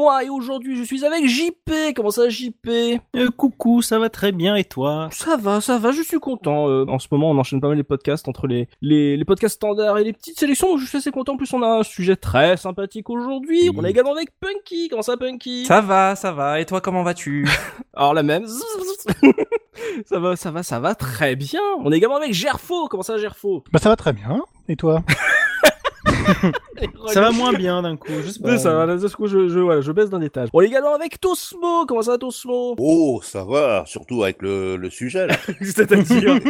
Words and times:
Mois 0.00 0.24
et 0.24 0.28
aujourd'hui 0.30 0.76
je 0.76 0.82
suis 0.82 1.04
avec 1.04 1.26
JP. 1.26 1.94
Comment 1.94 2.10
ça 2.10 2.28
JP 2.28 2.68
Euh, 3.16 3.30
coucou, 3.36 3.82
ça 3.82 3.98
va 3.98 4.08
très 4.08 4.32
bien 4.32 4.56
et 4.56 4.64
toi? 4.64 5.08
Ça 5.12 5.36
va, 5.36 5.60
ça 5.60 5.78
va, 5.78 5.92
je 5.92 6.02
suis 6.02 6.18
content. 6.18 6.68
Euh, 6.68 6.86
en 6.88 6.98
ce 6.98 7.08
moment 7.10 7.30
on 7.30 7.38
enchaîne 7.38 7.60
pas 7.60 7.68
mal 7.68 7.76
les 7.76 7.82
podcasts 7.82 8.28
entre 8.28 8.46
les, 8.46 8.68
les, 8.80 9.16
les 9.16 9.24
podcasts 9.24 9.56
standards 9.56 9.98
et 9.98 10.04
les 10.04 10.12
petites 10.12 10.38
sélections 10.38 10.68
donc 10.70 10.78
je 10.80 10.86
suis 10.86 10.98
assez 10.98 11.10
content. 11.10 11.34
En 11.34 11.36
plus 11.36 11.52
on 11.52 11.62
a 11.62 11.66
un 11.80 11.82
sujet 11.82 12.16
très 12.16 12.56
sympathique 12.56 13.10
aujourd'hui. 13.10 13.68
Oui. 13.68 13.74
On 13.76 13.84
est 13.84 13.90
également 13.90 14.12
avec 14.12 14.30
Punky. 14.40 14.88
Comment 14.88 15.02
ça 15.02 15.16
Punky? 15.16 15.66
Ça 15.66 15.80
va, 15.80 16.16
ça 16.16 16.32
va. 16.32 16.60
Et 16.60 16.66
toi, 16.66 16.80
comment 16.80 17.02
vas-tu? 17.02 17.46
Alors 17.94 18.14
la 18.14 18.22
même. 18.22 18.46
ça 20.06 20.18
va, 20.18 20.36
ça 20.36 20.50
va, 20.50 20.62
ça 20.62 20.80
va 20.80 20.94
très 20.94 21.36
bien. 21.36 21.60
On 21.84 21.92
est 21.92 21.96
également 21.98 22.16
avec 22.16 22.32
Gerfo. 22.32 22.88
Comment 22.88 23.02
ça 23.02 23.18
Gerfo? 23.18 23.64
Bah 23.72 23.78
ça 23.78 23.88
va 23.90 23.96
très 23.96 24.12
bien. 24.12 24.40
Et 24.68 24.76
toi? 24.76 25.02
Ça 27.08 27.20
va 27.20 27.30
moins 27.30 27.52
bien 27.52 27.82
d'un 27.82 27.96
coup, 27.96 28.12
je 28.24 28.30
sais 28.30 28.40
pas. 28.40 28.58
Ça 28.58 28.72
va, 28.72 28.98
ce 28.98 29.14
coup, 29.14 29.26
je, 29.26 29.48
je, 29.48 29.58
voilà, 29.58 29.80
je 29.80 29.92
baisse 29.92 30.10
d'un 30.10 30.20
étage. 30.20 30.48
On 30.52 30.60
est 30.60 30.66
également 30.66 30.94
avec 30.94 31.20
Tosmo. 31.20 31.86
Comment 31.86 32.02
ça, 32.02 32.18
Tosmo? 32.18 32.74
Oh, 32.78 33.20
ça 33.22 33.44
va, 33.44 33.84
surtout 33.86 34.22
avec 34.22 34.40
le, 34.42 34.76
le 34.76 34.90
sujet 34.90 35.26
là. 35.26 35.36
C'est-à-dire? 35.62 36.38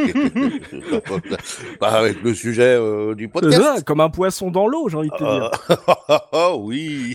Bah, 1.81 1.93
avec 1.93 2.23
le 2.23 2.35
sujet 2.35 2.77
euh, 2.79 3.15
du 3.15 3.29
podcast. 3.29 3.63
ça, 3.63 3.83
comme 3.83 4.01
un 4.01 4.11
poisson 4.11 4.51
dans 4.51 4.67
l'eau, 4.67 4.89
j'ai 4.89 4.97
envie 4.97 5.11
de 5.11 5.17
te 5.17 5.23
dire. 5.25 5.51
Ah, 6.33 6.57
oui. 6.57 7.15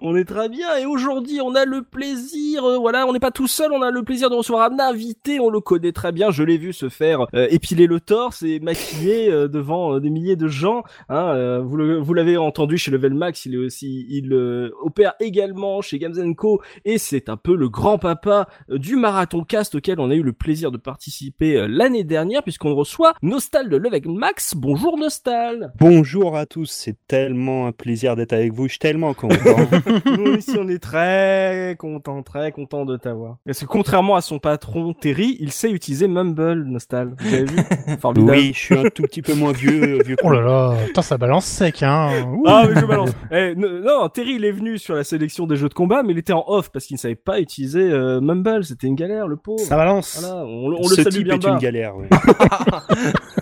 On 0.00 0.16
est 0.16 0.24
très 0.24 0.48
bien 0.48 0.76
et 0.76 0.86
aujourd'hui 0.86 1.40
on 1.40 1.54
a 1.54 1.64
le 1.64 1.82
plaisir, 1.82 2.64
euh, 2.64 2.78
voilà, 2.78 3.06
on 3.06 3.12
n'est 3.12 3.20
pas 3.20 3.30
tout 3.30 3.46
seul, 3.46 3.72
on 3.72 3.82
a 3.82 3.90
le 3.90 4.02
plaisir 4.02 4.30
de 4.30 4.34
recevoir 4.34 4.70
un 4.70 4.78
invité, 4.78 5.40
on 5.40 5.50
le 5.50 5.60
connaît 5.60 5.92
très 5.92 6.12
bien, 6.12 6.30
je 6.30 6.42
l'ai 6.42 6.58
vu 6.58 6.72
se 6.72 6.88
faire 6.88 7.26
euh, 7.34 7.46
épiler 7.50 7.86
le 7.86 8.00
torse 8.00 8.42
et 8.42 8.60
maquiller 8.60 9.30
euh, 9.30 9.48
devant 9.48 9.94
euh, 9.94 10.00
des 10.00 10.10
milliers 10.10 10.36
de 10.36 10.48
gens. 10.48 10.82
Hein, 11.08 11.32
euh, 11.34 11.60
vous 11.62 11.76
le- 11.76 11.98
vous 11.98 12.14
l'avez 12.14 12.36
entendu 12.36 12.76
chez 12.78 12.90
Level 12.90 13.14
Max, 13.14 13.46
il 13.46 13.54
est 13.54 13.58
aussi, 13.58 14.06
il 14.08 14.32
euh, 14.32 14.70
opère 14.82 15.14
également 15.20 15.80
chez 15.80 15.98
Games 15.98 16.34
Co 16.34 16.60
et 16.84 16.98
c'est 16.98 17.28
un 17.28 17.36
peu 17.36 17.56
le 17.56 17.68
grand 17.68 17.98
papa 17.98 18.48
euh, 18.70 18.78
du 18.78 18.96
marathon 18.96 19.44
cast 19.44 19.74
auquel 19.74 20.00
on 20.00 20.10
a 20.10 20.14
eu 20.14 20.22
le 20.22 20.32
plaisir 20.32 20.70
de 20.70 20.76
participer 20.76 21.56
euh, 21.56 21.66
l'année 21.68 22.04
dernière 22.04 22.42
puisqu'on 22.42 22.74
reçoit 22.74 23.12
Nostal 23.22 23.68
de 23.68 23.76
Level 23.76 24.02
Max. 24.08 24.54
Bonjour 24.56 24.98
Nostal. 24.98 25.72
Bonjour 25.80 26.36
à 26.36 26.46
tous, 26.46 26.66
c'est 26.70 26.96
tellement 27.06 27.66
un 27.66 27.72
plaisir 27.72 28.16
d'être 28.16 28.32
avec 28.32 28.52
vous, 28.52 28.64
je 28.66 28.72
suis 28.72 28.78
tellement 28.78 29.14
content. 29.14 29.36
Nous 30.06 30.34
aussi, 30.36 30.56
on 30.58 30.68
est 30.68 30.78
très 30.82 31.76
content, 31.78 32.22
très 32.22 32.52
content 32.52 32.84
de 32.84 32.96
t'avoir. 32.96 33.36
Parce 33.46 33.60
que 33.60 33.66
contrairement 33.66 34.16
à 34.16 34.20
son 34.20 34.38
patron 34.38 34.92
Terry, 34.94 35.36
il 35.40 35.52
sait 35.52 35.70
utiliser 35.70 36.08
Mumble, 36.08 36.64
Nostal. 36.64 37.14
Vous 37.18 37.34
avez 37.34 37.44
vu 37.44 37.56
Formidable. 38.00 38.30
oui, 38.38 38.52
je 38.54 38.58
suis 38.58 38.74
un 38.78 38.84
tout 38.90 39.02
petit 39.02 39.22
peu 39.22 39.34
moins 39.34 39.52
vieux, 39.52 40.02
vieux 40.04 40.16
Oh 40.22 40.30
là 40.30 40.40
là, 40.40 40.74
putain, 40.88 41.02
ça 41.02 41.16
balance 41.18 41.44
sec, 41.46 41.82
hein. 41.82 42.10
Ouh. 42.26 42.42
Ah 42.46 42.64
mais 42.68 42.80
je 42.80 42.84
balance. 42.86 43.10
Eh, 43.30 43.54
non, 43.56 44.08
Terry 44.08 44.34
il 44.34 44.44
est 44.44 44.50
venu 44.52 44.76
sur 44.78 44.94
la 44.94 45.04
sélection 45.04 45.46
des 45.46 45.56
jeux 45.56 45.68
de 45.68 45.74
combat, 45.74 46.02
mais 46.02 46.12
il 46.12 46.18
était 46.18 46.32
en 46.32 46.44
off 46.46 46.70
parce 46.70 46.84
qu'il 46.86 46.94
ne 46.96 46.98
savait 46.98 47.14
pas 47.14 47.40
utiliser 47.40 47.80
euh, 47.90 48.20
Mumble. 48.20 48.64
C'était 48.64 48.86
une 48.86 48.94
galère, 48.96 49.26
le 49.28 49.36
pauvre. 49.36 49.60
Ça 49.60 49.76
balance. 49.76 50.18
Voilà, 50.20 50.44
on, 50.44 50.66
on 50.74 50.88
le 50.88 50.94
Ce 50.94 51.02
salue 51.02 51.14
type 51.14 51.24
bien 51.24 51.34
est 51.34 51.38
bas. 51.38 51.50
une 51.52 51.58
galère. 51.58 51.96
ouais. 51.96 52.08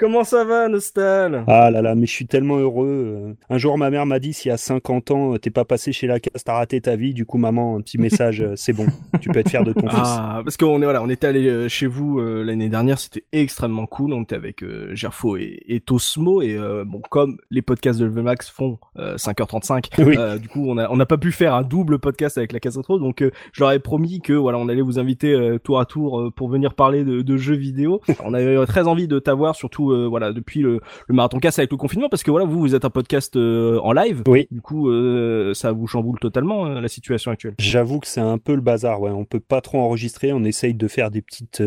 Comment 0.00 0.24
ça 0.24 0.44
va, 0.44 0.66
Nostal? 0.68 1.44
Ah 1.46 1.70
là 1.70 1.82
là, 1.82 1.94
mais 1.94 2.06
je 2.06 2.10
suis 2.12 2.26
tellement 2.26 2.56
heureux. 2.56 3.36
Un 3.50 3.58
jour, 3.58 3.76
ma 3.76 3.90
mère 3.90 4.06
m'a 4.06 4.18
dit, 4.18 4.32
s'il 4.32 4.48
y 4.48 4.52
a 4.52 4.56
50 4.56 5.10
ans, 5.10 5.34
euh, 5.34 5.38
t'es 5.38 5.50
pas 5.50 5.66
passé 5.66 5.92
chez 5.92 6.06
la 6.06 6.18
casse, 6.18 6.42
t'as 6.42 6.54
raté 6.54 6.80
ta 6.80 6.96
vie. 6.96 7.12
Du 7.12 7.26
coup, 7.26 7.36
maman, 7.36 7.76
un 7.76 7.82
petit 7.82 7.98
message, 7.98 8.40
euh, 8.40 8.54
c'est 8.56 8.72
bon, 8.72 8.86
tu 9.20 9.28
peux 9.28 9.40
être 9.40 9.50
fier 9.50 9.62
de 9.62 9.74
ton 9.74 9.86
fils. 9.90 9.98
Ah, 10.02 10.40
parce 10.42 10.56
qu'on 10.56 10.80
est 10.80 10.84
voilà, 10.84 11.02
on 11.02 11.10
était 11.10 11.26
allé 11.26 11.46
euh, 11.46 11.68
chez 11.68 11.86
vous 11.86 12.18
euh, 12.18 12.42
l'année 12.42 12.70
dernière, 12.70 12.98
c'était 12.98 13.24
extrêmement 13.32 13.84
cool. 13.84 14.14
On 14.14 14.22
était 14.22 14.36
avec 14.36 14.62
euh, 14.62 14.94
Gerfo 14.94 15.36
et, 15.36 15.60
et 15.68 15.80
Tosmo 15.80 16.40
et 16.40 16.54
euh, 16.56 16.84
bon, 16.86 17.02
comme 17.10 17.36
les 17.50 17.60
podcasts 17.60 18.00
de 18.00 18.06
Level 18.06 18.24
Max 18.24 18.48
font 18.48 18.78
euh, 18.96 19.16
5h35, 19.16 19.90
Oui. 20.06 20.16
du 20.40 20.48
coup, 20.48 20.64
on 20.66 20.78
a 20.78 20.88
on 20.88 20.96
n'a 20.96 21.04
pas 21.04 21.18
pu 21.18 21.30
faire 21.30 21.52
un 21.54 21.62
double 21.62 21.98
podcast 21.98 22.38
avec 22.38 22.52
la 22.52 22.60
case 22.60 22.78
rétro, 22.78 22.98
donc 22.98 23.22
je 23.52 23.62
leur 23.62 23.72
ai 23.72 23.78
promis 23.78 24.22
que 24.22 24.32
voilà, 24.32 24.56
on 24.56 24.70
allait 24.70 24.80
vous 24.80 24.98
inviter 24.98 25.58
tour 25.62 25.78
à 25.78 25.84
tour 25.84 26.32
pour 26.34 26.48
venir 26.48 26.72
parler 26.72 27.04
de, 27.04 27.20
de 27.20 27.36
jeux 27.36 27.54
vidéo. 27.54 28.00
on 28.24 28.32
avait 28.32 28.64
très 28.64 28.88
envie 28.88 29.06
de 29.06 29.18
t'avoir, 29.18 29.54
surtout 29.54 29.89
euh, 29.92 30.06
voilà 30.06 30.32
depuis 30.32 30.60
le, 30.60 30.80
le 31.06 31.14
marathon 31.14 31.38
casse 31.38 31.58
avec 31.58 31.70
le 31.70 31.76
confinement, 31.76 32.08
parce 32.08 32.22
que 32.22 32.30
voilà, 32.30 32.46
vous 32.46 32.60
vous 32.60 32.74
êtes 32.74 32.84
un 32.84 32.90
podcast 32.90 33.36
euh, 33.36 33.78
en 33.80 33.92
live. 33.92 34.22
Oui. 34.26 34.46
Du 34.50 34.60
coup, 34.60 34.90
euh, 34.90 35.54
ça 35.54 35.72
vous 35.72 35.86
chamboule 35.86 36.18
totalement 36.18 36.66
la 36.66 36.88
situation 36.88 37.30
actuelle. 37.30 37.54
J'avoue 37.58 38.00
que 38.00 38.06
c'est 38.06 38.20
un 38.20 38.38
peu 38.38 38.54
le 38.54 38.60
bazar, 38.60 39.00
ouais. 39.00 39.10
On 39.10 39.24
peut 39.24 39.40
pas 39.40 39.60
trop 39.60 39.78
enregistrer. 39.78 40.32
On 40.32 40.44
essaye 40.44 40.74
de 40.74 40.88
faire 40.88 41.10
des 41.10 41.22
petites 41.22 41.62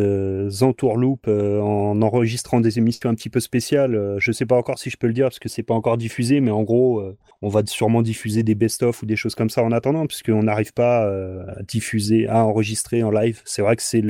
entourloupes 0.61 1.27
en 1.27 2.01
enregistrant 2.01 2.61
des 2.61 2.77
émissions 2.77 3.09
un 3.09 3.15
petit 3.15 3.29
peu 3.29 3.39
spéciales. 3.39 4.15
Je 4.17 4.31
sais 4.31 4.45
pas 4.45 4.55
encore 4.55 4.79
si 4.79 4.89
je 4.89 4.97
peux 4.97 5.07
le 5.07 5.13
dire 5.13 5.25
parce 5.25 5.39
que 5.39 5.49
c'est 5.49 5.63
pas 5.63 5.73
encore 5.73 5.97
diffusé, 5.97 6.41
mais 6.41 6.51
en 6.51 6.63
gros, 6.63 7.03
on 7.41 7.49
va 7.49 7.61
sûrement 7.65 8.01
diffuser 8.01 8.43
des 8.43 8.55
best-of 8.55 9.01
ou 9.03 9.05
des 9.05 9.15
choses 9.15 9.35
comme 9.35 9.49
ça 9.49 9.63
en 9.63 9.71
attendant, 9.71 10.05
puisqu'on 10.07 10.43
n'arrive 10.43 10.73
pas 10.73 11.05
à 11.05 11.63
diffuser, 11.63 12.27
à 12.27 12.45
enregistrer 12.45 13.03
en 13.03 13.11
live. 13.11 13.41
C'est 13.45 13.61
vrai 13.61 13.75
que 13.75 13.83
c'est 13.83 14.01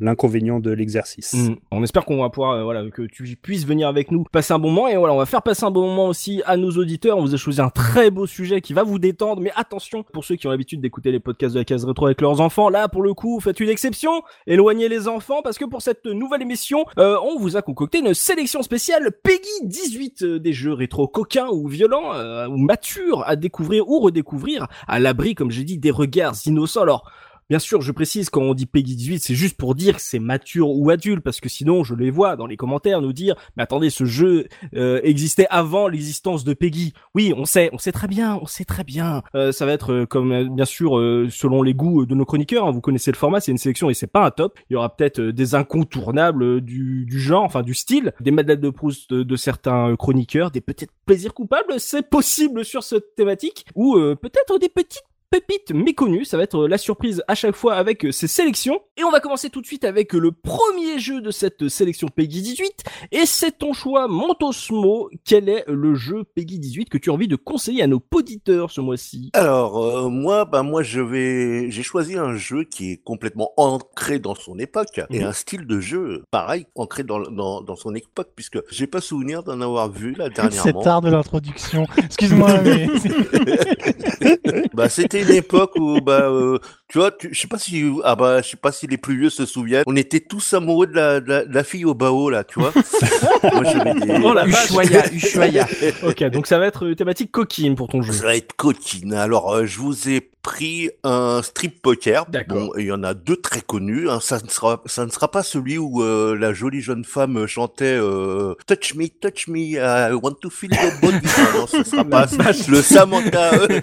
l'inconvénient 0.00 0.60
de 0.60 0.70
l'exercice. 0.70 1.34
Mm. 1.34 1.56
On 1.70 1.82
espère 1.82 2.04
qu'on 2.04 2.22
va 2.22 2.30
pouvoir, 2.30 2.52
euh, 2.52 2.64
voilà, 2.64 2.88
que 2.90 3.02
tu 3.02 3.36
puisses 3.36 3.55
venir 3.64 3.88
avec 3.88 4.10
nous 4.10 4.24
passer 4.24 4.52
un 4.52 4.58
bon 4.58 4.70
moment. 4.70 4.88
Et 4.88 4.96
voilà, 4.96 5.14
on 5.14 5.18
va 5.18 5.26
faire 5.26 5.42
passer 5.42 5.64
un 5.64 5.70
bon 5.70 5.82
moment 5.82 6.08
aussi 6.08 6.42
à 6.44 6.56
nos 6.56 6.70
auditeurs. 6.72 7.16
On 7.16 7.22
vous 7.22 7.34
a 7.34 7.38
choisi 7.38 7.60
un 7.60 7.70
très 7.70 8.10
beau 8.10 8.26
sujet 8.26 8.60
qui 8.60 8.72
va 8.72 8.82
vous 8.82 8.98
détendre. 8.98 9.40
Mais 9.40 9.52
attention, 9.56 10.02
pour 10.02 10.24
ceux 10.24 10.36
qui 10.36 10.46
ont 10.46 10.50
l'habitude 10.50 10.80
d'écouter 10.80 11.12
les 11.12 11.20
podcasts 11.20 11.54
de 11.54 11.60
la 11.60 11.64
case 11.64 11.84
rétro 11.84 12.06
avec 12.06 12.20
leurs 12.20 12.40
enfants, 12.40 12.68
là, 12.68 12.88
pour 12.88 13.02
le 13.02 13.14
coup, 13.14 13.40
faites 13.40 13.60
une 13.60 13.68
exception. 13.68 14.22
Éloignez 14.46 14.88
les 14.88 15.08
enfants 15.08 15.40
parce 15.42 15.58
que 15.58 15.64
pour 15.64 15.82
cette 15.82 16.04
nouvelle 16.04 16.42
émission, 16.42 16.84
euh, 16.98 17.16
on 17.22 17.38
vous 17.38 17.56
a 17.56 17.62
concocté 17.62 17.98
une 18.00 18.14
sélection 18.14 18.62
spéciale 18.62 19.12
Peggy 19.22 19.48
18 19.62 20.22
euh, 20.22 20.38
des 20.38 20.52
jeux 20.52 20.72
rétro 20.72 21.08
coquins 21.08 21.48
ou 21.48 21.68
violents 21.68 22.12
euh, 22.14 22.48
ou 22.48 22.56
matures 22.56 23.22
à 23.26 23.36
découvrir 23.36 23.88
ou 23.88 24.00
redécouvrir 24.00 24.66
à 24.88 24.98
l'abri, 24.98 25.34
comme 25.34 25.50
j'ai 25.50 25.64
dit, 25.64 25.78
des 25.78 25.90
regards 25.90 26.34
innocents. 26.46 26.82
Alors, 26.82 27.10
Bien 27.48 27.60
sûr, 27.60 27.80
je 27.80 27.92
précise 27.92 28.28
quand 28.28 28.42
on 28.42 28.54
dit 28.54 28.66
Peggy 28.66 28.96
18, 28.96 29.20
c'est 29.20 29.36
juste 29.36 29.56
pour 29.56 29.76
dire 29.76 29.96
que 29.96 30.02
c'est 30.02 30.18
mature 30.18 30.68
ou 30.68 30.90
adulte, 30.90 31.22
parce 31.22 31.40
que 31.40 31.48
sinon, 31.48 31.84
je 31.84 31.94
les 31.94 32.10
vois 32.10 32.34
dans 32.34 32.48
les 32.48 32.56
commentaires 32.56 33.00
nous 33.00 33.12
dire, 33.12 33.36
mais 33.56 33.62
attendez, 33.62 33.88
ce 33.88 34.04
jeu 34.04 34.48
euh, 34.74 35.00
existait 35.04 35.46
avant 35.48 35.86
l'existence 35.86 36.42
de 36.42 36.54
Peggy. 36.54 36.92
Oui, 37.14 37.32
on 37.36 37.44
sait, 37.44 37.70
on 37.72 37.78
sait 37.78 37.92
très 37.92 38.08
bien, 38.08 38.36
on 38.42 38.46
sait 38.46 38.64
très 38.64 38.82
bien. 38.82 39.22
Euh, 39.36 39.52
ça 39.52 39.64
va 39.64 39.72
être 39.72 39.92
euh, 39.92 40.06
comme 40.06 40.56
bien 40.56 40.64
sûr 40.64 40.96
selon 41.30 41.62
les 41.62 41.72
goûts 41.72 42.04
de 42.04 42.16
nos 42.16 42.24
chroniqueurs. 42.24 42.66
hein, 42.66 42.72
vous 42.72 42.80
connaissez 42.80 43.12
le 43.12 43.16
format, 43.16 43.38
c'est 43.38 43.52
une 43.52 43.58
sélection 43.58 43.90
et 43.90 43.94
c'est 43.94 44.08
pas 44.08 44.24
un 44.24 44.32
top. 44.32 44.58
Il 44.68 44.72
y 44.72 44.76
aura 44.76 44.96
peut-être 44.96 45.20
des 45.20 45.54
incontournables 45.54 46.60
du, 46.62 47.06
genre, 47.10 47.44
enfin 47.44 47.62
du 47.62 47.74
style, 47.74 48.12
des 48.20 48.32
madeleines 48.32 48.60
de 48.60 48.70
Proust 48.70 49.08
de, 49.10 49.22
de 49.22 49.36
certains 49.36 49.94
chroniqueurs, 49.94 50.50
des 50.50 50.60
peut-être 50.60 50.92
plaisirs 51.06 51.32
coupables, 51.32 51.78
c'est 51.78 52.10
possible 52.10 52.64
sur 52.64 52.82
cette 52.82 53.14
thématique, 53.14 53.66
ou 53.76 53.94
peut-être 53.94 54.58
des 54.58 54.68
petites 54.68 55.04
pépites 55.30 55.72
méconnues. 55.72 56.24
Ça 56.24 56.36
va 56.36 56.42
être 56.44 56.62
euh, 56.64 56.68
la 56.68 56.78
surprise 56.78 57.22
à 57.28 57.34
chaque 57.34 57.56
fois 57.56 57.74
avec 57.74 58.04
euh, 58.04 58.12
ces 58.12 58.26
sélections. 58.28 58.80
Et 58.96 59.04
on 59.04 59.10
va 59.10 59.20
commencer 59.20 59.50
tout 59.50 59.60
de 59.60 59.66
suite 59.66 59.84
avec 59.84 60.14
euh, 60.14 60.18
le 60.18 60.32
premier 60.32 60.98
jeu 60.98 61.20
de 61.20 61.30
cette 61.30 61.68
sélection 61.68 62.08
Peggy 62.08 62.42
18. 62.42 62.84
Et 63.12 63.26
c'est 63.26 63.58
ton 63.58 63.72
choix, 63.72 64.08
Montosmo. 64.08 65.10
Quel 65.24 65.48
est 65.48 65.64
le 65.68 65.94
jeu 65.94 66.24
Peggy 66.34 66.58
18 66.58 66.88
que 66.88 66.98
tu 66.98 67.10
as 67.10 67.12
envie 67.12 67.28
de 67.28 67.36
conseiller 67.36 67.82
à 67.82 67.86
nos 67.86 68.00
auditeurs 68.14 68.70
ce 68.70 68.80
mois-ci? 68.80 69.30
Alors, 69.34 69.78
euh, 69.84 70.08
moi, 70.08 70.44
bah, 70.44 70.62
moi, 70.62 70.82
je 70.82 71.00
vais, 71.00 71.70
j'ai 71.70 71.82
choisi 71.82 72.16
un 72.16 72.34
jeu 72.36 72.64
qui 72.64 72.92
est 72.92 72.96
complètement 73.02 73.52
ancré 73.56 74.18
dans 74.18 74.34
son 74.34 74.58
époque 74.58 75.00
et 75.10 75.20
Mhm. 75.20 75.26
un 75.26 75.32
style 75.32 75.66
de 75.66 75.80
jeu 75.80 76.22
pareil, 76.30 76.66
ancré 76.74 77.02
dans, 77.02 77.20
dans, 77.20 77.60
dans 77.60 77.76
son 77.76 77.94
époque, 77.94 78.28
puisque 78.34 78.58
j'ai 78.70 78.86
pas 78.86 79.00
souvenir 79.00 79.42
d'en 79.42 79.60
avoir 79.60 79.90
vu 79.90 80.12
là 80.14 80.28
dernièrement. 80.30 80.62
C'est 80.80 80.84
tard 80.84 81.00
de 81.00 81.10
l'introduction. 81.10 81.86
Excuse-moi, 81.98 82.60
mais 82.62 82.86
bah, 84.74 84.88
c'était 84.88 85.15
une 85.22 85.30
époque 85.30 85.72
où 85.76 86.00
bah, 86.00 86.28
euh, 86.28 86.58
Tu 86.88 86.98
vois, 86.98 87.10
tu, 87.10 87.30
je 87.32 87.40
sais 87.40 87.48
pas 87.48 87.58
si 87.58 87.84
ah 88.04 88.14
bah 88.14 88.42
je 88.42 88.48
sais 88.50 88.56
pas 88.56 88.70
si 88.70 88.86
les 88.86 88.96
plus 88.96 89.18
vieux 89.18 89.30
se 89.30 89.44
souviennent. 89.44 89.82
On 89.88 89.96
était 89.96 90.20
tous 90.20 90.54
amoureux 90.54 90.86
de 90.86 90.94
la, 90.94 91.20
de 91.20 91.28
la, 91.28 91.44
de 91.44 91.52
la 91.52 91.64
fille 91.64 91.84
au 91.84 91.94
bao 91.94 92.30
là, 92.30 92.44
tu 92.44 92.60
vois. 92.60 92.72
Moi 93.42 93.64
j'avais 93.64 93.94
des- 93.94 94.20
Oh 94.22 94.32
la. 94.32 94.46
Ushuaïa, 94.46 95.12
Ushuaïa. 95.12 95.66
Ok, 96.04 96.22
donc 96.30 96.46
ça 96.46 96.58
va 96.60 96.66
être 96.66 96.88
thématique 96.92 97.32
coquine 97.32 97.74
pour 97.74 97.88
ton 97.88 98.02
jeu. 98.02 98.12
Ça 98.12 98.24
va 98.26 98.36
être 98.36 98.54
coquine. 98.54 99.14
Alors, 99.14 99.52
euh, 99.52 99.66
je 99.66 99.78
vous 99.80 100.08
ai 100.08 100.20
pris 100.42 100.90
un 101.02 101.40
strip 101.42 101.82
poker. 101.82 102.24
D'accord. 102.28 102.56
Bon, 102.56 102.72
il 102.78 102.86
y 102.86 102.92
en 102.92 103.02
a 103.02 103.14
deux 103.14 103.36
très 103.36 103.60
connus. 103.62 104.08
hein. 104.08 104.20
Ça 104.20 104.38
ne 104.40 104.48
sera, 104.48 104.80
ça 104.86 105.04
ne 105.04 105.10
sera 105.10 105.28
pas 105.28 105.42
celui 105.42 105.76
où 105.78 106.02
euh, 106.04 106.36
la 106.38 106.52
jolie 106.52 106.80
jeune 106.82 107.04
femme 107.04 107.48
chantait 107.48 107.96
euh, 108.00 108.54
Touch 108.68 108.94
me, 108.94 109.08
touch 109.08 109.48
me, 109.48 109.58
I 109.74 110.12
want 110.12 110.34
to 110.42 110.50
feel 110.50 110.70
your 110.72 110.92
body. 111.02 111.18
Non, 111.56 111.66
ce 111.66 111.82
sera 111.82 112.04
pas 112.04 112.26
le 112.68 112.80
Samantha 112.82 113.54
euh, 113.54 113.80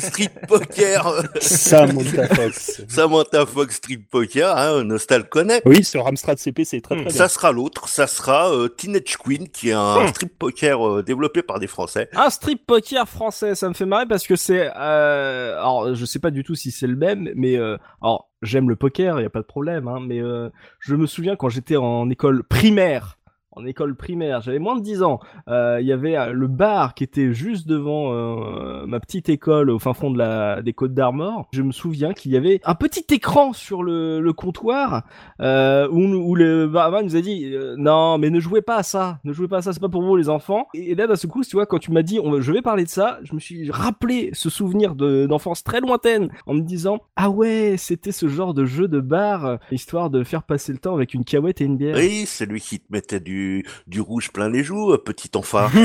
strip 0.00 0.32
poker. 0.48 1.22
Samantha 1.38 2.28
Fox. 2.52 2.82
Samantha 2.88 3.46
Fox 3.46 3.76
strip 3.76 4.10
poker. 4.10 4.56
Hein, 4.56 4.84
Nostal 4.84 5.28
connaît. 5.28 5.62
Oui, 5.64 5.84
sur 5.84 6.06
Amstrad 6.06 6.38
CP, 6.38 6.64
c'est 6.64 6.80
très 6.80 6.94
très 6.94 7.04
bien. 7.04 7.12
Ça 7.12 7.28
sera 7.28 7.52
l'autre. 7.52 7.88
Ça 7.88 8.06
sera 8.06 8.52
euh, 8.52 8.68
Teenage 8.68 9.16
Queen, 9.18 9.48
qui 9.48 9.70
est 9.70 9.72
un 9.72 10.06
strip 10.08 10.38
poker 10.38 10.86
euh, 10.86 11.02
développé 11.02 11.42
par 11.42 11.58
des 11.58 11.66
Français. 11.66 12.08
Un 12.14 12.30
strip 12.30 12.66
poker 12.66 13.08
français, 13.08 13.54
ça 13.54 13.68
me 13.68 13.74
fait 13.74 13.86
marrer 13.86 14.06
parce 14.06 14.26
que 14.26 14.36
c'est, 14.36 14.70
euh, 14.76 15.58
alors 15.58 15.94
je 15.94 16.04
sais 16.04 16.18
pas 16.18 16.30
du 16.30 16.44
tout 16.44 16.54
si 16.54 16.70
c'est 16.70 16.86
le 16.86 16.96
même, 16.96 17.30
mais 17.34 17.56
euh, 17.56 17.76
alors 18.02 18.30
j'aime 18.42 18.68
le 18.68 18.76
poker, 18.76 19.20
y 19.20 19.24
a 19.24 19.30
pas 19.30 19.40
de 19.40 19.46
problème, 19.46 19.88
hein, 19.88 19.98
mais 20.00 20.20
euh, 20.20 20.50
je 20.80 20.94
me 20.94 21.06
souviens 21.06 21.36
quand 21.36 21.48
j'étais 21.48 21.76
en 21.76 22.08
école 22.10 22.44
primaire, 22.44 23.15
en 23.56 23.64
école 23.64 23.96
primaire, 23.96 24.42
j'avais 24.42 24.58
moins 24.58 24.76
de 24.76 24.82
10 24.82 25.02
ans, 25.02 25.18
euh, 25.48 25.78
il 25.80 25.86
y 25.86 25.92
avait 25.92 26.16
euh, 26.16 26.32
le 26.32 26.46
bar 26.46 26.94
qui 26.94 27.04
était 27.04 27.32
juste 27.32 27.66
devant 27.66 28.12
euh, 28.12 28.86
ma 28.86 29.00
petite 29.00 29.30
école 29.30 29.70
au 29.70 29.78
fin 29.78 29.94
fond 29.94 30.10
des 30.10 30.72
Côtes 30.74 30.92
d'Armor. 30.92 31.48
Je 31.52 31.62
me 31.62 31.72
souviens 31.72 32.12
qu'il 32.12 32.32
y 32.32 32.36
avait 32.36 32.60
un 32.64 32.74
petit 32.74 33.04
écran 33.14 33.54
sur 33.54 33.82
le, 33.82 34.32
comptoir 34.32 35.04
où, 35.40 36.34
le 36.34 36.66
barman 36.66 37.04
nous 37.04 37.16
a 37.16 37.20
dit 37.20 37.54
non 37.78 38.18
mais 38.18 38.28
ne 38.28 38.40
jouez 38.40 38.60
pas 38.60 38.76
à 38.76 38.82
ça, 38.82 39.18
ne 39.24 39.32
jouez 39.32 39.48
pas 39.48 39.58
à 39.58 39.62
ça, 39.62 39.72
c'est 39.72 39.80
pas 39.80 39.88
pour 39.88 40.02
vous 40.02 40.16
les 40.16 40.28
enfants. 40.28 40.68
Et, 40.74 40.94
là 40.94 41.06
d'un 41.06 41.16
seul 41.16 41.30
coup, 41.30 41.42
tu 41.42 41.56
vois, 41.56 41.64
quand 41.64 41.78
tu 41.78 41.92
m'as 41.92 42.02
dit 42.02 42.20
je 42.40 42.52
vais 42.52 42.62
parler 42.62 42.84
de 42.84 42.90
ça, 42.90 43.18
je 43.22 43.34
me 43.34 43.40
suis 43.40 43.70
rappelé 43.70 44.30
ce 44.34 44.50
souvenir 44.50 44.94
de- 44.94 45.26
d'enfance 45.26 45.64
très 45.64 45.80
lointaine 45.80 46.28
en 46.46 46.54
me 46.54 46.60
disant 46.60 46.98
ah 47.16 47.30
ouais 47.30 47.76
c'était 47.78 48.12
ce 48.12 48.28
genre 48.28 48.52
de 48.52 48.66
jeu 48.66 48.86
de 48.86 49.00
bar 49.00 49.58
histoire 49.70 50.10
de 50.10 50.24
faire 50.24 50.42
passer 50.42 50.72
le 50.72 50.78
temps 50.78 50.94
avec 50.94 51.14
une 51.14 51.24
cahuète 51.24 51.62
et 51.62 51.64
une 51.64 51.78
bière. 51.78 51.96
Oui, 51.96 52.24
c'est 52.26 52.46
lui 52.46 52.60
qui 52.60 52.80
te 52.80 52.92
mettait 52.92 53.20
du, 53.20 53.45
du 53.86 54.00
rouge 54.00 54.30
plein 54.32 54.48
les 54.48 54.64
joues, 54.64 54.96
petit 54.98 55.30
enfant. 55.34 55.66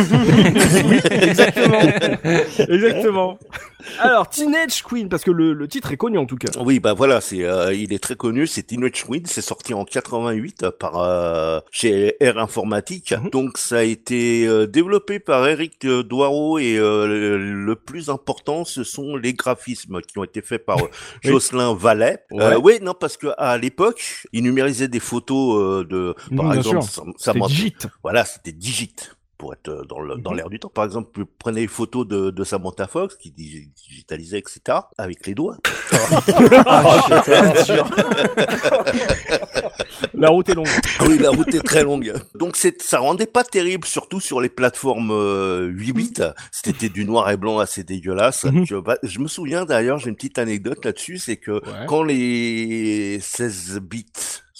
Exactement, 1.11 1.79
exactement. 2.69 3.39
Alors 3.99 4.29
Teenage 4.29 4.83
Queen 4.83 5.09
parce 5.09 5.23
que 5.23 5.31
le, 5.31 5.53
le 5.53 5.67
titre 5.67 5.91
est 5.91 5.97
connu 5.97 6.17
en 6.17 6.25
tout 6.25 6.35
cas. 6.37 6.49
Oui, 6.59 6.79
bah 6.79 6.93
voilà, 6.93 7.19
c'est, 7.21 7.43
euh, 7.43 7.73
il 7.73 7.93
est 7.93 7.99
très 7.99 8.15
connu, 8.15 8.45
c'est 8.47 8.63
Teenage 8.63 9.05
Queen, 9.07 9.23
c'est 9.25 9.41
sorti 9.41 9.73
en 9.73 9.85
88 9.85 10.69
par 10.79 10.99
euh, 11.01 11.59
chez 11.71 12.15
R 12.21 12.37
Informatique. 12.37 13.13
Mhm. 13.13 13.29
Donc 13.31 13.57
ça 13.57 13.77
a 13.79 13.83
été 13.83 14.45
euh, 14.47 14.67
développé 14.67 15.19
par 15.19 15.47
Eric 15.47 15.83
euh, 15.85 16.03
Doiro 16.03 16.59
et 16.59 16.77
euh, 16.77 17.07
le, 17.07 17.37
le 17.65 17.75
plus 17.75 18.09
important, 18.09 18.65
ce 18.65 18.83
sont 18.83 19.15
les 19.15 19.33
graphismes 19.33 20.01
qui 20.01 20.17
ont 20.19 20.23
été 20.23 20.41
faits 20.41 20.65
par 20.65 20.77
euh, 20.79 20.87
Oui. 21.23 21.31
Jocelyn 21.31 21.73
Vallet. 21.73 22.19
Ouais. 22.31 22.55
Oui, 22.61 22.73
non, 22.81 22.93
parce 22.93 23.17
que 23.17 23.27
à 23.37 23.57
l'époque, 23.57 24.25
il 24.31 24.43
numérisait 24.43 24.87
des 24.87 24.99
photos 24.99 25.59
euh, 25.59 25.83
de, 25.85 26.15
par 26.35 26.53
exemple, 26.53 26.81
Samantha- 26.81 27.33
Digit. 27.51 27.75
voilà, 28.03 28.25
c'était 28.25 28.51
digit 28.51 28.95
pour 29.37 29.53
être 29.53 29.69
euh, 29.69 29.83
dans 29.85 29.99
le- 30.01 30.17
dans 30.17 30.31
Mhm. 30.31 30.37
l'air 30.37 30.49
du 30.49 30.59
temps. 30.59 30.69
Par 30.69 30.85
exemple, 30.85 31.09
vous 31.19 31.25
prenez 31.39 31.61
les 31.61 31.67
photos 31.67 32.07
de, 32.07 32.29
de 32.29 32.43
Samantha 32.43 32.87
Fox 32.87 33.15
qui 33.15 33.31
dig- 33.31 33.71
digitalisait, 33.89 34.37
etc., 34.39 34.59
avec 34.99 35.25
les 35.25 35.33
doigts. 35.33 35.57
La 40.13 40.29
route 40.29 40.49
est 40.49 40.53
longue. 40.55 40.67
Ah 40.99 41.03
oui, 41.07 41.17
la 41.17 41.29
route 41.31 41.53
est 41.53 41.61
très 41.61 41.83
longue. 41.83 42.13
Donc 42.35 42.55
c'est, 42.55 42.81
ça 42.81 42.99
rendait 42.99 43.25
pas 43.25 43.43
terrible, 43.43 43.87
surtout 43.87 44.19
sur 44.19 44.41
les 44.41 44.49
plateformes 44.49 45.11
euh, 45.11 45.65
8 45.67 45.93
bits. 45.93 46.13
C'était 46.51 46.89
du 46.89 47.05
noir 47.05 47.29
et 47.31 47.37
blanc 47.37 47.59
assez 47.59 47.83
dégueulasse. 47.83 48.43
Mhm. 48.45 48.65
je, 48.65 48.75
bah, 48.75 48.97
je 49.03 49.19
me 49.19 49.27
souviens 49.27 49.65
d'ailleurs, 49.65 49.97
j'ai 49.99 50.09
une 50.09 50.15
petite 50.15 50.37
anecdote 50.37 50.83
là-dessus, 50.85 51.17
c'est 51.17 51.37
que 51.37 51.51
Ouais. 51.51 51.85
quand 51.87 52.03
les 52.03 53.19
16 53.21 53.79
bits 53.81 54.05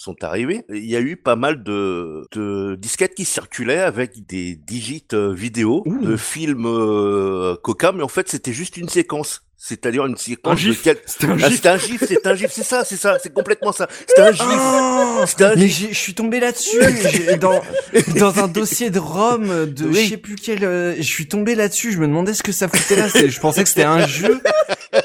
sont 0.02 0.24
arrivés, 0.24 0.64
il 0.68 0.84
y 0.84 0.96
a 0.96 1.00
eu 1.00 1.16
pas 1.16 1.36
mal 1.36 1.62
de, 1.62 2.26
de 2.32 2.74
disquettes 2.74 3.14
qui 3.14 3.24
circulaient 3.24 3.78
avec 3.78 4.26
des 4.26 4.56
digits 4.56 5.06
euh, 5.12 5.32
vidéo 5.32 5.84
de 5.86 6.16
films 6.16 6.66
euh, 6.66 7.56
Coca, 7.62 7.92
mais 7.92 8.02
en 8.02 8.08
fait 8.08 8.28
c'était 8.28 8.52
juste 8.52 8.76
une 8.76 8.88
séquence. 8.88 9.42
C'est-à-dire 9.64 10.04
une 10.06 10.16
séquence 10.16 10.54
Un 10.54 10.56
gif. 10.56 10.78
de 10.78 10.82
quel- 10.82 10.96
C'était 11.06 11.26
un 11.26 11.36
Ah, 11.40 11.48
gif. 11.48 11.60
c'est 11.62 11.68
un 11.68 11.76
gif, 11.78 12.04
c'est 12.08 12.26
un 12.26 12.34
gif, 12.34 12.50
c'est 12.52 12.64
ça, 12.64 12.84
c'est 12.84 12.96
ça, 12.96 13.18
c'est 13.22 13.32
complètement 13.32 13.70
ça. 13.70 13.86
C'est 14.08 14.20
un 14.20 14.32
gif. 14.32 14.42
Oh 14.44 15.22
C'est 15.24 15.40
un 15.42 15.54
mais 15.54 15.68
gif. 15.68 15.86
j'ai- 15.88 15.92
je 15.94 15.98
suis 15.98 16.14
tombé 16.14 16.40
là-dessus 16.40 16.80
j'ai- 17.12 17.36
dans 17.36 17.60
dans 18.18 18.40
un 18.40 18.48
dossier 18.48 18.90
de 18.90 18.98
Rome 18.98 19.66
de 19.72 19.86
Oui. 19.86 20.04
je 20.04 20.10
sais 20.10 20.16
plus 20.16 20.34
quel 20.34 20.64
euh, 20.64 20.96
je 20.96 21.02
suis 21.02 21.28
tombé 21.28 21.54
là-dessus 21.54 21.92
je 21.92 21.98
me 21.98 22.06
demandais 22.08 22.34
ce 22.34 22.42
que 22.42 22.50
ça 22.50 22.66
foutait 22.66 22.96
là 22.96 23.08
C'est- 23.08 23.28
je 23.28 23.40
pensais 23.40 23.62
que 23.62 23.68
c'était 23.68 23.84
un 23.84 24.04
jeu 24.06 24.40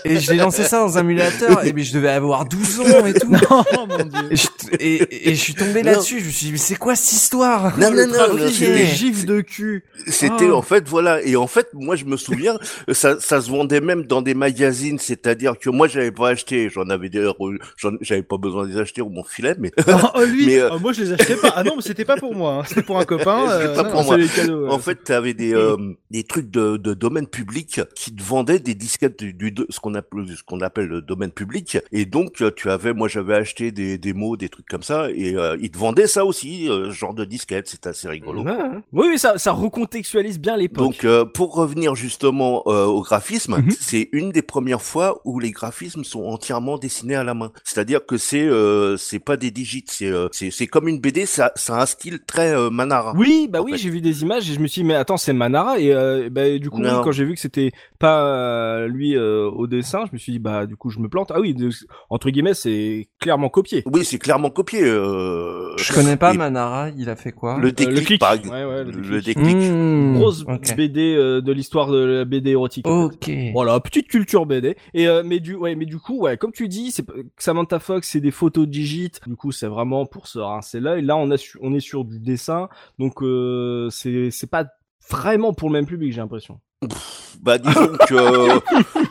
et 0.05 0.19
je 0.19 0.31
l'ai 0.31 0.37
lancé 0.37 0.63
ça 0.63 0.79
dans 0.79 0.97
un 0.97 1.01
émulateur 1.01 1.63
et 1.63 1.73
mais 1.73 1.83
je 1.83 1.93
devais 1.93 2.09
avoir 2.09 2.45
12 2.45 2.79
ans 2.79 3.05
et 3.05 3.13
tout 3.13 3.31
Oh 3.51 3.63
mon 3.87 3.97
dieu. 4.05 4.27
et 4.31 4.35
je, 4.35 4.47
et, 4.79 5.29
et 5.29 5.35
je 5.35 5.39
suis 5.39 5.53
tombé 5.53 5.83
là-dessus 5.83 6.19
je 6.21 6.25
me 6.25 6.31
suis 6.31 6.45
dit 6.47 6.51
mais 6.53 6.57
c'est 6.57 6.75
quoi 6.77 6.95
cette 6.95 7.13
histoire? 7.13 7.77
Non, 7.77 7.91
non, 7.91 8.07
non, 8.07 8.27
non, 8.29 8.35
Des 8.45 8.51
c'était- 8.51 8.87
eh. 8.91 8.95
gifs 8.95 9.25
de 9.25 9.41
cul. 9.41 9.83
C'était 10.07 10.47
Ah. 10.49 10.55
en 10.55 10.61
fait 10.63 10.87
voilà 10.87 11.21
et 11.23 11.35
en 11.35 11.47
fait 11.47 11.67
moi 11.73 11.95
je 11.95 12.05
me 12.05 12.17
souviens 12.17 12.57
ça 12.91 13.19
ça 13.19 13.39
se 13.41 13.49
vendait 13.51 13.81
même 13.81 14.03
dans 14.05 14.21
des 14.23 14.33
magazines 14.47 14.97
c'est-à-dire 14.99 15.53
que 15.59 15.69
moi 15.69 15.87
j'avais 15.87 16.11
pas 16.11 16.29
acheté 16.29 16.69
j'en 16.69 16.89
avais 16.89 17.09
des 17.09 17.29
j'en- 17.77 17.91
j'avais 18.01 18.23
pas 18.23 18.37
besoin 18.37 18.65
de 18.65 18.71
les 18.73 18.77
acheter 18.79 19.01
ou 19.01 19.09
mon 19.09 19.23
filet 19.23 19.55
mais 19.59 19.71
Oh, 20.15 20.23
lui, 20.23 20.45
Mais, 20.47 20.59
euh, 20.59 20.69
oh, 20.73 20.79
moi 20.79 20.93
je 20.93 21.01
les 21.03 21.11
achetais 21.13 21.35
pas. 21.35 21.51
Ah 21.55 21.63
non, 21.63 21.73
mais 21.75 21.81
c'était 21.81 22.05
pas 22.05 22.17
pour 22.17 22.33
moi. 22.35 22.51
hein. 22.59 22.63
C'était 22.67 22.81
pour 22.83 22.97
un 22.99 23.05
copain. 23.13 23.49
Euh, 23.49 23.75
pas 23.75 23.83
non, 23.83 23.89
pour 23.91 23.99
non. 24.01 24.05
moi. 24.07 24.15
C'est 24.15 24.21
les 24.23 24.29
cadeaux. 24.29 24.63
ouais. 24.65 24.71
en 24.71 24.79
fait 24.79 24.99
tu 25.03 25.11
avais 25.11 25.33
des 25.33 25.53
euh, 25.53 25.75
des 26.11 26.23
trucs 26.23 26.49
de, 26.49 26.77
de 26.77 26.93
domaine 26.93 27.27
public 27.27 27.81
qui 27.95 28.15
te 28.15 28.23
vendaient 28.23 28.59
des 28.59 28.75
disquettes 28.75 29.21
du, 29.23 29.53
ce 29.69 29.79
qu'on 29.79 29.95
appelle 29.95 30.25
ce 30.37 30.43
qu'on 30.43 30.61
appelle 30.61 30.87
le 30.87 31.01
domaine 31.01 31.31
public 31.31 31.77
et 31.91 32.05
donc 32.05 32.41
euh, 32.41 32.51
tu 32.55 32.69
avais 32.69 32.93
moi 32.93 33.07
j'avais 33.07 33.35
acheté 33.35 33.71
des 33.71 33.97
démos 33.97 34.37
des 34.37 34.49
trucs 34.49 34.67
comme 34.67 34.83
ça 34.83 35.09
et 35.13 35.35
euh, 35.35 35.57
ils 35.61 35.71
te 35.71 35.77
vendaient 35.77 36.07
ça 36.07 36.25
aussi 36.25 36.69
euh, 36.69 36.91
genre 36.91 37.13
de 37.13 37.25
disquette 37.25 37.67
c'était 37.67 37.89
assez 37.89 38.07
rigolo 38.07 38.43
ouais. 38.43 38.53
Oui, 38.93 39.07
oui, 39.11 39.19
ça, 39.19 39.37
ça 39.37 39.51
recontextualise 39.51 40.39
bien 40.39 40.55
l'époque. 40.57 40.83
Donc, 40.85 41.03
euh, 41.05 41.25
pour 41.25 41.53
revenir 41.55 41.95
justement 41.95 42.63
euh, 42.67 42.85
au 42.85 43.01
graphisme, 43.01 43.55
Mhm. 43.57 43.71
c'est 43.79 44.09
une 44.11 44.31
des 44.31 44.36
premières 44.41 44.81
fois 44.81 45.21
où 45.25 45.39
les 45.39 45.51
graphismes 45.51 46.03
sont 46.03 46.23
entièrement 46.25 46.77
dessinés 46.77 47.15
à 47.15 47.23
la 47.23 47.33
main. 47.33 47.51
C'est-à-dire 47.63 48.05
que 48.05 48.17
c'est 48.17 48.45
euh, 48.47 48.97
c'est 48.97 49.19
pas 49.19 49.37
des 49.37 49.51
digits, 49.51 49.85
c'est 49.87 50.07
euh, 50.11 50.27
c'est 50.31 50.67
comme 50.67 50.87
une 50.87 50.99
BD, 50.99 51.25
ça 51.25 51.51
ça 51.55 51.77
a 51.77 51.81
un 51.83 51.85
style 51.85 52.19
très 52.25 52.53
euh, 52.55 52.69
Manara. 52.69 53.13
Oui, 53.15 53.47
bah 53.49 53.61
oui, 53.61 53.73
j'ai 53.77 53.89
vu 53.89 54.01
des 54.01 54.21
images 54.21 54.49
et 54.49 54.53
je 54.53 54.59
me 54.59 54.67
suis 54.67 54.81
dit, 54.81 54.87
mais 54.87 54.95
attends, 54.95 55.17
c'est 55.17 55.33
Manara. 55.33 55.79
Et 55.79 55.93
euh, 55.93 56.29
bah, 56.31 56.57
du 56.57 56.69
coup, 56.69 56.79
Non. 56.79 57.01
quand 57.03 57.11
j'ai 57.11 57.25
vu 57.25 57.33
que 57.33 57.39
c'était 57.39 57.71
pas 57.99 58.87
lui 58.87 59.15
euh, 59.15 59.49
au 59.49 59.67
dessin, 59.67 60.05
je 60.07 60.13
me 60.13 60.17
suis 60.17 60.31
dit, 60.33 60.39
bah 60.39 60.65
du 60.65 60.75
coup, 60.75 60.89
je 60.89 60.99
me 60.99 61.07
plante. 61.09 61.31
Ah 61.33 61.39
oui, 61.39 61.53
de- 61.53 61.69
entre 62.09 62.29
guillemets, 62.29 62.53
c'est 62.53 63.09
clairement 63.19 63.49
copié. 63.49 63.83
Oui, 63.85 64.05
c'est 64.05 64.17
clairement 64.19 64.49
copié. 64.49 64.81
Euh, 64.83 65.75
je 65.77 65.93
connais 65.93 66.15
pas 66.17 66.33
et 66.33 66.37
Manara 66.37 66.89
il 66.97 67.09
a 67.09 67.15
fait 67.15 67.31
quoi? 67.31 67.57
Le 67.59 67.67
Euh, 67.67 67.71
déclic, 67.71 67.97
le 67.99 68.05
clic. 68.05 68.19
par 68.19 68.33
exemple. 68.33 68.55
Ouais, 68.55 68.65
ouais, 68.65 68.83
le 68.83 68.91
le 68.91 69.21
déclic. 69.21 69.55
Mmh, 69.55 70.13
Grosse 70.17 70.41
ok. 70.47 70.75
BD 70.75 71.15
euh, 71.15 71.41
de 71.41 71.51
l'histoire 71.51 71.87
de 71.91 71.97
la 71.97 72.25
BD 72.25 72.51
érotique. 72.51 72.87
en 72.87 73.09
fait. 73.09 73.15
ok 73.15 73.53
Voilà, 73.53 73.79
petite 73.79 74.07
culture 74.07 74.26
BD. 74.45 74.75
Et 74.93 75.07
euh, 75.07 75.23
mais 75.25 75.39
du 75.39 75.55
ouais, 75.55 75.75
mais 75.75 75.85
du 75.85 75.97
coup, 75.99 76.19
ouais, 76.19 76.37
comme 76.37 76.51
tu 76.51 76.67
dis, 76.67 76.91
c'est 76.91 77.05
Samantha 77.37 77.79
Fox, 77.79 78.09
c'est 78.09 78.21
des 78.21 78.31
photos 78.31 78.67
digit. 78.67 79.11
Du 79.25 79.35
coup, 79.35 79.51
c'est 79.51 79.67
vraiment 79.67 80.05
pour 80.05 80.27
se 80.27 80.39
rincer 80.39 80.79
l'œil. 80.79 81.03
Là, 81.03 81.17
on 81.17 81.31
a 81.31 81.37
on 81.61 81.73
est 81.73 81.79
sur 81.79 82.05
du 82.05 82.19
dessin, 82.19 82.69
donc 82.99 83.21
euh, 83.21 83.89
c'est 83.89 84.31
c'est 84.31 84.49
pas 84.49 84.65
vraiment 85.09 85.53
pour 85.53 85.69
le 85.69 85.73
même 85.73 85.85
public, 85.85 86.11
j'ai 86.11 86.21
l'impression. 86.21 86.59
Bah 87.41 87.57
disons 87.57 87.97
que 88.07 88.15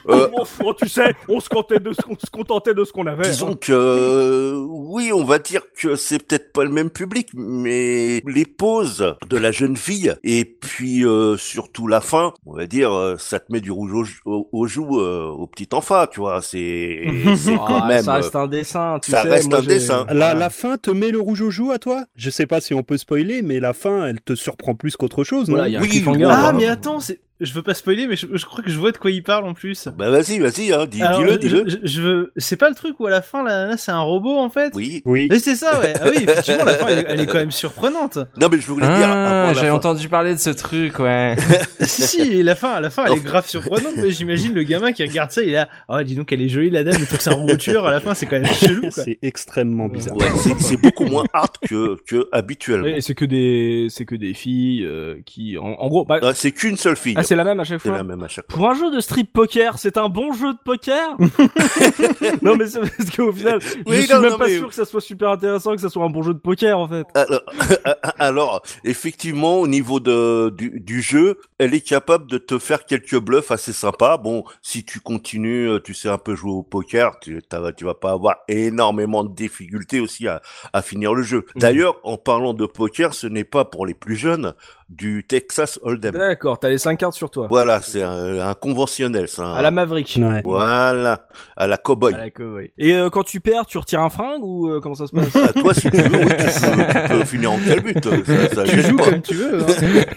euh, 0.08 0.28
oh, 0.64 0.74
tu 0.74 0.88
sais, 0.88 1.14
on 1.28 1.40
se 1.40 1.48
contentait 1.48 1.80
de 1.80 1.92
ce 1.92 2.02
qu'on 2.02 2.16
se 2.16 2.30
contentait 2.30 2.74
de 2.74 2.84
ce 2.84 2.92
qu'on 2.92 3.06
avait. 3.06 3.24
Disons 3.28 3.52
hein. 3.52 3.58
que 3.60 3.72
euh, 3.72 4.64
oui, 4.68 5.10
on 5.12 5.24
va 5.24 5.38
dire 5.38 5.62
que 5.76 5.96
c'est 5.96 6.18
peut-être 6.24 6.52
pas 6.52 6.64
le 6.64 6.70
même 6.70 6.90
public, 6.90 7.28
mais 7.34 8.22
les 8.26 8.44
poses 8.44 9.16
de 9.28 9.36
la 9.36 9.50
jeune 9.52 9.76
fille 9.76 10.14
et 10.22 10.44
puis 10.44 11.04
euh, 11.04 11.36
surtout 11.36 11.86
la 11.88 12.00
fin, 12.00 12.34
on 12.46 12.54
va 12.54 12.66
dire, 12.66 12.92
euh, 12.92 13.16
ça 13.18 13.40
te 13.40 13.52
met 13.52 13.60
du 13.60 13.70
rouge 13.70 14.20
au, 14.24 14.32
au, 14.32 14.48
aux 14.52 14.66
joues 14.66 15.00
euh, 15.00 15.26
au 15.26 15.46
petit 15.46 15.68
enfant, 15.72 16.06
tu 16.06 16.20
vois. 16.20 16.42
C'est 16.42 17.04
c'est 17.36 17.56
quand 17.56 17.80
Ah, 17.82 17.88
même. 17.88 18.04
ça 18.04 18.14
reste 18.14 18.36
un 18.36 18.46
dessin. 18.46 18.98
Tu 19.02 19.10
ça 19.10 19.22
sais, 19.22 19.28
reste 19.28 19.48
moi, 19.50 19.58
un 19.58 19.62
dessin. 19.62 20.06
La, 20.10 20.34
la 20.34 20.50
fin 20.50 20.76
te 20.78 20.90
met 20.90 21.10
le 21.10 21.20
rouge 21.20 21.40
aux 21.42 21.50
joues 21.50 21.72
à 21.72 21.78
toi? 21.78 22.04
Je 22.16 22.30
sais 22.30 22.46
pas 22.46 22.60
si 22.60 22.74
on 22.74 22.82
peut 22.82 22.98
spoiler, 22.98 23.42
mais 23.42 23.60
la 23.60 23.72
fin, 23.72 24.06
elle 24.06 24.20
te 24.20 24.34
surprend 24.34 24.74
plus 24.74 24.96
qu'autre 24.96 25.24
chose, 25.24 25.48
non? 25.48 25.54
Voilà, 25.56 25.68
il 25.68 25.72
y 25.72 25.76
a 25.76 25.80
un 25.80 25.82
Oui. 25.82 26.24
Ah, 26.28 26.52
mais 26.52 26.66
attends, 26.66 27.00
c'est 27.00 27.20
je 27.40 27.52
veux 27.52 27.62
pas 27.62 27.74
spoiler, 27.74 28.06
mais 28.06 28.16
je, 28.16 28.26
je 28.32 28.44
crois 28.46 28.62
que 28.64 28.70
je 28.70 28.78
vois 28.78 28.92
de 28.92 28.96
quoi 28.98 29.10
il 29.10 29.22
parle 29.22 29.44
en 29.46 29.54
plus. 29.54 29.88
Bah 29.96 30.10
vas-y, 30.10 30.38
vas-y, 30.38 30.72
hein, 30.72 30.86
dis- 30.90 31.02
Alors, 31.02 31.18
dis-le, 31.20 31.32
je- 31.32 31.38
dis-le. 31.38 31.64
Je, 31.68 31.76
je 31.82 32.02
veux. 32.02 32.32
C'est 32.36 32.56
pas 32.56 32.68
le 32.68 32.74
truc 32.74 32.98
où 33.00 33.06
à 33.06 33.10
la 33.10 33.22
fin, 33.22 33.42
la 33.44 33.64
nana, 33.64 33.76
c'est 33.76 33.92
un 33.92 34.00
robot 34.00 34.38
en 34.38 34.48
fait? 34.50 34.72
Oui. 34.74 35.02
Oui. 35.04 35.28
Mais 35.30 35.38
c'est 35.38 35.54
ça, 35.56 35.78
ouais. 35.80 35.92
Ah 36.00 36.06
oui, 36.10 36.24
effectivement, 36.24 36.64
la 36.64 36.74
fin, 36.74 36.86
elle, 36.88 36.98
est- 37.00 37.06
elle 37.08 37.20
est 37.20 37.26
quand 37.26 37.38
même 37.38 37.50
surprenante. 37.50 38.18
Non, 38.40 38.48
mais 38.50 38.58
je 38.60 38.66
voulais 38.66 38.86
dire. 38.86 38.94
Ah, 39.08 39.44
la 39.48 39.52
j'avais 39.54 39.68
fin. 39.68 39.74
entendu 39.74 40.08
parler 40.08 40.34
de 40.34 40.38
ce 40.40 40.50
truc, 40.50 40.98
ouais. 40.98 41.36
si, 41.80 42.02
si, 42.02 42.42
la 42.42 42.54
fin, 42.54 42.70
à 42.72 42.80
la 42.80 42.90
fin, 42.90 43.04
elle 43.06 43.14
est 43.18 43.24
grave 43.24 43.46
surprenante. 43.48 43.94
Mais 43.96 44.10
j'imagine 44.10 44.54
le 44.54 44.62
gamin 44.62 44.92
qui 44.92 45.02
regarde 45.02 45.30
ça, 45.30 45.42
il 45.42 45.50
est 45.50 45.52
là. 45.52 45.68
Oh, 45.88 46.02
dis 46.02 46.14
donc, 46.14 46.32
elle 46.32 46.42
est 46.42 46.48
jolie 46.48 46.70
la 46.70 46.84
dame, 46.84 46.96
mais 47.00 47.06
que 47.06 47.20
c'est 47.22 47.30
un 47.30 47.34
robot 47.34 47.56
tueur. 47.56 47.86
À 47.86 47.90
la 47.90 48.00
fin, 48.00 48.14
c'est 48.14 48.26
quand 48.26 48.40
même 48.40 48.46
chelou, 48.54 48.82
quoi. 48.90 49.02
C'est 49.04 49.18
extrêmement 49.22 49.88
bizarre. 49.88 50.16
Ouais, 50.16 50.26
c'est- 50.42 50.58
c'est 50.60 50.76
beaucoup 50.76 51.04
moins 51.04 51.24
hard 51.32 51.52
que, 51.68 51.96
que 52.06 52.28
habituellement. 52.32 52.86
Et 52.88 53.00
c'est 53.00 53.14
que 53.14 53.24
des, 53.24 53.86
c'est 53.90 54.04
que 54.04 54.14
des 54.14 54.34
filles 54.34 54.84
euh, 54.84 55.16
qui, 55.24 55.56
en, 55.58 55.64
en 55.66 55.88
gros, 55.88 56.04
bah, 56.04 56.18
Ah, 56.22 56.32
c'est 56.34 56.52
qu'une 56.52 56.76
seule 56.76 56.96
fille. 56.96 57.14
ah, 57.16 57.22
c'est 57.26 57.36
la 57.36 57.44
même 57.44 57.60
à 57.60 57.64
chaque 57.64 57.80
C'est 57.80 57.88
fois. 57.88 57.98
la 57.98 58.04
même 58.04 58.22
à 58.22 58.28
chaque 58.28 58.46
fois. 58.50 58.56
Pour 58.58 58.70
un 58.70 58.74
jeu 58.74 58.90
de 58.94 59.00
strip 59.00 59.32
poker, 59.32 59.78
c'est 59.78 59.96
un 59.98 60.08
bon 60.08 60.32
jeu 60.32 60.52
de 60.52 60.58
poker 60.64 61.16
Non 62.42 62.56
mais 62.56 62.66
c'est 62.66 62.80
parce 62.80 63.10
qu'au 63.14 63.32
final, 63.32 63.58
Oui, 63.86 63.96
je 63.96 64.02
suis 64.02 64.12
non, 64.14 64.20
même 64.20 64.30
non, 64.32 64.38
pas 64.38 64.46
mais- 64.46 64.56
sûr 64.58 64.68
que 64.68 64.74
ça 64.74 64.84
soit 64.84 65.00
super 65.00 65.30
intéressant, 65.30 65.74
que 65.74 65.80
ça 65.80 65.88
soit 65.88 66.04
un 66.04 66.10
bon 66.10 66.22
jeu 66.22 66.34
de 66.34 66.38
poker 66.38 66.78
en 66.78 66.88
fait. 66.88 67.06
Alors, 67.14 67.42
alors, 68.18 68.62
effectivement, 68.84 69.60
au 69.60 69.66
niveau 69.66 70.00
de, 70.00 70.50
du, 70.56 70.80
du 70.80 71.02
jeu, 71.02 71.38
elle 71.58 71.74
est 71.74 71.80
capable 71.86 72.26
de 72.26 72.38
te 72.38 72.58
faire 72.58 72.84
quelques 72.86 73.18
bluffs 73.18 73.50
assez 73.50 73.72
sympas. 73.72 74.16
Bon, 74.18 74.44
si 74.62 74.84
tu 74.84 75.00
continues, 75.00 75.68
euh, 75.68 75.80
tu 75.80 75.94
sais 75.94 76.08
un 76.08 76.18
peu 76.18 76.34
jouer 76.34 76.52
au 76.52 76.62
poker, 76.62 77.18
tu, 77.20 77.40
tu 77.76 77.84
vas 77.84 77.94
pas 77.94 78.12
avoir 78.12 78.36
énormément 78.48 79.24
de 79.24 79.34
difficultés 79.34 80.00
aussi 80.00 80.28
à, 80.28 80.40
à 80.72 80.82
finir 80.82 81.14
le 81.14 81.22
jeu. 81.22 81.44
Mhm. 81.54 81.60
D'ailleurs, 81.60 81.96
en 82.04 82.16
parlant 82.16 82.54
de 82.54 82.66
poker, 82.66 83.14
ce 83.14 83.26
n'est 83.26 83.44
pas 83.44 83.64
pour 83.64 83.86
les 83.86 83.94
plus 83.94 84.16
jeunes 84.16 84.54
du 84.88 85.24
Texas 85.28 85.80
Hold'em. 85.82 86.12
D'accord, 86.14 86.60
t'as 86.60 86.68
les 86.68 86.78
5 86.78 86.96
cartes 86.96 87.14
sur 87.14 87.28
toi. 87.30 87.48
Voilà, 87.50 87.80
c'est 87.80 88.02
un, 88.02 88.38
un 88.48 88.54
conventionnel, 88.54 89.26
ça. 89.26 89.52
À 89.54 89.60
la 89.62 89.70
Maverick. 89.72 90.16
Ouais. 90.20 90.42
Voilà, 90.44 91.26
à 91.56 91.66
la 91.66 91.76
cowboy. 91.76 92.14
À 92.14 92.18
la 92.18 92.30
cowboy. 92.30 92.70
Et 92.78 92.94
euh, 92.94 93.10
quand 93.10 93.24
tu 93.24 93.40
perds, 93.40 93.66
tu 93.66 93.78
retires 93.78 94.00
un 94.00 94.10
fringue 94.10 94.42
ou 94.44 94.68
euh, 94.70 94.80
comment 94.80 94.94
ça 94.94 95.06
se 95.08 95.12
passe? 95.12 95.34
À 95.34 95.52
toi, 95.52 95.74
si 95.74 95.90
tu 95.90 95.96
veux, 95.96 96.18
oui, 96.18 96.26
tu, 96.28 96.36
peux, 96.36 97.00
tu 97.02 97.08
peux 97.18 97.24
finir 97.24 97.52
en 97.52 97.58
calbute. 97.58 98.04
Ça, 98.24 98.48
ça 98.54 98.64
Tu 98.64 98.80
joues 98.82 98.96
pas. 98.96 99.10
comme 99.10 99.22
tu 99.22 99.34
veux. 99.34 99.60
hein. 99.60 99.66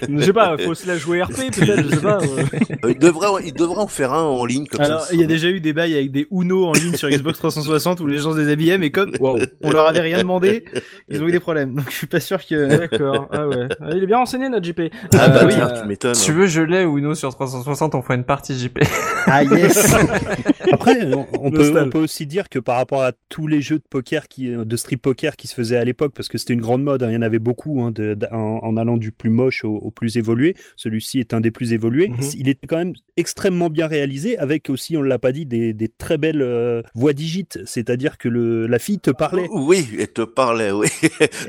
Je 0.08 0.24
sais 0.24 0.34
pas, 0.34 0.56
faut 0.58 0.76
se 0.76 0.88
la 0.88 0.98
jouer 0.98 1.24
RP 1.24 1.34
peut-être, 1.34 1.84
je 1.90 1.96
sais 1.96 2.02
pas. 2.02 2.20
euh. 2.22 2.44
Euh, 2.86 2.92
Il 2.92 3.00
devrait, 3.00 3.28
il 3.46 3.54
devrait 3.54 3.82
en 3.82 3.88
faire 3.88 4.14
un 4.14 4.24
en 4.24 4.46
ligne 4.46 4.68
comme 4.68 4.82
Alors, 4.82 5.02
ça. 5.02 5.14
il 5.14 5.20
y 5.20 5.24
a 5.24 5.28
déjà 5.28 5.48
eu 5.50 5.60
des 5.62 5.74
bails 5.74 5.96
avec 5.96 6.12
des 6.12 6.28
Uno 6.32 6.66
en 6.68 6.74
ligne 6.74 6.96
sur 6.96 7.10
Xbox 7.10 7.40
360 7.40 8.00
où 8.02 8.08
les 8.08 8.20
gens 8.20 8.34
se 8.34 8.38
déshabillaient, 8.38 8.78
mais 8.78 8.92
comme 8.92 9.12
Wow. 9.20 9.40
on 9.64 9.72
leur 9.72 9.88
avait 9.88 10.02
rien 10.02 10.20
demandé, 10.20 10.64
ils 11.10 11.22
ont 11.24 11.28
eu 11.28 11.32
des 11.32 11.40
problèmes. 11.40 11.74
Donc, 11.74 11.90
je 11.90 11.96
suis 11.96 12.08
pas 12.08 12.20
sûr 12.20 12.46
que. 12.46 12.68
D'accord. 12.78 13.28
Ah 13.32 13.48
ouais. 13.48 13.68
Ah, 13.82 13.90
il 13.96 14.04
est 14.04 14.08
bien 14.08 14.18
renseigné 14.18 14.50
JP. 14.62 14.82
Ah 15.14 15.30
bah 15.30 15.42
Euh, 15.44 15.48
tiens, 15.50 15.70
euh, 15.70 15.82
tu 15.82 15.88
m'étonnes. 15.88 16.14
Si 16.16 16.26
tu 16.26 16.32
veux, 16.34 16.48
je 16.48 16.62
l'ai 16.62 16.86
ou 16.86 17.00
non 17.00 17.16
sur 17.16 17.30
360, 17.34 17.96
on 17.96 18.02
fait 18.02 18.16
une 18.16 18.24
partie 18.24 18.58
JP. 18.58 18.80
Ah 19.26 19.44
yes. 19.44 19.94
Après, 20.72 21.14
on, 21.14 21.26
on 21.40 21.52
peut, 21.52 21.58
Nostal. 21.64 21.88
on 21.88 21.90
peut 21.90 22.00
aussi 22.00 22.26
dire 22.26 22.50
que 22.50 22.60
par 22.60 22.76
rapport 22.78 23.02
à 23.04 23.12
tous 23.30 23.48
les 23.48 23.62
jeux 23.62 23.78
de 23.78 23.84
poker 23.90 24.28
qui, 24.28 24.50
de 24.52 24.76
strip 24.78 25.02
poker 25.02 25.36
qui 25.36 25.48
se 25.48 25.54
faisaient 25.56 25.78
à 25.78 25.84
l'époque, 25.86 26.14
parce 26.16 26.28
que 26.28 26.38
c'était 26.38 26.54
une 26.54 26.62
grande 26.62 26.84
mode, 26.84 27.04
hein, 27.04 27.10
il 27.10 27.14
y 27.14 27.18
en 27.18 27.22
avait 27.22 27.40
beaucoup, 27.40 27.82
hein, 27.82 27.92
de- 27.92 28.14
de- 28.14 28.28
en, 28.32 28.60
en 28.64 28.78
allant 28.78 28.98
du 28.98 29.12
plus 29.12 29.30
moche 29.30 29.64
au, 29.64 29.76
au 29.76 29.92
plus 29.92 30.18
évolué. 30.18 30.56
Celui-ci 30.76 31.20
est 31.20 31.34
un 31.34 31.42
des 31.42 31.52
plus 31.52 31.74
évolués. 31.74 32.10
Mhm. 32.10 32.18
Il 32.38 32.50
était 32.50 32.68
quand 32.68 32.78
même 32.78 32.94
extrêmement 33.18 33.70
bien 33.70 33.88
réalisé, 33.88 34.38
avec 34.38 34.70
aussi, 34.70 34.96
on 34.98 35.02
l'a 35.02 35.20
pas 35.20 35.32
dit, 35.32 35.46
des, 35.46 35.74
des 35.74 35.88
très 35.90 36.18
belles 36.18 36.42
euh, 36.42 36.82
voix 36.96 37.14
digites. 37.14 37.60
C'est-à-dire 37.66 38.18
que 38.18 38.30
le, 38.30 38.68
la 38.68 38.80
fille 38.80 39.00
te 39.00 39.12
parlait. 39.12 39.48
Oui, 39.52 39.88
elle 40.00 40.08
te 40.12 40.22
parlait, 40.22 40.72
oui. 40.72 40.88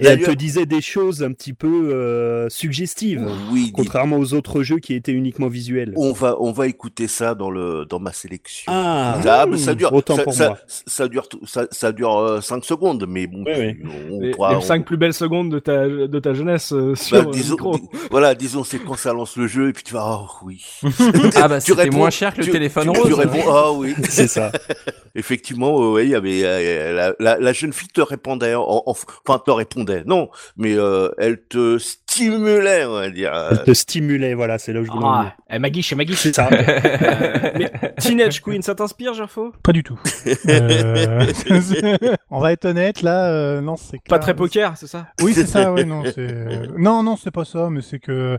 Et 0.01 0.07
elle 0.07 0.23
te 0.23 0.31
disait 0.31 0.67
des 0.67 0.81
choses 0.81 1.23
un 1.23 1.33
petit 1.33 1.53
peu 1.53 1.93
euh, 1.95 2.49
suggestives, 2.49 2.91
Oui, 3.51 3.73
contrairement 3.75 4.17
aux 4.19 4.35
autres 4.35 4.63
jeux 4.63 4.79
qui 4.79 4.95
étaient 4.95 5.13
uniquement 5.13 5.49
visuels. 5.49 5.93
on 5.97 6.13
va, 6.13 6.37
on 6.41 6.53
va 6.53 6.67
écouter 6.67 7.09
ça 7.09 7.35
dans 7.35 7.51
le, 7.51 7.85
dans 7.87 7.99
ma 8.01 8.13
sélection. 8.13 8.71
Ah, 8.73 9.47
mais 9.49 9.59
ça 9.59 9.75
dure, 9.75 9.93
autant 9.93 10.17
ça, 10.17 10.23
pour 10.23 10.33
ça, 10.35 10.49
moi. 10.49 10.59
ça 10.69 11.09
dure, 11.09 11.29
ça, 11.47 11.67
ça 11.71 11.93
dure 11.93 12.39
5 12.43 12.65
secondes, 12.65 13.05
mais 13.09 13.27
bon, 13.27 13.45
ouais. 13.45 13.77
on, 14.11 14.21
les, 14.21 14.31
pourra- 14.33 14.51
les 14.51 14.57
on- 14.57 14.61
5 14.61 14.85
plus 14.85 14.97
belles 14.97 15.15
secondes 15.15 15.51
de 15.51 15.59
ta, 15.59 15.87
de 15.89 16.19
ta 16.19 16.35
jeunesse 16.35 16.73
euh, 16.73 16.91
bah, 16.93 16.97
sur 16.97 17.31
disons, 17.31 17.55
micro. 17.55 17.79
di- 17.79 17.89
voilà, 18.11 18.35
disons, 18.35 18.65
c'est 18.65 18.79
quand 18.79 18.97
ça 18.97 19.13
lance 19.13 19.37
le 19.37 19.47
jeu, 19.47 19.69
et 19.69 19.73
puis 19.73 19.83
tu 19.85 19.95
vas, 19.95 20.21
oh 20.23 20.29
oui. 20.45 20.65
Ah 21.37 21.49
bah 21.49 21.61
c'était 21.61 21.91
moins 21.91 22.11
cher 22.11 22.35
que 22.35 22.41
le 22.43 22.51
téléphone 22.51 22.91
tu, 22.93 22.99
rose. 23.01 23.09
Tu 23.09 23.15
réponds, 23.15 23.49
ah 23.51 23.73
oui. 23.73 23.95
C'est 24.09 24.27
ça. 24.29 24.53
Effectivement, 25.15 25.81
euh, 25.83 25.93
ouais, 25.95 26.05
il 26.07 26.11
y 26.11 26.15
avait 26.15 26.43
euh, 26.45 26.93
la, 26.95 27.15
la, 27.19 27.39
la 27.41 27.53
jeune 27.53 27.73
fille 27.73 27.89
te 27.89 28.01
répondait, 28.01 28.55
en, 28.55 28.63
en- 28.63 28.83
enfin 28.87 29.39
te 29.45 29.51
répondait, 29.51 30.05
non, 30.07 30.29
mais 30.57 30.75
euh, 30.77 31.09
elle 31.19 31.43
te 31.49 31.79
stimulait, 32.11 32.85
on 32.85 32.93
va 32.93 33.11
dire. 33.11 33.33
Elle 33.51 33.63
te 33.63 33.73
stimulait, 33.73 34.35
voilà, 34.35 34.59
c'est 34.59 34.73
là 34.73 34.81
où 34.81 34.85
je 34.85 34.91
voulais. 34.91 35.07
Ah, 35.07 35.35
eh, 35.51 35.59
Maggie, 35.59 35.83
chez 35.83 35.95
Maggie. 35.95 36.15
C'est 36.17 36.35
ça. 36.35 36.49
Euh, 36.53 37.51
mais 37.59 37.71
Teenage 37.99 38.43
Queen, 38.43 38.63
ça 38.63 38.75
t'inspire, 38.75 39.15
Gerfo? 39.15 39.53
Pas 39.63 39.73
du 39.73 39.83
tout. 39.83 39.99
Euh, 40.49 41.27
On 42.31 42.41
va 42.41 42.53
être 42.53 42.65
honnête, 42.65 43.03
là, 43.03 43.31
euh, 43.31 43.61
non, 43.61 43.77
c'est 43.77 44.03
Pas 44.09 44.19
très 44.19 44.35
poker, 44.35 44.77
c'est 44.77 44.87
ça? 44.87 45.09
Oui, 45.23 45.33
c'est 45.35 45.47
ça, 45.47 45.73
oui, 45.73 45.85
non, 45.85 46.03
c'est... 46.05 46.19
euh, 46.19 46.67
Non, 46.79 47.03
non, 47.03 47.17
c'est 47.17 47.31
pas 47.31 47.45
ça, 47.45 47.69
mais 47.71 47.83
c'est 47.83 47.99
que 47.99 48.39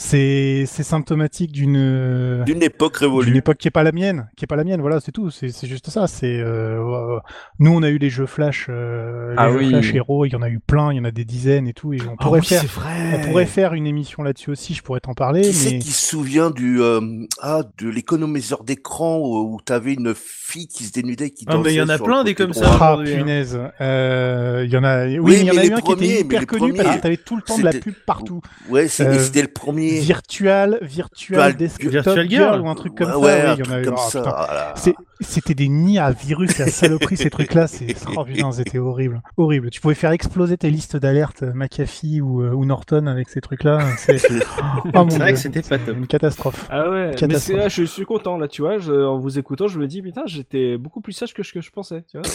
c'est 0.00 0.62
c'est 0.66 0.84
symptomatique 0.84 1.50
d'une 1.50 2.44
D'une 2.44 2.62
époque 2.62 3.00
d'une 3.00 3.08
révolue. 3.08 3.36
époque 3.36 3.56
qui 3.58 3.66
est 3.66 3.72
pas 3.72 3.82
la 3.82 3.90
mienne, 3.90 4.28
qui 4.36 4.44
est 4.44 4.46
pas 4.46 4.54
la 4.54 4.62
mienne, 4.62 4.80
voilà, 4.80 5.00
c'est 5.00 5.10
tout, 5.10 5.30
c'est 5.30 5.48
c'est 5.48 5.66
juste 5.66 5.90
ça, 5.90 6.06
c'est... 6.06 6.38
euh, 6.38 6.78
euh, 6.78 7.18
Nous, 7.58 7.72
on 7.72 7.82
a 7.82 7.88
eu 7.88 7.98
les 7.98 8.08
jeux 8.08 8.26
Flash, 8.26 8.66
euh, 8.68 9.30
les 9.30 9.34
Ah 9.36 9.50
jeux 9.50 9.58
oui. 9.58 9.68
Flash 9.70 9.94
héros, 9.94 10.24
il 10.24 10.30
y 10.32 10.36
en 10.36 10.42
a 10.42 10.48
eu 10.48 10.60
plein, 10.60 10.92
il 10.92 10.98
y 10.98 11.00
en 11.00 11.04
a 11.04 11.10
des 11.10 11.24
dizaines 11.24 11.66
et 11.66 11.72
tout, 11.72 11.92
et 11.94 11.98
on 12.08 12.16
pourrait 12.16 12.42
faire... 12.42 12.64
vrai. 12.66 12.94
On 13.16 13.26
pourrait 13.26 13.46
faire 13.46 13.74
une 13.74 13.88
émission 13.88 14.22
là-dessus 14.22 14.50
aussi, 14.50 14.72
je 14.74 14.82
pourrais 14.84 15.00
t'en 15.00 15.14
parler, 15.14 15.40
Qui 15.40 15.48
mais... 15.48 15.52
c'est 15.52 15.78
qui 15.80 15.90
se 15.90 16.06
souvient 16.10 16.50
du 16.50 16.80
euh, 16.80 17.00
ah 17.40 17.62
de 17.78 17.88
l'économiseur 17.88 18.62
d'écran 18.62 19.18
où, 19.18 19.54
où 19.56 19.60
t'avais 19.64 19.94
une 19.94 20.14
fille 20.14 20.68
qui 20.68 20.84
se 20.84 20.92
dénudait 20.92 21.30
qui 21.30 21.44
Ah, 21.48 21.56
mais 21.56 21.58
dansait 21.58 21.74
il 21.74 21.76
y 21.76 21.82
en 21.82 21.88
a 21.88 21.98
plein 21.98 22.18
le 22.18 22.24
des 22.24 22.34
comme 22.36 22.52
ça. 22.54 22.70
Ah, 22.80 22.96
hein. 22.98 23.04
punaise. 23.04 23.58
Euh, 23.80 24.62
Il 24.64 24.70
y 24.72 24.76
en 24.76 24.84
a, 24.84 25.06
oui, 25.06 25.18
Oui, 25.18 25.36
il 25.40 25.46
y 25.46 25.50
en 25.50 25.56
a 25.56 25.64
eu 25.64 25.72
un 25.72 25.80
qui 25.80 25.92
était 25.92 26.00
mais 26.06 26.20
hyper 26.20 26.46
connu 26.46 26.72
parce 26.72 26.96
que 26.96 27.02
t'avais 27.02 27.16
tout 27.16 27.34
le 27.34 27.42
temps 27.42 27.58
de 27.58 27.64
la 27.64 27.72
pub 27.72 27.94
partout. 28.06 28.40
Ouais, 28.70 28.84
Euh, 29.00 29.18
c'était 29.18 29.42
le 29.42 29.48
premier. 29.48 29.87
Virtual, 30.00 30.78
virtual 30.82 31.52
Virtual- 31.52 31.56
desktop 31.56 31.90
Virtual 31.90 32.28
girl, 32.28 32.52
Girl. 32.54 32.60
ou 32.60 32.68
un 32.68 32.74
truc 32.74 32.94
comme 32.94 33.10
ouais, 33.22 33.40
ça. 33.40 33.52
un 33.52 33.54
oui, 33.54 33.58
il 33.58 33.58
y 33.58 33.62
en 33.62 33.64
truc 33.64 33.74
a 33.76 33.80
eu. 33.80 33.84
comme 33.84 33.94
oh, 33.96 34.10
ça. 34.10 34.20
voilà. 34.20 34.74
C'était 35.20 35.54
des 35.54 35.68
nids 35.68 35.98
à 35.98 36.12
virus 36.12 36.60
et 36.60 36.62
à 36.62 36.66
saloperie 36.68 37.16
ces 37.16 37.28
trucs-là. 37.30 37.66
C'est 37.66 37.86
oh 38.16 38.24
putain, 38.24 38.52
c'était 38.52 38.78
horrible, 38.78 39.20
horrible. 39.36 39.70
Tu 39.70 39.80
pouvais 39.80 39.96
faire 39.96 40.12
exploser 40.12 40.56
tes 40.56 40.70
listes 40.70 40.96
d'alerte 40.96 41.42
McAfee 41.42 42.20
ou, 42.20 42.42
euh, 42.42 42.52
ou 42.52 42.64
Norton 42.64 43.06
avec 43.08 43.28
ces 43.28 43.40
trucs-là. 43.40 43.80
C'est 43.96 44.20
oh, 44.94 45.04
vrai 45.04 45.04
Dieu. 45.06 45.32
que 45.32 45.36
c'était 45.36 45.62
pas 45.62 45.78
top. 45.78 45.96
une 45.96 46.06
catastrophe. 46.06 46.66
Ah 46.70 46.88
ouais, 46.88 47.08
mais 47.08 47.14
Catastrophe. 47.16 47.42
c'est 47.42 47.56
là, 47.56 47.68
je 47.68 47.82
suis 47.82 48.04
content 48.04 48.38
là, 48.38 48.46
tu 48.46 48.62
vois, 48.62 48.78
je- 48.78 48.92
en 48.92 49.18
vous 49.18 49.40
écoutant, 49.40 49.66
je 49.66 49.80
me 49.80 49.88
dis 49.88 50.02
putain, 50.02 50.22
j'étais 50.26 50.76
beaucoup 50.78 51.00
plus 51.00 51.12
sage 51.14 51.34
que 51.34 51.42
ce 51.42 51.52
que 51.52 51.60
je 51.60 51.70
pensais, 51.70 52.04
tu 52.08 52.18
vois. 52.18 52.28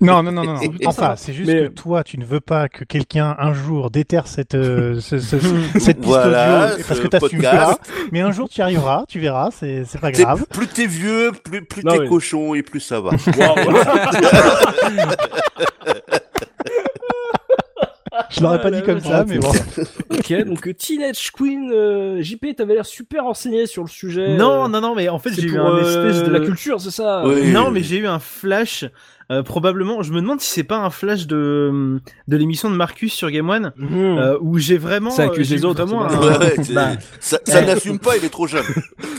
Non, 0.00 0.22
non, 0.22 0.32
non, 0.32 0.44
non. 0.44 0.54
Enfin, 0.86 1.16
c'est 1.16 1.34
juste 1.34 1.50
Mais- 1.50 1.64
que 1.64 1.68
toi, 1.74 2.04
tu 2.04 2.18
ne 2.18 2.24
veux 2.24 2.40
pas 2.40 2.68
que 2.70 2.84
quelqu'un 2.84 3.36
un 3.38 3.52
jour 3.52 3.90
déterre 3.90 4.26
cette 4.26 4.54
euh, 4.54 4.98
ce- 5.00 5.18
ce- 5.18 5.36
cette 5.78 5.98
piste 5.98 6.04
Voilà, 6.08 6.72
audio 6.72 6.84
parce 6.90 7.00
ce 7.00 7.04
que 7.06 7.08
t'assumes 7.08 7.42
pas. 7.42 7.78
Mais 8.12 8.20
un 8.20 8.32
jour, 8.32 8.48
tu 8.48 8.58
y 8.60 8.62
arriveras, 8.62 9.04
tu 9.08 9.18
verras. 9.20 9.50
C'est 9.50 9.84
c'est 9.86 10.00
pas 10.00 10.12
grave. 10.12 10.44
Plus 10.50 10.66
t'es 10.66 10.86
vieux, 10.86 11.32
plus, 11.44 11.62
plus 11.64 11.82
t'es 11.82 12.06
cochon 12.06 12.54
et 12.54 12.62
plus 12.62 12.80
ça 12.80 13.00
va. 13.00 13.10
Je 18.30 18.40
l'aurais 18.42 18.60
pas 18.60 18.68
Ah, 18.68 18.70
dit 18.70 18.82
comme 18.82 19.00
ça, 19.00 19.24
mais 19.26 19.38
bon. 19.38 19.50
ok, 20.10 20.44
donc 20.44 20.66
euh, 20.68 20.74
Teenage 20.74 21.30
Queen, 21.32 21.70
euh, 21.72 22.20
JP, 22.22 22.56
t'avais 22.56 22.74
l'air 22.74 22.86
super 22.86 23.24
renseigné 23.24 23.66
sur 23.66 23.82
le 23.82 23.88
sujet. 23.88 24.36
Non, 24.36 24.64
euh, 24.64 24.68
non, 24.68 24.80
non, 24.80 24.94
mais 24.94 25.08
en 25.08 25.18
fait, 25.18 25.30
j'ai 25.32 25.42
eu 25.46 25.58
un 25.58 25.76
euh, 25.76 26.08
espèce 26.10 26.24
de 26.24 26.30
la 26.30 26.40
culture, 26.40 26.80
c'est 26.80 26.90
ça? 26.90 27.22
Oui. 27.26 27.50
Non, 27.52 27.70
mais 27.70 27.82
j'ai 27.82 27.98
eu 27.98 28.06
un 28.06 28.18
flash. 28.18 28.84
Euh, 29.30 29.42
probablement, 29.42 30.02
je 30.02 30.12
me 30.12 30.20
demande 30.20 30.40
si 30.40 30.50
c'est 30.50 30.64
pas 30.64 30.78
un 30.78 30.90
flash 30.90 31.26
de 31.26 32.00
de 32.28 32.36
l'émission 32.36 32.70
de 32.70 32.74
Marcus 32.76 33.12
sur 33.12 33.30
Game 33.30 33.48
One 33.48 33.72
Mhm. 33.76 34.18
euh, 34.18 34.38
où 34.40 34.58
j'ai 34.58 34.78
vraiment 34.78 35.10
Ça 35.10 35.24
accuse 35.24 35.48
j'ai 35.48 35.56
les 35.56 35.62
eu 35.62 35.66
autres, 35.66 35.84
vraiment 35.84 36.08
c'est 36.08 36.16
un- 36.16 36.20
Ouais, 36.20 36.38
ouais, 36.38 36.54
c'est- 36.64 36.72
bah, 36.74 36.90
ça 37.20 37.38
ça 37.44 37.60
Ouais. 37.60 37.66
n'assume 37.66 37.98
pas, 37.98 38.16
il 38.16 38.24
est 38.24 38.28
trop 38.30 38.46
jeune. 38.46 38.64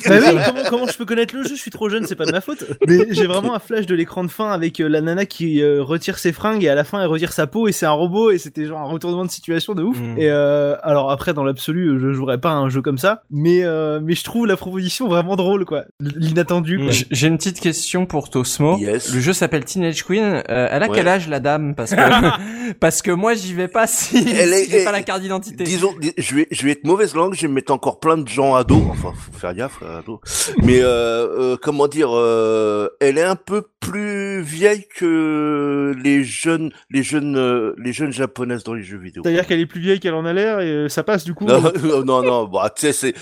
Bah 0.07 0.15
oui, 0.19 0.35
comment, 0.47 0.61
comment 0.67 0.87
je 0.87 0.97
peux 0.97 1.05
connaître 1.05 1.35
le 1.35 1.43
jeu? 1.43 1.49
Je 1.55 1.61
suis 1.61 1.69
trop 1.69 1.87
jeune, 1.87 2.07
c'est 2.07 2.15
pas 2.15 2.25
de 2.25 2.31
ma 2.31 2.41
faute. 2.41 2.63
Mais 2.87 3.05
j'ai 3.11 3.27
vraiment 3.27 3.53
un 3.53 3.59
flash 3.59 3.85
de 3.85 3.93
l'écran 3.93 4.23
de 4.23 4.31
fin 4.31 4.49
avec 4.49 4.79
euh, 4.79 4.89
la 4.89 4.99
nana 4.99 5.27
qui 5.27 5.61
euh, 5.61 5.83
retire 5.83 6.17
ses 6.17 6.31
fringues 6.33 6.63
et 6.63 6.69
à 6.69 6.75
la 6.75 6.83
fin 6.83 6.99
elle 7.01 7.07
retire 7.07 7.31
sa 7.33 7.45
peau 7.45 7.67
et 7.67 7.71
c'est 7.71 7.85
un 7.85 7.91
robot 7.91 8.31
et 8.31 8.39
c'était 8.39 8.65
genre 8.65 8.79
un 8.79 8.85
retournement 8.91 9.25
de 9.25 9.29
situation 9.29 9.75
de 9.75 9.83
ouf. 9.83 9.99
Mm. 9.99 10.17
Et 10.17 10.29
euh, 10.31 10.75
alors 10.81 11.11
après 11.11 11.35
dans 11.35 11.43
l'absolu, 11.43 11.99
je 12.01 12.13
jouerais 12.13 12.39
pas 12.39 12.49
à 12.49 12.55
un 12.55 12.67
jeu 12.69 12.81
comme 12.81 12.97
ça, 12.97 13.21
mais 13.29 13.63
euh, 13.63 13.99
mais 14.01 14.15
je 14.15 14.23
trouve 14.23 14.47
la 14.47 14.57
proposition 14.57 15.07
vraiment 15.07 15.35
drôle 15.35 15.65
quoi, 15.65 15.83
l'inattendu. 15.99 16.79
J'ai 17.11 17.27
une 17.27 17.37
petite 17.37 17.59
question 17.59 18.07
pour 18.07 18.31
Tosmo. 18.31 18.77
Yes. 18.79 19.13
Le 19.13 19.19
jeu 19.19 19.33
s'appelle 19.33 19.65
Teenage 19.65 20.00
Queen, 20.03 20.23
euh, 20.23 20.67
elle 20.71 20.83
a 20.83 20.87
Ouais. 20.87 20.95
quel 20.95 21.07
âge 21.07 21.27
la 21.27 21.39
dame? 21.39 21.75
Parce 21.75 21.91
que 21.91 21.95
parce 22.79 23.01
que 23.01 23.11
moi 23.11 23.33
j'y 23.33 23.53
vais 23.53 23.67
pas 23.67 23.87
si, 23.87 24.17
Elle 24.17 24.53
est- 24.53 24.65
si 24.65 24.71
j'ai 24.71 24.77
elle- 24.79 24.85
pas 24.85 24.91
la 24.91 25.01
carte 25.03 25.21
d'identité. 25.21 25.63
Disons, 25.63 25.93
dis- 25.99 26.13
je 26.17 26.35
vais, 26.35 26.47
je 26.51 26.63
vais 26.65 26.71
être 26.71 26.85
mauvaise 26.85 27.15
langue, 27.15 27.33
je 27.35 27.41
vais 27.41 27.47
mettre 27.53 27.71
encore 27.73 27.99
plein 27.99 28.17
de 28.17 28.27
gens 28.27 28.55
à 28.55 28.63
dos. 28.63 28.83
Enfin, 28.89 29.13
faut 29.15 29.37
faire 29.37 29.53
gaffe 29.53 29.81
à 29.83 30.01
dos. 30.05 30.19
Mais 30.63 30.79
euh, 30.81 31.27
euh, 31.53 31.57
comment 31.61 31.87
dire, 31.87 32.09
euh, 32.11 32.89
elle 32.99 33.17
est 33.17 33.23
un 33.23 33.35
peu 33.35 33.63
plus 33.79 34.41
vieille 34.41 34.85
que 34.95 35.95
les 36.03 36.23
jeunes, 36.23 36.71
les 36.91 37.03
jeunes, 37.03 37.73
les 37.77 37.93
jeunes 37.93 38.11
japonaises 38.13 38.63
dans 38.63 38.73
les 38.73 38.83
jeux 38.83 38.97
vidéo. 38.99 39.23
C'est-à-dire 39.23 39.47
qu'elle 39.47 39.59
est 39.59 39.65
plus 39.65 39.81
vieille 39.81 39.99
qu'elle 39.99 40.13
en 40.13 40.25
a 40.25 40.33
l'air 40.33 40.59
et 40.59 40.87
ça 40.89 41.03
passe 41.03 41.23
du 41.23 41.33
coup. 41.33 41.45
Non, 41.45 41.61
non, 41.83 42.03
non, 42.03 42.21
non, 42.23 42.43
bah, 42.47 42.71
tu 42.75 42.91
sais, 42.91 42.93
c'est, 42.93 43.13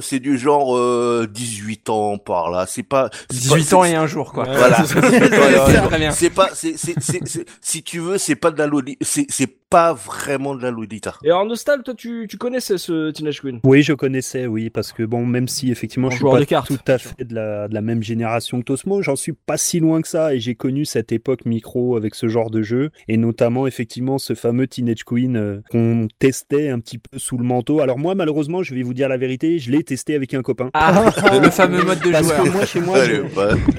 c'est, 0.00 0.20
du 0.20 0.38
genre 0.38 0.76
euh, 0.76 1.26
18 1.30 1.90
ans 1.90 2.18
par 2.18 2.50
là. 2.50 2.64
C'est 2.66 2.82
pas 2.82 3.10
c'est 3.30 3.48
pas- 3.50 3.56
18 3.56 3.72
ans 3.74 3.84
et 3.84 3.94
un 3.94 4.06
jour 4.06 4.32
quoi. 4.32 4.44
Voilà. 4.44 4.78
C'est 6.12 6.30
pas, 6.30 6.50
c'est, 6.54 6.74
c'est, 6.76 6.94
c'est, 7.00 7.44
si 7.60 7.82
tu 7.82 7.98
veux, 7.98 8.18
c'est 8.18 8.36
pas 8.36 8.50
de 8.50 8.58
la 8.58 8.66
loli, 8.66 8.96
c'est, 9.00 9.26
c'est 9.28 9.48
pas 9.70 9.92
vraiment 9.92 10.54
de 10.54 10.62
la 10.62 10.70
lolita. 10.70 11.14
Et 11.24 11.28
alors, 11.30 11.44
Nostal, 11.46 11.82
toi, 11.82 11.94
tu, 11.96 12.26
tu 12.28 12.36
connaissais 12.38 12.78
ce 12.78 13.10
Teenage 13.10 13.40
Queen? 13.40 13.58
Oui, 13.64 13.82
je 13.82 13.92
connaissais, 13.92 14.46
oui, 14.46 14.70
parce 14.70 14.92
que 14.92 15.02
bon, 15.02 15.26
même 15.26 15.48
si 15.48 15.72
effectivement 15.72 16.08
En 16.08 16.10
je 16.12 16.16
suis 16.16 16.24
pas 16.24 16.44
cartes, 16.46 16.68
tout 16.68 16.78
à 16.86 16.98
fait 16.98 17.24
de 17.24 17.34
la, 17.34 17.66
de 17.66 17.74
la 17.74 17.80
même 17.80 18.02
génération 18.02 18.60
que 18.60 18.64
Tosmo, 18.66 19.02
j'en 19.02 19.16
suis 19.16 19.32
pas 19.32 19.56
si 19.56 19.80
loin 19.80 20.00
que 20.00 20.06
ça 20.08 20.32
et 20.34 20.38
j'ai 20.38 20.54
connu 20.54 20.84
cette 20.84 21.10
époque 21.10 21.44
micro 21.44 21.96
avec 21.96 22.14
ce 22.14 22.28
genre 22.28 22.50
de 22.50 22.62
jeu 22.62 22.90
et 23.08 23.16
notamment 23.16 23.66
effectivement 23.66 24.18
ce 24.18 24.34
fameux 24.34 24.68
Teenage 24.68 25.02
Queen 25.04 25.36
euh, 25.36 25.60
qu'on 25.70 26.06
testait 26.20 26.68
un 26.68 26.78
petit 26.78 26.98
peu 26.98 27.18
sous 27.18 27.36
le 27.36 27.44
manteau. 27.44 27.80
Alors 27.80 27.98
moi, 27.98 28.14
malheureusement, 28.14 28.62
je 28.62 28.74
vais 28.76 28.82
vous 28.82 28.94
dire 28.94 29.08
la 29.08 29.16
vérité, 29.16 29.58
je 29.58 29.72
l'ai 29.72 29.82
testé 29.82 30.14
avec 30.14 30.34
un 30.34 30.42
copain. 30.42 30.70
Ah, 30.74 31.12
le 31.42 31.50
fameux 31.50 31.82
mode 31.82 31.98
de 32.00 32.12
Parce 32.12 32.26
joueur. 32.28 32.44
que 32.44 32.48
moi, 32.50 32.64
chez 32.66 32.80
moi, 32.80 33.04
je- 33.04 33.22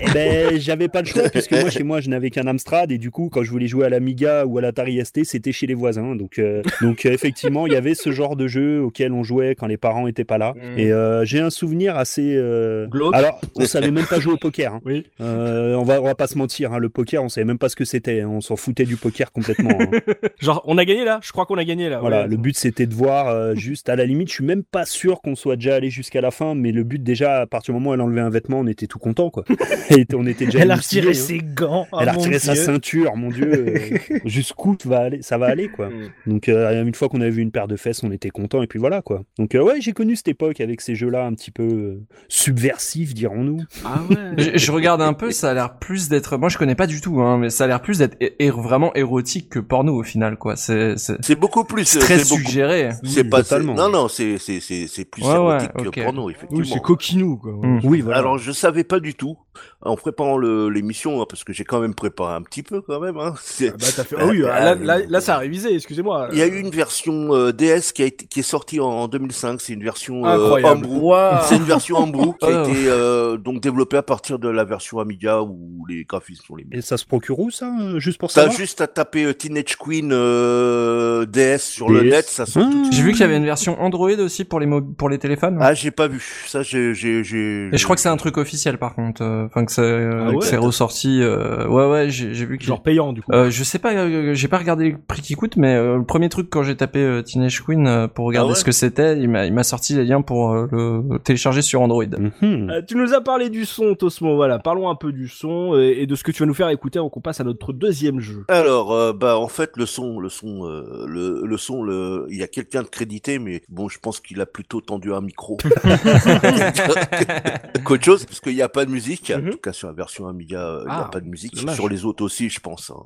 eh 0.02 0.12
ben, 0.12 0.60
j'avais 0.60 0.90
pas 0.90 1.02
le 1.02 1.08
choix 1.08 1.30
puisque 1.30 1.55
moi, 1.62 1.70
chez 1.70 1.84
moi, 1.84 2.02
je 2.02 2.10
n'avais 2.10 2.30
qu'un 2.30 2.48
Amstrad 2.48 2.92
et 2.92 2.98
du 2.98 3.12
coup, 3.12 3.30
quand 3.32 3.44
je 3.44 3.52
voulais 3.52 3.68
jouer 3.68 3.86
à 3.86 3.90
l'Amiga 3.90 4.46
ou 4.46 4.58
à 4.58 4.62
l'Atari 4.62 5.04
ST, 5.06 5.24
c'était 5.24 5.52
chez 5.52 5.68
les 5.68 5.74
voisins. 5.74 6.16
Donc, 6.16 6.40
euh, 6.40 6.62
donc 6.82 7.06
euh, 7.06 7.12
effectivement, 7.12 7.68
il 7.68 7.74
y 7.74 7.76
avait 7.76 7.96
ce 7.96 8.12
genre 8.12 8.36
de 8.36 8.48
jeu 8.48 8.82
auquel 8.82 9.12
on 9.14 9.24
jouait 9.24 9.56
quand 9.56 9.68
les 9.68 9.78
parents 9.78 10.08
étaient 10.08 10.24
pas 10.26 10.38
là. 10.38 10.54
Mm. 10.56 10.80
Et 10.80 10.92
euh, 10.92 11.26
j'ai 11.26 11.40
un 11.40 11.50
souvenir 11.50 11.98
assez. 11.98 12.36
euh. 12.36 12.88
Alors, 13.14 13.40
on 13.56 13.66
savait 13.66 13.92
même 13.92 14.06
pas 14.06 14.20
jouer 14.20 14.34
au 14.34 14.38
poker. 14.38 14.74
hein. 14.76 14.82
Oui. 14.86 15.06
On 15.20 15.84
va, 15.84 16.02
on 16.02 16.06
va 16.06 16.16
pas 16.16 16.28
se 16.28 16.38
mentir. 16.38 16.74
hein, 16.74 16.78
Le 16.80 16.90
poker, 16.90 17.24
on 17.24 17.30
savait 17.30 17.46
même 17.46 17.58
pas 17.58 17.70
ce 17.70 17.76
que 17.76 17.86
c'était. 17.86 18.22
hein. 18.22 18.30
On 18.30 18.42
s'en 18.42 18.56
foutait 18.56 18.86
du 18.86 18.98
poker 18.98 19.32
complètement. 19.32 19.78
Genre, 20.40 20.62
on 20.66 20.78
a 20.78 20.86
gagné 20.86 21.04
là 21.06 21.20
Je 21.24 21.32
crois 21.32 21.46
qu'on 21.46 21.58
a 21.58 21.64
gagné 21.66 21.90
là. 21.90 22.00
Voilà, 22.00 22.22
Ouais. 22.24 22.28
le 22.28 22.38
but 22.38 22.56
c'était 22.58 22.86
de 22.86 22.94
voir 22.94 23.56
juste 23.56 23.90
à 23.90 23.96
la 23.96 24.06
limite, 24.06 24.30
je 24.30 24.34
suis 24.36 24.46
même 24.46 24.64
pas 24.64 24.86
sûr 24.86 25.22
qu'on 25.22 25.36
soit 25.36 25.56
déjà 25.56 25.76
allé 25.76 25.90
jusqu'à 25.90 26.22
la 26.22 26.32
fin, 26.32 26.56
mais 26.56 26.72
le 26.72 26.84
but 26.84 27.02
déjà 27.04 27.42
à 27.42 27.46
partir 27.48 27.74
du 27.74 27.80
moment 27.80 27.92
où 27.92 27.94
elle 27.94 28.02
enlevait 28.02 28.22
un 28.22 28.30
vêtement, 28.30 28.60
on 28.60 28.68
était 28.68 28.88
tout 28.88 29.00
content 29.00 29.30
quoi. 29.30 29.44
Et 29.90 30.06
on 30.14 30.26
était 30.26 30.46
déjà 30.46 30.60
Elle 30.60 30.72
a 30.72 30.76
retiré 30.76 31.14
ses 31.14 31.40
gants. 31.46 31.88
Elle 32.00 32.10
a 32.10 32.12
ah, 32.12 32.16
retiré 32.16 32.40
sa 32.40 32.56
ceinture, 32.56 33.16
mon 33.16 33.30
dieu. 33.30 34.00
Jusqu'où 34.26 34.76
va 34.86 35.00
aller, 35.00 35.22
ça 35.22 35.38
va 35.38 35.48
aller 35.48 35.70
quoi. 35.70 35.90
Mm. 35.90 36.10
Donc 36.28 36.50
euh, 36.50 36.84
une 36.84 36.94
fois 36.94 37.10
qu'on 37.10 37.22
avait 37.22 37.30
vu 37.30 37.42
une 37.42 37.52
paire 37.52 37.68
de 37.68 37.76
fesses, 37.76 38.04
on 38.04 38.12
était 38.12 38.30
content 38.30 38.62
et 38.62 38.68
puis 38.68 38.80
voilà 38.80 39.02
quoi. 39.02 39.24
Donc 39.38 39.56
euh, 39.56 39.62
ouais, 39.62 39.80
j'ai 39.80 39.94
connu 39.94 40.16
cette 40.16 40.28
époque 40.28 40.60
avec 40.60 40.82
ces 40.82 40.96
jeux-là 40.96 41.26
un 41.26 41.34
petit 41.34 41.52
peu 41.52 41.64
euh, 41.64 42.04
subversifs, 42.28 43.14
dirons-nous. 43.14 43.62
Ah 43.84 44.02
ouais. 44.10 44.16
Je, 44.38 44.58
je 44.58 44.72
regarde 44.72 45.02
un 45.02 45.14
peu, 45.14 45.32
ça 45.32 45.52
a 45.52 45.54
l'air 45.54 45.78
plus 45.78 46.10
d'être. 46.10 46.38
Moi, 46.38 46.50
je 46.50 46.58
connais 46.58 46.76
pas 46.76 46.88
du 46.88 47.00
tout, 47.00 47.22
hein, 47.22 47.38
mais 47.38 47.50
ça 47.50 47.64
a 47.64 47.68
l'air 47.68 47.82
plus 47.82 48.00
d'être 48.00 48.18
vraiment 48.58 48.94
érotique 48.96 49.50
que 49.50 49.60
porno 49.60 49.96
au 49.96 50.04
final, 50.04 50.38
quoi. 50.38 50.56
C'est 50.56 50.96
beaucoup 51.40 51.64
plus. 51.64 51.86
c'est 51.86 52.00
très 52.00 52.24
suggéré. 52.24 52.90
C'est 53.04 53.24
Oui, 53.24 53.30
pas 53.30 53.44
totalement. 53.44 53.76
Non, 53.76 53.90
non, 53.90 54.08
c'est, 54.08 54.38
c'est, 54.38 54.60
c'est, 54.60 54.88
c'est 54.88 55.06
plus 55.06 55.24
Ouais, 55.24 55.38
ouais, 55.38 55.56
érotique 55.56 55.72
ok. 55.76 55.92
que 55.92 56.02
porno, 56.02 56.30
effectivement. 56.30 56.60
Oui, 56.60 56.70
c'est 56.72 56.82
coquinou 56.82 57.38
quoi. 57.38 57.54
Mm. 57.54 57.82
Oui, 57.84 58.02
voilà. 58.02 58.20
Alors 58.20 58.38
je 58.38 58.52
savais 58.52 58.84
pas 58.84 59.00
du 59.00 59.14
tout 59.14 59.38
en 59.82 59.96
préparant 59.96 60.38
le, 60.38 60.70
l'émission 60.70 61.22
hein, 61.22 61.26
parce 61.30 61.44
que 61.44 61.54
j'ai 61.54 61.64
quand 61.64 61.80
même 61.80 61.94
préparé 61.96 62.34
un 62.36 62.42
petit 62.42 62.64
peu 62.64 62.82
quand 62.82 63.00
même. 63.00 63.18
Hein. 63.18 63.34
Ah 63.36 63.64
bah, 63.80 63.86
t'as 63.96 64.04
fait... 64.04 64.16
ah 64.20 64.26
oui, 64.28 64.40
là, 64.40 64.76
là, 64.76 65.00
là, 65.08 65.22
ça 65.22 65.36
a 65.36 65.38
révisé, 65.40 65.74
excusez-moi. 65.76 66.30
Il 66.32 66.38
y 66.38 66.42
a 66.42 66.48
eu 66.48 66.60
une 66.60 66.70
version 66.72 67.34
euh, 67.36 67.52
DS 67.52 67.92
qui 67.94 68.04
a 68.04 68.06
été 68.06 68.26
qui 68.26 68.40
est 68.40 68.44
sortie 68.44 68.80
en, 68.80 68.86
en 68.88 69.08
2005. 69.08 69.62
C'est 69.62 69.74
une 69.74 69.84
version 69.84 70.26
euh. 70.26 70.60
Waouh. 70.86 71.38
C'est 71.48 71.56
une 71.58 71.64
version 71.64 71.98
Homebrew 71.98 72.34
qui 72.40 72.46
a 72.46 72.64
Oh. 72.64 72.70
été 72.70 72.86
euh, 72.88 73.38
donc 73.38 73.62
développée 73.62 73.98
à 73.98 74.04
partir 74.04 74.40
de 74.40 74.48
la 74.50 74.64
version 74.64 75.00
Amiga 75.00 75.42
où 75.42 75.86
les 75.90 76.04
graphismes 76.06 76.44
sont 76.46 76.56
les 76.56 76.64
mêmes. 76.64 76.80
Et 76.80 76.82
ça 76.82 76.98
se 76.98 77.06
procure 77.06 77.40
où 77.40 77.52
ça, 77.52 77.70
euh, 77.82 78.00
juste 78.00 78.18
pour 78.20 78.30
T'as 78.32 78.42
savoir? 78.42 78.58
juste 78.58 78.82
à 78.82 78.88
taper 78.88 79.26
euh, 79.26 79.34
Teenage 79.34 79.76
Queen 79.78 80.12
euh, 80.14 81.26
DS 81.26 81.58
sur 81.60 81.90
le 81.90 82.04
net, 82.04 82.26
ça 82.28 82.46
sort 82.46 82.64
tout 82.64 82.70
de 82.70 82.76
Ah. 82.76 82.84
suite. 82.86 82.94
J'ai 82.94 83.04
vu 83.04 83.12
qu'il 83.12 83.22
y 83.22 83.24
avait 83.24 83.38
une 83.38 83.46
version 83.46 83.80
Android 83.82 84.10
aussi 84.20 84.46
pour 84.46 84.60
les 84.60 84.68
pour 84.98 85.10
les 85.10 85.18
téléphones. 85.18 85.58
Ah, 85.62 85.74
j'ai 85.74 85.92
pas 85.92 86.08
vu. 86.08 86.24
Ça, 86.48 86.64
j'ai, 86.64 86.94
j'ai, 86.94 87.24
j'ai. 87.24 87.70
Et 87.74 87.78
je 87.78 87.84
crois 87.84 87.96
que 87.96 88.02
c'est 88.02 88.10
un 88.10 88.18
truc 88.18 88.38
officiel 88.38 88.78
par 88.78 88.96
contre, 88.96 89.22
euh, 89.24 89.45
enfin 89.46 89.66
que 89.66 89.72
c'est 89.72 89.82
euh, 89.82 90.26
Ah 90.28 90.30
ouais 90.32 90.38
que 90.38 90.46
c'est 90.46 90.58
ressorti. 90.58 91.22
euh, 91.22 91.68
ouais 91.68 91.90
ouais, 91.90 92.10
j'ai 92.10 92.34
j'ai 92.34 92.46
vu 92.46 92.58
que 92.58 92.64
Genre 92.64 92.82
payant 92.82 93.14
du 93.14 93.22
coup. 93.22 93.32
Euh, 93.32 93.50
je 93.50 93.64
sais 93.64 93.80
pas, 93.80 93.94
euh, 93.94 94.34
j'ai 94.34 94.48
pas 94.48 94.58
regardé 94.58 94.92
le 94.92 94.98
prix 94.98 95.22
qui 95.22 95.36
coûte, 95.36 95.58
mais 95.58 95.76
euh, 95.76 95.98
le 95.98 96.04
premier 96.04 96.30
truc 96.30 96.50
quand 96.50 96.64
j'ai 96.64 96.76
tapé 96.76 97.00
euh, 97.00 97.22
Teenage 97.22 97.64
Queen 97.64 97.88
euh, 97.88 98.08
pour 98.08 98.26
regarder 98.26 98.50
Ah 98.50 98.54
ouais 98.54 98.60
ce 98.60 98.66
que 98.66 98.72
c'était, 98.72 99.18
il 99.20 99.30
m'a 99.30 99.46
il 99.46 99.54
m'a 99.54 99.64
sorti 99.64 99.96
les 99.96 100.06
liens 100.06 100.22
pour 100.22 100.52
euh, 100.54 100.68
le 100.72 101.20
télécharger 101.20 101.62
sur 101.62 101.82
Android. 101.82 102.04
Euh, 102.44 102.82
tu 102.88 102.96
nous 102.96 103.14
as 103.14 103.22
parlé 103.22 103.50
du 103.50 103.66
son, 103.66 103.96
Tosmo. 103.96 104.36
Voilà, 104.36 104.60
parlons 104.60 104.90
un 104.90 104.96
peu 104.96 105.12
du 105.12 105.28
son 105.28 105.78
et, 105.80 106.02
et 106.02 106.08
de 106.08 106.16
ce 106.16 106.24
que 106.24 106.32
tu 106.32 106.44
vas 106.44 106.48
nous 106.48 106.54
faire 106.54 106.70
écouter 106.70 107.00
avant 107.00 107.10
qu'on 107.10 107.22
passe 107.22 107.40
à 107.40 107.44
notre 107.44 107.74
deuxième 107.74 108.20
jeu. 108.20 108.44
Alors, 108.48 108.94
euh, 108.94 109.14
bah, 109.14 109.38
en 109.38 109.48
fait, 109.48 109.72
le 109.78 109.86
son, 109.86 110.20
le 110.20 110.30
son, 110.30 110.66
euh, 110.66 111.06
le, 111.08 111.42
le 111.46 111.58
son, 111.58 111.84
le, 111.84 112.26
il 112.30 112.38
y 112.38 112.44
a 112.44 112.48
quelqu'un 112.48 112.84
de 112.84 112.88
crédité, 112.88 113.40
mais 113.40 113.62
bon, 113.70 113.90
je 113.90 114.00
pense 114.00 114.20
qu'il 114.20 114.40
a 114.42 114.46
plutôt 114.46 114.82
tendu 114.82 115.14
un 115.14 115.22
micro 115.22 115.58
qu'autre 117.84 118.04
chose, 118.04 118.26
parce 118.26 118.40
qu'il 118.40 118.56
n'y 118.56 118.62
a 118.62 118.70
pas 118.70 118.86
de 118.86 118.92
musique. 118.92 119.32
En 119.36 119.42
Mhm. 119.42 119.52
tout 119.52 119.58
cas, 119.58 119.74
sur 119.74 119.88
la 119.88 119.94
version 119.94 120.28
Amiga, 120.28 120.60
euh, 120.68 120.80
il 120.82 120.86
n'y 120.86 120.92
Ah, 120.92 121.06
a 121.06 121.10
pas 121.10 121.20
de 121.22 121.28
musique. 121.28 121.58
Sur 121.70 121.90
les 121.90 122.06
autres 122.06 122.24
aussi, 122.24 122.50
je 122.50 122.60
pense, 122.60 122.92
hein, 122.92 123.04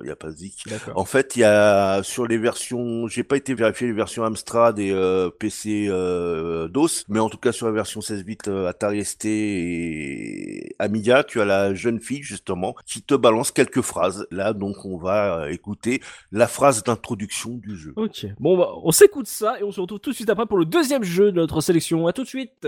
il 0.00 0.04
n'y 0.04 0.10
a 0.10 0.16
pas 0.16 0.28
de 0.28 0.32
musique. 0.32 0.64
En 0.94 1.04
fait, 1.04 1.36
il 1.36 1.40
y 1.40 1.44
a 1.44 2.02
sur 2.02 2.26
les 2.26 2.38
versions, 2.38 3.06
j'ai 3.08 3.22
pas 3.24 3.36
été 3.36 3.54
vérifier 3.54 3.86
les 3.86 3.92
versions 3.92 4.24
Amstrad 4.24 4.78
et 4.78 4.90
euh, 4.90 5.30
PC 5.30 5.86
euh, 5.88 6.68
DOS, 6.68 7.04
mais 7.08 7.18
en 7.20 7.28
tout 7.28 7.38
cas 7.38 7.52
sur 7.52 7.66
la 7.66 7.72
version 7.72 8.00
16 8.00 8.24
bits 8.24 8.38
euh, 8.48 8.68
Atari 8.68 9.04
ST 9.04 9.24
et 9.26 10.74
Amiga, 10.78 11.24
tu 11.24 11.40
as 11.40 11.44
la 11.44 11.74
jeune 11.74 12.00
fille 12.00 12.22
justement 12.22 12.74
qui 12.86 13.02
te 13.02 13.14
balance 13.14 13.50
quelques 13.50 13.82
phrases. 13.82 14.26
Là, 14.30 14.52
donc, 14.52 14.84
on 14.84 14.96
va 14.96 15.50
écouter 15.50 16.00
la 16.30 16.46
phrase 16.46 16.82
d'introduction 16.82 17.50
du 17.56 17.76
jeu. 17.76 17.92
Ok. 17.96 18.26
Bon, 18.40 18.56
bah, 18.56 18.70
on 18.82 18.90
s'écoute 18.92 19.26
ça 19.26 19.58
et 19.60 19.62
on 19.64 19.72
se 19.72 19.80
retrouve 19.80 20.00
tout 20.00 20.10
de 20.10 20.14
suite 20.14 20.30
après 20.30 20.46
pour 20.46 20.58
le 20.58 20.64
deuxième 20.64 21.04
jeu 21.04 21.32
de 21.32 21.36
notre 21.36 21.60
sélection. 21.60 22.06
À 22.06 22.12
tout 22.12 22.22
de 22.22 22.28
suite. 22.28 22.66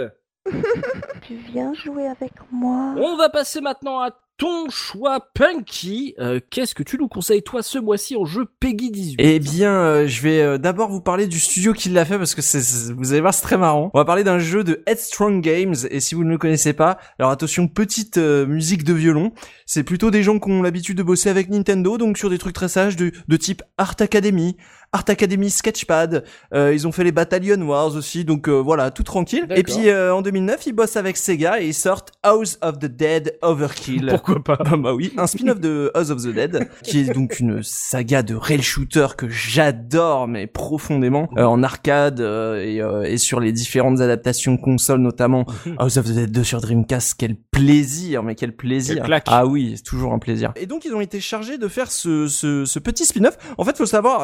Tu 1.22 1.35
viens 1.52 1.72
jouer 1.74 2.07
avec 2.07 2.33
moi 2.52 2.94
On 2.98 3.16
va 3.16 3.28
passer 3.28 3.61
maintenant 3.61 4.00
à 4.00 4.11
ton 4.37 4.68
choix, 4.68 5.20
Punky. 5.35 6.14
Euh, 6.18 6.40
Qu'est-ce 6.50 6.74
que 6.74 6.83
tu 6.83 6.98
nous 6.98 7.07
conseilles, 7.07 7.42
toi, 7.42 7.62
ce 7.62 7.78
mois-ci 7.78 8.16
en 8.16 8.24
jeu 8.24 8.46
Peggy 8.59 8.90
18 8.90 9.16
Eh 9.20 9.38
bien, 9.38 9.72
euh, 9.72 10.07
je 10.09 10.20
vais 10.22 10.42
euh, 10.42 10.59
d'abord 10.59 10.90
vous 10.90 11.00
parler 11.00 11.28
du 11.28 11.38
studio 11.38 11.72
qui 11.72 11.88
l'a 11.88 12.04
fait 12.04 12.18
parce 12.18 12.35
que 12.35 12.42
c'est, 12.42 12.92
vous 12.92 13.12
allez 13.12 13.20
voir, 13.20 13.33
c'est 13.33 13.42
très 13.42 13.57
marrant. 13.57 13.90
On 13.94 13.98
va 13.98 14.04
parler 14.04 14.24
d'un 14.24 14.40
jeu 14.40 14.64
de 14.64 14.83
Headstrong 14.87 15.40
Games 15.40 15.76
et 15.88 16.00
si 16.00 16.16
vous 16.16 16.24
ne 16.24 16.30
le 16.30 16.38
connaissez 16.38 16.72
pas, 16.72 16.98
alors 17.18 17.30
attention, 17.30 17.68
petite 17.68 18.18
euh, 18.18 18.44
musique 18.44 18.83
de 18.83 18.92
violon. 18.92 19.33
C'est 19.66 19.85
plutôt 19.85 20.11
des 20.11 20.24
gens 20.24 20.40
qui 20.40 20.50
ont 20.50 20.62
l'habitude 20.62 20.98
de 20.98 21.04
bosser 21.04 21.30
avec 21.30 21.48
Nintendo, 21.48 21.96
donc 21.96 22.18
sur 22.18 22.28
des 22.28 22.38
trucs 22.38 22.54
très 22.57 22.68
sages 22.68 22.96
de, 22.96 23.12
de 23.28 23.37
type 23.37 23.62
Art 23.78 23.94
Academy, 24.00 24.57
Art 24.94 25.04
Academy 25.09 25.50
Sketchpad. 25.50 26.24
Euh, 26.54 26.72
ils 26.72 26.87
ont 26.87 26.92
fait 26.92 27.02
les 27.02 27.11
Battalion 27.11 27.61
Wars 27.62 27.96
aussi, 27.96 28.24
donc 28.24 28.48
euh, 28.48 28.52
voilà, 28.52 28.92
tout 28.92 29.02
tranquille. 29.02 29.46
Et 29.50 29.64
puis 29.64 29.88
euh, 29.88 30.14
en 30.14 30.22
2009, 30.22 30.66
ils 30.66 30.72
bossent 30.72 30.96
avec 30.96 31.16
Sega 31.16 31.61
et 31.61 31.66
ils 31.66 31.74
sortent 31.74 32.12
House 32.22 32.59
of 32.62 32.78
the 32.78 32.87
Dead 32.87 33.37
Overkill. 33.42 34.07
Pourquoi 34.09 34.42
pas 34.42 34.59
Ah 34.64 34.76
bah 34.78 34.94
oui, 34.94 35.12
un 35.16 35.26
spin-off 35.26 35.59
de 35.59 35.90
House 35.94 36.11
of 36.11 36.22
the 36.22 36.28
Dead, 36.28 36.68
qui 36.85 37.00
est 37.00 37.12
donc 37.12 37.40
une 37.40 37.62
saga 37.64 38.22
de 38.22 38.37
rail 38.37 38.62
shooter 38.62 39.09
que 39.18 39.28
j'adore 39.28 40.28
mais 40.28 40.46
profondément 40.46 41.28
euh, 41.37 41.44
en 41.44 41.62
arcade 41.62 42.20
euh, 42.20 42.62
et, 42.62 42.80
euh, 42.80 43.02
et 43.02 43.18
sur 43.18 43.40
les 43.40 43.52
différentes 43.52 44.00
adaptations 44.00 44.57
consoles 44.57 45.00
notamment 45.00 45.44
House 45.78 45.96
of 45.96 46.07
the 46.07 46.12
Dead 46.12 46.30
2 46.30 46.44
sur 46.44 46.61
Dreamcast, 46.61 47.14
quel 47.18 47.35
plaisir, 47.37 48.22
mais 48.22 48.35
quel 48.35 48.54
plaisir. 48.54 49.07
Ah 49.26 49.46
oui, 49.46 49.74
c'est 49.76 49.83
toujours 49.83 50.12
un 50.12 50.18
plaisir. 50.18 50.52
Et 50.57 50.66
donc 50.66 50.85
ils 50.85 50.94
ont 50.94 51.00
été 51.00 51.20
chargés 51.20 51.59
de 51.59 51.66
faire 51.68 51.90
ce, 51.90 52.28
ce, 52.28 52.64
ce 52.64 52.78
petit 52.78 53.04
spin-off. 53.04 53.37
En 53.59 53.64
fait, 53.64 53.76
faut 53.76 53.87
savoir 53.87 54.20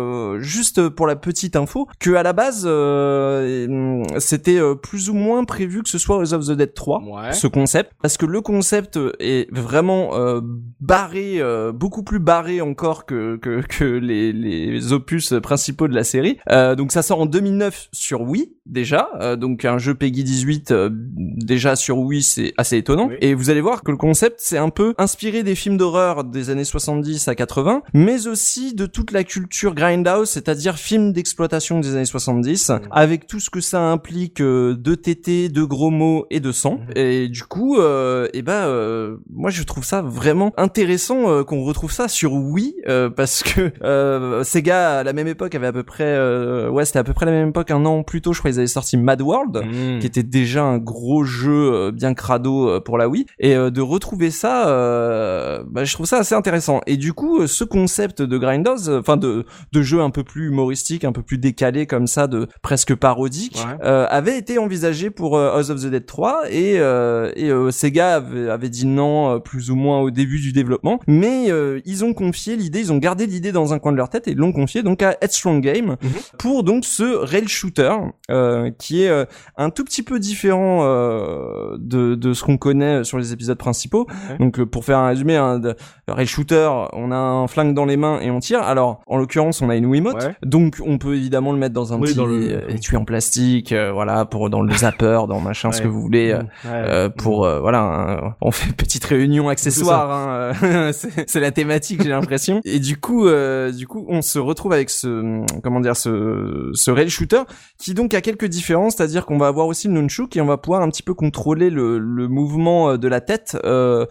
euh, 0.00 0.40
juste 0.40 0.88
pour 0.88 1.06
la 1.06 1.16
petite 1.16 1.56
info 1.56 1.86
que 1.98 2.14
à 2.14 2.22
la 2.22 2.32
base 2.32 2.64
euh, 2.66 4.02
c'était 4.18 4.58
euh, 4.58 4.74
plus 4.74 5.10
ou 5.10 5.14
moins 5.14 5.44
prévu 5.44 5.82
que 5.82 5.88
ce 5.88 5.98
soit 5.98 6.16
House 6.16 6.32
of 6.32 6.46
the 6.46 6.52
Dead 6.52 6.74
3 6.74 7.02
Ouais. 7.02 7.32
ce 7.32 7.46
concept 7.46 7.92
parce 8.02 8.16
que 8.16 8.26
le 8.26 8.40
concept 8.40 8.98
est 9.18 9.48
vraiment 9.52 10.16
euh, 10.16 10.40
barré 10.80 11.40
euh, 11.40 11.72
beaucoup 11.72 12.02
plus 12.02 12.18
barré 12.18 12.60
encore 12.60 13.06
que 13.06 13.36
que, 13.36 13.60
que 13.66 13.84
les, 13.84 14.32
les 14.32 14.92
opus 14.92 15.32
principaux 15.42 15.88
de 15.88 15.94
la 15.94 16.04
série 16.04 16.38
Euh, 16.50 16.74
donc 16.74 16.92
ça 16.92 17.02
sort 17.02 17.20
en 17.20 17.26
2009 17.26 17.88
sur 17.92 18.22
Wii 18.22 18.52
déjà 18.66 19.08
euh, 19.20 19.36
donc 19.36 19.64
un 19.64 19.78
jeu 19.78 19.94
Peggy 19.94 20.24
18 20.24 20.70
euh, 20.70 20.88
déjà 20.92 21.76
sur 21.76 21.98
Wii 21.98 22.22
c'est 22.22 22.52
assez 22.56 22.76
étonnant 22.76 23.08
Oui. 23.08 23.16
et 23.20 23.34
vous 23.34 23.50
allez 23.50 23.60
voir 23.60 23.82
que 23.82 23.90
le 23.90 23.96
concept 23.96 24.36
c'est 24.38 24.58
un 24.58 24.70
peu 24.70 24.94
inspiré 24.98 25.42
des 25.42 25.54
films 25.54 25.76
d'horreur 25.76 26.24
des 26.24 26.50
années 26.50 26.64
70 26.64 27.28
à 27.28 27.34
80 27.34 27.82
mais 27.94 28.26
aussi 28.26 28.74
de 28.74 28.86
toute 28.86 29.10
la 29.12 29.24
culture 29.24 29.74
grindhouse 29.74 29.89
c'est-à-dire 30.24 30.76
films 30.76 31.12
d'exploitation 31.12 31.80
des 31.80 31.94
années 31.94 32.04
70 32.04 32.72
avec 32.90 33.26
tout 33.26 33.40
ce 33.40 33.50
que 33.50 33.60
ça 33.60 33.80
implique 33.80 34.40
euh, 34.40 34.74
de 34.76 34.94
TT, 34.94 35.48
de 35.48 35.62
gros 35.64 35.90
mots 35.90 36.26
et 36.30 36.40
de 36.40 36.52
sang. 36.52 36.78
Mhm. 36.78 36.92
Et 36.96 37.28
du 37.28 37.42
coup, 37.44 37.78
euh, 37.78 38.28
et 38.32 38.42
ben, 38.42 38.52
euh, 38.66 39.16
moi 39.30 39.50
je 39.50 39.62
trouve 39.62 39.84
ça 39.84 40.02
vraiment 40.02 40.52
intéressant 40.56 41.30
euh, 41.30 41.44
qu'on 41.44 41.62
retrouve 41.62 41.92
ça 41.92 42.08
sur 42.08 42.32
Wii 42.34 42.74
euh, 42.88 43.10
parce 43.10 43.42
que 43.42 43.72
euh, 43.82 44.42
Sega 44.44 44.98
à 44.98 45.02
la 45.02 45.12
même 45.12 45.28
époque 45.28 45.54
avait 45.54 45.66
à 45.66 45.72
peu 45.72 45.82
près, 45.82 46.04
euh, 46.04 46.68
ouais, 46.70 46.84
c'était 46.84 46.98
à 46.98 47.04
peu 47.04 47.12
près 47.12 47.26
la 47.26 47.32
même 47.32 47.48
époque, 47.48 47.70
un 47.70 47.84
an 47.84 48.02
plus 48.02 48.22
tôt, 48.22 48.32
je 48.32 48.38
crois, 48.38 48.50
ils 48.50 48.58
avaient 48.58 48.66
sorti 48.66 48.96
Mad 48.96 49.20
World 49.20 49.60
Mmh. 49.60 49.98
qui 49.98 50.06
était 50.06 50.22
déjà 50.22 50.62
un 50.62 50.78
gros 50.78 51.24
jeu 51.24 51.90
bien 51.90 52.14
crado 52.14 52.80
pour 52.80 52.98
la 52.98 53.08
Wii 53.08 53.26
et 53.38 53.54
de 53.54 53.80
retrouver 53.80 54.30
ça 54.30 54.68
euh, 54.68 55.62
bah, 55.66 55.84
je 55.84 55.92
trouve 55.94 56.06
ça 56.06 56.18
assez 56.18 56.34
intéressant 56.34 56.80
et 56.86 56.96
du 56.96 57.12
coup 57.12 57.46
ce 57.46 57.64
concept 57.64 58.22
de 58.22 58.38
Grindhouse 58.38 58.90
enfin 58.90 59.16
de 59.16 59.44
de 59.72 59.82
jeu 59.82 60.00
un 60.00 60.10
peu 60.10 60.24
plus 60.24 60.48
humoristique 60.48 61.04
un 61.04 61.12
peu 61.12 61.22
plus 61.22 61.38
décalé 61.38 61.86
comme 61.86 62.06
ça 62.06 62.26
de 62.26 62.46
presque 62.62 62.94
parodique 62.94 63.56
Ouais. 63.56 63.76
euh, 63.84 64.06
avait 64.08 64.38
été 64.38 64.58
envisagé 64.58 65.10
pour 65.10 65.36
euh, 65.36 65.56
House 65.56 65.70
of 65.70 65.80
the 65.82 65.86
Dead 65.86 66.06
3 66.06 66.42
et 66.50 66.78
euh, 66.78 67.30
et 67.36 67.50
euh, 67.50 67.70
Sega 67.70 68.16
avait, 68.16 68.48
avait 68.50 68.68
dit 68.68 68.86
non 68.86 69.34
euh, 69.34 69.38
plus 69.38 69.70
ou 69.70 69.76
moins 69.76 70.00
au 70.00 70.10
début 70.10 70.38
du 70.40 70.52
développement 70.52 70.98
mais 71.06 71.50
euh, 71.50 71.80
ils 71.84 72.04
ont 72.04 72.12
confié 72.14 72.56
l'idée 72.56 72.80
ils 72.80 72.92
ont 72.92 72.98
gardé 72.98 73.26
l'idée 73.26 73.52
dans 73.52 73.72
un 73.74 73.78
coin 73.78 73.92
de 73.92 73.96
leur 73.96 74.08
tête 74.08 74.28
et 74.28 74.34
l'ont 74.34 74.52
confié 74.52 74.82
donc 74.82 75.02
à 75.02 75.16
Headstrong 75.20 75.60
Game 75.60 75.96
pour 76.38 76.62
donc 76.64 76.84
ce 76.84 77.04
rail 77.16 77.48
shooter 77.48 77.92
euh, 78.30 78.70
qui 78.78 79.02
est 79.02 79.08
euh, 79.10 79.24
un 79.56 79.70
tout 79.70 79.84
petit 79.84 80.02
peu 80.02 80.18
différent 80.18 80.80
euh, 80.82 81.76
de, 81.78 82.14
de 82.14 82.32
ce 82.32 82.42
qu'on 82.44 82.56
connaît 82.58 83.04
sur 83.04 83.18
les 83.18 83.32
épisodes 83.32 83.58
principaux. 83.58 84.06
Donc 84.38 84.62
pour 84.64 84.84
faire 84.84 84.98
un 84.98 85.08
résumé, 85.08 85.36
un 85.36 85.58
de- 85.58 85.74
rail 86.08 86.26
shooter, 86.26 86.70
on 86.92 87.10
a 87.12 87.16
un 87.16 87.46
flingue 87.48 87.74
dans 87.74 87.84
les 87.84 87.96
mains 87.96 88.20
et 88.20 88.30
on 88.30 88.40
tire. 88.40 88.62
Alors 88.62 89.00
en 89.06 89.16
l'occurrence, 89.18 89.59
on 89.62 89.68
a 89.70 89.76
une 89.76 89.86
Wiimote, 89.86 90.16
Ouais. 90.22 90.34
donc 90.44 90.76
on 90.84 90.98
peut 90.98 91.14
évidemment 91.16 91.52
le 91.52 91.58
mettre 91.58 91.74
dans 91.74 91.92
un 91.92 91.96
Oui, 91.98 92.08
petit 92.08 92.16
dans 92.16 92.26
le- 92.26 92.52
euh, 92.52 92.68
étui 92.68 92.96
en 92.96 93.04
plastique, 93.04 93.72
euh, 93.72 93.92
voilà, 93.92 94.24
pour 94.24 94.50
dans 94.50 94.62
le 94.62 94.72
zapper, 94.74 95.20
dans 95.28 95.40
machin, 95.40 95.72
ce 95.72 95.80
que 95.82 95.88
vous 95.88 96.00
voulez. 96.00 96.30
euh, 96.32 96.38
Ouais. 96.64 96.70
euh, 96.72 97.08
pour 97.08 97.44
euh, 97.44 97.60
voilà 97.60 97.80
un- 97.80 98.34
on 98.40 98.50
fait 98.50 98.66
une 98.68 98.74
petite 98.74 99.04
réunion 99.04 99.48
accessoire 99.48 100.10
hein, 100.10 100.52
c'est 101.26 101.40
la 101.40 101.50
thématique 101.50 102.02
j'ai 102.02 102.08
l'impression. 102.10 102.60
Et 102.64 102.78
du 102.80 102.96
coup 102.98 103.26
du 103.28 103.86
coup 103.86 104.04
on 104.08 104.22
se 104.22 104.38
retrouve 104.38 104.72
avec 104.72 104.90
ce 104.90 105.42
comment 105.62 105.80
dire 105.80 105.96
ce 105.96 106.70
ce 106.74 106.90
rail 106.90 107.08
shooter 107.10 107.42
qui 107.78 107.94
donc 107.94 108.14
a 108.14 108.20
quelques 108.20 108.46
différences 108.46 108.96
c'est-à-dire 108.96 109.26
qu'on 109.26 109.38
va 109.38 109.46
avoir 109.46 109.66
aussi 109.66 109.88
le 109.88 109.94
nunchuk 109.94 110.36
et 110.36 110.40
on 110.40 110.46
va 110.46 110.56
pouvoir 110.56 110.82
un 110.82 110.88
petit 110.88 111.02
peu 111.02 111.14
contrôler 111.14 111.70
le, 111.70 111.98
le 111.98 112.28
mouvement 112.28 112.96
de 112.96 113.08
la 113.08 113.20
tête 113.20 113.56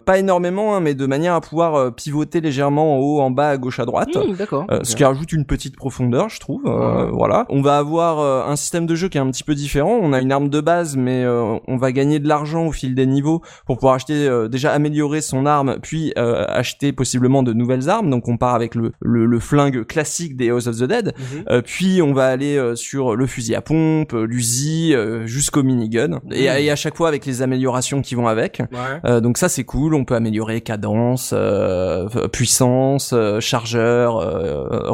pas 0.06 0.18
énormément 0.18 0.74
hein, 0.76 0.80
mais 0.80 0.94
de 0.94 1.06
manière 1.06 1.34
à 1.34 1.40
pouvoir 1.40 1.94
pivoter 1.94 2.40
légèrement 2.40 2.96
en 2.96 2.98
haut 2.98 3.20
en 3.20 3.30
bas 3.30 3.50
à 3.50 3.56
gauche 3.56 3.78
à 3.80 3.84
droite. 3.86 4.08
Mmh, 4.14 4.34
euh, 4.70 4.80
ce 4.82 4.96
qui 4.96 5.04
rajoute 5.04 5.32
une 5.32 5.39
petite 5.44 5.76
profondeur, 5.76 6.28
je 6.28 6.40
trouve. 6.40 6.62
Euh, 6.66 6.80
Ouais. 6.90 7.10
Voilà. 7.12 7.46
On 7.50 7.62
va 7.62 7.78
avoir 7.78 8.18
euh, 8.20 8.42
un 8.50 8.56
système 8.56 8.86
de 8.86 8.94
jeu 8.94 9.08
qui 9.08 9.18
est 9.18 9.20
un 9.20 9.30
petit 9.30 9.44
peu 9.44 9.54
différent. 9.54 9.98
On 10.02 10.12
a 10.12 10.20
une 10.20 10.32
arme 10.32 10.48
de 10.48 10.60
base, 10.60 10.96
mais 10.96 11.24
euh, 11.24 11.56
on 11.68 11.76
va 11.76 11.92
gagner 11.92 12.18
de 12.18 12.26
l'argent 12.28 12.66
au 12.66 12.72
fil 12.72 12.94
des 12.94 13.06
niveaux 13.06 13.42
pour 13.66 13.76
pouvoir 13.76 13.94
acheter, 13.94 14.26
euh, 14.26 14.48
déjà 14.48 14.72
améliorer 14.72 15.20
son 15.20 15.46
arme, 15.46 15.76
puis 15.82 16.12
euh, 16.18 16.44
acheter 16.48 16.92
possiblement 16.92 17.42
de 17.42 17.52
nouvelles 17.52 17.88
armes. 17.88 18.10
Donc 18.10 18.28
on 18.28 18.36
part 18.36 18.54
avec 18.54 18.74
le, 18.74 18.92
le, 19.00 19.26
le 19.26 19.38
flingue 19.40 19.84
classique 19.84 20.36
des 20.36 20.50
House 20.50 20.66
of 20.66 20.76
the 20.78 20.84
Dead. 20.84 21.14
Mhm. 21.16 21.44
Euh, 21.50 21.62
puis 21.64 22.02
on 22.02 22.12
va 22.12 22.26
aller 22.26 22.56
euh, 22.56 22.74
sur 22.74 23.14
le 23.16 23.26
fusil 23.26 23.54
à 23.54 23.60
pompe, 23.60 24.12
l'Uzi, 24.12 24.94
euh, 24.94 25.26
jusqu'au 25.26 25.62
minigun. 25.62 26.20
Et, 26.32 26.44
et 26.44 26.70
à 26.70 26.76
chaque 26.76 26.96
fois 26.96 27.08
avec 27.08 27.26
les 27.26 27.42
améliorations 27.42 28.02
qui 28.02 28.14
vont 28.14 28.26
avec. 28.28 28.60
Ouais. 28.72 29.00
Euh, 29.04 29.20
donc 29.20 29.38
ça 29.38 29.48
c'est 29.48 29.64
cool, 29.64 29.94
on 29.94 30.04
peut 30.04 30.14
améliorer 30.14 30.60
cadence, 30.60 31.32
euh, 31.36 32.08
puissance, 32.32 33.12
euh, 33.12 33.40
chargeur, 33.40 34.16
euh, 34.18 34.88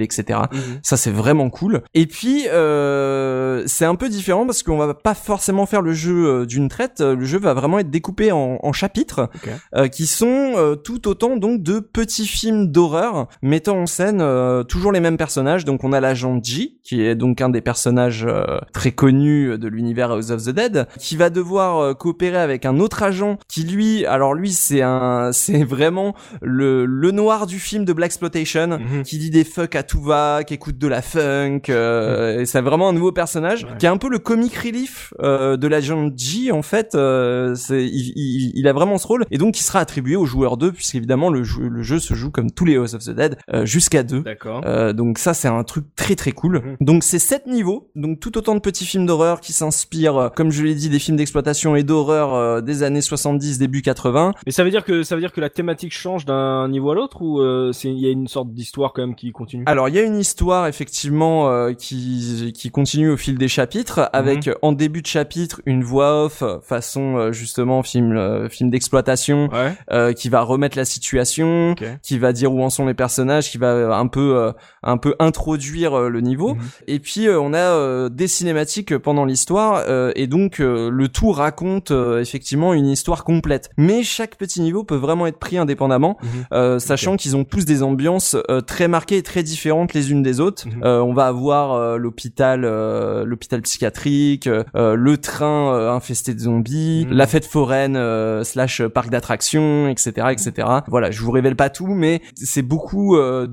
etc. 0.00 0.40
Mhm. 0.52 0.60
Ça 0.82 0.96
c'est 0.96 1.10
vraiment 1.10 1.50
cool. 1.50 1.82
Et 1.94 2.06
puis 2.06 2.46
euh, 2.48 3.62
c'est 3.66 3.84
un 3.84 3.94
peu 3.94 4.08
différent 4.08 4.46
parce 4.46 4.62
qu'on 4.62 4.76
va 4.76 4.94
pas 4.94 5.14
forcément 5.14 5.66
faire 5.66 5.82
le 5.82 5.92
jeu 5.92 6.26
euh, 6.26 6.46
d'une 6.46 6.68
traite. 6.68 7.00
Euh, 7.00 7.14
Le 7.16 7.24
jeu 7.24 7.38
va 7.38 7.54
vraiment 7.54 7.78
être 7.78 7.90
découpé 7.90 8.32
en, 8.32 8.58
en 8.62 8.72
chapitres 8.72 9.28
euh, 9.74 9.88
qui 9.88 10.06
sont 10.06 10.52
euh, 10.56 10.74
tout 10.76 11.08
autant 11.08 11.36
donc 11.36 11.62
de 11.62 11.80
petits 11.80 12.26
films 12.26 12.70
d'horreur 12.70 13.28
mettant 13.42 13.78
en 13.78 13.86
scène 13.86 14.24
toujours 14.68 14.92
les 14.92 15.00
mêmes 15.00 15.16
personnages. 15.16 15.64
Donc 15.64 15.84
on 15.84 15.92
a 15.92 16.00
l'agent 16.00 16.38
G 16.42 16.76
qui 16.82 17.02
est 17.02 17.14
donc 17.14 17.40
un 17.40 17.48
des 17.48 17.60
personnages 17.60 18.26
très 18.72 18.92
connus 18.92 19.58
de 19.58 19.68
l'univers 19.68 20.10
House 20.10 20.30
of 20.30 20.44
the 20.44 20.50
Dead 20.50 20.86
qui 20.98 21.16
va 21.16 21.30
devoir 21.30 21.96
coopérer 21.96 22.38
avec 22.38 22.64
un 22.66 22.78
autre 22.80 23.02
agent 23.02 23.38
qui 23.48 23.64
lui 23.64 24.04
alors 24.06 24.34
lui 24.34 24.50
c'est 24.52 24.82
un 24.82 25.30
c'est 25.40 25.64
vraiment 25.64 26.14
le 26.42 26.84
le 26.86 27.10
noir 27.10 27.46
du 27.46 27.58
film 27.58 27.84
de 27.84 27.92
Black 27.92 28.10
Exploitation 28.10 28.68
Mhm. 28.70 29.02
qui 29.04 29.18
dit 29.18 29.30
des 29.30 29.44
fuck 29.44 29.74
à 29.76 29.79
tout 29.82 30.00
va, 30.00 30.42
qui 30.44 30.54
écoute 30.54 30.78
de 30.78 30.86
la 30.88 31.02
funk, 31.02 31.62
euh, 31.68 32.40
et 32.40 32.46
c'est 32.46 32.60
vraiment 32.60 32.88
un 32.88 32.92
nouveau 32.92 33.12
personnage 33.12 33.64
Ouais. 33.64 33.70
qui 33.78 33.86
est 33.86 33.88
un 33.88 33.96
peu 33.96 34.08
le 34.08 34.18
comic 34.18 34.54
relief 34.56 35.12
euh, 35.20 35.56
de 35.56 35.66
l'agent 35.66 36.10
G 36.16 36.50
en 36.52 36.62
fait. 36.62 36.94
euh, 36.94 37.54
c'est 37.54 37.84
il, 37.84 38.12
il, 38.16 38.52
il 38.54 38.68
a 38.68 38.72
vraiment 38.72 38.96
ce 38.98 39.06
rôle 39.06 39.24
et 39.30 39.38
donc 39.38 39.58
il 39.58 39.62
sera 39.62 39.80
attribué 39.80 40.16
au 40.16 40.24
joueur 40.26 40.56
2 40.56 40.72
puisqu'évidemment 40.72 41.30
le 41.30 41.42
jeu 41.42 41.68
le 41.68 41.82
jeu 41.82 41.98
se 41.98 42.14
joue 42.14 42.30
comme 42.30 42.50
tous 42.50 42.64
les 42.64 42.76
House 42.76 42.94
of 42.94 43.04
the 43.04 43.10
Dead 43.10 43.36
euh, 43.52 43.64
jusqu'à 43.66 44.02
2. 44.02 44.20
D'accord. 44.20 44.62
Euh, 44.66 44.92
donc 44.92 45.18
ça 45.18 45.34
c'est 45.34 45.48
un 45.48 45.62
truc 45.64 45.84
très 45.96 46.14
très 46.16 46.32
cool. 46.32 46.56
Mhm. 46.58 46.76
Donc 46.80 47.02
c'est 47.04 47.18
sept 47.18 47.46
niveaux, 47.46 47.90
donc 47.96 48.20
tout 48.20 48.36
autant 48.38 48.54
de 48.54 48.60
petits 48.60 48.84
films 48.86 49.06
d'horreur 49.06 49.40
qui 49.40 49.52
s'inspirent, 49.52 50.16
euh, 50.16 50.28
comme 50.28 50.50
je 50.50 50.62
l'ai 50.62 50.74
dit, 50.74 50.88
des 50.88 50.98
films 50.98 51.16
d'exploitation 51.16 51.76
et 51.76 51.82
d'horreur 51.82 52.62
des 52.62 52.82
années 52.82 53.00
70, 53.02 53.58
début 53.58 53.82
80. 53.82 54.32
Mais 54.46 54.52
ça 54.52 54.64
veut 54.64 54.70
dire 54.70 54.84
que 54.84 55.02
ça 55.02 55.14
veut 55.14 55.20
dire 55.20 55.32
que 55.32 55.40
la 55.40 55.50
thématique 55.50 55.92
change 55.92 56.24
d'un 56.24 56.68
niveau 56.68 56.90
à 56.90 56.94
l'autre 56.94 57.22
ou 57.22 57.40
il 57.42 57.98
y 57.98 58.06
a 58.06 58.10
une 58.10 58.28
sorte 58.28 58.52
d'histoire 58.52 58.92
quand 58.92 59.02
même 59.02 59.14
qui 59.14 59.32
continue? 59.32 59.64
Alors 59.70 59.88
il 59.88 59.94
y 59.94 59.98
a 59.98 60.02
une 60.02 60.18
histoire 60.18 60.66
effectivement 60.66 61.48
euh, 61.50 61.72
qui 61.72 62.52
qui 62.56 62.70
continue 62.70 63.10
au 63.10 63.16
fil 63.16 63.38
des 63.38 63.48
chapitres 63.48 64.10
avec 64.12 64.46
Mhm. 64.48 64.54
en 64.62 64.72
début 64.72 65.02
de 65.02 65.06
chapitre 65.06 65.60
une 65.66 65.82
voix 65.84 66.24
off 66.24 66.42
façon 66.62 67.16
euh, 67.16 67.32
justement 67.32 67.82
film 67.82 68.16
euh, 68.16 68.48
film 68.48 68.70
d'exploitation 68.70 69.48
Ouais. 69.52 69.72
euh, 69.92 70.12
qui 70.12 70.28
va 70.28 70.40
remettre 70.42 70.76
la 70.76 70.84
situation, 70.84 71.74
qui 72.02 72.18
va 72.18 72.32
dire 72.32 72.52
où 72.52 72.62
en 72.62 72.70
sont 72.70 72.86
les 72.86 72.94
personnages, 72.94 73.50
qui 73.50 73.58
va 73.58 73.68
euh, 73.68 73.92
un 73.92 74.06
peu 74.08 74.36
euh, 74.36 74.52
un 74.82 74.96
peu 74.96 75.14
introduire 75.18 75.98
le 76.08 76.20
niveau. 76.20 76.54
Mhm. 76.54 76.60
Et 76.88 76.98
puis 76.98 77.28
on 77.30 77.52
a 77.54 77.58
euh, 77.58 78.08
des 78.08 78.26
cinématiques 78.28 78.96
pendant 78.98 79.24
l'histoire 79.24 79.84
euh, 79.88 80.10
et 80.16 80.26
donc 80.26 80.60
euh, 80.60 80.90
le 80.90 81.08
tout 81.08 81.30
raconte 81.32 81.90
euh, 81.92 82.20
effectivement 82.20 82.74
une 82.74 82.88
histoire 82.88 83.22
complète. 83.24 83.70
Mais 83.76 84.02
chaque 84.02 84.36
petit 84.36 84.60
niveau 84.62 84.82
peut 84.84 84.96
vraiment 84.96 85.26
être 85.26 85.38
pris 85.38 85.58
indépendamment, 85.58 86.18
euh, 86.52 86.78
sachant 86.78 87.16
qu'ils 87.16 87.36
ont 87.36 87.44
tous 87.44 87.64
des 87.64 87.82
ambiances 87.82 88.36
euh, 88.50 88.60
très 88.60 88.88
marquées 88.88 89.18
et 89.18 89.22
très 89.22 89.42
différentes 89.42 89.59
les 89.94 90.10
unes 90.12 90.22
des 90.22 90.40
autres. 90.40 90.66
Mhm. 90.66 90.82
Euh, 90.84 91.00
on 91.00 91.12
va 91.12 91.26
avoir 91.26 91.72
euh, 91.74 91.96
l'hôpital 91.96 92.64
euh, 92.64 93.24
l'hôpital 93.24 93.60
psychiatrique, 93.62 94.48
le 94.74 95.16
train 95.16 95.94
infesté 95.94 96.34
de 96.34 96.40
zombies, 96.40 97.06
Mhm. 97.08 97.16
la 97.16 97.26
fête 97.26 97.44
foraine 97.46 97.98
slash 98.44 98.82
parc 98.86 99.10
d'attractions, 99.10 99.88
etc., 99.88 100.28
etc. 100.30 100.68
Voilà, 100.88 101.10
je 101.10 101.20
vous 101.22 101.30
révèle 101.30 101.56
pas 101.56 101.70
tout, 101.70 101.86
mais 101.94 102.20
c'est 102.34 102.62
beaucoup 102.62 103.16
euh, 103.16 103.46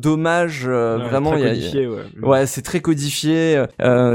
Ouais, 0.97 1.03
vraiment. 1.09 1.35
il 1.35 1.41
y 1.41 1.45
a- 1.45 1.49
codifié, 1.49 1.87
ouais. 1.87 2.03
Ouais, 2.21 2.45
c'est 2.45 2.61
très 2.61 2.79
codifié. 2.79 3.63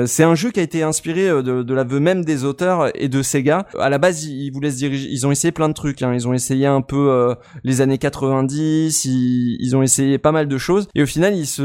C'est 0.07 0.25
un 0.25 0.35
jeu 0.35 0.51
qui 0.51 0.61
a 0.61 0.63
été 0.63 0.83
inspiré 0.83 1.29
de, 1.29 1.63
de 1.63 1.75
l'aveu 1.75 2.01
même 2.01 2.25
des 2.25 2.45
auteurs 2.45 2.91
et 2.95 3.09
de 3.09 3.23
Sega. 3.23 3.67
À 3.79 3.89
la 3.89 3.99
base, 3.99 4.25
ils, 4.25 4.47
ils 4.47 4.51
voulaient 4.53 4.71
se 4.71 4.77
diriger. 4.77 5.09
Ils 5.11 5.27
ont 5.27 5.31
essayé 5.31 5.53
plein 5.53 5.69
de 5.69 5.75
trucs. 5.75 6.03
Hein. 6.03 6.13
Ils 6.15 6.27
ont 6.29 6.33
essayé 6.35 6.67
un 6.67 6.81
peu 6.83 7.11
euh, 7.11 7.35
les 7.65 7.81
années 7.81 7.99
90. 7.99 9.05
Ils, 9.05 9.57
ils 9.61 9.77
ont 9.77 9.83
essayé 9.83 10.19
pas 10.19 10.33
mal 10.33 10.49
de 10.49 10.59
choses. 10.59 10.89
Et 10.95 11.03
au 11.03 11.07
final, 11.07 11.35
ils 11.37 11.47
se, 11.47 11.63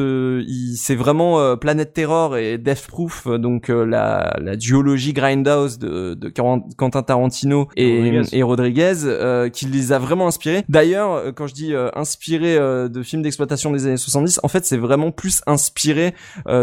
c'est 0.76 0.96
vraiment 0.96 1.40
euh, 1.40 1.56
Planet 1.56 1.92
Terror 1.94 2.38
et 2.38 2.58
Death 2.58 2.88
Proof, 2.88 3.28
euh, 3.28 3.38
donc 3.38 3.70
euh, 3.70 3.86
la, 3.86 4.36
la 4.42 4.56
duologie 4.56 5.14
Grindhouse 5.14 5.78
de, 5.80 6.14
de 6.14 6.30
Quentin 6.30 7.02
Tarantino 7.04 7.68
et 7.76 7.98
Rodriguez. 7.98 8.22
et 8.32 8.44
Rodriguez, 8.44 8.94
euh, 9.06 9.50
qui 9.50 9.66
les 9.66 9.92
a 9.92 10.00
vraiment 10.00 10.28
inspirés. 10.28 10.64
D'ailleurs, 10.70 11.34
quand 11.36 11.48
je 11.48 11.54
dis 11.54 11.74
inspiré 11.96 12.58
de 12.58 13.04
films 13.04 13.22
d'exploitation 13.22 13.72
des 13.72 13.86
années 13.86 13.98
70, 13.98 14.40
en 14.44 14.48
fait, 14.48 14.66
c'est 14.66 14.78
vraiment 14.78 15.12
plus 15.12 15.42
inspiré 15.48 16.14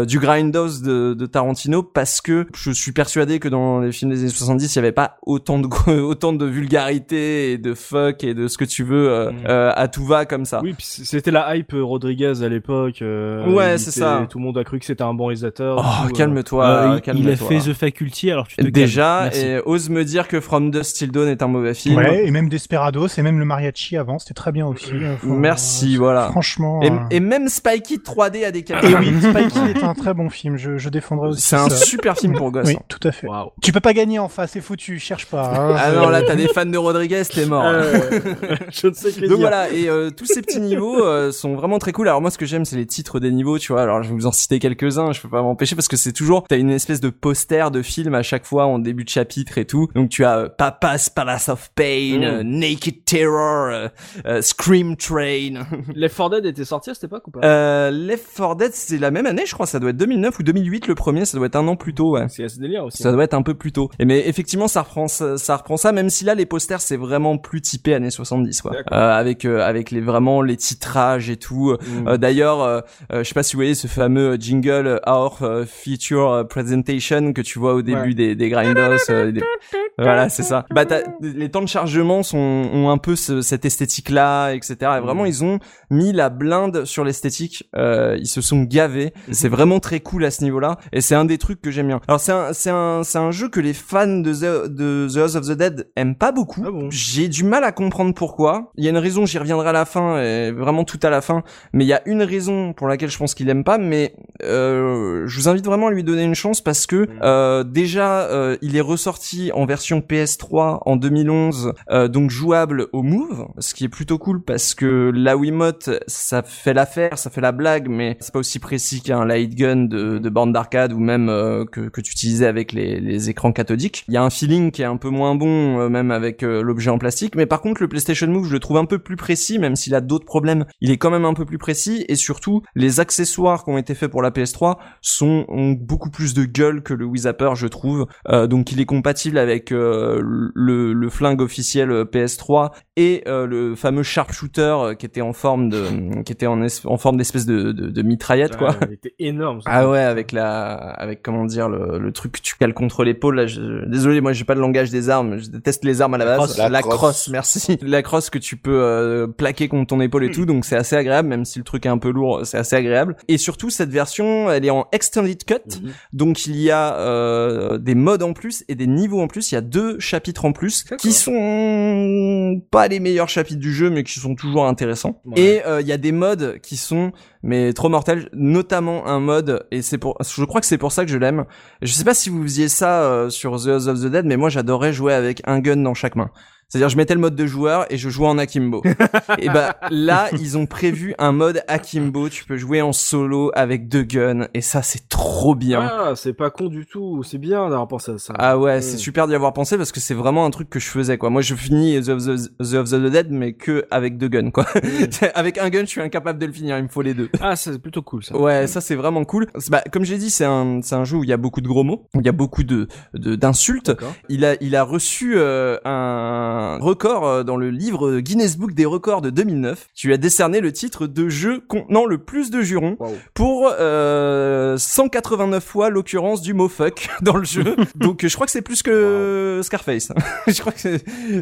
du 0.07 0.19
grindhouse 0.19 0.81
de, 0.81 1.13
de 1.13 1.25
Tarantino 1.25 1.83
parce 1.83 2.21
que 2.21 2.47
je 2.55 2.71
suis 2.71 2.91
persuadé 2.91 3.39
que 3.39 3.47
dans 3.47 3.79
les 3.79 3.91
films 3.91 4.11
des 4.11 4.19
années 4.21 4.29
70 4.29 4.73
il 4.73 4.75
y 4.75 4.79
avait 4.79 4.91
pas 4.91 5.17
autant 5.23 5.59
de 5.59 5.67
autant 6.01 6.33
de 6.33 6.45
vulgarité 6.45 7.51
et 7.53 7.57
de 7.57 7.73
fuck 7.73 8.23
et 8.23 8.33
de 8.33 8.47
ce 8.47 8.57
que 8.57 8.65
tu 8.65 8.83
veux 8.83 9.09
euh, 9.09 9.71
à 9.75 9.87
tout 9.87 10.05
va 10.05 10.25
comme 10.25 10.45
ça. 10.45 10.61
Oui, 10.63 10.75
c'était 10.79 11.31
la 11.31 11.55
hype 11.55 11.73
Rodriguez 11.73 12.41
à 12.43 12.49
l'époque. 12.49 13.01
euh, 13.01 13.34
Ouais, 13.47 13.73
il 13.75 13.79
c'est 13.79 13.91
ça. 13.91 14.25
Tout 14.29 14.37
le 14.39 14.43
monde 14.45 14.57
a 14.57 14.63
cru 14.63 14.79
que 14.79 14.85
c'était 14.85 15.03
un 15.03 15.13
bon 15.13 15.25
réalisateur. 15.27 15.77
Oh, 15.79 16.07
euh, 16.07 16.11
calme-toi, 16.11 16.65
Euh, 16.65 16.99
il- 17.13 17.29
a 17.29 17.35
fait 17.35 17.59
The 17.59 17.73
Faculty, 17.73 18.31
alors 18.31 18.47
tu 18.47 18.55
te. 18.57 18.67
Déjà, 18.67 19.29
et 19.35 19.59
ose 19.65 19.89
me 19.89 20.03
dire 20.03 20.27
que 20.27 20.39
From 20.39 20.71
Dust 20.71 20.97
Till 20.97 21.11
Dawn 21.11 21.27
est 21.27 21.41
un 21.41 21.47
mauvais 21.47 21.73
film. 21.73 21.97
Ouais, 21.97 22.25
et 22.25 22.31
même 22.31 22.49
Desperados, 22.49 23.07
et 23.17 23.21
même 23.21 23.39
le 23.39 23.45
mariachi 23.45 23.97
avant, 23.97 24.19
c'était 24.19 24.33
très 24.33 24.51
bien 24.51 24.65
aussi. 24.67 24.91
euh, 24.93 25.15
faut- 25.17 25.27
Merci, 25.27 25.95
euh, 25.95 25.99
voilà. 25.99 26.29
Franchement. 26.31 26.81
Et, 26.81 26.89
euh, 26.91 26.95
et 27.11 27.19
même 27.19 27.47
Spikey 27.49 27.97
3D 27.97 28.43
a 28.45 28.51
des 28.51 28.63
qualités. 28.63 28.91
Et 28.93 28.95
oui, 28.95 29.21
Spikey 29.21 29.71
est 29.79 29.83
un 29.83 29.93
très 29.93 30.13
bon 30.13 30.29
film, 30.29 30.57
je, 30.57 30.77
je 30.77 30.89
défendrai 30.89 31.29
aussi. 31.29 31.41
C'est 31.41 31.55
un 31.55 31.69
super 31.69 32.17
film 32.17 32.33
pour 32.35 32.51
gosses. 32.51 32.67
Oui, 32.67 32.75
hein. 32.79 32.83
tout 32.87 33.05
à 33.07 33.11
fait. 33.11 33.27
Tu 33.61 33.71
peux 33.71 33.79
pas 33.79 33.93
gagner 33.93 34.19
en 34.19 34.27
face, 34.29 34.51
c'est 34.51 34.61
foutu, 34.61 34.99
cherche 34.99 35.25
pas. 35.27 35.51
hein, 35.55 35.75
Ah 35.77 35.91
non, 35.91 36.09
là 36.09 36.21
t'as 36.21 36.35
des 36.35 36.47
fans 36.47 36.65
de 36.65 36.77
Rodriguez, 36.77 37.23
t'es 37.33 37.45
mort. 37.45 37.63
Euh, 37.65 37.99
je 38.71 38.87
ne 38.87 38.93
sais 38.93 39.11
que 39.11 39.19
Donc 39.21 39.27
dire. 39.29 39.37
voilà, 39.37 39.69
et 39.71 39.87
euh, 39.89 40.09
tous 40.09 40.25
ces 40.25 40.41
petits 40.41 40.59
niveaux 40.59 41.03
euh, 41.03 41.31
sont 41.31 41.55
vraiment 41.55 41.79
très 41.79 41.91
cool. 41.91 42.07
Alors 42.07 42.21
moi, 42.21 42.31
ce 42.31 42.37
que 42.37 42.45
j'aime, 42.45 42.65
c'est 42.65 42.75
les 42.75 42.85
titres 42.85 43.19
des 43.25 43.31
niveaux, 43.31 43.57
tu 43.59 43.71
vois. 43.73 43.81
Alors 43.81 44.03
je 44.03 44.09
vais 44.09 44.15
vous 44.15 44.25
en 44.25 44.31
citer 44.31 44.59
quelques-uns, 44.59 45.11
je 45.11 45.21
peux 45.21 45.29
pas 45.29 45.41
m'empêcher 45.41 45.75
parce 45.75 45.87
que 45.87 45.97
c'est 45.97 46.13
toujours, 46.13 46.43
t'as 46.47 46.57
une 46.57 46.69
espèce 46.71 47.01
de 47.01 47.09
posters 47.09 47.71
de 47.71 47.81
films 47.81 48.13
à 48.15 48.23
chaque 48.23 48.45
fois 48.45 48.65
en 48.65 48.79
début 48.79 49.03
de 49.03 49.09
chapitre 49.09 49.57
et 49.57 49.65
tout. 49.65 49.89
Donc 49.95 50.09
tu 50.09 50.23
as 50.25 50.37
euh, 50.37 50.49
Papa's 50.49 51.09
Palace 51.09 51.49
of 51.49 51.71
Pain, 51.75 52.19
Mm. 52.19 52.23
euh, 52.23 52.43
Naked 52.43 53.03
Terror, 53.05 53.89
euh, 54.25 54.41
Scream 54.41 54.95
Train. 54.95 55.65
Left 55.95 56.15
4 56.17 56.29
Dead 56.29 56.45
était 56.45 56.65
sorti 56.65 56.89
à 56.89 56.93
cette 56.93 57.05
époque 57.05 57.27
ou 57.27 57.31
pas? 57.31 57.89
Left 57.91 58.25
4 58.37 58.55
Dead, 58.55 58.71
c'est 58.73 58.97
la 58.97 59.11
même 59.11 59.25
année, 59.25 59.43
je 59.45 59.53
crois. 59.53 59.65
Ça 59.65 59.79
doit 59.79 59.89
être 59.91 59.97
2009 59.97 60.39
ou 60.39 60.43
2008 60.43 60.87
le 60.87 60.95
premier. 60.95 61.25
Ça 61.25 61.37
doit 61.37 61.47
être 61.47 61.55
un 61.55 61.67
an 61.67 61.75
plus 61.75 61.93
tôt, 61.93 62.11
ouais. 62.11 62.25
C'est 62.29 62.43
assez 62.43 62.59
délire 62.59 62.85
aussi. 62.85 63.01
Ça 63.03 63.11
doit 63.11 63.23
être 63.23 63.33
un 63.33 63.41
peu 63.41 63.53
plus 63.53 63.71
tôt. 63.71 63.89
Et 63.99 64.05
mais 64.05 64.27
effectivement, 64.27 64.67
ça 64.67 64.81
reprend 64.83 65.07
ça, 65.07 65.37
ça 65.37 65.57
reprend 65.57 65.77
ça, 65.77 65.91
même 65.91 66.09
si 66.09 66.25
là 66.25 66.35
les 66.35 66.45
posters 66.45 66.81
c'est 66.81 66.97
vraiment 66.97 67.37
plus 67.37 67.61
typé 67.61 67.93
années 67.93 68.09
70 68.11 68.61
quoi. 68.61 68.73
Avec 68.91 69.45
avec 69.45 69.91
les 69.91 70.01
vraiment 70.01 70.41
les 70.41 70.57
titrages 70.57 71.29
et 71.29 71.37
tout. 71.37 71.75
Mm. 72.05 72.17
D'ailleurs, 72.17 72.83
je 73.23 73.27
sais 73.27 73.33
pas 73.33 73.43
si 73.43 73.55
vous 73.55 73.59
voyez 73.59 73.75
ce 73.75 73.87
fameux 73.87 74.37
jingle 74.39 74.87
euh, 74.87 74.99
Our 75.07 75.37
euh, 75.43 75.65
Feature 75.65 76.31
euh, 76.31 76.43
Presentation 76.43 77.33
que 77.33 77.41
tu 77.41 77.59
vois 77.59 77.73
au 77.73 77.81
début 77.81 77.95
Ouais. 78.09 78.13
des 78.13 78.35
des 78.35 78.49
Grinders. 78.49 78.97
euh, 79.09 79.31
des- 79.31 79.41
Voilà, 79.97 80.27
c'est 80.27 80.43
ça. 80.43 80.65
Bah, 80.73 80.85
t'as- 80.85 81.03
les 81.21 81.49
temps 81.49 81.61
de 81.61 81.69
chargement 81.69 82.21
sont 82.21 82.37
ont 82.37 82.89
un 82.89 82.97
peu 82.97 83.15
ce- 83.15 83.41
cette 83.41 83.63
esthétique 83.63 84.09
là, 84.09 84.51
etc. 84.51 84.75
Et 84.97 84.99
vraiment, 84.99 85.23
Mm. 85.23 85.27
ils 85.27 85.43
ont 85.45 85.59
mis 85.89 86.11
la 86.11 86.29
blinde 86.29 86.83
sur 86.83 87.05
l'esthétique. 87.05 87.69
Euh, 87.77 88.17
ils 88.19 88.27
se 88.27 88.41
sont 88.41 88.63
gavés. 88.63 89.13
C'est 89.31 89.47
vraiment 89.47 89.79
très 89.79 90.01
cool 90.01 90.25
à 90.25 90.31
ce 90.31 90.43
niveau-là. 90.43 90.77
Et 90.91 90.99
c'est 90.99 91.15
un 91.15 91.23
des 91.23 91.37
trucs 91.37 91.61
que 91.61 91.71
j'aime 91.71 91.87
bien. 91.87 92.01
Alors 92.09 92.19
c'est 92.19 92.33
un 92.33 92.51
c'est 92.51 92.69
un 92.71 93.03
c'est 93.03 93.19
un 93.19 93.31
jeu 93.31 93.47
que 93.47 93.61
les 93.61 93.73
fans 93.73 94.05
de 94.19 94.33
The, 94.33 94.69
de 94.69 95.07
The 95.13 95.17
House 95.17 95.35
of 95.35 95.47
the 95.47 95.51
Dead 95.53 95.87
aiment 95.95 96.15
pas 96.17 96.33
beaucoup. 96.33 96.61
Ah 96.67 96.71
bon? 96.71 96.89
J'ai 96.91 97.29
du 97.29 97.45
mal 97.45 97.63
à 97.63 97.71
comprendre 97.71 98.13
pourquoi. 98.13 98.71
Il 98.75 98.83
y 98.83 98.87
a 98.87 98.89
une 98.89 98.97
raison, 98.97 99.25
j'y 99.25 99.37
reviendrai 99.37 99.69
à 99.69 99.71
la 99.71 99.85
fin, 99.85 100.21
et 100.21 100.51
vraiment 100.51 100.83
tout 100.83 100.99
à 101.03 101.09
la 101.09 101.21
fin. 101.21 101.43
Mais 101.71 101.85
il 101.85 101.87
y 101.87 101.93
a 101.93 102.01
une 102.05 102.21
raison 102.21 102.73
pour 102.73 102.89
laquelle 102.89 103.04
je 103.09 103.17
pense 103.17 103.33
qu'il 103.33 103.49
aime 103.49 103.63
pas. 103.63 103.77
Mais 103.77 104.15
euh, 104.43 105.23
je 105.25 105.39
vous 105.39 105.47
invite 105.47 105.65
vraiment 105.65 105.87
à 105.87 105.91
lui 105.91 106.03
donner 106.03 106.23
une 106.23 106.35
chance 106.35 106.61
parce 106.61 106.85
que 106.85 107.07
euh, 107.21 107.63
déjà 107.63 108.21
euh, 108.21 108.57
il 108.61 108.75
est 108.75 108.81
ressorti 108.81 109.51
en 109.53 109.65
version 109.65 109.99
PS3 109.99 110.79
en 110.85 110.95
2011, 110.95 111.73
euh, 111.91 112.07
donc 112.07 112.29
jouable 112.29 112.87
au 112.93 113.03
Move, 113.03 113.47
ce 113.59 113.73
qui 113.73 113.85
est 113.85 113.89
plutôt 113.89 114.17
cool 114.17 114.43
parce 114.43 114.73
que 114.75 115.11
la 115.13 115.37
Wiimote 115.37 115.89
ça 116.07 116.43
fait 116.43 116.73
l'affaire, 116.73 117.17
ça 117.17 117.29
fait 117.29 117.41
la 117.41 117.51
blague, 117.51 117.87
mais 117.89 118.17
c'est 118.19 118.33
pas 118.33 118.39
aussi 118.39 118.59
précis 118.59 119.01
qu'un 119.01 119.25
light 119.25 119.55
gun 119.55 119.85
de, 119.85 120.17
de 120.19 120.29
borne 120.29 120.51
d'arcade 120.51 120.93
ou 120.93 120.99
même 120.99 121.27
que, 121.71 121.89
que 121.89 122.01
tu 122.01 122.11
utilisais 122.11 122.47
avec 122.47 122.73
les, 122.73 122.99
les 122.99 123.29
écrans 123.29 123.51
cathodiques. 123.51 124.05
Il 124.07 124.13
y 124.13 124.17
a 124.17 124.23
un 124.23 124.29
feeling 124.29 124.71
qui 124.71 124.81
est 124.81 124.85
un 124.85 124.97
peu 124.97 125.09
moins 125.09 125.35
bon, 125.35 125.89
même 125.89 126.11
avec 126.11 126.41
l'objet 126.41 126.89
en 126.89 126.97
plastique, 126.97 127.35
mais 127.35 127.45
par 127.45 127.61
contre 127.61 127.81
le 127.81 127.87
PlayStation 127.87 128.27
Move 128.27 128.47
je 128.47 128.53
le 128.53 128.59
trouve 128.59 128.77
un 128.77 128.85
peu 128.85 128.99
plus 128.99 129.15
précis, 129.15 129.59
même 129.59 129.75
s'il 129.75 129.95
a 129.95 130.01
d'autres 130.01 130.25
problèmes, 130.25 130.65
il 130.81 130.91
est 130.91 130.97
quand 130.97 131.11
même 131.11 131.25
un 131.25 131.33
peu 131.33 131.45
plus 131.45 131.57
précis 131.57 132.05
et 132.07 132.15
surtout 132.15 132.61
les 132.75 132.94
accessoires 132.99 133.63
qui 133.63 133.69
ont 133.69 133.77
été 133.77 133.95
faits 133.95 134.09
pour 134.11 134.21
la 134.21 134.31
PS3 134.31 134.77
sont 135.01 135.45
ont 135.47 135.71
beaucoup 135.71 136.09
plus 136.09 136.33
de 136.33 136.45
gueule 136.45 136.81
que 136.83 136.93
le 136.93 137.05
Wii 137.05 137.21
Zapper 137.23 137.51
je 137.55 137.67
trouve. 137.67 138.07
Euh, 138.29 138.47
donc 138.47 138.71
il 138.71 138.79
est 138.79 138.85
compatible 138.85 139.37
avec 139.37 139.71
euh, 139.71 140.21
le, 140.23 140.93
le 140.93 141.09
flingue 141.09 141.41
officiel 141.41 141.91
euh, 141.91 142.05
PS3 142.05 142.71
et 142.97 143.23
euh, 143.27 143.45
le 143.45 143.75
fameux 143.75 144.03
sharpshooter 144.03 144.61
euh, 144.61 144.93
qui 144.95 145.05
était 145.05 145.21
en 145.21 145.33
forme 145.33 145.69
de 145.69 145.83
qui 146.23 146.31
était 146.31 146.47
en, 146.47 146.61
es- 146.63 146.85
en 146.85 146.97
forme 146.97 147.17
d'espèce 147.17 147.45
de, 147.45 147.71
de, 147.71 147.89
de 147.89 148.01
mitraillette 148.01 148.57
quoi. 148.57 148.75
Il 148.87 148.93
était 148.93 149.13
énorme. 149.19 149.59
Ah 149.65 149.89
ouais, 149.89 149.99
avec 149.99 150.31
la, 150.31 150.73
avec 150.73 151.21
comment 151.21 151.45
dire 151.45 151.69
le, 151.69 151.99
le 151.99 152.11
truc 152.11 152.33
que 152.33 152.41
tu 152.41 152.55
cales 152.57 152.73
contre 152.73 153.03
l'épaule. 153.03 153.35
Là, 153.35 153.47
je- 153.47 153.85
désolé, 153.85 154.21
moi 154.21 154.33
j'ai 154.33 154.43
pas 154.45 154.55
le 154.55 154.61
langage 154.61 154.89
des 154.91 155.09
armes. 155.09 155.37
Je 155.37 155.49
déteste 155.49 155.83
les 155.83 156.01
armes 156.01 156.13
à 156.13 156.17
la 156.17 156.25
base. 156.25 156.37
crosse. 156.37 156.57
La 156.57 156.81
crosse. 156.81 156.95
crosse. 156.95 157.29
merci. 157.29 157.77
La 157.81 158.01
crosse 158.01 158.29
que 158.29 158.37
tu 158.39 158.57
peux 158.57 158.81
euh, 158.81 159.27
plaquer 159.27 159.67
contre 159.67 159.87
ton 159.87 160.01
épaule 160.01 160.23
et 160.23 160.31
tout, 160.31 160.45
donc 160.45 160.65
c'est 160.65 160.75
assez 160.75 160.95
agréable, 160.95 161.27
même 161.29 161.45
si 161.45 161.59
le 161.59 161.65
truc 161.65 161.85
est 161.85 161.89
un 161.89 161.97
peu 161.97 162.09
lourd, 162.11 162.41
c'est 162.45 162.57
assez 162.57 162.75
agréable. 162.75 162.84
Et 163.27 163.37
surtout 163.37 163.69
cette 163.69 163.89
version, 163.89 164.49
elle 164.51 164.65
est 164.65 164.69
en 164.69 164.87
extended 164.91 165.43
cut, 165.45 165.55
Mhm. 165.81 165.91
donc 166.13 166.45
il 166.47 166.55
y 166.57 166.71
a 166.71 166.95
euh, 166.97 167.77
des 167.77 167.95
modes 167.95 168.23
en 168.23 168.33
plus 168.33 168.63
et 168.67 168.75
des 168.75 168.87
niveaux 168.87 169.21
en 169.21 169.27
plus. 169.27 169.51
Il 169.51 169.55
y 169.55 169.57
a 169.57 169.61
deux 169.61 169.99
chapitres 169.99 170.45
en 170.45 170.51
plus 170.53 170.83
qui 170.99 171.11
sont 171.13 172.61
pas 172.71 172.87
les 172.87 172.99
meilleurs 172.99 173.29
chapitres 173.29 173.59
du 173.59 173.73
jeu, 173.73 173.89
mais 173.89 174.03
qui 174.03 174.19
sont 174.19 174.35
toujours 174.35 174.65
intéressants. 174.67 175.21
Ouais. 175.25 175.39
Et 175.39 175.65
euh, 175.65 175.81
il 175.81 175.87
y 175.87 175.91
a 175.91 175.97
des 175.97 176.11
modes 176.11 176.59
qui 176.61 176.77
sont 176.77 177.11
mais 177.43 177.73
trop 177.73 177.89
mortels, 177.89 178.29
notamment 178.33 179.05
un 179.07 179.19
mode 179.19 179.67
et 179.69 179.83
c'est 179.83 179.99
pour, 179.99 180.17
je 180.19 180.43
crois 180.45 180.61
que 180.61 180.67
c'est 180.67 180.79
pour 180.79 180.91
ça 180.91 181.05
que 181.05 181.11
je 181.11 181.17
l'aime. 181.17 181.45
Je 181.83 181.91
sais 181.93 182.03
pas 182.03 182.15
si 182.15 182.29
vous 182.29 182.41
faisiez 182.41 182.69
ça 182.69 183.03
euh, 183.03 183.29
sur 183.29 183.61
The 183.61 183.67
House 183.67 183.87
of 183.87 183.99
the 184.01 184.07
Dead, 184.07 184.25
mais 184.25 184.35
moi 184.37 184.49
j'adorais 184.49 184.93
jouer 184.93 185.13
avec 185.13 185.41
un 185.45 185.59
gun 185.59 185.77
dans 185.77 185.93
chaque 185.93 186.15
main. 186.15 186.31
C'est-à-dire, 186.67 186.89
je 186.89 186.97
mettais 186.97 187.13
le 187.13 187.19
mode 187.19 187.35
de 187.35 187.45
joueur 187.45 187.85
et 187.91 187.97
je 187.97 188.09
jouais 188.09 188.27
en 188.27 188.37
akimbo. 188.37 188.81
et 189.37 189.49
bah 189.49 189.77
là, 189.91 190.29
ils 190.33 190.57
ont 190.57 190.65
prévu 190.65 191.13
un 191.19 191.31
mode 191.31 191.63
akimbo. 191.67 192.27
Tu 192.29 192.43
peux 192.43 192.57
jouer 192.57 192.81
en 192.81 192.91
solo 192.91 193.51
avec 193.53 193.87
deux 193.87 194.03
guns 194.03 194.47
et 194.53 194.61
ça, 194.61 194.81
c'est 194.81 195.07
trop 195.07 195.55
bien. 195.55 195.81
Ah, 195.81 196.13
c'est 196.15 196.33
pas 196.33 196.49
con 196.49 196.67
du 196.67 196.85
tout. 196.85 197.23
C'est 197.23 197.37
bien 197.37 197.69
d'avoir 197.69 197.87
pensé 197.87 198.11
à 198.11 198.17
ça. 198.17 198.33
Ah 198.37 198.57
ouais, 198.57 198.81
c'est 198.81 198.97
super 198.97 199.27
d'y 199.27 199.35
avoir 199.35 199.53
pensé 199.53 199.77
parce 199.77 199.91
que 199.91 199.99
c'est 199.99 200.13
vraiment 200.13 200.45
un 200.45 200.49
truc 200.49 200.69
que 200.69 200.79
je 200.79 200.87
faisais 200.87 201.17
quoi. 201.17 201.29
Moi 201.29 201.41
je 201.41 201.55
finis 201.55 202.01
The 202.01 202.09
of 202.09 202.25
the, 202.25 202.57
The 202.57 202.73
of 202.73 202.89
the 202.89 202.95
Dead 202.95 203.27
mais 203.29 203.53
que 203.53 203.85
avec 203.91 204.17
deux 204.17 204.27
guns 204.27 204.51
quoi. 204.51 204.65
avec 205.35 205.57
un 205.57 205.69
gun, 205.69 205.81
je 205.81 205.85
suis 205.85 206.01
incapable 206.01 206.39
de 206.39 206.45
le 206.45 206.51
finir, 206.51 206.77
il 206.77 206.83
me 206.83 206.87
faut 206.87 207.01
les 207.01 207.13
deux. 207.13 207.29
Ah, 207.41 207.55
c'est 207.55 207.77
plutôt 207.79 208.01
cool 208.01 208.23
ça. 208.23 208.35
Ouais, 208.37 208.67
ça 208.67 208.81
c'est 208.81 208.95
vraiment 208.95 209.23
cool. 209.23 209.47
Bah, 209.69 209.83
comme 209.91 210.03
j'ai 210.03 210.17
dit, 210.17 210.29
c'est 210.29 210.45
un 210.45 210.79
c'est 210.81 210.95
un 210.95 211.05
jeu 211.05 211.17
où 211.17 211.23
il 211.23 211.29
y 211.29 211.33
a 211.33 211.37
beaucoup 211.37 211.61
de 211.61 211.67
gros 211.67 211.83
mots, 211.83 212.07
où 212.15 212.19
il 212.19 212.25
y 212.25 212.29
a 212.29 212.33
beaucoup 212.33 212.63
de 212.63 212.87
d'insultes. 213.13 213.91
Il 214.29 214.45
a 214.45 214.55
il 214.61 214.75
a 214.75 214.83
reçu 214.83 215.33
euh, 215.37 215.77
un 215.85 216.54
record 216.79 217.25
euh, 217.27 217.43
dans 217.43 217.57
le 217.57 217.69
livre 217.69 218.19
Guinness 218.19 218.57
Book 218.57 218.73
des 218.73 218.85
records 218.85 219.21
de 219.21 219.29
2009. 219.29 219.87
Tu 219.93 220.07
lui 220.07 220.13
as 220.13 220.17
décerné 220.17 220.61
le 220.61 220.71
titre 220.71 221.07
de 221.07 221.29
jeu 221.29 221.61
contenant 221.67 222.05
le 222.05 222.17
plus 222.17 222.49
de 222.51 222.61
jurons 222.61 222.97
pour 223.33 223.71
euh, 223.79 224.77
189 224.77 225.63
fois 225.63 225.89
l'occurrence 225.89 226.41
du 226.41 226.53
mot 226.53 226.67
fuck 226.67 227.07
dans 227.21 227.37
le 227.37 227.43
jeu. 227.45 227.75
Donc 227.95 228.23
euh, 228.23 228.27
je 228.27 228.35
crois 228.35 228.45
que 228.45 228.51
c'est 228.51 228.61
plus 228.61 228.83
que 228.83 229.61
Scarface. 229.63 230.11
je 230.47 230.59
crois 230.59 230.73
que 230.73 230.97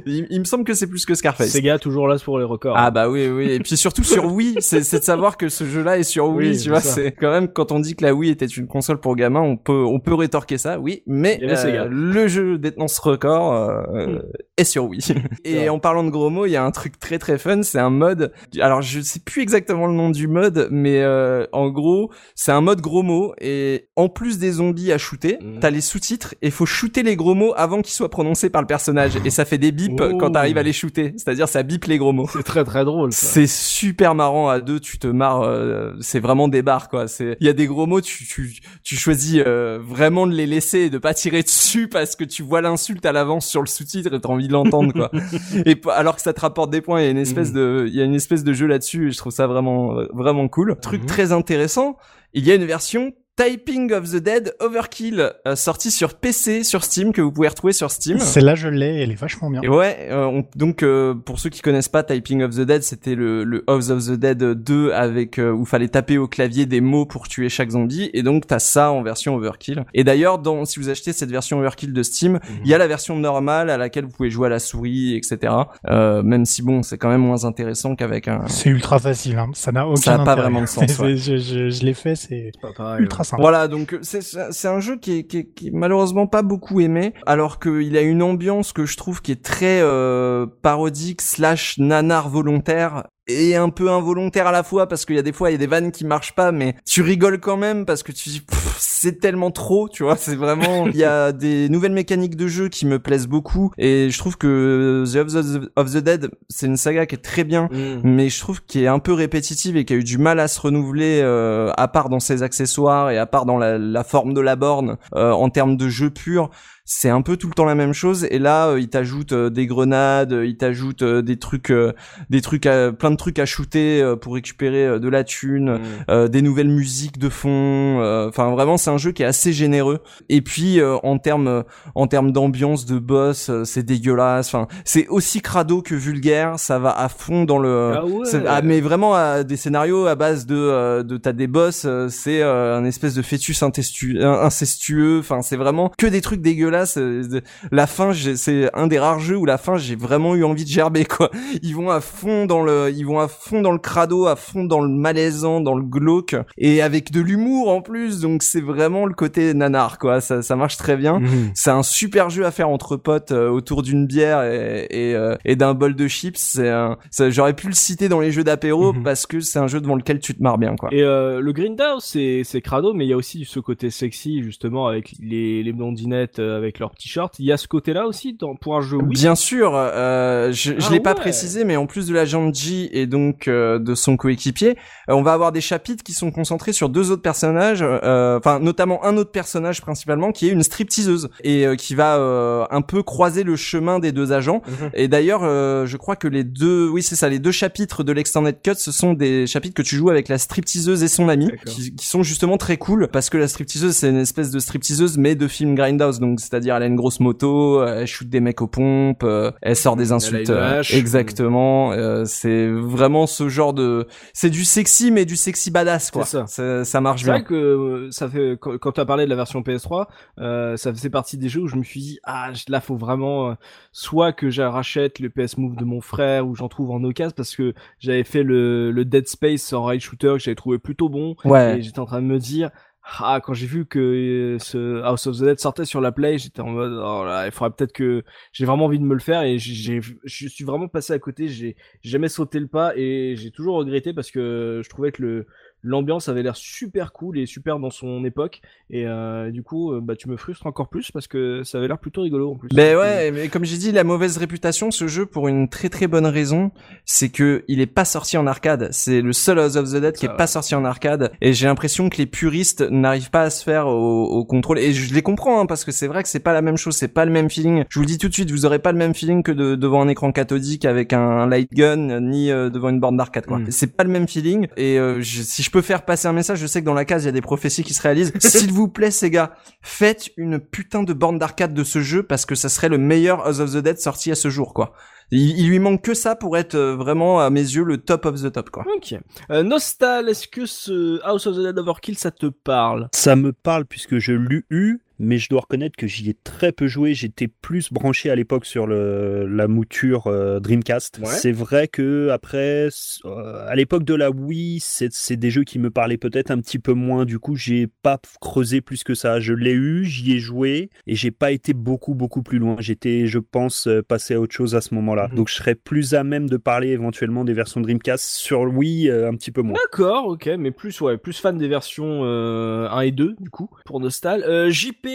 il, 0.06 0.28
il 0.30 0.39
me 0.39 0.45
semble 0.45 0.63
que 0.63 0.73
c'est 0.73 0.88
plus 0.88 1.06
que 1.06 1.15
Scarface. 1.15 1.49
Sega 1.49 1.80
toujours 1.80 2.08
là 2.08 2.17
pour 2.23 2.39
les 2.39 2.45
records. 2.45 2.76
Ah 2.78 2.91
bah 2.91 3.10
oui 3.10 3.28
oui 3.28 3.52
et 3.52 3.60
puis 3.60 3.76
surtout 3.78 4.04
sur 4.04 4.32
Wii 4.32 4.56
c'est 4.60 4.80
de 4.80 5.04
savoir 5.04 5.38
que 5.38 5.49
ce 5.49 5.65
jeu-là 5.65 5.97
est 5.97 6.04
sur 6.04 6.28
Wii 6.30 6.52
Oui, 6.52 6.58
tu 6.58 6.69
vois 6.69 6.82
c'est 6.82 7.12
quand 7.12 7.32
même 7.32 7.47
quand 7.47 7.71
on 7.71 7.80
dit 7.80 7.95
que 7.95 8.04
la 8.04 8.13
Wii 8.13 8.32
était 8.32 8.45
une 8.45 8.67
console 8.67 8.99
pour 8.99 9.15
gamins 9.15 9.41
on 9.41 9.58
peut 9.58 9.84
on 9.86 9.99
peut 9.99 10.13
rétorquer 10.13 10.58
ça 10.58 10.80
oui 10.80 11.04
mais 11.08 11.39
avait 11.43 11.56
Sega. 11.56 11.86
le 11.89 12.28
jeu 12.28 12.58
détenant 12.58 12.88
ce 12.88 13.02
record 13.02 13.54
euh, 13.54 13.82
euh, 13.93 14.21
est 14.58 14.63
sur 14.63 14.86
Wii 14.86 15.02
et 15.44 15.70
en 15.70 15.80
parlant 15.80 16.04
de 16.04 16.10
gros 16.10 16.30
mots 16.30 16.46
il 16.46 16.52
y 16.52 16.56
a 16.56 16.63
un 16.63 16.72
truc 16.72 17.00
très 17.00 17.20
très 17.20 17.38
fun 17.38 17.63
c'est 17.63 17.80
un 17.80 17.89
mode 17.89 18.32
alors 18.60 18.82
je 18.82 19.02
sais 19.02 19.20
plus 19.20 19.42
exactement 19.42 19.88
le 19.88 19.94
nom 19.94 20.10
du 20.10 20.28
mode 20.28 20.68
mais 20.72 21.02
euh, 21.02 21.46
en 21.52 21.70
gros 21.70 22.12
c'est 22.36 22.52
un 22.52 22.62
mode 22.62 22.82
gros 22.82 23.04
mots 23.04 23.34
et 23.42 23.88
en 23.96 24.10
plus 24.10 24.39
des 24.39 24.52
zombies 24.54 24.92
à 24.92 24.98
shooter 24.98 25.38
Mhm. 25.42 25.60
t'as 25.60 25.70
les 25.70 25.82
sous-titres 25.82 26.36
et 26.42 26.52
faut 26.52 26.66
shooter 26.66 27.04
les 27.04 27.16
gros 27.16 27.34
mots 27.36 27.54
avant 27.56 27.82
qu'ils 27.82 27.94
soient 27.94 28.10
prononcés 28.10 28.50
par 28.50 28.62
le 28.62 28.68
personnage 28.68 29.13
et 29.26 29.30
ça 29.30 29.46
fait 29.46 29.58
des 29.58 29.72
bips 29.72 30.00
Oh. 30.02 30.18
quand 30.20 30.32
t'arrives 30.32 30.58
à 30.58 30.63
les 30.63 30.74
shooter 30.74 31.13
c'est-à-dire 31.18 31.48
ça 31.48 31.63
bip 31.63 31.86
les 31.86 31.98
gros 31.98 32.12
mots 32.13 32.28
C'est 32.32 32.44
très 32.44 32.63
très 32.63 32.84
drôle. 32.86 33.12
C'est 33.12 33.48
super 33.48 34.16
marrant 34.16 34.50
à 34.50 34.60
deux, 34.60 34.80
tu 34.80 34.98
te 34.98 35.08
marres, 35.08 35.42
euh, 35.44 35.92
c'est 36.02 36.20
vraiment 36.20 36.48
des 36.48 36.62
barres 36.62 36.89
quoi. 36.89 37.08
C'est, 37.08 37.38
il 37.39 37.46
y 37.48 37.50
a 37.50 37.54
des 37.54 37.68
gros 37.68 37.86
mots, 37.86 38.02
tu 38.02 38.26
tu 38.26 38.54
tu 38.84 38.96
choisis 38.96 39.42
euh, 39.46 39.80
vraiment 39.82 40.26
de 40.28 40.34
les 40.34 40.46
laisser 40.48 40.80
et 40.80 40.89
de 40.89 40.98
pas 40.98 41.13
tirer 41.13 41.44
dessus 41.44 41.88
parce 41.88 42.16
que 42.16 42.24
tu 42.24 42.44
vois 42.44 42.62
l'insulte 42.62 43.06
à 43.06 43.12
l'avance 43.12 43.48
sur 43.48 43.62
le 43.62 43.68
sous-titre 43.68 44.13
et 44.13 44.20
t'as 44.22 44.30
envie 44.30 44.48
de 44.48 44.54
l'entendre 44.54 44.92
quoi. 44.93 45.12
et 45.65 45.75
alors 45.91 46.15
que 46.15 46.21
ça 46.21 46.34
te 46.34 46.39
rapporte 46.39 46.69
des 46.71 46.82
points, 46.82 47.01
il 47.01 47.06
y 47.06 47.08
a 47.08 47.12
une 47.12 47.17
espèce 47.17 47.49
Mhm. 47.49 47.56
de, 47.56 47.86
il 47.88 47.95
y 47.95 48.01
a 48.01 48.06
une 48.06 48.15
espèce 48.15 48.43
de 48.43 48.53
jeu 48.53 48.67
là-dessus 48.67 49.08
et 49.10 49.12
je 49.12 49.17
trouve 49.17 49.34
ça 49.34 49.47
vraiment 49.47 49.95
vraiment 50.13 50.47
cool. 50.47 50.77
Truc 50.82 51.01
Mhm. 51.01 51.08
très 51.08 51.32
intéressant, 51.32 51.97
il 52.34 52.45
y 52.45 52.51
a 52.51 52.56
une 52.56 52.65
version 52.65 53.12
Typing 53.36 53.91
of 53.93 54.12
the 54.12 54.17
Dead 54.17 54.54
Overkill 54.60 55.32
euh, 55.48 55.56
sortie 55.56 55.89
sur 55.89 56.13
PC 56.13 56.63
sur 56.63 56.84
Steam 56.84 57.12
que 57.13 57.22
vous 57.22 57.32
pouvez 57.32 57.48
retrouver 57.48 57.74
sur 57.74 57.89
Steam. 57.89 58.19
Celle-là, 58.19 58.54
je 58.54 58.67
l'ai, 58.67 59.02
elle 59.02 59.12
est 59.12 59.15
vachement 59.19 59.50
bien. 59.50 59.62
Et 59.63 59.67
ouais, 59.69 60.08
euh, 60.12 60.26
on- 60.26 60.46
donc 60.56 60.84
euh, 60.84 61.15
pour 61.15 61.39
ceux 61.39 61.50
qui 61.50 61.62
connaissent 61.62 61.89
pas 61.89 62.04
Typing 62.04 62.43
of 62.43 62.52
the 62.56 62.62
Dead, 62.62 62.84
c'était 62.84 63.15
le, 63.15 63.43
le 63.43 63.63
House 63.67 63.89
of 63.89 64.06
the 64.06 64.12
Dead 64.12 64.38
2 64.43 64.91
avec 64.91 65.39
euh, 65.39 65.52
où 65.52 65.65
fallait 65.65 65.88
taper 65.88 66.19
au 66.19 66.28
clavier 66.28 66.67
des 66.67 66.80
mots 66.80 67.08
pour 67.08 67.28
tuer 67.28 67.50
chaque 67.50 67.72
zombie 67.72 68.12
et 68.13 68.22
donc 68.22 68.46
t'as 68.46 68.60
ça 68.60 68.91
en 68.91 69.02
version 69.02 69.36
Overkill. 69.36 69.84
Et 69.96 70.04
d'ailleurs, 70.04 70.38
dans 70.38 70.63
si 70.65 70.80
vous 70.80 70.89
achetez 70.89 71.12
cette 71.12 71.32
version 71.32 71.58
Overkill 71.58 71.91
de 71.91 72.04
Steam, 72.04 72.39
il 72.63 72.69
y 72.69 72.76
a 72.76 72.78
la 72.78 72.86
version 72.88 73.17
normale 73.17 73.72
à 73.72 73.78
laquelle 73.78 74.06
vous 74.06 74.12
pouvez 74.12 74.30
jouer 74.30 74.46
à 74.46 74.52
la 74.52 74.60
souris, 74.60 75.15
etc. 75.15 75.52
Euh, 75.89 76.22
même 76.22 76.46
si 76.46 76.62
bon, 76.62 76.84
c'est 76.84 77.00
quand 77.00 77.10
même 77.10 77.22
moins 77.22 77.46
intéressant 77.46 77.96
qu'avec 77.96 78.28
un. 78.28 78.43
C'est 78.48 78.69
ultra 78.69 79.00
facile, 79.00 79.39
hein. 79.39 79.50
ça 79.54 79.72
n'a 79.72 79.88
aucun 79.88 79.96
Ça 80.00 80.22
a 80.22 80.24
pas 80.24 80.36
vraiment 80.36 80.62
de 80.62 80.67
sens, 80.67 80.84
ouais. 81.00 81.17
je 81.17 81.38
je, 81.38 81.69
je 81.72 81.84
l'ai 81.84 81.96
fait, 81.96 82.15
c'est 82.15 82.52
Pas 82.62 83.22
Voilà, 83.39 83.67
donc 83.67 83.97
c'est 84.01 84.21
c'est 84.21 84.67
un 84.67 84.79
jeu 84.79 84.97
qui 84.97 85.19
est, 85.19 85.23
qui, 85.23 85.38
est, 85.39 85.45
qui 85.45 85.67
est 85.67 85.71
malheureusement 85.73 86.27
pas 86.27 86.41
beaucoup 86.41 86.81
aimé, 86.81 87.13
alors 87.25 87.59
qu'il 87.59 87.97
a 87.97 88.01
une 88.01 88.21
ambiance 88.21 88.73
que 88.73 88.86
je 88.86 88.97
trouve 88.97 89.21
qui 89.21 89.31
est 89.31 89.43
très 89.43 89.81
euh, 89.81 90.45
parodique 90.62 91.21
slash 91.21 91.77
nanar 91.77 92.29
volontaire. 92.29 93.03
Est 93.27 93.55
un 93.55 93.69
peu 93.69 93.89
involontaire 93.89 94.47
à 94.47 94.51
la 94.51 94.63
fois 94.63 94.88
parce 94.88 95.05
qu'il 95.05 95.15
y 95.15 95.19
a 95.19 95.21
des 95.21 95.31
fois 95.33 95.49
il 95.49 95.53
y 95.53 95.55
a 95.55 95.59
des 95.59 95.67
vannes 95.67 95.91
qui 95.91 96.05
marchent 96.05 96.36
pas 96.36 96.51
mais 96.51 96.75
tu 96.86 97.01
rigoles 97.01 97.39
quand 97.39 97.57
même 97.57 97.86
parce 97.86 98.03
que 98.03 98.12
tu 98.12 98.29
dis 98.29 98.41
c'est 98.77 99.19
tellement 99.19 99.51
trop 99.51 99.88
tu 99.88 100.03
vois 100.03 100.15
c'est 100.17 100.36
vraiment 100.36 100.88
il 100.88 100.95
y 100.97 101.03
a 101.05 101.31
des 101.31 101.69
nouvelles 101.69 101.93
mécaniques 101.93 102.36
de 102.36 102.47
jeu 102.47 102.69
qui 102.69 102.86
me 102.86 102.99
plaisent 102.99 103.27
beaucoup 103.27 103.71
et 103.77 104.09
je 104.09 104.17
trouve 104.17 104.38
que 104.38 105.05
The 105.12 105.15
of 105.17 105.27
the, 105.27 105.71
of 105.75 105.91
the 105.93 105.97
Dead 105.97 106.31
c'est 106.49 106.65
une 106.65 106.77
saga 106.77 107.05
qui 107.05 107.15
est 107.15 107.19
très 107.19 107.43
bien 107.43 107.53
Mm. 107.71 108.01
mais 108.03 108.29
je 108.29 108.39
trouve 108.39 108.62
qu'il 108.65 108.83
est 108.83 108.88
un 108.88 108.99
peu 108.99 109.13
répétitive 109.13 109.77
et 109.77 109.86
qui 109.86 109.93
a 109.93 109.95
eu 109.95 110.03
du 110.03 110.17
mal 110.17 110.39
à 110.39 110.47
se 110.47 110.59
renouveler 110.59 111.21
euh, 111.23 111.71
à 111.77 111.88
part 111.88 112.09
dans 112.09 112.19
ses 112.19 112.43
accessoires 112.43 113.09
et 113.09 113.17
à 113.17 113.25
part 113.25 113.45
dans 113.45 113.57
la, 113.57 113.77
la 113.77 114.03
forme 114.03 114.33
de 114.33 114.41
la 114.41 114.55
borne 114.55 114.97
euh, 115.15 115.31
en 115.31 115.49
termes 115.49 115.77
de 115.77 115.88
jeu 115.88 116.09
pur 116.09 116.49
c'est 116.86 117.10
un 117.10 117.22
peu 117.22 117.38
tout 117.38 117.48
le 117.48 117.54
temps 117.54 117.63
la 117.65 117.76
même 117.76 117.93
chose. 117.93 118.28
Et 118.30 118.39
là 118.39 118.67
euh, 118.69 118.80
il 118.80 118.89
t'ajoute 118.89 119.32
euh, 119.32 119.50
des 119.50 119.67
grenades 119.67 120.34
euh, 120.34 120.46
il 120.46 120.58
t'ajoute 120.58 121.02
euh, 121.02 121.22
des 121.22 121.38
trucs 121.38 121.69
euh, 121.69 121.93
des 122.30 122.41
trucs 122.41 122.65
à, 122.65 122.91
plein 122.91 123.10
de 123.12 123.15
trucs 123.15 123.39
à 123.39 123.46
shooter 123.46 124.02
euh, 124.02 124.15
pour 124.17 124.34
récupérer 124.34 124.86
euh, 124.86 125.00
de 125.00 125.08
la 125.08 125.24
thune 125.24 125.63
Mm. 125.74 125.80
euh, 126.10 126.28
des 126.28 126.41
nouvelles 126.41 126.67
musiques 126.67 127.17
de 127.19 127.30
fond 127.30 128.02
euh, 128.02 128.28
enfin 128.28 128.52
vraiment 128.52 128.76
c'est 128.78 128.89
un 128.89 128.98
jeu 128.98 129.12
qui 129.13 129.24
est 129.24 129.26
assez 129.26 129.54
généreux. 129.54 130.00
Et 130.28 130.41
puis 130.41 130.82
euh, 130.82 130.98
en 131.04 131.17
termes 131.19 131.48
euh, 131.48 131.63
en 131.96 132.08
termes 132.08 132.32
d'ambiance 132.34 132.86
de 132.86 133.00
boss 133.00 133.50
euh, 133.50 133.63
c'est 133.63 133.84
dégueulasse. 133.84 134.48
Enfin 134.54 134.67
c'est 134.84 135.08
aussi 135.08 135.41
crado 135.41 135.82
que 135.82 135.96
vulgaire. 135.96 136.60
Ça 136.60 136.80
va 136.80 136.91
à 137.00 137.08
fond 137.08 137.46
dans 137.46 137.60
le 137.60 137.93
Ah 137.96 138.06
ouais. 138.06 138.28
ah, 138.48 138.62
mais 138.62 138.82
vraiment 138.82 139.13
à 139.15 139.43
des 139.43 139.56
scénarios 139.56 140.06
à 140.08 140.15
base 140.15 140.46
de 140.46 140.56
euh, 140.58 141.04
de 141.04 141.15
t'as 141.15 141.32
des 141.34 141.48
boss 141.48 141.84
euh, 141.86 142.10
c'est 142.10 142.41
euh, 142.41 142.78
un 142.78 142.84
espèce 142.84 143.13
de 143.13 143.22
fœtus 143.22 143.62
incestu- 143.63 144.22
in- 144.22 144.41
incestueux. 144.41 145.19
Enfin 145.19 145.41
c'est 145.41 145.56
vraiment 145.58 145.89
que 145.98 146.08
des 146.08 146.19
trucs 146.19 146.41
dégueulasses 146.41 146.72
de- 146.73 147.41
la 147.71 147.88
fin 147.88 148.12
c'est 148.13 148.69
un 148.73 148.88
des 148.88 148.99
rares 148.99 149.19
jeux 149.19 149.38
où 149.38 149.45
la 149.45 149.57
fin 149.57 149.77
j'ai 149.77 149.95
vraiment 149.95 150.36
eu 150.36 150.43
envie 150.43 150.63
de 150.63 150.69
gerber 150.69 151.05
quoi 151.05 151.29
ils 151.62 151.75
vont 151.75 151.89
à 151.89 152.01
fond 152.01 152.45
dans 152.45 152.63
le 152.63 152.91
ils 152.95 153.05
vont 153.05 153.19
à 153.19 153.27
fond 153.27 153.62
dans 153.62 153.71
le 153.71 153.77
crado 153.79 154.25
à 154.27 154.36
fond 154.36 154.63
dans 154.65 154.81
le 154.81 154.89
malaisant 154.89 155.62
dans 155.62 155.75
le 155.75 155.83
glauque 155.83 156.36
et 156.57 156.81
avec 156.81 157.12
de 157.12 157.21
l'humour 157.21 157.69
en 157.69 157.81
plus 157.81 158.19
donc 158.21 158.43
c'est 158.43 158.62
vraiment 158.62 159.05
le 159.05 159.13
côté 159.13 159.53
nanar 159.53 159.97
quoi 159.99 160.19
ça 160.21 160.41
ça 160.41 160.55
marche 160.55 160.77
très 160.77 160.97
bien 160.97 161.19
Mhm. 161.19 161.51
c'est 161.53 161.69
un 161.71 161.83
super 161.83 162.29
jeu 162.29 162.45
à 162.45 162.51
faire 162.51 162.69
entre 162.69 162.97
potes 162.97 163.31
euh, 163.31 163.49
autour 163.49 163.83
d'une 163.83 164.07
bière 164.07 164.43
et, 164.43 164.88
et, 164.89 165.15
euh, 165.15 165.36
et 165.45 165.55
d'un 165.55 165.73
bol 165.73 165.95
de 165.95 166.07
chips. 166.07 166.57
Un, 166.59 166.97
j'aurais 167.29 167.53
pu 167.55 167.67
le 167.67 167.73
citer 167.73 168.09
dans 168.09 168.19
les 168.19 168.31
jeux 168.31 168.43
d'apéro 168.43 168.93
Mhm. 168.93 169.03
parce 169.03 169.25
que 169.25 169.39
c'est 169.39 169.59
un 169.59 169.67
jeu 169.67 169.79
devant 169.79 169.95
lequel 169.95 170.19
tu 170.19 170.33
te 170.33 170.41
marres 170.41 170.57
bien 170.57 170.75
quoi. 170.75 170.89
Et 170.91 171.03
euh, 171.03 171.39
le 171.39 171.53
Grindhouse, 171.53 172.03
c'est 172.03 172.41
c'est 172.43 172.62
crado, 172.62 172.93
mais 172.93 173.05
il 173.05 173.09
y 173.09 173.13
a 173.13 173.17
aussi 173.17 173.45
ce 173.45 173.59
côté 173.59 173.89
sexy 173.91 174.41
justement 174.43 174.88
avec 174.88 175.13
les, 175.19 175.62
les 175.63 175.71
blondinettes 175.73 176.39
euh, 176.39 176.57
avec 176.63 176.80
leurs 176.80 176.95
t-shirts. 176.95 177.36
Il 177.39 177.45
y 177.45 177.52
a 177.52 177.58
ce 177.58 177.67
côté-là 177.67 178.08
aussi 178.08 178.34
dans, 178.34 178.56
pour 178.56 178.76
un 178.76 178.82
jeu. 178.82 178.97
Bien 179.02 179.36
sûr, 179.36 179.73
euh, 179.76 180.52
je, 180.52 180.73
je 180.78 180.88
Ah 180.88 180.91
l'ai 180.91 180.99
pas 180.99 181.15
précisé, 181.15 181.63
mais 181.63 181.76
en 181.76 181.86
plus 181.86 182.08
de 182.08 182.13
la 182.13 182.26
Janji 182.26 182.89
et 182.91 183.06
donc 183.06 183.47
euh, 183.47 183.80
de 183.80 183.95
son 183.95 184.17
coéquipier, 184.17 184.78
euh, 185.10 185.13
on 185.13 185.21
va 185.21 185.34
avoir 185.34 185.52
des 185.52 185.62
chapitres 185.62 186.04
qui 186.04 186.13
sont 186.13 186.32
concentrés 186.32 186.73
sur 186.73 186.89
deux 186.89 187.12
autres 187.12 187.21
personnages, 187.21 187.84
euh, 187.84 188.38
enfin 188.38 188.60
notamment 188.60 189.04
un 189.06 189.17
autre 189.17 189.32
personnage 189.32 189.82
principalement 189.82 190.32
qui 190.32 190.47
est 190.47 190.52
une 190.52 190.63
stripteaseuse 190.63 191.30
et 191.43 191.65
euh, 191.65 191.76
qui 191.76 191.95
va 191.95 192.17
euh, 192.17 192.65
un 192.71 192.82
peu 192.82 193.04
croiser 193.04 193.43
le 193.43 193.56
chemin 193.56 193.99
des 193.99 194.12
deux 194.12 194.32
agents. 194.32 194.62
Mhm. 194.67 194.89
Et 194.93 195.08
d'ailleurs, 195.08 195.41
euh, 195.43 195.86
je 195.86 195.97
crois 195.97 196.15
que 196.15 196.28
les 196.28 196.43
deux, 196.43 196.89
oui 196.89 197.04
c'est 197.04 197.15
ça, 197.15 197.30
les 197.30 197.39
deux 197.39 197.52
chapitres 197.52 198.04
de 198.04 198.12
l'extended 198.12 198.58
cut, 198.63 198.76
ce 198.78 198.91
sont 198.91 199.13
des 199.13 199.47
chapitres 199.47 199.76
que 199.76 199.82
tu 199.82 199.95
joues 199.95 200.10
avec 200.10 200.30
la 200.30 200.38
stripteaseuse 200.38 201.04
et 201.04 201.08
son 201.08 201.30
ami, 201.30 201.52
qui, 201.65 201.93
qui 201.95 202.08
sont 202.08 202.23
justement 202.23 202.58
très 202.58 202.78
cool 202.78 203.08
parce 203.12 203.30
que 203.30 203.38
la 203.38 203.47
stripteaseuse 203.47 203.95
c'est 203.95 204.10
une 204.10 204.17
espèce 204.17 204.52
de 204.52 204.60
stripteaseuse 204.60 205.17
mais 205.17 205.36
de 205.36 205.47
film 205.47 205.76
grindhouse, 205.76 206.19
donc 206.19 206.39
c'est-à-dire 206.54 206.76
elle 206.76 206.84
a 206.84 206.86
une 206.86 206.96
grosse 206.96 207.20
moto, 207.20 207.82
euh, 207.82 208.02
elle 208.02 208.06
shoot 208.08 208.30
des 208.30 208.39
mecs 208.39 208.62
aux 208.62 208.68
pompes, 208.68 209.24
euh, 209.24 209.52
elle 209.63 209.76
sort 209.76 209.96
des 209.96 210.12
insultes, 210.12 210.52
euh, 210.52 210.82
hache. 210.82 210.94
exactement. 210.94 211.92
euh, 211.94 212.26
c'est 212.26 212.68
vraiment 212.70 213.26
ce 213.26 213.50
genre 213.50 213.74
de, 213.74 214.08
c'est 214.34 214.52
du 214.52 214.63
sexy 214.63 215.10
mais 215.10 215.26
du 215.26 215.36
sexy 215.36 215.72
badass 215.72 216.12
quoi. 216.12 216.26
C'est 216.26 216.38
ça. 216.38 216.46
ça, 216.48 216.86
ça 216.86 217.02
marche 217.02 217.22
C'est 217.22 217.26
bien. 217.26 217.34
vrai 217.39 217.44
que 217.44 218.08
ça 218.12 218.30
fait 218.30 218.56
quand, 218.60 218.92
tu 218.92 219.02
as 219.02 219.06
parlé 219.06 219.26
de 219.26 219.30
la 219.32 219.36
version 219.36 219.62
PS3, 219.62 220.06
euh, 220.39 220.78
ça 220.78 220.94
faisait 220.94 221.10
partie 221.10 221.38
des 221.38 221.50
jeux 221.50 221.62
où 221.62 221.68
je 221.68 221.76
me 221.76 221.84
suis 221.84 222.00
dit 222.02 222.20
ah 222.24 222.52
là 222.68 222.82
faut 222.82 222.96
vraiment 222.98 223.50
euh, 223.50 223.54
soit 223.92 224.32
que 224.32 224.52
je 224.52 224.62
rachète 224.62 225.18
le 225.20 225.30
PS 225.32 225.58
Move 225.58 225.76
de 225.76 225.86
mon 225.86 226.02
frère 226.02 226.48
ou 226.48 226.54
j'en 226.56 226.68
trouve 226.68 226.92
en 226.92 227.04
occasion 227.04 227.34
parce 227.36 227.56
que 227.56 227.74
j'avais 228.00 228.24
fait 228.24 228.44
le, 228.44 228.92
le 228.92 229.06
Dead 229.06 229.28
Space 229.28 229.74
en 229.74 229.84
rail 229.84 230.00
shooter 230.00 230.34
que 230.34 230.39
j'avais 230.39 230.56
trouvé 230.56 230.78
plutôt 230.78 231.10
bon 231.10 231.36
Ouais. 231.46 231.80
et 231.80 231.82
j'étais 231.82 232.00
en 232.00 232.06
train 232.06 232.22
de 232.22 232.28
me 232.28 232.38
dire 232.38 232.70
ah 233.06 233.42
quand 233.44 233.54
j'ai 233.54 233.68
vu 233.68 233.86
que 233.86 234.00
euh, 234.00 234.60
ce 234.60 235.02
House 235.04 235.28
of 235.28 235.38
the 235.38 235.44
Dead 235.44 235.60
sortait 235.60 235.86
sur 235.86 236.00
la 236.00 236.12
Play, 236.13 236.38
j'étais 236.38 236.62
en 236.62 236.70
mode 236.70 236.94
oh 236.94 237.26
là, 237.26 237.46
il 237.46 237.52
faudrait 237.52 237.76
peut-être 237.76 237.92
que 237.92 238.24
j'ai 238.54 238.66
vraiment 238.66 238.86
envie 238.86 239.00
de 239.00 239.04
me 239.04 239.13
le 239.13 239.20
faire 239.20 239.42
et 239.44 239.60
j'ai 239.60 240.00
je 240.02 240.48
suis 240.48 240.63
vraiment 240.63 240.88
passé 240.88 241.12
à 241.12 241.20
côté, 241.20 241.50
j'ai 241.50 241.76
jamais 242.02 242.30
sauté 242.30 242.60
le 242.60 242.68
pas 242.68 242.94
et 242.96 243.36
j'ai 243.38 243.52
toujours 243.52 243.76
regretté 243.76 244.13
parce 244.13 244.32
que 244.32 244.82
je 244.84 244.89
trouvais 244.89 245.12
que 245.12 245.22
le 245.22 245.48
l'ambiance 245.84 246.30
avait 246.30 246.43
l'air 246.43 246.56
super 246.56 247.13
cool 247.13 247.38
et 247.38 247.46
super 247.46 247.80
dans 247.80 247.89
son 247.89 248.24
époque 248.26 248.62
et 248.89 249.06
euh, 249.06 249.52
du 249.52 249.63
coup 249.63 249.91
euh, 249.93 250.00
bah 250.02 250.15
tu 250.15 250.30
me 250.30 250.38
frustres 250.38 250.65
encore 250.65 250.89
plus 250.89 251.12
parce 251.12 251.28
que 251.28 251.63
ça 251.63 251.78
avait 251.78 251.88
l'air 251.88 251.98
plutôt 252.00 252.22
rigolo 252.22 252.52
en 252.52 252.56
plus. 252.56 252.69
Ben 252.74 252.98
ouais, 252.98 253.32
mais 253.32 253.50
comme 253.50 253.65
j'ai 253.65 253.78
dit, 253.78 253.91
la 253.91 254.04
mauvaise 254.04 254.38
réputation, 254.38 254.91
ce 254.91 255.08
jeu, 255.08 255.26
pour 255.26 255.48
une 255.48 255.67
très 255.69 255.89
très 255.89 256.08
bonne 256.08 256.26
raison, 256.26 256.72
c'est 257.06 257.30
que 257.30 257.63
il 257.67 257.82
est 257.82 257.86
pas 257.86 258.06
sorti 258.06 258.38
en 258.38 258.48
arcade. 258.48 258.88
C'est 258.91 259.22
le 259.22 259.34
seul 259.34 259.60
House 259.60 259.76
of 259.76 259.89
the 259.91 259.98
Dead 259.98 260.15
qui 260.15 260.26
est 260.26 260.30
va. 260.30 260.36
pas 260.36 260.48
sorti 260.48 260.76
en 260.76 260.86
arcade. 260.86 261.32
Et 261.41 261.54
j'ai 261.54 261.67
l'impression 261.67 262.10
que 262.10 262.17
les 262.17 262.26
puristes 262.26 262.82
n'arrivent 262.89 263.30
pas 263.30 263.43
à 263.43 263.50
se 263.50 263.63
faire 263.63 263.88
au, 263.88 264.24
au 264.26 264.46
contrôle. 264.46 264.80
Et 264.80 264.93
je 264.93 265.13
les 265.13 265.22
comprends, 265.22 265.60
hein, 265.62 265.65
parce 265.65 265.84
que 265.86 265.91
c'est 265.91 266.08
vrai 266.08 266.24
que 266.24 266.30
c'est 266.30 266.39
pas 266.39 266.54
la 266.54 266.62
même 266.62 266.78
chose, 266.78 266.96
c'est 266.96 267.08
pas 267.08 267.26
le 267.26 267.32
même 267.32 267.50
feeling. 267.50 267.84
Je 267.89 268.00
vous 268.00 268.04
le 268.04 268.08
dis 268.08 268.17
tout 268.17 268.30
de 268.30 268.34
suite, 268.34 268.50
vous 268.52 268.65
aurez 268.65 268.80
pas 268.80 268.91
le 268.91 268.98
même 268.98 269.13
feeling 269.13 269.43
que 269.43 269.52
de, 269.52 269.76
devant 269.76 270.02
un 270.02 270.08
écran 270.08 270.32
cathodique 270.32 270.86
avec 270.86 271.13
un, 271.13 271.19
un 271.22 271.48
light 271.48 271.69
gun, 271.74 272.19
ni 272.22 272.52
euh, 272.52 272.69
devant 272.69 272.89
une 272.89 273.00
borne 273.00 273.17
d'arcade, 273.17 273.46
quoi. 273.46 273.60
Mm. 273.60 273.67
C'est 273.72 273.96
pas 273.96 274.04
le 274.04 274.10
même 274.10 274.28
feeling. 274.28 274.67
Et 274.78 274.98
euh, 275.00 275.19
je- 275.22 275.41
si 275.41 275.63
je 275.63 275.69
peux 275.73 275.81
faire 275.81 276.05
passer 276.05 276.27
un 276.27 276.33
message, 276.33 276.59
je 276.59 276.67
sais 276.67 276.81
que 276.81 276.86
dans 276.86 276.93
la 276.93 277.03
case, 277.03 277.23
il 277.23 277.25
y 277.25 277.29
a 277.29 277.33
des 277.33 277.41
prophéties 277.41 277.83
qui 277.83 277.93
se 277.93 278.01
réalisent. 278.01 278.31
S'il 278.39 278.71
vous 278.71 278.88
plaît, 278.88 279.12
ces 279.12 279.29
gars, 279.29 279.55
faites 279.81 280.29
une 280.38 280.59
putain 280.59 281.03
de 281.03 281.13
borne 281.13 281.39
d'arcade 281.39 281.73
de 281.73 281.83
ce 281.83 281.99
jeu 281.99 282.23
parce 282.23 282.45
que 282.45 282.55
ça 282.55 282.69
serait 282.69 282.89
le 282.89 282.99
meilleur 282.99 283.45
House 283.45 283.59
of 283.59 283.73
the 283.73 283.77
Dead 283.77 283.99
sorti 283.99 284.31
à 284.31 284.36
ce 284.36 284.49
jour, 284.49 284.73
quoi. 284.73 284.93
Il, 285.31 285.59
il 285.59 285.67
lui 285.69 285.79
manque 285.79 286.03
que 286.03 286.13
ça 286.13 286.36
pour 286.36 286.57
être 286.57 286.75
euh, 286.75 286.95
vraiment, 286.95 287.39
à 287.39 287.49
mes 287.49 287.62
yeux, 287.62 287.83
le 287.83 287.97
top 287.97 288.25
of 288.25 288.41
the 288.41 288.51
top, 288.51 288.69
quoi. 288.69 288.86
Ok. 288.95 289.15
Euh, 289.49 289.63
Nostal, 289.63 290.29
est-ce 290.29 290.47
que 290.47 290.67
ce 290.67 291.19
House 291.23 291.47
of 291.47 291.55
the 291.55 291.62
Dead 291.62 291.77
Overkill 291.77 292.17
ça 292.17 292.29
te 292.29 292.45
parle? 292.45 293.09
Ça 293.12 293.36
me 293.36 293.51
parle 293.51 293.86
puisque 293.86 294.19
je 294.19 294.33
l'ai 294.33 294.63
eu, 294.69 295.01
mais 295.19 295.38
je 295.38 295.49
dois 295.49 295.62
reconnaître 295.62 295.95
que 295.95 296.08
j'y 296.08 296.30
ai 296.30 296.34
très 296.34 296.71
peu 296.71 296.88
joué. 296.88 297.13
J'étais 297.13 297.47
plus 297.47 297.91
branché 297.91 298.30
à 298.30 298.36
l'époque 298.36 298.65
sur 298.65 298.88
le, 298.88 299.45
la 299.47 299.67
mouture 299.67 300.28
euh, 300.28 300.60
Dreamcast. 300.60 301.19
Ouais. 301.19 301.26
C'est 301.28 301.52
vrai 301.52 301.88
que 301.88 302.30
après, 302.30 302.89
euh, 303.26 303.67
à 303.67 303.76
l'époque 303.76 304.04
de 304.04 304.13
la 304.13 304.32
Wii, 304.32 304.80
c'est 304.80 305.36
des 305.36 305.49
jeux 305.49 305.63
qui 305.63 305.80
me 305.80 305.89
parlaient 305.89 306.17
peut-être 306.17 306.52
un 306.52 306.60
petit 306.60 306.80
peu 306.80 306.93
moins. 306.93 307.26
Du 307.26 307.39
coup, 307.39 307.56
j'ai 307.56 307.88
pas 307.88 308.19
creusé 308.41 308.82
plus 308.82 309.04
que 309.04 309.13
ça. 309.13 309.39
Je 309.39 309.54
l'ai 309.54 309.73
eu, 309.73 310.06
j'y 310.06 310.34
ai 310.34 310.39
joué, 310.39 310.89
et 311.08 311.15
j'ai 311.15 311.32
pas 311.32 311.52
été 311.52 311.73
beaucoup 311.73 312.13
beaucoup 312.13 312.43
plus 312.43 312.60
loin. 312.60 312.76
J'étais, 312.80 313.28
je 313.28 313.39
pense, 313.39 313.88
euh, 313.88 314.02
passé 314.02 314.34
à 314.36 314.39
autre 314.39 314.54
chose 314.54 314.76
à 314.76 314.82
ce 314.82 314.93
moment-là. 314.95 315.28
Mhm. 315.30 315.36
Donc, 315.36 315.49
je 315.49 315.56
serais 315.56 315.76
plus 315.76 316.13
à 316.13 316.23
même 316.23 316.49
de 316.49 316.58
parler 316.58 316.89
éventuellement 316.89 317.43
des 317.43 317.54
versions 317.54 317.82
Dreamcast 317.82 318.26
sur 318.26 318.62
Wii, 318.62 319.10
euh, 319.10 319.30
un 319.30 319.36
petit 319.36 319.52
peu 319.52 319.62
moins. 319.62 319.78
D'accord, 319.84 320.28
ok, 320.28 320.49
mais 320.58 320.71
plus 320.71 320.99
ouais, 321.02 321.17
plus 321.17 321.39
fan 321.39 321.58
des 321.58 321.67
versions 321.67 322.21
euh, 322.23 322.89
1 322.89 323.02
et 323.02 323.12
2 323.12 323.36
du 323.39 323.49
coup 323.49 323.69
pour 323.86 323.99
Nostal. 323.99 324.43
Euh, 324.43 324.69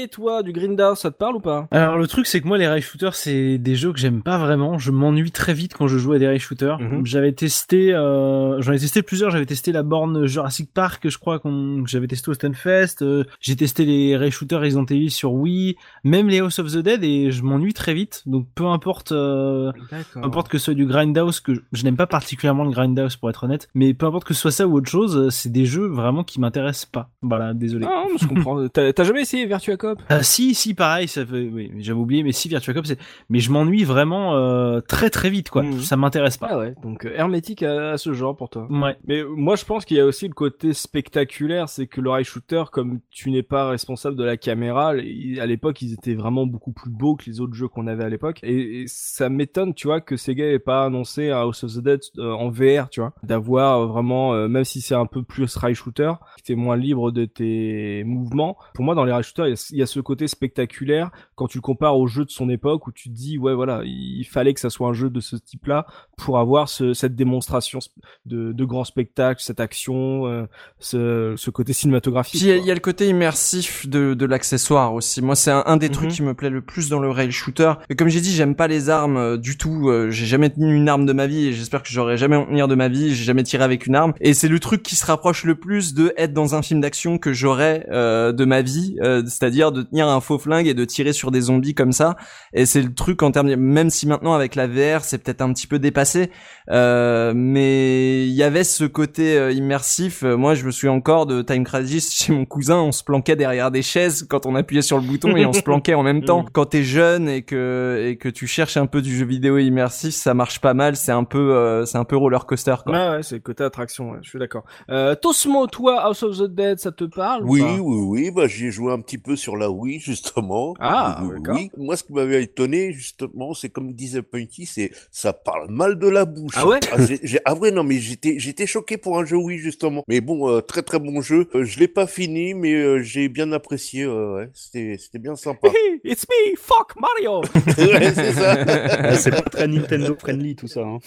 Toi 0.06 0.42
du 0.42 0.52
Grindhouse, 0.52 0.98
ça 0.98 1.10
te 1.10 1.16
parle 1.16 1.36
ou 1.36 1.40
pas? 1.40 1.66
Alors 1.70 1.98
le 1.98 2.06
truc 2.06 2.26
c'est 2.26 2.40
que 2.40 2.46
moi 2.46 2.56
les 2.58 2.68
rail 2.68 2.80
shooters 2.82 3.14
c'est 3.14 3.58
des 3.58 3.74
jeux 3.74 3.92
que 3.92 3.98
j'aime 3.98 4.22
pas 4.22 4.38
vraiment. 4.38 4.78
Je 4.78 4.90
m'ennuie 4.92 5.32
très 5.32 5.54
vite 5.54 5.74
quand 5.74 5.88
je 5.88 5.98
joue 5.98 6.12
à 6.12 6.18
des 6.18 6.26
rail 6.26 6.38
shooters. 6.38 6.78
Mhm. 6.78 7.04
J'avais 7.04 7.32
testé, 7.32 7.92
euh, 7.94 8.60
j'en 8.60 8.72
ai 8.72 8.78
testé 8.78 9.02
plusieurs. 9.02 9.30
J'avais 9.30 9.46
testé 9.46 9.72
la 9.72 9.82
borne 9.82 10.26
Jurassic 10.26 10.72
Park, 10.72 11.08
je 11.08 11.18
crois 11.18 11.38
qu'on 11.38 11.82
que 11.82 11.90
j'avais 11.90 12.06
testé 12.06 12.30
au 12.30 12.34
Stunfest. 12.34 13.02
Euh, 13.02 13.24
J'ai 13.40 13.56
testé 13.56 13.84
les 13.84 14.16
rail 14.16 14.30
shooters 14.30 14.60
Resident 14.60 14.84
Evil 14.86 15.10
sur 15.10 15.32
Wii, 15.32 15.76
même 16.04 16.28
les 16.28 16.38
House 16.38 16.58
of 16.58 16.72
the 16.72 16.78
Dead 16.78 17.02
et 17.02 17.30
je 17.30 17.42
m'ennuie 17.42 17.74
très 17.74 17.94
vite. 17.94 18.22
Donc 18.26 18.46
peu 18.54 18.66
importe, 18.66 19.12
euh, 19.12 19.72
peu 20.12 20.20
importe 20.22 20.48
que 20.48 20.58
ce 20.58 20.66
soit 20.66 20.74
du 20.74 20.86
grindhouse 20.86 21.40
que 21.40 21.54
je, 21.54 21.60
je 21.72 21.84
n'aime 21.84 21.96
pas 21.96 22.06
particulièrement 22.06 22.64
le 22.64 22.70
grindhouse 22.70 23.16
pour 23.16 23.30
être 23.30 23.44
honnête, 23.44 23.68
mais 23.74 23.94
peu 23.94 24.06
importe 24.06 24.24
que 24.24 24.34
ce 24.34 24.40
soit 24.40 24.50
ça 24.52 24.66
ou 24.66 24.76
autre 24.76 24.90
chose, 24.90 25.28
c'est 25.30 25.50
des 25.52 25.64
jeux 25.64 25.86
vraiment 25.86 26.24
qui 26.24 26.40
m'intéressent 26.40 26.86
pas. 26.86 27.10
Voilà, 27.22 27.54
désolé. 27.54 27.86
Ah, 27.88 28.04
je 28.20 28.26
comprends. 28.26 28.68
T'as 28.72 28.92
t'as 28.92 29.04
jamais 29.04 29.22
essayé 29.22 29.46
Virtua 29.46 29.76
Cop 29.78 30.02
Ah, 30.08 30.22
si, 30.22 30.54
si, 30.54 30.74
pareil, 30.74 31.08
ça 31.08 31.24
fait, 31.24 31.48
oui, 31.50 31.72
j'avais 31.78 31.98
oublié, 31.98 32.22
mais 32.22 32.32
si, 32.32 32.48
Virtua 32.48 32.74
Cop, 32.74 32.86
c'est, 32.86 32.98
mais 33.30 33.40
je 33.40 33.50
m'ennuie 33.50 33.84
vraiment, 33.84 34.36
euh, 34.36 34.80
très 34.80 35.08
très 35.10 35.30
vite, 35.30 35.48
quoi. 35.50 35.62
Mhm. 35.62 35.80
Ça 35.80 35.96
m'intéresse 35.96 36.36
pas. 36.36 36.48
Ah 36.50 36.58
ouais, 36.58 36.74
donc 36.82 37.06
euh, 37.06 37.12
hermétique 37.14 37.62
à, 37.62 37.92
à 37.92 37.98
ce 37.98 38.12
genre 38.12 38.36
pour 38.36 38.50
toi. 38.50 38.66
Ouais. 38.70 38.96
Mais 39.06 39.20
euh, 39.20 39.28
moi 39.28 39.56
je 39.56 39.64
pense 39.64 39.84
qu'il 39.84 39.96
y 39.96 40.00
a 40.00 40.04
aussi 40.06 40.28
le 40.28 40.34
côté 40.34 40.72
spectaculaire, 40.74 41.68
c'est 41.68 41.86
que 41.86 42.00
le 42.00 42.10
rail 42.10 42.24
shooter, 42.24 42.64
comme 42.70 43.00
tu 43.10 43.30
n'es 43.30 43.42
pas 43.42 43.68
responsable 43.68 44.16
de 44.16 44.24
la 44.24 44.36
caméra, 44.36 44.88
à 44.90 45.46
l'époque 45.46 45.80
ils 45.82 45.92
étaient 45.92 46.14
vraiment 46.14 46.46
beaucoup 46.46 46.72
plus 46.72 46.90
beaux 46.90 47.16
que 47.16 47.24
les 47.26 47.40
autres 47.40 47.54
jeux 47.54 47.68
qu'on 47.68 47.86
avait 47.86 48.04
à 48.04 48.08
l'époque. 48.08 48.40
Et, 48.42 48.82
et 48.82 48.84
ça 48.86 49.28
m'étonne, 49.28 49.74
tu 49.74 49.86
vois, 49.86 50.00
que 50.00 50.16
Sega 50.16 50.44
ait 50.46 50.58
pas 50.58 50.84
annoncé 50.84 51.30
un 51.30 51.40
House 51.40 51.64
of 51.64 51.74
the 51.74 51.78
Dead 51.78 52.00
euh, 52.18 52.32
en 52.32 52.50
VR, 52.50 52.88
tu 52.90 53.00
vois, 53.00 53.12
d'avoir 53.22 53.80
euh, 53.80 53.86
vraiment, 53.86 54.34
euh, 54.34 54.48
même 54.48 54.64
si 54.64 54.80
c'est 54.80 54.94
un 54.94 55.06
peu 55.06 55.22
plus 55.22 55.54
rail 55.56 55.74
shooter, 55.74 56.12
t'es 56.44 56.54
moins 56.54 56.76
libre 56.76 57.10
de 57.10 57.24
tes 57.24 58.04
mouvements. 58.04 58.56
Pour 58.74 58.84
moi 58.84 58.94
dans 58.94 59.04
les 59.04 59.12
rail 59.12 59.22
shooters, 59.22 59.46
il 59.46 59.50
y 59.50 59.52
a 59.52 59.67
y 59.76 59.82
a 59.82 59.86
ce 59.86 60.00
côté 60.00 60.26
spectaculaire 60.28 61.10
quand 61.34 61.46
tu 61.48 61.58
le 61.58 61.62
compares 61.62 61.98
au 61.98 62.06
jeu 62.06 62.24
de 62.24 62.30
son 62.30 62.48
époque 62.48 62.86
où 62.86 62.92
tu 62.92 63.08
te 63.10 63.14
dis 63.14 63.36
ouais 63.38 63.54
voilà 63.54 63.82
il 63.84 64.24
fallait 64.24 64.54
que 64.54 64.60
ça 64.60 64.70
soit 64.70 64.88
un 64.88 64.92
jeu 64.92 65.10
de 65.10 65.20
ce 65.20 65.36
type-là 65.36 65.86
pour 66.16 66.38
avoir 66.38 66.68
ce, 66.68 66.94
cette 66.94 67.14
démonstration 67.14 67.78
de, 68.26 68.52
de 68.52 68.64
grand 68.64 68.84
spectacle, 68.84 69.40
cette 69.42 69.60
action, 69.60 70.26
euh, 70.26 70.46
ce, 70.78 71.34
ce 71.36 71.50
côté 71.50 71.72
cinématographique. 71.72 72.40
Il 72.40 72.48
y 72.48 72.50
a- 72.50 72.54
quoi. 72.56 72.64
il 72.64 72.68
y, 72.68 72.70
a 72.70 72.74
le 72.74 72.80
côté 72.80 73.08
immersif 73.08 73.88
de, 73.88 74.14
de 74.14 74.26
l'accessoire 74.26 74.94
aussi. 74.94 75.22
Moi, 75.22 75.34
c'est 75.36 75.50
un, 75.50 75.62
un 75.66 75.76
des 75.76 75.88
trucs 75.90 76.08
Mhm. 76.08 76.14
qui 76.14 76.22
me 76.22 76.34
plaît 76.34 76.50
le 76.50 76.60
plus 76.62 76.88
dans 76.88 77.00
le 77.00 77.10
rail 77.10 77.30
shooter. 77.32 77.72
Et 77.90 77.96
comme 77.96 78.08
j'ai 78.08 78.20
dit, 78.20 78.32
j'aime 78.32 78.54
pas 78.54 78.68
les 78.68 78.88
armes 78.90 79.16
euh, 79.16 79.36
du 79.36 79.56
tout. 79.58 79.88
Euh, 79.88 80.10
j'ai 80.10 80.26
jamais 80.26 80.50
tenu 80.50 80.74
une 80.74 80.88
arme 80.88 81.06
de 81.06 81.12
ma 81.12 81.26
vie 81.26 81.46
et 81.48 81.52
j'espère 81.52 81.82
que 81.82 81.88
j'aurai 81.88 82.16
jamais 82.16 82.36
en 82.36 82.46
tenir 82.46 82.68
de 82.68 82.74
ma 82.74 82.88
vie. 82.88 83.14
J'ai 83.14 83.24
jamais 83.24 83.42
tiré 83.42 83.64
avec 83.64 83.86
une 83.86 83.94
arme. 83.94 84.12
Et 84.20 84.34
c'est 84.34 84.48
le 84.48 84.58
truc 84.60 84.82
qui 84.82 84.96
se 84.96 85.04
rapproche 85.06 85.44
le 85.44 85.54
plus 85.54 85.94
de 85.94 86.12
être 86.16 86.32
dans 86.32 86.54
un 86.54 86.62
film 86.62 86.80
d'action 86.80 87.18
que 87.18 87.32
j'aurais 87.32 87.86
euh, 87.90 88.32
de 88.32 88.44
ma 88.44 88.62
vie, 88.62 88.96
euh, 89.02 89.22
c'est-à-dire 89.24 89.57
de 89.72 89.82
tenir 89.82 90.08
un 90.08 90.20
faux 90.20 90.38
flingue 90.38 90.66
et 90.66 90.74
de 90.74 90.84
tirer 90.84 91.12
sur 91.12 91.30
des 91.30 91.42
zombies 91.42 91.74
comme 91.74 91.92
ça. 91.92 92.16
Et 92.54 92.64
c'est 92.66 92.82
le 92.82 92.92
truc 92.94 93.22
en 93.22 93.30
termes, 93.30 93.48
de- 93.48 93.54
même 93.56 93.90
si 93.90 94.06
maintenant 94.06 94.32
avec 94.34 94.54
la 94.54 94.66
VR, 94.66 95.02
c'est 95.04 95.18
peut-être 95.18 95.42
un 95.42 95.52
petit 95.52 95.66
peu 95.66 95.78
dépassé, 95.78 96.30
euh, 96.70 97.32
mais 97.34 98.26
il 98.26 98.32
y 98.34 98.42
avait 98.42 98.64
ce 98.64 98.84
côté 98.84 99.36
euh, 99.36 99.52
immersif. 99.52 100.22
Euh, 100.22 100.36
Moi, 100.36 100.54
je 100.54 100.64
me 100.64 100.70
souviens 100.70 100.92
encore 100.92 101.26
de 101.26 101.42
Time 101.42 101.64
Crisis 101.64 102.12
chez 102.16 102.32
mon 102.32 102.44
cousin. 102.44 102.76
On 102.78 102.92
se 102.92 103.02
planquait 103.04 103.36
derrière 103.36 103.70
des 103.70 103.82
chaises 103.82 104.26
quand 104.28 104.46
on 104.46 104.54
appuyait 104.54 104.82
sur 104.82 104.98
le 104.98 105.04
bouton 105.06 105.36
et 105.36 105.44
on 105.46 105.52
se 105.52 105.62
planquait 105.62 105.94
en 105.94 106.02
même 106.02 106.24
temps. 106.24 106.42
Mm. 106.42 106.50
Quand 106.52 106.66
t'es 106.66 106.82
jeune 106.84 107.28
et 107.28 107.42
que 107.42 108.04
et 108.08 108.16
que 108.16 108.28
tu 108.28 108.46
cherches 108.46 108.76
un 108.76 108.86
peu 108.86 109.02
du 109.02 109.16
jeu 109.16 109.24
vidéo 109.26 109.58
immersif, 109.58 110.14
ça 110.14 110.34
marche 110.34 110.60
pas 110.60 110.74
mal. 110.74 110.96
C'est 110.96 111.12
un 111.12 111.24
peu 111.24 111.38
euh, 111.54 111.84
c'est 111.84 111.98
un 111.98 112.04
peu 112.04 112.16
roller 112.16 112.46
coaster 112.46 112.76
quoi. 112.84 112.92
Ouais, 112.92 113.16
ouais, 113.16 113.22
c'est 113.22 113.36
le 113.36 113.40
côté 113.40 113.64
attraction, 113.64 114.10
ouais, 114.12 114.18
je 114.22 114.28
suis 114.30 114.38
d'accord. 114.38 114.64
Euh, 114.90 115.14
Tosmo, 115.14 115.66
toi, 115.66 116.02
House 116.02 116.22
of 116.22 116.38
the 116.38 116.44
Dead, 116.54 116.78
ça 116.78 116.92
te 116.92 117.04
parle 117.04 117.44
ou 117.44 117.52
Oui, 117.52 117.60
pas? 117.60 117.76
oui, 117.80 118.04
oui, 118.06 118.30
bah, 118.30 118.46
j'y 118.46 118.66
ai 118.66 118.70
joué 118.70 118.92
un 118.92 119.00
petit 119.00 119.18
peu 119.18 119.36
sur 119.36 119.47
la 119.56 119.70
Wii, 119.70 119.98
justement. 120.00 120.74
Ah, 120.80 121.22
oui. 121.22 121.70
Moi, 121.76 121.96
ce 121.96 122.04
qui 122.04 122.12
m'avait 122.12 122.42
étonné, 122.42 122.92
justement, 122.92 123.54
c'est 123.54 123.68
comme 123.68 123.92
disait 123.92 124.22
Punky, 124.22 124.66
c'est, 124.66 124.90
ça 125.10 125.32
parle 125.32 125.70
mal 125.70 125.98
de 125.98 126.08
la 126.08 126.24
bouche. 126.24 126.54
Ah 126.56 126.66
ouais? 126.66 126.80
J'ai- 127.06 127.20
j'ai- 127.22 127.40
Ah 127.44 127.54
ouais, 127.54 127.70
non, 127.70 127.82
mais 127.84 127.98
j'étais, 127.98 128.38
j'étais 128.38 128.66
choqué 128.66 128.96
pour 128.96 129.18
un 129.18 129.24
jeu 129.24 129.36
Wii, 129.36 129.58
justement. 129.58 130.02
Mais 130.08 130.20
bon, 130.20 130.48
euh, 130.50 130.60
très 130.60 130.82
très 130.82 130.98
bon 130.98 131.20
jeu. 131.20 131.48
Euh, 131.54 131.64
je 131.64 131.78
l'ai 131.78 131.88
pas 131.88 132.06
fini, 132.06 132.54
mais 132.54 132.74
euh, 132.74 133.00
j'ai 133.02 133.28
bien 133.28 133.52
apprécié, 133.52 134.04
euh, 134.04 134.36
ouais. 134.36 134.50
C'était, 134.54 134.96
c'était 134.98 135.18
bien 135.18 135.36
sympa. 135.36 135.68
It's 136.04 136.26
me, 136.28 136.56
fuck 136.56 136.94
Mario 137.00 137.40
ouais, 137.78 138.12
c'est 138.14 138.32
ça. 138.32 138.56
Ah, 138.66 139.14
c'est 139.16 139.30
pas 139.30 139.42
très 139.42 139.66
Nintendo 139.68 140.14
friendly 140.18 140.54
tout 140.56 140.68
ça. 140.68 140.80
Hein. 140.80 140.98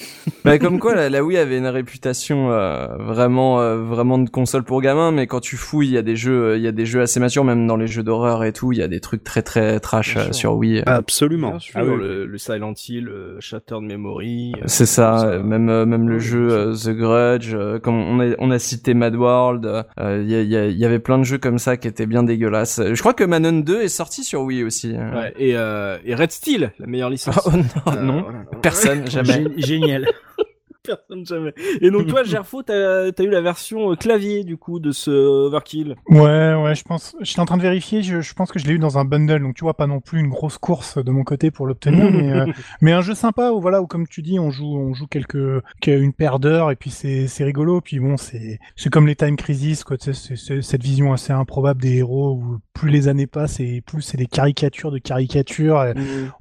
Bah 0.44 0.58
comme 0.60 0.80
quoi 0.80 0.96
la, 0.96 1.10
la 1.10 1.24
Wii 1.24 1.38
avait 1.38 1.58
une 1.58 1.68
réputation 1.68 2.52
euh, 2.52 2.88
vraiment 2.98 3.60
euh, 3.62 3.78
vraiment 3.84 4.18
de 4.18 4.30
console 4.30 4.64
pour 4.64 4.82
gamins 4.82 5.12
mais 5.12 5.28
quand 5.28 5.40
tu 5.40 5.56
fouilles 5.58 5.88
il 5.88 5.94
y 5.94 5.98
a 5.98 6.02
des 6.02 6.16
jeux 6.16 6.56
il 6.58 6.64
y 6.64 6.68
a 6.68 6.72
des 6.72 6.86
jeux 6.86 7.02
assez 7.02 7.20
matures 7.20 7.44
même 7.44 7.68
dans 7.68 7.78
les 7.78 7.88
jeux 7.88 8.04
d'horreur 8.04 8.31
et 8.44 8.54
tout 8.54 8.72
il 8.72 8.80
y 8.80 8.82
a 8.82 8.88
des 8.88 9.00
trucs 9.00 9.24
très 9.24 9.42
très 9.42 9.80
trash 9.80 10.16
euh, 10.18 10.32
sur 10.32 10.54
Wii 10.56 10.82
Absolument. 10.86 11.52
Bien 11.52 11.60
sûr, 11.60 11.74
Ah 11.80 11.84
oui, 11.86 11.96
le, 11.98 12.26
le 12.26 12.38
Silent 12.38 12.74
Hill, 12.88 13.04
le 13.06 13.38
Shattered 13.40 13.84
Memory. 13.84 14.54
euh, 14.58 14.62
c'est 14.66 14.86
ça, 14.86 15.24
euh, 15.26 15.44
même 15.44 15.70
euh, 15.70 15.86
même 15.86 16.08
le 16.10 16.20
jeu 16.20 16.50
euh, 16.52 16.74
The 16.74 16.90
Grudge 16.92 17.54
euh, 17.54 17.80
comme 17.80 17.96
on 17.96 18.20
a 18.22 18.34
on 18.40 18.50
a 18.52 18.60
cité 18.60 18.94
Mad 18.94 19.16
World 19.16 19.66
euh, 20.00 20.24
il 20.26 20.32
y, 20.52 20.86
avait 20.86 21.00
plein 21.00 21.18
de 21.20 21.24
jeux 21.24 21.38
comme 21.38 21.58
ça 21.60 21.78
qui 21.78 21.88
étaient 21.88 22.06
bien 22.06 22.24
dégueulasses 22.24 22.82
je 22.94 23.00
crois 23.00 23.14
que 23.14 23.24
Manon 23.24 23.60
2 23.60 23.82
est 23.82 23.88
sorti 23.88 24.24
sur 24.24 24.42
Wii 24.44 24.64
aussi 24.64 24.96
hein. 24.98 25.12
Ouais, 25.16 25.34
et, 25.38 25.56
euh, 25.56 25.98
et 26.06 26.16
Red 26.16 26.32
Steel, 26.32 26.72
la 26.80 26.88
meilleure 26.88 27.10
licence. 27.10 27.40
oh 27.48 27.52
non 27.52 27.94
Euh, 27.94 28.02
non 28.02 28.22
voilà. 28.24 28.40
personne 28.62 29.10
jamais 29.10 29.44
Gé- 29.46 29.66
Génial. 29.66 30.08
Personne 30.84 31.26
jamais. 31.26 31.54
Et 31.80 31.92
donc 31.92 32.08
toi, 32.08 32.24
Gerfo, 32.26 32.64
t'as 32.64 33.10
as 33.10 33.24
eu 33.24 33.30
la 33.30 33.42
version 33.42 33.92
euh, 33.92 33.96
clavier 33.96 34.44
du 34.44 34.58
coup 34.58 34.80
de 34.80 34.92
ce 34.92 35.12
Overkill? 35.12 35.96
Ouais, 36.08 36.56
ouais, 36.56 36.76
je 36.76 36.84
pense. 36.84 37.16
J'étais 37.22 37.40
en 37.40 37.46
train 37.46 37.58
de 37.58 37.62
vérifier. 37.62 38.02
Je, 38.02 38.22
je 38.22 38.34
pense 38.34 38.52
que 38.52 38.60
je 38.60 38.66
l'ai 38.66 38.74
eu 38.74 38.80
dans 38.80 38.98
un 38.98 39.06
bundle, 39.06 39.42
donc 39.42 39.56
tu 39.56 39.64
vois 39.64 39.76
pas 39.76 39.88
non 39.88 40.00
plus 40.00 40.20
une 40.20 40.30
grosse 40.30 40.58
course 40.58 40.98
de 40.98 41.12
mon 41.12 41.24
côté 41.24 41.52
pour 41.52 41.68
l'obtenir, 41.68 42.12
mais, 42.12 42.32
euh, 42.32 42.46
mais 42.82 42.92
un 42.94 43.02
jeu 43.02 43.14
sympa 43.14 43.52
où 43.52 43.62
voilà 43.62 43.82
où 43.82 43.88
comme 43.88 44.08
tu 44.08 44.22
dis, 44.22 44.40
on 44.40 44.50
joue, 44.50 44.76
on 44.76 44.94
joue 44.94 45.08
quelques, 45.08 45.62
une 45.86 46.14
paire 46.14 46.40
d'heures 46.40 46.72
et 46.72 46.76
puis 46.76 46.90
c'est 46.90 47.44
rigolo. 47.44 47.82
Puis 47.82 48.00
bon, 48.00 48.18
c'est 48.18 48.60
c'est 48.76 48.90
comme 48.90 49.08
les 49.08 49.16
Time 49.16 49.36
Crisis, 49.36 49.84
quoi. 49.84 49.98
cette 50.00 50.84
vision 50.84 51.14
assez 51.14 51.34
improbable 51.34 51.82
des 51.82 51.98
héros 51.98 52.34
où 52.34 52.60
plus 52.74 52.90
les 52.90 53.08
années 53.08 53.28
passent 53.28 53.60
et 53.60 53.82
plus 53.82 54.02
c'est 54.02 54.18
des 54.18 54.26
caricatures 54.26 54.92
de 54.92 54.98
caricatures. 54.98 55.84
et 55.84 55.94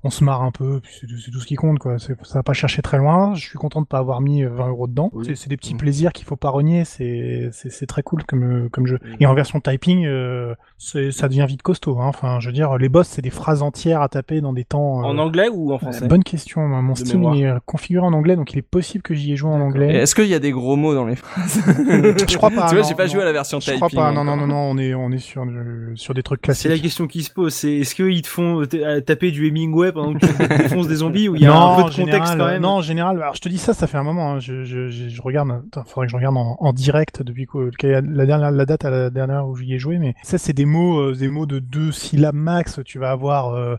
on 0.02 0.10
se 0.10 0.24
marre 0.24 0.42
un 0.42 0.50
peu. 0.50 0.80
C'est 1.00 1.06
tout 1.30 1.40
ce 1.40 1.46
qui 1.46 1.56
compte, 1.56 1.78
quoi. 1.78 1.98
Ça 1.98 2.14
va 2.34 2.42
pas 2.42 2.52
chercher 2.52 2.82
très 2.82 2.98
loin. 2.98 3.34
Je 3.34 3.46
suis 3.46 3.58
content 3.58 3.82
de 3.82 3.86
pas 3.86 3.98
avoir 3.98 4.20
mis 4.20 4.29
euh, 4.38 4.48
20 4.50 4.68
euros 4.68 4.86
dedans. 4.86 5.10
Oui. 5.12 5.32
C'est- 5.36 5.48
des 5.48 5.56
petits 5.56 5.72
Mhm. 5.74 5.80
plaisirs 5.80 6.12
qu'il 6.12 6.24
faut 6.26 6.36
pas 6.36 6.50
renier. 6.50 6.84
C'est 6.84 7.86
très 7.88 8.02
cool 8.02 8.22
comme 8.24 8.42
euh, 8.44 8.68
comme 8.70 8.86
jeu. 8.86 8.98
Mhm. 9.04 9.16
Et 9.20 9.26
en 9.26 9.34
version 9.34 9.60
typing, 9.60 10.06
euh, 10.06 10.54
ça 10.78 11.28
devient 11.28 11.44
vite 11.48 11.62
costaud. 11.62 11.98
Hein. 11.98 12.06
Enfin, 12.06 12.38
je 12.40 12.46
veux 12.46 12.52
dire, 12.52 12.76
les 12.78 12.88
boss, 12.88 13.08
c'est 13.08 13.22
des 13.22 13.30
phrases 13.30 13.62
entières 13.62 14.00
à 14.02 14.08
taper 14.08 14.40
dans 14.40 14.52
des 14.52 14.64
temps. 14.64 15.00
euh, 15.00 15.04
En 15.06 15.18
anglais 15.18 15.48
ou 15.52 15.72
en 15.72 15.76
euh, 15.76 15.78
français 15.78 16.06
Bonne 16.08 16.22
question. 16.24 16.60
Mon 16.60 16.92
De 16.92 16.98
Steam 16.98 17.20
mémoire. 17.20 17.34
est 17.56 17.60
configuré 17.66 18.06
en 18.06 18.12
anglais, 18.12 18.36
donc 18.36 18.52
il 18.52 18.58
est 18.58 18.62
possible 18.62 19.02
que 19.02 19.14
j'y 19.14 19.32
ai 19.32 19.36
joué 19.36 19.50
en 19.50 19.60
anglais. 19.60 19.92
est-ce 19.94 20.14
qu'il 20.14 20.26
y 20.28 20.34
a 20.34 20.38
des 20.38 20.52
gros 20.52 20.76
mots 20.76 20.94
dans 20.94 21.06
les 21.06 21.16
phrases 21.16 21.60
Je 21.66 22.36
crois 22.36 22.50
pas. 22.50 22.66
tu 22.68 22.74
vois 22.74 22.82
non, 22.82 22.88
j'ai 22.88 22.94
pas 22.94 23.06
non. 23.06 23.12
joué 23.12 23.22
à 23.22 23.24
la 23.24 23.32
version 23.32 23.58
Je 23.60 23.64
typing 23.66 23.78
crois 23.80 23.90
pas. 23.90 24.12
Non, 24.12 24.24
non, 24.24 24.36
non, 24.36 24.46
non. 24.46 24.56
On 24.70 24.78
est 24.78 24.94
on 24.94 25.10
est 25.10 25.18
sur 25.18 25.42
euh, 25.42 25.92
sur 25.96 26.14
des 26.14 26.22
trucs 26.22 26.40
C'est 26.44 26.68
la 26.68 26.74
classiques. 26.74 26.82
question 26.82 27.06
qui 27.06 27.22
se 27.22 27.30
pose. 27.32 27.52
C'est 27.54 27.72
est-ce 27.78 27.94
qu'ils 27.94 28.22
te 28.22 28.28
font 28.28 28.62
euh, 28.62 29.00
taper 29.00 29.30
du 29.30 29.48
Hemingway 29.48 29.92
pendant 29.92 30.14
que 30.14 30.18
tu 30.26 30.26
défonces 30.62 30.88
des 30.88 30.96
zombies 30.96 31.28
ou 31.28 31.34
il 31.36 31.42
y 31.42 31.46
a 31.46 31.54
un 31.54 31.76
peu 31.76 31.82
de 31.90 31.94
contexte 31.96 31.96
général, 32.06 32.38
quand 32.38 32.46
même 32.46 32.62
Non, 32.62 32.68
en 32.76 32.80
général. 32.82 33.16
Alors, 33.20 33.34
je 33.34 33.40
te 33.40 33.48
dis 33.48 33.58
ça, 33.58 33.74
ça 33.74 33.86
fait 33.86 33.98
un 33.98 34.02
moment. 34.02 34.19
Hein. 34.20 34.38
Je, 34.38 35.20
regarde. 35.20 35.50
Attends, 35.50 35.84
faudrait 35.84 36.06
que 36.06 36.12
je 36.12 36.16
regarde 36.16 36.36
en, 36.36 36.72
direct 36.72 37.22
depuis 37.22 37.46
la 37.82 38.26
dernière 38.26 38.50
la 38.50 38.66
date 38.66 38.84
à 38.84 38.90
la 38.90 39.10
dernière 39.10 39.46
où 39.46 39.56
j'y 39.56 39.74
ai 39.74 39.78
joué. 39.78 39.98
Mais 39.98 40.14
ça, 40.22 40.38
c'est 40.38 40.52
des 40.52 40.64
mots, 40.64 41.00
euh, 41.00 41.14
des 41.14 41.28
mots 41.28 41.46
de 41.46 41.58
deux 41.58 41.92
syllabes 41.92 42.34
max. 42.34 42.80
Tu 42.84 42.98
vas 42.98 43.10
avoir. 43.10 43.78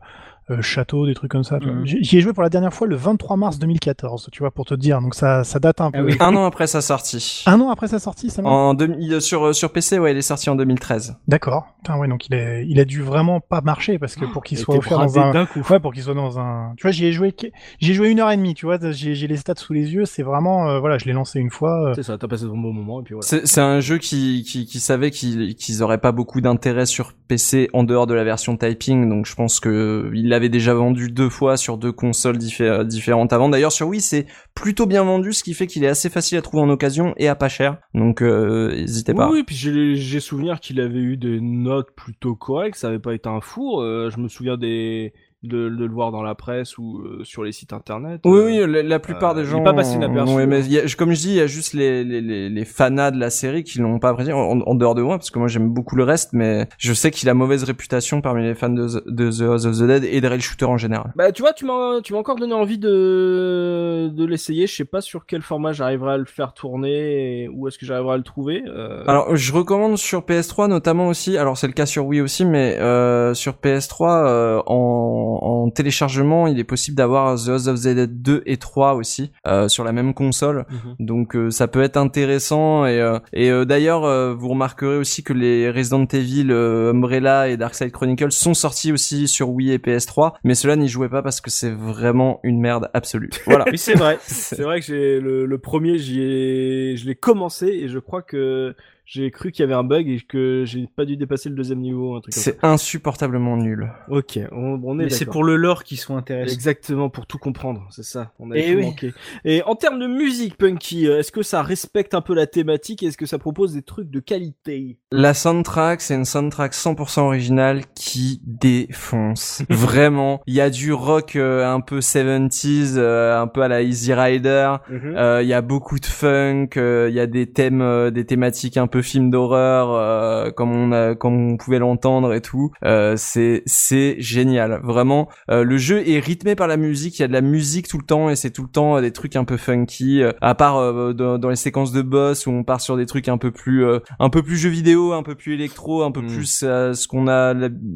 Euh, 0.52 0.58
euh, 0.58 0.62
château, 0.62 1.06
des 1.06 1.14
trucs 1.14 1.32
comme 1.32 1.44
ça. 1.44 1.60
tu 1.60 1.66
vois. 1.66 1.76
Mhm. 1.76 1.86
J'y 1.86 2.18
ai 2.18 2.22
joué 2.22 2.34
pour 2.34 2.44
la 2.44 2.50
dernière 2.50 2.74
fois 2.74 2.88
le 2.88 2.96
23 2.96 3.38
mars 3.38 3.60
2014, 3.60 4.30
tu 4.32 4.40
vois, 4.40 4.52
pour 4.52 4.66
te 4.66 4.74
dire. 4.74 5.02
Donc 5.02 5.16
ça, 5.16 5.44
ça 5.44 5.60
date 5.60 5.82
un 5.82 5.92
peu. 5.92 6.00
Ah 6.00 6.04
oui. 6.04 6.18
un 6.20 6.36
an 6.36 6.46
après 6.46 6.68
sa 6.68 6.82
sortie 6.82 7.44
Un 7.46 7.60
an 7.62 7.70
après 7.70 7.88
sa 7.88 8.00
sortie, 8.00 8.30
ça 8.30 8.44
En 8.44 8.74
2000, 8.74 9.22
sur 9.22 9.54
sur 9.56 9.72
PC, 9.72 10.00
ouais, 10.00 10.12
il 10.12 10.18
est 10.18 10.22
sorti 10.22 10.50
en 10.50 10.56
2013. 10.56 11.18
D'accord. 11.28 11.66
Putain, 11.78 11.98
ouais, 11.98 12.08
donc 12.08 12.28
il 12.28 12.36
a, 12.36 12.62
il 12.62 12.80
a 12.80 12.86
dû 12.86 13.02
vraiment 13.02 13.40
pas 13.40 13.62
marcher 13.62 13.98
parce 13.98 14.16
que 14.16 14.26
pour 14.26 14.44
qu'il 14.44 14.58
soit 14.58 14.76
offert 14.76 15.00
dans 15.00 15.20
un, 15.20 15.32
d'un 15.32 15.46
coup. 15.46 15.62
ouais, 15.70 15.80
pour 15.80 15.94
qu'il 15.94 16.04
soit 16.04 16.14
dans 16.14 16.38
un, 16.40 16.74
tu 16.78 16.84
vois, 16.84 16.92
j'y 16.92 17.06
ai 17.06 17.12
joué, 17.12 17.34
j'y 17.80 17.92
ai 17.92 17.94
joué 17.94 18.10
une 18.10 18.20
heure 18.20 18.30
et 18.32 18.38
demie, 18.38 18.54
tu 18.54 18.66
vois, 18.66 18.78
j'ai 18.92 19.16
j'ai 19.16 19.28
les 19.28 19.38
stats 19.38 19.56
sous 19.56 19.74
les 19.74 19.94
yeux, 19.94 20.06
c'est 20.06 20.24
vraiment, 20.24 20.70
euh, 20.70 20.80
voilà, 20.80 20.98
je 20.98 21.06
l'ai 21.06 21.14
lancé 21.14 21.40
une 21.40 21.50
fois. 21.50 21.90
euh, 21.90 21.94
C'est 21.96 22.04
ça, 22.04 22.18
t'as 22.18 22.28
passé 22.28 22.46
ton 22.46 22.58
bon 22.58 22.72
moment 22.74 23.02
et 23.02 23.04
puis 23.04 23.16
voilà. 23.16 23.28
C'est 23.46 23.62
un 23.62 23.80
jeu 23.80 23.98
qui 23.98 24.44
qui, 24.44 24.66
qui 24.66 24.80
savait 24.80 25.10
qu'ils 25.12 25.56
qu'ils 25.56 25.82
auraient 25.84 25.98
pas 25.98 26.12
beaucoup 26.12 26.40
d'intérêt 26.42 26.86
sur 26.86 27.14
PC 27.32 27.70
en 27.72 27.86
dehors 27.86 28.08
de 28.08 28.14
la 28.14 28.26
version 28.26 28.58
typing, 28.58 29.08
donc 29.08 29.26
je 29.26 29.36
pense 29.36 29.62
que 29.62 30.12
il 30.14 30.28
l'avait 30.28 30.50
déjà 30.50 30.74
vendu 30.74 31.10
deux 31.10 31.30
fois 31.30 31.56
sur 31.56 31.78
deux 31.78 31.94
consoles 31.94 32.36
diffé- 32.38 32.86
différentes 32.86 33.32
avant. 33.32 33.48
D'ailleurs 33.48 33.72
sur 33.72 33.88
Wii 33.88 34.02
c'est 34.02 34.26
plutôt 34.54 34.86
bien 34.86 35.04
vendu, 35.06 35.32
ce 35.32 35.42
qui 35.44 35.54
fait 35.54 35.66
qu'il 35.66 35.86
est 35.86 35.88
assez 35.88 36.10
facile 36.10 36.38
à 36.38 36.42
trouver 36.42 36.62
en 36.64 36.70
occasion 36.70 37.14
et 37.16 37.30
à 37.30 37.36
pas 37.36 37.48
cher. 37.48 37.78
Donc 37.94 38.22
euh, 38.22 38.76
n'hésitez 38.76 39.14
pas. 39.14 39.28
Oui, 39.30 39.38
oui, 39.40 39.44
puis 39.44 39.56
j'ai 39.56 39.96
j'ai 39.96 40.20
souvenir 40.20 40.60
qu'il 40.60 40.82
avait 40.82 41.00
eu 41.00 41.16
des 41.16 41.40
notes 41.40 41.92
plutôt 41.96 42.36
correctes, 42.36 42.76
ça 42.78 42.90
avait 42.90 43.00
pas 43.00 43.14
été 43.14 43.30
un 43.30 43.40
four. 43.40 43.82
euh, 43.82 44.10
je 44.10 44.20
me 44.20 44.28
souviens 44.28 44.58
des 44.58 45.14
de, 45.44 45.70
de 45.70 45.86
le 45.86 45.92
voir 45.92 46.12
dans 46.12 46.22
la 46.22 46.36
presse 46.36 46.78
ou 46.78 47.00
euh, 47.00 47.24
sur 47.24 47.44
les 47.44 47.52
sites 47.52 47.74
internet. 47.74 48.22
Oui, 48.26 48.60
euh, 48.60 48.66
oui, 48.68 48.72
la, 48.72 48.84
la 48.84 49.00
plupart 49.00 49.32
euh, 49.32 49.36
des 49.36 49.42
il 49.42 49.48
est 49.48 49.50
gens. 49.52 49.64
pas 49.64 49.74
passé 49.74 49.96
inaperçu, 49.96 50.34
ont 50.34 50.40
aimé. 50.40 50.58
hein. 50.58 50.64
Il 50.66 50.72
y 50.74 50.78
a- 50.80 50.84
comme 50.98 51.12
je 51.14 51.20
dis, 51.20 51.30
il 51.30 51.36
y 51.36 51.42
a 51.42 51.48
juste 51.48 51.74
les, 51.74 52.04
les, 52.04 52.22
les, 52.22 52.50
les 52.50 52.66
fanas 52.66 53.12
de 53.12 53.20
la 53.20 53.30
série 53.30 53.64
qui 53.64 53.80
l'ont 53.80 53.98
pas 54.00 54.10
apprécié, 54.10 54.34
en, 54.34 54.60
en 54.62 54.76
dehors 54.76 54.94
de 54.96 55.02
moi, 55.02 55.18
parce 55.18 55.32
que 55.32 55.40
moi 55.40 55.48
j'aime 55.48 55.70
beaucoup 55.70 55.96
le 55.96 56.04
reste, 56.04 56.32
mais 56.34 56.68
je 56.78 56.94
sais 56.94 57.10
qu'il 57.12 57.28
a 57.30 57.34
mauvaise 57.34 57.64
réputation 57.64 58.22
parmi 58.22 58.44
les 58.44 58.54
fans 58.56 58.70
de, 58.70 58.88
The- 58.88 59.08
de 59.08 59.32
The 59.32 59.42
House 59.42 59.66
of 59.66 59.78
the 59.80 59.84
Dead 59.88 60.04
et 60.04 60.22
des 60.22 60.28
rail 60.28 60.42
shooters 60.42 60.70
en 60.70 60.78
général. 60.78 61.12
Bah 61.16 61.32
tu 61.32 61.42
vois, 61.42 61.54
tu 61.54 61.66
m'as 61.66 62.02
tu 62.04 62.14
m'as 62.14 62.20
encore 62.20 62.36
donné 62.36 62.54
envie 62.54 62.78
de 62.78 64.10
de 64.14 64.26
l'essayer. 64.26 64.68
Je 64.68 64.76
sais 64.76 64.86
pas 64.86 65.02
sur 65.02 65.26
quel 65.26 65.42
format 65.42 65.72
j'arriverai 65.72 66.14
à 66.14 66.18
le 66.18 66.26
faire 66.26 66.54
tourner 66.54 67.44
et 67.44 67.50
où 67.50 67.68
est-ce 67.68 67.78
que 67.78 67.86
j'arriverai 67.86 68.14
à 68.14 68.18
le 68.18 68.24
trouver. 68.24 68.64
euh, 68.68 69.04
Alors, 69.08 69.36
je 69.36 69.54
recommande 69.54 69.98
sur 69.98 70.22
PS3 70.22 70.68
notamment 70.68 71.08
aussi. 71.08 71.38
Alors, 71.38 71.58
c'est 71.58 71.68
le 71.68 71.74
cas 71.74 71.86
sur 71.86 72.06
Wii 72.06 72.22
aussi, 72.22 72.46
mais 72.46 72.78
euh, 72.80 73.34
sur 73.34 73.54
PS3 73.54 74.26
euh, 74.28 74.62
en, 74.66 75.31
en 75.42 75.70
téléchargement, 75.70 76.48
il 76.48 76.60
est 76.60 76.64
possible 76.64 76.98
d'avoir 76.98 77.36
The 77.36 77.50
House 77.50 77.68
of 77.68 77.80
the 77.82 77.88
Dead 77.88 78.22
2 78.22 78.44
et 78.46 78.58
3 78.58 78.96
aussi 78.96 79.32
euh, 79.48 79.68
sur 79.68 79.84
la 79.84 79.92
même 79.92 80.14
console. 80.14 80.66
mhm. 80.70 80.96
Donc 81.00 81.36
euh, 81.36 81.50
ça 81.52 81.68
peut 81.68 81.82
être 81.82 81.98
intéressant 81.98 82.86
et, 82.86 83.00
euh, 83.00 83.20
et 83.34 83.50
euh, 83.52 83.66
d'ailleurs 83.66 84.04
euh, 84.06 84.34
vous 84.34 84.50
remarquerez 84.50 84.98
aussi 84.98 85.24
que 85.24 85.34
les 85.34 85.70
Resident 85.70 86.06
Evil 86.06 86.48
euh, 86.52 86.92
Umbrella 86.92 87.50
et 87.50 87.58
Darkside 87.58 87.92
Chronicles 87.92 88.32
sont 88.32 88.54
sortis 88.54 88.92
aussi 88.92 89.28
sur 89.28 89.50
Wii 89.50 89.72
et 89.72 89.78
PS3 89.78 90.34
mais 90.44 90.56
cela 90.56 90.76
n'y 90.76 90.88
jouait 90.88 91.10
pas 91.10 91.22
parce 91.22 91.42
que 91.42 91.50
c'est 91.50 91.72
vraiment 91.72 92.40
une 92.44 92.60
merde 92.60 92.90
absolue. 92.94 93.30
Voilà. 93.46 93.66
Oui, 93.72 93.78
c'est 93.78 93.96
vrai. 93.96 94.18
c'est 94.22 94.62
vrai 94.62 94.80
que 94.80 94.86
j'ai 94.86 95.20
le, 95.20 95.46
le 95.46 95.58
premier, 95.58 95.98
j'y 95.98 96.22
ai, 96.22 96.96
je 96.96 97.06
l'ai 97.06 97.16
commencé 97.16 97.68
et 97.68 97.88
je 97.90 98.00
crois 98.00 98.22
que 98.22 98.76
J'ai 99.14 99.30
cru 99.30 99.52
qu'il 99.52 99.64
y 99.64 99.66
avait 99.66 99.74
un 99.74 99.84
bug 99.84 100.08
et 100.08 100.22
que 100.22 100.64
j'ai 100.66 100.88
pas 100.96 101.04
dû 101.04 101.18
dépasser 101.18 101.50
le 101.50 101.56
deuxième 101.56 101.80
niveau, 101.80 102.16
un 102.16 102.22
truc. 102.22 102.34
C'est 102.34 102.58
insupportablement 102.64 103.58
nul. 103.58 103.92
Ok, 104.08 104.40
on, 104.54 104.80
on 104.86 105.00
est 105.02 105.04
Mais 105.04 105.10
c'est 105.10 105.26
pour 105.26 105.44
le 105.44 105.58
lore 105.58 105.84
qu'ils 105.84 105.98
sont 106.00 106.16
intéressés. 106.16 106.54
Exactement, 106.54 107.10
pour 107.10 107.28
tout 107.28 107.38
comprendre, 107.38 107.86
c'est 107.92 108.06
ça. 108.06 108.32
On 108.40 108.52
a 108.52 108.56
Eh 108.56 108.72
tout 108.72 108.78
oui. 108.78 108.86
manqué. 108.86 109.14
Et 109.44 109.64
en 109.64 109.76
termes 109.76 110.00
de 110.00 110.08
musique, 110.08 110.56
Punky, 110.58 111.08
euh, 111.10 111.20
est-ce 111.20 111.34
que 111.34 111.42
ça 111.44 111.62
respecte 111.62 112.14
un 112.14 112.22
peu 112.22 112.34
la 112.34 112.48
thématique 112.48 113.04
et 113.04 113.08
est-ce 113.08 113.18
que 113.18 113.26
ça 113.26 113.38
propose 113.38 113.74
des 113.74 113.82
trucs 113.82 114.10
de 114.10 114.22
qualité? 114.22 114.98
La 115.12 115.34
soundtrack, 115.34 116.00
c'est 116.00 116.16
une 116.16 116.24
soundtrack 116.24 116.72
100% 116.74 117.20
originale 117.20 117.82
qui 117.94 118.40
défonce. 118.46 119.62
Vraiment, 119.70 120.42
il 120.48 120.54
y 120.54 120.62
a 120.62 120.70
du 120.70 120.94
rock 120.94 121.36
euh, 121.36 121.66
un 121.70 121.82
peu 121.82 122.00
70s, 122.00 122.94
euh, 122.96 123.42
un 123.42 123.48
peu 123.48 123.62
à 123.62 123.68
la 123.68 123.82
Easy 123.82 124.14
Rider. 124.14 124.76
Euh, 124.90 125.42
Il 125.44 125.50
y 125.50 125.54
a 125.54 125.62
beaucoup 125.62 126.00
de 126.00 126.06
funk, 126.06 126.70
euh, 126.78 127.08
il 127.10 127.16
y 127.16 127.20
a 127.20 127.28
des 127.28 127.52
thèmes, 127.52 127.82
euh, 127.82 128.10
des 128.10 128.26
thématiques 128.26 128.78
un 128.78 128.88
peu 128.88 129.01
films 129.02 129.30
d'horreur, 129.30 129.92
euh, 129.92 130.52
comme 130.52 130.72
on 130.72 130.92
a, 130.92 131.16
comme 131.16 131.52
on 131.54 131.58
pouvait 131.58 131.80
l'entendre 131.80 132.34
et 132.34 132.42
tout. 132.42 132.72
Euh, 132.86 133.16
c'est 133.18 133.64
c'est 133.66 134.16
génial, 134.20 134.80
vraiment. 134.84 135.30
Euh, 135.50 135.64
le 135.64 135.78
jeu 135.78 136.08
est 136.08 136.20
rythmé 136.20 136.56
par 136.56 136.68
la 136.68 136.78
musique. 136.78 137.20
Il 137.20 137.22
y 137.22 137.26
a 137.26 137.28
de 137.28 137.34
la 137.34 137.42
musique 137.42 137.88
tout 137.88 137.98
le 137.98 138.06
temps 138.06 138.30
et 138.30 138.36
c'est 138.36 138.52
tout 138.52 138.64
le 138.64 138.70
temps 138.70 138.98
euh, 138.98 139.02
des 139.02 139.12
trucs 139.12 139.36
un 139.36 139.44
peu 139.46 139.58
funky. 139.58 140.22
euh, 140.22 140.32
à 140.42 140.56
part 140.56 140.78
euh, 140.78 141.14
dans, 141.14 141.38
dans 141.38 141.50
les 141.50 141.56
séquences 141.56 141.92
de 141.92 142.02
boss 142.02 142.48
où 142.48 142.52
on 142.52 142.64
part 142.64 142.82
sur 142.82 142.98
des 142.98 143.06
trucs 143.06 143.28
un 143.28 143.38
peu 143.38 143.52
plus, 143.52 143.86
euh, 143.86 144.00
un 144.20 144.30
peu 144.30 144.44
plus 144.44 144.58
jeux 144.58 144.70
vidéo, 144.70 145.14
un 145.14 145.24
peu 145.24 145.36
plus 145.36 145.54
électro, 145.54 146.04
un 146.04 146.12
peu 146.12 146.22
Mm. 146.22 146.28
plus 146.28 146.62
euh, 146.64 146.94
ce 146.94 147.08
qu'on 147.08 147.28
a 147.28 147.54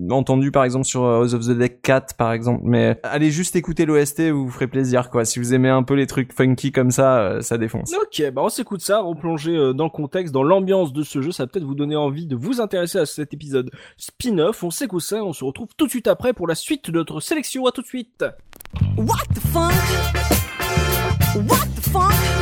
entendu 0.09 0.51
par 0.51 0.63
exemple 0.63 0.85
sur 0.85 1.03
House 1.05 1.33
of 1.33 1.41
the 1.45 1.51
Deck 1.57 1.81
4 1.81 2.15
par 2.15 2.31
exemple. 2.33 2.61
Mais 2.63 2.99
allez 3.03 3.31
juste 3.31 3.55
écouter 3.55 3.85
l'OST, 3.85 4.31
vous 4.31 4.45
vous 4.45 4.51
ferez 4.51 4.67
plaisir 4.67 5.09
quoi. 5.09 5.25
Si 5.25 5.39
vous 5.39 5.53
aimez 5.53 5.69
un 5.69 5.83
peu 5.83 5.93
les 5.93 6.07
trucs 6.07 6.33
funky 6.33 6.71
comme 6.71 6.91
ça, 6.91 7.17
euh, 7.19 7.41
ça 7.41 7.57
défonce. 7.57 7.93
Ok, 8.01 8.23
bah 8.33 8.41
on 8.43 8.49
s'écoute 8.49 8.81
ça, 8.81 8.99
replonger 9.01 9.55
euh, 9.55 9.73
dans 9.73 9.83
le 9.85 9.89
contexte, 9.89 10.33
dans 10.33 10.43
l'ambiance 10.43 10.84
de 10.93 11.03
ce 11.03 11.21
jeu, 11.21 11.31
ça 11.31 11.43
va 11.43 11.47
peut-être 11.47 11.65
vous 11.65 11.75
donner 11.75 11.95
envie 11.95 12.25
de 12.25 12.35
vous 12.35 12.61
intéresser 12.61 12.99
à 12.99 13.05
cet 13.05 13.33
épisode 13.33 13.71
spin-off. 13.97 14.63
On 14.63 14.71
s'écoute 14.71 15.01
ça, 15.01 15.23
on 15.23 15.33
se 15.33 15.43
retrouve 15.43 15.69
tout 15.77 15.85
de 15.85 15.91
suite 15.91 16.07
après 16.07 16.33
pour 16.33 16.47
la 16.47 16.55
suite 16.55 16.89
de 16.89 16.97
notre 16.97 17.19
sélection. 17.19 17.65
À 17.65 17.71
tout 17.71 17.81
de 17.81 17.87
suite. 17.87 18.25
What 18.97 19.25
the 19.33 19.39
funk? 19.39 19.71
What 21.47 21.65
the 21.75 21.89
funk? 21.89 22.34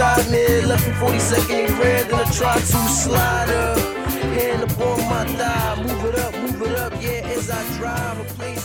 side 0.00 0.30
mid, 0.30 0.64
left 0.64 0.84
from 0.84 0.94
42nd 0.94 1.68
and 1.68 2.10
then 2.10 2.14
I 2.14 2.24
try 2.32 2.54
to 2.54 2.80
slide 3.00 3.50
up. 3.50 3.78
Hand 4.36 4.62
up 4.64 4.80
on 4.80 4.98
my 5.12 5.24
thigh, 5.38 5.99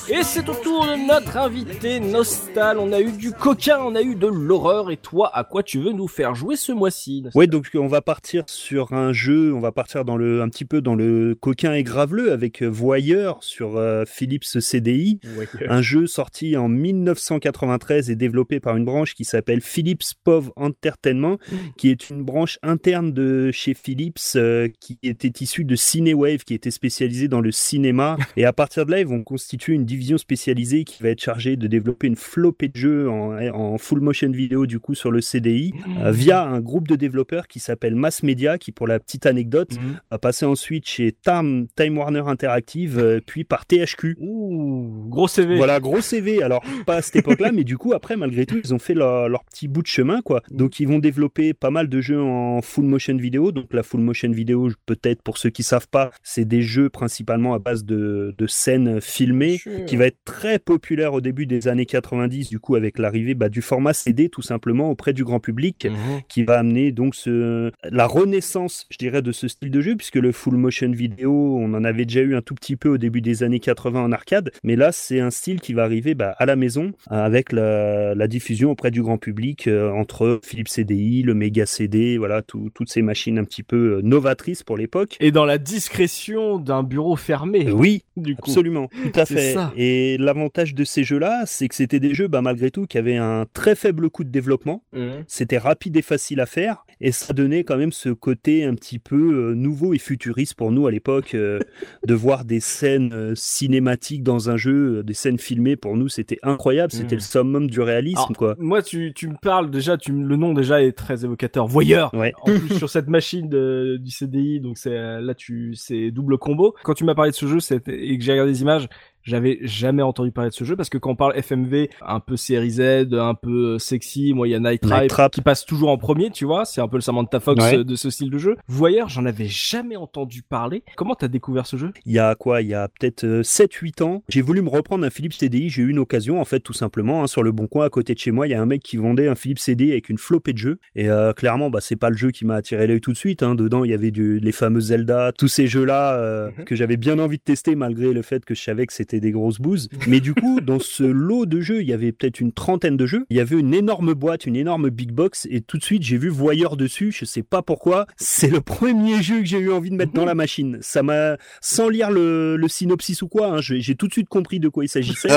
Et 0.08 0.22
c'est 0.22 0.48
au 0.50 0.54
tour 0.54 0.86
de 0.86 1.08
notre 1.08 1.36
invité 1.36 2.00
Nostal. 2.00 2.78
On 2.78 2.94
a 2.94 3.02
eu 3.02 3.12
du 3.12 3.32
coquin, 3.32 3.80
on 3.80 3.96
a 3.96 4.04
eu 4.04 4.16
de 4.16 4.28
l'horreur. 4.28 4.92
Et 4.92 4.98
toi, 4.98 5.36
à 5.36 5.44
quoi 5.44 5.64
tu 5.64 5.80
veux 5.80 5.94
nous 5.94 6.08
faire 6.08 6.36
jouer 6.36 6.56
ce 6.56 6.72
mois-ci 6.72 7.24
Ouais, 7.34 7.48
donc 7.48 7.72
on 7.74 7.88
va 7.88 8.02
partir 8.02 8.44
sur 8.46 8.94
un 8.94 9.14
jeu, 9.14 9.52
on 9.52 9.60
va 9.60 9.72
partir 9.72 10.06
dans 10.06 10.16
le, 10.16 10.44
un 10.44 10.50
petit 10.50 10.66
peu 10.66 10.82
dans 10.82 10.94
le 10.94 11.34
coquin 11.34 11.74
et 11.74 11.82
graveleux 11.82 12.32
avec 12.32 12.62
euh, 12.62 12.68
Voyeur 12.68 13.40
sur 13.42 13.78
euh, 13.78 14.04
Philips 14.06 14.60
CDI, 14.60 15.20
un 15.68 15.82
jeu 15.82 16.06
sorti 16.06 16.56
en 16.56 16.68
1993 16.70 18.12
et 18.12 18.16
développé 18.16 18.60
par 18.60 18.78
une 18.78 18.86
branche 18.86 19.16
qui 19.16 19.26
s'appelle 19.26 19.62
Philips 19.62 20.04
POV 20.24 20.52
Entertainment, 20.56 21.40
qui 21.78 21.90
est 21.90 22.12
une 22.12 22.22
branche 22.22 22.60
interne 22.62 23.12
de 23.12 23.50
chez 23.52 23.74
Philips 23.74 24.36
euh, 24.36 24.70
qui 24.80 25.00
était 25.02 25.34
issue 25.44 25.66
de 25.66 25.76
Cinewave, 25.76 26.44
qui 26.44 26.54
était 26.54 26.70
spécialisée 26.70 27.28
dans 27.28 27.42
le 27.42 27.52
cinéma. 27.52 28.18
Et 28.38 28.46
à 28.46 28.54
partir 28.54 28.86
de 28.86 28.92
là, 28.92 29.00
ils 29.00 29.08
vont 29.08 29.24
constituer 29.24 29.74
une 29.74 29.86
division 29.96 30.18
spécialisée 30.18 30.84
qui 30.84 31.02
va 31.02 31.10
être 31.10 31.22
chargée 31.22 31.56
de 31.56 31.68
développer 31.68 32.08
une 32.08 32.16
flopée 32.18 32.68
de 32.68 32.76
jeux 32.76 33.10
en, 33.10 33.38
en 33.56 33.78
full 33.78 34.02
motion 34.02 34.30
vidéo 34.30 34.66
du 34.66 34.80
coup 34.80 34.94
sur 34.94 35.10
le 35.10 35.22
CDI 35.22 35.74
euh, 36.04 36.12
via 36.12 36.44
un 36.44 36.60
groupe 36.60 36.88
de 36.88 36.96
développeurs 36.96 37.48
qui 37.48 37.60
s'appelle 37.60 37.96
Mass 37.96 38.24
Media, 38.24 38.58
qui 38.58 38.72
pour 38.74 38.88
la 38.88 39.00
petite 39.00 39.26
anecdote 39.26 39.74
Mhm. 39.76 40.00
a 40.12 40.18
passé 40.18 40.46
ensuite 40.46 40.86
chez 40.88 41.14
Time, 41.24 41.68
Time 41.76 41.98
Warner 41.98 42.24
Interactive, 42.28 43.00
euh, 43.00 43.20
puis 43.26 43.44
par 43.44 43.66
THQ. 43.66 44.18
Ouh, 44.20 45.06
gros 45.10 45.28
CV. 45.28 45.56
Voilà, 45.58 45.80
gros 45.80 46.02
CV. 46.02 46.44
Alors, 46.44 46.64
pas 46.86 46.96
à 46.98 47.02
cette 47.02 47.16
époque-là, 47.18 47.52
mais 47.52 47.64
du 47.64 47.78
coup, 47.78 47.94
après, 47.94 48.16
malgré 48.18 48.46
tout, 48.46 48.60
ils 48.64 48.74
ont 48.74 48.80
fait 48.80 48.94
leur, 48.94 49.30
leur 49.30 49.44
petit 49.46 49.68
bout 49.68 49.82
de 49.82 49.88
chemin, 49.88 50.22
quoi. 50.22 50.42
Donc, 50.52 50.80
ils 50.80 50.88
vont 50.88 51.00
développer 51.00 51.54
pas 51.54 51.72
mal 51.72 51.88
de 51.90 52.02
jeux 52.02 52.22
en 52.22 52.62
full 52.62 52.86
motion 52.86 53.16
vidéo. 53.18 53.52
Donc, 53.52 53.74
la 53.74 53.84
full 53.84 54.02
motion 54.02 54.30
vidéo, 54.32 54.70
peut-être 54.86 55.22
pour 55.22 55.38
ceux 55.38 55.50
qui 55.50 55.64
savent 55.64 55.88
pas, 55.90 56.12
c'est 56.24 56.46
des 56.46 56.62
jeux 56.62 56.90
principalement 56.90 57.54
à 57.54 57.60
base 57.60 57.86
de, 57.86 58.34
de 58.38 58.48
scènes 58.48 59.00
filmées, 59.02 59.60
qui 59.86 59.96
va 59.98 60.06
être 60.08 60.18
très 60.26 60.60
populaire 60.60 61.14
au 61.14 61.22
début 61.22 61.46
des 61.46 61.68
années 61.68 61.86
90, 61.86 62.50
du 62.50 62.60
coup, 62.60 62.76
avec 62.76 62.98
l'arrivée 63.00 63.34
bah, 63.36 63.50
du 63.50 63.62
format 63.62 63.94
CD, 63.94 64.30
tout 64.30 64.42
simplement, 64.42 64.90
auprès 64.90 65.14
du 65.14 65.24
grand 65.24 65.40
public 65.40 65.86
Mhm. 65.86 66.22
qui 66.30 66.44
va 66.44 66.60
amener 66.60 66.92
donc 66.92 67.16
ce, 67.16 67.72
la 67.84 68.06
renaissance, 68.08 68.88
je 68.90 68.98
dirais, 68.98 69.22
de 69.22 69.32
ce 69.32 69.48
style 69.48 69.72
de 69.72 69.82
jeu, 69.82 69.96
puisque 69.96 70.16
le 70.16 70.32
full 70.32 70.56
motion 70.58 70.92
vidéo, 70.92 71.58
on 71.60 71.74
en 71.74 71.84
avait 71.84 72.06
déjà 72.06 72.22
eu 72.22 72.36
un 72.36 72.42
tout 72.42 72.56
petit 72.56 72.76
peu 72.76 72.90
au 72.90 72.98
début 72.98 73.22
des 73.22 73.44
années 73.44 73.60
80 73.60 74.02
en 74.04 74.12
arcade, 74.12 74.52
mais 74.64 74.76
là, 74.76 74.92
c'est 74.92 75.20
un 75.20 75.32
style 75.32 75.60
qui 75.62 75.74
va 75.74 75.84
arriver 75.84 76.16
bah, 76.16 76.36
à 76.38 76.46
la 76.46 76.56
maison, 76.56 76.92
avec 77.10 77.52
la, 77.52 78.16
la 78.16 78.28
diffusion 78.28 78.72
auprès 78.72 78.92
du 78.92 79.02
grand 79.02 79.18
public, 79.18 79.68
euh, 79.68 79.92
entre 79.92 80.40
Philips 80.44 80.68
CDI, 80.70 81.24
le 81.24 81.34
Mega 81.34 81.66
CD, 81.66 82.18
voilà, 82.18 82.42
tout- 82.42 82.70
toutes 82.74 82.90
ces 82.90 83.02
machines 83.02 83.38
un 83.38 83.44
petit 83.44 83.64
peu 83.64 83.98
euh, 83.98 84.02
novatrices 84.02 84.64
pour 84.64 84.78
l'époque. 84.78 85.18
Et 85.20 85.32
dans 85.32 85.46
la 85.46 85.58
discrétion 85.58 86.58
d'un 86.60 86.84
bureau 86.84 87.16
fermé. 87.16 87.68
Euh, 87.68 87.72
oui, 87.72 88.04
du 88.18 88.36
coup. 88.36 88.50
Absolument, 88.50 88.90
tout 88.90 89.20
à 89.20 89.26
C'est 89.26 89.36
fait. 89.36 89.54
ça. 89.54 89.72
Et 89.76 90.18
l'avantage 90.18 90.74
de 90.76 90.84
ces 90.84 91.04
jeux-là, 91.04 91.44
c'est 91.46 91.68
que 91.68 91.76
c'était 91.76 92.00
des 92.00 92.14
jeux, 92.14 92.28
bah, 92.28 92.42
malgré 92.42 92.72
tout, 92.72 92.86
qui 92.86 92.98
avaient 92.98 93.18
un 93.18 93.46
très 93.54 93.76
faible 93.76 94.10
coût 94.10 94.24
de 94.24 94.30
développement. 94.30 94.84
Mhm. 94.94 95.24
C'était 95.28 95.58
rapide 95.58 95.98
et 95.98 96.02
facile 96.02 96.40
à 96.40 96.46
faire, 96.46 96.86
et 97.02 97.12
ça 97.12 97.34
donnait 97.34 97.64
quand 97.64 97.78
même 97.78 97.92
ce 97.92 98.10
côté 98.10 98.64
un 98.64 98.74
petit 98.76 99.00
peu 99.00 99.16
euh, 99.52 99.54
nouveau 99.56 99.94
et 99.94 99.98
futuriste 99.98 100.54
pour 100.56 100.72
nous 100.72 100.88
à 100.88 100.92
l'époque, 100.92 101.36
euh, 101.36 101.60
de 102.08 102.14
voir 102.14 102.46
des 102.46 102.60
scènes 102.60 103.12
euh, 103.14 103.34
cinématiques 103.36 104.24
dans 104.24 104.50
un 104.50 104.58
jeu, 104.58 105.04
des 105.04 105.14
scènes 105.14 105.40
filmées. 105.40 105.76
Pour 105.76 105.98
nous, 105.98 106.08
c'était 106.10 106.40
incroyable. 106.44 106.92
C'était 106.92 107.16
Mhm. 107.16 107.20
le 107.20 107.20
summum 107.20 107.70
du 107.70 107.82
réalisme, 107.82 108.18
Alors, 108.18 108.38
quoi. 108.38 108.56
Moi, 108.60 108.82
tu, 108.82 109.14
tu 109.16 109.28
me 109.28 109.36
parles 109.42 109.70
déjà, 109.72 109.98
tu, 109.98 110.12
le 110.12 110.36
nom 110.36 110.54
déjà 110.54 110.82
est 110.84 110.92
très 110.94 111.24
évocateur. 111.26 111.68
Voyeur. 111.68 112.14
Ouais. 112.14 112.34
En 112.42 112.46
plus 112.58 112.78
sur 112.78 112.90
cette 112.90 113.08
machine 113.08 113.50
de- 113.50 113.98
du 114.00 114.12
CDI, 114.12 114.60
donc 114.60 114.78
là 114.86 115.34
tu 115.36 115.74
c'est 115.76 116.12
double 116.12 116.38
combo. 116.38 116.76
Quand 116.84 116.94
tu 116.94 117.04
m'as 117.04 117.16
parlé 117.16 117.32
de 117.32 117.36
ce 117.36 117.46
jeu 117.48 117.58
et 117.88 118.18
que 118.18 118.24
j'ai 118.24 118.32
regardé 118.34 118.52
les 118.52 118.62
images, 118.62 118.88
J'avais 119.26 119.60
jamais 119.64 120.02
entendu 120.04 120.32
parler 120.32 120.50
de 120.52 120.56
ce 120.56 120.64
jeu 120.64 120.76
parce 120.76 120.90
que 120.90 120.98
quand 120.98 121.12
on 121.12 121.16
parle 121.16 121.34
FMV, 121.36 121.90
un 122.02 122.20
peu 122.20 122.38
série 122.38 122.70
Z, 122.72 122.82
un 123.14 123.34
peu 123.34 123.78
sexy, 123.80 124.34
moi 124.34 124.48
il 124.48 124.52
y 124.52 124.56
a 124.56 124.60
Night 124.60 124.84
Night 124.86 125.10
Trap, 125.10 125.34
qui 125.34 125.42
passe 125.42 125.66
toujours 125.66 125.90
en 125.90 125.98
premier, 125.98 126.30
tu 126.32 126.46
vois. 126.46 126.64
C'est 126.66 126.80
un 126.82 126.88
peu 126.88 126.98
le 126.98 127.02
Samantha 127.02 127.40
Fox 127.40 127.64
Ouais. 127.64 127.78
euh, 127.80 127.84
de 127.84 127.96
ce 127.96 128.10
style 128.10 128.30
de 128.30 128.38
jeu. 128.38 128.56
Voyeur, 128.68 129.10
j'en 129.10 129.26
avais 129.26 129.48
jamais 129.48 129.96
entendu 129.96 130.42
parler. 130.44 130.84
Comment 130.96 131.16
t'as 131.16 131.28
découvert 131.28 131.66
ce 131.68 131.76
jeu? 131.78 131.92
Il 132.06 132.14
y 132.14 132.20
a 132.20 132.36
quoi? 132.36 132.62
Il 132.62 132.68
y 132.68 132.74
a 132.74 132.88
peut-être 132.88 133.26
7-8 133.44 134.02
ans, 134.04 134.24
j'ai 134.30 134.42
voulu 134.42 134.62
me 134.62 134.70
reprendre 134.70 135.06
un 135.06 135.10
Philips 135.10 135.34
CDI. 135.34 135.70
J'ai 135.70 135.82
eu 135.84 135.90
une 135.90 136.00
occasion, 136.00 136.40
en 136.40 136.46
fait, 136.46 136.60
tout 136.60 136.74
simplement. 136.74 137.24
hein, 137.24 137.28
sur 137.28 137.44
le 137.44 137.52
bon 137.52 137.68
coin, 137.68 137.86
à 137.86 137.90
côté 137.90 138.14
de 138.14 138.20
chez 138.20 138.32
moi, 138.32 138.48
il 138.48 138.52
y 138.52 138.54
a 138.54 138.62
un 138.62 138.66
mec 138.66 138.82
qui 138.84 138.98
vendait 138.98 139.28
un 139.28 139.36
Philips 139.36 139.60
CDI 139.60 139.92
avec 139.92 140.10
une 140.10 140.18
flopée 140.18 140.54
de 140.54 140.58
jeux. 140.58 140.80
Et 140.96 141.10
euh, 141.10 141.34
clairement, 141.34 141.70
bah, 141.70 141.80
c'est 141.82 141.96
pas 141.96 142.10
le 142.10 142.18
jeu 142.18 142.32
qui 142.32 142.46
m'a 142.46 142.56
attiré 142.56 142.86
l'œil 142.88 143.02
tout 143.02 143.12
de 143.12 143.18
suite. 143.18 143.42
hein. 143.44 143.56
Dedans, 143.56 143.84
il 143.84 143.92
y 143.92 143.94
avait 143.94 144.12
du, 144.12 144.40
les 144.40 144.52
fameux 144.52 144.80
Zelda, 144.82 145.32
tous 145.32 145.48
ces 145.48 145.68
jeux-là 145.68 146.16
euh, 146.20 146.52
Mhm. 146.58 146.66
que 146.66 146.76
j'avais 146.76 146.98
bien 146.98 147.18
envie 147.20 147.38
de 147.38 147.44
tester, 147.44 147.76
malgré 147.76 148.14
le 148.14 148.22
fait 148.22 148.44
que 148.46 148.54
je 148.54 148.62
savais 148.62 148.86
que 148.86 148.94
c'était 148.94 149.15
des 149.20 149.32
grosses 149.32 149.60
bouses. 149.60 149.90
Mais 150.08 150.20
du 150.20 150.34
coup, 150.34 150.62
dans 150.62 150.80
ce 150.80 151.04
lot 151.04 151.46
de 151.46 151.62
jeux, 151.62 151.82
il 151.82 151.88
y 151.88 151.94
avait 151.94 152.12
peut-être 152.12 152.40
une 152.40 152.52
trentaine 152.52 152.98
de 152.98 153.06
jeux. 153.06 153.26
Il 153.30 153.38
y 153.38 153.40
avait 153.40 153.58
une 153.60 153.74
énorme 153.74 154.14
boîte, 154.14 154.46
une 154.46 154.56
énorme 154.56 154.90
big 154.90 155.12
box. 155.12 155.48
Et 155.50 155.62
tout 155.62 155.78
de 155.78 155.84
suite, 155.84 156.04
j'ai 156.04 156.18
vu 156.18 156.30
Voyeur 156.30 156.78
dessus. 156.78 157.12
Je 157.12 157.26
sais 157.26 157.44
pas 157.44 157.62
pourquoi. 157.62 158.08
C'est 158.18 158.50
le 158.50 158.62
premier 158.62 159.22
jeu 159.22 159.40
que 159.40 159.46
j'ai 159.46 159.60
eu 159.60 159.72
envie 159.72 159.90
de 159.90 159.96
mettre 159.96 160.14
dans 160.14 160.26
la 160.26 160.36
machine. 160.36 160.78
Ça 160.82 161.04
m'a, 161.04 161.38
sans 161.62 161.90
lire 161.90 162.12
le, 162.12 162.56
le 162.58 162.68
synopsis 162.68 163.22
ou 163.22 163.28
quoi, 163.28 163.48
hein, 163.48 163.60
j'ai 163.62 163.96
tout 163.96 164.08
de 164.08 164.14
suite 164.14 164.28
compris 164.30 164.60
de 164.60 164.70
quoi 164.70 164.84
il 164.86 164.90
s'agissait. 164.90 165.30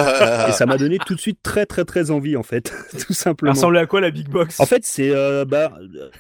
et 0.48 0.52
ça 0.52 0.66
m'a 0.66 0.76
donné 0.78 0.98
tout 0.98 1.14
de 1.14 1.20
suite 1.20 1.38
très 1.42 1.66
très 1.66 1.84
très 1.84 2.10
envie 2.10 2.36
en 2.36 2.42
fait, 2.42 2.72
tout 3.06 3.12
simplement. 3.12 3.52
ressemblait 3.52 3.80
à 3.80 3.86
quoi 3.86 4.00
la 4.00 4.10
Big 4.10 4.28
Box? 4.28 4.58
En 4.60 4.66
fait, 4.66 4.84
c'est 4.84 5.10
euh, 5.10 5.44
bah, 5.44 5.72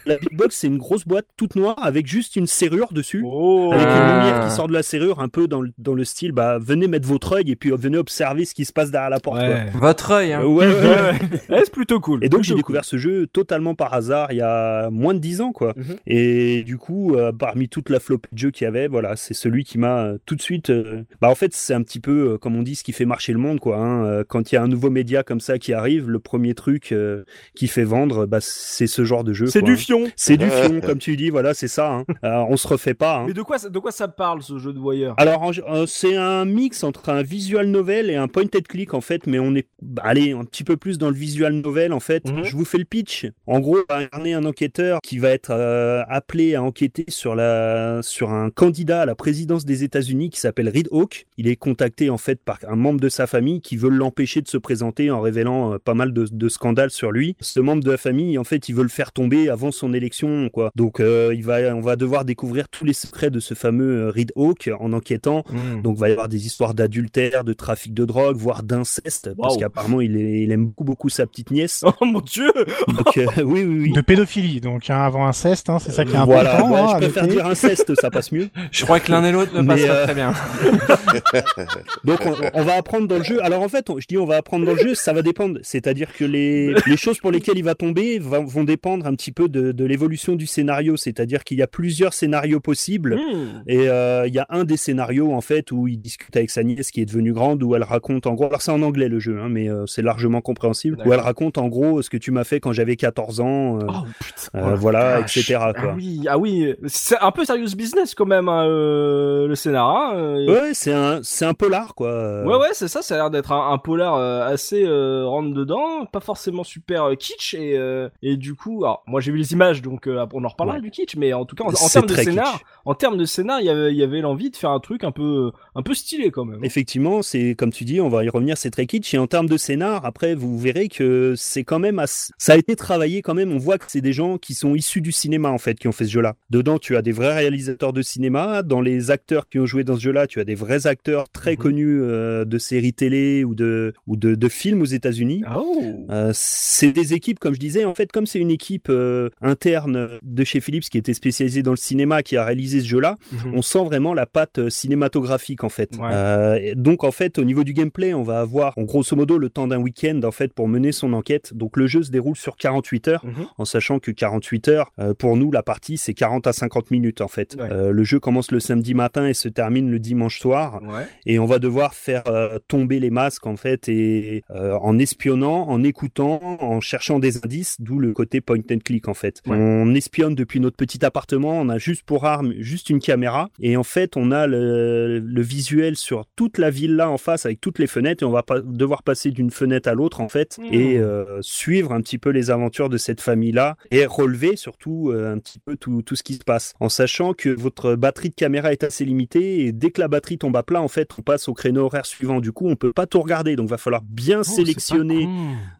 la 0.06 0.16
big 0.16 0.36
box, 0.36 0.56
c'est 0.56 0.66
une 0.66 0.78
grosse 0.78 1.04
boîte 1.06 1.26
toute 1.36 1.56
noire 1.56 1.76
avec 1.82 2.06
juste 2.06 2.36
une 2.36 2.46
serrure 2.46 2.92
dessus. 2.92 3.22
Oh 3.24 3.70
Avec 3.72 3.86
une 3.86 3.92
Ah. 3.92 4.18
lumière 4.24 4.46
qui 4.48 4.54
sort 4.54 4.68
de 4.68 4.72
la 4.72 4.82
serrure, 4.82 5.20
un 5.20 5.28
peu 5.28 5.48
dans 5.48 5.60
le, 5.62 5.70
dans 5.78 5.94
le 5.94 6.04
style, 6.04 6.32
bah, 6.32 6.58
venez 6.60 6.86
mettre 6.88 7.06
votre 7.08 7.32
œil 7.32 7.47
et 7.50 7.56
puis 7.56 7.70
venez 7.70 7.98
observer 7.98 8.44
ce 8.44 8.54
qui 8.54 8.64
se 8.64 8.72
passe 8.72 8.90
derrière 8.90 9.10
la 9.10 9.20
porte. 9.20 9.38
Ouais. 9.38 9.66
Votre 9.74 10.10
œil, 10.12 10.32
hein. 10.32 10.44
Ouais, 10.44 10.66
ouais, 10.66 10.74
ouais. 10.74 10.80
Ouais, 10.88 11.12
ouais. 11.50 11.60
c'est 11.64 11.72
plutôt 11.72 12.00
cool. 12.00 12.24
Et 12.24 12.28
donc 12.28 12.42
j'ai 12.44 12.54
découvert 12.54 12.84
ce 12.84 12.96
jeu 12.96 13.26
totalement 13.26 13.74
par 13.74 13.94
hasard 13.94 14.32
il 14.32 14.38
y 14.38 14.42
a 14.42 14.90
moins 14.90 15.14
de 15.14 15.18
10 15.18 15.40
ans 15.40 15.52
quoi. 15.52 15.74
Mhm. 15.76 15.96
Et 16.06 16.62
du 16.64 16.76
coup 16.78 17.14
euh, 17.16 17.32
parmi 17.32 17.68
toute 17.68 17.90
la 17.90 18.00
flopée 18.00 18.28
de 18.32 18.38
jeux 18.38 18.50
qu'il 18.50 18.64
y 18.64 18.68
avait, 18.68 18.88
voilà, 18.88 19.16
c'est 19.16 19.34
celui 19.34 19.64
qui 19.64 19.78
m'a 19.78 19.98
euh, 20.04 20.18
tout 20.26 20.34
de 20.36 20.42
suite 20.42 20.70
euh, 20.70 21.02
bah 21.20 21.28
en 21.28 21.34
fait 21.34 21.54
c'est 21.54 21.74
un 21.74 21.82
petit 21.82 22.00
peu 22.00 22.32
euh, 22.34 22.38
comme 22.38 22.56
on 22.56 22.62
dit 22.62 22.74
ce 22.76 22.84
qui 22.84 22.92
fait 22.92 23.04
marcher 23.04 23.32
le 23.32 23.38
monde 23.38 23.60
quoi 23.60 23.78
hein. 23.78 24.04
Euh, 24.04 24.24
Quand 24.26 24.50
il 24.52 24.54
y 24.54 24.58
a 24.58 24.62
un 24.62 24.68
nouveau 24.68 24.90
média 24.90 25.22
comme 25.22 25.40
ça 25.40 25.58
qui 25.58 25.72
arrive, 25.72 26.08
le 26.08 26.18
premier 26.18 26.54
truc 26.54 26.92
euh, 26.92 27.24
qui 27.54 27.68
fait 27.68 27.84
vendre 27.84 28.26
bah 28.26 28.38
c'est 28.40 28.86
ce 28.86 29.04
genre 29.04 29.24
de 29.24 29.32
jeu 29.32 29.46
C'est 29.46 29.62
du 29.62 29.72
hein. 29.72 29.76
fion. 29.76 30.04
C'est 30.16 30.36
du 30.36 30.48
fion 30.48 30.80
comme 30.84 30.98
tu 30.98 31.16
dis, 31.16 31.30
voilà, 31.30 31.54
c'est 31.54 31.68
ça 31.68 31.92
hein. 31.92 32.04
Euh, 32.24 32.44
on 32.48 32.56
se 32.56 32.66
refait 32.68 32.94
pas 32.94 33.18
hein. 33.18 33.24
Mais 33.28 33.32
de 33.34 33.42
quoi, 33.42 33.58
ça- 33.58 33.68
de 33.68 33.78
quoi 33.78 33.90
ça 33.92 34.08
parle 34.08 34.42
ce 34.42 34.58
jeu 34.58 34.72
de 34.72 34.78
voyeur? 34.78 35.14
Alors, 35.18 35.50
euh, 35.70 35.86
c'est 35.86 36.16
un 36.16 36.44
mix 36.44 36.82
entre 36.84 37.08
un 37.10 37.22
visual 37.38 37.68
novel 37.68 38.10
et 38.10 38.16
un 38.16 38.26
point 38.26 38.50
and 38.56 38.66
click 38.68 38.94
en 38.94 39.00
fait, 39.00 39.28
mais 39.28 39.38
on 39.38 39.54
est, 39.54 39.68
bah, 39.80 40.02
allez, 40.04 40.32
un 40.32 40.44
petit 40.44 40.64
peu 40.64 40.76
plus 40.76 40.98
dans 40.98 41.08
le 41.08 41.14
visual 41.14 41.52
novel 41.54 41.92
en 41.92 42.00
fait. 42.00 42.28
Mhm. 42.28 42.44
Je 42.44 42.56
vous 42.56 42.64
fais 42.64 42.78
le 42.78 42.84
pitch. 42.84 43.26
En 43.46 43.60
gros, 43.60 43.78
on 43.88 43.94
va 43.94 44.00
incarner 44.00 44.34
un 44.34 44.44
enquêteur 44.44 44.98
qui 45.02 45.18
va 45.18 45.30
être 45.30 45.52
euh, 45.52 46.02
appelé 46.08 46.56
à 46.56 46.62
enquêter 46.64 47.04
sur 47.06 47.36
la, 47.36 48.00
sur 48.02 48.30
un 48.30 48.50
candidat 48.50 49.02
à 49.02 49.06
la 49.06 49.14
présidence 49.14 49.64
des 49.64 49.84
États-Unis 49.84 50.30
qui 50.30 50.40
s'appelle 50.40 50.68
Reed 50.68 50.88
Hawk. 50.90 51.26
Il 51.36 51.46
est 51.46 51.54
contacté 51.54 52.10
en 52.10 52.18
fait 52.18 52.40
par 52.42 52.58
un 52.66 52.74
membre 52.74 53.00
de 53.00 53.08
sa 53.08 53.28
famille 53.28 53.60
qui 53.60 53.76
veut 53.76 53.88
l'empêcher 53.88 54.40
de 54.40 54.48
se 54.48 54.58
présenter 54.58 55.12
en 55.12 55.20
révélant 55.20 55.74
euh, 55.74 55.78
pas 55.78 55.94
mal 55.94 56.12
de, 56.12 56.26
de 56.28 56.48
scandales 56.48 56.90
sur 56.90 57.12
lui. 57.12 57.36
Ce 57.40 57.60
membre 57.60 57.84
de 57.84 57.90
la 57.92 57.98
famille, 57.98 58.36
en 58.36 58.44
fait, 58.44 58.68
il 58.68 58.74
veut 58.74 58.82
le 58.82 58.88
faire 58.88 59.12
tomber 59.12 59.48
avant 59.48 59.70
son 59.70 59.94
élection, 59.94 60.48
quoi. 60.48 60.72
Donc, 60.74 60.98
euh, 60.98 61.32
il 61.36 61.44
va, 61.44 61.76
on 61.76 61.80
va 61.80 61.94
devoir 61.94 62.24
découvrir 62.24 62.68
tous 62.68 62.84
les 62.84 62.92
secrets 62.92 63.30
de 63.30 63.38
ce 63.38 63.54
fameux 63.54 64.08
Reed 64.08 64.32
Hawk 64.34 64.70
en 64.80 64.92
enquêtant. 64.92 65.44
Hmm. 65.48 65.82
Donc, 65.82 65.96
il 65.96 66.00
va 66.00 66.08
y 66.08 66.12
avoir 66.12 66.28
des 66.28 66.46
histoires 66.46 66.74
d'adultère, 66.74 67.27
de 67.44 67.52
trafic 67.52 67.94
de 67.94 68.04
drogue, 68.04 68.36
voire 68.36 68.62
d'inceste, 68.62 69.30
parce 69.40 69.56
qu'apparemment, 69.56 70.00
il, 70.00 70.50
aime 70.50 70.66
beaucoup, 70.66 70.84
beaucoup 70.84 71.08
sa 71.08 71.26
petite 71.26 71.50
nièce. 71.50 71.84
Oh 72.00 72.04
mon 72.04 72.20
dieu 72.20 72.50
Donc, 72.86 73.16
euh, 73.16 73.26
oui, 73.38 73.64
oui, 73.64 73.78
oui. 73.80 73.92
De 73.92 74.00
pédophilie, 74.00 74.60
donc 74.60 74.88
hein, 74.90 75.00
avant 75.00 75.26
inceste, 75.26 75.68
hein, 75.70 75.78
c'est 75.78 75.92
ça 75.92 76.04
qui 76.04 76.12
est 76.12 76.16
important. 76.16 76.28
Voilà, 76.42 76.64
ouais, 76.64 76.78
hein, 76.78 76.88
je 76.94 77.06
préfère 77.06 77.26
dire 77.28 77.46
inceste, 77.46 77.92
ça 78.00 78.10
passe 78.10 78.32
mieux. 78.32 78.48
Je 78.72 78.84
crois 78.84 79.00
que 79.00 79.10
l'un 79.10 79.24
et 79.24 79.32
l'autre 79.32 79.54
ne 79.60 79.66
passent 79.66 79.84
pas 79.86 79.92
euh, 79.92 80.04
très 80.04 80.14
bien. 80.14 80.32
Donc 82.04 82.20
on, 82.26 82.34
on 82.54 82.62
va 82.64 82.74
apprendre 82.74 83.08
dans 83.08 83.18
le 83.18 83.24
jeu. 83.24 83.42
Alors 83.42 83.62
en 83.62 83.68
fait, 83.68 83.90
on- 83.90 83.98
je 83.98 84.06
dis 84.06 84.18
on 84.18 84.26
va 84.26 84.36
apprendre 84.36 84.66
dans 84.66 84.74
le 84.74 84.78
jeu, 84.80 84.94
ça 84.94 85.12
va 85.12 85.22
dépendre. 85.22 85.58
C'est-à-dire 85.62 86.12
que 86.14 86.24
les, 86.24 86.74
les 86.86 86.96
choses 86.96 87.18
pour 87.18 87.30
lesquelles 87.30 87.58
il 87.58 87.64
va 87.64 87.74
tomber 87.74 88.18
va- 88.18 88.40
vont 88.40 88.64
dépendre 88.64 89.06
un 89.06 89.14
petit 89.14 89.32
peu 89.32 89.48
de, 89.48 89.72
de 89.72 89.84
l'évolution 89.84 90.36
du 90.36 90.46
scénario. 90.46 90.96
C'est-à-dire 90.96 91.44
qu'il 91.44 91.58
y 91.58 91.62
a 91.62 91.66
plusieurs 91.66 92.12
scénarios 92.14 92.60
possibles. 92.60 93.16
Hmm. 93.16 93.62
Et 93.66 93.88
euh, 93.88 94.26
il 94.26 94.34
y 94.34 94.38
a 94.38 94.46
un 94.50 94.64
des 94.64 94.76
scénarios 94.76 95.32
en 95.32 95.40
fait 95.40 95.72
où 95.72 95.88
il 95.88 95.98
discute 96.00 96.36
avec 96.36 96.50
sa 96.50 96.62
nièce 96.62 96.90
qui 96.90 97.00
est 97.00 97.06
devenue 97.06 97.17
grande, 97.32 97.62
où 97.62 97.74
elle 97.74 97.82
raconte 97.84 98.26
en 98.26 98.34
gros, 98.34 98.46
alors 98.46 98.62
c'est 98.62 98.70
en 98.70 98.82
anglais 98.82 99.08
le 99.08 99.18
jeu, 99.18 99.38
hein, 99.40 99.48
mais 99.50 99.68
euh, 99.70 99.86
c'est 99.86 100.02
largement 100.02 100.40
compréhensible, 100.40 100.98
où 101.04 101.12
elle 101.12 101.20
raconte 101.20 101.58
en 101.58 101.68
gros 101.68 102.02
ce 102.02 102.10
que 102.10 102.16
tu 102.16 102.30
m'as 102.30 102.44
fait 102.44 102.60
quand 102.60 102.72
j'avais 102.72 102.96
14 102.96 103.40
ans, 103.40 103.78
euh, 103.78 103.86
Oh 103.88 103.92
putain. 104.20 104.58
euh, 104.58 104.70
Oh 104.72 104.76
voilà, 104.76 105.20
vache. 105.20 105.36
etc. 105.36 105.58
Ah 105.60 105.72
Quoi. 105.74 105.94
oui, 105.96 106.24
ah 106.28 106.38
oui, 106.38 106.74
c'est 106.86 107.18
un 107.20 107.30
peu 107.32 107.44
serious 107.44 107.74
business 107.76 108.14
quand 108.14 108.26
même 108.26 108.48
hein, 108.48 108.64
le 108.66 109.54
scénar. 109.54 109.88
hein, 110.14 110.44
Ouais, 110.46 110.70
c'est 110.74 110.92
un, 110.92 111.20
c'est 111.22 111.44
un 111.44 111.54
polar 111.54 111.94
quoi. 111.94 112.44
Ouais 112.44 112.56
ouais 112.56 112.68
c'est 112.72 112.88
ça, 112.88 113.02
ça 113.02 113.14
a 113.14 113.18
l'air 113.18 113.30
d'être 113.30 113.52
un, 113.52 113.72
un 113.72 113.78
polar 113.78 114.14
assez 114.44 114.84
rentre 114.86 115.52
dedans, 115.54 116.06
pas 116.10 116.20
forcément 116.20 116.64
super 116.64 117.10
kitsch 117.18 117.54
et 117.54 117.78
et 118.22 118.36
du 118.36 118.54
coup, 118.54 118.84
alors 118.84 119.02
moi 119.06 119.20
j'ai 119.20 119.32
vu 119.32 119.38
les 119.38 119.52
images 119.52 119.82
donc 119.82 120.08
on 120.08 120.44
en 120.44 120.48
reparlera 120.48 120.76
Ouais. 120.76 120.82
du 120.82 120.90
kitsch, 120.90 121.16
mais 121.16 121.32
en 121.32 121.44
tout 121.44 121.56
cas 121.56 121.64
en, 121.64 121.72
termes 121.72 122.06
de 122.06 122.14
scénar, 122.14 122.52
kitsch. 122.52 122.62
en 122.84 122.94
termes 122.94 123.16
de 123.16 123.24
scénar, 123.24 123.60
il 123.60 123.66
y 123.66 123.70
avait 123.70 123.90
il 123.92 123.96
y 123.96 124.02
avait 124.02 124.20
l'envie 124.20 124.50
de 124.50 124.56
faire 124.56 124.70
un 124.70 124.80
truc 124.80 125.02
un 125.04 125.12
peu 125.12 125.50
un 125.74 125.82
peu 125.82 125.94
stylé 125.94 126.30
quand 126.30 126.44
même. 126.44 126.62
Effectivement, 126.64 126.97
c'est 127.22 127.54
comme 127.54 127.72
tu 127.72 127.84
dis, 127.84 128.00
on 128.00 128.08
va 128.08 128.24
y 128.24 128.28
revenir, 128.28 128.56
c'est 128.58 128.70
très 128.70 128.86
kitsch. 128.86 129.14
Et 129.14 129.18
en 129.18 129.26
termes 129.26 129.48
de 129.48 129.56
scénar, 129.56 130.04
après, 130.04 130.34
vous 130.34 130.58
verrez 130.58 130.88
que 130.88 131.34
c'est 131.36 131.64
quand 131.64 131.78
même, 131.78 131.98
assez- 131.98 132.32
ça 132.38 132.52
a 132.52 132.56
été 132.56 132.76
travaillé 132.76 133.22
quand 133.22 133.34
même. 133.34 133.52
On 133.52 133.58
voit 133.58 133.78
que 133.78 133.84
c'est 133.88 134.00
des 134.00 134.12
gens 134.12 134.38
qui 134.38 134.54
sont 134.54 134.74
issus 134.74 135.00
du 135.00 135.12
cinéma 135.12 135.50
en 135.50 135.58
fait, 135.58 135.78
qui 135.78 135.88
ont 135.88 135.92
fait 135.92 136.04
ce 136.06 136.10
jeu-là. 136.12 136.34
Dedans, 136.50 136.78
tu 136.78 136.96
as 136.96 137.02
des 137.02 137.12
vrais 137.12 137.34
réalisateurs 137.34 137.92
de 137.92 138.02
cinéma. 138.02 138.62
Dans 138.62 138.80
les 138.80 139.10
acteurs 139.10 139.48
qui 139.48 139.58
ont 139.58 139.66
joué 139.66 139.84
dans 139.84 139.96
ce 139.96 140.00
jeu-là, 140.02 140.26
tu 140.26 140.40
as 140.40 140.44
des 140.44 140.54
vrais 140.54 140.86
acteurs 140.86 141.28
très 141.30 141.52
Mhm. 141.52 141.56
connus 141.58 142.00
euh, 142.02 142.44
de 142.44 142.58
séries 142.58 142.92
télé 142.92 143.44
ou 143.44 143.54
de 143.54 143.92
ou 144.06 144.16
de, 144.16 144.34
de 144.34 144.48
films 144.48 144.82
aux 144.82 144.86
États-Unis. 144.86 145.42
Oh. 145.56 146.06
Euh, 146.10 146.30
c'est 146.34 146.92
des 146.92 147.14
équipes, 147.14 147.38
comme 147.38 147.54
je 147.54 147.60
disais, 147.60 147.84
en 147.84 147.94
fait, 147.94 148.10
comme 148.12 148.26
c'est 148.26 148.38
une 148.38 148.50
équipe 148.50 148.88
euh, 148.90 149.28
interne 149.40 150.08
de 150.22 150.44
chez 150.44 150.60
Philips 150.60 150.84
qui 150.90 150.98
était 150.98 151.14
spécialisée 151.14 151.62
dans 151.62 151.72
le 151.72 151.76
cinéma, 151.76 152.22
qui 152.22 152.36
a 152.36 152.44
réalisé 152.44 152.80
ce 152.80 152.86
jeu-là, 152.86 153.16
Mhm. 153.32 153.52
on 153.54 153.62
sent 153.62 153.84
vraiment 153.84 154.14
la 154.14 154.26
patte 154.26 154.68
cinématographique 154.68 155.64
en 155.64 155.68
fait. 155.68 155.96
Ouais. 155.98 156.74
Donc 156.88 157.04
en 157.04 157.10
fait, 157.12 157.38
au 157.38 157.44
niveau 157.44 157.64
du 157.64 157.74
gameplay, 157.74 158.14
on 158.14 158.22
va 158.22 158.40
avoir, 158.40 158.72
en 158.78 158.82
grosso 158.84 159.14
modo, 159.14 159.36
le 159.36 159.50
temps 159.50 159.66
d'un 159.68 159.78
week-end 159.78 160.20
en 160.24 160.30
fait 160.30 160.54
pour 160.54 160.68
mener 160.68 160.90
son 160.92 161.12
enquête. 161.12 161.52
Donc 161.54 161.76
le 161.76 161.86
jeu 161.86 162.02
se 162.02 162.10
déroule 162.10 162.34
sur 162.36 162.56
48 162.56 163.08
heures, 163.08 163.24
Mhm. 163.26 163.46
en 163.58 163.64
sachant 163.66 163.98
que 163.98 164.10
48 164.10 164.68
heures, 164.68 164.90
euh, 164.98 165.12
pour 165.12 165.36
nous, 165.36 165.52
la 165.52 165.62
partie 165.62 165.98
c'est 165.98 166.14
40 166.14 166.46
à 166.46 166.54
50 166.54 166.90
minutes 166.90 167.20
en 167.20 167.28
fait. 167.28 167.56
Ouais. 167.60 167.68
Euh, 167.70 167.90
le 167.92 168.04
jeu 168.04 168.20
commence 168.20 168.50
le 168.52 168.58
samedi 168.60 168.94
matin 168.94 169.26
et 169.26 169.34
se 169.34 169.48
termine 169.50 169.90
le 169.90 169.98
dimanche 169.98 170.40
soir 170.40 170.80
Ouais. 170.82 171.04
et 171.26 171.38
on 171.38 171.44
va 171.44 171.58
devoir 171.58 171.92
faire 171.92 172.22
euh, 172.28 172.58
tomber 172.68 173.00
les 173.00 173.10
masques 173.10 173.46
en 173.46 173.56
fait 173.56 173.88
et 173.90 174.42
en 174.48 174.98
espionnant, 174.98 175.68
en 175.68 175.82
écoutant, 175.82 176.40
en 176.62 176.80
cherchant 176.80 177.18
des 177.18 177.36
indices, 177.44 177.76
d'où 177.80 177.98
le 177.98 178.14
côté 178.14 178.40
point 178.40 178.58
and 178.72 178.78
click 178.82 179.08
en 179.08 179.14
fait. 179.14 179.42
Ouais. 179.46 179.56
On 179.58 179.94
espionne 179.94 180.34
depuis 180.34 180.58
notre 180.60 180.76
petit 180.76 181.04
appartement, 181.04 181.60
on 181.60 181.68
a 181.68 181.76
juste 181.76 182.02
pour 182.04 182.24
arme 182.24 182.54
juste 182.58 182.88
une 182.88 183.00
caméra 183.00 183.50
et 183.60 183.76
en 183.76 183.82
fait 183.84 184.16
on 184.16 184.30
a 184.32 184.46
le, 184.46 185.18
le 185.18 185.42
visuel 185.42 185.96
sur 185.96 186.24
toute 186.34 186.56
la 186.56 186.70
ville 186.70 186.77
là 186.86 187.10
en 187.10 187.18
face 187.18 187.44
avec 187.46 187.60
toutes 187.60 187.78
les 187.78 187.86
fenêtres 187.86 188.22
et 188.22 188.26
on 188.26 188.30
va 188.30 188.42
pas 188.42 188.60
devoir 188.60 189.02
passer 189.02 189.30
d'une 189.30 189.50
fenêtre 189.50 189.88
à 189.88 189.94
l'autre 189.94 190.20
en 190.20 190.28
fait 190.28 190.56
Mmh. 190.58 190.64
et 190.74 190.98
euh, 190.98 191.38
suivre 191.42 191.92
un 191.92 192.00
petit 192.00 192.18
peu 192.18 192.30
les 192.30 192.50
aventures 192.50 192.88
de 192.88 192.96
cette 192.96 193.20
famille 193.20 193.52
là 193.52 193.76
et 193.90 194.06
relever 194.06 194.56
surtout 194.56 195.10
euh, 195.10 195.34
un 195.34 195.38
petit 195.38 195.58
peu 195.58 195.76
tout, 195.76 196.02
tout 196.02 196.16
ce 196.16 196.22
qui 196.22 196.34
se 196.34 196.44
passe 196.44 196.74
en 196.80 196.88
sachant 196.88 197.32
que 197.34 197.48
votre 197.50 197.94
batterie 197.96 198.30
de 198.30 198.34
caméra 198.34 198.72
est 198.72 198.84
assez 198.84 199.04
limitée 199.04 199.66
et 199.66 199.72
dès 199.72 199.90
que 199.90 200.00
la 200.00 200.08
batterie 200.08 200.38
tombe 200.38 200.56
à 200.56 200.62
plat 200.62 200.80
en 200.82 200.88
fait 200.88 201.10
on 201.18 201.22
passe 201.22 201.48
au 201.48 201.54
créneau 201.54 201.84
horaire 201.86 202.06
suivant 202.06 202.40
du 202.40 202.52
coup 202.52 202.68
on 202.68 202.76
peut 202.76 202.92
pas 202.92 203.06
tout 203.06 203.20
regarder 203.20 203.56
donc 203.56 203.68
va 203.68 203.78
falloir 203.78 204.02
bien 204.02 204.38
Oh, 204.38 204.44
pas 204.44 204.50
sélectionner 204.50 205.28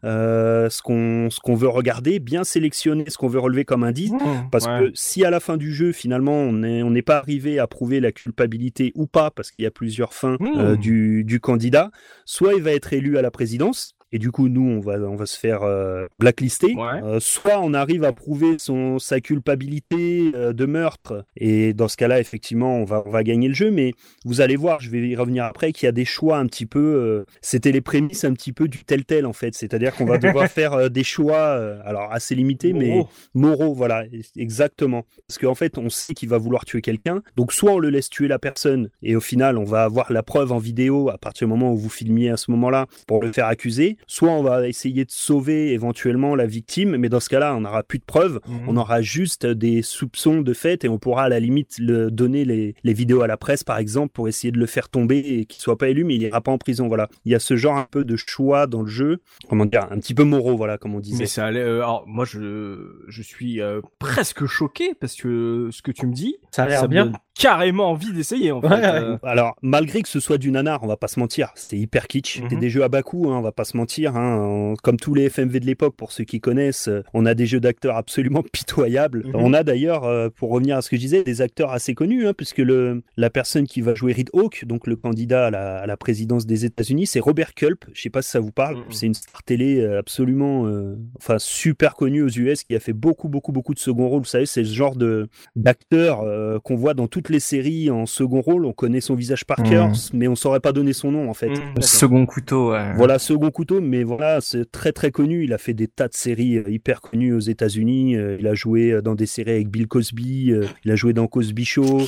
euh, 0.05 0.69
ce 0.71 0.83
qu'on 0.83 1.29
ce 1.31 1.41
qu'on 1.41 1.55
veut 1.55 1.69
regarder 1.69 2.19
bien 2.19 2.45
sélectionner 2.45 3.05
ce 3.09 3.17
qu'on 3.19 3.29
veut 3.29 3.41
relever 3.41 3.65
comme 3.65 3.85
indice 3.85 4.09
Mmh. 4.13 4.19
parce 4.51 4.67
Ouais. 4.67 4.87
que 4.87 4.91
si 4.95 5.25
à 5.25 5.31
la 5.31 5.39
fin 5.41 5.57
du 5.57 5.73
jeu, 5.73 5.93
finalement, 5.93 6.33
on 6.41 6.53
n'est 6.53 6.83
on 6.83 6.91
n'est 6.91 7.03
pas 7.03 7.19
arrivé 7.19 7.59
à 7.59 7.67
prouver 7.67 8.01
la 8.01 8.11
culpabilité 8.13 8.93
ou 8.95 9.07
pas, 9.07 9.31
parce 9.31 9.51
qu'il 9.51 9.63
y 9.65 9.67
a 9.67 9.71
plusieurs 9.71 10.13
fins 10.15 10.37
Mmh. 10.41 10.47
euh, 10.59 10.77
du, 11.25 11.41
candidat, 11.41 11.91
soit 12.25 12.55
il 12.55 12.63
va 12.63 12.73
être 12.73 12.93
élu 12.93 13.19
à 13.19 13.23
la 13.23 13.31
présidence, 13.31 13.95
et 14.13 14.19
du 14.19 14.31
coup 14.31 14.49
nous 14.49 14.63
on 14.69 14.81
va 14.81 14.95
on 14.99 15.17
va 15.17 15.27
se 15.27 15.39
faire 15.39 15.63
euh, 15.63 16.07
blacklister. 16.19 16.75
Ouais. 16.75 17.03
Euh, 17.03 17.21
soit 17.21 17.61
on 17.61 17.75
arrive 17.75 18.05
à 18.05 18.13
prouver 18.13 18.57
son 18.59 18.99
sa 18.99 19.21
culpabilité 19.21 20.33
euh, 20.35 20.53
de 20.53 20.67
meurtre 20.67 21.25
et 21.37 21.73
dans 21.75 21.89
ce 21.89 21.97
cas-là 21.97 22.21
effectivement 22.21 22.77
on 22.77 22.85
va 22.85 23.03
on 23.07 23.11
va 23.11 23.23
gagner 23.23 23.49
le 23.49 23.55
jeu. 23.55 23.71
Mais 23.71 23.93
vous 24.25 24.41
allez 24.41 24.57
voir, 24.57 24.81
je 24.81 24.91
vais 24.91 25.07
y 25.09 25.17
revenir 25.17 25.45
après, 25.45 25.73
qu'il 25.73 25.87
y 25.87 25.89
a 25.89 25.93
des 25.93 26.05
choix 26.05 26.39
un 26.39 26.47
petit 26.47 26.67
peu. 26.67 26.79
euh, 26.81 27.25
C'était 27.43 27.73
les 27.73 27.81
prémices 27.81 28.25
un 28.25 28.33
petit 28.33 28.53
peu 28.53 28.69
du 28.69 28.85
tel 28.85 29.05
tel 29.05 29.27
en 29.27 29.33
fait, 29.33 29.55
c'est-à-dire 29.55 29.95
qu'on 29.95 30.07
va 30.07 30.19
devoir 30.19 30.49
faire 30.49 30.91
des 30.91 31.05
choix 31.05 31.53
alors 31.85 32.13
assez 32.13 32.35
limités 32.35 32.73
mais 32.73 33.05
moraux, 33.35 33.75
voilà, 33.75 34.05
exactement. 34.37 35.05
Parce 35.27 35.39
qu'en 35.39 35.55
fait, 35.55 35.79
on 35.79 35.91
sait 35.91 36.15
qu'il 36.15 36.29
va 36.29 36.39
vouloir 36.39 36.65
tuer 36.65 36.81
quelqu'un. 36.81 37.23
Donc, 37.37 37.53
soit 37.53 37.73
on 37.73 37.79
le 37.79 37.91
laisse 37.91 38.09
tuer 38.09 38.29
la 38.29 38.39
personne, 38.39 38.89
et 39.03 39.17
au 39.17 39.21
final, 39.21 39.59
on 39.59 39.65
va 39.65 39.85
avoir 39.85 40.13
la 40.13 40.23
preuve 40.23 40.53
en 40.53 40.59
vidéo 40.59 41.11
à 41.11 41.19
partir 41.19 41.47
du 41.47 41.51
moment 41.53 41.73
où 41.73 41.77
vous 41.77 41.89
filmiez 41.91 42.31
à 42.31 42.37
ce 42.37 42.51
moment-là 42.53 42.87
pour 43.07 43.23
le 43.23 43.33
faire 43.33 43.47
accuser. 43.47 43.98
Soit 44.07 44.31
on 44.31 44.43
va 44.43 44.69
essayer 44.69 45.05
de 45.05 45.11
sauver 45.11 45.73
éventuellement 45.73 46.35
la 46.35 46.47
victime, 46.47 46.97
mais 46.97 47.09
dans 47.09 47.21
ce 47.21 47.29
cas-là, 47.29 47.55
on 47.57 47.61
n'aura 47.63 47.83
plus 47.83 47.99
de 47.99 48.05
preuves. 48.05 48.41
On 48.67 48.77
aura 48.77 49.03
juste 49.03 49.47
des 49.47 49.83
soupçons 49.83 50.41
de 50.41 50.53
fait, 50.55 50.85
et 50.85 50.89
on 50.89 50.99
pourra 50.99 51.25
à 51.25 51.29
la 51.29 51.41
limite 51.41 51.79
le 51.79 52.11
donner 52.11 52.45
les, 52.45 52.75
les 52.85 52.93
vidéos 52.93 53.23
à 53.23 53.27
la 53.27 53.37
presse, 53.37 53.65
par 53.65 53.79
exemple, 53.79 54.13
pour 54.13 54.29
essayer 54.29 54.51
de 54.53 54.59
le 54.59 54.67
faire 54.67 54.89
tomber 54.89 55.19
et 55.19 55.45
qu'il 55.45 55.61
soit 55.61 55.77
pas 55.79 55.89
élu, 55.89 56.05
mais 56.05 56.15
il 56.17 56.23
ira 56.23 56.41
pas 56.41 56.53
en 56.53 56.59
prison. 56.59 56.89
Voilà. 56.89 57.09
Il 57.25 57.33
y 57.33 57.35
a 57.35 57.39
ce 57.39 57.57
genre 57.57 57.77
un 57.77 57.87
peu 57.91 58.05
de 58.05 58.17
choix 58.17 58.67
dans 58.67 58.83
le 58.83 58.89
jeu, 58.89 59.19
comment 59.49 59.65
dire, 59.67 59.87
un 59.91 59.99
petit 59.99 60.15
peu 60.15 60.25
moraux, 60.25 60.57
voilà, 60.57 60.79
comme 60.79 60.95
on 60.95 61.01
disait. 61.01 61.19
Mais 61.19 61.27
ça 61.27 61.47
allait. 61.47 61.61
euh, 61.61 61.77
alors 61.79 62.05
moi 62.07 62.25
je 62.25 63.05
je 63.09 63.23
suis 63.23 63.61
euh, 63.61 63.81
presque 63.99 64.47
choqué 64.47 64.95
parce 64.95 65.15
que 65.17 65.69
ce 65.73 65.83
que 65.83 65.91
tu 65.93 66.07
me 66.07 66.13
dis, 66.13 66.37
Ça 66.51 66.65
a 66.65 66.69
l'air 66.69 66.89
bien. 66.89 67.13
Carrément 67.39 67.91
envie 67.91 68.13
d'essayer 68.13 68.53
en 68.53 68.61
fait. 68.61 68.67
Ouais, 68.69 68.75
ouais. 68.75 68.85
euh. 68.85 69.17
Alors, 69.23 69.55
malgré 69.63 70.03
que 70.03 70.09
ce 70.09 70.21
soit 70.21 70.39
du 70.39 70.51
nanar, 70.51 70.83
on 70.83 70.87
va 70.87 70.97
pas 70.97 71.09
se 71.09 71.19
mentir, 71.21 71.51
c'est 71.55 71.79
hyper 71.79 72.07
kitsch. 72.09 72.41
Mhm. 72.41 72.47
C'est 72.51 72.57
des 72.57 72.69
jeux 72.71 72.83
à 72.83 72.89
bas 72.89 73.03
coût, 73.03 73.31
hein, 73.31 73.37
on 73.39 73.43
va 73.43 73.53
pas 73.53 73.65
se 73.65 73.77
mentir. 73.77 74.17
Hein. 74.17 74.37
On- 74.41 74.75
Comme 74.83 74.97
tous 74.99 75.15
les 75.15 75.25
FMV 75.29 75.61
de 75.61 75.67
l'époque, 75.67 75.95
pour 75.97 76.13
ceux 76.13 76.25
qui 76.25 76.41
connaissent, 76.41 76.89
euh, 76.89 77.03
on 77.15 77.25
a 77.27 77.35
des 77.35 77.47
jeux 77.47 77.61
d'acteurs 77.61 77.97
absolument 77.97 78.43
pitoyables. 78.53 79.25
Mhm. 79.27 79.35
On 79.37 79.53
a 79.55 79.63
d'ailleurs, 79.63 80.05
euh, 80.05 80.29
pour 80.35 80.51
revenir 80.51 80.77
à 80.77 80.83
ce 80.83 80.91
que 80.91 80.97
je 80.97 81.01
disais, 81.01 81.23
des 81.23 81.41
acteurs 81.41 81.71
assez 81.71 81.95
connus, 81.95 82.27
hein, 82.27 82.33
puisque 82.37 82.59
le, 82.59 83.03
la 83.17 83.31
personne 83.31 83.67
qui 83.67 83.81
va 83.81 83.95
jouer 83.95 84.13
Reed 84.13 84.31
Hawke, 84.33 84.65
donc 84.67 84.87
le 84.87 84.97
candidat 84.97 85.47
à 85.47 85.51
la, 85.51 85.77
à 85.79 85.87
la 85.87 85.97
présidence 85.97 86.47
des 86.47 86.65
États-Unis, 86.65 87.07
c'est 87.07 87.21
Robert 87.21 87.55
Culp. 87.55 87.85
Je 87.93 88.03
sais 88.03 88.11
pas 88.11 88.23
si 88.23 88.31
ça 88.31 88.41
vous 88.41 88.53
parle. 88.53 88.77
Mhm. 88.79 88.83
C'est 88.91 89.07
une 89.07 89.15
star 89.15 89.43
télé 89.45 89.85
absolument, 89.87 90.67
euh, 90.67 90.97
enfin 91.17 91.39
super 91.39 91.95
connue 91.95 92.23
aux 92.23 92.29
US, 92.29 92.65
qui 92.65 92.75
a 92.75 92.81
fait 92.81 92.93
beaucoup, 92.93 93.29
beaucoup, 93.29 93.53
beaucoup 93.53 93.75
de 93.75 93.79
second 93.79 94.09
rôle. 94.09 94.21
Vous 94.21 94.25
savez, 94.27 94.47
c'est 94.47 94.65
ce 94.65 94.75
genre 94.75 94.97
de 94.97 95.29
d'acteur 95.57 96.23
euh, 96.23 96.59
qu'on 96.61 96.77
voit 96.77 96.95
dans 96.95 97.07
toutes 97.29 97.35
les 97.35 97.41
séries 97.41 97.91
en 97.91 98.07
second 98.07 98.41
rôle. 98.41 98.65
On 98.65 98.73
connaît 98.73 99.03
son 99.03 99.15
visage 99.15 99.45
par 99.45 99.63
cœur, 99.63 99.89
Mhm. 99.89 99.95
mais 100.15 100.29
on 100.29 100.35
saurait 100.35 100.61
pas 100.61 100.73
donner 100.73 100.95
son 100.95 101.13
nom 101.13 101.29
en 101.29 101.35
fait. 101.35 101.49
D'accord. 101.51 101.85
second 101.85 102.25
couteau, 102.25 102.73
ouais. 102.73 102.95
Voilà, 102.97 103.19
second 103.19 103.51
couteau, 103.51 103.83
mais 103.83 104.03
voilà, 104.03 104.41
c'est 104.41 104.71
très 104.71 104.93
très 104.93 105.11
connu. 105.11 105.45
Il 105.45 105.53
a 105.53 105.59
fait 105.59 105.75
des 105.75 105.89
tas 105.89 106.09
de 106.09 106.15
séries 106.15 106.57
euh, 106.57 106.71
hyper 106.71 107.03
connues 107.03 107.35
aux 107.35 107.41
États-Unis. 107.41 108.17
Euh, 108.17 108.37
Il 108.41 108.47
a 108.47 108.55
joué 108.55 108.93
euh, 108.93 109.03
dans 109.03 109.15
des 109.15 109.27
séries 109.27 109.51
avec 109.51 109.69
Bill 109.69 109.87
Cosby. 109.89 110.55
Il 110.85 110.91
a 110.91 110.97
joué 110.97 111.13
dans 111.13 111.27
Cosby 111.27 111.65
Show. 111.67 112.01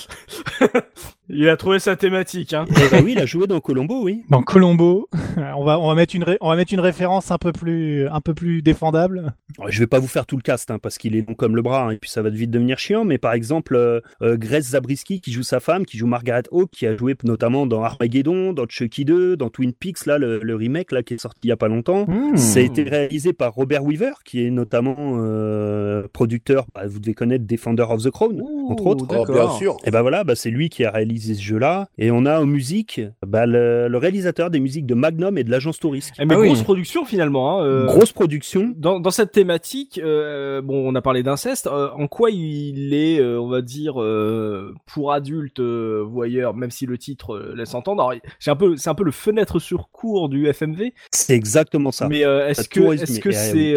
Il 1.33 1.49
a 1.49 1.57
trouvé 1.57 1.79
sa 1.79 1.95
thématique. 1.95 2.55
Hein. 2.55 2.65
Et, 2.71 2.89
bah 2.91 2.99
oui, 3.05 3.13
il 3.13 3.19
a 3.21 3.27
joué 3.27 3.47
dans 3.47 3.61
Colombo, 3.61 4.03
oui. 4.03 4.25
Dans 4.31 4.43
Colombo, 4.43 5.09
on 5.57 5.65
va 5.65 5.79
on 5.79 5.87
va 5.89 5.95
mettre 5.95 6.17
une 6.17 6.25
ré- 6.25 6.39
on 6.41 6.49
va 6.49 6.57
mettre 6.57 6.73
une 6.75 6.81
référence 6.81 7.31
un 7.31 7.39
peu 7.39 7.53
plus 7.53 8.09
un 8.09 8.21
peu 8.21 8.35
plus 8.35 8.63
défendable. 8.63 9.33
Je 9.69 9.79
vais 9.79 9.87
pas 9.87 10.01
vous 10.01 10.09
faire 10.09 10.27
tout 10.27 10.37
le 10.37 10.43
cast 10.43 10.71
hein, 10.73 10.79
parce 10.83 10.99
qu'il 10.99 11.15
est 11.15 11.27
long 11.29 11.35
comme 11.35 11.55
le 11.55 11.63
bras 11.63 11.87
hein, 11.87 11.91
et 11.91 11.99
puis 11.99 12.11
ça 12.11 12.23
va 12.23 12.31
vite 12.31 12.51
devenir 12.51 12.79
chiant. 12.79 13.05
Mais 13.05 13.19
par 13.19 13.33
exemple, 13.33 13.77
euh, 13.77 14.01
Grace 14.23 14.71
Zabriskie 14.71 15.10
qui 15.19 15.33
joue 15.33 15.43
sa 15.43 15.59
femme, 15.59 15.85
qui 15.85 15.99
joue 15.99 16.07
Margaret 16.07 16.45
Hawke, 16.53 16.71
qui 16.71 16.87
a 16.87 16.95
joué 16.97 17.17
notamment 17.25 17.67
dans 17.67 17.83
Armageddon, 17.83 18.53
dans 18.53 18.67
Chucky 18.69 19.05
2, 19.05 19.37
dans 19.37 19.49
Twin 19.49 19.73
Peaks, 19.73 20.07
là 20.07 20.19
le, 20.19 20.39
le 20.41 20.55
remake 20.55 20.93
là 20.93 21.03
qui 21.03 21.15
est 21.15 21.19
sorti 21.19 21.41
il 21.45 21.49
y 21.49 21.53
a 21.53 21.57
pas 21.57 21.69
longtemps. 21.69 22.05
Hmm. 22.07 22.37
Ça 22.37 22.61
a 22.61 22.63
été 22.63 22.83
réalisé 22.85 23.33
par 23.33 23.55
Robert 23.55 23.83
Weaver, 23.85 24.13
qui 24.25 24.45
est 24.47 24.51
notamment 24.51 24.95
euh, 24.99 26.07
producteur, 26.13 26.67
bah, 26.75 26.83
vous 26.87 27.01
devez 27.01 27.15
connaître 27.15 27.47
Defender 27.47 27.85
of 27.89 28.03
the 28.05 28.11
Crown, 28.11 28.41
entre 28.69 28.87
autres. 28.87 29.07
Oh, 29.09 29.25
bien 29.33 29.51
sûr. 29.53 29.77
Et 29.85 29.91
ben 29.91 30.03
voilà, 30.03 30.23
bah, 30.23 30.35
c'est 30.37 30.51
lui 30.51 30.69
qui 30.69 30.85
a 30.85 30.91
réalisé 30.91 31.35
ce 31.35 31.43
jeu-là. 31.43 31.89
Et 31.99 32.11
on 32.11 32.27
a 32.27 32.41
en 32.41 32.47
musique 32.47 33.01
bah, 33.27 33.47
le, 33.47 33.89
le 33.89 33.99
réalisateur 33.99 34.51
des 34.51 34.61
musiques 34.61 34.87
de 34.87 34.95
Magnum 34.95 35.39
et 35.39 35.45
de 35.45 35.51
l'agence 35.51 35.79
Touriste. 35.79 36.13
Eh, 36.21 36.27
mais 36.27 36.35
Ah 36.35 36.41
oui. 36.41 36.49
grosse 36.49 36.63
production 36.63 37.05
finalement. 37.05 37.61
Hein, 37.61 37.65
euh, 37.65 37.87
Grosse 37.87 38.13
production. 38.13 38.75
Dans, 38.77 39.01
dans 39.01 39.11
cette 39.11 39.33
thématique, 39.33 39.99
euh, 40.03 40.61
bon, 40.61 40.87
on 40.91 40.95
a 40.95 41.01
parlé 41.03 41.23
d'inceste. 41.23 41.67
euh, 41.67 41.89
en 41.97 42.07
quoi 42.07 42.31
il 42.31 42.93
est, 42.93 43.19
euh, 43.21 43.41
on 43.41 43.49
va 43.49 43.63
dire, 43.63 44.01
euh, 44.03 44.75
pour 44.93 45.13
adultes 45.13 45.61
euh, 45.61 46.03
voyeurs, 46.07 46.55
même 46.55 46.71
si 46.71 46.87
le 46.87 46.99
titre 46.99 47.35
euh, 47.35 47.55
laisse 47.57 47.75
entendre. 47.75 48.15
J'ai 48.39 48.51
un 48.51 48.57
peu, 48.57 48.77
c'est 48.77 48.91
un 48.91 48.95
peu 48.95 49.05
le 49.05 49.11
fenêtre 49.11 49.59
sur 49.59 49.91
cours 49.91 50.29
du 50.29 50.47
FMV. 50.53 50.93
C'est 51.13 51.35
exactement 51.35 51.93
ça. 51.93 52.09
Mais 52.09 52.25
euh, 52.25 52.49
est-ce 52.49 52.69
que, 52.69 52.81
résumé. 52.81 53.03
est-ce 53.03 53.21
que 53.21 53.33
c'est 53.33 53.75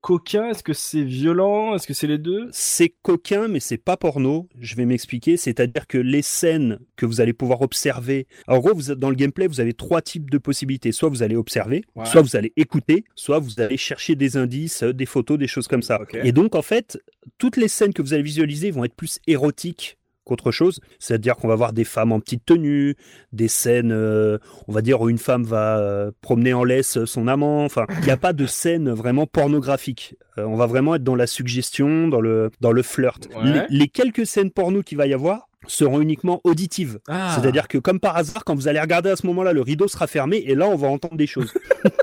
coquin? 0.00 0.48
Est-ce 0.50 0.62
que 0.62 0.72
c'est 0.72 1.02
violent? 1.02 1.74
Est-ce 1.74 1.86
que 1.86 1.94
c'est 1.94 2.06
les 2.06 2.18
deux? 2.18 2.48
C'est 2.52 2.94
coquin, 3.02 3.48
mais 3.48 3.60
c'est 3.60 3.78
pas 3.78 3.96
porno. 3.96 4.48
Je 4.58 4.76
vais 4.76 4.84
m'expliquer. 4.84 5.36
C'est-à-dire 5.36 5.86
que 5.86 5.98
les 5.98 6.22
scènes 6.22 6.78
que 6.96 7.06
vous 7.06 7.20
allez 7.20 7.32
pouvoir 7.32 7.62
observer. 7.62 8.26
En 8.48 8.58
gros, 8.58 8.74
vous 8.74 8.94
dans 8.94 9.10
le 9.10 9.16
gameplay, 9.16 9.46
vous 9.46 9.60
avez 9.60 9.74
trois 9.74 10.02
types 10.02 10.30
de 10.30 10.38
possibilités. 10.38 10.92
Soit 10.92 11.08
vous 11.08 11.22
allez 11.22 11.36
observer, 11.36 11.84
Ouais. 11.94 12.04
soit 12.06 12.22
vous 12.22 12.36
allez 12.36 12.52
écouter, 12.56 13.04
soit 13.14 13.38
vous 13.38 13.60
allez 13.60 13.76
chercher 13.76 14.14
des 14.14 14.36
indices, 14.36 14.82
euh, 14.82 14.92
des 14.92 15.06
photos, 15.06 15.38
des 15.38 15.46
choses 15.46 15.68
comme 15.68 15.82
ça. 15.82 16.00
Et 16.22 16.32
donc, 16.32 16.54
en 16.54 16.62
fait, 16.62 16.98
toutes 17.38 17.56
les 17.56 17.68
scènes 17.68 17.92
que 17.92 18.02
vous 18.02 18.14
allez 18.14 18.22
visualiser 18.22 18.70
vont 18.70 18.84
être 18.84 18.94
plus 18.94 19.18
érotiques 19.26 19.98
qu'autre 20.24 20.50
chose. 20.50 20.80
C'est-à-dire 20.98 21.36
qu'on 21.36 21.48
va 21.48 21.54
voir 21.54 21.72
des 21.72 21.84
femmes 21.84 22.12
en 22.12 22.20
petite 22.20 22.44
tenue, 22.44 22.96
des 23.32 23.48
scènes, 23.48 23.92
euh, 23.92 24.38
on 24.68 24.72
va 24.72 24.82
dire, 24.82 25.00
où 25.00 25.08
une 25.08 25.18
femme 25.18 25.44
va 25.44 25.78
euh, 25.78 26.10
promener 26.20 26.54
en 26.54 26.64
laisse 26.64 27.04
son 27.04 27.28
amant. 27.28 27.64
Enfin, 27.64 27.86
il 28.00 28.04
n'y 28.04 28.10
a 28.10 28.16
pas 28.16 28.32
de 28.32 28.46
scène 28.46 28.90
vraiment 28.90 29.26
pornographique. 29.26 30.16
Euh, 30.38 30.44
on 30.44 30.56
va 30.56 30.66
vraiment 30.66 30.94
être 30.94 31.04
dans 31.04 31.16
la 31.16 31.26
suggestion, 31.26 32.08
dans 32.08 32.20
le, 32.20 32.50
dans 32.60 32.72
le 32.72 32.82
flirt. 32.82 33.28
Ouais. 33.36 33.66
Les, 33.70 33.78
les 33.78 33.88
quelques 33.88 34.26
scènes 34.26 34.50
porno 34.50 34.82
qu'il 34.82 34.98
va 34.98 35.06
y 35.06 35.14
avoir 35.14 35.48
seront 35.66 36.00
uniquement 36.00 36.40
auditives. 36.44 36.98
Ah. 37.08 37.36
C'est-à-dire 37.38 37.68
que 37.68 37.78
comme 37.78 38.00
par 38.00 38.16
hasard, 38.16 38.44
quand 38.44 38.54
vous 38.54 38.68
allez 38.68 38.80
regarder 38.80 39.10
à 39.10 39.16
ce 39.16 39.26
moment-là, 39.26 39.52
le 39.52 39.60
rideau 39.62 39.88
sera 39.88 40.06
fermé 40.06 40.38
et 40.46 40.54
là, 40.54 40.68
on 40.68 40.76
va 40.76 40.88
entendre 40.88 41.16
des 41.16 41.26
choses. 41.26 41.52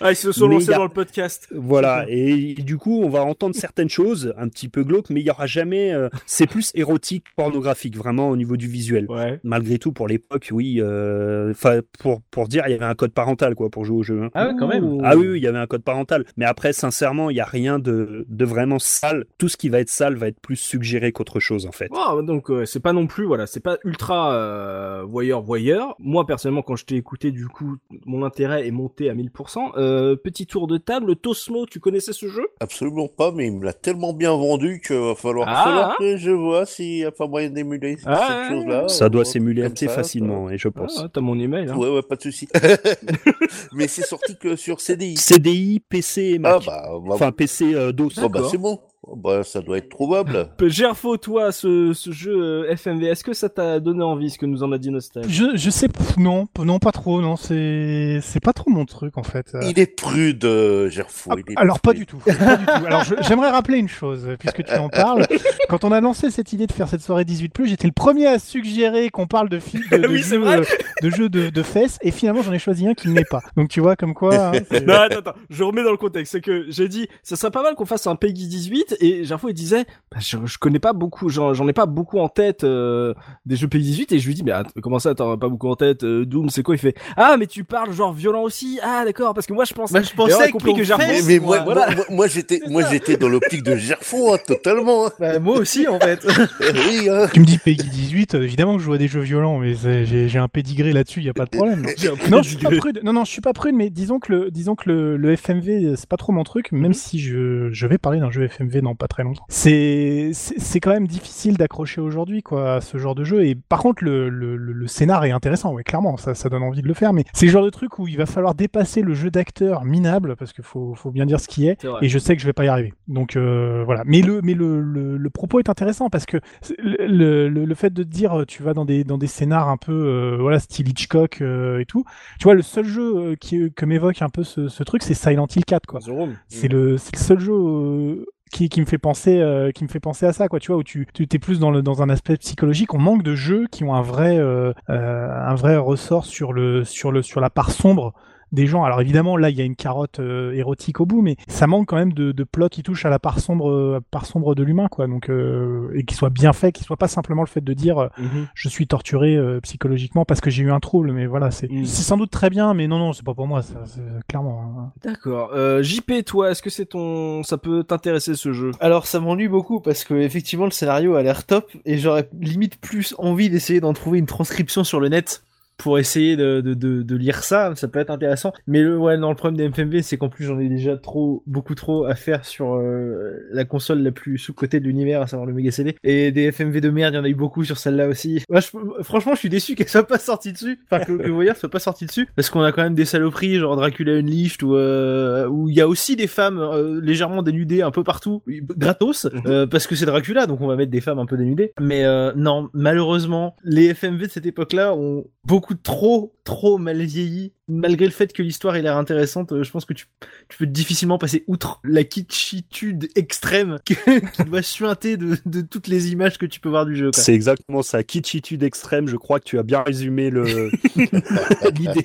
Ah, 0.00 0.10
ils 0.12 0.16
se 0.16 0.32
sont 0.32 0.48
Mais 0.48 0.54
lancés 0.56 0.72
a- 0.72 0.76
dans 0.76 0.82
le 0.84 0.88
podcast. 0.88 1.48
Voilà, 1.54 2.04
et 2.08 2.54
du 2.54 2.76
coup, 2.76 3.02
on 3.02 3.08
va 3.08 3.22
entendre 3.22 3.54
certaines 3.54 3.88
choses 3.88 4.34
un 4.36 4.48
petit 4.48 4.68
peu 4.68 4.82
glauques, 4.84 5.10
mais 5.10 5.20
il 5.20 5.26
y 5.26 5.30
aura 5.30 5.46
jamais. 5.46 5.92
euh, 5.92 6.08
c'est 6.26 6.46
plus 6.46 6.70
érotique, 6.74 7.24
pornographique, 7.36 7.96
vraiment 7.96 8.30
au 8.30 8.36
niveau 8.36 8.56
du 8.56 8.66
visuel. 8.66 9.06
Ouais. 9.08 9.38
Malgré 9.44 9.78
tout, 9.78 9.92
pour 9.92 10.08
l'époque, 10.08 10.48
oui. 10.52 10.78
euh, 10.80 11.50
Enfin, 11.52 11.80
pour 12.00 12.20
pour 12.30 12.48
dire, 12.48 12.64
il 12.66 12.72
y 12.72 12.74
avait 12.74 12.84
un 12.84 12.94
code 12.94 13.12
parental 13.12 13.54
quoi 13.54 13.70
pour 13.70 13.84
jouer 13.84 13.98
au 13.98 14.02
jeu. 14.02 14.22
hein. 14.24 14.30
Ah 14.34 14.48
ouais, 14.48 14.54
quand 14.58 14.66
même. 14.68 15.00
Ah 15.04 15.16
oui, 15.16 15.28
oui, 15.28 15.38
il 15.38 15.42
y 15.42 15.46
avait 15.46 15.58
un 15.58 15.66
code 15.66 15.82
parental. 15.84 16.24
Mais 16.36 16.44
après, 16.44 16.72
sincèrement, 16.72 17.30
il 17.30 17.36
y 17.36 17.40
a 17.40 17.44
rien 17.44 17.78
de 17.78 18.24
de 18.28 18.44
vraiment 18.44 18.78
sale. 18.78 19.24
Tout 19.38 19.48
ce 19.48 19.56
qui 19.56 19.68
va 19.68 19.80
être 19.80 19.90
sale 19.90 20.16
va 20.16 20.28
être 20.28 20.40
plus 20.40 20.56
suggéré 20.56 21.12
qu'autre 21.12 21.40
chose 21.40 21.66
en 21.66 21.72
fait. 21.72 21.90
Ah, 21.96 22.14
donc 22.22 22.50
euh, 22.50 22.64
c'est 22.66 22.80
pas 22.84 22.92
non 22.92 23.06
plus 23.06 23.24
voilà, 23.24 23.46
c'est 23.46 23.60
pas 23.60 23.78
ultra 23.82 24.34
euh, 24.34 25.04
voyeur 25.08 25.40
voyeur. 25.42 25.96
Moi 25.98 26.26
personnellement 26.26 26.60
quand 26.62 26.76
je 26.76 26.84
t'ai 26.84 26.96
écouté 26.96 27.32
du 27.32 27.48
coup 27.48 27.76
mon 28.04 28.22
intérêt 28.24 28.68
est 28.68 28.70
monté 28.70 29.08
à 29.08 29.14
1000%. 29.14 29.72
Euh, 29.78 30.16
petit 30.16 30.46
tour 30.46 30.66
de 30.66 30.76
table, 30.76 31.16
Tosmo, 31.16 31.64
tu 31.64 31.80
connaissais 31.80 32.12
ce 32.12 32.28
jeu? 32.28 32.46
Absolument 32.60 33.08
pas, 33.08 33.32
mais 33.32 33.46
il 33.46 33.54
me 33.54 33.64
l'a 33.64 33.72
tellement 33.72 34.12
bien 34.12 34.32
vendu 34.36 34.82
qu'il 34.86 34.96
va 34.96 35.14
falloir, 35.14 35.48
Ah, 35.48 35.64
falloir 35.64 35.90
hein. 35.90 35.94
que 35.98 36.16
je 36.18 36.30
vois 36.30 36.66
s'il 36.66 36.96
n'y 36.96 37.04
a 37.04 37.10
pas 37.10 37.26
moyen 37.26 37.48
d'émuler 37.48 37.96
Ah, 38.04 38.44
cette 38.48 38.54
chose-là. 38.58 38.88
Ça 38.88 39.08
doit 39.08 39.24
s'émuler 39.24 39.62
assez 39.62 39.86
ça, 39.88 39.94
facilement, 39.94 40.50
et 40.50 40.58
je 40.58 40.68
pense. 40.68 41.00
Ah, 41.02 41.08
t'as 41.10 41.22
mon 41.22 41.38
email. 41.38 41.70
Hein. 41.70 41.76
Ouais, 41.76 41.88
ouais, 41.88 42.02
pas 42.02 42.16
de 42.16 42.22
souci. 42.22 42.48
mais 43.72 43.88
c'est 43.88 44.02
sorti 44.04 44.36
que 44.36 44.56
sur 44.56 44.80
CDI. 44.80 45.16
CDI, 45.16 45.80
PC 45.88 46.22
et 46.34 46.38
Mac. 46.38 46.56
Ah 46.56 46.64
bah, 46.66 46.88
bah, 47.06 47.14
Enfin, 47.14 47.32
PC 47.32 47.74
euh, 47.74 47.92
DOS. 47.92 48.10
bah, 48.16 48.28
bah, 48.28 48.40
c'est 48.50 48.58
bon. 48.58 48.78
Oh, 49.06 49.16
Bah, 49.16 49.42
ça 49.44 49.60
doit 49.60 49.78
être 49.78 49.88
trouvable. 49.88 50.48
Gerfo, 50.66 51.16
toi, 51.16 51.52
ce, 51.52 51.92
ce 51.92 52.10
jeu 52.12 52.32
euh, 52.34 52.74
FMV, 52.76 53.04
est-ce 53.04 53.24
que 53.24 53.32
ça 53.32 53.48
t'a 53.48 53.80
donné 53.80 54.02
envie, 54.02 54.30
ce 54.30 54.38
que 54.38 54.46
nous 54.46 54.62
en 54.62 54.72
a 54.72 54.78
dit 54.78 54.90
Nostal 54.90 55.24
Je, 55.28 55.44
je 55.56 55.70
sais, 55.70 55.88
non, 56.18 56.46
non, 56.58 56.78
pas 56.78 56.92
trop, 56.92 57.20
non, 57.20 57.36
c'est, 57.36 58.20
c'est 58.22 58.40
pas 58.42 58.52
trop 58.52 58.70
mon 58.70 58.84
truc 58.86 59.16
en 59.18 59.22
fait. 59.22 59.52
Il 59.62 59.78
est 59.78 59.86
prude, 59.94 60.44
euh, 60.44 60.88
Gerfo. 60.90 61.30
ah, 61.32 61.36
alors 61.56 61.80
pas 61.80 61.92
du 61.92 62.06
tout, 62.06 62.18
pas 62.18 62.56
du 62.56 62.64
tout. 62.66 62.86
Alors 62.86 63.04
j'aimerais 63.22 63.50
rappeler 63.50 63.78
une 63.78 63.88
chose, 63.88 64.28
puisque 64.38 64.64
tu 64.64 64.74
en 64.74 64.88
parles. 64.88 65.26
Quand 65.68 65.84
on 65.84 65.92
a 65.92 66.00
lancé 66.00 66.30
cette 66.30 66.52
idée 66.52 66.66
de 66.66 66.72
faire 66.72 66.88
cette 66.88 67.00
soirée 67.02 67.24
18+, 67.24 67.50
j'étais 67.64 67.86
le 67.86 67.92
premier 67.92 68.26
à 68.26 68.38
suggérer 68.38 69.10
qu'on 69.10 69.26
parle 69.26 69.48
de 69.48 69.58
films, 69.58 69.84
de, 69.90 69.96
de 69.98 70.08
Oui, 70.08 70.18
jeux, 70.22 70.46
euh, 70.46 70.64
de 71.02 71.10
jeux 71.10 71.28
de, 71.28 71.50
de 71.50 71.62
fesses, 71.62 71.98
et 72.02 72.10
finalement 72.10 72.42
j'en 72.42 72.52
ai 72.52 72.58
choisi 72.58 72.86
un 72.88 72.94
qui 72.94 73.08
ne 73.08 73.14
l'est 73.14 73.28
pas. 73.28 73.40
Donc 73.56 73.68
tu 73.68 73.80
vois 73.80 73.96
comme 73.96 74.14
quoi. 74.14 74.34
hein, 74.48 74.52
Non, 74.86 74.94
attends, 74.94 75.18
attends, 75.20 75.34
je 75.50 75.62
remets 75.64 75.82
dans 75.84 75.90
le 75.90 75.96
contexte. 75.96 76.32
C'est 76.32 76.40
que 76.40 76.66
j'ai 76.68 76.88
dit, 76.88 77.08
ça 77.22 77.36
serait 77.36 77.50
pas 77.50 77.62
mal 77.62 77.74
qu'on 77.74 77.86
fasse 77.86 78.06
un 78.06 78.16
Peggy 78.16 78.46
18, 78.46 78.93
18 78.98 79.06
et 79.06 79.24
Gerfo 79.24 79.48
il 79.48 79.54
disait 79.54 79.84
bah, 80.12 80.18
je, 80.20 80.38
je 80.44 80.58
connais 80.58 80.78
pas 80.78 80.92
beaucoup, 80.92 81.28
j'en 81.28 81.54
j'en 81.54 81.66
ai 81.68 81.72
pas 81.72 81.86
beaucoup 81.86 82.18
en 82.18 82.28
tête 82.28 82.64
euh, 82.64 83.14
des 83.46 83.56
jeux 83.56 83.66
PS18 83.68 84.14
et 84.14 84.18
je 84.18 84.26
lui 84.26 84.34
dis 84.34 84.42
mais 84.44 84.52
att- 84.52 84.72
comment 84.82 84.98
ça 84.98 85.14
t'en 85.14 85.32
as 85.32 85.36
pas 85.36 85.48
beaucoup 85.48 85.68
en 85.68 85.76
tête 85.76 86.04
euh, 86.04 86.24
Doom 86.24 86.48
c'est 86.50 86.62
quoi? 86.62 86.74
Il 86.74 86.78
fait 86.78 86.94
ah 87.16 87.36
mais 87.38 87.46
tu 87.46 87.64
parles 87.64 87.92
genre 87.92 88.12
violent 88.12 88.42
aussi 88.42 88.78
ah 88.82 89.02
d'accord 89.04 89.34
parce 89.34 89.46
que 89.46 89.52
moi 89.52 89.64
je 89.64 89.74
pense 89.74 89.92
Bah, 89.92 90.02
je 90.02 90.12
pensais 90.14 90.50
compris 90.50 90.74
que 90.74 90.84
Gerfo 90.84 91.04
Mais, 91.26 91.38
moi, 91.38 91.60
voilà. 91.60 91.88
moi, 92.10 92.26
j'étais, 92.26 92.60
moi, 92.68 92.82
j'étais 92.90 93.16
dans 93.16 93.28
l'optique 93.28 93.62
de 93.62 93.76
Gerfo, 93.76 94.32
hein, 94.34 94.38
totalement. 94.46 95.06
hein. 95.06 95.10
Bah, 95.18 95.38
moi 95.38 95.58
aussi, 95.58 95.86
en 95.88 95.98
fait. 96.00 96.24
Oui, 96.60 97.08
hein. 97.08 97.26
Tu 97.32 97.40
me 97.40 97.44
dis 97.44 97.58
Peggy 97.58 97.88
18, 97.88 98.34
euh, 98.34 98.42
évidemment 98.42 98.76
que 98.76 98.82
je 98.82 98.90
à 98.90 98.98
des 98.98 99.08
jeux 99.08 99.20
violents, 99.20 99.58
mais 99.58 99.74
j'ai 99.74 100.28
j'ai 100.28 100.38
un 100.38 100.48
pédigré 100.48 100.92
là-dessus, 100.92 101.20
il 101.20 101.26
y 101.26 101.28
a 101.28 101.34
pas 101.34 101.44
de 101.46 101.50
problème. 101.50 101.86
Non, 102.30 102.42
je 102.42 102.48
suis 102.50 102.56
pas 102.58 102.70
prude. 102.76 103.00
Non, 103.02 103.12
non, 103.12 103.24
je 103.24 103.30
suis 103.30 103.40
pas 103.40 103.52
prude, 103.52 103.74
mais 103.74 103.90
disons 103.90 104.18
que 104.18 104.32
le, 104.32 104.50
disons 104.50 104.74
que 104.74 104.88
le, 104.90 105.16
le 105.16 105.36
FMV, 105.36 105.94
c'est 105.96 106.08
pas 106.08 106.16
trop 106.16 106.32
mon 106.32 106.44
truc, 106.44 106.70
même 106.72 106.92
si 106.94 107.18
je, 107.18 107.70
je 107.72 107.86
vais 107.86 107.98
parler 107.98 108.20
d'un 108.20 108.30
jeu 108.30 108.44
FMV 108.48 108.82
dans 108.84 108.94
pas 108.94 109.08
très 109.08 109.24
longtemps. 109.24 109.44
C'est, 109.48 110.32
quand 110.80 110.90
même 110.90 111.06
difficile 111.06 111.56
d'accrocher 111.56 112.00
aujourd'hui, 112.00 112.42
quoi, 112.42 112.74
à 112.76 112.80
ce 112.80 112.98
genre 112.98 113.14
de 113.14 113.24
jeu. 113.24 113.44
Et 113.44 113.54
par 113.54 113.80
contre, 113.80 114.04
le, 114.04 114.28
le, 114.28 114.86
scénar 114.86 115.24
est 115.24 115.30
intéressant, 115.30 115.72
ouais, 115.72 115.82
clairement, 115.82 116.16
ça, 116.16 116.34
ça 116.34 116.48
donne 116.48 116.62
envie 116.62 116.82
de 116.82 116.88
le 116.88 116.94
faire. 116.94 117.12
Mais 117.12 117.24
c'est 117.32 117.46
le 117.46 117.52
genre 117.52 117.64
de 117.64 117.70
truc 117.70 117.98
où 117.98 118.06
il 118.06 118.16
va 118.16 118.26
falloir 118.26 118.54
dépasser 118.54 119.02
le 119.02 119.14
jeu 119.14 119.30
d'acteur 119.30 119.84
minable, 119.84 120.36
parce 120.36 120.52
qu'il 120.52 120.64
faut, 120.64 120.94
faut 120.94 121.10
bien 121.10 121.26
dire 121.26 121.40
ce 121.40 121.48
qui 121.48 121.66
est. 121.66 121.84
Et 122.02 122.08
je 122.08 122.18
sais 122.18 122.36
que 122.36 122.42
je 122.42 122.46
vais 122.46 122.52
pas 122.52 122.64
y 122.64 122.68
arriver. 122.68 122.92
Donc 123.08 123.36
euh, 123.36 123.82
voilà. 123.84 124.02
Mais 124.06 124.20
le, 124.20 124.40
mais 124.42 124.54
le, 124.54 124.80
le, 124.80 125.16
le 125.16 125.30
propos 125.30 125.58
est 125.58 125.68
intéressant 125.68 126.10
parce 126.10 126.26
que 126.26 126.38
le, 126.78 127.48
le, 127.48 127.64
le 127.64 127.74
fait 127.74 127.92
de 127.92 128.02
te 128.02 128.08
dire 128.08 128.40
euh, 128.40 128.44
tu 128.44 128.62
vas 128.62 128.74
dans 128.74 128.84
des, 128.84 129.04
dans 129.04 129.18
des 129.18 129.26
scénars 129.26 129.68
un 129.68 129.76
peu 129.76 129.92
euh, 129.92 130.36
voilà 130.40 130.58
style 130.58 130.88
Hitchcock 130.88 131.40
euh, 131.40 131.80
et 131.80 131.86
tout. 131.86 132.04
Tu 132.38 132.44
vois 132.44 132.54
le 132.54 132.62
seul 132.62 132.84
jeu 132.84 133.36
qui 133.40 133.72
que 133.72 133.84
m'évoque 133.86 134.22
un 134.22 134.28
peu 134.28 134.44
ce, 134.44 134.68
ce 134.68 134.82
truc 134.82 135.02
c'est 135.02 135.14
Silent 135.14 135.46
Hill 135.54 135.64
4 135.64 135.86
quoi. 135.86 136.00
The 136.00 136.08
Room. 136.08 136.36
C'est 136.48 136.68
le, 136.68 136.98
seul 136.98 137.40
jeu 137.40 138.26
qui, 138.54 138.80
me 138.80 138.86
fait 138.86 138.98
penser, 138.98 139.40
euh, 139.40 139.72
qui 139.72 139.84
me 139.84 139.88
fait 139.88 140.00
penser 140.00 140.26
à 140.26 140.32
ça, 140.32 140.48
quoi. 140.48 140.60
Tu 140.60 140.68
vois, 140.68 140.76
où 140.76 140.84
tu, 140.84 141.06
tu 141.12 141.26
es 141.30 141.38
plus 141.38 141.58
dans 141.58 141.70
le, 141.70 141.82
dans 141.82 142.02
un 142.02 142.08
aspect 142.08 142.36
psychologique. 142.36 142.94
On 142.94 142.98
manque 142.98 143.22
de 143.22 143.34
jeux 143.34 143.66
qui 143.70 143.82
ont 143.84 143.94
un 143.94 144.02
vrai, 144.02 144.38
euh, 144.38 144.72
euh, 144.90 145.28
un 145.30 145.54
vrai 145.54 145.76
ressort 145.76 146.24
sur 146.24 146.52
le, 146.52 146.84
sur 146.84 147.10
le, 147.10 147.22
sur 147.22 147.40
la 147.40 147.50
part 147.50 147.72
sombre 147.72 148.14
des 148.52 148.66
gens. 148.66 148.84
Alors 148.84 149.00
évidemment, 149.00 149.36
là, 149.36 149.50
il 149.50 149.56
y 149.56 149.60
a 149.60 149.64
une 149.64 149.76
carotte 149.76 150.20
euh, 150.20 150.52
érotique 150.52 151.00
au 151.00 151.06
bout, 151.06 151.22
mais 151.22 151.36
ça 151.48 151.66
manque 151.66 151.86
quand 151.88 151.96
même 151.96 152.12
de, 152.12 152.32
de 152.32 152.44
plot 152.44 152.68
qui 152.68 152.82
touche 152.82 153.04
à 153.04 153.10
la 153.10 153.18
part 153.18 153.40
sombre, 153.40 153.70
euh, 153.70 154.00
part 154.10 154.26
sombre 154.26 154.54
de 154.54 154.62
l'humain, 154.62 154.88
quoi. 154.88 155.06
Donc, 155.06 155.28
euh, 155.30 155.90
et 155.94 156.04
qui 156.04 156.14
soit 156.14 156.30
bien 156.30 156.52
fait, 156.52 156.72
qui 156.72 156.84
soit 156.84 156.96
pas 156.96 157.08
simplement 157.08 157.42
le 157.42 157.48
fait 157.48 157.62
de 157.62 157.72
dire 157.72 157.98
euh, 157.98 158.08
Mhm. 158.18 158.46
je 158.54 158.68
suis 158.68 158.86
torturé 158.86 159.36
euh, 159.36 159.60
psychologiquement 159.60 160.24
parce 160.24 160.40
que 160.40 160.50
j'ai 160.50 160.62
eu 160.62 160.70
un 160.72 160.80
trouble. 160.80 161.12
Mais 161.12 161.26
voilà, 161.26 161.50
c'est, 161.50 161.70
Mm. 161.70 161.84
c'est 161.84 162.02
sans 162.02 162.16
doute 162.16 162.30
très 162.30 162.50
bien, 162.50 162.74
mais 162.74 162.86
non, 162.86 162.98
non, 162.98 163.12
c'est 163.12 163.24
pas 163.24 163.34
pour 163.34 163.46
moi, 163.46 163.62
ça, 163.62 163.82
c'est- 163.86 164.00
clairement. 164.28 164.60
hein. 164.78 164.92
D'accord. 165.04 165.50
Euh, 165.54 165.82
JP, 165.82 166.24
toi, 166.24 166.50
est-ce 166.50 166.62
que 166.62 166.70
c'est 166.70 166.86
ton, 166.86 167.42
ça 167.42 167.58
peut 167.58 167.82
t'intéresser 167.84 168.34
ce 168.34 168.52
jeu? 168.52 168.70
Alors 168.80 169.06
ça 169.06 169.20
m'ennuie 169.20 169.48
beaucoup 169.48 169.80
parce 169.80 170.04
que 170.04 170.14
effectivement 170.14 170.64
le 170.64 170.70
scénario 170.70 171.14
a 171.14 171.22
l'air 171.22 171.44
top 171.46 171.70
et 171.84 171.98
j'aurais 171.98 172.28
limite 172.40 172.80
plus 172.80 173.14
envie 173.18 173.50
d'essayer 173.50 173.80
d'en 173.80 173.92
trouver 173.92 174.18
une 174.18 174.26
transcription 174.26 174.84
sur 174.84 175.00
le 175.00 175.08
net 175.08 175.42
pour 175.76 175.98
essayer 175.98 176.36
de, 176.36 176.60
de, 176.60 176.74
de, 176.74 177.02
de 177.02 177.16
lire 177.16 177.42
ça, 177.42 177.72
ça 177.74 177.88
peut 177.88 177.98
être 177.98 178.10
intéressant. 178.10 178.52
Mais 178.66 178.82
le, 178.82 178.96
ouais, 178.96 179.16
non, 179.16 179.30
le 179.30 179.34
problème 179.36 179.56
des 179.56 179.64
FMV, 179.74 180.02
c'est 180.02 180.16
qu'en 180.16 180.28
plus 180.28 180.44
j'en 180.44 180.58
ai 180.60 180.68
déjà 180.68 180.96
trop, 180.96 181.42
beaucoup 181.46 181.74
trop 181.74 182.04
à 182.04 182.14
faire 182.14 182.44
sur 182.44 182.74
euh, 182.76 183.38
la 183.50 183.64
console 183.64 183.98
la 184.02 184.12
plus 184.12 184.38
sous-cotée 184.38 184.78
de 184.80 184.84
l'univers, 184.86 185.22
à 185.22 185.26
savoir 185.26 185.46
le 185.46 185.52
Mega 185.52 185.70
CD. 185.70 185.96
Et 186.04 186.30
des 186.32 186.52
FMV 186.52 186.80
de 186.80 186.90
merde, 186.90 187.14
il 187.14 187.16
y 187.16 187.20
en 187.20 187.24
a 187.24 187.28
eu 187.28 187.34
beaucoup 187.34 187.64
sur 187.64 187.78
celle-là 187.78 188.06
aussi. 188.08 188.42
Ouais, 188.48 188.60
je- 188.60 189.02
franchement, 189.02 189.34
je 189.34 189.40
suis 189.40 189.48
déçu 189.48 189.74
qu'elle 189.74 189.88
soit 189.88 190.06
pas 190.06 190.18
sortie 190.18 190.52
dessus, 190.52 190.78
enfin 190.90 191.04
que, 191.04 191.12
que 191.12 191.30
Voyeur 191.30 191.56
soit 191.56 191.70
pas 191.70 191.78
sorti 191.80 192.06
dessus, 192.06 192.28
parce 192.36 192.50
qu'on 192.50 192.62
a 192.62 192.70
quand 192.72 192.82
même 192.82 192.94
des 192.94 193.04
saloperies, 193.04 193.56
genre 193.56 193.76
Dracula 193.76 194.12
Unleashed, 194.12 194.62
où 194.62 194.76
euh, 194.76 195.46
où 195.48 195.68
il 195.68 195.74
y 195.74 195.80
a 195.80 195.88
aussi 195.88 196.14
des 196.16 196.26
femmes 196.26 196.58
euh, 196.58 197.00
légèrement 197.00 197.42
dénudées 197.42 197.82
un 197.82 197.90
peu 197.90 198.04
partout, 198.04 198.42
gratos, 198.76 199.26
euh, 199.46 199.66
parce 199.66 199.86
que 199.86 199.94
c'est 199.96 200.06
Dracula, 200.06 200.46
donc 200.46 200.60
on 200.60 200.66
va 200.66 200.76
mettre 200.76 200.90
des 200.92 201.00
femmes 201.00 201.18
un 201.18 201.26
peu 201.26 201.36
dénudées. 201.36 201.72
Mais 201.80 202.04
non, 202.36 202.68
malheureusement, 202.74 203.56
les 203.64 203.88
FMV 203.94 204.26
de 204.26 204.30
cette 204.30 204.46
époque-là 204.46 204.94
ont 204.94 205.24
beaucoup 205.46 205.63
trop, 205.72 206.34
trop 206.44 206.76
mal 206.78 207.00
vieilli. 207.02 207.52
Malgré 207.66 208.04
le 208.04 208.10
fait 208.12 208.30
que 208.34 208.42
l'histoire 208.42 208.76
ait 208.76 208.82
l'air 208.82 208.98
intéressante, 208.98 209.52
euh, 209.52 209.62
je 209.62 209.70
pense 209.70 209.86
que 209.86 209.94
tu, 209.94 210.04
tu 210.50 210.58
peux 210.58 210.66
difficilement 210.66 211.16
passer 211.16 211.44
outre 211.46 211.80
la 211.82 212.04
kitschitude 212.04 213.08
extrême 213.16 213.78
que- 213.86 214.18
qui 214.32 214.44
doit 214.44 214.60
suinter 214.60 215.16
de, 215.16 215.38
de 215.46 215.62
toutes 215.62 215.86
les 215.86 216.12
images 216.12 216.36
que 216.36 216.44
tu 216.44 216.60
peux 216.60 216.68
voir 216.68 216.84
du 216.84 216.94
jeu. 216.94 217.08
C'est 217.14 217.32
exactement 217.32 217.80
ça, 217.80 218.02
kitschitude 218.02 218.62
extrême. 218.62 219.08
Je 219.08 219.16
crois 219.16 219.40
que 219.40 219.44
tu 219.44 219.58
as 219.58 219.62
bien 219.62 219.82
résumé 219.82 220.28
le 220.28 220.70
l'idée. 221.74 222.04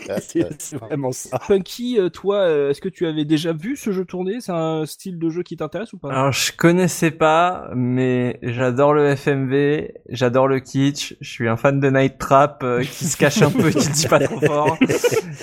C'est 0.58 0.78
vraiment 0.78 1.12
ça. 1.12 1.40
Punky, 1.48 2.00
euh, 2.00 2.10
toi, 2.10 2.38
euh, 2.38 2.70
est-ce 2.70 2.80
que 2.82 2.90
tu 2.90 3.06
avais 3.06 3.26
déjà 3.26 3.52
vu 3.54 3.76
ce 3.76 3.92
jeu 3.92 4.06
tourner? 4.06 4.40
C'est 4.40 4.52
un 4.54 4.86
style 4.86 5.20
de 5.20 5.30
jeu 5.30 5.44
qui 5.44 5.58
t'intéresse 5.58 5.92
ou 5.94 5.98
pas? 5.98 6.12
Alors 6.12 6.32
je 6.32 6.52
connaissais 6.54 7.12
pas, 7.12 7.70
mais 7.76 8.40
j'adore 8.44 8.94
le 8.94 9.10
FMV, 9.16 9.92
j'adore 10.10 10.48
le 10.48 10.60
kitsch, 10.62 11.16
je 11.20 11.30
suis 11.30 11.48
un 11.50 11.58
fan 11.58 11.80
de 11.80 11.90
Night 11.90 12.18
Trap 12.18 12.64
euh, 12.64 12.82
qui 12.84 13.06
se 13.06 13.18
cache 13.18 13.42
un 13.58 13.62
peu, 13.62 13.70
dit 13.72 14.08
pas 14.08 14.20
trop 14.20 14.40
fort. 14.40 14.78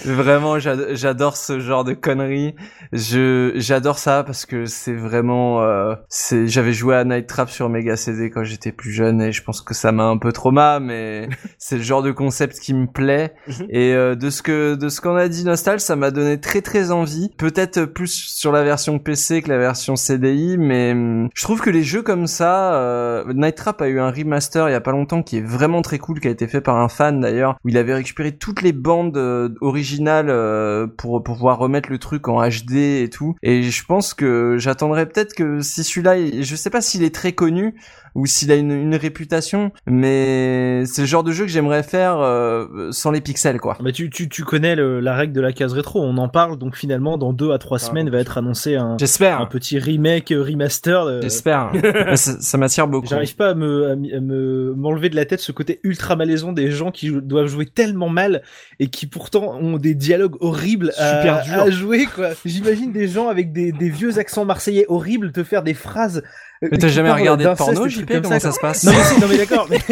Vraiment, 0.04 0.59
j'ad- 0.59 0.88
j'adore 0.94 1.36
ce 1.36 1.59
genre 1.61 1.84
de 1.84 1.92
conneries. 1.92 2.54
Je 2.92 3.52
j'adore 3.57 3.98
ça 3.98 4.22
parce 4.24 4.46
que 4.46 4.66
c'est 4.66 4.94
vraiment 4.94 5.62
euh, 5.62 5.94
c'est 6.09 6.46
j'avais 6.48 6.72
joué 6.72 6.94
à 6.96 7.04
Night 7.04 7.26
Trap 7.26 7.50
sur 7.50 7.68
Mega 7.68 7.96
CD 7.96 8.30
quand 8.30 8.44
j'étais 8.44 8.72
plus 8.72 8.92
jeune 8.92 9.20
et 9.20 9.32
je 9.32 9.42
pense 9.42 9.61
que 9.61 9.74
ça 9.74 9.90
m'a 9.92 10.04
un 10.04 10.18
peu 10.18 10.32
trauma 10.32 10.78
mais 10.80 11.28
c'est 11.59 11.76
le 11.76 11.82
genre 11.82 12.02
de 12.02 12.12
concept 12.12 12.59
qui 12.61 12.74
me 12.74 12.86
plaît 12.86 13.34
Mhm. 13.48 13.66
et 13.70 13.92
euh, 13.94 14.14
de 14.14 14.30
ce 14.30 14.42
que 14.42 14.74
de 14.74 14.88
ce 14.88 15.00
qu'on 15.00 15.16
a 15.16 15.28
dit 15.28 15.44
Nostal, 15.44 15.80
ça 15.80 15.96
m'a 15.96 16.11
donné 16.11 16.40
très 16.40 16.61
très 16.62 16.90
envie. 16.90 17.30
Peut-être 17.36 17.84
plus 17.84 18.12
sur 18.12 18.52
la 18.52 18.62
version 18.62 18.98
PC 18.98 19.42
que 19.42 19.48
la 19.48 19.59
version 19.59 19.96
CDI, 19.96 20.57
mais 20.59 20.92
hum, 20.92 21.28
je 21.34 21.42
trouve 21.42 21.61
que 21.61 21.70
les 21.70 21.82
jeux 21.82 22.02
comme 22.02 22.26
ça, 22.26 22.74
euh, 22.74 23.24
Night 23.34 23.57
Trap 23.57 23.82
a 23.82 23.88
eu 23.88 23.98
un 24.00 24.11
remaster 24.11 24.68
il 24.68 24.72
y 24.72 24.74
a 24.74 24.80
pas 24.80 24.92
longtemps 24.92 25.22
qui 25.22 25.38
est 25.38 25.44
vraiment 25.46 25.82
très 25.82 25.98
cool, 25.98 26.20
qui 26.20 26.28
a 26.28 26.30
été 26.30 26.46
fait 26.46 26.61
par 26.61 26.76
un 26.76 26.88
fan 26.88 27.20
d'ailleurs, 27.20 27.57
où 27.64 27.68
il 27.68 27.78
avait 27.78 27.94
récupéré 27.97 28.36
toutes 28.36 28.62
les 28.62 28.72
bandes 28.72 29.16
euh, 29.16 29.51
originales 29.61 30.30
euh, 30.30 30.86
pour, 30.86 31.22
pour 31.22 31.36
pouvoir 31.36 31.59
remettre 31.59 31.90
le 31.90 31.99
truc 31.99 32.28
en 32.28 32.40
HD 32.47 32.76
et 33.03 33.11
tout. 33.11 33.34
Et 33.42 33.62
je 33.64 33.84
pense 33.84 34.14
que 34.14 34.57
j'attendrai 34.59 35.07
peut-être 35.07 35.34
que 35.34 35.61
si 35.61 35.84
celui-là, 35.84 36.16
il- 36.18 36.44
je 36.44 36.57
sais 36.57 36.70
pas 36.70 36.80
s'il 36.80 37.03
est 37.03 37.14
très 37.14 37.32
connu 37.32 37.74
ou 38.16 38.26
s'il 38.26 38.50
a 38.50 38.56
une, 38.56 38.70
une 38.72 38.94
réputation, 38.96 39.70
mais 39.86 40.84
c'est 40.86 41.02
le 41.02 41.06
genre 41.06 41.22
de 41.22 41.32
jeu 41.32 41.44
que 41.44 41.50
j'aimerais 41.50 41.82
faire 41.82 42.18
euh, 42.18 42.90
sans 42.90 43.10
les 43.10 43.20
pixels 43.20 43.60
quoi. 43.60 43.76
Bah 43.80 43.92
tu, 43.92 44.08
tu, 44.10 44.28
tu 44.28 44.42
connais 44.44 44.74
le- 44.74 45.00
la 45.00 45.14
règle 45.14 45.32
de 45.32 45.40
la 45.40 45.52
case 45.52 45.72
rétro, 45.72 46.02
on 46.02 46.16
en 46.16 46.28
parle, 46.28 46.58
donc 46.58 46.76
finalement 46.76 47.18
dans 47.18 47.32
deux 47.32 47.52
à 47.52 47.58
trois 47.58 47.78
Ah, 47.80 47.86
semaines 47.86 48.08
va 48.10 48.18
être 48.18 48.38
annoncé 48.38 48.76
un, 48.76 48.96
J'espère. 48.98 49.40
un 49.40 49.46
petit 49.46 49.78
remake, 49.78 50.32
euh, 50.32 50.42
remaster. 50.42 51.02
euh, 51.04 51.20
J'espère. 51.22 51.72
Mais 51.74 52.16
ça 52.16 52.40
ça 52.40 52.58
m'attire 52.58 52.88
beaucoup. 52.88 53.06
J'arrive 53.06 53.36
pas 53.36 53.50
à 53.50 53.54
me, 53.54 53.90
à, 53.90 53.96
mi- 53.96 54.12
à 54.14 54.20
me 54.20 54.72
m'enlever 54.76 55.10
de 55.10 55.16
la 55.16 55.24
tête 55.26 55.40
ce 55.40 55.52
côté 55.52 55.80
ultra 55.82 56.16
malaisant 56.16 56.52
des 56.52 56.70
gens 56.70 56.90
qui 56.90 57.08
jou- 57.08 57.20
doivent 57.20 57.46
jouer 57.48 57.66
tellement 57.66 58.08
mal 58.08 58.42
et 58.80 58.88
qui 58.88 59.06
pourtant 59.06 59.56
ont 59.60 59.76
des 59.76 59.94
dialogues 59.94 60.36
horribles 60.40 60.90
à, 60.96 61.18
Super 61.20 61.42
dur. 61.44 61.62
à 61.62 61.70
jouer 61.70 62.06
quoi. 62.06 62.28
J'imagine 62.44 62.92
des 62.92 63.08
gens 63.08 63.28
avec 63.28 63.52
des, 63.52 63.72
des 63.72 63.90
vieux 63.90 64.18
accents 64.18 64.44
marseillais 64.46 64.86
horribles 64.88 65.32
te 65.32 65.44
faire 65.44 65.62
des 65.62 65.74
phrases. 65.74 66.22
Euh, 66.62 66.68
Mais 66.70 66.78
t'as 66.78 66.88
jamais 66.88 67.12
regardé 67.12 67.44
de 67.44 67.54
porno, 67.54 67.88
JP 67.88 68.07
comme 68.07 68.22
Comment 68.22 68.40
ça 68.40 68.48
quoi. 68.50 68.52
se 68.52 68.61
passe 68.61 68.84
Non 68.84 68.92
mais 68.92 69.02
si, 69.14 69.20
non 69.20 69.26
mais 69.28 69.38
d'accord. 69.38 69.66
Mais... 69.70 69.78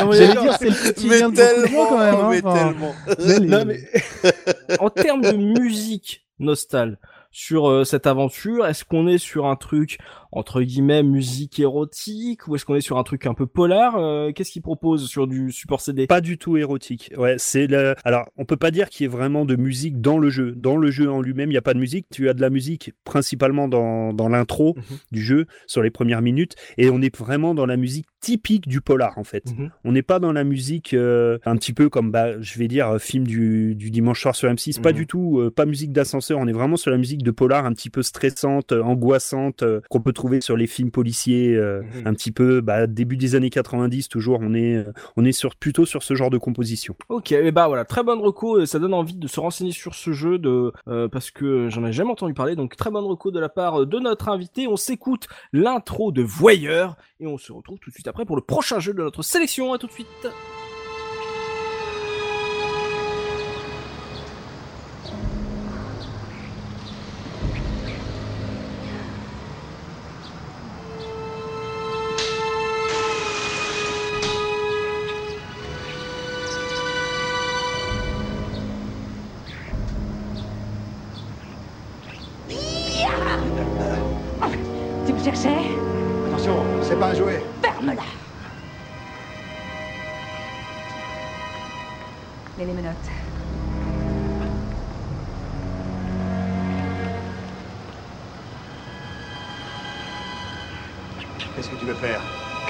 Non, 0.00 0.08
mais 0.08 0.16
J'allais 0.16 0.26
d'accord. 0.28 0.42
dire, 0.42 0.56
c'est 0.58 0.68
le 0.68 0.84
quotidien 0.86 1.28
Mais 1.28 1.30
de 1.30 1.36
tellement, 1.36 1.86
quand 1.86 1.98
même. 1.98 2.46
hein, 2.46 2.54
tellement. 2.54 3.64
Mais 3.66 4.76
en 4.78 4.90
termes 4.90 5.20
de 5.22 5.32
musique 5.32 6.24
nostal 6.38 6.98
sur 7.30 7.68
euh, 7.68 7.84
cette 7.84 8.06
aventure, 8.06 8.66
est-ce 8.66 8.84
qu'on 8.84 9.06
est 9.06 9.18
sur 9.18 9.46
un 9.46 9.56
truc 9.56 9.98
entre 10.32 10.62
guillemets 10.62 11.02
musique 11.02 11.58
érotique 11.58 12.46
ou 12.48 12.54
est-ce 12.54 12.64
qu'on 12.64 12.74
est 12.74 12.80
sur 12.80 12.98
un 12.98 13.02
truc 13.02 13.26
un 13.26 13.34
peu 13.34 13.46
polar 13.46 13.96
Euh, 13.96 14.32
Qu'est-ce 14.32 14.50
qu'il 14.52 14.62
propose 14.62 15.08
sur 15.08 15.26
du 15.26 15.50
support 15.52 15.80
CD 15.80 16.06
Pas 16.06 16.20
du 16.20 16.38
tout 16.38 16.56
érotique. 16.56 17.12
Ouais, 17.16 17.36
c'est 17.38 17.66
le... 17.66 17.94
Alors, 18.04 18.28
on 18.36 18.44
peut 18.44 18.56
pas 18.56 18.70
dire 18.70 18.88
qu'il 18.90 19.04
y 19.04 19.06
ait 19.06 19.08
vraiment 19.12 19.44
de 19.44 19.56
musique 19.56 20.00
dans 20.00 20.18
le 20.18 20.30
jeu. 20.30 20.52
Dans 20.56 20.76
le 20.76 20.90
jeu 20.90 21.10
en 21.10 21.20
lui-même, 21.20 21.48
il 21.50 21.54
n'y 21.54 21.58
a 21.58 21.62
pas 21.62 21.74
de 21.74 21.78
musique. 21.80 22.06
Tu 22.10 22.28
as 22.28 22.34
de 22.34 22.40
la 22.40 22.50
musique 22.50 22.92
principalement 23.04 23.68
dans, 23.68 24.12
dans 24.12 24.28
l'intro 24.28 24.74
Mhm. 24.76 24.96
du 25.12 25.22
jeu, 25.22 25.46
sur 25.66 25.82
les 25.82 25.90
premières 25.90 26.22
minutes, 26.22 26.54
et 26.78 26.90
on 26.90 27.00
est 27.02 27.16
vraiment 27.16 27.54
dans 27.54 27.66
la 27.66 27.76
musique 27.76 28.06
typique 28.20 28.68
du 28.68 28.80
polar, 28.80 29.16
en 29.18 29.24
fait. 29.24 29.50
Mhm. 29.56 29.70
On 29.84 29.92
n'est 29.92 30.02
pas 30.02 30.18
dans 30.18 30.32
la 30.32 30.44
musique 30.44 30.94
euh, 30.94 31.38
un 31.44 31.56
petit 31.56 31.72
peu 31.72 31.88
comme, 31.88 32.10
bah, 32.10 32.40
je 32.40 32.58
vais 32.58 32.68
dire, 32.68 32.88
euh, 32.88 32.98
film 32.98 33.26
du, 33.26 33.74
du 33.74 33.90
dimanche 33.90 34.20
soir 34.20 34.36
sur 34.36 34.48
M6. 34.50 34.80
Pas 34.80 34.90
Mhm. 34.90 34.96
du 34.96 35.06
tout, 35.06 35.38
euh, 35.40 35.50
pas 35.50 35.64
musique 35.66 35.92
d'ascenseur. 35.92 36.38
On 36.38 36.46
est 36.46 36.52
vraiment 36.52 36.76
sur 36.76 36.90
la 36.90 36.98
musique 36.98 37.22
de 37.22 37.30
polar 37.30 37.64
un 37.64 37.72
petit 37.72 37.90
peu 37.90 38.02
stressante, 38.02 38.72
angoissante, 38.72 39.64
qu'on 39.88 40.00
peut 40.00 40.12
trouver 40.20 40.40
sur 40.40 40.56
les 40.56 40.66
films 40.66 40.90
policiers, 40.90 41.54
euh, 41.56 41.82
Mhm. 41.82 42.06
un 42.06 42.14
petit 42.14 42.30
peu, 42.32 42.60
bah, 42.60 42.86
début 42.86 43.16
des 43.16 43.34
années 43.34 43.50
90, 43.50 44.08
toujours. 44.08 44.38
On 44.42 44.54
est, 44.54 44.76
euh, 44.76 44.92
on 45.16 45.24
est 45.24 45.32
sur, 45.32 45.56
plutôt 45.56 45.86
sur 45.86 46.02
ce 46.02 46.14
genre 46.14 46.30
de 46.30 46.38
composition. 46.38 46.94
Ok, 47.08 47.32
et 47.32 47.50
bah 47.52 47.66
voilà, 47.68 47.84
très 47.84 48.02
bonne 48.02 48.20
reco, 48.20 48.60
et 48.60 48.66
ça 48.66 48.78
donne 48.78 48.94
envie 48.94 49.16
de 49.16 49.26
se 49.26 49.40
renseigner 49.40 49.72
sur 49.72 49.94
ce 49.94 50.12
jeu 50.12 50.38
de 50.38 50.72
euh, 50.88 51.08
parce 51.08 51.30
que 51.30 51.68
j'en 51.70 51.84
ai 51.84 51.92
jamais 51.92 52.10
entendu 52.10 52.34
parler, 52.34 52.54
donc 52.56 52.76
très 52.76 52.90
bonne 52.90 53.04
reco 53.04 53.30
de 53.30 53.40
la 53.40 53.48
part 53.48 53.86
de 53.86 53.98
notre 53.98 54.28
invité. 54.28 54.66
On 54.68 54.76
s'écoute 54.76 55.26
l'intro 55.52 56.12
de 56.12 56.22
Voyeur 56.22 56.96
et 57.18 57.26
on 57.26 57.38
se 57.38 57.52
retrouve 57.52 57.78
tout 57.78 57.90
de 57.90 57.94
suite 57.94 58.08
après 58.08 58.24
pour 58.24 58.36
le 58.36 58.42
prochain 58.42 58.78
jeu 58.78 58.92
de 58.92 59.02
notre 59.02 59.22
sélection. 59.22 59.72
À 59.72 59.78
tout 59.78 59.86
de 59.86 59.92
suite. 59.92 60.06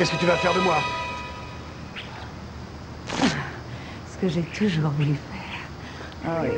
Qu'est-ce 0.01 0.13
que 0.13 0.17
tu 0.17 0.25
vas 0.25 0.37
faire 0.37 0.55
de 0.55 0.61
moi 0.61 0.79
Ce 4.11 4.17
que 4.17 4.29
j'ai 4.29 4.41
toujours 4.41 4.89
voulu 4.93 5.13
faire. 5.13 5.61
Ah 6.25 6.41
oui. 6.41 6.49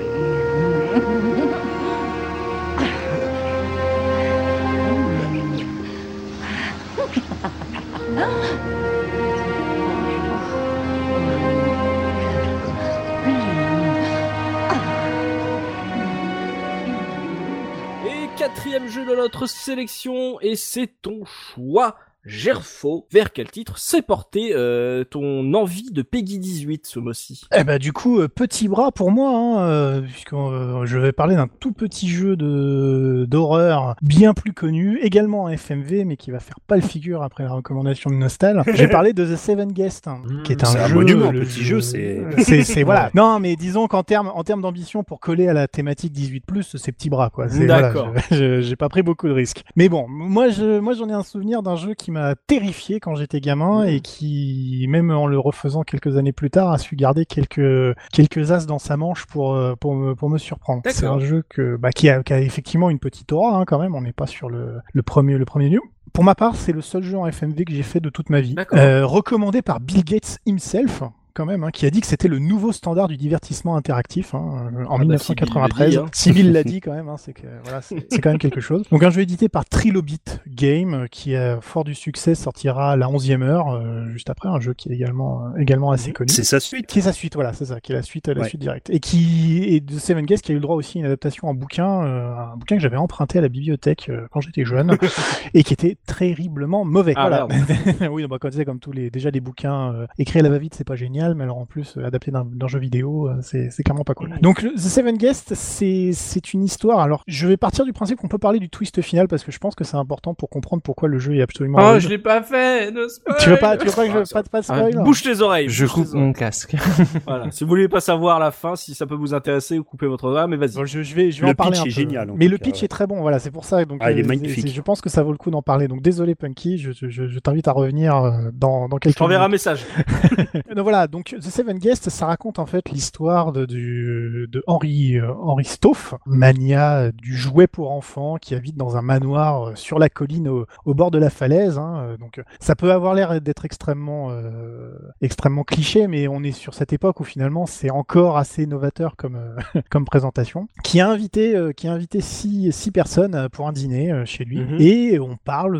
Et 18.06 18.28
quatrième 18.38 18.86
jeu 18.86 19.04
de 19.04 19.16
notre 19.16 19.48
sélection, 19.48 20.38
et 20.40 20.54
c'est 20.54 20.86
ton 21.02 21.24
choix, 21.24 21.96
Gerfo. 22.24 23.06
Vers 23.12 23.32
quel 23.32 23.50
titre 23.50 23.78
s'est 23.78 24.02
porté 24.02 24.52
euh, 24.54 25.04
ton 25.04 25.52
envie 25.54 25.90
de 25.90 26.02
Peggy 26.02 26.38
18 26.38 26.86
ce 26.86 26.98
mois-ci? 26.98 27.42
Eh 27.56 27.64
ben 27.64 27.78
du 27.78 27.92
coup, 27.92 28.20
euh, 28.20 28.28
petit 28.28 28.68
bras 28.68 28.92
pour 28.92 29.10
moi, 29.10 29.30
hein, 29.30 29.68
euh, 29.68 30.00
puisque 30.02 30.32
euh, 30.32 30.86
je 30.86 30.98
vais 30.98 31.12
parler 31.12 31.34
d'un 31.34 31.48
tout 31.60 31.72
petit 31.72 32.08
jeu 32.08 32.36
de 32.36 33.26
d'horreur 33.28 33.96
bien 34.02 34.34
plus 34.34 34.52
connu, 34.52 34.98
également 35.02 35.44
en 35.44 35.48
FMV, 35.48 36.04
mais 36.04 36.16
qui 36.16 36.30
va 36.30 36.38
faire 36.40 36.60
pas 36.66 36.76
le 36.76 36.82
figure 36.82 37.22
après 37.22 37.44
la 37.44 37.50
recommandation 37.52 38.10
de 38.10 38.14
Nostal. 38.16 38.62
J'ai 38.74 38.88
parlé 38.88 39.12
de 39.12 39.24
The 39.24 39.36
Seven 39.36 39.72
Guest, 39.72 40.06
hein, 40.08 40.22
qui 40.44 40.52
est 40.52 40.62
un 40.62 40.66
C'est 40.66 40.78
un 40.78 40.86
jeu. 40.88 40.94
monument, 40.94 41.30
le 41.32 41.40
petit 41.40 41.64
jeu, 41.64 41.80
c'est- 41.80 42.22
c'est 42.38 42.62
c'est- 42.62 42.82
voilà. 42.84 43.10
Non, 43.14 43.40
mais 43.40 43.56
disons 43.56 43.88
qu'en 43.88 44.02
termes 44.04 44.30
en 44.34 44.44
termes 44.44 44.62
d'ambition 44.62 45.02
pour 45.02 45.18
coller 45.20 45.48
à 45.48 45.52
la 45.52 45.66
thématique 45.68 46.12
18+, 46.12 46.76
c'est 46.78 46.92
petit 46.92 47.10
bras 47.10 47.30
quoi. 47.30 47.46
Voilà, 47.48 47.82
D'accord. 47.82 48.12
J'ai 48.30 48.76
pas 48.76 48.88
pris 48.88 49.02
beaucoup 49.02 49.26
de 49.28 49.32
risques. 49.32 49.64
Mais 49.76 49.88
bon, 49.88 50.06
moi 50.08 50.48
je 50.50 50.78
moi 50.78 50.92
j'en 50.94 51.08
ai 51.08 51.12
un 51.12 51.22
souvenir 51.24 51.62
d'un 51.62 51.76
jeu 51.76 51.94
qui 51.94 52.11
m'a 52.12 52.34
terrifié 52.34 53.00
quand 53.00 53.14
j'étais 53.14 53.40
gamin 53.40 53.84
et 53.84 54.00
qui 54.00 54.86
même 54.88 55.10
en 55.10 55.26
le 55.26 55.38
refaisant 55.38 55.82
quelques 55.82 56.16
années 56.16 56.32
plus 56.32 56.50
tard 56.50 56.70
a 56.70 56.78
su 56.78 56.96
garder 56.96 57.26
quelques 57.26 57.96
quelques 58.12 58.50
as 58.52 58.66
dans 58.66 58.78
sa 58.78 58.96
manche 58.96 59.26
pour 59.26 59.54
euh, 59.54 59.74
pour 59.74 59.94
me 59.94 60.14
pour 60.14 60.30
me 60.30 60.38
surprendre. 60.38 60.82
C'est 60.86 61.06
un 61.06 61.18
jeu 61.18 61.44
que 61.48 61.76
bah, 61.76 61.90
qui 61.90 62.08
a 62.08 62.22
qui 62.22 62.32
a 62.32 62.40
effectivement 62.40 62.90
une 62.90 62.98
petite 62.98 63.32
aura 63.32 63.58
hein, 63.58 63.64
quand 63.64 63.78
même. 63.78 63.94
On 63.94 64.02
n'est 64.02 64.12
pas 64.12 64.26
sur 64.26 64.48
le 64.48 64.80
le 64.92 65.02
premier 65.02 65.38
le 65.38 65.44
premier 65.44 65.68
lieu. 65.68 65.80
Pour 66.12 66.24
ma 66.24 66.34
part, 66.34 66.56
c'est 66.56 66.72
le 66.72 66.82
seul 66.82 67.02
jeu 67.02 67.16
en 67.16 67.26
FMV 67.26 67.64
que 67.64 67.72
j'ai 67.72 67.82
fait 67.82 68.00
de 68.00 68.10
toute 68.10 68.28
ma 68.28 68.42
vie. 68.42 68.54
Euh, 68.74 69.06
recommandé 69.06 69.62
par 69.62 69.80
Bill 69.80 70.04
Gates 70.04 70.38
himself, 70.44 71.02
quand 71.34 71.46
même, 71.46 71.64
hein, 71.64 71.70
qui 71.70 71.86
a 71.86 71.90
dit 71.90 72.00
que 72.00 72.06
c'était 72.06 72.28
le 72.28 72.38
nouveau 72.38 72.72
standard 72.72 73.08
du 73.08 73.16
divertissement 73.16 73.76
interactif 73.76 74.34
hein, 74.34 74.70
euh, 74.76 74.84
en 74.84 74.96
Ah 74.96 74.98
bah, 74.98 75.04
1993. 75.04 76.00
Sibyl 76.12 76.52
l'a 76.52 76.62
dit, 76.64 76.68
hein. 76.68 76.72
Dit 76.72 76.80
quand 76.80 76.92
même, 76.94 77.10
c'est 77.18 77.32
que 77.34 77.46
voilà, 77.64 77.80
quand 78.22 78.30
même 78.30 78.38
quelque 78.38 78.60
chose. 78.60 78.82
Donc 78.90 79.02
un 79.02 79.10
jeu 79.10 79.20
édité 79.22 79.48
par 79.48 79.64
Trilobit 79.64 80.20
Game, 80.48 80.94
euh, 80.94 81.06
qui 81.10 81.34
euh, 81.34 81.60
fort 81.60 81.84
du 81.84 81.94
succès 81.94 82.34
sortira 82.34 82.92
à 82.92 82.96
la 82.96 83.06
11e 83.06 83.42
heure, 83.42 83.68
euh, 83.74 84.06
juste 84.10 84.30
après, 84.30 84.48
un 84.48 84.60
jeu 84.60 84.74
qui 84.74 84.90
est 84.90 84.94
également 84.94 85.44
euh, 85.46 85.58
également 85.60 85.90
assez 85.90 86.12
connu. 86.12 86.30
C'est 86.32 86.44
sa 86.44 86.60
suite. 86.60 86.86
Qui 86.86 87.00
est 87.00 87.02
sa 87.02 87.12
suite, 87.12 87.34
voilà, 87.34 87.52
c'est 87.52 87.66
ça, 87.66 87.80
qui 87.80 87.92
est 87.92 87.94
la 87.94 88.02
suite, 88.02 88.28
la 88.28 88.40
Ouais. 88.42 88.48
suite 88.48 88.60
directe. 88.60 88.90
Et 88.90 89.00
qui 89.00 89.64
est 89.68 89.80
de 89.80 89.98
Seven 89.98 90.24
Guest 90.24 90.44
qui 90.44 90.52
a 90.52 90.54
eu 90.54 90.56
le 90.58 90.62
droit 90.62 90.76
aussi 90.76 90.98
à 90.98 91.00
une 91.00 91.06
adaptation 91.06 91.48
en 91.48 91.54
bouquin, 91.54 92.04
euh, 92.04 92.34
un 92.36 92.56
bouquin 92.56 92.76
que 92.76 92.82
j'avais 92.82 92.96
emprunté 92.96 93.38
à 93.38 93.42
la 93.42 93.48
bibliothèque 93.48 94.10
quand 94.30 94.40
j'étais 94.40 94.64
jeune, 94.64 94.96
et 95.54 95.62
qui 95.62 95.72
était 95.74 95.96
terriblement 96.06 96.84
mauvais. 96.84 97.12
Ah, 97.16 97.28
voilà. 97.28 98.10
oui, 98.10 98.26
bah, 98.26 98.38
comme 98.40 98.80
tous 98.80 98.92
les, 98.92 99.10
déjà 99.10 99.30
des 99.30 99.40
bouquins 99.40 100.06
écrits 100.18 100.40
à 100.40 100.42
la 100.42 100.48
va-vite, 100.48 100.74
c'est 100.74 100.86
pas 100.86 100.96
génial, 100.96 101.21
mais 101.34 101.44
alors 101.44 101.58
en 101.58 101.66
plus 101.66 101.96
euh, 101.96 102.04
adapté 102.06 102.30
d'un 102.30 102.68
jeu 102.68 102.78
vidéo, 102.78 103.28
euh, 103.28 103.36
c'est 103.42 103.70
clairement 103.82 104.04
pas 104.04 104.14
cool. 104.14 104.30
Donc 104.42 104.62
le- 104.62 104.74
The 104.74 104.78
Seven 104.78 105.16
Guest, 105.16 105.54
c'est 105.54 106.10
c'est 106.12 106.52
une 106.54 106.62
histoire. 106.64 107.00
Alors, 107.00 107.22
je 107.26 107.46
vais 107.48 107.56
partir 107.56 107.84
du 107.84 107.92
principe 107.92 108.18
qu'on 108.18 108.28
peut 108.28 108.38
parler 108.38 108.58
du 108.58 108.68
twist 108.68 109.00
final 109.02 109.28
parce 109.28 109.44
que 109.44 109.52
je 109.52 109.58
pense 109.58 109.74
que 109.74 109.84
c'est 109.84 109.96
important 109.96 110.34
pour 110.34 110.48
comprendre 110.50 110.82
pourquoi 110.82 111.08
le 111.08 111.18
jeu 111.18 111.36
est 111.36 111.42
absolument. 111.42 111.78
Oh, 111.80 111.82
horrible. 111.84 112.00
je 112.02 112.08
l'ai 112.08 112.18
pas 112.18 112.42
fait. 112.42 112.90
ne 112.90 113.06
spoil. 113.08 113.36
Tu 113.40 113.50
veux 113.50 113.56
pas, 113.56 113.76
tu 113.76 113.86
veux 113.86 113.92
pas 113.92 114.06
que 114.06 114.10
Ah, 114.18 114.24
je 114.24 114.32
pas, 114.32 114.42
pas 114.42 114.60
de 114.60 114.64
spoil 114.64 114.94
Ah, 114.98 115.02
Bouche 115.02 115.24
les 115.24 115.40
oreilles 115.42 115.68
Je 115.68 115.84
bouche 115.84 115.94
coupe 115.94 116.12
mon 116.14 116.32
casque. 116.32 116.74
Voilà. 117.26 117.50
Si 117.50 117.64
vous 117.64 117.68
voulez 117.68 117.88
pas 117.88 118.00
savoir 118.00 118.38
la 118.38 118.50
fin, 118.50 118.76
si 118.76 118.94
ça 118.94 119.06
peut 119.06 119.14
vous 119.14 119.34
intéresser, 119.34 119.78
vous 119.78 119.84
coupez 119.84 120.06
votre 120.06 120.24
oreille, 120.24 120.46
mais 120.48 120.56
vas-y. 120.56 120.74
Bon, 120.74 120.84
je, 120.84 121.02
je 121.02 121.14
vais, 121.14 121.30
je 121.30 121.40
vais 121.40 121.46
Le 121.48 121.52
en 121.52 121.54
parler 121.54 121.72
pitch 121.72 121.80
un 121.80 121.84
est 121.84 121.88
peu. 121.88 122.00
génial, 122.00 122.32
Mais 122.36 122.48
le 122.48 122.58
pitch 122.58 122.80
ouais. 122.80 122.84
est 122.86 122.88
très 122.88 123.06
bon, 123.06 123.20
voilà, 123.20 123.38
c'est 123.38 123.50
pour 123.50 123.64
ça. 123.64 123.84
Donc, 123.84 123.98
Ah, 124.02 124.10
il 124.12 124.18
est 124.18 124.24
euh, 124.24 124.26
magnifique. 124.26 124.66
Je 124.72 124.80
pense 124.80 125.00
que 125.00 125.08
ça 125.08 125.22
vaut 125.22 125.32
le 125.32 125.38
coup 125.38 125.50
d'en 125.50 125.62
parler. 125.62 125.88
Donc, 125.88 126.02
désolé, 126.02 126.34
Punky, 126.34 126.78
je, 126.78 126.92
je, 126.92 127.08
je- 127.08 127.28
je 127.28 127.38
t'invite 127.38 127.68
à 127.68 127.72
revenir 127.72 128.14
dans, 128.54 128.88
dans 128.88 128.96
Je 128.96 129.00
quelques 129.00 129.16
t'enverrai 129.18 129.44
un 129.44 129.48
message. 129.48 129.84
Donc, 130.74 130.82
voilà, 130.84 131.06
donc 131.12 131.36
The 131.38 131.42
Seven 131.50 131.78
Guests, 131.78 132.08
ça 132.10 132.26
raconte 132.26 132.58
en 132.58 132.66
fait 132.66 132.90
l'histoire 132.90 133.52
de, 133.52 133.66
de 133.66 134.62
Henri, 134.66 135.18
euh, 135.18 135.32
Stauff, 135.62 136.14
mania 136.26 137.12
du 137.12 137.36
jouet 137.36 137.66
pour 137.68 137.92
enfants 137.92 138.36
qui 138.40 138.54
habite 138.54 138.76
dans 138.76 138.96
un 138.96 139.02
manoir 139.02 139.68
euh, 139.68 139.74
sur 139.76 139.98
la 140.00 140.08
colline 140.08 140.48
au, 140.48 140.66
au 140.84 140.94
bord 140.94 141.10
de 141.12 141.18
la 141.18 141.30
falaise. 141.30 141.78
hein. 141.78 142.02
Euh, 142.02 142.16
Donc, 142.16 142.38
euh, 142.38 142.42
ça 142.58 142.74
peut 142.74 142.90
avoir 142.92 143.14
l'air 143.14 143.40
d'être 143.40 143.64
extrêmement, 143.64 144.30
euh, 144.30 144.90
extrêmement 145.20 145.62
cliché, 145.62 146.08
mais 146.08 146.26
on 146.28 146.42
est 146.42 146.50
sur 146.52 146.74
cette 146.74 146.92
époque 146.92 147.20
où 147.20 147.24
finalement 147.24 147.66
c'est 147.66 147.90
encore 147.90 148.36
assez 148.38 148.66
novateur 148.66 149.14
comme, 149.16 149.36
euh, 149.36 149.80
comme 149.90 150.04
présentation. 150.04 150.66
Qui 150.82 151.00
a 151.00 151.08
invité, 151.08 151.54
qui 151.76 151.86
a 151.88 151.92
invité 151.92 152.20
six, 152.20 152.72
six 152.72 152.90
personnes 152.90 153.48
pour 153.52 153.68
un 153.68 153.72
dîner 153.72 154.22
chez 154.24 154.44
lui, 154.44 154.60
Mhm. 154.60 154.76
et 154.80 155.18
on 155.20 155.36
parle 155.36 155.76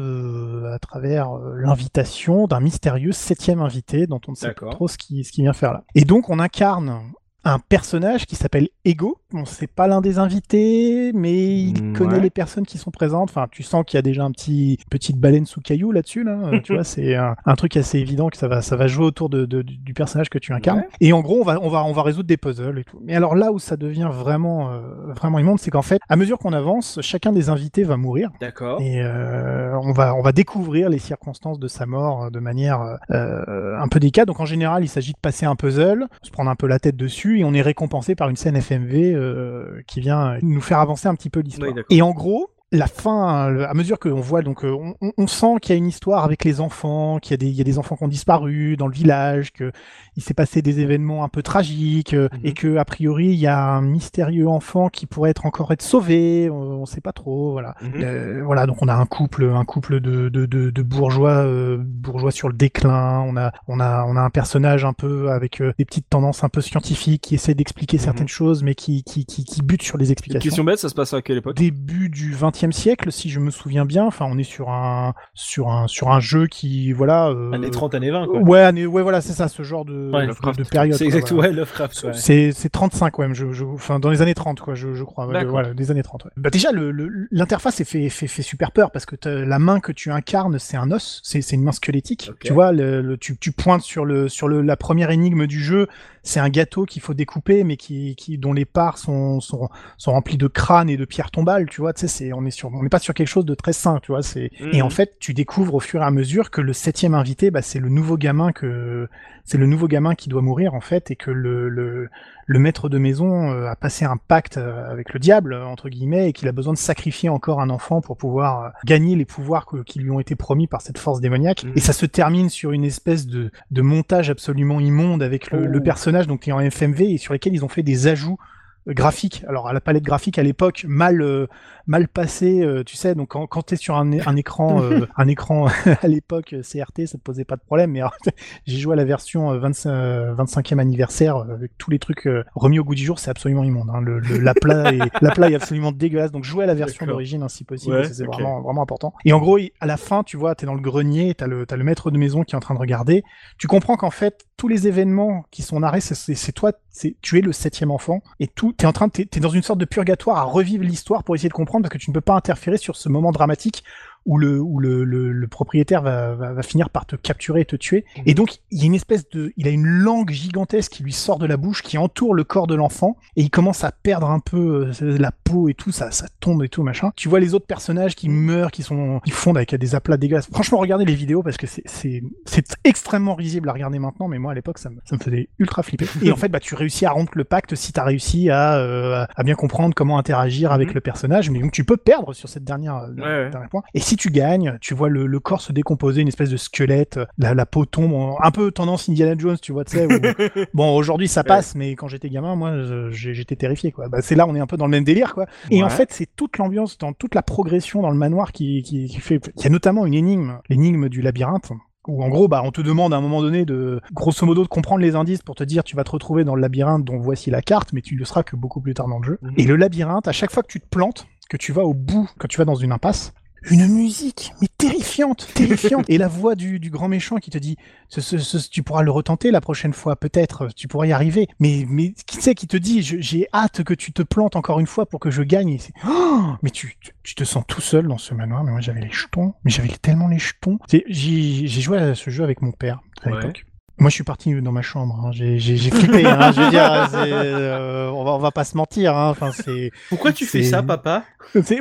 à 0.72 0.78
travers 0.78 1.30
l'invitation 1.54 2.46
d'un 2.46 2.60
mystérieux 2.60 3.12
septième 3.12 3.60
invité 3.60 4.06
dont 4.06 4.20
on 4.28 4.32
ne 4.32 4.36
sait 4.36 4.52
pas 4.52 4.70
trop 4.70 4.88
ce 4.88 4.98
ce 5.22 5.32
qu'il 5.32 5.44
vient 5.44 5.52
faire 5.52 5.72
là. 5.72 5.84
Et 5.94 6.04
donc 6.04 6.30
on 6.30 6.38
incarne 6.38 7.12
un 7.44 7.58
personnage 7.58 8.26
qui 8.26 8.36
s'appelle 8.36 8.68
Ego. 8.84 9.18
Bon, 9.32 9.44
c'est 9.44 9.66
pas 9.70 9.86
l'un 9.86 10.00
des 10.00 10.18
invités, 10.18 11.12
mais 11.14 11.58
il 11.58 11.82
Mm, 11.82 11.92
connaît 11.94 12.20
les 12.20 12.30
personnes 12.30 12.66
qui 12.66 12.78
sont 12.78 12.90
présentes. 12.90 13.30
Enfin, 13.30 13.46
tu 13.50 13.62
sens 13.62 13.84
qu'il 13.86 13.96
y 13.96 13.98
a 13.98 14.02
déjà 14.02 14.24
un 14.24 14.30
petit 14.30 14.78
petite 14.90 15.16
baleine 15.18 15.46
sous 15.46 15.60
caillou 15.60 15.90
là-dessus. 15.92 16.22
Là. 16.22 16.38
Euh, 16.44 16.60
tu 16.60 16.72
vois, 16.74 16.84
c'est 16.84 17.14
un, 17.16 17.34
un 17.46 17.54
truc 17.54 17.76
assez 17.76 17.98
évident 17.98 18.28
que 18.28 18.36
ça 18.36 18.46
va, 18.48 18.62
ça 18.62 18.76
va 18.76 18.86
jouer 18.86 19.04
autour 19.06 19.28
de, 19.30 19.46
de- 19.46 19.62
du 19.62 19.94
personnage 19.94 20.28
que 20.30 20.38
tu 20.38 20.52
incarnes. 20.52 20.80
Ouais. 20.80 20.88
Et 21.00 21.12
en 21.12 21.20
gros, 21.20 21.40
on 21.40 21.44
va, 21.44 21.58
on 21.62 21.68
va, 21.68 21.84
on 21.84 21.92
va 21.92 22.02
résoudre 22.02 22.26
des 22.28 22.36
puzzles 22.36 22.78
et 22.78 22.84
tout. 22.84 22.98
Mais 23.02 23.14
alors 23.14 23.34
là 23.34 23.52
où 23.52 23.58
ça 23.58 23.76
devient 23.76 24.10
vraiment, 24.12 24.70
euh, 24.70 24.80
vraiment 25.16 25.38
immonde, 25.38 25.58
c'est 25.58 25.70
qu'en 25.70 25.82
fait, 25.82 26.00
à 26.08 26.16
mesure 26.16 26.38
qu'on 26.38 26.52
avance, 26.52 26.98
chacun 27.02 27.32
des 27.32 27.48
invités 27.48 27.84
va 27.84 27.96
mourir. 27.96 28.30
D'accord. 28.40 28.80
Et 28.80 29.00
euh, 29.02 29.74
on 29.82 29.92
va 29.92 30.14
on 30.14 30.22
va 30.22 30.32
découvrir 30.32 30.90
les 30.90 30.98
circonstances 30.98 31.58
de 31.58 31.68
sa 31.68 31.86
mort 31.86 32.30
de 32.30 32.38
manière 32.38 32.98
euh, 33.10 33.76
un 33.78 33.88
peu 33.88 33.98
délicate. 33.98 34.26
Donc 34.28 34.40
en 34.40 34.44
général, 34.46 34.84
il 34.84 34.88
s'agit 34.88 35.12
de 35.12 35.18
passer 35.20 35.46
un 35.46 35.56
puzzle, 35.56 36.06
se 36.22 36.30
prendre 36.30 36.50
un 36.50 36.54
peu 36.56 36.66
la 36.66 36.78
tête 36.78 36.96
dessus, 36.96 37.31
et 37.38 37.44
on 37.44 37.54
est 37.54 37.62
récompensé 37.62 38.14
par 38.14 38.28
une 38.28 38.36
scène 38.36 38.56
FMV 38.56 39.14
euh, 39.14 39.82
qui 39.86 40.00
vient 40.00 40.38
nous 40.42 40.60
faire 40.60 40.78
avancer 40.78 41.08
un 41.08 41.14
petit 41.14 41.30
peu 41.30 41.40
l'histoire. 41.40 41.72
Oui, 41.74 41.82
et 41.90 42.02
en 42.02 42.12
gros. 42.12 42.50
La 42.74 42.86
fin, 42.86 43.54
à 43.62 43.74
mesure 43.74 43.98
qu'on 43.98 44.22
voit, 44.22 44.40
donc, 44.40 44.64
euh, 44.64 44.74
on, 45.18 45.26
sent 45.26 45.56
qu'il 45.60 45.74
y 45.74 45.76
a 45.76 45.76
une 45.76 45.88
histoire 45.88 46.24
avec 46.24 46.42
les 46.42 46.58
enfants, 46.58 47.18
qu'il 47.18 47.32
y 47.32 47.34
a 47.34 47.36
des, 47.36 47.48
il 47.48 47.54
y 47.54 47.60
a 47.60 47.64
des 47.64 47.78
enfants 47.78 47.96
qui 47.96 48.04
ont 48.04 48.08
disparu 48.08 48.78
dans 48.78 48.86
le 48.86 48.94
village, 48.94 49.52
que 49.52 49.72
il 50.16 50.22
s'est 50.22 50.34
passé 50.34 50.62
des 50.62 50.80
événements 50.80 51.24
un 51.24 51.28
peu 51.28 51.42
tragiques, 51.42 52.14
euh, 52.14 52.28
Mhm. 52.32 52.40
et 52.44 52.52
que 52.54 52.76
a 52.76 52.84
priori 52.84 53.26
il 53.28 53.38
y 53.38 53.46
a 53.46 53.58
un 53.62 53.82
mystérieux 53.82 54.48
enfant 54.48 54.88
qui 54.88 55.06
pourrait 55.06 55.30
être 55.30 55.46
encore 55.46 55.72
être 55.72 55.82
sauvé. 55.82 56.50
On, 56.50 56.82
on 56.82 56.86
sait 56.86 57.00
pas 57.00 57.12
trop, 57.12 57.52
voilà. 57.52 57.74
Mhm. 57.82 57.90
Euh, 58.02 58.42
voilà, 58.44 58.66
donc 58.66 58.76
on 58.82 58.88
a 58.88 58.94
un 58.94 59.06
couple, 59.06 59.44
un 59.54 59.64
couple 59.64 60.00
de, 60.00 60.28
de, 60.28 60.46
de, 60.46 60.70
de 60.70 60.82
bourgeois, 60.82 61.44
euh, 61.44 61.78
bourgeois 61.80 62.30
sur 62.30 62.48
le 62.48 62.54
déclin. 62.54 63.20
On 63.26 63.36
a, 63.36 63.52
on 63.68 63.80
a, 63.80 64.04
on 64.06 64.16
a 64.16 64.20
un 64.20 64.30
personnage 64.30 64.84
un 64.84 64.92
peu 64.92 65.30
avec 65.30 65.60
euh, 65.60 65.72
des 65.78 65.84
petites 65.84 66.08
tendances 66.10 66.44
un 66.44 66.48
peu 66.48 66.60
scientifiques 66.60 67.22
qui 67.22 67.34
essaie 67.34 67.54
d'expliquer 67.54 67.98
certaines 67.98 68.28
choses, 68.28 68.62
mais 68.62 68.74
qui, 68.74 69.02
qui, 69.04 69.24
qui, 69.24 69.44
qui 69.44 69.62
bute 69.62 69.82
sur 69.82 69.98
les 69.98 70.06
Une 70.06 70.12
explications. 70.12 70.42
question 70.48 70.64
bête, 70.64 70.78
ça 70.78 70.88
se 70.88 70.94
passe 70.94 71.14
à 71.14 71.22
quelle 71.22 71.38
époque? 71.38 71.56
Début 71.56 72.08
du 72.08 72.34
XXe 72.38 72.70
siècle, 72.76 73.10
si 73.12 73.30
je 73.30 73.40
me 73.40 73.50
souviens 73.50 73.84
bien. 73.84 74.04
Enfin, 74.04 74.26
on 74.28 74.38
est 74.38 74.42
sur 74.42 74.70
un, 74.70 75.14
sur 75.34 75.70
un, 75.70 75.86
sur 75.88 76.10
un 76.10 76.20
jeu 76.20 76.46
qui, 76.46 76.92
voilà. 76.92 77.28
euh, 77.28 77.52
Années 77.52 77.70
30, 77.70 77.94
années 77.94 78.10
20, 78.10 78.26
quoi. 78.26 78.40
Ouais, 78.40 78.60
année- 78.60 78.86
ouais, 78.86 79.02
voilà, 79.02 79.20
c'est 79.20 79.32
ça, 79.32 79.48
ce 79.48 79.62
genre 79.62 79.84
de, 79.84 79.92
de- 80.10 80.26
Lovecraft. 80.26 80.58
de 80.58 80.64
période. 80.64 80.96
C'est 80.96 81.04
exact, 81.04 81.30
voilà. 81.32 81.48
ouais, 81.50 81.54
Lovecraft, 81.56 82.02
ouais. 82.04 82.12
C'est 82.14 82.52
c'est 82.52 82.68
35 82.68 83.18
ouais, 83.18 83.28
je, 83.32 83.52
je, 83.52 83.64
enfin 83.64 83.98
dans 84.00 84.10
les 84.10 84.22
années 84.22 84.34
30 84.34 84.60
quoi, 84.60 84.74
je, 84.74 84.94
je 84.94 85.04
crois. 85.04 85.26
ouais, 85.26 85.32
D'accord. 85.34 85.50
voilà, 85.52 85.74
des 85.74 85.90
années 85.90 86.02
30. 86.02 86.24
ouais. 86.24 86.30
Bah 86.36 86.50
déjà 86.50 86.72
le- 86.72 86.90
le- 86.90 87.28
l'interface 87.30 87.80
est 87.80 87.84
fait, 87.84 88.08
fait 88.08 88.26
fait 88.26 88.42
super 88.42 88.72
peur 88.72 88.90
parce 88.90 89.06
que 89.06 89.16
la 89.28 89.58
main 89.58 89.80
que 89.80 89.92
tu 89.92 90.10
incarnes 90.10 90.58
c'est 90.58 90.76
un 90.76 90.90
os, 90.90 91.20
c'est 91.22 91.42
c'est 91.42 91.56
une 91.56 91.62
main 91.64 91.72
squelettique. 91.72 92.30
Tu 92.40 92.52
vois, 92.52 92.72
le, 92.72 93.00
le- 93.02 93.16
tu, 93.18 93.36
tu 93.38 93.52
pointes 93.52 93.82
sur 93.82 94.04
le 94.04 94.28
sur 94.28 94.48
le 94.48 94.62
la 94.62 94.76
première 94.76 95.10
énigme 95.10 95.46
du 95.46 95.60
jeu, 95.62 95.86
c'est 96.22 96.40
un 96.40 96.48
gâteau 96.48 96.84
qu'il 96.84 97.02
faut 97.02 97.14
découper 97.14 97.64
mais 97.64 97.76
qui 97.76 98.14
qui 98.16 98.38
dont 98.38 98.52
les 98.52 98.64
parts 98.64 98.98
sont 98.98 99.40
sont 99.40 99.68
sont 99.98 100.12
remplies 100.12 100.36
de 100.38 100.46
crânes 100.46 100.88
et 100.90 100.96
de 100.96 101.04
pierres 101.04 101.30
tombales. 101.30 101.68
Tu 101.68 101.80
vois, 101.80 101.92
tu 101.92 102.00
sais 102.02 102.08
c'est 102.08 102.32
on 102.32 102.44
est 102.46 102.50
sur, 102.50 102.68
on 102.72 102.82
n'est 102.82 102.88
pas 102.88 102.98
sur 102.98 103.14
quelque 103.14 103.28
chose 103.28 103.44
de 103.44 103.54
très 103.54 103.72
sain, 103.72 103.98
tu 104.02 104.12
vois. 104.12 104.22
C'est 104.22 104.50
et 104.72 104.82
en 104.82 104.90
fait, 104.90 105.16
tu 105.18 105.34
découvres 105.34 105.74
au 105.74 105.80
fur 105.80 106.00
et 106.02 106.04
à 106.04 106.10
mesure 106.10 106.50
que 106.50 106.60
le 106.60 106.72
septième 106.72 107.14
invité, 107.14 107.50
bah, 107.50 107.62
c'est 107.62 107.78
le 107.78 107.88
nouveau 107.88 108.16
gamin 108.16 108.52
que 108.52 109.08
c'est 109.44 109.58
le 109.58 109.66
nouveau 109.66 109.88
gamin 109.92 110.14
qui 110.16 110.28
doit 110.28 110.42
mourir 110.42 110.74
en 110.74 110.80
fait, 110.80 111.10
et 111.12 111.16
que 111.16 111.30
le 111.30 111.68
le, 111.68 112.08
le 112.46 112.58
maître 112.58 112.88
de 112.88 112.98
maison 112.98 113.50
euh, 113.52 113.66
a 113.68 113.76
passé 113.76 114.04
un 114.04 114.16
pacte 114.16 114.56
euh, 114.58 114.90
avec 114.90 115.12
le 115.12 115.20
diable 115.20 115.54
entre 115.54 115.88
guillemets, 115.88 116.28
et 116.28 116.32
qu'il 116.32 116.48
a 116.48 116.52
besoin 116.52 116.72
de 116.72 116.78
sacrifier 116.78 117.28
encore 117.28 117.60
un 117.60 117.70
enfant 117.70 118.00
pour 118.00 118.16
pouvoir 118.16 118.64
euh, 118.64 118.68
gagner 118.84 119.14
les 119.14 119.24
pouvoirs 119.24 119.66
que- 119.66 119.82
qui 119.84 120.00
lui 120.00 120.10
ont 120.10 120.18
été 120.20 120.34
promis 120.34 120.66
par 120.66 120.80
cette 120.80 120.98
force 120.98 121.20
démoniaque. 121.20 121.62
Mhm. 121.64 121.72
Et 121.76 121.80
ça 121.80 121.92
se 121.92 122.06
termine 122.06 122.48
sur 122.48 122.72
une 122.72 122.84
espèce 122.84 123.26
de 123.26 123.50
de 123.70 123.82
montage 123.82 124.30
absolument 124.30 124.80
immonde 124.80 125.22
avec 125.22 125.50
le, 125.52 125.66
le 125.66 125.78
Oh. 125.78 125.82
personnage 125.82 126.26
donc 126.26 126.40
qui 126.40 126.50
est 126.50 126.52
en 126.52 126.60
FMV 126.60 127.02
et 127.12 127.18
sur 127.18 127.32
lesquels 127.34 127.54
ils 127.54 127.64
ont 127.64 127.68
fait 127.68 127.82
des 127.84 128.06
ajouts 128.08 128.38
graphiques. 128.86 129.44
Alors 129.48 129.68
à 129.68 129.72
la 129.72 129.80
palette 129.80 130.02
graphique 130.04 130.38
à 130.38 130.42
l'époque 130.42 130.84
mal 130.88 131.22
euh, 131.22 131.46
mal 131.86 132.08
passé, 132.08 132.62
euh, 132.62 132.82
tu 132.84 132.96
sais. 132.96 133.14
Donc 133.14 133.28
quand, 133.30 133.46
quand 133.46 133.62
t'es 133.62 133.76
sur 133.76 133.96
un, 133.96 134.12
un 134.26 134.36
écran 134.36 134.82
euh, 134.82 135.06
un 135.16 135.28
écran 135.28 135.66
à 136.02 136.08
l'époque 136.08 136.52
euh, 136.54 136.62
CRT, 136.62 137.06
ça 137.06 137.18
te 137.18 137.22
posait 137.22 137.44
pas 137.44 137.56
de 137.56 137.62
problème. 137.62 137.92
Mais 137.92 138.00
j'ai 138.66 138.78
joué 138.78 138.94
à 138.94 138.96
la 138.96 139.04
version 139.04 139.52
euh, 139.52 139.58
25, 139.58 139.90
euh, 139.90 140.34
25e 140.34 140.78
anniversaire 140.78 141.36
euh, 141.36 141.54
avec 141.54 141.76
tous 141.78 141.90
les 141.90 141.98
trucs 141.98 142.26
euh, 142.26 142.44
remis 142.54 142.78
au 142.78 142.84
goût 142.84 142.94
du 142.94 143.04
jour, 143.04 143.18
c'est 143.18 143.30
absolument 143.30 143.64
immonde. 143.64 143.90
Hein. 143.92 144.00
Le, 144.00 144.18
le- 144.18 144.38
la 144.38 144.54
plat 144.54 144.92
est 144.92 144.98
la 145.20 145.30
plat 145.30 145.50
est 145.50 145.54
absolument 145.54 145.92
dégueulasse. 145.92 146.32
Donc 146.32 146.44
jouer 146.44 146.64
à 146.64 146.66
la 146.66 146.74
version 146.74 147.06
d'origine 147.06 147.42
hein, 147.42 147.48
si 147.48 147.64
possible, 147.64 147.94
Ouais, 147.96 148.04
c'est 148.04 148.24
vraiment 148.24 148.60
vraiment 148.62 148.82
important. 148.82 149.12
Et 149.24 149.32
en 149.32 149.38
gros, 149.40 149.58
à 149.80 149.86
la 149.86 149.96
fin, 149.96 150.22
tu 150.22 150.36
vois, 150.36 150.54
t'es 150.54 150.66
dans 150.66 150.74
le 150.74 150.80
grenier, 150.80 151.34
t'as 151.34 151.46
le 151.46 151.66
t'as 151.66 151.76
le 151.76 151.84
maître 151.84 152.10
de 152.10 152.18
maison 152.18 152.42
qui 152.42 152.54
est 152.54 152.56
en 152.56 152.60
train 152.60 152.74
de 152.74 152.80
regarder. 152.80 153.22
Tu 153.58 153.66
comprends 153.66 153.96
qu'en 153.96 154.10
fait 154.10 154.44
tous 154.56 154.68
les 154.68 154.86
événements 154.86 155.44
qui 155.50 155.62
sont 155.62 155.80
narrés, 155.80 156.00
c'est 156.00 156.52
toi, 156.52 156.72
c'est 156.92 157.16
tu 157.22 157.38
es 157.38 157.40
le 157.40 157.52
septième 157.52 157.90
enfant 157.90 158.22
et 158.38 158.46
tout. 158.46 158.72
T'es 158.72 158.86
en 158.86 158.92
train, 158.92 159.08
t'es 159.08 159.24
t'es 159.24 159.40
dans 159.40 159.48
une 159.48 159.62
sorte 159.62 159.78
de 159.78 159.84
purgatoire 159.84 160.38
à 160.38 160.42
revivre 160.42 160.84
l'histoire 160.84 161.24
pour 161.24 161.34
essayer 161.34 161.48
de 161.48 161.54
comprendre 161.54 161.84
parce 161.84 161.92
que 161.92 161.98
tu 161.98 162.10
ne 162.10 162.14
peux 162.14 162.20
pas 162.20 162.34
interférer 162.34 162.76
sur 162.76 162.96
ce 162.96 163.08
moment 163.08 163.32
dramatique 163.32 163.82
où 164.26 164.38
le 164.38 164.60
où 164.60 164.78
le, 164.78 165.04
le, 165.04 165.32
le 165.32 165.48
propriétaire 165.48 166.02
va, 166.02 166.34
va 166.34 166.52
va 166.52 166.62
finir 166.62 166.90
par 166.90 167.06
te 167.06 167.16
capturer 167.16 167.62
et 167.62 167.64
te 167.64 167.76
tuer. 167.76 168.04
Et 168.26 168.34
donc 168.34 168.58
il 168.70 168.78
y 168.78 168.82
a 168.82 168.86
une 168.86 168.94
espèce 168.94 169.28
de, 169.30 169.52
il 169.56 169.66
a 169.66 169.70
une 169.70 169.86
langue 169.86 170.30
gigantesque 170.30 170.92
qui 170.92 171.02
lui 171.02 171.12
sort 171.12 171.38
de 171.38 171.46
la 171.46 171.56
bouche, 171.56 171.82
qui 171.82 171.98
entoure 171.98 172.34
le 172.34 172.44
corps 172.44 172.66
de 172.66 172.74
l'enfant 172.74 173.16
et 173.36 173.42
il 173.42 173.50
commence 173.50 173.84
à 173.84 173.92
perdre 173.92 174.30
un 174.30 174.38
peu 174.40 174.90
euh, 175.00 175.18
la 175.18 175.32
peau 175.32 175.68
et 175.68 175.74
tout, 175.74 175.92
ça 175.92 176.10
ça 176.10 176.26
tombe 176.40 176.62
et 176.64 176.68
tout 176.68 176.82
machin. 176.82 177.12
Tu 177.16 177.28
vois 177.28 177.40
les 177.40 177.54
autres 177.54 177.66
personnages 177.66 178.14
qui 178.14 178.28
meurent, 178.28 178.70
qui 178.70 178.82
sont, 178.82 179.20
qui 179.24 179.30
fondent 179.30 179.56
avec 179.56 179.74
des 179.74 179.94
aplats 179.94 180.16
dégueulasses. 180.16 180.48
Franchement, 180.52 180.78
regardez 180.78 181.04
les 181.04 181.14
vidéos 181.14 181.42
parce 181.42 181.56
que 181.56 181.66
c'est 181.66 181.82
c'est 181.86 182.22
c'est 182.44 182.76
extrêmement 182.84 183.34
risible 183.34 183.68
à 183.68 183.72
regarder 183.72 183.98
maintenant, 183.98 184.28
mais 184.28 184.38
moi 184.38 184.52
à 184.52 184.54
l'époque 184.54 184.78
ça 184.78 184.90
me 184.90 184.96
ça 185.04 185.16
me 185.16 185.20
faisait 185.20 185.48
ultra 185.58 185.82
flipper. 185.82 186.06
Et 186.22 186.30
en 186.32 186.36
fait, 186.36 186.48
bah 186.48 186.60
tu 186.60 186.74
réussis 186.74 187.06
à 187.06 187.10
rompre 187.10 187.32
le 187.36 187.44
pacte 187.44 187.74
si 187.74 187.92
t'as 187.92 188.04
réussi 188.04 188.50
à 188.50 188.76
euh, 188.76 189.24
à 189.34 189.42
bien 189.42 189.54
comprendre 189.54 189.94
comment 189.94 190.18
interagir 190.18 190.70
avec 190.72 190.88
Mhm. 190.88 190.94
le 190.94 191.00
personnage, 191.00 191.50
mais 191.50 191.60
donc 191.60 191.72
tu 191.72 191.84
peux 191.84 191.96
perdre 191.96 192.32
sur 192.34 192.48
cette 192.48 192.64
dernière 192.64 192.96
euh, 192.96 193.14
Ouais, 193.14 193.22
ouais. 193.44 193.50
dernier 193.50 193.68
point. 193.68 193.82
Et 193.94 194.00
si 194.00 194.11
tu 194.16 194.30
gagnes, 194.30 194.78
tu 194.80 194.94
vois 194.94 195.08
le, 195.08 195.26
le 195.26 195.40
corps 195.40 195.60
se 195.60 195.72
décomposer, 195.72 196.20
une 196.22 196.28
espèce 196.28 196.50
de 196.50 196.56
squelette, 196.56 197.20
la, 197.38 197.54
la 197.54 197.66
peau 197.66 197.84
tombe, 197.84 198.12
un 198.42 198.50
peu 198.50 198.70
tendance 198.70 199.08
Indiana 199.08 199.34
Jones, 199.38 199.58
tu 199.60 199.72
vois, 199.72 199.84
tu 199.84 199.96
sais. 199.96 200.06
où- 200.06 200.20
bon, 200.74 200.94
aujourd'hui 200.96 201.28
ça 201.28 201.44
passe, 201.44 201.74
mais 201.74 201.94
quand 201.96 202.08
j'étais 202.08 202.28
gamin, 202.30 202.56
moi, 202.56 202.72
j'étais 203.10 203.56
terrifié, 203.56 203.92
quoi. 203.92 204.08
Bah, 204.08 204.18
c'est 204.22 204.34
là, 204.34 204.46
on 204.46 204.54
est 204.54 204.60
un 204.60 204.66
peu 204.66 204.76
dans 204.76 204.86
le 204.86 204.90
même 204.90 205.04
délire, 205.04 205.34
quoi. 205.34 205.46
Et 205.70 205.82
en 205.82 205.88
fait, 205.90 206.12
c'est 206.12 206.28
toute 206.36 206.58
l'ambiance, 206.58 206.98
dans 206.98 207.12
toute 207.12 207.34
la 207.34 207.42
progression 207.42 208.02
dans 208.02 208.10
le 208.10 208.16
manoir 208.16 208.52
qui, 208.52 208.82
qui, 208.82 209.06
qui 209.06 209.20
fait. 209.20 209.40
Il 209.56 209.62
y 209.62 209.66
a 209.66 209.70
notamment 209.70 210.06
une 210.06 210.14
énigme, 210.14 210.58
l'énigme 210.68 211.08
du 211.08 211.22
labyrinthe. 211.22 211.70
Où 212.08 212.24
en 212.24 212.28
gros, 212.28 212.48
bah, 212.48 212.62
on 212.64 212.72
te 212.72 212.80
demande 212.80 213.14
à 213.14 213.16
un 213.16 213.20
moment 213.20 213.40
donné 213.42 213.64
de, 213.64 214.00
grosso 214.12 214.44
modo, 214.44 214.64
de 214.64 214.68
comprendre 214.68 215.02
les 215.02 215.14
indices 215.14 215.40
pour 215.42 215.54
te 215.54 215.62
dire 215.62 215.84
tu 215.84 215.94
vas 215.94 216.02
te 216.02 216.10
retrouver 216.10 216.42
dans 216.42 216.56
le 216.56 216.60
labyrinthe 216.60 217.04
dont 217.04 217.16
voici 217.20 217.48
la 217.50 217.62
carte, 217.62 217.92
mais 217.92 218.00
tu 218.00 218.16
le 218.16 218.24
seras 218.24 218.42
que 218.42 218.56
beaucoup 218.56 218.80
plus 218.80 218.92
tard 218.92 219.06
dans 219.06 219.20
le 219.20 219.24
jeu. 219.24 219.38
Mhm. 219.40 219.52
Et 219.58 219.62
le 219.64 219.76
labyrinthe, 219.76 220.26
à 220.26 220.32
chaque 220.32 220.50
fois 220.50 220.64
que 220.64 220.68
tu 220.68 220.80
te 220.80 220.88
plantes, 220.88 221.28
que 221.48 221.56
tu 221.56 221.70
vas 221.70 221.84
au 221.84 221.94
bout, 221.94 222.28
quand 222.38 222.48
tu 222.48 222.58
vas 222.58 222.64
dans 222.64 222.74
une 222.74 222.90
impasse, 222.90 223.34
une 223.70 223.86
musique, 223.86 224.52
mais 224.60 224.68
terrifiante, 224.78 225.48
terrifiante. 225.54 226.04
Et 226.08 226.18
la 226.18 226.28
voix 226.28 226.54
du, 226.54 226.80
du 226.80 226.90
grand 226.90 227.08
méchant 227.08 227.36
qui 227.36 227.50
te 227.50 227.58
dit, 227.58 227.76
ce, 228.08 228.20
ce- 228.20 228.38
ce- 228.38 228.68
tu 228.68 228.82
pourras 228.82 229.02
le 229.02 229.10
retenter 229.10 229.50
la 229.50 229.60
prochaine 229.60 229.92
fois, 229.92 230.16
peut-être, 230.16 230.68
tu 230.74 230.88
pourras 230.88 231.06
y 231.06 231.12
arriver. 231.12 231.46
Mais, 231.60 231.84
mais 231.88 232.12
qui 232.26 232.36
sait 232.38 232.54
qui 232.54 232.66
te 232.66 232.76
dit, 232.76 233.02
j'ai 233.02 233.46
hâte 233.54 233.82
que 233.84 233.94
tu 233.94 234.12
te 234.12 234.22
plantes 234.22 234.56
encore 234.56 234.80
une 234.80 234.86
fois 234.86 235.06
pour 235.06 235.20
que 235.20 235.30
je 235.30 235.42
gagne. 235.42 235.68
Et 235.70 235.78
c'est- 235.78 235.92
Oh 236.06 236.54
mais 236.62 236.70
tu, 236.70 236.96
tu, 237.00 237.12
tu 237.22 237.34
te 237.34 237.44
sens 237.44 237.64
tout 237.68 237.80
seul 237.80 238.08
dans 238.08 238.18
ce 238.18 238.34
manoir. 238.34 238.64
Mais 238.64 238.72
moi, 238.72 238.80
j'avais 238.80 239.00
les 239.00 239.10
jetons. 239.12 239.54
Mais 239.64 239.70
j'avais 239.70 239.88
tellement 239.88 240.28
les 240.28 240.38
jetons. 240.38 240.78
C'est- 240.88 241.04
J'ai 241.08 241.66
joué 241.68 241.98
à 241.98 242.14
ce 242.14 242.30
jeu 242.30 242.42
avec 242.44 242.62
mon 242.62 242.72
père 242.72 243.00
à 243.22 243.28
Ouais. 243.30 243.36
l'époque. 243.36 243.64
Moi, 243.98 244.08
je 244.08 244.14
suis 244.14 244.24
parti 244.24 244.52
dans 244.60 244.72
ma 244.72 244.82
chambre. 244.82 245.20
hein. 245.24 245.30
J'ai 245.32 245.76
flippé. 245.90 246.26
hein. 246.26 246.50
Je 246.50 246.60
veux 246.62 246.70
dire, 246.70 247.08
c'est, 247.10 247.30
euh, 247.32 248.10
on 248.10 248.24
va 248.24 248.32
on 248.32 248.38
va 248.38 248.50
pas 248.50 248.64
se 248.64 248.76
mentir. 248.76 249.16
Hein. 249.16 249.28
Enfin, 249.30 249.52
c'est 249.52 249.92
Pourquoi 250.08 250.32
tu 250.32 250.44
fais 250.46 250.62
C'est- 250.64 250.70
ça, 250.70 250.82
papa? 250.82 251.24
c'est- 251.24 251.31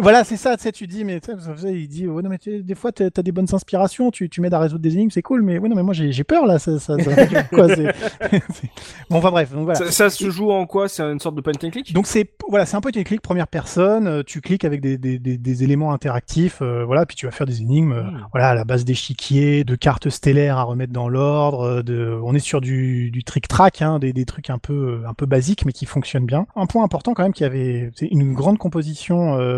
voilà, 0.02 0.24
c'est 0.24 0.38
ça, 0.38 0.58
tu 0.58 0.64
sais, 0.64 0.72
tu 0.72 0.88
dis, 0.88 1.04
mais 1.04 1.20
tu 1.20 1.32
il 1.66 1.88
dit, 1.88 2.08
ouais, 2.08 2.22
non, 2.22 2.30
mais 2.30 2.38
tu 2.38 2.64
des 2.64 2.76
fois, 2.76 2.92
t'as 2.92 3.06
as 3.16 3.22
des 3.24 3.32
bonnes 3.32 3.48
inspirations, 3.54 4.12
tu, 4.12 4.30
tu 4.30 4.42
m'aides 4.42 4.54
à 4.54 4.60
résoudre 4.60 4.82
des 4.82 4.94
énigmes, 4.94 5.10
c'est 5.12 5.22
cool, 5.22 5.42
mais 5.44 5.58
ouais, 5.60 5.70
non, 5.70 5.76
mais 5.76 5.84
moi, 5.84 5.94
j'ai 5.94 6.24
peur, 6.24 6.46
là, 6.46 6.60
ça, 6.60 6.80
ça, 6.80 6.98
ça- 7.00 7.44
quoi, 7.46 7.68
Bon, 9.10 9.18
enfin, 9.18 9.32
bref, 9.32 9.52
donc 9.52 9.64
voilà. 9.66 9.80
Ça, 9.80 9.92
ça 9.92 10.10
se 10.10 10.30
joue 10.30 10.52
en 10.52 10.66
quoi? 10.66 10.88
C'est 10.88 11.04
une 11.04 11.20
sorte 11.20 11.36
de 11.36 11.42
point 11.42 11.54
and 11.64 11.70
click? 11.70 11.94
Donc 11.94 12.08
c'est 12.08 12.30
voilà, 12.50 12.66
c'est 12.66 12.76
un 12.78 12.82
peu 12.82 12.92
une 12.94 13.04
clic 13.04 13.22
première 13.22 13.48
personne. 13.48 14.08
euh, 14.08 14.24
tu 14.26 14.42
cliques 14.42 14.66
avec 14.66 14.82
des, 14.82 14.98
des, 14.98 15.20
des, 15.20 15.38
des 15.38 15.64
éléments 15.64 15.94
interactifs, 15.94 16.60
euh, 16.62 16.84
voilà, 16.86 17.06
puis 17.06 17.16
tu 17.16 17.26
vas 17.26 17.32
faire 17.32 17.48
des 17.48 17.62
énigmes, 17.62 17.94
euh, 17.94 18.02
Mm. 18.02 18.28
voilà, 18.32 18.50
à 18.50 18.56
la 18.56 18.66
base 18.66 18.84
d'échiquiers, 18.84 19.64
de 19.64 19.76
cartes 19.76 20.10
stellaires 20.10 20.58
à 20.58 20.64
remettre 20.64 20.92
dans 20.94 21.08
l'ordre. 21.08 21.82
De, 21.82 22.18
on 22.24 22.34
est 22.34 22.40
sur 22.40 22.62
du, 22.62 23.12
du 23.12 23.24
trick 23.24 23.48
track, 23.48 23.82
hein, 23.82 24.00
des, 24.00 24.12
des 24.14 24.26
trucs 24.26 24.50
un 24.50 24.58
peu 24.58 25.02
un 25.08 25.14
peu 25.14 25.26
basiques 25.26 25.66
mais 25.66 25.72
qui 25.72 25.86
fonctionnent 25.86 26.26
bien. 26.26 26.46
Un 26.56 26.66
point 26.66 26.84
important 26.84 27.14
quand 27.14 27.24
même, 27.24 27.34
qu'il 27.34 27.44
y 27.44 27.48
avait 27.48 27.92
c'est 27.96 28.08
une 28.08 28.34
grande 28.34 28.58
composition 28.58 29.38
euh, 29.40 29.51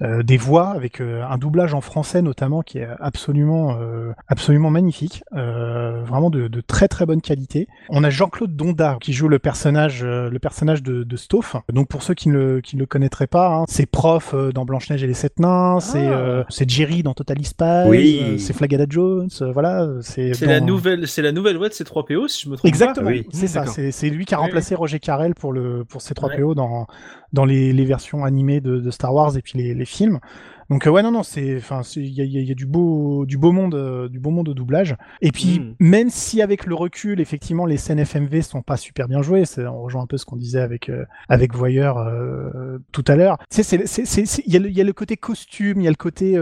des 0.00 0.36
voix 0.36 0.68
avec 0.70 1.00
euh, 1.00 1.22
un 1.28 1.38
doublage 1.38 1.74
en 1.74 1.80
français 1.80 2.22
notamment 2.22 2.62
qui 2.62 2.78
est 2.78 2.88
absolument 3.00 3.76
euh, 3.80 4.12
absolument 4.28 4.70
magnifique, 4.70 5.22
euh, 5.34 6.02
vraiment 6.04 6.30
de, 6.30 6.48
de 6.48 6.60
très 6.60 6.88
très 6.88 7.06
bonne 7.06 7.20
qualité. 7.20 7.68
On 7.88 8.04
a 8.04 8.10
Jean-Claude 8.10 8.54
Donda 8.56 8.98
qui 9.00 9.12
joue 9.12 9.28
le 9.28 9.38
personnage, 9.38 10.02
euh, 10.04 10.28
le 10.30 10.38
personnage 10.38 10.82
de, 10.82 11.02
de 11.04 11.16
Stauff. 11.16 11.56
Donc 11.72 11.88
pour 11.88 12.02
ceux 12.02 12.14
qui 12.14 12.28
ne 12.28 12.34
le, 12.38 12.60
qui 12.60 12.76
ne 12.76 12.80
le 12.80 12.86
connaîtraient 12.86 13.26
pas, 13.26 13.48
hein, 13.48 13.64
c'est 13.68 13.86
Prof 13.86 14.32
euh, 14.34 14.52
dans 14.52 14.64
Blanche 14.64 14.90
Neige 14.90 15.02
et 15.04 15.06
les 15.06 15.14
Sept 15.14 15.38
Nains, 15.40 15.80
c'est 15.80 16.06
euh, 16.08 16.42
c'est 16.48 16.68
Jerry 16.68 17.02
dans 17.02 17.14
Total 17.14 17.44
Spies, 17.44 17.64
Oui. 17.88 18.20
euh, 18.22 18.38
c'est 18.38 18.52
Flagada 18.52 18.84
Jones, 18.88 19.28
euh, 19.42 19.52
voilà, 19.52 19.86
c'est 20.00 20.34
C'est 20.34 20.46
dans- 20.46 20.52
la 20.52 20.60
nouvelle, 20.60 21.06
c'est 21.08 21.22
la 21.22 21.32
nouvelle 21.32 21.56
voix 21.56 21.68
de 21.68 21.74
ces 21.74 21.84
3 21.84 22.04
PO, 22.06 22.28
si 22.28 22.44
je 22.44 22.50
me 22.50 22.56
trompe 22.56 22.66
Exactement, 22.68 23.06
pas. 23.06 23.12
Oui. 23.12 23.26
c'est 23.32 23.46
ça. 23.46 23.66
C'est 23.66 23.90
c'est 23.92 24.10
lui 24.10 24.24
qui 24.24 24.34
a 24.34 24.38
Oui, 24.38 24.44
remplacé 24.46 24.74
Roger 24.74 24.98
Carrel 25.00 25.34
pour 25.34 25.52
le 25.52 25.84
pour 25.84 26.02
ses 26.02 26.14
3 26.14 26.30
Ouais. 26.30 26.36
PO 26.38 26.54
dans 26.54 26.86
dans 27.32 27.44
les, 27.44 27.72
les 27.72 27.84
versions 27.84 28.24
animées 28.24 28.60
de, 28.60 28.78
de 28.80 28.90
Star 28.90 29.09
Wars 29.12 29.36
et 29.36 29.42
puis 29.42 29.58
les, 29.58 29.74
les 29.74 29.84
films. 29.84 30.18
Donc 30.68 30.86
euh, 30.86 30.90
ouais 30.90 31.02
non 31.02 31.10
non 31.10 31.24
c'est 31.24 31.56
enfin 31.56 31.80
il 31.96 32.06
y 32.14 32.20
a, 32.20 32.24
il 32.24 32.30
y 32.30 32.38
a- 32.38 32.40
il 32.42 32.46
y 32.48 32.52
a 32.52 32.54
du 32.54 32.64
beau 32.64 33.26
du 33.26 33.36
beau 33.38 33.50
monde 33.50 33.74
euh, 33.74 34.08
du 34.08 34.20
beau 34.20 34.30
monde 34.30 34.46
de 34.46 34.52
doublage. 34.52 34.94
Et 35.20 35.32
puis 35.32 35.58
Mm. 35.58 35.74
même 35.80 36.10
si 36.10 36.42
avec 36.42 36.64
le 36.64 36.76
recul 36.76 37.20
effectivement 37.20 37.66
les 37.66 37.76
scènes 37.76 37.98
FMV 37.98 38.42
sont 38.42 38.62
pas 38.62 38.76
super 38.76 39.08
bien 39.08 39.20
jouées, 39.20 39.42
on 39.58 39.82
rejoint 39.82 40.02
un 40.02 40.06
peu 40.06 40.16
ce 40.16 40.24
qu'on 40.24 40.36
disait 40.36 40.60
avec 40.60 40.88
euh, 40.88 41.04
avec 41.28 41.54
Voyeur 41.56 41.98
euh, 41.98 42.78
tout 42.92 43.02
à 43.08 43.16
l'heure. 43.16 43.36
C'est 43.50 43.64
c'est 43.64 43.84
c'est 43.86 44.42
il 44.46 44.52
y 44.52 44.56
a 44.56 44.60
le 44.60 44.68
il 44.70 44.76
y 44.76 44.80
a 44.80 44.84
le 44.84 44.92
côté 44.92 45.16
costume, 45.16 45.80
il 45.80 45.84
y 45.84 45.88
a 45.88 45.90
le 45.90 45.96
côté 45.96 46.38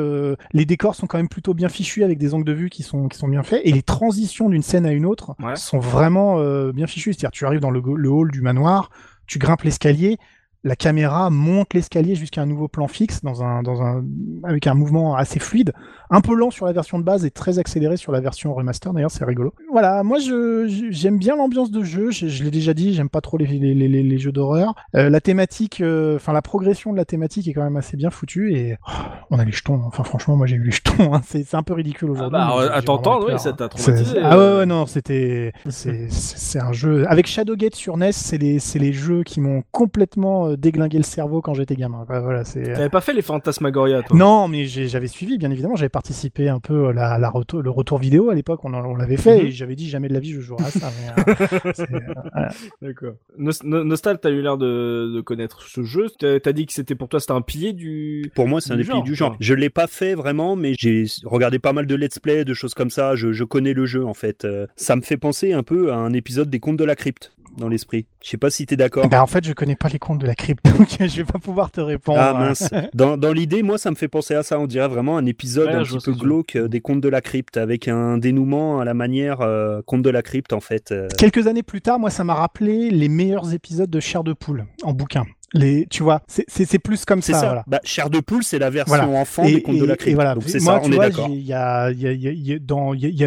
les 0.53 0.65
décors 0.67 0.95
sont 0.95 1.07
quand 1.07 1.17
même 1.17 1.31
plutôt 1.31 1.55
bien 1.55 1.71
fichus 1.71 2.05
avec 2.05 2.19
des 2.19 2.35
angles 2.35 2.45
de 2.45 2.53
vue 2.53 2.69
qui 2.69 2.83
sont 2.83 3.09
qui 3.09 3.17
sont 3.17 3.29
bien 3.29 3.43
faits 3.43 3.63
et 3.65 3.73
les 3.73 3.83
transitions 3.83 4.51
d'une 4.51 4.63
scène 4.63 4.85
à 4.85 4.93
une 4.93 5.07
autre 5.07 5.37
Ouais. 5.43 5.57
sont 5.57 5.79
vraiment 5.79 6.39
bien 6.73 6.87
fichus. 6.87 7.15
C'est-à-dire 7.15 7.31
tu 7.31 7.47
arrives 7.47 7.61
dans 7.61 7.71
le, 7.71 7.81
le 7.97 8.11
hall 8.11 8.31
du 8.31 8.43
manoir, 8.43 8.91
tu 9.27 9.39
grimpes 9.39 9.63
l'escalier, 9.63 10.19
la 10.65 10.75
caméra 10.77 11.31
monte 11.31 11.73
l'escalier 11.75 12.15
jusqu'à 12.17 12.43
un 12.43 12.47
nouveau 12.47 12.67
plan 12.69 12.89
fixe 12.89 13.23
dans 13.23 13.43
un, 13.45 13.63
dans 13.63 13.81
un, 13.83 14.05
avec 14.45 14.67
un 14.67 14.75
mouvement 14.75 15.15
assez 15.15 15.39
fluide, 15.39 15.73
un 16.11 16.21
peu 16.21 16.35
lent 16.35 16.51
sur 16.51 16.67
la 16.67 16.73
version 16.73 16.99
de 16.99 17.05
base 17.05 17.25
et 17.25 17.31
très 17.31 17.59
accéléré 17.59 17.97
sur 17.97 18.11
la 18.13 18.21
version 18.21 18.53
remaster. 18.55 18.93
D'ailleurs, 18.93 19.11
c'est 19.11 19.25
rigolo. 19.25 19.55
Voilà, 19.71 20.03
moi 20.03 20.19
j'aime 20.19 21.19
bien 21.19 21.37
l'ambiance 21.37 21.71
de 21.71 21.83
jeu. 21.85 22.11
Je, 22.11 22.27
je 22.29 22.43
l'ai 22.45 22.51
déjà 22.51 22.75
dit, 22.75 22.93
j'aime 22.95 23.09
pas 23.09 23.21
trop 23.21 23.37
les, 23.39 23.47
les, 23.47 23.75
les, 23.75 23.89
les- 23.89 24.03
les 24.03 24.19
jeux 24.19 24.33
d'horreur. 24.33 24.75
Euh, 24.97 25.09
la 25.11 25.21
thématique, 25.21 25.81
euh, 25.81 26.17
enfin 26.17 26.33
la 26.33 26.43
progression 26.43 26.93
de 26.93 26.97
la 26.97 27.05
thématique 27.05 27.47
est 27.47 27.53
quand 27.53 27.63
même 27.65 27.77
assez 27.77 27.97
bien 27.97 28.11
foutue 28.11 28.53
et 28.55 28.77
oh, 28.89 28.91
on 29.31 29.39
a 29.39 29.45
les 29.45 29.53
jetons. 29.53 29.81
Enfin 29.87 30.03
franchement, 30.03 30.37
moi 30.37 30.47
j'ai 30.47 30.57
eu 30.57 30.65
les 30.65 30.73
jetons. 30.73 31.15
hein. 31.15 31.21
C'est 31.25 31.55
un 31.55 31.63
peu 31.63 31.75
ridicule 31.75 32.09
Ah 32.11 32.13
aujourd'hui. 32.13 32.33
bah, 32.33 32.55
mais 32.59 32.63
j'ai- 32.65 32.71
à 32.73 32.83
t'entendre, 32.83 33.27
oui, 33.33 33.39
ça 33.39 33.53
t'a 33.53 33.69
traumatisé. 33.69 34.19
Ah 34.23 34.37
ouais, 34.39 34.57
ouais, 34.59 34.67
non, 34.67 34.87
c'était, 34.87 35.53
c'est 35.69 36.61
un 36.61 36.73
jeu. 36.73 37.05
Avec 37.09 37.27
Shadowgate 37.27 37.75
sur 37.75 37.97
NES, 37.97 38.13
c'est 38.13 38.39
les, 38.39 38.59
c'est 38.59 38.79
les 38.79 38.93
jeux 38.93 39.23
qui 39.23 39.41
m'ont 39.41 39.63
complètement 39.71 40.48
euh, 40.51 40.57
déglingué 40.57 40.99
le 40.99 41.05
cerveau 41.05 41.41
quand 41.41 41.55
j'étais 41.55 41.77
gamin. 41.77 41.99
Enfin, 42.03 42.21
voilà, 42.21 42.45
c'est. 42.45 42.63
T'avais 42.63 42.89
pas 42.89 43.01
fait 43.01 43.13
les 43.13 43.23
Fantasmagoria, 43.23 44.03
toi 44.03 44.17
Non, 44.17 44.49
mais 44.49 44.67
j'avais 44.67 45.07
suivi, 45.07 45.39
bien 45.39 45.51
évidemment. 45.51 45.77
J'avais 45.77 45.89
participé 45.89 46.49
un 46.49 46.61
peu 46.61 46.89
à 46.89 46.93
la, 46.93 47.19
la 47.19 47.31
retour, 47.31 47.63
le 47.63 47.71
retour 47.71 47.99
vidéo 47.99 48.31
à 48.31 48.35
l'époque. 48.35 48.65
On, 48.65 48.73
en- 48.75 48.85
on 48.85 48.97
l'avait 48.97 49.17
fait 49.17 49.41
Mhm. 49.41 49.47
et 49.47 49.51
j'avais 49.51 49.77
dit 49.77 49.89
jamais 49.89 50.09
de 50.09 50.15
la 50.15 50.21
vie 50.21 50.33
je 50.33 50.41
jouerai 50.41 50.65
à 50.65 50.71
ça. 50.71 50.89
euh, 50.89 51.35
euh, 51.67 51.73
voilà. 51.91 52.49
D'accord. 52.83 53.15
Nos- 53.37 53.53
No- 53.65 53.85
Nostal, 53.85 54.19
t'as 54.21 54.31
eu 54.31 54.41
l'air 54.43 54.57
de, 54.59 55.13
de 55.15 55.21
connaître 55.21 55.63
ce 55.63 55.83
jeu. 55.83 56.07
T'as 56.19 56.53
dit 56.53 56.67
que 56.67 56.73
c'était 56.73 56.95
pour 56.95 57.09
toi, 57.09 57.21
c'était 57.21 57.33
un 57.33 57.43
pilier 57.43 57.73
du. 57.73 58.31
Pour 58.35 58.49
moi, 58.49 58.61
c'est 58.61 58.73
un 58.73 58.77
des 58.77 58.83
genre, 58.85 59.03
du 59.03 59.15
genre. 59.15 59.37
Je 59.41 59.55
l'ai 59.55 59.71
pas 59.71 59.87
fait 59.87 60.15
vraiment, 60.15 60.57
mais 60.57 60.75
j'ai 60.79 61.05
regardé 61.25 61.59
pas 61.59 61.73
mal 61.73 61.87
de 61.87 61.95
let's 61.95 62.19
play, 62.19 62.45
de 62.45 62.55
choses 62.55 62.75
comme 62.75 62.91
ça. 62.91 63.15
Je, 63.15 63.33
je 63.33 63.45
connais 63.45 63.73
le 63.73 63.87
jeu 63.87 64.05
en 64.05 64.15
fait. 64.15 64.45
Euh, 64.45 64.67
Ça 64.77 64.97
me 64.97 65.03
fait 65.03 65.17
penser 65.17 65.53
un 65.53 65.63
peu 65.63 65.93
à 65.93 65.97
un 65.97 66.13
épisode 66.13 66.51
des 66.51 66.61
Contes 66.61 66.77
de 66.79 66.85
la 66.85 66.97
Crypte. 66.97 67.33
Dans 67.59 67.69
l'esprit. 67.69 68.07
Je 68.25 68.31
sais 68.31 68.37
pas 68.37 68.51
si 68.51 68.67
t'es 68.67 68.77
d'accord. 68.77 69.09
Bah, 69.09 69.23
en 69.23 69.27
fait, 69.27 69.45
je 69.47 69.53
connais 69.53 69.77
pas 69.77 69.89
les 69.89 69.99
contes 69.99 70.21
de 70.21 70.27
la 70.27 70.35
crypte, 70.35 70.65
donc 70.79 70.89
je 71.01 71.17
vais 71.17 71.25
pas 71.25 71.39
pouvoir 71.39 71.71
te 71.71 71.81
répondre. 71.81 72.19
Ah 72.21 72.35
mince. 72.35 72.71
Dans, 72.95 73.17
dans 73.17 73.33
l'idée, 73.33 73.63
moi, 73.63 73.79
ça 73.79 73.91
me 73.91 73.97
fait 73.97 74.09
penser 74.09 74.35
à 74.35 74.43
ça. 74.43 74.59
On 74.59 74.67
dirait 74.67 74.89
vraiment 74.89 75.19
un 75.19 75.27
épisode 75.27 75.69
Ouais, 75.69 75.75
un 75.75 75.83
petit 75.83 75.99
peu 76.05 76.13
tu 76.13 76.19
glauque 76.19 76.57
euh, 76.57 76.69
des 76.69 76.81
contes 76.81 77.01
de 77.01 77.09
la 77.09 77.21
crypte, 77.21 77.57
avec 77.57 77.89
un 77.89 78.19
dénouement 78.19 78.81
à 78.81 78.85
la 78.85 78.95
manière 78.95 79.41
euh, 79.41 79.83
conte 79.87 80.03
de 80.03 80.11
la 80.11 80.23
crypte, 80.23 80.53
en 80.53 80.61
fait. 80.61 80.93
euh. 80.93 81.09
Quelques 81.19 81.47
années 81.47 81.63
plus 81.63 81.81
tard, 81.81 81.99
moi, 81.99 82.11
ça 82.11 82.25
m'a 82.25 82.35
rappelé 82.35 82.91
les 82.91 83.09
meilleurs 83.09 83.53
épisodes 83.53 83.91
de 83.91 84.01
Chair 84.01 84.25
de 84.25 84.33
poule 84.33 84.67
en 84.83 84.93
bouquin. 84.93 85.25
Les, 85.55 85.87
tu 85.89 86.03
vois, 86.03 86.21
c'est- 86.27 86.45
plus 86.79 87.05
comme 87.05 87.23
ça. 87.23 87.33
ça. 87.41 87.47
voilà. 87.47 87.65
Bah, 87.67 87.81
Chair 87.85 88.11
de 88.11 88.21
poule, 88.21 88.45
c'est 88.45 88.59
la 88.59 88.69
version 88.71 88.95
Voilà. 88.97 89.09
enfant 89.21 89.45
des 89.45 89.63
contes 89.63 89.79
de 89.79 89.85
la 89.85 89.97
crypte. 89.97 90.15
voilà. 90.15 90.35
Donc 90.35 90.45
c'est 90.47 90.61
ça, 90.61 90.79
tu 90.81 90.89
on 90.89 90.93
est 90.93 90.97
vois, 90.97 91.09
d'accord. 91.09 91.29
j'ai- 91.29 91.35
Il 91.35 91.43
y 91.47 91.53
a, 91.55 91.91
il 91.91 92.01
y, 92.01 92.07
a, 92.07 92.13
il 92.13 92.29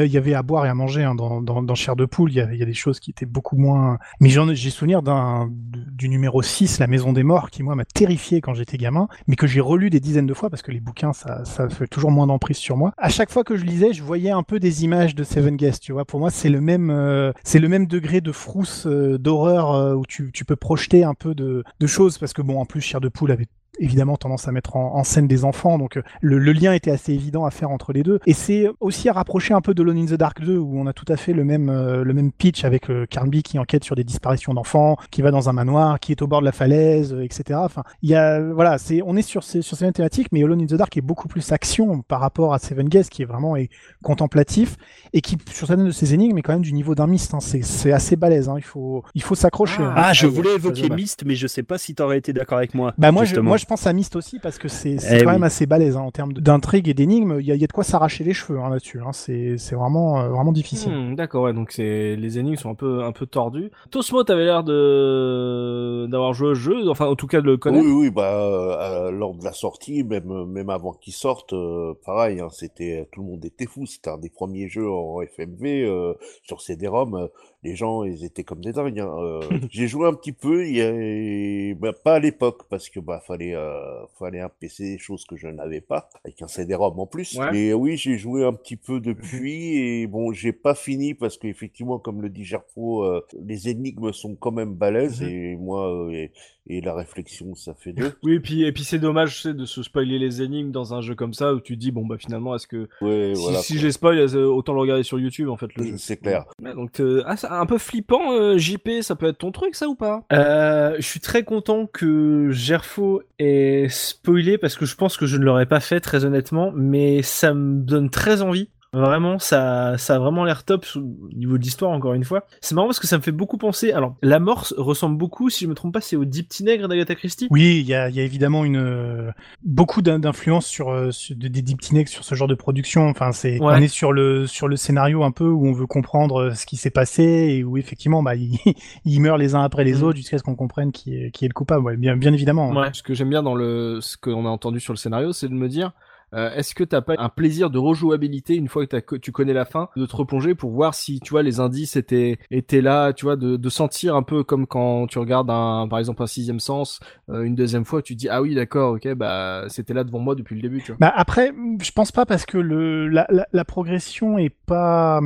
y 0.07 0.11
y 0.11 0.17
avait 0.17 0.33
à 0.35 0.43
boire 0.43 0.65
et 0.65 0.69
à 0.69 0.73
manger 0.75 1.03
hein, 1.03 1.15
dans, 1.15 1.41
dans, 1.41 1.63
dans 1.63 1.75
Chair 1.75 1.95
de 1.95 2.05
poule. 2.05 2.31
Il 2.31 2.35
y 2.35 2.41
a, 2.41 2.53
il 2.53 2.59
y 2.59 2.63
a 2.63 2.65
des 2.65 2.73
choses 2.75 2.99
qui 2.99 3.09
étaient 3.11 3.25
beaucoup 3.25 3.57
moins. 3.57 3.97
Mais 4.19 4.29
j'ai 4.29 4.69
souvenir 4.69 5.01
d'un 5.01 5.49
du 5.51 6.09
numéro 6.09 6.41
6, 6.41 6.79
La 6.79 6.87
Maison 6.87 7.11
des 7.13 7.23
Morts, 7.23 7.49
qui 7.49 7.63
moi 7.63 7.75
m'a 7.75 7.85
terrifié 7.85 8.39
quand 8.41 8.53
j'étais 8.53 8.77
gamin, 8.77 9.07
mais 9.27 9.35
que 9.35 9.47
j'ai 9.47 9.59
relu 9.61 9.89
des 9.89 9.99
dizaines 9.99 10.27
de 10.27 10.33
fois 10.33 10.49
parce 10.49 10.61
que 10.61 10.71
les 10.71 10.79
bouquins, 10.79 11.13
ça, 11.13 11.43
ça 11.45 11.69
fait 11.69 11.87
toujours 11.87 12.11
moins 12.11 12.27
d'emprise 12.27 12.57
sur 12.57 12.77
moi. 12.77 12.93
À 12.97 13.09
chaque 13.09 13.31
fois 13.31 13.43
que 13.43 13.55
je 13.57 13.65
lisais, 13.65 13.93
je 13.93 14.03
voyais 14.03 14.31
un 14.31 14.43
peu 14.43 14.59
des 14.59 14.83
images 14.83 15.15
de 15.15 15.23
Seven 15.23 15.55
Guests. 15.55 15.81
Tu 15.83 15.91
vois, 15.91 16.05
pour 16.05 16.19
moi, 16.19 16.29
c'est 16.29 16.49
le 16.49 16.61
même, 16.61 16.89
euh, 16.91 17.31
c'est 17.43 17.59
le 17.59 17.67
même 17.67 17.87
degré 17.87 18.21
de 18.21 18.31
frousse, 18.31 18.85
euh, 18.87 19.17
d'horreur 19.17 19.71
euh, 19.73 19.95
où 19.95 20.05
tu, 20.05 20.31
tu 20.33 20.45
peux 20.45 20.55
projeter 20.55 21.03
un 21.03 21.13
peu 21.15 21.33
de, 21.35 21.63
de 21.79 21.87
choses 21.87 22.10
parce 22.17 22.33
que 22.33 22.41
bon, 22.41 22.59
en 22.59 22.65
plus, 22.65 22.81
Chair 22.81 23.01
de 23.01 23.09
poule 23.09 23.31
avait 23.31 23.47
évidemment 23.79 24.17
tendance 24.17 24.47
à 24.47 24.51
mettre 24.51 24.75
en, 24.75 24.95
en 24.95 25.03
scène 25.03 25.27
des 25.27 25.43
enfants, 25.45 25.77
donc 25.77 25.97
euh, 25.97 26.01
le, 26.21 26.37
le 26.37 26.51
lien 26.51 26.73
était 26.73 26.91
assez 26.91 27.13
évident 27.13 27.45
à 27.45 27.51
faire 27.51 27.71
entre 27.71 27.93
les 27.93 28.03
deux. 28.03 28.19
Et 28.27 28.33
c'est 28.33 28.67
aussi 28.79 29.09
à 29.09 29.13
rapprocher 29.13 29.53
un 29.53 29.61
peu 29.61 29.73
de 29.73 29.81
Lone 29.81 29.97
in 29.97 30.05
the 30.05 30.13
Dark 30.13 30.41
2, 30.41 30.57
où 30.57 30.79
on 30.79 30.85
a 30.87 30.93
tout 30.93 31.05
à 31.07 31.17
fait 31.17 31.33
le 31.33 31.43
même, 31.43 31.69
euh, 31.69 32.03
le 32.03 32.13
même 32.13 32.31
pitch 32.31 32.63
avec 32.63 32.89
euh, 32.89 33.05
Carnby 33.09 33.43
qui 33.43 33.57
enquête 33.59 33.83
sur 33.83 33.95
des 33.95 34.03
disparitions 34.03 34.53
d'enfants, 34.53 34.97
qui 35.09 35.21
va 35.21 35.31
dans 35.31 35.49
un 35.49 35.53
manoir, 35.53 35.99
qui 35.99 36.11
est 36.11 36.21
au 36.21 36.27
bord 36.27 36.41
de 36.41 36.45
la 36.45 36.51
falaise, 36.51 37.13
euh, 37.13 37.23
etc. 37.23 37.59
Enfin, 37.63 37.83
il 38.01 38.09
y 38.09 38.15
a, 38.15 38.39
voilà, 38.41 38.77
c'est, 38.77 39.01
on 39.05 39.15
est 39.15 39.21
sur 39.21 39.43
ces, 39.43 39.61
sur 39.61 39.77
ces 39.77 39.85
mêmes 39.85 39.93
thématiques, 39.93 40.27
mais 40.31 40.43
Alone 40.43 40.61
in 40.61 40.65
the 40.65 40.73
Dark 40.75 40.95
est 40.97 41.01
beaucoup 41.01 41.27
plus 41.27 41.51
action 41.51 42.01
par 42.03 42.19
rapport 42.19 42.53
à 42.53 42.59
Seven 42.59 42.87
Guests, 42.89 43.09
qui 43.11 43.21
est 43.21 43.25
vraiment 43.25 43.55
est 43.55 43.69
contemplatif, 44.03 44.75
et 45.13 45.21
qui, 45.21 45.37
sur 45.51 45.67
certaines 45.67 45.85
de 45.85 45.91
ses 45.91 46.13
énigmes, 46.13 46.37
est 46.37 46.41
quand 46.41 46.53
même 46.53 46.61
du 46.61 46.73
niveau 46.73 46.95
d'un 46.95 47.07
Myst. 47.07 47.33
Hein. 47.33 47.39
C'est, 47.39 47.61
c'est 47.63 47.91
assez 47.91 48.15
balèze, 48.15 48.49
hein. 48.49 48.55
il 48.57 48.63
faut, 48.63 49.03
il 49.15 49.21
faut 49.23 49.35
s'accrocher. 49.35 49.81
hein. 49.83 49.93
Ah, 49.95 50.13
je 50.13 50.25
Ah 50.25 50.29
ouais, 50.29 50.35
voulais 50.35 50.55
évoquer 50.55 50.87
je. 50.87 50.93
Myst, 50.93 51.23
mais 51.25 51.35
je 51.35 51.47
sais 51.47 51.63
pas 51.63 51.77
si 51.77 51.95
t'aurais 51.95 52.17
été 52.17 52.33
d'accord 52.33 52.57
avec 52.57 52.73
moi. 52.73 52.93
Bah 52.97 53.11
moi 53.11 53.25
je, 53.25 53.39
moi 53.39 53.57
je 53.61 53.65
pense 53.65 53.85
à 53.87 53.93
Myst 53.93 54.15
aussi 54.15 54.39
parce 54.39 54.57
que 54.57 54.67
c'est 54.67 54.97
c'est 54.99 55.19
Eh 55.19 55.23
quand 55.23 55.27
oui. 55.27 55.33
même 55.33 55.43
assez 55.43 55.65
balèze 55.65 55.95
hein, 55.95 56.01
en 56.01 56.11
termes 56.11 56.33
d'intrigue 56.33 56.89
et 56.89 56.93
d'énigmes. 56.93 57.37
Il 57.39 57.45
y 57.45 57.51
a, 57.51 57.55
il 57.55 57.61
y 57.61 57.63
a 57.63 57.67
de 57.67 57.71
quoi 57.71 57.83
s'arracher 57.83 58.23
les 58.23 58.33
cheveux 58.33 58.59
hein, 58.59 58.69
là-dessus. 58.69 58.99
Hein. 59.01 59.11
C'est 59.13 59.55
vraiment 59.75 60.19
euh, 60.21 60.29
vraiment 60.29 60.51
difficile. 60.51 60.91
Hmm, 60.91 61.15
D'accord, 61.15 61.43
ouais, 61.43 61.53
donc 61.53 61.71
c'est 61.71 62.15
les 62.15 62.39
énigmes 62.39 62.55
sont 62.57 62.71
un 62.71 62.75
peu 62.75 63.03
un 63.03 63.11
peu 63.11 63.25
tordues. 63.25 63.71
Tosmo, 63.91 64.23
t'avais 64.23 64.45
l'air 64.45 64.63
de 64.63 66.07
d'avoir 66.09 66.33
joué 66.33 66.49
au 66.49 66.53
jeu, 66.55 66.89
enfin 66.89 67.05
en 67.07 67.15
tout 67.15 67.27
cas 67.27 67.41
de 67.41 67.45
le 67.45 67.57
connaître. 67.57 67.85
Oui, 67.85 67.91
oui, 67.91 68.09
bah, 68.09 68.33
euh, 68.33 69.11
lors 69.11 69.35
de 69.35 69.43
la 69.43 69.53
sortie, 69.53 70.03
même, 70.03 70.45
même 70.45 70.69
avant 70.69 70.93
qu'il 70.93 71.13
sorte, 71.13 71.53
euh, 71.53 71.93
pareil, 72.05 72.39
hein, 72.39 72.47
c'était, 72.51 73.07
tout 73.11 73.21
le 73.21 73.27
monde 73.27 73.45
était 73.45 73.65
fou. 73.67 73.85
C'était 73.85 74.09
un 74.09 74.17
des 74.17 74.29
premiers 74.29 74.67
jeux 74.67 74.89
en 74.89 75.21
FMV, 75.21 75.83
euh, 75.85 76.13
sur 76.43 76.61
CD-ROM. 76.61 77.27
Les 77.63 77.75
gens, 77.75 78.03
ils 78.03 78.25
étaient 78.25 78.43
comme 78.43 78.61
des 78.61 78.71
dingues. 78.73 78.99
hein, 78.99 79.13
euh. 79.19 79.39
J'ai 79.69 79.87
joué 79.87 80.07
un 80.07 80.13
petit 80.13 80.31
peu, 80.31 80.63
a, 80.63 81.73
bah, 81.75 81.93
pas 81.93 82.15
à 82.15 82.19
l'époque, 82.19 82.63
parce 82.69 82.89
que, 82.89 82.99
bah, 82.99 83.21
fallait, 83.25 83.53
euh, 83.55 84.03
fallait 84.17 84.39
un 84.39 84.49
PC, 84.49 84.97
chose 84.97 85.25
que 85.25 85.35
je 85.35 85.47
n'avais 85.47 85.81
pas, 85.81 86.09
avec 86.25 86.41
un 86.41 86.47
CD-ROM 86.47 86.99
en 86.99 87.05
plus. 87.05 87.37
Ouais. 87.37 87.51
Mais 87.51 87.73
oui, 87.73 87.97
j'ai 87.97 88.17
joué 88.17 88.43
un 88.43 88.53
petit 88.53 88.77
peu 88.77 88.99
depuis, 88.99 89.77
et 89.77 90.07
bon, 90.07 90.31
j'ai 90.33 90.53
pas 90.53 90.73
fini, 90.73 91.13
parce 91.13 91.37
qu'effectivement, 91.37 91.99
comme 91.99 92.21
le 92.21 92.29
dit 92.29 92.43
Gerfo, 92.45 93.03
euh, 93.03 93.25
les 93.45 93.69
énigmes 93.69 94.11
sont 94.11 94.35
quand 94.35 94.51
même 94.51 94.73
balèzes, 94.73 95.21
Mhm. 95.21 95.27
et 95.29 95.55
moi, 95.55 95.93
euh, 96.07 96.11
et, 96.11 96.31
et 96.71 96.81
la 96.81 96.93
réflexion, 96.93 97.53
ça 97.55 97.73
fait 97.73 97.91
deux. 97.93 98.13
Oui, 98.23 98.35
et 98.35 98.39
puis 98.39 98.63
et 98.63 98.71
puis 98.71 98.83
c'est 98.83 98.99
dommage, 98.99 99.35
tu 99.35 99.41
sais, 99.41 99.53
de 99.53 99.65
se 99.65 99.83
spoiler 99.83 100.17
les 100.19 100.41
énigmes 100.41 100.71
dans 100.71 100.93
un 100.93 101.01
jeu 101.01 101.15
comme 101.15 101.33
ça 101.33 101.53
où 101.53 101.59
tu 101.59 101.75
te 101.75 101.79
dis 101.79 101.91
bon 101.91 102.05
bah 102.05 102.15
finalement 102.17 102.55
est-ce 102.55 102.67
que 102.67 102.87
Ouais, 103.01 103.33
si, 103.35 103.41
voilà. 103.41 103.59
si 103.59 103.77
je 103.77 103.85
les 103.85 103.91
spoil, 103.91 104.17
euh, 104.17 104.45
autant 104.45 104.73
le 104.73 104.79
regarder 104.79 105.03
sur 105.03 105.19
YouTube 105.19 105.49
en 105.49 105.57
fait 105.57 105.67
le 105.75 105.83
jeu. 105.83 105.93
C'est 105.97 106.17
clair. 106.17 106.45
Ouais, 106.63 106.73
donc 106.73 106.99
euh, 106.99 107.23
ah, 107.25 107.35
c'est 107.35 107.47
un 107.47 107.65
peu 107.65 107.77
flippant, 107.77 108.31
euh, 108.33 108.57
JP, 108.57 109.01
ça 109.01 109.15
peut 109.15 109.27
être 109.27 109.39
ton 109.39 109.51
truc 109.51 109.75
ça 109.75 109.87
ou 109.87 109.95
pas? 109.95 110.23
Euh, 110.31 110.95
je 110.97 111.05
suis 111.05 111.19
très 111.19 111.43
content 111.43 111.87
que 111.87 112.49
Gerfo 112.51 113.21
ait 113.39 113.87
spoilé 113.89 114.57
parce 114.57 114.75
que 114.77 114.85
je 114.85 114.95
pense 114.95 115.17
que 115.17 115.25
je 115.25 115.37
ne 115.37 115.43
l'aurais 115.43 115.65
pas 115.65 115.79
fait 115.79 115.99
très 115.99 116.25
honnêtement, 116.25 116.71
mais 116.75 117.21
ça 117.21 117.53
me 117.53 117.81
donne 117.81 118.09
très 118.09 118.41
envie. 118.41 118.69
Vraiment, 118.93 119.39
ça, 119.39 119.97
ça 119.97 120.15
a 120.15 120.19
vraiment 120.19 120.43
l'air 120.43 120.65
top 120.65 120.85
au 120.97 121.29
niveau 121.33 121.57
de 121.57 121.63
l'histoire, 121.63 121.91
encore 121.91 122.13
une 122.13 122.25
fois. 122.25 122.45
C'est 122.59 122.75
marrant 122.75 122.87
parce 122.87 122.99
que 122.99 123.07
ça 123.07 123.17
me 123.17 123.21
fait 123.23 123.31
beaucoup 123.31 123.57
penser. 123.57 123.93
Alors, 123.93 124.15
la 124.21 124.39
mort 124.39 124.67
ressemble 124.77 125.17
beaucoup, 125.17 125.49
si 125.49 125.63
je 125.63 125.69
me 125.69 125.75
trompe 125.75 125.93
pas, 125.93 126.01
c'est 126.01 126.17
au 126.17 126.25
Deep 126.25 126.49
d'Agatha 126.61 127.15
Christie. 127.15 127.47
Oui, 127.51 127.79
il 127.79 127.87
y 127.87 127.93
a, 127.93 128.09
il 128.09 128.15
y 128.15 128.19
a 128.19 128.23
évidemment 128.23 128.65
une 128.65 129.31
beaucoup 129.63 130.01
d'in- 130.01 130.19
d'influence 130.19 130.65
sur, 130.65 130.89
euh, 130.89 131.11
sur 131.11 131.37
des, 131.37 131.47
des 131.49 131.61
Deep 131.61 131.81
sur 132.09 132.25
ce 132.25 132.35
genre 132.35 132.49
de 132.49 132.55
production. 132.55 133.07
Enfin, 133.07 133.31
c'est 133.31 133.59
Ouais. 133.61 133.73
on 133.77 133.81
est 133.81 133.87
sur 133.87 134.11
le 134.11 134.45
sur 134.47 134.67
le 134.67 134.75
scénario 134.75 135.23
un 135.23 135.31
peu 135.31 135.47
où 135.47 135.67
on 135.67 135.71
veut 135.71 135.87
comprendre 135.87 136.41
euh, 136.41 136.53
ce 136.53 136.65
qui 136.65 136.75
s'est 136.77 136.89
passé 136.89 137.23
et 137.23 137.63
où 137.63 137.77
effectivement 137.77 138.21
bah 138.23 138.33
ils, 139.05 139.19
meurent 139.21 139.37
les 139.37 139.55
uns 139.55 139.63
après 139.63 139.83
les 139.83 139.95
Mm. 139.99 140.03
autres 140.03 140.17
jusqu'à 140.17 140.37
ce 140.37 140.43
qu'on 140.43 140.55
comprenne 140.55 140.91
qui 140.91 141.15
est 141.15 141.31
qui 141.31 141.45
est 141.45 141.47
le 141.47 141.53
coupable. 141.53 141.83
Ouais, 141.85 141.95
bien 141.97 142.17
bien 142.17 142.33
évidemment. 142.33 142.71
Ouais. 142.71 142.89
Ce 142.93 143.03
que 143.03 143.13
j'aime 143.13 143.29
bien 143.29 143.43
dans 143.43 143.55
le 143.55 143.99
ce 144.01 144.17
qu'on 144.17 144.45
a 144.45 144.49
entendu 144.49 144.79
sur 144.79 144.93
le 144.93 144.97
scénario, 144.97 145.31
c'est 145.31 145.47
de 145.47 145.53
me 145.53 145.69
dire 145.69 145.91
euh, 146.33 146.53
est-ce 146.53 146.73
que 146.75 146.83
t'as 146.83 147.01
pas 147.01 147.15
un 147.17 147.29
plaisir 147.29 147.69
de 147.69 147.77
rejouabilité 147.77 148.55
une 148.55 148.67
fois 148.67 148.85
que 148.85 149.15
tu 149.15 149.31
connais 149.31 149.53
la 149.53 149.65
fin, 149.65 149.89
de 149.95 150.05
te 150.05 150.15
replonger 150.15 150.55
pour 150.55 150.71
voir 150.71 150.93
si 150.93 151.19
tu 151.19 151.31
vois 151.31 151.43
les 151.43 151.59
indices 151.59 151.95
étaient 151.95 152.37
étaient 152.51 152.81
là, 152.81 153.13
tu 153.13 153.25
vois, 153.25 153.35
de, 153.35 153.69
sentir 153.69 154.15
un 154.15 154.23
peu 154.23 154.43
comme 154.43 154.67
quand 154.67 155.07
tu 155.07 155.17
regardes 155.17 155.49
un 155.49 155.87
par 155.87 155.99
exemple 155.99 156.21
un 156.23 156.27
sixième 156.27 156.59
sens 156.59 156.99
euh, 157.29 157.43
une 157.43 157.55
deuxième 157.55 157.85
fois, 157.85 158.01
tu 158.01 158.15
dis 158.15 158.27
ah 158.27 158.41
oui 158.41 158.53
d'accord 158.53 158.93
ok 158.93 159.13
bah 159.13 159.65
c'était 159.69 159.93
là 159.93 160.03
devant 160.03 160.19
moi 160.19 160.35
depuis 160.35 160.55
le 160.55 160.61
début, 160.61 160.81
tu 160.81 160.91
vois. 160.91 160.97
Bah 160.99 161.13
après, 161.15 161.53
je 161.81 161.91
pense 161.91 162.11
pas 162.11 162.25
parce 162.25 162.45
que 162.45 162.57
le 162.57 163.07
la, 163.07 163.25
la, 163.29 163.47
la 163.51 163.65
progression 163.65 164.37
est 164.37 164.53
pas. 164.65 165.21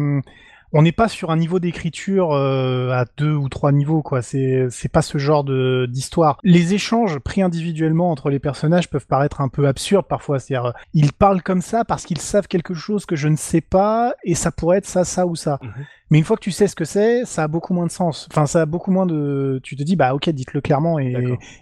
On 0.78 0.82
n'est 0.82 0.92
pas 0.92 1.08
sur 1.08 1.32
un 1.32 1.38
niveau 1.38 1.60
d'écriture 1.60 2.34
euh, 2.34 2.90
à 2.92 3.06
deux 3.16 3.32
ou 3.32 3.48
trois 3.48 3.72
niveaux, 3.72 4.02
quoi. 4.02 4.22
C'est 4.22 4.92
pas 4.92 5.02
ce 5.02 5.18
genre 5.18 5.46
d'histoire. 5.88 6.38
Les 6.44 6.74
échanges 6.74 7.18
pris 7.20 7.42
individuellement 7.42 8.12
entre 8.12 8.30
les 8.30 8.40
personnages 8.40 8.90
peuvent 8.90 9.08
paraître 9.08 9.40
un 9.40 9.48
peu 9.48 9.68
absurdes 9.70 10.06
parfois. 10.06 10.38
C'est-à-dire, 10.38 10.66
euh, 10.66 10.72
ils 10.94 11.14
parlent 11.14 11.42
comme 11.42 11.62
ça 11.62 11.86
parce 11.86 12.04
qu'ils 12.04 12.20
savent 12.20 12.50
quelque 12.50 12.74
chose 12.74 13.06
que 13.06 13.16
je 13.16 13.30
ne 13.30 13.38
sais 13.38 13.62
pas 13.62 14.16
et 14.26 14.36
ça 14.36 14.52
pourrait 14.52 14.80
être 14.80 14.86
ça, 14.86 15.06
ça 15.06 15.26
ou 15.26 15.38
ça. 15.38 15.60
Mhm. 15.62 15.86
Mais 16.12 16.20
une 16.20 16.24
fois 16.24 16.36
que 16.38 16.42
tu 16.42 16.52
sais 16.52 16.68
ce 16.68 16.76
que 16.76 16.86
c'est, 16.86 17.26
ça 17.26 17.44
a 17.44 17.48
beaucoup 17.48 17.74
moins 17.74 17.88
de 17.88 17.92
sens. 17.92 18.28
Enfin, 18.32 18.46
ça 18.46 18.62
a 18.62 18.66
beaucoup 18.68 18.92
moins 18.92 19.08
de. 19.08 19.60
Tu 19.64 19.76
te 19.76 19.82
dis, 19.84 19.96
bah 19.96 20.14
ok, 20.14 20.30
dites-le 20.30 20.62
clairement 20.62 21.00
et, 21.00 21.16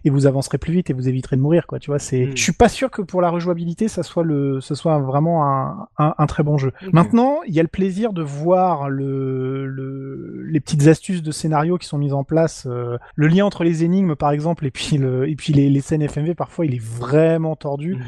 et 0.04 0.10
vous 0.10 0.26
avancerez 0.26 0.58
plus 0.58 0.74
vite 0.74 0.90
et 0.90 0.94
vous 0.94 1.08
éviterez 1.08 1.38
de 1.38 1.42
mourir, 1.42 1.66
quoi. 1.66 1.80
Tu 1.80 1.90
vois, 1.92 2.00
c'est. 2.00 2.26
Mm. 2.26 2.36
Je 2.38 2.44
suis 2.44 2.52
pas 2.52 2.68
sûr 2.68 2.92
que 2.92 3.02
pour 3.02 3.22
la 3.22 3.30
rejouabilité, 3.30 3.88
ça 3.88 4.04
soit 4.04 4.24
le, 4.24 4.60
ça 4.60 4.76
soit 4.76 5.00
vraiment 5.00 5.46
un, 5.46 5.88
un, 5.98 6.14
un 6.18 6.26
très 6.26 6.44
bon 6.44 6.58
jeu. 6.58 6.74
Maintenant, 6.92 7.38
il 7.48 7.54
y 7.54 7.60
a 7.60 7.64
le 7.64 7.70
plaisir 7.70 8.12
de 8.12 8.22
voir 8.22 8.90
le, 8.90 9.66
le, 9.66 10.44
les 10.46 10.60
petites 10.60 10.88
astuces 10.88 11.24
de 11.24 11.32
scénario 11.32 11.78
qui 11.78 11.88
sont 11.88 11.98
mises 11.98 12.14
en 12.14 12.24
place. 12.26 12.68
euh, 12.70 12.98
le 13.16 13.28
lien 13.28 13.46
entre 13.46 13.64
les 13.64 13.84
énigmes, 13.86 14.16
par 14.16 14.32
exemple, 14.32 14.66
et 14.66 14.72
puis 14.72 14.98
le, 14.98 15.30
et 15.30 15.36
puis 15.36 15.54
les, 15.54 15.70
les 15.70 15.82
scènes 15.82 16.02
FMV, 16.02 16.36
parfois, 16.36 16.66
il 16.66 16.76
est 16.76 16.84
vraiment 16.84 17.56
tordu. 17.56 17.96
Mhm. 17.96 18.02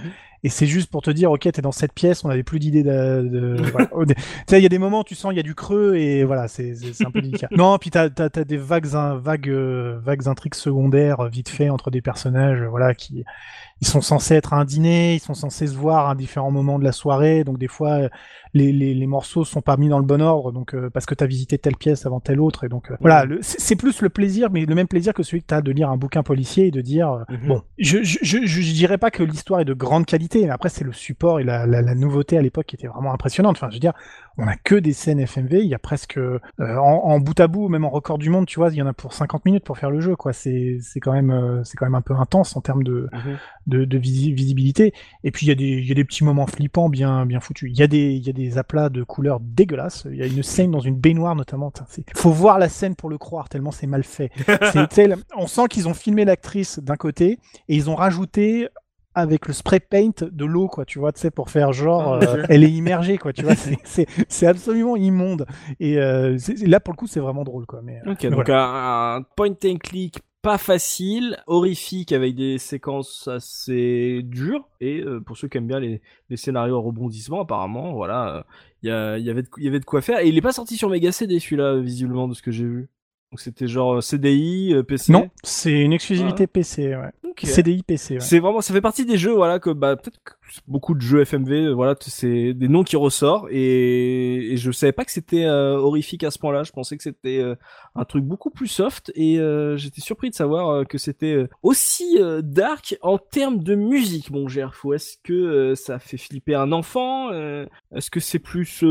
Et 0.46 0.50
c'est 0.50 0.68
juste 0.68 0.92
pour 0.92 1.02
te 1.02 1.10
dire, 1.10 1.32
ok, 1.32 1.40
t'es 1.52 1.64
dans 1.64 1.72
cette 1.72 1.92
pièce, 1.92 2.24
on 2.24 2.30
avait 2.30 2.44
plus 2.44 2.60
d'idées 2.60 2.84
de. 2.84 3.58
voilà. 3.72 3.88
Tu 4.08 4.14
sais, 4.48 4.60
il 4.60 4.62
y 4.62 4.66
a 4.68 4.70
des 4.70 4.78
moments, 4.78 5.00
où 5.00 5.04
tu 5.04 5.16
sens, 5.16 5.34
il 5.34 5.38
y 5.38 5.40
a 5.40 5.44
du 5.44 5.56
creux 5.56 5.96
et 5.96 6.24
voilà, 6.24 6.48
c'est 6.48 6.76
un 7.04 7.10
peu 7.10 7.20
délicat. 7.20 7.48
Non, 7.50 7.80
puis 7.80 7.90
t'as 7.90 8.10
as, 8.16 8.44
des 8.44 8.58
vagues, 8.58 8.94
in- 8.94 9.18
vagues, 9.18 9.50
euh, 9.50 9.98
vagues 10.04 10.28
intrigues 10.28 10.54
secondaires 10.54 11.24
vite 11.30 11.50
fait 11.50 11.72
entre 11.72 11.90
des 11.90 12.04
personnages, 12.04 12.62
voilà, 12.62 12.94
qui 12.94 13.24
ils 13.82 13.88
sont 13.88 14.02
censés 14.02 14.36
être 14.36 14.54
à 14.54 14.58
un 14.58 14.66
dîner, 14.66 15.16
ils 15.16 15.20
sont 15.20 15.34
censés 15.34 15.66
se 15.66 15.76
voir 15.76 16.10
à 16.10 16.14
différents 16.14 16.52
moments 16.52 16.78
de 16.78 16.84
la 16.84 16.92
soirée, 16.92 17.44
donc 17.44 17.58
des 17.58 17.68
fois 17.68 18.08
les, 18.56 18.72
les, 18.72 18.95
les 18.95 19.06
morceaux 19.07 19.45
sont 19.45 19.61
pas 19.61 19.77
mis 19.77 19.88
dans 19.90 19.99
le 19.99 20.06
bon 20.06 20.19
ordre, 20.22 20.52
donc 20.52 20.73
euh, 20.73 20.90
parce 20.90 21.06
que 21.06 21.14
t'as 21.14 21.27
visité 21.27 21.60
telle 21.60 21.76
pièce 21.76 22.07
avant 22.07 22.19
telle 22.19 22.40
autre, 22.41 22.64
et 22.64 22.69
donc 22.69 22.90
euh, 22.90 22.95
voilà, 23.02 23.26
c'est 23.41 23.76
plus 23.76 24.02
le 24.02 24.10
plaisir, 24.10 24.49
mais 24.49 24.65
le 24.65 24.73
même 24.73 24.88
plaisir 24.88 25.14
que 25.14 25.22
celui 25.22 25.41
que 25.41 25.48
t'as 25.48 25.61
de 25.61 25.72
lire 25.72 25.90
un 25.91 25.98
bouquin 25.98 26.23
policier 26.23 26.65
et 26.68 26.72
de 26.72 26.82
dire 26.82 27.11
euh, 27.11 27.23
Mhm. 27.30 27.48
bon, 27.49 27.61
je, 27.77 28.02
je, 28.02 28.18
je, 28.23 28.38
je 28.45 28.73
dirais 28.73 28.98
pas 28.98 29.11
que 29.11 29.22
l'histoire 29.22 29.60
est 29.60 29.65
de 29.65 29.73
grande 29.73 30.06
qualité, 30.07 30.44
mais 30.45 30.49
après 30.49 30.69
c'est 30.69 30.84
le 30.86 30.94
support 30.94 31.40
et 31.40 31.44
la, 31.44 31.68
la, 31.68 31.82
la 31.84 31.94
nouveauté 31.95 32.38
à 32.38 32.41
l'époque 32.41 32.65
qui 32.65 32.76
était 32.76 32.88
vraiment 32.88 33.14
impressionnante. 33.14 33.57
Enfin, 33.57 33.69
je 33.69 33.76
veux 33.76 33.80
dire, 33.80 33.94
on 34.38 34.48
a 34.48 34.56
que 34.56 34.76
des 34.76 34.94
scènes 34.94 35.19
FMV, 35.19 35.60
il 35.61 35.68
y 35.68 35.76
a 35.76 35.80
presque 35.80 36.18
euh, 36.18 36.40
en, 36.60 37.02
en 37.03 37.19
bout 37.19 37.40
à 37.40 37.48
bout, 37.48 37.68
même 37.69 37.84
en 37.86 37.90
record 37.90 38.18
du 38.18 38.30
monde, 38.30 38.45
tu 38.45 38.60
vois, 38.60 38.69
il 38.69 38.76
y 38.76 38.82
en 38.82 38.88
a 38.88 38.94
pour 38.94 39.14
50 39.14 39.45
minutes 39.45 39.64
pour 39.65 39.77
faire 39.77 39.91
le 39.91 39.99
jeu, 39.99 40.15
quoi. 40.15 40.32
C'est 40.34 40.80
quand 41.02 41.11
même 41.14 41.61
c'est 41.65 41.76
quand 41.77 41.86
même 41.86 41.95
un 41.95 42.02
peu 42.02 42.14
intense 42.15 42.56
en 42.56 42.61
termes 42.61 42.84
de 42.84 43.10
Mhm. 43.11 43.38
de, 43.68 43.86
de 43.86 43.98
visi- 43.98 44.34
visibilité. 44.34 44.94
Et 45.23 45.32
puis 45.32 45.45
il 45.45 45.49
y 45.49 45.52
a 45.52 45.56
des 45.56 45.65
il 45.65 45.88
y 45.88 45.91
a 45.91 45.95
des 45.95 46.06
petits 46.06 46.23
moments 46.23 46.48
flippants 46.48 46.90
bien 46.90 47.26
bien 47.26 47.40
foutus. 47.40 47.72
Il 47.73 47.77
y 47.80 47.84
a 47.84 47.88
des 47.88 48.11
il 48.14 48.26
y 48.26 48.30
a 48.30 48.34
des 48.34 48.45
aplats 48.58 48.90
de 48.90 49.04
couleurs 49.04 49.40
dégueulasses. 49.42 50.08
Il 50.12 50.18
y 50.18 50.24
a 50.24 50.28
une 50.28 50.44
scène 50.44 50.72
dans 50.72 50.80
une 50.80 50.96
baignoire 50.96 51.36
notamment. 51.36 51.72
Faut 52.16 52.32
voir 52.32 52.60
la 52.60 52.70
scène 52.70 52.96
pour 52.96 53.10
le 53.10 53.18
croire 53.18 53.50
tellement 53.50 53.72
c'est 53.72 53.88
mal 53.88 54.04
fait. 54.04 54.32
On 55.38 55.48
sent 55.48 55.68
qu'ils 55.70 55.88
ont 55.88 55.94
filmé 55.94 56.26
l'actrice 56.26 56.80
d'un 56.80 56.96
côté 56.96 57.40
et 57.68 57.76
ils 57.76 57.90
ont 57.90 57.96
rajouté 57.96 58.68
avec 59.18 59.48
le 59.48 59.54
spray 59.54 59.80
paint 59.80 60.10
de 60.30 60.44
l'eau, 60.46 60.68
quoi, 60.68 60.84
tu 60.84 61.00
vois, 61.00 61.14
tu 61.14 61.22
sais, 61.22 61.32
pour 61.32 61.50
faire 61.50 61.72
genre, 61.72 62.20
Ah, 62.22 62.26
euh, 62.26 62.46
elle 62.50 62.66
est 62.66 62.70
immergée, 62.72 63.18
quoi, 63.18 63.32
tu 63.32 63.44
vois, 63.44 63.54
c'est- 63.86 64.46
absolument 64.46 64.98
immonde. 64.98 65.46
Et 65.80 65.98
euh, 66.00 66.38
là, 66.66 66.82
pour 66.82 66.94
le 66.94 66.98
coup, 66.98 67.08
c'est 67.08 67.22
vraiment 67.22 67.46
drôle, 67.46 67.66
quoi. 67.66 67.80
Mais, 67.82 68.02
euh, 68.06 68.12
Ok, 68.12 68.24
mais 68.24 68.30
donc 68.32 68.46
voilà. 68.48 68.66
un, 68.66 69.16
un 69.20 69.22
point 69.38 69.52
and 69.66 69.78
click 69.82 70.20
pas 70.46 70.58
facile, 70.60 71.38
horrifique 71.48 72.12
avec 72.12 72.36
des 72.36 72.60
séquences 72.60 73.28
assez 73.28 74.22
dures. 74.24 74.70
Et 74.80 75.02
euh, 75.02 75.20
pour 75.20 75.38
ceux 75.38 75.48
qui 75.48 75.58
aiment 75.58 75.68
bien 75.68 75.80
les, 75.80 76.02
les 76.30 76.38
scénarios 76.38 76.78
à 76.78 76.80
rebondissement 76.80 77.42
apparemment 77.42 77.94
voilà 77.94 78.46
il 78.84 78.90
y, 78.90 79.30
avait 79.30 79.42
de, 79.42 79.48
il 79.58 79.64
y 79.64 79.68
avait 79.68 79.80
de 79.80 79.86
quoi 79.86 80.02
faire. 80.02 80.20
Et 80.20 80.28
il 80.28 80.38
est 80.38 80.42
pas 80.42 80.52
sorti 80.52 80.78
sur 80.78 80.90
Mega 80.90 81.12
CD 81.12 81.40
celui-là 81.40 81.78
visiblement 81.78 82.28
de 82.28 82.36
ce 82.36 82.44
que 82.44 82.52
j'ai 82.52 82.66
vu. 82.66 82.90
Donc 83.32 83.40
c'était 83.40 83.68
genre 83.68 84.04
CDI 84.04 84.74
euh, 84.74 84.84
PC 84.84 85.12
Non, 85.12 85.30
c'est 85.44 85.72
une 85.72 85.94
exclusivité 85.94 86.46
PC, 86.46 86.96
ouais. 86.96 87.12
CDI 87.44 87.84
PC, 87.84 88.14
ouais. 88.16 88.20
C'est 88.20 88.40
vraiment, 88.40 88.62
ça 88.62 88.74
fait 88.74 88.82
partie 88.82 89.06
des 89.06 89.18
jeux, 89.18 89.34
voilà, 89.34 89.60
que 89.60 89.72
bah 89.72 89.96
peut-être 89.96 90.35
beaucoup 90.68 90.94
de 90.94 91.02
jeux 91.02 91.22
FMV, 91.24 91.52
euh, 91.52 91.74
voilà, 91.74 91.96
c'est 92.00 92.54
des 92.54 92.68
noms 92.68 92.84
qui 92.84 92.96
ressortent 92.96 93.48
et, 93.50 94.54
et 94.54 94.58
je 94.58 94.72
savais 94.72 94.92
pas 94.92 95.06
que 95.06 95.12
c'était 95.12 95.46
euh, 95.46 95.78
horrifique 95.78 96.24
à 96.24 96.32
ce 96.32 96.40
point-là. 96.40 96.64
Je 96.64 96.72
pensais 96.72 96.98
que 96.98 97.04
c'était 97.04 97.40
euh, 97.40 97.56
un 97.96 98.06
truc 98.06 98.24
beaucoup 98.24 98.50
plus 98.50 98.68
soft 98.68 99.12
et 99.16 99.40
euh, 99.40 99.78
j'étais 99.78 100.02
surpris 100.02 100.30
de 100.30 100.36
savoir 100.36 100.86
que 100.88 100.98
c'était 100.98 101.48
aussi 101.64 102.20
dark 102.44 102.98
en 103.02 103.18
termes 103.18 103.60
de 103.60 103.76
musique, 103.76 104.32
mon 104.32 104.48
Gerfo. 104.48 104.94
Est-ce 104.94 105.18
que 105.24 105.74
ça 105.76 106.00
fait 106.00 106.18
flipper 106.18 106.56
un 106.56 106.72
enfant 106.72 107.32
Est-ce 107.32 108.10
que 108.10 108.20
c'est 108.20 108.40
plus 108.40 108.84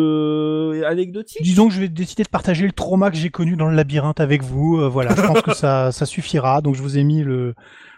anecdotique? 0.85 1.43
Disons 1.43 1.69
que 1.69 1.75
je 1.75 1.81
vais 1.81 1.89
décider 1.89 2.25
de 2.25 2.29
partager 2.29 2.67
le 2.67 2.73
trauma 2.73 3.11
que 3.11 3.17
j'ai 3.17 3.31
connu 3.31 3.57
dans 3.57 3.69
le 3.69 3.77
labyrinthe 3.77 4.21
avec 4.21 4.43
vous. 4.43 4.91
voilà, 4.91 5.15
je 5.15 5.23
pense 5.23 5.43
que 5.43 5.55
ça, 5.55 5.93
ça 5.93 6.07
suffira. 6.07 6.61
Donc 6.61 6.75
je 6.75 6.83
vous 6.83 6.99
ai 6.99 7.05
mis 7.05 7.23
le, 7.23 7.55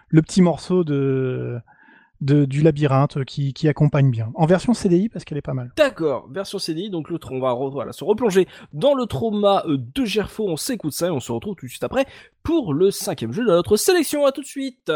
le 0.08 0.22
petit 0.22 0.42
morceau 0.42 0.84
de, 0.84 1.58
de 2.20 2.44
du 2.44 2.62
labyrinthe 2.62 3.24
qui, 3.24 3.52
qui 3.52 3.68
accompagne 3.68 4.10
bien. 4.10 4.30
En 4.34 4.46
version 4.46 4.74
CDI 4.74 5.08
parce 5.08 5.24
qu'elle 5.24 5.38
est 5.38 5.42
pas 5.42 5.54
mal. 5.54 5.72
D'accord, 5.76 6.28
version 6.30 6.58
CDI, 6.58 6.90
donc 6.90 7.10
le 7.10 7.18
on 7.30 7.40
va 7.40 7.92
se 7.92 8.04
replonger 8.04 8.46
dans 8.72 8.94
le 8.94 9.06
trauma 9.06 9.64
euh, 9.66 9.78
de 9.78 10.04
Gerfo, 10.04 10.48
on 10.48 10.56
s'écoute 10.56 10.92
ça 10.92 11.08
et 11.08 11.10
on 11.10 11.20
se 11.20 11.32
retrouve 11.32 11.56
tout 11.56 11.66
de 11.66 11.70
suite 11.70 11.84
après 11.84 12.06
pour 12.42 12.72
le 12.72 12.90
cinquième 12.90 13.32
jeu 13.32 13.42
de 13.42 13.48
notre 13.48 13.76
sélection, 13.76 14.26
à 14.26 14.32
tout 14.32 14.42
de 14.42 14.46
suite 14.46 14.92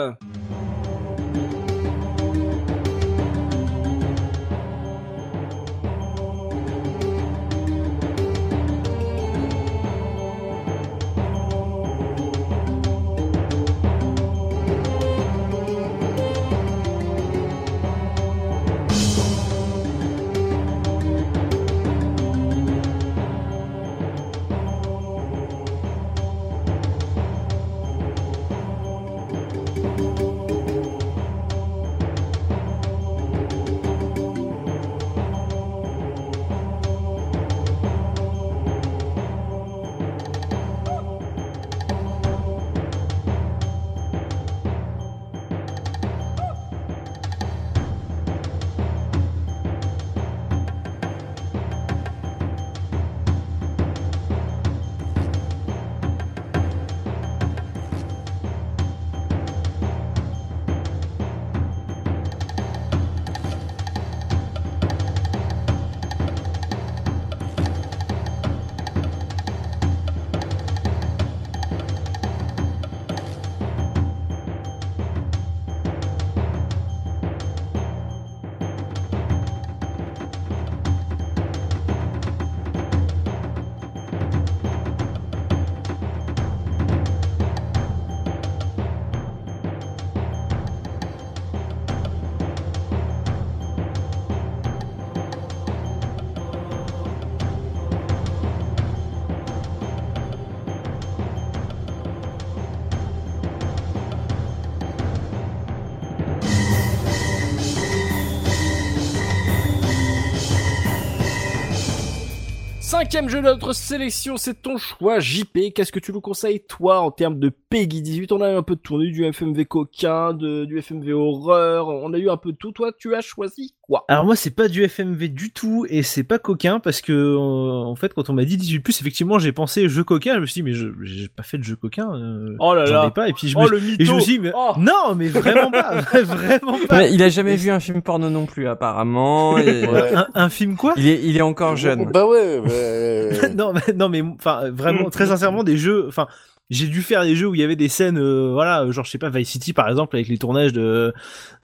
Cinquième 113.00 113.30
jeu 113.30 113.38
de 113.38 113.46
notre 113.46 113.72
sélection, 113.72 114.36
c'est 114.36 114.60
ton 114.60 114.76
choix, 114.76 115.20
JP. 115.20 115.72
Qu'est-ce 115.74 115.90
que 115.90 115.98
tu 115.98 116.12
nous 116.12 116.20
conseilles, 116.20 116.60
toi, 116.60 117.00
en 117.00 117.10
termes 117.10 117.38
de 117.38 117.48
Peggy 117.70 118.02
18 118.02 118.32
On 118.32 118.40
a 118.42 118.50
eu 118.52 118.56
un 118.56 118.62
peu 118.64 118.74
de 118.74 118.80
tourné 118.80 119.10
du 119.12 119.24
FMV 119.32 119.64
coquin, 119.64 120.32
de, 120.34 120.64
du 120.64 120.78
FMV 120.82 121.12
horreur, 121.14 121.86
on 121.86 122.12
a 122.12 122.18
eu 122.18 122.28
un 122.28 122.36
peu 122.36 122.50
de 122.50 122.56
tout. 122.56 122.72
Toi, 122.72 122.90
tu 122.98 123.14
as 123.14 123.20
choisi 123.20 123.74
quoi? 123.80 124.04
Alors 124.08 124.24
moi 124.24 124.34
c'est 124.34 124.50
pas 124.50 124.66
du 124.66 124.82
FMV 124.88 125.28
du 125.28 125.52
tout 125.52 125.86
et 125.88 126.02
c'est 126.02 126.24
pas 126.24 126.38
coquin 126.40 126.80
parce 126.80 127.00
que 127.00 127.12
euh, 127.12 127.36
en 127.38 127.94
fait 127.94 128.12
quand 128.12 128.28
on 128.28 128.32
m'a 128.32 128.44
dit 128.44 128.56
18 128.56 128.88
effectivement 129.00 129.38
j'ai 129.38 129.52
pensé 129.52 129.88
jeu 129.88 130.02
coquin 130.04 130.34
je 130.34 130.40
me 130.40 130.46
suis 130.46 130.62
dit 130.62 130.62
mais 130.64 130.72
je 130.72 130.88
j'ai 131.02 131.28
pas 131.28 131.42
fait 131.44 131.58
de 131.58 131.62
jeu 131.64 131.76
coquin 131.76 132.12
euh, 132.14 132.56
Oh 132.58 132.74
là 132.74 132.84
là. 132.86 133.06
ai 133.06 133.10
pas 133.12 133.28
et 133.28 133.32
puis 133.32 133.48
je 133.48 133.56
Oh, 133.56 133.62
me, 133.62 133.68
le 133.70 133.76
et 133.78 133.80
je 133.80 133.86
me 134.12 134.16
mytho. 134.16 134.20
suis 134.20 134.32
dit 134.34 134.38
mais 134.40 134.52
Oh. 134.54 134.72
non 134.78 135.14
mais 135.16 135.28
vraiment 135.28 135.70
pas 135.70 136.00
vraiment 136.22 136.78
pas 136.88 136.96
Ouais, 136.98 137.12
il 137.14 137.22
a 137.22 137.28
jamais 137.28 137.54
vu 137.56 137.70
un 137.70 137.80
film 137.80 138.02
porno 138.02 138.30
non 138.30 138.46
plus 138.46 138.66
apparemment. 138.68 139.58
et- 139.58 139.86
Ouais. 139.86 140.14
un, 140.14 140.26
un 140.34 140.48
film 140.50 140.76
quoi? 140.76 140.94
Il 140.96 141.06
est, 141.08 141.20
il 141.24 141.36
est 141.36 141.42
encore 141.42 141.76
jeune. 141.76 142.10
Bah 142.12 142.26
ouais, 142.26 142.58
ouais. 142.58 143.54
non, 143.56 143.72
mais, 143.72 143.92
non, 143.94 144.08
mais 144.08 144.22
enfin, 144.22 144.70
vraiment, 144.70 145.08
très 145.10 145.26
sincèrement, 145.26 145.64
des 145.64 145.76
jeux. 145.76 146.04
Enfin, 146.08 146.26
j'ai 146.70 146.86
dû 146.86 147.02
faire 147.02 147.24
des 147.24 147.34
jeux 147.36 147.48
où 147.48 147.54
il 147.54 147.60
y 147.60 147.64
avait 147.64 147.76
des 147.76 147.88
scènes, 147.88 148.18
euh, 148.18 148.50
voilà, 148.52 148.90
genre 148.90 149.04
je 149.04 149.10
sais 149.10 149.18
pas, 149.18 149.28
Vice 149.28 149.48
City 149.50 149.72
par 149.72 149.88
exemple, 149.88 150.16
avec 150.16 150.28
les 150.28 150.38
tournages 150.38 150.72
de, 150.72 151.12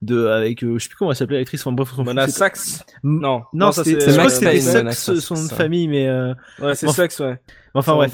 de, 0.01 0.27
avec, 0.27 0.63
euh, 0.63 0.77
je 0.77 0.83
sais 0.83 0.89
plus 0.89 0.97
comment 0.97 1.11
elle 1.11 1.17
s'appelait 1.17 1.37
l'actrice. 1.37 1.61
Enfin 1.65 1.71
bref, 1.73 1.89
Mona 1.97 2.25
M- 2.25 2.29
Non, 3.03 3.43
Non, 3.53 3.71
ça, 3.71 3.83
c'est- 3.83 3.99
je 3.99 4.11
crois 4.11 4.25
que 4.25 4.29
c'était 4.31 4.59
Sax, 4.61 5.19
son 5.19 5.35
nom 5.35 5.43
de 5.43 5.47
ça. 5.49 5.55
famille, 5.55 5.87
mais 5.87 6.07
euh, 6.07 6.33
Ouais, 6.59 6.75
c'est 6.75 6.87
Sax, 6.89 7.19
ouais. 7.19 7.39
enfin 7.73 7.93
bref. 7.95 8.13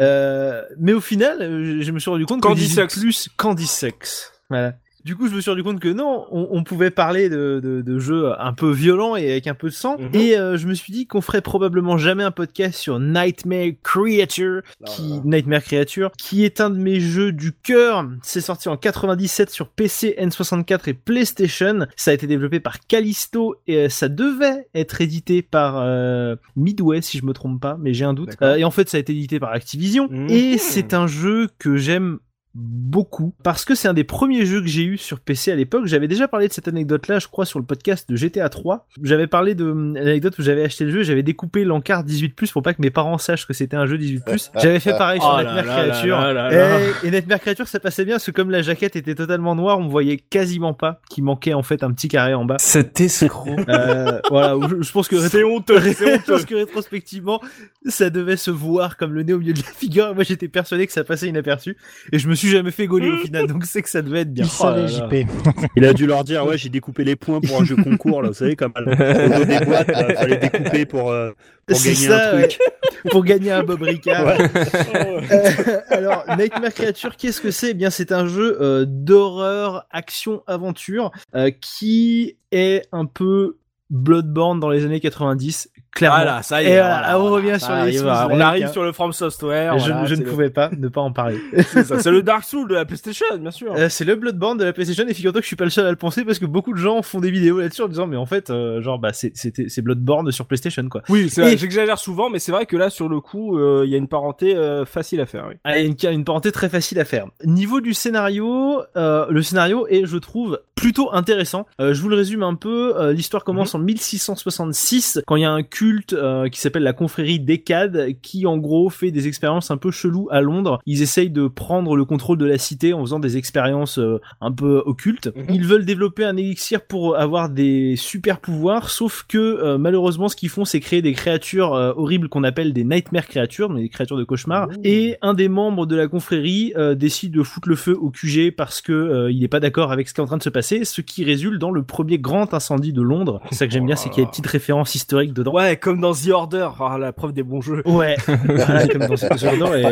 Euh, 0.00 0.62
mais 0.78 0.92
au 0.92 1.00
final, 1.00 1.42
euh, 1.42 1.82
je 1.82 1.90
me 1.92 1.98
suis 1.98 2.10
rendu 2.10 2.24
compte 2.26 2.40
Candy 2.40 2.60
que 2.62 2.66
18 2.66 2.74
Sex. 2.82 2.98
plus 2.98 3.28
Candy 3.36 3.66
Sex. 3.66 4.32
Voilà. 4.50 4.74
Du 5.08 5.16
coup, 5.16 5.26
je 5.26 5.34
me 5.34 5.40
suis 5.40 5.48
rendu 5.50 5.62
compte 5.62 5.80
que 5.80 5.88
non, 5.88 6.26
on, 6.30 6.48
on 6.50 6.62
pouvait 6.62 6.90
parler 6.90 7.30
de, 7.30 7.60
de, 7.64 7.80
de 7.80 7.98
jeux 7.98 8.30
un 8.38 8.52
peu 8.52 8.70
violents 8.70 9.16
et 9.16 9.30
avec 9.30 9.46
un 9.46 9.54
peu 9.54 9.68
de 9.68 9.72
sang. 9.72 9.96
Mhm. 9.98 10.10
Et 10.12 10.36
euh, 10.36 10.58
je 10.58 10.66
me 10.66 10.74
suis 10.74 10.92
dit 10.92 11.06
qu'on 11.06 11.22
ferait 11.22 11.40
probablement 11.40 11.96
jamais 11.96 12.24
un 12.24 12.30
podcast 12.30 12.78
sur 12.78 13.00
Nightmare 13.00 13.70
Creature, 13.82 14.60
qui 14.84 15.22
Nightmare 15.24 15.62
Creature, 15.62 16.12
qui 16.18 16.44
est 16.44 16.60
un 16.60 16.68
de 16.68 16.76
mes 16.76 17.00
jeux 17.00 17.32
du 17.32 17.52
cœur. 17.52 18.06
C'est 18.22 18.42
sorti 18.42 18.68
en 18.68 18.76
97 18.76 19.48
sur 19.48 19.68
PC, 19.68 20.14
N64 20.20 20.90
et 20.90 20.92
PlayStation. 20.92 21.86
Ça 21.96 22.10
a 22.10 22.14
été 22.14 22.26
développé 22.26 22.60
par 22.60 22.80
Callisto 22.86 23.56
et 23.66 23.78
euh, 23.78 23.88
ça 23.88 24.10
devait 24.10 24.68
être 24.74 25.00
édité 25.00 25.40
par 25.40 25.78
euh, 25.78 26.36
Midway, 26.54 27.00
si 27.00 27.16
je 27.16 27.24
me 27.24 27.32
trompe 27.32 27.62
pas, 27.62 27.78
mais 27.80 27.94
j'ai 27.94 28.04
un 28.04 28.12
doute. 28.12 28.36
Euh, 28.42 28.56
et 28.56 28.64
en 28.64 28.70
fait, 28.70 28.90
ça 28.90 28.98
a 28.98 29.00
été 29.00 29.12
édité 29.14 29.40
par 29.40 29.52
Activision. 29.52 30.06
Mhm. 30.10 30.28
Et 30.28 30.58
c'est 30.58 30.92
un 30.92 31.06
jeu 31.06 31.48
que 31.58 31.78
j'aime 31.78 32.18
beaucoup 32.54 33.34
parce 33.42 33.64
que 33.64 33.74
c'est 33.74 33.88
un 33.88 33.94
des 33.94 34.04
premiers 34.04 34.46
jeux 34.46 34.60
que 34.60 34.66
j'ai 34.66 34.84
eu 34.84 34.98
sur 34.98 35.20
PC 35.20 35.52
à 35.52 35.54
l'époque. 35.54 35.86
J'avais 35.86 36.08
déjà 36.08 36.28
parlé 36.28 36.48
de 36.48 36.52
cette 36.52 36.68
anecdote-là, 36.68 37.18
je 37.18 37.28
crois, 37.28 37.44
sur 37.44 37.58
le 37.58 37.64
podcast 37.64 38.08
de 38.08 38.16
GTA 38.16 38.48
3. 38.48 38.86
J'avais 39.02 39.26
parlé 39.26 39.54
de 39.54 39.70
hum, 39.70 39.94
l'anecdote 39.94 40.38
où 40.38 40.42
j'avais 40.42 40.64
acheté 40.64 40.84
le 40.84 40.90
jeu, 40.90 41.02
j'avais 41.02 41.22
découpé 41.22 41.64
l'encart 41.64 42.04
18+ 42.04 42.52
pour 42.52 42.62
pas 42.62 42.74
que 42.74 42.82
mes 42.82 42.90
parents 42.90 43.18
sachent 43.18 43.46
que 43.46 43.52
c'était 43.52 43.76
un 43.76 43.86
jeu 43.86 43.96
18+. 43.96 44.50
J'avais 44.60 44.80
fait 44.80 44.96
pareil 44.96 45.20
sur 45.20 45.34
Oh 45.38 45.42
Nightmare 45.42 45.64
Creature. 45.64 46.18
là 46.18 46.32
là 46.32 46.50
là. 46.50 46.80
Et, 46.80 47.08
et 47.08 47.10
Nightmare 47.10 47.40
Creature, 47.40 47.68
ça 47.68 47.80
passait 47.80 48.04
bien 48.04 48.14
parce 48.14 48.26
que 48.26 48.30
comme 48.30 48.50
la 48.50 48.62
jaquette 48.62 48.96
était 48.96 49.14
totalement 49.14 49.54
noire, 49.54 49.78
on 49.78 49.88
voyait 49.88 50.16
quasiment 50.16 50.74
pas 50.74 51.00
qu'il 51.10 51.24
manquait 51.24 51.54
en 51.54 51.62
fait 51.62 51.82
un 51.82 51.92
petit 51.92 52.08
carré 52.08 52.34
en 52.34 52.44
bas. 52.44 52.56
Cet 52.58 53.00
escroc. 53.00 53.56
Euh, 53.68 54.20
voilà, 54.30 54.56
je, 54.68 54.82
je 54.82 54.92
pense 54.92 55.08
que 55.08 55.18
C'est 55.20 55.44
honteux, 55.44 55.80
c'est 55.80 55.94
je 56.26 56.30
pense 56.30 56.44
que 56.44 56.54
rétrospectivement, 56.54 57.40
ça 57.86 58.10
devait 58.10 58.36
se 58.36 58.50
voir 58.50 58.96
comme 58.96 59.12
le 59.12 59.22
nez 59.22 59.32
au 59.32 59.38
milieu 59.38 59.52
de 59.52 59.58
la 59.60 59.72
figure. 59.72 60.14
Moi, 60.14 60.24
j'étais 60.24 60.48
persuadé 60.48 60.86
que 60.86 60.92
ça 60.92 61.04
passait 61.04 61.28
inaperçu. 61.28 61.76
Et 62.12 62.18
je 62.18 62.28
me 62.28 62.34
suis 62.38 62.48
suis 62.48 62.56
jamais 62.56 62.70
fait 62.70 62.86
gauler 62.86 63.10
au 63.10 63.16
final, 63.24 63.46
donc 63.46 63.64
c'est 63.64 63.82
que 63.82 63.88
ça 63.90 64.02
devait 64.02 64.20
être 64.20 64.32
bien. 64.32 64.44
Il 64.44 64.50
Oh 64.50 64.62
savait. 64.62 64.88
JP. 64.88 65.28
Il 65.76 65.84
a 65.84 65.92
dû 65.92 66.06
leur 66.06 66.24
dire, 66.24 66.44
ouais, 66.46 66.58
j'ai 66.58 66.68
découpé 66.68 67.04
les 67.04 67.16
points 67.16 67.40
pour 67.40 67.60
un 67.60 67.64
jeu 67.64 67.76
concours, 67.76 68.22
là, 68.22 68.28
vous 68.28 68.34
savez, 68.34 68.56
comme 68.56 68.72
au 68.76 68.84
dos 68.84 68.94
des 69.44 69.64
boîtes, 69.64 69.88
là, 69.88 70.14
fallait 70.14 70.36
découper 70.38 70.86
pour, 70.86 71.10
euh, 71.10 71.32
pour 71.66 71.78
gagner 71.78 71.94
ça, 71.94 72.30
un 72.34 72.38
truc. 72.38 72.58
ouais. 73.04 73.10
pour 73.10 73.24
gagner 73.24 73.50
un 73.52 73.62
Bob 73.62 73.82
Ricard. 73.82 74.26
Ouais. 74.26 74.50
Euh, 74.94 75.80
alors, 75.90 76.24
Nightmare 76.36 76.72
Creature, 76.74 77.16
qu'est-ce 77.16 77.40
que 77.40 77.50
c'est? 77.50 77.70
Eh 77.70 77.74
bien, 77.74 77.90
c'est 77.90 78.12
un 78.12 78.26
jeu 78.26 78.56
euh, 78.60 78.84
d'horreur, 78.86 79.86
action, 79.90 80.42
aventure 80.46 81.10
euh, 81.34 81.50
qui 81.60 82.36
est 82.52 82.86
un 82.92 83.06
peu 83.06 83.56
Bloodborne 83.90 84.60
dans 84.60 84.68
les 84.68 84.84
années 84.84 85.00
90, 85.00 85.70
clairement. 85.98 86.16
Voilà, 86.16 86.42
ça 86.42 86.62
y 86.62 86.66
Et 86.66 86.70
est. 86.70 86.80
voilà, 86.80 86.98
voilà, 87.00 87.20
on 87.20 87.30
revient 87.30 87.56
sur 87.60 87.72
les 87.72 87.76
arrive, 88.06 88.06
On 88.36 88.40
arrive 88.40 88.68
sur 88.70 88.82
le 88.84 88.92
From 88.92 89.12
Software. 89.12 89.78
je, 89.78 89.86
voilà, 89.92 90.04
je 90.06 90.14
c'est 90.14 90.20
ne 90.20 90.24
le- 90.24 90.30
pouvais 90.30 90.50
pas 90.50 90.70
ne 90.76 90.88
pas 90.88 91.00
en 91.00 91.12
parler. 91.12 91.38
C'est 91.62 92.06
le 92.10 92.22
Dark 92.22 92.44
Souls 92.44 92.68
de 92.68 92.74
la 92.74 92.84
PlayStation, 92.84 93.26
bien 93.38 93.50
sûr. 93.50 93.72
Euh, 93.76 93.88
c'est 93.88 94.04
le 94.04 94.14
Bloodborne 94.16 94.58
de 94.58 94.64
la 94.64 94.72
PlayStation 94.72 95.04
et 95.08 95.14
figure-toi 95.14 95.40
que 95.40 95.44
je 95.44 95.48
suis 95.48 95.56
pas 95.56 95.64
le 95.64 95.70
seul 95.70 95.86
à 95.86 95.90
le 95.90 95.96
penser 95.96 96.24
parce 96.24 96.38
que 96.38 96.46
beaucoup 96.46 96.72
de 96.72 96.78
gens 96.78 97.02
font 97.02 97.20
des 97.20 97.30
vidéos 97.30 97.60
là-dessus 97.60 97.82
en 97.82 97.88
disant 97.88 98.06
mais 98.06 98.16
en 98.16 98.26
fait 98.26 98.50
euh, 98.50 98.80
genre 98.82 98.98
bah 98.98 99.10
c'est 99.12 99.82
Bloodborne 99.82 100.30
sur 100.32 100.46
PlayStation 100.46 100.88
quoi. 100.88 101.02
Oui, 101.08 101.28
c'est 101.30 101.42
vrai, 101.42 101.54
Et- 101.54 101.58
j'exagère 101.58 101.98
souvent, 101.98 102.30
mais 102.30 102.38
c'est 102.38 102.52
vrai 102.52 102.66
que 102.66 102.76
là, 102.76 102.90
sur 102.90 103.08
le 103.08 103.20
coup, 103.20 103.58
euh, 103.58 103.82
il 103.84 103.90
y 103.90 103.94
a 103.94 103.98
une 103.98 104.08
parenté 104.08 104.54
euh, 104.56 104.84
facile 104.84 105.20
à 105.20 105.26
faire. 105.26 105.46
Oui. 105.48 105.54
Ah, 105.64 105.78
il 105.78 105.84
y 106.02 106.06
a 106.06 106.10
une, 106.10 106.18
une 106.20 106.24
parenté 106.24 106.52
très 106.52 106.68
facile 106.68 106.98
à 107.00 107.04
faire. 107.04 107.26
Niveau 107.44 107.80
du 107.80 107.94
scénario, 107.94 108.82
euh, 108.96 109.26
le 109.30 109.42
scénario 109.42 109.86
est, 109.88 110.04
je 110.06 110.16
trouve, 110.18 110.60
plutôt 110.74 111.12
intéressant. 111.12 111.66
Euh, 111.80 111.94
je 111.94 112.00
vous 112.02 112.08
le 112.08 112.16
résume 112.16 112.42
un 112.42 112.54
peu. 112.54 112.94
euh, 112.98 113.12
L'histoire 113.12 113.44
commence 113.44 113.74
en 113.74 113.78
1666, 113.78 115.20
quand 115.26 115.36
il 115.36 115.42
y 115.42 115.44
a 115.44 115.50
un 115.50 115.62
culte 115.88 116.12
euh, 116.12 116.48
qui 116.48 116.60
s'appelle 116.60 116.82
la 116.82 116.92
confrérie 116.92 117.40
d'Ekad, 117.40 118.20
qui 118.20 118.46
en 118.46 118.58
gros 118.58 118.90
fait 118.90 119.10
des 119.10 119.26
expériences 119.26 119.70
un 119.70 119.78
peu 119.78 119.90
cheloues 119.90 120.28
à 120.30 120.42
Londres. 120.42 120.80
Ils 120.84 121.00
essayent 121.00 121.30
de 121.30 121.48
prendre 121.48 121.96
le 121.96 122.04
contrôle 122.04 122.36
de 122.36 122.44
la 122.44 122.58
cité 122.58 122.92
en 122.92 123.00
faisant 123.00 123.20
des 123.20 123.38
expériences 123.38 123.98
euh, 123.98 124.20
un 124.42 124.52
peu 124.52 124.82
occultes. 124.84 125.32
Ils 125.48 125.64
veulent 125.64 125.86
développer 125.86 126.24
un 126.24 126.36
élixir 126.36 126.82
pour 126.82 127.16
avoir 127.16 127.48
des 127.48 127.96
super 127.96 128.40
pouvoirs, 128.40 128.90
sauf 128.90 129.24
que 129.26 129.38
euh, 129.38 129.78
malheureusement, 129.78 130.28
ce 130.28 130.36
qu'ils 130.36 130.50
font, 130.50 130.66
c'est 130.66 130.80
créer 130.80 131.00
des 131.00 131.12
créatures 131.14 131.74
euh, 131.74 131.92
horribles 131.96 132.28
qu'on 132.28 132.44
appelle 132.44 132.72
des 132.72 132.84
nightmare 132.84 133.26
créatures, 133.26 133.70
mais 133.70 133.82
des 133.82 133.88
créatures 133.88 134.18
de 134.18 134.24
cauchemar. 134.24 134.68
Et 134.84 135.16
un 135.22 135.34
des 135.34 135.48
membres 135.48 135.86
de 135.86 135.96
la 135.96 136.08
confrérie 136.08 136.72
euh, 136.76 136.94
décide 136.94 137.32
de 137.32 137.42
foutre 137.42 137.68
le 137.68 137.76
feu 137.76 137.96
au 137.98 138.10
QG 138.10 138.54
parce 138.56 138.80
que 138.80 138.92
euh, 138.92 139.32
il 139.32 139.42
est 139.44 139.48
pas 139.48 139.60
d'accord 139.60 139.92
avec 139.92 140.08
ce 140.08 140.14
qui 140.14 140.20
est 140.20 140.24
en 140.24 140.26
train 140.26 140.36
de 140.36 140.42
se 140.42 140.48
passer, 140.48 140.84
ce 140.84 141.00
qui 141.00 141.24
résulte 141.24 141.58
dans 141.58 141.70
le 141.70 141.82
premier 141.82 142.18
grand 142.18 142.54
incendie 142.54 142.92
de 142.92 143.02
Londres. 143.02 143.40
C'est 143.50 143.56
ça 143.56 143.66
que 143.66 143.72
j'aime 143.72 143.86
bien, 143.86 143.96
c'est 143.96 144.08
qu'il 144.10 144.20
y 144.20 144.22
a 144.22 144.24
des 144.24 144.30
petites 144.30 144.46
références 144.46 144.94
historiques 144.94 145.32
dedans. 145.32 145.52
Ouais, 145.52 145.67
comme 145.76 146.00
dans 146.00 146.12
The 146.12 146.28
Order, 146.30 146.68
ah, 146.80 146.96
la 146.98 147.12
preuve 147.12 147.32
des 147.32 147.42
bons 147.42 147.60
jeux. 147.60 147.82
Ouais, 147.84 148.16
voilà, 148.44 148.86
comme 148.88 149.06
dans 149.06 149.14
The 149.14 149.42
Order. 149.44 149.82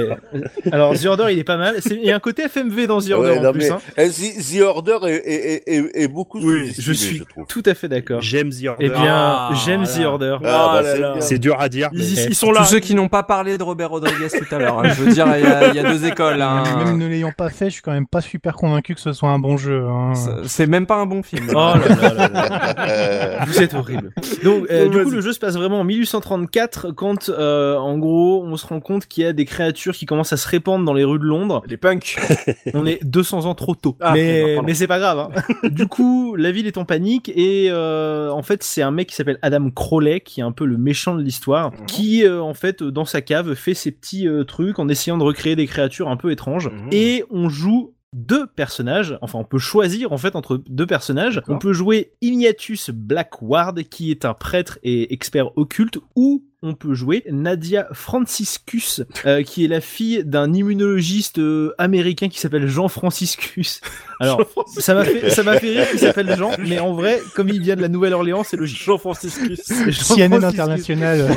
Et... 0.65 0.71
Alors 0.73 0.95
The 0.95 1.07
Order, 1.07 1.27
il 1.31 1.39
est 1.39 1.45
pas 1.45 1.57
mal. 1.57 1.77
Il 1.91 2.05
y 2.05 2.11
a 2.11 2.17
un 2.17 2.21
côté 2.21 2.45
FMV 2.49 2.87
dans 2.87 3.01
The 3.01 3.11
Order 3.11 3.31
Ouais, 3.31 3.39
en 3.39 3.43
non, 3.43 3.53
plus. 3.53 3.61
mais, 3.61 3.71
hein. 3.71 3.79
eh, 3.99 4.09
The, 4.09 4.59
The 4.59 4.61
Order 4.63 4.99
est, 5.05 5.15
est, 5.15 5.63
est, 5.67 5.77
est, 5.77 6.03
est 6.03 6.09
beaucoup 6.09 6.39
Oui, 6.41 6.73
je 6.79 6.93
suis 6.93 7.23
tout 7.49 7.63
à 7.67 7.75
fait 7.75 7.89
d'accord. 7.89 8.21
J'aime 8.23 8.51
The 8.51 8.67
Order. 8.69 8.77
Eh 8.87 8.89
bien, 8.89 9.05
Ah, 9.07 9.51
j'aime. 9.65 9.85
The 9.85 10.05
Order. 10.05 10.39
Ah, 10.45 10.81
bah, 10.83 11.15
c'est 11.21 11.39
dur 11.39 11.57
à 11.61 11.69
dire. 11.69 11.91
mais- 11.93 12.01
Ils, 12.05 12.19
Eh, 12.19 12.27
ils 12.31 12.35
sont 12.35 12.51
là. 12.53 12.61
Tous 12.61 12.67
ceux 12.67 12.81
qui 12.81 12.95
n'ont 12.95 13.09
pas 13.09 13.23
parlé 13.23 13.59
de 13.59 13.63
Robert 13.63 13.91
Rodriguez 13.91 14.29
tout 14.31 14.55
à 14.55 14.59
l'heure. 14.59 14.79
hein. 14.79 14.89
Je 14.89 15.03
veux 15.03 15.13
dire, 15.13 15.27
il 15.37 15.43
y, 15.45 15.47
a- 15.47 15.69
il 15.69 15.75
y 15.75 15.79
a 15.79 15.91
deux 15.91 16.07
écoles. 16.07 16.41
Hein. 16.43 16.63
Même 16.85 16.99
ne 16.99 17.07
l'ayant 17.07 17.33
pas 17.37 17.51
fait, 17.51 17.67
je 17.67 17.71
suis 17.75 17.83
quand 17.83 17.93
même 17.93 18.07
pas 18.07 18.21
super 18.21 18.55
convaincu 18.55 18.95
que 18.95 19.01
ce 19.01 19.13
soit 19.13 19.29
un 19.31 19.39
bon 19.39 19.57
jeu. 19.57 19.85
hein. 19.87 20.13
C'est 20.47 20.67
même 20.67 20.87
pas 20.87 20.97
un 20.97 21.07
bon 21.07 21.23
film. 21.23 21.47
Oh 21.51 21.55
là 21.55 21.79
là 22.01 22.15
là 22.15 22.29
là. 22.29 23.45
Vous 23.47 23.61
êtes 23.63 23.75
horrible. 23.75 24.11
Donc, 24.45 24.67
euh, 24.71 24.85
Donc, 24.85 24.93
du 24.93 25.05
coup, 25.05 25.11
le 25.11 25.21
jeu 25.21 25.33
se 25.33 25.39
passe 25.39 25.55
vraiment 25.57 25.66
en 25.75 25.85
1834 25.85 26.91
quand, 26.93 27.29
euh, 27.29 27.77
en 27.77 27.99
gros, 27.99 28.43
on 28.45 28.57
se 28.57 28.67
rend 28.67 28.81
compte 28.81 29.07
qu'il 29.07 29.25
y 29.25 29.27
a 29.27 29.33
des 29.33 29.45
créatures 29.45 29.95
qui 29.95 30.07
commencent 30.07 30.33
à 30.33 30.37
se 30.37 30.49
répandre 30.49 30.85
dans 30.85 30.95
les 30.95 31.05
rues 31.05 31.19
de 31.19 31.25
Londres. 31.25 31.63
Les 31.67 31.77
punks. 31.77 32.17
On 32.75 32.87
est 32.87 33.03
200 33.05 33.47
ans 33.47 33.55
trop 33.55 33.75
tôt. 33.75 33.97
Ah, 34.01 34.13
mais 34.15 34.75
c'est 34.75 34.87
pas 34.87 34.99
grave. 34.99 35.19
hein. 35.35 35.69
du 35.69 35.87
coup, 35.87 36.37
la 36.37 36.51
ville 36.53 36.67
est 36.67 36.79
en 36.79 36.85
panique 36.85 37.31
et 37.35 37.69
euh, 37.71 38.31
en 38.31 38.43
fait, 38.43 38.63
c'est 38.63 38.83
un 38.83 38.91
mec 38.91 39.09
qui 39.09 39.15
s'appelle 39.15 39.39
Adam 39.43 39.71
Crowley 39.71 40.21
qui 40.21 40.41
est 40.41 40.45
un 40.45 40.53
peu 40.53 40.65
le 40.67 40.77
méchant 40.77 41.15
de 41.15 41.23
l'histoire, 41.23 41.73
Mhm. 41.73 41.87
qui 41.87 42.25
euh, 42.25 42.41
en 42.43 42.55
fait 42.55 42.83
dans 42.83 43.05
sa 43.05 43.21
cave 43.21 43.55
fait 43.55 43.75
ses 43.75 43.91
petits 43.91 44.29
euh, 44.29 44.45
trucs 44.45 44.79
en 44.79 44.89
essayant 44.89 45.17
de 45.19 45.23
recréer 45.25 45.57
des 45.57 45.67
créatures 45.67 46.09
un 46.09 46.17
peu 46.17 46.31
étranges. 46.31 46.69
Mhm. 46.69 46.89
Et 46.93 47.25
on 47.31 47.49
joue 47.49 47.93
deux 48.17 48.47
personnages, 48.47 49.19
enfin 49.21 49.39
on 49.39 49.45
peut 49.45 49.59
choisir 49.59 50.11
en 50.11 50.17
fait 50.17 50.37
entre 50.37 50.63
deux 50.69 50.87
personnages. 50.87 51.43
On 51.49 51.59
peut 51.59 51.75
jouer 51.75 52.13
Ignatius 52.23 52.89
Blackward 52.91 53.83
qui 53.85 54.11
est 54.11 54.25
un 54.25 54.33
prêtre 54.33 54.79
et 54.83 55.13
expert 55.13 55.57
occulte 55.59 55.99
ou 56.15 56.43
on 56.67 56.75
peut 56.75 56.95
jouer 56.95 57.23
Nadia 57.31 57.87
Franciscus, 57.93 59.03
euh, 59.25 59.43
qui 59.43 59.65
est 59.65 59.69
la 59.69 59.81
fille 59.81 60.23
d'un 60.25 60.53
immunologiste 60.53 61.39
euh, 61.39 61.73
américain 61.79 62.29
qui 62.29 62.39
s'appelle 62.41 62.67
Jean 62.67 62.89
Franciscus. 62.89 63.81
Alors, 64.21 64.41
ça 64.79 64.95
m'a 64.95 65.05
fait, 65.05 65.29
ça 65.31 65.43
m'a 65.43 65.59
fait 65.61 65.71
rire 65.79 65.91
qu'il 65.91 65.99
s'appelle 65.99 66.35
Jean, 66.37 66.51
mais 66.59 66.79
en 66.79 66.95
vrai, 66.95 67.21
comme 67.35 67.49
il 67.51 67.61
vient 67.61 67.77
de 67.77 67.83
la 67.83 67.89
Nouvelle-Orléans, 67.89 68.43
c'est 68.45 68.57
logique. 68.57 68.83
Jean 68.83 68.97
Franciscus. 68.99 69.61
Jean 69.69 70.15
CNN 70.17 70.41
Franciscus. 70.41 70.45
International. 70.45 71.37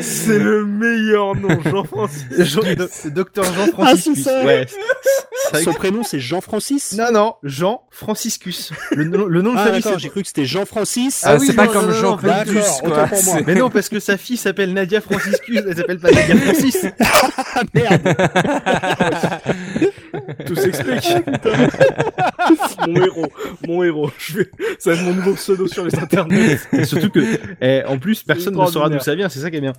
C'est 0.00 0.38
le 0.38 0.64
meilleur 0.64 1.34
nom, 1.36 1.48
Jean 1.64 1.84
Franciscus. 1.84 2.44
Jean, 2.44 2.62
do- 2.74 3.10
docteur 3.10 3.44
Jean 3.44 3.66
Franciscus. 3.72 4.14
c'est 4.16 4.22
ça. 4.22 4.44
ouais. 4.44 4.66
C'est 5.52 5.62
Son 5.62 5.72
prénom, 5.74 6.02
c'est 6.02 6.20
Jean-Francis? 6.20 6.90
Que- 6.90 6.96
Non, 7.02 7.12
non, 7.12 7.34
Jean 7.42 7.82
Franciscus. 7.90 8.72
Le, 8.92 9.04
nom- 9.04 9.26
le 9.26 9.42
nom 9.42 9.52
de 9.52 9.58
Ah, 9.58 9.66
famille, 9.66 9.82
j'ai 9.98 10.08
cru 10.08 10.22
que 10.22 10.28
c'était 10.28 10.46
Jean-Francis. 10.46 11.22
Ah, 11.24 11.36
oui, 11.38 11.46
c'est 11.46 11.52
pas 11.52 11.66
non, 11.66 11.72
comme 11.86 12.90
quoi. 12.90 13.08
Mais 13.46 13.54
non, 13.54 13.70
parce 13.70 13.88
que 13.88 14.00
sa 14.00 14.16
fille 14.16 14.36
s'appelle 14.36 14.72
Nadia 14.72 15.00
Franciscus, 15.00 15.62
elle 15.66 15.76
s'appelle 15.76 15.98
pas 15.98 16.10
Nadia 16.10 16.36
Francis. 16.36 16.86
Ah, 17.56 17.62
merde. 17.72 18.02
Tout 20.46 20.56
s'explique. 20.56 21.08
mon 22.88 22.96
héros, 22.96 23.32
mon 23.68 23.82
héros. 23.84 24.10
Je 24.18 24.38
vais... 24.38 24.50
Ça 24.78 24.90
va 24.90 24.96
être 24.96 25.04
mon 25.04 25.14
nouveau 25.14 25.34
pseudo 25.34 25.68
sur 25.68 25.84
les 25.84 25.96
internets. 25.96 26.58
Et 26.72 26.84
surtout 26.84 27.10
que, 27.10 27.20
eh, 27.60 27.84
en 27.86 27.98
plus, 27.98 28.24
personne 28.24 28.56
ne 28.56 28.66
saura 28.66 28.88
d'où 28.88 28.98
ça 28.98 29.14
vient, 29.14 29.28
c'est 29.28 29.38
ça 29.38 29.50
qui 29.50 29.58
est 29.58 29.60
bien. 29.60 29.72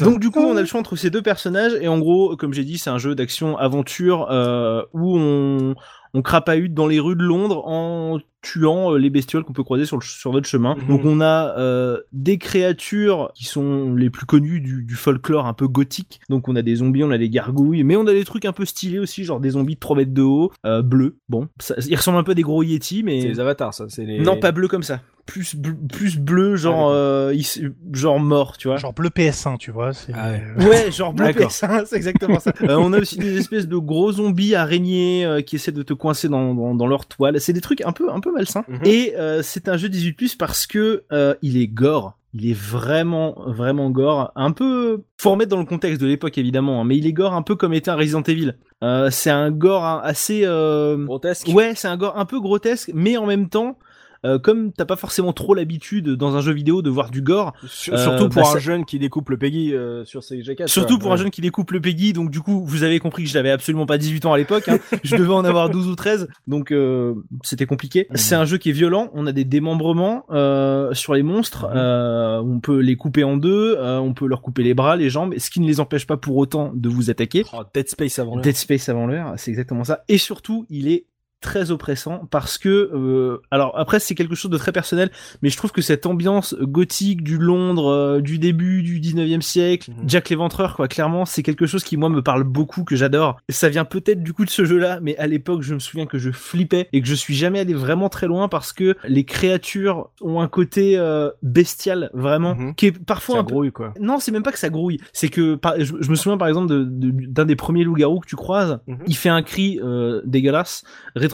Donc 0.00 0.20
du 0.20 0.30
coup, 0.30 0.40
on 0.40 0.56
a 0.56 0.60
le 0.60 0.66
choix 0.66 0.80
entre 0.80 0.96
ces 0.96 1.10
deux 1.10 1.22
personnages, 1.22 1.72
et 1.80 1.88
en 1.88 1.98
gros, 1.98 2.36
comme 2.36 2.52
j'ai 2.52 2.64
dit, 2.64 2.78
c'est 2.78 2.90
un 2.90 2.98
jeu 2.98 3.14
d'action-aventure 3.14 4.28
euh, 4.30 4.82
où 4.92 5.18
on, 5.18 5.74
on 6.14 6.22
crapahute 6.22 6.72
dans 6.72 6.86
les 6.86 7.00
rues 7.00 7.16
de 7.16 7.22
Londres 7.22 7.66
en 7.66 8.20
tuant 8.40 8.92
euh, 8.92 8.98
les 8.98 9.10
bestioles 9.10 9.42
qu'on 9.42 9.52
peut 9.52 9.64
croiser 9.64 9.84
sur, 9.84 9.96
le, 9.96 10.02
sur 10.02 10.32
notre 10.32 10.46
chemin. 10.46 10.76
Mhm. 10.76 10.86
Donc 10.88 11.00
on 11.04 11.20
a 11.20 11.58
euh, 11.58 12.00
des 12.12 12.38
créatures 12.38 13.32
qui 13.34 13.44
sont 13.44 13.94
les 13.94 14.10
plus 14.10 14.26
connues 14.26 14.60
du, 14.60 14.84
du 14.84 14.94
folklore 14.94 15.46
un 15.46 15.54
peu 15.54 15.66
gothique. 15.66 16.20
Donc 16.28 16.48
on 16.48 16.54
a 16.54 16.62
des 16.62 16.76
zombies, 16.76 17.02
on 17.02 17.10
a 17.10 17.18
des 17.18 17.30
gargouilles, 17.30 17.82
mais 17.82 17.96
on 17.96 18.06
a 18.06 18.12
des 18.12 18.24
trucs 18.24 18.44
un 18.44 18.52
peu 18.52 18.64
stylés 18.64 19.00
aussi, 19.00 19.24
genre 19.24 19.40
des 19.40 19.50
zombies 19.50 19.74
de 19.74 19.80
3 19.80 19.96
mètres 19.96 20.14
de 20.14 20.22
haut, 20.22 20.52
euh, 20.64 20.82
bleus. 20.82 21.16
Bon, 21.28 21.48
ça, 21.58 21.74
ils 21.88 21.96
ressemblent 21.96 22.18
un 22.18 22.24
peu 22.24 22.32
à 22.32 22.36
des 22.36 22.42
gros 22.42 22.62
yétis, 22.62 23.02
mais... 23.02 23.20
C'est 23.20 23.28
les 23.28 23.40
avatars, 23.40 23.74
ça. 23.74 23.86
C'est 23.88 24.04
les... 24.04 24.20
Non, 24.20 24.38
pas 24.38 24.52
bleu 24.52 24.68
comme 24.68 24.82
ça. 24.82 25.00
Plus, 25.26 25.56
bl- 25.56 25.74
plus 25.90 26.18
bleu, 26.18 26.54
genre, 26.56 26.90
euh, 26.90 27.32
il- 27.34 27.72
genre 27.92 28.20
mort, 28.20 28.58
tu 28.58 28.68
vois. 28.68 28.76
Genre 28.76 28.92
bleu 28.92 29.08
PS1, 29.08 29.56
tu 29.56 29.70
vois. 29.70 29.94
c'est- 29.94 30.12
Ah 30.14 30.32
ouais. 30.58 30.66
Ouais, 30.68 30.92
genre 30.92 31.14
bleu 31.14 31.24
D'accord. 31.26 31.48
PS1, 31.50 31.84
c'est 31.86 31.96
exactement 31.96 32.40
ça. 32.40 32.52
Euh, 32.62 32.76
on 32.78 32.92
a 32.92 32.98
aussi 32.98 33.16
des 33.16 33.38
espèces 33.38 33.66
de 33.66 33.76
gros 33.78 34.12
zombies 34.12 34.54
araignées 34.54 35.24
euh, 35.24 35.40
qui 35.40 35.56
essaient 35.56 35.72
de 35.72 35.82
te 35.82 35.94
coincer 35.94 36.28
dans, 36.28 36.54
dans, 36.54 36.74
dans 36.74 36.86
leur 36.86 37.06
toile. 37.06 37.40
C'est 37.40 37.54
des 37.54 37.62
trucs 37.62 37.80
un 37.80 37.92
peu, 37.92 38.12
un 38.12 38.20
peu 38.20 38.32
malsains. 38.32 38.64
Mhm. 38.68 38.80
Et 38.84 39.14
euh, 39.16 39.40
c'est 39.42 39.68
un 39.68 39.78
jeu 39.78 39.88
18+ 39.88 40.36
parce 40.36 40.66
que 40.66 41.04
euh, 41.12 41.34
il 41.40 41.56
est 41.56 41.68
gore. 41.68 42.18
Il 42.34 42.50
est 42.50 42.58
vraiment, 42.58 43.34
vraiment 43.46 43.90
gore. 43.90 44.30
Un 44.34 44.50
peu, 44.50 45.04
faut 45.18 45.30
remettre 45.30 45.50
dans 45.52 45.58
le 45.60 45.64
contexte 45.64 46.00
de 46.02 46.06
l'époque 46.06 46.36
évidemment, 46.36 46.80
hein, 46.80 46.84
mais 46.84 46.96
il 46.98 47.06
est 47.06 47.12
gore 47.12 47.32
un 47.32 47.42
peu 47.42 47.54
comme 47.54 47.72
était 47.72 47.90
un 47.90 47.96
Resident 47.96 48.22
Evil. 48.24 48.56
Euh, 48.82 49.08
c'est 49.10 49.30
un 49.30 49.50
gore 49.52 49.84
assez, 49.84 50.42
euh, 50.44 50.96
Grotesque. 51.06 51.48
Ouais, 51.54 51.72
c'est 51.76 51.88
un 51.88 51.96
gore 51.96 52.18
un 52.18 52.24
peu 52.26 52.40
grotesque, 52.40 52.90
mais 52.92 53.16
en 53.16 53.24
même 53.26 53.48
temps, 53.48 53.78
euh, 54.24 54.38
comme 54.38 54.72
t'as 54.72 54.84
pas 54.84 54.96
forcément 54.96 55.32
trop 55.32 55.54
l'habitude 55.54 56.08
dans 56.10 56.36
un 56.36 56.40
jeu 56.40 56.52
vidéo 56.52 56.82
de 56.82 56.90
voir 56.90 57.10
du 57.10 57.22
gore, 57.22 57.52
Sur- 57.66 57.94
Euh, 57.94 57.98
surtout 57.98 58.28
pour 58.28 58.42
bah, 58.42 58.48
un 58.48 58.52
ça- 58.54 58.58
jeune 58.58 58.84
qui 58.84 58.98
découpe 58.98 59.30
le 59.30 59.36
Peggy 59.38 59.74
euh, 59.74 60.04
sur 60.04 60.22
ses 60.22 60.38
G4. 60.40 60.66
surtout 60.68 60.94
quoi. 60.94 61.02
pour 61.02 61.12
un 61.12 61.16
jeune 61.16 61.30
qui 61.30 61.40
découpe 61.40 61.70
le 61.72 61.80
Peggy, 61.80 62.12
donc 62.12 62.30
du 62.30 62.40
coup, 62.40 62.64
vous 62.64 62.82
avez 62.82 62.98
compris 62.98 63.24
que 63.24 63.28
j'avais 63.30 63.50
absolument 63.50 63.86
pas 63.86 63.98
18 63.98 64.26
ans 64.26 64.32
à 64.32 64.38
l'époque, 64.38 64.68
hein. 64.68 64.78
je 65.04 65.16
devais 65.16 65.32
en 65.32 65.44
avoir 65.44 65.70
12 65.70 65.88
ou 65.88 65.94
13, 65.96 66.28
donc 66.46 66.70
euh, 66.72 67.14
c'était 67.42 67.66
compliqué. 67.66 68.06
C'est 68.14 68.34
un 68.34 68.44
jeu 68.44 68.58
qui 68.58 68.70
est 68.70 68.72
violent, 68.72 69.10
on 69.14 69.26
a 69.26 69.32
des 69.32 69.44
démembrements 69.44 70.24
euh, 70.30 70.92
sur 70.94 71.14
les 71.14 71.22
monstres, 71.22 71.66
euh, 71.74 72.40
on 72.44 72.60
peut 72.60 72.78
les 72.80 72.96
couper 72.96 73.24
en 73.24 73.36
deux, 73.36 73.76
euh, 73.78 73.98
on 73.98 74.14
peut 74.14 74.26
leur 74.26 74.42
couper 74.42 74.62
les 74.62 74.74
bras, 74.74 74.96
les 74.96 75.10
jambes, 75.10 75.34
ce 75.38 75.50
qui 75.50 75.60
ne 75.60 75.66
les 75.66 75.80
empêche 75.80 76.06
pas 76.06 76.16
pour 76.16 76.36
autant 76.36 76.72
de 76.74 76.88
vous 76.88 77.10
attaquer. 77.10 77.44
Oh, 77.52 77.62
Dead 77.74 77.88
Space 77.88 78.18
avant 78.18 78.34
l'heure. 78.36 78.42
Dead 78.42 78.56
Space 78.56 78.88
avant 78.88 79.06
l'heure, 79.06 79.34
c'est 79.36 79.50
exactement 79.50 79.84
ça. 79.84 80.04
Et 80.08 80.18
surtout, 80.18 80.66
il 80.70 80.88
est 80.88 81.06
très 81.44 81.70
oppressant 81.70 82.26
parce 82.30 82.58
que, 82.58 82.90
euh, 82.94 83.40
alors 83.50 83.78
après 83.78 84.00
c'est 84.00 84.14
quelque 84.14 84.34
chose 84.34 84.50
de 84.50 84.56
très 84.58 84.72
personnel, 84.72 85.10
mais 85.42 85.50
je 85.50 85.56
trouve 85.56 85.70
que 85.72 85.82
cette 85.82 86.06
ambiance 86.06 86.54
gothique 86.60 87.22
du 87.22 87.38
Londres 87.38 87.86
euh, 87.90 88.20
du 88.20 88.38
début 88.38 88.82
du 88.82 88.98
19e 89.00 89.42
siècle, 89.42 89.90
Mhm. 89.90 90.08
Jack 90.08 90.30
l'Éventreur, 90.30 90.74
quoi, 90.76 90.88
clairement, 90.88 91.26
c'est 91.26 91.42
quelque 91.42 91.66
chose 91.66 91.84
qui 91.84 91.96
moi 91.98 92.08
me 92.08 92.22
parle 92.22 92.44
beaucoup, 92.44 92.82
que 92.84 92.96
j'adore. 92.96 93.36
Ça 93.50 93.68
vient 93.68 93.84
peut-être 93.84 94.22
du 94.22 94.32
coup 94.32 94.44
de 94.46 94.50
ce 94.50 94.64
jeu-là, 94.64 94.98
mais 95.02 95.16
à 95.18 95.26
l'époque 95.26 95.62
je 95.62 95.74
me 95.74 95.78
souviens 95.78 96.06
que 96.06 96.18
je 96.18 96.30
flippais 96.30 96.88
et 96.92 97.02
que 97.02 97.06
je 97.06 97.14
suis 97.14 97.34
jamais 97.34 97.60
allé 97.60 97.74
vraiment 97.74 98.08
très 98.08 98.26
loin 98.26 98.48
parce 98.48 98.72
que 98.72 98.96
les 99.06 99.24
créatures 99.24 100.08
ont 100.22 100.40
un 100.40 100.48
côté 100.48 100.96
euh, 100.98 101.30
bestial 101.42 102.10
vraiment, 102.14 102.54
Mhm. 102.54 102.74
qui 102.74 102.86
est 102.86 102.98
parfois 103.04 103.34
Ça 103.36 103.40
un 103.42 103.44
peu 103.44 103.52
grouille, 103.52 103.72
quoi. 103.72 103.92
non, 104.00 104.18
c'est 104.18 104.32
même 104.32 104.42
pas 104.42 104.52
que 104.52 104.58
ça 104.58 104.70
grouille. 104.70 104.98
C'est 105.12 105.28
que 105.28 105.54
par- 105.56 105.74
je, 105.78 105.92
je 106.00 106.10
me 106.10 106.14
souviens 106.14 106.38
par 106.38 106.48
exemple 106.48 106.68
de- 106.68 106.84
de- 106.84 107.26
d'un 107.26 107.44
des 107.44 107.56
premiers 107.56 107.84
loups-garous 107.84 108.20
que 108.20 108.26
tu 108.28 108.36
croises. 108.36 108.78
Mhm. 108.86 108.98
Il 109.06 109.14
fait 109.16 109.28
un 109.28 109.42
cri 109.42 109.78
dégueulasse. 110.24 110.84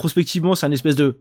Rétrospectivement, 0.00 0.54
c'est 0.54 0.64
un 0.64 0.70
espèce 0.72 0.96
de 0.96 1.18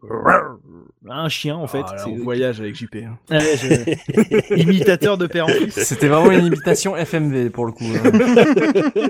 un 1.09 1.27
chien 1.27 1.57
en 1.57 1.67
fait. 1.67 1.81
Ah, 1.85 1.95
là, 1.95 2.03
C'est- 2.05 2.15
voyage 2.15 2.61
avec 2.61 2.75
JP. 2.75 2.95
hein. 3.03 3.17
Ouais, 3.29 3.57
je- 3.57 4.55
Imitateur 4.55 5.17
de 5.17 5.27
père 5.27 5.45
en 5.47 5.49
fils. 5.49 5.73
C'était 5.83 6.07
vraiment 6.07 6.31
une 6.31 6.45
imitation 6.45 6.95
FMV 6.95 7.49
pour 7.49 7.65
le 7.65 7.73
coup. 7.73 7.83
hein. 7.83 9.09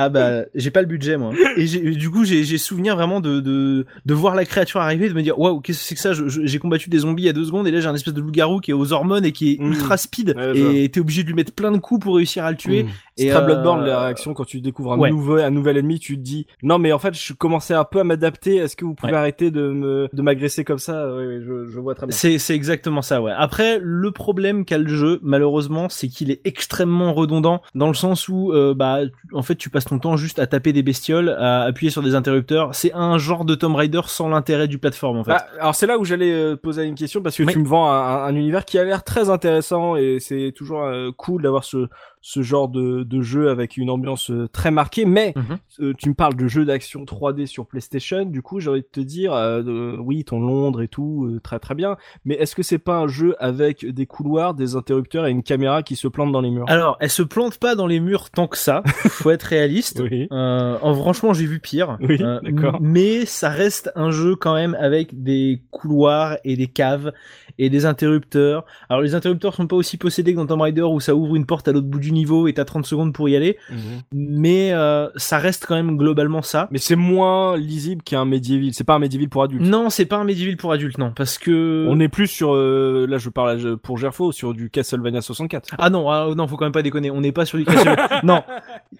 Ah 0.00 0.08
bah 0.08 0.44
j'ai 0.54 0.70
pas 0.70 0.80
le 0.80 0.86
budget 0.86 1.16
moi. 1.16 1.32
Et 1.56 1.64
du 1.66 2.08
coup 2.10 2.24
j'ai 2.24 2.44
souvenir 2.58 2.94
vraiment 2.96 3.20
de, 3.20 3.40
de 3.40 3.84
de 4.06 4.14
voir 4.14 4.34
la 4.36 4.44
créature 4.44 4.80
arriver, 4.80 5.08
de 5.08 5.14
me 5.14 5.22
dire 5.22 5.38
waouh 5.38 5.60
qu'est-ce 5.60 5.78
que 5.80 5.84
c'est 5.84 5.94
que 5.96 6.00
ça? 6.00 6.12
J'ai 6.44 6.58
combattu 6.58 6.88
des 6.88 6.98
zombies 6.98 7.24
il 7.24 7.26
y 7.26 7.28
a 7.28 7.32
deux 7.32 7.44
secondes 7.44 7.66
et 7.66 7.70
là 7.72 7.80
j'ai 7.80 7.88
un 7.88 7.94
espèce 7.94 8.14
de 8.14 8.20
loup-garou 8.20 8.60
qui 8.60 8.70
est 8.70 8.74
aux 8.74 8.92
hormones 8.92 9.24
et 9.24 9.32
qui 9.32 9.52
est 9.54 9.58
Mhm. 9.60 9.72
ultra 9.72 9.96
speed 9.96 10.34
Ouais, 10.36 10.56
et 10.84 10.88
t'es 10.88 11.00
obligé 11.00 11.22
de 11.24 11.28
lui 11.28 11.34
mettre 11.34 11.52
plein 11.52 11.72
de 11.72 11.78
coups 11.78 12.04
pour 12.04 12.16
réussir 12.16 12.44
à 12.44 12.50
le 12.52 12.56
tuer. 12.56 12.84
Mmh. 12.84 12.88
Et, 13.16 13.22
C'est 13.24 13.28
très 13.30 13.38
euh, 13.42 13.44
Bloodborne 13.46 13.84
la 13.84 14.02
réaction 14.04 14.34
quand 14.34 14.44
tu 14.44 14.60
découvres 14.60 14.92
un 14.92 14.98
ouais. 14.98 15.10
nouveau 15.10 15.36
un 15.38 15.50
nouvel 15.50 15.76
ennemi, 15.78 15.98
tu 15.98 16.16
te 16.16 16.22
dis 16.22 16.46
non 16.62 16.78
mais 16.78 16.92
en 16.92 16.98
fait 17.00 17.14
je 17.14 17.32
commençais 17.32 17.74
un 17.74 17.84
peu 17.84 17.98
à 17.98 18.04
m'adapter. 18.04 18.56
Est-ce 18.56 18.76
que 18.76 18.84
vous 18.84 18.94
pouvez 18.94 19.12
Ouais. 19.12 19.18
arrêter 19.18 19.50
de 19.50 19.68
me 19.70 20.08
de 20.12 20.22
m'agresser 20.22 20.62
comme 20.64 20.78
ça? 20.78 21.12
Oui, 21.12 21.24
oui, 21.26 21.34
je, 21.44 21.66
je 21.66 21.80
vois 21.80 21.94
très 21.96 22.06
bien. 22.06 22.14
C'est 22.16 22.54
exactement 22.54 23.02
ça, 23.02 23.20
ouais. 23.20 23.32
Après, 23.36 23.78
le 23.82 24.10
problème 24.12 24.64
qu'a 24.64 24.78
le 24.78 24.88
jeu, 24.88 25.18
malheureusement, 25.22 25.88
c'est 25.88 26.08
qu'il 26.08 26.30
est 26.30 26.40
extrêmement 26.44 27.12
redondant 27.14 27.62
dans 27.74 27.88
le 27.88 27.94
sens 27.94 28.28
où, 28.28 28.52
euh, 28.52 28.74
bah, 28.74 29.00
en 29.32 29.42
fait, 29.42 29.54
tu 29.56 29.70
passes 29.70 29.87
ton 29.88 29.98
temps 29.98 30.16
juste 30.16 30.38
à 30.38 30.46
taper 30.46 30.72
des 30.72 30.82
bestioles, 30.82 31.30
à 31.30 31.62
appuyer 31.62 31.90
sur 31.90 32.02
des 32.02 32.14
interrupteurs. 32.14 32.74
C'est 32.74 32.92
un 32.94 33.18
genre 33.18 33.44
de 33.44 33.54
Tomb 33.54 33.74
Raider 33.74 34.00
sans 34.06 34.28
l'intérêt 34.28 34.68
du 34.68 34.78
plateforme, 34.78 35.18
en 35.18 35.24
fait. 35.24 35.32
Ah, 35.32 35.46
alors 35.60 35.74
c'est 35.74 35.86
là 35.86 35.98
où 35.98 36.04
j'allais 36.04 36.32
euh, 36.32 36.56
poser 36.56 36.84
une 36.84 36.94
question 36.94 37.22
parce 37.22 37.36
que 37.36 37.42
Oui. 37.42 37.52
tu 37.52 37.58
me 37.58 37.66
vends 37.66 37.90
un, 37.90 38.24
un 38.24 38.34
univers 38.34 38.64
qui 38.64 38.78
a 38.78 38.84
l'air 38.84 39.02
très 39.04 39.30
intéressant 39.30 39.96
et 39.96 40.18
c'est 40.20 40.52
toujours 40.54 40.82
euh, 40.84 41.10
cool 41.16 41.42
d'avoir 41.42 41.64
ce 41.64 41.88
ce 42.20 42.42
genre 42.42 42.68
de, 42.68 43.02
de 43.02 43.22
jeu 43.22 43.50
avec 43.50 43.76
une 43.76 43.90
ambiance 43.90 44.30
euh, 44.30 44.48
très 44.48 44.70
marquée. 44.70 45.04
Mais 45.04 45.32
Mhm. 45.36 45.58
euh, 45.80 45.92
tu 45.96 46.08
me 46.08 46.14
parles 46.14 46.34
de 46.36 46.48
jeux 46.48 46.64
d'action 46.64 47.04
3D 47.04 47.46
sur 47.46 47.66
PlayStation. 47.66 48.24
Du 48.24 48.42
coup, 48.42 48.60
j'ai 48.60 48.70
envie 48.70 48.80
de 48.82 48.86
te 48.90 49.00
dire, 49.00 49.32
euh, 49.32 49.96
oui, 49.98 50.24
ton 50.24 50.40
Londres 50.40 50.82
et 50.82 50.88
tout, 50.88 51.38
très 51.42 51.58
très 51.58 51.74
bien. 51.74 51.96
Mais 52.24 52.34
est-ce 52.34 52.54
que 52.56 52.62
c'est 52.62 52.78
pas 52.78 52.98
un 52.98 53.08
jeu 53.08 53.34
avec 53.38 53.86
des 53.86 54.06
couloirs, 54.06 54.54
des 54.54 54.76
interrupteurs 54.76 55.26
et 55.26 55.30
une 55.30 55.42
caméra 55.42 55.82
qui 55.82 55.96
se 55.96 56.08
plante 56.08 56.32
dans 56.32 56.40
les 56.40 56.50
murs? 56.50 56.64
Alors, 56.68 56.96
elle 57.00 57.10
se 57.10 57.22
plante 57.22 57.58
pas 57.58 57.74
dans 57.74 57.86
les 57.86 58.00
murs 58.00 58.30
tant 58.30 58.46
que 58.48 58.56
ça. 58.58 58.82
Faut 58.86 59.30
être 59.30 59.42
réaliste. 59.44 60.02
Oui. 60.10 60.26
En, 60.30 60.94
franchement, 60.94 61.34
j'ai 61.34 61.46
vu 61.46 61.60
pire. 61.60 61.98
Oui, 62.00 62.18
d'accord. 62.18 62.76
m- 62.76 62.80
Mais 62.80 63.26
ça 63.26 63.48
reste 63.50 63.90
un 63.94 64.10
jeu 64.10 64.36
quand 64.36 64.54
même 64.54 64.74
avec 64.80 65.22
des 65.22 65.62
couloirs 65.70 66.36
et 66.44 66.56
des 66.56 66.66
caves 66.66 67.12
et 67.58 67.70
des 67.70 67.86
interrupteurs. 67.86 68.64
Alors 68.88 69.02
les 69.02 69.14
interrupteurs 69.14 69.54
sont 69.54 69.66
pas 69.66 69.76
aussi 69.76 69.96
possédés 69.96 70.32
que 70.32 70.38
dans 70.38 70.46
Tomb 70.46 70.60
Raider 70.60 70.82
où 70.82 71.00
ça 71.00 71.14
ouvre 71.14 71.36
une 71.36 71.46
porte 71.46 71.68
à 71.68 71.72
l'autre 71.72 71.86
bout 71.86 71.98
du 71.98 72.12
niveau 72.12 72.48
et 72.48 72.54
t'as 72.54 72.64
30 72.64 72.86
secondes 72.86 73.12
pour 73.12 73.28
y 73.28 73.36
aller. 73.36 73.58
Mais 74.12 74.72
euh, 74.72 75.08
ça 75.16 75.38
reste 75.38 75.66
quand 75.66 75.74
même 75.74 75.96
globalement 75.96 76.42
ça. 76.42 76.68
Mais 76.70 76.78
c'est 76.78 76.96
moins 76.96 77.56
lisible 77.56 78.02
qu'un 78.02 78.24
Medieval. 78.24 78.70
C'est 78.72 78.84
pas 78.84 78.94
un 78.94 78.98
Medieval 78.98 79.28
pour 79.28 79.42
adultes. 79.42 79.64
Non, 79.64 79.90
c'est 79.90 80.06
pas 80.06 80.16
un 80.16 80.24
Medieval 80.24 80.56
pour 80.56 80.72
adultes, 80.72 80.98
non, 80.98 81.12
parce 81.14 81.38
que 81.38 81.86
On 81.88 82.00
est 82.00 82.08
plus 82.08 82.26
sur, 82.26 82.54
euh, 82.54 83.06
là 83.08 83.18
je 83.18 83.28
parle 83.28 83.76
pour 83.78 83.98
Gerfo, 83.98 84.32
sur 84.32 84.54
du 84.54 84.70
Castlevania 84.70 85.20
64. 85.20 85.74
ah 85.78 85.90
non, 85.90 86.10
ah, 86.10 86.28
non, 86.36 86.46
faut 86.46 86.56
quand 86.56 86.66
même 86.66 86.72
pas 86.72 86.82
déconner. 86.82 87.10
On 87.10 87.20
n'est 87.20 87.32
pas 87.32 87.44
sur 87.44 87.58
du 87.58 87.64
Castlevania. 87.64 88.20
non, 88.22 88.42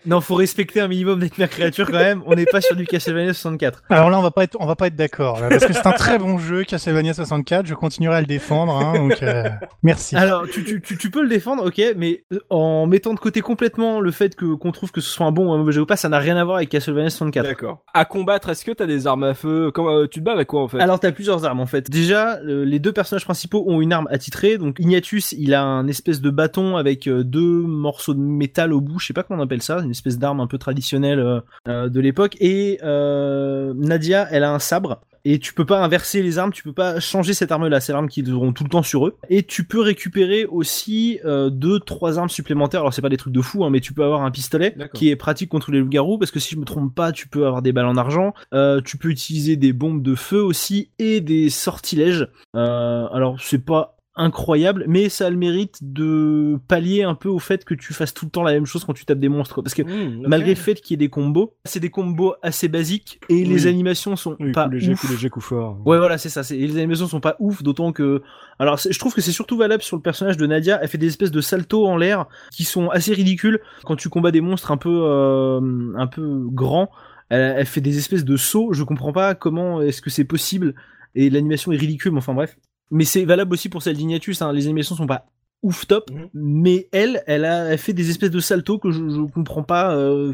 non, 0.06 0.20
faut 0.20 0.35
respecter 0.35 0.80
un 0.80 0.89
minimum 0.89 1.20
Nightmare 1.20 1.51
Creature 1.51 1.86
quand 1.86 1.98
même. 1.98 2.22
On 2.26 2.35
n'est 2.35 2.47
pas 2.47 2.60
sur 2.60 2.76
du 2.76 2.86
Castlevania 2.86 3.32
64. 3.32 3.82
Alors 3.90 4.10
là, 4.10 4.18
on 4.18 4.22
va 4.22 4.30
pas 4.30 4.44
être, 4.44 4.56
on 4.60 4.66
va 4.66 4.76
pas 4.76 4.89
être 4.89 4.97
d'accord, 4.97 5.40
parce 5.48 5.64
que 5.64 5.72
c'est 5.72 5.86
un 5.86 5.93
très 5.93 6.18
bon 6.18 6.39
jeu, 6.39 6.64
Castlevania 6.64 7.14
64. 7.14 7.66
Je 7.66 7.74
continuerai 7.74 8.16
à 8.16 8.20
le 8.20 8.26
défendre, 8.26 8.47
hein, 8.50 8.94
donc 8.94 9.22
euh, 9.22 9.48
merci. 9.82 10.16
Alors, 10.16 10.46
tu, 10.48 10.64
tu, 10.64 10.80
tu, 10.80 10.96
tu 10.96 11.10
peux 11.10 11.22
le 11.22 11.28
défendre, 11.28 11.66
ok, 11.66 11.80
mais 11.96 12.24
euh, 12.32 12.38
en 12.50 12.86
mettant 12.86 13.14
de 13.14 13.18
côté 13.18 13.40
complètement 13.40 14.00
le 14.00 14.10
fait 14.10 14.34
que 14.34 14.54
qu'on 14.54 14.72
trouve 14.72 14.90
que 14.90 15.00
ce 15.00 15.10
soit 15.10 15.26
un 15.26 15.32
bon 15.32 15.48
ou 15.48 15.52
un 15.52 15.58
mauvais 15.58 15.72
jeu 15.72 15.82
ou 15.82 15.86
pas, 15.86 15.96
ça 15.96 16.08
n'a 16.08 16.18
rien 16.18 16.36
à 16.36 16.44
voir 16.44 16.56
avec 16.56 16.68
Castlevania 16.68 17.10
64. 17.10 17.44
D'accord. 17.44 17.84
À 17.94 18.04
combattre, 18.04 18.48
est-ce 18.48 18.64
que 18.64 18.72
t'as 18.72 18.86
des 18.86 19.06
armes 19.06 19.24
à 19.24 19.34
feu? 19.34 19.70
Comment 19.72 19.90
euh, 19.90 20.06
tu 20.06 20.20
te 20.20 20.24
bats 20.24 20.32
avec 20.32 20.48
quoi 20.48 20.62
en 20.62 20.68
fait? 20.68 20.80
Alors 20.80 21.00
t'as 21.00 21.12
plusieurs 21.12 21.44
armes 21.44 21.60
en 21.60 21.66
fait. 21.66 21.90
Déjà, 21.90 22.38
euh, 22.38 22.64
les 22.64 22.78
deux 22.78 22.92
personnages 22.92 23.24
principaux 23.24 23.64
ont 23.66 23.80
une 23.80 23.92
arme 23.92 24.08
attitrée. 24.10 24.58
Donc 24.58 24.78
Ignatius, 24.78 25.32
il 25.32 25.54
a 25.54 25.62
un 25.62 25.86
espèce 25.88 26.20
de 26.20 26.30
bâton 26.30 26.76
avec 26.76 27.06
euh, 27.06 27.24
deux 27.24 27.62
morceaux 27.62 28.14
de 28.14 28.20
métal 28.20 28.72
au 28.72 28.80
bout. 28.80 28.98
Je 28.98 29.06
sais 29.06 29.12
pas 29.12 29.22
comment 29.22 29.40
on 29.40 29.44
appelle 29.44 29.62
ça, 29.62 29.78
une 29.80 29.90
espèce 29.90 30.18
d'arme 30.18 30.40
un 30.40 30.46
peu 30.46 30.58
traditionnelle 30.58 31.42
de 31.66 32.00
l'époque. 32.00 32.36
Et 32.40 32.78
euh, 32.82 33.72
Nadia, 33.76 34.28
elle 34.30 34.44
a 34.44 34.52
un 34.52 34.58
sabre. 34.58 35.00
Et 35.24 35.39
tu 35.39 35.53
peux 35.55 35.65
pas 35.65 35.82
inverser 35.82 36.23
les 36.23 36.39
armes, 36.39 36.53
tu 36.53 36.62
peux 36.62 36.73
pas 36.73 37.01
changer 37.01 37.35
cette 37.35 37.53
arme-là. 37.53 37.81
C'est 37.81 37.93
l'arme 37.93 38.09
qu'ils 38.09 38.32
auront 38.32 38.53
tout 38.53 38.65
le 38.65 38.70
temps 38.70 38.82
sur 38.82 39.07
eux. 39.07 39.16
Et 39.28 39.43
tu 39.43 39.65
peux 39.65 39.81
récupérer 39.81 40.45
aussi 40.47 41.20
euh, 41.24 41.51
deux, 41.51 41.81
trois 41.81 42.19
armes 42.19 42.28
supplémentaires. 42.28 42.81
Alors 42.81 42.95
c'est 42.95 43.03
pas 43.03 43.09
des 43.09 43.16
trucs 43.16 43.32
de 43.32 43.40
fou, 43.40 43.65
hein, 43.65 43.70
mais 43.70 43.81
tu 43.81 43.93
peux 43.93 44.05
avoir 44.05 44.23
un 44.23 44.31
pistolet 44.31 44.74
qui 44.95 45.11
est 45.11 45.16
pratique 45.16 45.49
contre 45.49 45.70
les 45.70 45.81
loups-garous 45.81 46.19
parce 46.19 46.31
que 46.31 46.40
si 46.40 46.55
je 46.55 46.61
me 46.61 46.65
trompe 46.65 46.95
pas, 46.95 47.12
tu 47.12 47.28
peux 47.28 47.47
avoir 47.47 47.62
des 47.62 47.73
balles 47.73 47.86
en 47.86 47.97
argent. 47.97 48.35
Euh, 48.55 48.81
tu 48.81 48.97
peux 48.97 49.09
utiliser 49.09 49.57
des 49.57 49.73
bombes 49.73 50.03
de 50.03 50.15
feu 50.15 50.43
aussi 50.43 50.90
et 50.99 51.20
des 51.20 51.51
sortilèges. 51.51 52.28
Euh, 52.57 53.07
alors 53.12 53.36
c'est 53.40 53.65
pas 53.65 53.97
incroyable, 54.19 54.85
mais 54.89 55.09
ça 55.09 55.27
a 55.27 55.31
le 55.31 55.36
mérite 55.36 55.78
de 55.81 56.59
pallier 56.69 57.03
un 57.05 57.15
peu 57.15 57.28
au 57.28 57.39
fait 57.39 57.65
que 57.65 57.73
tu 57.74 57.95
fasses 57.95 58.12
tout 58.12 58.24
le 58.27 58.31
temps 58.31 58.43
la 58.43 58.53
même 58.53 58.66
chose 58.66 58.85
quand 58.85 58.93
tu 58.93 59.05
tapes 59.05 59.19
des 59.20 59.28
monstres. 59.28 59.62
Parce 59.62 59.74
que 59.74 59.82
Mmh, 59.82 60.24
malgré 60.27 60.51
le 60.51 60.57
fait 60.57 60.74
qu'il 60.81 60.93
y 60.93 60.95
ait 60.95 61.07
des 61.07 61.09
combos, 61.09 61.55
c'est 61.65 61.81
des 61.81 61.90
combos 61.90 62.35
assez 62.43 62.69
basiques 62.69 63.20
et 63.28 63.45
les 63.45 63.66
animations 63.66 64.16
sont 64.16 64.36
Oui, 64.40 64.53
pas 64.53 64.66
coup 64.66 64.73
léger, 64.74 64.93
ouf. 64.93 65.01
coup 65.01 65.07
léger, 65.09 65.31
coup 65.31 65.40
fort. 65.40 65.78
Ouais, 65.86 65.99
voilà, 65.99 66.19
c'est 66.19 66.28
ça. 66.28 66.43
et 66.55 66.66
Les 66.66 66.77
animations 66.78 67.07
sont 67.09 67.20
pas 67.20 67.36
ouf, 67.39 67.62
d'autant 67.62 67.93
que. 67.93 68.23
Alors, 68.59 68.77
je 68.77 68.99
trouve 68.99 69.15
que 69.15 69.20
c'est 69.20 69.32
surtout 69.32 69.57
valable 69.57 69.82
sur 69.82 69.97
le 69.97 70.03
personnage 70.03 70.36
de 70.36 70.47
Nadia. 70.47 70.78
Elle 70.82 70.89
fait 70.89 70.99
des 70.99 71.07
espèces 71.07 71.31
de 71.31 71.40
saltos 71.40 71.86
en 71.86 71.97
l'air 71.97 72.27
qui 72.53 72.65
sont 72.65 72.89
assez 72.90 73.15
ridicules 73.15 73.61
quand 73.85 73.97
tu 73.97 74.09
combats 74.09 74.31
des 74.32 74.40
monstres 74.40 74.73
un 74.73 74.77
peu, 74.77 75.01
euh, 75.05 75.93
un 75.97 76.07
peu 76.09 76.47
grands. 76.51 76.90
Elle, 77.31 77.55
elle 77.59 77.66
fait 77.66 77.81
des 77.81 77.99
espèces 77.99 78.24
de 78.24 78.36
sauts. 78.36 78.73
Je 78.73 78.82
comprends 78.82 79.12
pas 79.12 79.35
comment 79.35 79.81
est-ce 79.81 80.03
que 80.03 80.11
c'est 80.11 80.24
possible. 80.24 80.74
Et 81.15 81.31
l'animation 81.31 81.73
est 81.73 81.77
ridicule, 81.77 82.12
mais 82.12 82.19
enfin 82.19 82.35
bref. 82.35 82.57
Mais 82.90 83.05
c'est 83.05 83.24
valable 83.24 83.52
aussi 83.55 83.69
pour 83.69 83.82
celle 83.82 83.97
d'Ignatus. 83.97 84.40
Hein. 84.43 84.52
Les 84.52 84.65
animations 84.66 84.97
sont 84.97 85.06
pas 85.06 85.27
ouf 85.62 85.86
top, 85.86 86.10
Mhm. 86.10 86.28
mais 86.35 86.89
elle, 86.93 87.23
elle 87.27 87.44
a 87.44 87.65
elle 87.73 87.78
fait 87.78 87.93
des 87.93 88.10
espèces 88.10 88.31
de 88.31 88.40
saltos 88.40 88.78
que 88.78 88.90
je, 88.93 89.09
je 89.09 89.20
comprends 89.32 89.62
pas. 89.65 89.94
euh, 89.94 90.32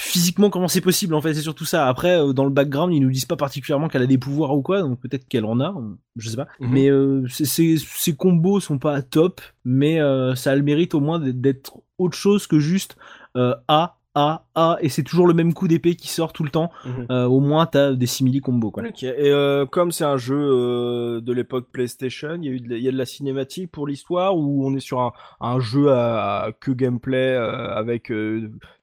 physiquement 0.00 0.48
comment 0.48 0.68
c'est 0.68 0.80
possible 0.80 1.12
en 1.14 1.20
fait 1.20 1.34
c'est 1.34 1.40
surtout 1.42 1.64
ça 1.64 1.88
après 1.88 2.20
euh, 2.20 2.32
dans 2.32 2.44
le 2.44 2.50
background 2.50 2.94
ils 2.94 3.00
nous 3.00 3.10
disent 3.10 3.24
pas 3.24 3.34
particulièrement 3.34 3.88
qu'elle 3.88 4.02
a 4.02 4.06
des 4.06 4.16
pouvoirs 4.16 4.56
ou 4.56 4.62
quoi 4.62 4.80
donc 4.80 5.00
peut-être 5.00 5.26
qu'elle 5.26 5.44
en 5.44 5.58
a 5.60 5.74
je 6.14 6.28
sais 6.30 6.36
pas 6.36 6.46
Mhm. 6.60 6.70
mais 6.70 6.88
euh, 6.88 7.26
ces 7.28 8.14
combos 8.16 8.60
sont 8.60 8.78
pas 8.78 9.02
top 9.02 9.40
mais 9.64 10.00
euh, 10.00 10.36
ça 10.36 10.52
a 10.52 10.54
le 10.54 10.62
mérite 10.62 10.94
au 10.94 11.00
moins 11.00 11.18
d'être- 11.18 11.80
autre 11.98 12.16
chose 12.16 12.46
que 12.46 12.60
juste 12.60 12.96
A 13.34 13.97
A 14.20 14.44
A 14.56 14.78
et 14.80 14.88
c'est 14.88 15.04
toujours 15.04 15.26
le 15.28 15.34
même 15.34 15.54
coup 15.54 15.68
d'épée 15.68 15.94
qui 15.94 16.08
sort 16.08 16.32
tout 16.32 16.42
le 16.42 16.50
temps 16.50 16.70
Mhm. 16.84 17.06
Euh, 17.10 17.26
au 17.26 17.38
moins 17.38 17.66
t'as 17.66 17.92
des 17.92 18.06
simili 18.06 18.40
combos 18.40 18.72
quoi. 18.72 18.82
Et 19.02 19.30
euh, 19.30 19.64
comme 19.64 19.92
c'est 19.92 20.04
un 20.04 20.16
jeu 20.16 20.36
euh, 20.36 21.20
de 21.20 21.32
l'époque 21.32 21.68
PlayStation, 21.70 22.36
il 22.40 22.44
y 22.44 22.48
a 22.48 22.52
eu 22.52 22.60
de, 22.60 22.68
la- 22.70 22.76
il 22.76 22.82
y 22.82 22.88
a 22.88 22.92
de 22.92 22.96
la 22.98 23.06
cinématique 23.06 23.70
pour 23.70 23.86
l'histoire 23.86 24.36
ou 24.36 24.66
on 24.66 24.74
est 24.74 24.80
sur 24.80 25.00
un, 25.00 25.12
un 25.40 25.60
jeu 25.60 25.92
à, 25.92 26.40
à 26.46 26.52
que 26.52 26.72
gameplay 26.72 27.36
avec 27.36 28.10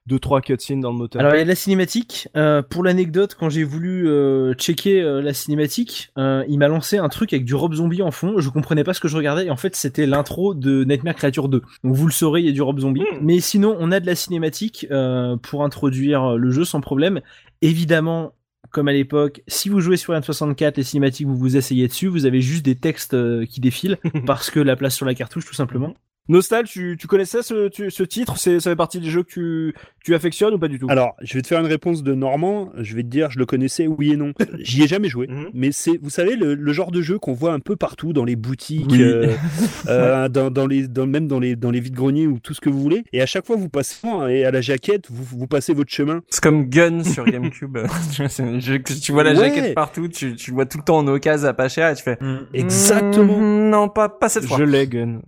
deux 0.06 0.18
trois 0.18 0.40
cutscenes 0.40 0.80
dans 0.80 0.92
le 0.92 0.98
moteur. 0.98 1.20
Alors 1.20 1.34
il 1.34 1.38
y 1.38 1.40
a 1.40 1.44
de 1.44 1.48
la 1.48 1.54
cinématique. 1.54 2.28
Euh, 2.36 2.62
pour 2.62 2.84
l'anecdote, 2.84 3.36
quand 3.38 3.48
j'ai 3.48 3.64
voulu 3.64 4.08
euh, 4.08 4.54
checker 4.54 5.02
euh, 5.02 5.20
la 5.20 5.34
cinématique, 5.34 6.10
euh, 6.18 6.44
il 6.48 6.58
m'a 6.58 6.68
lancé 6.68 6.98
un 6.98 7.08
truc 7.08 7.32
avec 7.32 7.44
du 7.44 7.54
Rob 7.54 7.74
Zombie 7.74 8.02
en 8.02 8.10
fond. 8.10 8.34
Je 8.38 8.48
comprenais 8.48 8.84
pas 8.84 8.94
ce 8.94 9.00
que 9.00 9.08
je 9.08 9.16
regardais 9.16 9.46
et 9.46 9.50
en 9.50 9.56
fait 9.56 9.76
c'était 9.76 10.06
l'intro 10.06 10.54
de 10.54 10.84
Nightmare 10.84 11.16
Creature 11.16 11.48
2. 11.48 11.62
Donc 11.84 11.94
vous 11.94 12.06
le 12.06 12.12
saurez, 12.12 12.40
il 12.40 12.46
y 12.46 12.50
a 12.50 12.52
du 12.52 12.62
Rob 12.62 12.78
Zombie. 12.78 13.00
Hmm. 13.00 13.18
Mais 13.22 13.40
sinon, 13.40 13.76
on 13.78 13.92
a 13.92 14.00
de 14.00 14.06
la 14.06 14.14
cinématique 14.14 14.86
euh, 14.90 15.36
pour 15.36 15.64
introduire 15.64 16.36
le 16.36 16.50
jeu 16.50 16.64
sans 16.64 16.80
problème. 16.80 17.20
Évidemment. 17.62 18.32
Comme 18.70 18.88
à 18.88 18.92
l'époque, 18.92 19.42
si 19.46 19.68
vous 19.68 19.80
jouez 19.80 19.96
sur 19.96 20.12
N64, 20.12 20.74
les 20.76 20.82
cinématiques, 20.82 21.26
vous 21.26 21.36
vous 21.36 21.56
asseyez 21.56 21.86
dessus, 21.86 22.08
vous 22.08 22.26
avez 22.26 22.40
juste 22.40 22.64
des 22.64 22.74
textes 22.74 23.14
euh, 23.14 23.46
qui 23.46 23.60
défilent 23.60 23.98
parce 24.26 24.50
que 24.50 24.60
la 24.60 24.76
place 24.76 24.94
sur 24.94 25.06
la 25.06 25.14
cartouche, 25.14 25.46
tout 25.46 25.54
simplement. 25.54 25.94
Nostal, 26.28 26.64
tu, 26.64 26.96
tu 26.98 27.06
connaissais 27.06 27.42
ce, 27.42 27.68
tu- 27.68 27.90
ce 27.90 28.02
titre? 28.02 28.36
C'est 28.38 28.58
ça 28.60 28.70
fait 28.70 28.76
partie 28.76 28.98
des 29.00 29.08
jeux 29.10 29.22
que 29.22 29.28
tu, 29.30 29.74
tu 30.04 30.14
affectionnes 30.14 30.54
ou 30.54 30.58
pas 30.58 30.68
du 30.68 30.78
tout? 30.78 30.86
Alors, 30.90 31.14
je 31.22 31.34
vais 31.34 31.42
te 31.42 31.46
faire 31.46 31.60
une 31.60 31.66
réponse 31.66 32.02
de 32.02 32.14
Normand. 32.14 32.72
Je 32.78 32.96
vais 32.96 33.02
te 33.02 33.08
dire, 33.08 33.30
je 33.30 33.38
le 33.38 33.46
connaissais, 33.46 33.86
oui 33.86 34.12
et 34.12 34.16
non. 34.16 34.32
J'y 34.58 34.82
ai 34.82 34.86
jamais 34.88 35.08
joué, 35.08 35.26
Mhm. 35.28 35.50
mais 35.54 35.70
c'est, 35.72 35.98
vous 36.02 36.10
savez, 36.10 36.34
le, 36.36 36.54
le 36.54 36.72
genre 36.72 36.90
de 36.90 37.00
jeu 37.02 37.18
qu'on 37.18 37.32
voit 37.32 37.52
un 37.52 37.60
peu 37.60 37.76
partout 37.76 38.12
dans 38.12 38.24
les 38.24 38.36
boutiques, 38.36 38.86
Oui. 38.90 39.02
euh, 39.02 39.32
euh, 39.88 40.28
dans, 40.28 40.50
dans 40.50 40.66
les, 40.66 40.88
dans, 40.88 41.06
même 41.06 41.28
dans 41.28 41.38
les, 41.38 41.54
dans 41.56 41.70
les 41.70 41.80
vides 41.80 41.94
greniers 41.94 42.26
ou 42.26 42.38
tout 42.40 42.54
ce 42.54 42.60
que 42.60 42.70
vous 42.70 42.80
voulez. 42.80 43.04
Et 43.12 43.22
à 43.22 43.26
chaque 43.26 43.46
fois, 43.46 43.56
vous 43.56 43.68
passez 43.68 43.96
et 44.28 44.44
à 44.44 44.50
la 44.50 44.60
jaquette, 44.60 45.06
vous, 45.10 45.22
vous 45.38 45.46
passez 45.46 45.74
votre 45.74 45.90
chemin. 45.92 46.22
C'est 46.28 46.42
comme 46.42 46.68
Gun 46.68 47.04
sur 47.04 47.24
GameCube. 47.24 47.78
Tu 48.12 48.22
vois, 48.22 48.28
c'est 48.28 48.42
un 48.42 48.58
jeu 48.60 48.78
que 48.78 48.92
tu 48.92 49.12
vois 49.12 49.22
la 49.22 49.30
Ouais. 49.32 49.48
jaquette 49.54 49.74
partout, 49.74 50.08
tu, 50.08 50.34
tu 50.34 50.50
le 50.50 50.54
vois 50.56 50.66
tout 50.66 50.78
le 50.78 50.84
temps 50.84 50.98
en 50.98 51.06
occasion 51.08 51.48
à 51.48 51.54
pas 51.54 51.68
cher 51.68 51.90
et 51.90 51.94
tu 51.94 52.02
fais. 52.02 52.18
Exactement. 52.54 53.38
Mm, 53.38 53.70
non, 53.70 53.88
pas, 53.88 54.08
pas 54.08 54.28
cette 54.28 54.44
fois. 54.44 54.58
Je 54.58 54.64
l'ai, 54.64 54.86
Gun. 54.86 55.20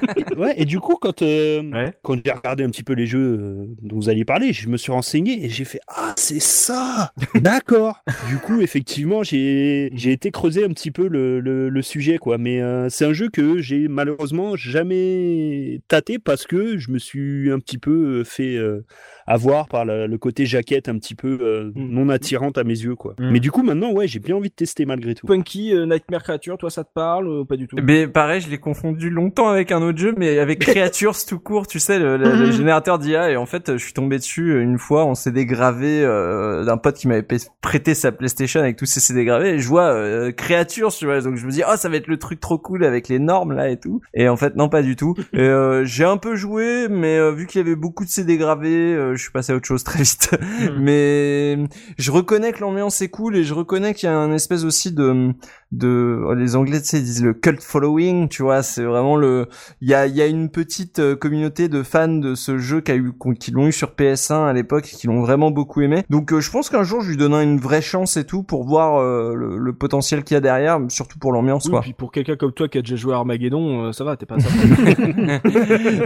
Ouais. 0.36 0.54
Et 0.56 0.64
du 0.64 0.80
coup, 0.80 0.96
quand 1.00 1.22
euh, 1.22 1.62
Ouais. 1.70 1.92
quand 2.02 2.16
j'ai 2.24 2.32
regardé 2.32 2.64
un 2.64 2.70
petit 2.70 2.82
peu 2.82 2.92
les 2.94 3.06
jeux 3.06 3.18
euh, 3.40 3.66
dont 3.82 3.96
vous 3.96 4.08
alliez 4.08 4.24
parler, 4.24 4.52
je 4.52 4.68
me 4.68 4.76
suis 4.76 4.92
renseigné 4.92 5.44
et 5.44 5.48
j'ai 5.48 5.64
fait 5.64 5.80
ah 5.88 6.14
c'est 6.16 6.40
ça. 6.40 7.12
D'accord. 7.34 8.02
du 8.28 8.36
coup, 8.38 8.60
effectivement, 8.60 9.22
j'ai 9.22 9.90
j'ai 9.94 10.12
été 10.12 10.30
creuser 10.30 10.64
un 10.64 10.68
petit 10.70 10.90
peu 10.90 11.08
le, 11.08 11.40
le, 11.40 11.68
le 11.68 11.82
sujet 11.82 12.18
quoi. 12.18 12.38
Mais 12.38 12.60
euh, 12.62 12.88
c'est 12.88 13.04
un 13.04 13.12
jeu 13.12 13.28
que 13.28 13.58
j'ai 13.60 13.88
malheureusement 13.88 14.56
jamais 14.56 15.80
tâté 15.88 16.18
parce 16.18 16.46
que 16.46 16.78
je 16.78 16.90
me 16.90 16.98
suis 16.98 17.50
un 17.50 17.58
petit 17.58 17.78
peu 17.78 18.24
fait 18.24 18.56
euh, 18.56 18.84
avoir 19.26 19.68
par 19.68 19.84
la- 19.84 20.06
le 20.06 20.18
côté 20.18 20.46
jaquette 20.46 20.88
un 20.88 20.98
petit 20.98 21.14
peu 21.14 21.38
euh, 21.40 21.70
Mm. 21.74 21.88
non 21.90 22.08
attirante 22.08 22.58
à 22.58 22.64
mes 22.64 22.78
yeux 22.78 22.94
quoi. 22.96 23.14
Mm. 23.18 23.30
Mais 23.30 23.40
du 23.40 23.50
coup, 23.50 23.62
maintenant, 23.62 23.92
ouais, 23.92 24.06
j'ai 24.08 24.18
bien 24.18 24.36
envie 24.36 24.48
de 24.50 24.54
tester 24.54 24.86
malgré 24.86 25.14
tout. 25.14 25.26
Punky, 25.26 25.74
euh, 25.74 25.86
Nightmare 25.86 26.22
Creature, 26.22 26.58
toi 26.58 26.70
ça 26.70 26.84
te 26.84 26.90
parle 26.94 27.28
ou 27.28 27.44
pas 27.44 27.56
du 27.56 27.66
tout? 27.66 27.76
Mais 27.82 28.06
pareil, 28.08 28.40
je 28.40 28.50
l'ai 28.50 28.58
confondu 28.58 29.10
longtemps 29.10 29.48
avec 29.48 29.72
un 29.72 29.82
autre 29.82 29.98
jeu, 29.98 30.14
mais 30.16 30.38
avec 30.38 30.58
Creatures 30.90 31.16
tout 31.28 31.38
court, 31.38 31.66
tu 31.66 31.78
sais, 31.80 31.98
le, 31.98 32.16
le- 32.16 32.36
le 32.36 32.50
générateur 32.50 32.98
d'IA. 32.98 33.30
Et 33.30 33.36
en 33.36 33.46
fait, 33.46 33.72
je 33.76 33.82
suis 33.82 33.92
tombé 33.92 34.16
dessus 34.18 34.60
une 34.62 34.78
fois, 34.78 35.04
on 35.06 35.14
s'est 35.14 35.32
dégravé 35.32 36.02
euh, 36.02 36.64
d'un 36.64 36.76
pote 36.76 36.96
qui 36.96 37.08
m'avait 37.08 37.26
prêté 37.60 37.94
sa 37.94 38.12
PlayStation 38.12 38.60
avec 38.60 38.76
tous 38.76 38.86
ses 38.86 39.00
CD 39.00 39.24
gravés. 39.24 39.50
Et 39.50 39.58
je 39.58 39.68
vois 39.68 39.92
euh, 39.92 40.32
Creatures, 40.32 40.92
tu 40.92 41.04
vois. 41.06 41.20
Donc 41.20 41.36
je 41.36 41.46
me 41.46 41.50
dis, 41.50 41.62
oh, 41.66 41.76
ça 41.76 41.88
va 41.88 41.96
être 41.96 42.06
le 42.06 42.18
truc 42.18 42.40
trop 42.40 42.58
cool 42.58 42.84
avec 42.84 43.08
les 43.08 43.18
normes 43.18 43.52
là 43.52 43.68
et 43.70 43.78
tout. 43.78 44.00
Et 44.14 44.28
en 44.28 44.36
fait, 44.36 44.56
non, 44.56 44.68
pas 44.68 44.82
du 44.82 44.96
tout. 44.96 45.14
Euh, 45.34 45.84
j'ai 45.84 46.04
un 46.04 46.16
peu 46.16 46.34
joué, 46.36 46.88
mais 46.88 47.18
euh, 47.18 47.30
vu 47.32 47.46
qu'il 47.46 47.60
y 47.60 47.64
avait 47.64 47.76
beaucoup 47.76 48.04
de 48.04 48.10
CD 48.10 48.36
gravés, 48.36 48.94
euh, 49.10 49.16
je 49.16 49.22
suis 49.22 49.30
passé 49.32 49.52
à 49.52 49.56
autre 49.56 49.66
chose 49.66 49.84
très 49.84 50.02
vite. 50.02 50.30
mais 50.78 51.58
je 51.98 52.10
reconnais 52.10 52.52
que 52.52 52.60
l'ambiance 52.60 53.00
est 53.02 53.08
cool 53.08 53.36
et 53.36 53.44
je 53.44 53.54
reconnais 53.54 53.94
qu'il 53.94 54.08
y 54.08 54.12
a 54.12 54.16
un 54.16 54.32
espèce 54.32 54.64
aussi 54.64 54.92
de 54.92 55.32
de 55.72 56.20
oh, 56.26 56.34
les 56.34 56.56
anglais 56.56 56.80
tu 56.80 56.88
sais 56.88 56.98
ils 56.98 57.04
disent 57.04 57.22
le 57.22 57.32
cult 57.32 57.62
following 57.62 58.28
tu 58.28 58.42
vois 58.42 58.64
c'est 58.64 58.82
vraiment 58.82 59.14
le 59.16 59.46
il 59.80 59.88
y 59.88 59.94
a 59.94 60.06
il 60.08 60.16
y 60.16 60.20
a 60.22 60.26
une 60.26 60.50
petite 60.50 60.98
euh, 60.98 61.14
communauté 61.14 61.68
de 61.68 61.84
fans 61.84 62.08
de 62.08 62.34
ce 62.34 62.58
jeu 62.58 62.80
qui 62.80 62.90
a 62.90 62.96
eu 62.96 63.12
qui 63.38 63.52
l'ont 63.52 63.68
eu 63.68 63.72
sur 63.72 63.90
PS1 63.96 64.48
à 64.48 64.52
l'époque 64.52 64.88
et 64.92 64.96
qui 64.96 65.06
l'ont 65.06 65.20
vraiment 65.20 65.52
beaucoup 65.52 65.80
aimé 65.82 66.02
donc 66.10 66.32
euh, 66.32 66.40
je 66.40 66.50
pense 66.50 66.70
qu'un 66.70 66.82
jour 66.82 67.02
je 67.02 67.10
lui 67.10 67.16
donnerai 67.16 67.44
une 67.44 67.60
vraie 67.60 67.82
chance 67.82 68.16
et 68.16 68.24
tout 68.24 68.42
pour 68.42 68.64
voir 68.64 68.98
euh, 68.98 69.34
le, 69.36 69.58
le 69.58 69.72
potentiel 69.72 70.24
qu'il 70.24 70.34
y 70.34 70.38
a 70.38 70.40
derrière 70.40 70.80
surtout 70.88 71.20
pour 71.20 71.30
l'ambiance 71.32 71.66
Oui, 71.66 71.70
quoi 71.70 71.80
puis 71.82 71.92
pour 71.92 72.10
quelqu'un 72.10 72.34
comme 72.36 72.52
toi 72.52 72.68
qui 72.68 72.78
a 72.78 72.82
déjà 72.82 72.96
joué 72.96 73.14
à 73.14 73.18
Armageddon, 73.18 73.92
ça 73.92 74.02
va, 74.02 74.16
t'es 74.16 74.26
pas 74.26 74.40
ça. 74.40 74.48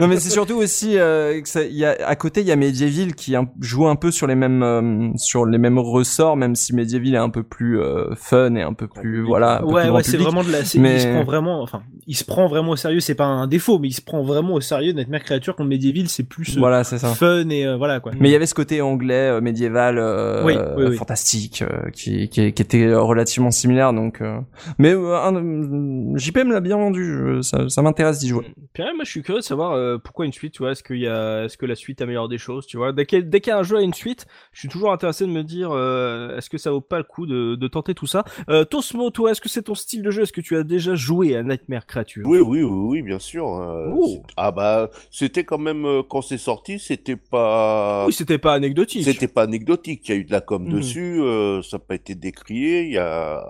non 0.01 0.09
mais 0.09 0.19
c'est 0.19 0.31
surtout 0.31 0.57
aussi 0.57 0.93
que 0.95 1.43
ça- 1.45 1.65
y 1.65 1.85
a 1.87 1.97
à 2.07 2.17
côté 2.17 2.43
il 2.43 2.47
y 2.47 2.53
a 2.53 2.57
Medieval 2.57 2.94
qui 3.15 3.35
un- 3.37 3.49
joue 3.61 3.87
un 3.87 3.97
peu 3.97 4.11
sur 4.11 4.27
les 4.27 4.35
mêmes 4.35 4.63
euh, 4.63 5.11
sur 5.17 5.47
les 5.47 5.59
mêmes 5.59 5.79
ressorts 5.79 6.37
même 6.37 6.55
si 6.55 6.75
Medieval 6.75 7.15
est 7.15 7.19
un 7.19 7.31
peu 7.31 7.43
plus 7.43 7.81
euh, 7.81 8.15
fun 8.15 8.55
et 8.55 8.63
un 8.63 8.73
peu 8.73 8.87
plus 8.89 9.23
voilà 9.23 9.57
un 9.57 9.61
peu 9.61 9.67
plus 9.67 9.75
Ouais, 9.75 9.89
ouais, 9.91 10.03
c'est 10.03 10.17
vraiment 10.17 10.43
de 10.45 10.51
la. 10.53 10.65
c'est- 10.65 10.79
Mais- 10.79 10.95
Il 10.97 11.01
se 11.01 11.09
prend 11.09 11.25
vraiment, 11.25 11.63
enfin, 11.63 11.83
il 12.07 12.15
se 12.17 12.25
prend 12.25 12.47
vraiment 12.47 12.71
au 12.73 12.77
sérieux. 12.77 13.01
C'est 13.01 13.15
pas 13.15 13.25
un 13.27 13.47
défaut, 13.47 13.79
mais 13.79 13.89
il 13.89 13.93
se 13.93 14.01
prend 14.01 14.23
vraiment 14.23 14.55
au 14.55 14.61
sérieux. 14.61 14.93
Nightmare 14.93 15.23
Creature 15.25 15.57
contre 15.57 15.69
Medieval, 15.71 16.09
c'est 16.09 16.23
plus 16.29 16.57
euh, 16.57 16.61
voilà 16.61 16.85
c'est 16.85 16.99
ça 16.99 17.09
fun 17.09 17.49
et 17.51 17.67
euh, 17.67 17.77
voilà 17.77 18.01
quoi. 18.01 18.13
Mais 18.19 18.29
il 18.29 18.33
y 18.33 18.37
avait 18.37 18.47
ce 18.47 18.55
côté 18.55 18.81
anglais 18.81 19.31
euh, 19.31 19.41
médiéval 19.41 19.99
euh, 19.99 20.45
Oui, 20.45 20.55
oui, 20.77 20.85
oui. 20.91 20.97
fantastique 20.97 21.63
euh, 21.63 21.91
qui, 21.91 22.29
qui 22.29 22.53
qui 22.53 22.63
était 22.63 22.95
relativement 22.95 23.51
similaire 23.51 23.93
donc 23.93 24.21
euh, 24.21 24.39
mais 24.79 24.93
euh, 24.95 25.17
un- 25.17 26.17
JP 26.17 26.39
me 26.45 26.53
l'a 26.53 26.61
bien 26.61 26.77
vendu 26.77 27.39
ça, 27.43 27.69
ça 27.69 27.83
m'intéresse 27.83 28.19
d'y 28.19 28.29
jouer. 28.29 28.47
Puis 28.73 28.83
moi 28.95 29.05
je 29.05 29.11
suis 29.11 29.23
curieux 29.23 29.41
de 29.41 29.45
savoir 29.45 29.73
euh, 29.73 29.99
pourquoi 29.99 30.27
une 30.27 30.33
suite, 30.33 30.53
tu 30.53 30.63
vois, 30.63 30.73
est-ce 30.73 30.83
qu'il 30.83 30.99
y 30.99 31.07
a, 31.09 31.45
est-ce 31.45 31.57
que 31.57 31.67
la 31.67 31.75
suite 31.75 32.01
améliore 32.03 32.29
des 32.29 32.39
choses, 32.39 32.67
tu 32.67 32.77
vois. 32.77 32.84
Dès 32.93 33.07
qu'il 33.07 33.29
y 33.33 33.41
qu'il 33.41 33.51
y 33.51 33.55
a 33.55 33.59
un 33.59 33.63
jeu 33.63 33.77
à 33.79 33.83
une 33.83 33.95
suite, 33.95 34.27
je 34.53 34.61
suis 34.61 34.69
toujours 34.69 34.93
intéressé 34.93 35.27
de 35.27 35.31
me 35.31 35.43
dire, 35.43 35.71
euh, 35.73 36.37
est-ce 36.37 36.49
que 36.51 36.59
ça 36.59 36.71
vaut 36.71 36.81
pas 36.81 36.99
le 36.99 37.05
coup 37.05 37.27
de, 37.27 37.55
de 37.57 37.69
tenter 37.69 37.95
tout 37.95 38.07
ça. 38.07 38.25
Euh, 38.49 38.65
Tosmo, 38.65 39.11
toi, 39.11 39.31
est-ce 39.33 39.41
que 39.41 39.49
c'est 39.49 39.63
ton 39.63 39.75
style 39.75 40.03
de 40.03 40.11
jeu? 40.11 40.23
Est-ce 40.23 40.33
que 40.33 40.41
tu 40.41 40.57
as 40.57 40.63
déjà 40.63 40.95
joué 40.95 41.37
à 41.37 41.43
Nightmare 41.43 41.87
Creature? 41.87 42.27
Oui, 42.27 42.39
oui, 42.39 42.63
oui, 42.63 42.71
oui, 42.71 43.03
bien 43.03 43.19
sûr. 43.19 43.49
euh, 43.61 43.91
Oh. 43.93 44.23
Ah 44.37 44.51
bah, 44.51 44.91
c'était 45.11 45.45
quand 45.45 45.59
même 45.59 45.85
euh, 45.85 46.03
quand 46.09 46.23
c'est 46.23 46.39
sorti, 46.39 46.79
c'était 46.79 47.17
pas. 47.17 48.07
Oui, 48.07 48.13
c'était 48.13 48.39
pas 48.39 48.55
anecdotique. 48.55 49.05
C'était 49.05 49.29
pas 49.29 49.43
anecdotique. 49.43 50.09
Il 50.09 50.11
y 50.11 50.15
a 50.15 50.21
eu 50.21 50.25
de 50.25 50.33
la 50.33 50.41
com 50.41 50.65
Mhm. 50.65 50.73
dessus. 50.73 51.21
ça 51.63 51.77
n'a 51.77 51.85
pas 51.87 51.95
été 51.95 52.15
décrié. 52.15 52.85
Il 52.85 52.93
y 52.93 52.99
a, 52.99 53.45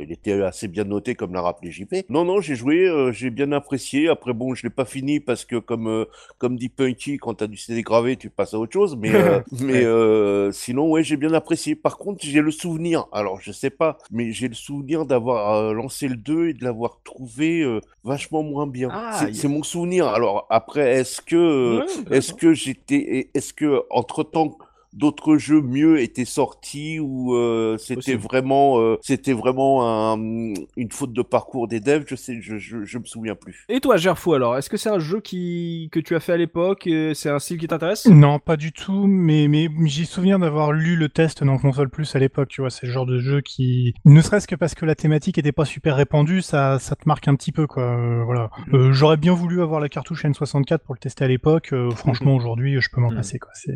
il 0.00 0.10
était 0.12 0.40
assez 0.42 0.68
bien 0.68 0.84
noté 0.84 1.14
comme 1.14 1.32
l'a 1.34 1.40
rappelé 1.42 1.70
JP. 1.70 2.04
Non, 2.08 2.24
non, 2.24 2.40
j'ai 2.40 2.54
joué, 2.54 2.88
j'ai 3.12 3.30
bien 3.30 3.52
apprécié. 3.52 4.08
Après, 4.08 4.32
bon, 4.32 4.54
je 4.54 4.62
l'ai 4.62 4.70
pas 4.70 4.84
fini 4.84 5.20
parce 5.20 5.44
que 5.44 5.56
comme 5.56 6.06
comme 6.38 6.56
dit 6.56 6.68
Punky, 6.68 7.16
quand 7.18 7.34
t'as 7.34 7.46
du 7.46 7.56
CD 7.56 7.82
gravé, 7.82 8.16
tu 8.16 8.30
passes 8.30 8.54
à 8.54 8.58
autre 8.58 8.63
chose. 8.72 8.96
Mais 8.96 9.12
euh, 9.14 9.40
mais 9.60 9.84
euh, 9.84 10.50
sinon, 10.52 10.90
ouais, 10.90 11.02
j'ai 11.02 11.16
bien 11.16 11.32
apprécié. 11.34 11.74
Par 11.74 11.98
contre, 11.98 12.24
j'ai 12.24 12.40
le 12.40 12.50
souvenir. 12.50 13.06
Alors, 13.12 13.40
je 13.40 13.52
sais 13.52 13.70
pas, 13.70 13.98
mais 14.10 14.32
j'ai 14.32 14.48
le 14.48 14.54
souvenir 14.54 15.04
d'avoir 15.06 15.54
euh, 15.54 15.72
lancé 15.72 16.08
le 16.08 16.16
2 16.16 16.48
et 16.48 16.54
de 16.54 16.64
l'avoir 16.64 17.00
trouvé 17.04 17.64
vachement 18.04 18.42
moins 18.42 18.66
bien. 18.66 18.88
Ah, 18.92 19.26
C'est- 19.32 19.48
mon 19.48 19.62
souvenir. 19.62 20.06
Alors 20.08 20.46
après, 20.50 21.00
est-ce 21.00 21.20
que 21.20 21.78
Ouais, 21.78 22.16
est-ce 22.16 22.32
que 22.32 22.54
j'étais, 22.54 23.30
est-ce 23.34 23.52
que 23.52 23.82
entre 23.90 24.22
temps 24.22 24.56
d'autres 24.94 25.36
jeux 25.36 25.60
mieux 25.60 26.00
étaient 26.00 26.24
sortis 26.24 26.98
ou 27.00 27.34
euh, 27.34 27.76
c'était 27.78 28.14
vraiment, 28.16 28.78
euh, 28.80 28.96
c'était 29.02 29.32
vraiment 29.32 29.82
un- 30.12 30.54
une 30.76 30.90
faute 30.92 31.12
de 31.12 31.22
parcours 31.22 31.68
des 31.68 31.80
devs 31.80 32.04
Je 32.08 32.14
sais, 32.16 32.40
je, 32.40 32.56
je, 32.58 32.84
je 32.84 32.98
me 32.98 33.04
souviens 33.04 33.34
plus. 33.34 33.64
Et 33.68 33.80
toi, 33.80 33.96
Gerfou, 33.96 34.34
alors, 34.34 34.56
est-ce 34.56 34.70
que 34.70 34.76
c'est 34.76 34.90
un 34.90 34.98
jeu 34.98 35.20
qui 35.20 35.88
que 35.92 36.00
tu 36.00 36.14
as 36.14 36.20
fait 36.20 36.32
à 36.32 36.36
l'époque 36.36 36.86
et 36.86 37.12
C'est 37.14 37.30
un 37.30 37.38
style 37.38 37.58
qui 37.58 37.66
t'intéresse? 37.66 38.06
Non, 38.06 38.38
pas 38.38 38.56
du 38.56 38.72
tout, 38.72 39.06
mais, 39.06 39.48
mais 39.48 39.68
j'ai 39.86 40.04
souvenir 40.04 40.38
d'avoir 40.38 40.72
lu 40.72 40.96
le 40.96 41.08
test 41.08 41.44
dans 41.44 41.58
Console 41.58 41.90
Plus 41.90 42.14
à 42.16 42.18
l'époque, 42.18 42.48
tu 42.48 42.60
vois, 42.60 42.70
c'est 42.70 42.86
le 42.86 42.92
genre 42.92 43.06
de 43.06 43.18
jeu 43.18 43.40
qui, 43.40 43.94
ne 44.04 44.20
serait-ce 44.20 44.46
que 44.46 44.54
parce 44.54 44.74
que 44.74 44.84
la 44.86 44.94
thématique 44.94 45.38
était 45.38 45.52
pas 45.52 45.64
super 45.64 45.96
répandue, 45.96 46.40
ça, 46.42 46.78
ça 46.78 46.96
te 46.96 47.02
marque 47.06 47.28
un 47.28 47.34
petit 47.34 47.52
peu, 47.52 47.66
quoi, 47.66 47.82
euh, 47.82 48.22
voilà. 48.24 48.50
Euh, 48.72 48.92
J'aurais 48.92 49.16
bien 49.16 49.32
voulu 49.34 49.60
avoir 49.62 49.80
la 49.80 49.88
cartouche 49.88 50.24
N64 50.24 50.78
pour 50.78 50.94
le 50.94 51.00
tester 51.00 51.24
à 51.24 51.28
l'époque, 51.28 51.72
euh, 51.72 51.90
franchement, 51.90 52.34
aujourd'hui, 52.34 52.80
je 52.80 52.88
peux 52.92 53.00
m'en 53.00 53.10
Mhm. 53.10 53.16
passer, 53.16 53.38
quoi, 53.38 53.50
c'est, 53.54 53.72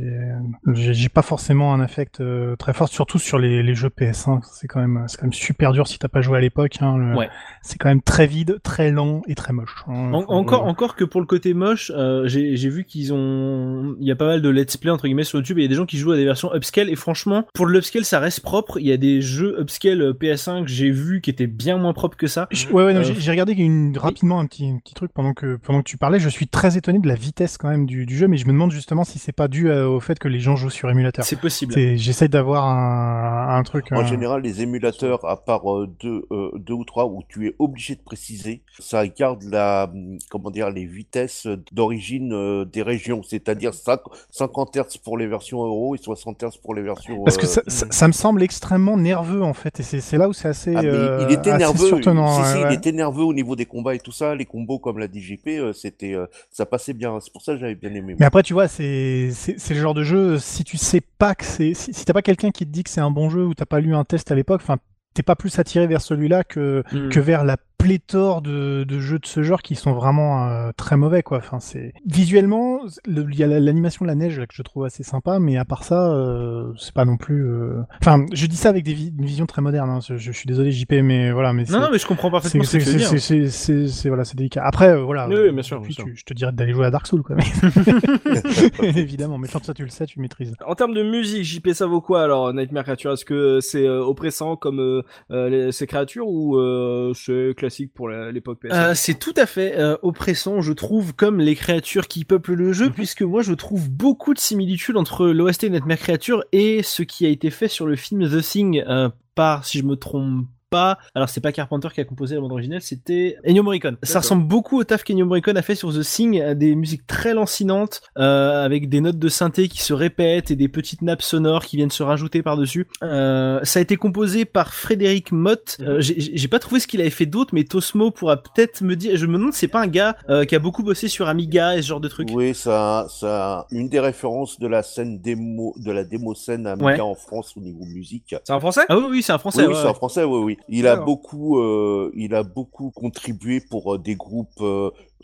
j'ai 1.09 1.13
pas 1.13 1.23
forcément 1.23 1.73
un 1.73 1.81
affect 1.81 2.21
euh, 2.21 2.55
très 2.57 2.75
fort, 2.75 2.89
surtout 2.89 3.19
sur 3.19 3.39
les, 3.39 3.63
les 3.63 3.75
jeux 3.75 3.89
PS1, 3.89 4.41
c'est 4.53 4.67
quand 4.69 4.81
même, 4.81 5.05
c'est 5.09 5.17
quand 5.17 5.25
même 5.27 5.33
super 5.33 5.73
dur 5.73 5.87
si 5.89 5.99
t'as 5.99 6.09
pas 6.09 6.21
joué 6.21 6.37
à 6.37 6.41
l'époque, 6.41 6.77
hein, 6.83 6.99
le- 6.99 7.15
Ouais. 7.17 7.31
c'est 7.63 7.79
quand 7.79 7.89
même 7.89 8.03
très 8.03 8.27
vide, 8.27 8.59
très 8.63 8.91
lent 8.91 9.23
et 9.27 9.35
très 9.35 9.53
moche. 9.55 9.75
hein. 9.87 10.13
En- 10.13 10.23
Faut- 10.23 10.33
encore, 10.33 10.67
encore 10.67 10.97
que 10.97 11.05
pour 11.05 11.21
le 11.23 11.27
côté 11.27 11.55
moche, 11.55 11.91
euh, 11.95 12.27
j'ai 12.29 12.57
j'ai 12.57 12.69
vu 12.69 12.85
qu'ils 12.85 13.13
ont, 13.15 13.97
il 14.01 14.07
y 14.07 14.11
a 14.11 14.17
pas 14.17 14.27
mal 14.27 14.43
de 14.43 14.49
let's 14.51 14.77
play 14.77 14.91
entre 14.91 15.05
guillemets 15.07 15.25
sur 15.25 15.39
YouTube 15.39 15.59
et 15.59 15.63
il 15.63 15.65
y 15.65 15.67
a 15.67 15.69
des 15.71 15.75
gens 15.77 15.87
qui 15.87 15.97
jouent 15.99 16.13
à 16.13 16.17
des 16.17 16.25
versions 16.25 16.55
upscale 16.55 16.91
et 16.91 16.97
franchement, 16.97 17.45
pour 17.55 17.65
le 17.67 17.79
upscale, 17.79 18.05
ça 18.05 18.19
reste 18.21 18.41
propre. 18.41 18.79
Il 18.79 18.87
y 18.87 18.93
a 18.93 18.97
des 18.99 19.21
jeux 19.23 19.59
upscale 19.61 20.03
euh, 20.03 20.13
PS1 20.13 20.63
que 20.65 20.71
j'ai 20.71 20.91
vu 20.91 21.21
qui 21.21 21.31
étaient 21.31 21.47
bien 21.47 21.79
moins 21.79 21.93
propres 21.95 22.17
que 22.17 22.27
ça. 22.27 22.49
Je- 22.51 22.67
Ouais, 22.69 22.85
ouais, 22.85 22.93
non, 22.93 23.01
Euh, 23.01 23.05
j'ai 23.05 23.15
j'ai 23.19 23.31
regardé 23.31 23.53
une, 23.55 23.97
rapidement 23.97 24.41
un 24.41 24.47
petit, 24.47 24.69
un 24.69 24.79
petit 24.79 24.95
truc 24.95 25.11
pendant 25.15 25.33
que, 25.33 25.57
pendant 25.57 25.81
que 25.81 25.89
tu 25.89 25.97
parlais. 25.97 26.19
Je 26.21 26.29
suis 26.29 26.49
très 26.49 26.77
étonné 26.77 26.99
de 26.99 27.09
la 27.09 27.15
vitesse 27.15 27.57
quand 27.57 27.69
même 27.71 27.87
du, 27.87 28.05
du 28.05 28.17
jeu, 28.17 28.29
mais 28.29 28.37
je 28.37 28.47
me 28.47 28.53
demande 28.53 28.73
justement 28.73 29.05
si 29.05 29.19
c'est 29.19 29.33
pas 29.33 29.49
dû 29.49 29.71
au 29.71 30.01
fait 30.01 30.19
que 30.19 30.29
les 30.29 30.41
gens 30.41 30.57
jouent 30.57 30.69
sur 30.71 30.89
émulateur. 30.99 31.25
C'est 31.25 31.41
possible. 31.41 31.75
J'essaie 31.97 32.29
d'avoir 32.29 32.67
un, 32.67 33.57
un 33.59 33.63
truc. 33.63 33.87
En 33.93 34.01
un- 34.01 34.07
général, 34.07 34.43
les 34.43 34.63
émulateurs, 34.63 35.25
à 35.29 35.37
part 35.37 35.73
euh, 35.73 35.89
deux, 36.01 36.27
euh, 36.31 36.51
deux 36.59 36.75
ou 36.75 36.85
trois 36.85 37.07
où 37.07 37.23
tu 37.29 37.47
es 37.49 37.55
obligé 37.59 37.95
de 37.95 38.01
préciser, 38.01 38.63
ça 38.79 39.07
garde 39.07 39.43
la, 39.45 39.91
comment 40.31 40.51
dire, 40.51 40.71
les 40.71 40.85
vitesses 40.85 41.47
d'origine 41.73 42.33
euh, 42.33 42.65
des 42.65 42.83
régions, 42.83 43.23
c'est-à-dire 43.23 43.75
5 43.75 44.01
50 44.31 44.77
Hz 44.77 44.99
pour 45.05 45.19
les 45.19 45.27
versions 45.27 45.65
euro 45.65 45.95
et 45.95 45.99
60 45.99 46.43
Hz 46.43 46.57
pour 46.63 46.75
les 46.75 46.83
versions. 46.83 47.25
Parce 47.25 47.37
que 47.37 47.47
euh, 47.47 47.49
ça, 47.49 47.63
ça, 47.67 47.87
ça 47.91 48.09
me 48.09 48.13
semble 48.13 48.43
extrêmement 48.43 48.97
nerveux 48.97 49.43
en 49.43 49.55
fait, 49.55 49.81
et 49.81 49.83
c'est 49.83 50.17
là 50.19 50.29
où 50.29 50.33
c'est 50.33 50.49
assez, 50.49 50.75
Ah, 50.77 50.83
euh, 50.85 51.27
il 51.29 51.35
était 51.35 51.51
assez 51.51 51.59
nerveux, 51.59 51.87
surtenant. 51.89 52.35
si, 52.35 52.41
ouais, 52.41 52.47
si, 52.47 52.59
ouais. 52.65 52.67
il 52.71 52.75
était 52.77 52.93
nerveux 52.93 53.25
au 53.25 53.33
niveau 53.35 53.57
des 53.57 53.67
combats 53.67 53.95
et 53.95 53.99
tout 54.01 54.13
ça, 54.13 54.35
les 54.35 54.45
combos 54.47 54.79
comme 54.79 54.99
l'a 54.99 55.07
euh, 55.47 55.73
c'était, 55.73 56.15
euh, 56.15 56.27
ça 56.51 56.67
passait 56.67 56.93
bien, 56.93 57.19
c'est 57.21 57.33
pour 57.33 57.43
ça 57.43 57.55
que 57.55 57.59
j'avais 57.61 57.75
bien 57.75 57.93
aimé. 57.95 58.17
Mais 58.19 58.27
après, 58.27 58.43
tu 58.43 58.53
vois, 58.53 58.69
c'est 58.69 59.31
le 59.71 59.75
genre 59.81 59.95
de 59.95 60.03
jeu, 60.03 60.39
si 60.39 60.65
tu 60.65 60.77
sais 60.89 61.01
pas 61.19 61.35
que 61.35 61.45
c'est. 61.45 61.75
Si, 61.75 61.93
si 61.93 62.05
t'as 62.05 62.13
pas 62.13 62.23
quelqu'un 62.23 62.51
qui 62.51 62.65
te 62.67 62.71
dit 62.71 62.85
que 62.85 62.91
c'est 62.91 63.01
un 63.01 63.11
bon 63.11 63.31
jeu 63.31 63.45
ou 63.47 63.55
t'as 63.55 63.67
pas 63.67 63.81
lu 63.81 63.95
un 63.95 64.05
test 64.05 64.31
à 64.31 64.35
l'époque, 64.35 64.61
enfin, 64.63 64.79
t'es 65.15 65.23
pas 65.23 65.37
plus 65.37 65.59
attiré 65.59 65.87
vers 65.87 66.01
celui-là 66.01 66.45
que, 66.45 66.83
Mm. 66.93 67.09
que 67.11 67.21
vers 67.21 67.45
la 67.45 67.57
pléthore 67.79 68.43
de, 68.43 68.85
de 68.85 68.99
jeux 68.99 69.19
de 69.19 69.27
ce 69.27 69.43
genre 69.43 69.63
qui 69.63 69.75
sont 69.77 69.93
vraiment 69.93 70.49
euh, 70.49 70.71
très 70.77 70.97
mauvais 70.97 71.23
quoi. 71.23 71.39
Enfin 71.39 71.61
c'est 71.61 71.93
visuellement 72.05 72.81
le- 73.07 73.27
il 73.31 73.39
y 73.39 73.45
a 73.45 73.47
la- 73.47 73.61
l'animation 73.61 74.05
de 74.05 74.09
la 74.09 74.15
neige 74.17 74.39
là, 74.39 74.47
que 74.47 74.55
je 74.55 74.63
trouve 74.63 74.85
assez 74.85 75.05
sympa, 75.05 75.39
mais 75.39 75.57
à 75.57 75.65
part 75.65 75.85
ça 75.85 76.11
euh, 76.13 76.73
c'est 76.77 76.93
pas 76.93 77.05
non 77.05 77.17
plus. 77.17 77.47
euh, 77.49 77.81
Enfin 78.03 78.27
je 78.33 78.47
dis 78.47 78.57
ça 78.57 78.69
avec 78.69 78.85
des 78.85 78.95
vi- 78.95 79.13
une 79.17 79.25
vision 79.25 79.47
très 79.47 79.63
moderne. 79.63 79.89
hein. 79.91 80.01
Je, 80.07 80.17
je 80.17 80.33
suis 80.33 80.47
désolé 80.47 80.73
JP 80.73 80.93
mais 81.03 81.31
voilà 81.31 81.53
mais 81.53 81.63
Non, 81.63 81.67
c'est- 81.69 81.79
non, 81.81 81.89
mais 81.93 81.99
je 81.99 82.07
comprends 82.07 82.31
parfaitement 82.31 82.65
ce 82.65 82.71
c'est 82.73 82.79
que 82.81 82.85
tu 82.85 82.91
veux 82.91 82.99
dire. 82.99 83.09
c'est- 83.09 83.19
c'est- 83.19 83.49
c'est- 83.49 83.87
c'est- 83.89 84.09
voilà 84.09 84.25
c'est 84.25 84.37
délicat. 84.37 84.63
Après 84.65 84.89
euh, 84.91 85.03
voilà. 85.03 85.29
Oui, 85.29 85.37
oui, 85.45 85.53
bien 85.53 85.63
sûr, 85.63 85.81
puis 85.81 85.95
bien 85.95 86.05
sûr. 86.05 86.13
tu- 86.13 86.17
je 86.17 86.25
te 86.25 86.35
dirais 86.35 86.51
d'aller 86.53 86.73
jouer 86.73 86.87
à 86.87 86.91
Dark 86.91 87.07
Souls 87.07 87.23
quoi. 87.23 87.37
mais- 87.37 87.45
Évidemment, 88.99 89.39
mais 89.39 89.49
tant 89.49 89.61
que 89.61 89.67
ça 89.67 89.75
tu 89.75 89.83
le 89.85 89.89
sais, 89.91 90.07
tu 90.07 90.19
maîtrises. 90.21 90.55
En 90.67 90.75
termes 90.75 90.95
de 90.95 91.03
musique, 91.03 91.45
JP, 91.45 91.69
ça 91.75 91.87
vaut 91.87 92.01
quoi 92.01 92.23
alors, 92.25 92.53
Nightmare 92.53 92.83
Creature? 92.85 93.13
Est-ce 93.13 93.25
que 93.25 93.61
c'est 93.61 93.87
euh, 93.87 94.01
oppressant 94.03 94.57
comme 94.57 94.81
euh, 94.81 95.03
euh, 95.31 95.71
ces 95.71 95.87
créatures 95.87 96.27
ou 96.29 96.57
euh, 96.57 97.13
c'est 97.15 97.55
classique? 97.57 97.68
Pour 97.95 98.09
l'époque 98.09 98.61
PS 98.61 98.73
Euh, 98.73 98.95
c'est 98.95 99.19
tout 99.19 99.35
à 99.37 99.47
fait 99.47 99.79
euh, 99.79 99.97
oppressant, 100.03 100.61
je 100.61 100.73
trouve, 100.73 101.15
comme 101.15 101.41
les 101.41 101.55
créatures 101.55 102.09
qui 102.09 102.25
peuplent 102.25 102.55
le 102.55 102.73
jeu, 102.73 102.91
puisque 102.91 103.23
moi 103.23 103.43
je 103.43 103.55
trouve 103.55 103.91
beaucoup 103.91 104.35
de 104.35 104.39
similitudes 104.39 104.97
entre 104.97 105.27
l'OST 105.29 105.65
Nightmare 105.65 105.99
Creature 105.99 106.45
et 106.53 106.83
ce 106.83 107.03
qui 107.03 107.27
a 107.27 107.29
été 107.29 107.51
fait 107.51 107.69
sur 107.69 107.87
le 107.87 107.97
film 107.97 108.29
The 108.29 108.43
Thing 108.43 108.83
euh, 108.87 109.09
par, 109.35 109.65
si 109.65 109.79
je 109.79 109.85
me 109.85 109.97
trompe 109.97 110.47
pas, 110.71 110.99
alors 111.15 111.29
c'est 111.29 111.41
pas 111.41 111.53
Carpenter 111.53 111.89
qui 111.95 112.01
a 112.01 112.05
composé 112.05 112.35
la 112.35 112.41
bande 112.41 112.53
originale, 112.53 112.83
c'était 112.83 113.37
Ennio 113.47 113.63
Morricone. 113.63 113.97
Ça 114.03 114.21
ressemble 114.21 114.45
beaucoup 114.47 114.79
au 114.79 114.85
taf 114.85 115.03
qu'Ennio 115.03 115.27
Morricone 115.27 115.57
a 115.57 115.63
fait 115.63 115.75
sur 115.75 115.93
The 115.93 116.01
Thing, 116.03 116.41
à 116.41 116.55
des 116.55 116.75
musiques 116.75 117.07
très 117.07 117.35
lancinantes, 117.35 118.03
euh, 118.19 118.65
avec 118.65 118.89
des 118.89 119.01
notes 119.01 119.19
de 119.19 119.29
synthé 119.29 119.69
qui 119.69 119.83
se 119.83 119.93
répètent 119.93 120.51
et 120.51 120.57
des 120.57 120.69
petites 120.69 121.03
nappes 121.03 121.23
sonores 121.23 121.65
qui 121.65 121.77
viennent 121.77 121.91
se 121.91 122.03
rajouter 122.03 122.43
par-dessus. 122.43 122.87
Euh, 123.03 123.61
ça 123.63 123.79
a 123.79 123.83
été 123.83 123.97
composé 123.97 124.45
par 124.45 124.75
Frédéric 124.75 125.33
Mott. 125.33 125.77
Euh, 125.81 126.01
j'ai- 126.01 126.21
j'ai 126.21 126.37
j'ai 126.37 126.49
pas 126.49 126.59
trouvé 126.59 126.81
ce 126.81 126.87
qu'il 126.87 127.01
avait 127.01 127.11
fait 127.11 127.27
d'autre, 127.27 127.55
mais 127.55 127.65
Tosmo 127.65 128.11
pourra 128.11 128.37
peut-être 128.37 128.83
me 128.83 128.95
dire. 128.97 129.17
Je 129.17 129.27
me 129.27 129.39
demande, 129.39 129.53
si 129.53 129.61
c'est 129.61 129.69
pas 129.69 129.81
un 129.83 129.87
gars 129.87 130.17
euh, 130.29 130.45
qui 130.45 130.55
a 130.55 130.59
beaucoup 130.59 130.83
bossé 130.83 131.09
sur 131.09 131.29
Amiga 131.29 131.77
et 131.77 131.83
ce 131.83 131.89
genre 131.89 132.01
de 132.01 132.09
trucs. 132.09 132.29
Oui, 132.33 132.55
ça, 132.55 133.07
ça, 133.11 133.67
une 133.71 133.89
des 133.89 134.01
références 134.01 134.59
de 134.61 134.67
la 134.67 134.83
scène 134.83 135.19
démo, 135.21 135.75
de 135.79 135.91
la 135.91 136.05
démo 136.05 136.35
scène 136.35 136.67
Amiga 136.67 136.85
Ouais. 136.89 137.01
en 137.01 137.15
France 137.15 137.55
au 137.57 137.61
niveau 137.61 137.85
musique. 137.85 138.35
C'est 138.45 138.53
un 138.53 138.61
français? 138.61 138.83
Ah 138.89 138.97
oui, 138.99 139.05
oui, 139.11 139.23
c'est 139.23 139.33
un 139.33 139.39
français. 139.39 139.63
oui, 139.63 139.69
oui, 139.69 139.75
ouais, 139.75 139.81
c'est 139.83 139.89
un 139.89 139.95
français, 139.95 140.25
oui, 140.25 140.39
oui. 140.45 140.58
Il 140.69 140.87
a 140.87 140.97
beaucoup, 140.97 141.59
euh, 141.59 142.11
il 142.15 142.35
a 142.35 142.43
beaucoup 142.43 142.91
contribué 142.91 143.61
pour 143.61 143.95
euh, 143.95 143.99
des 143.99 144.17
groupes 144.17 144.63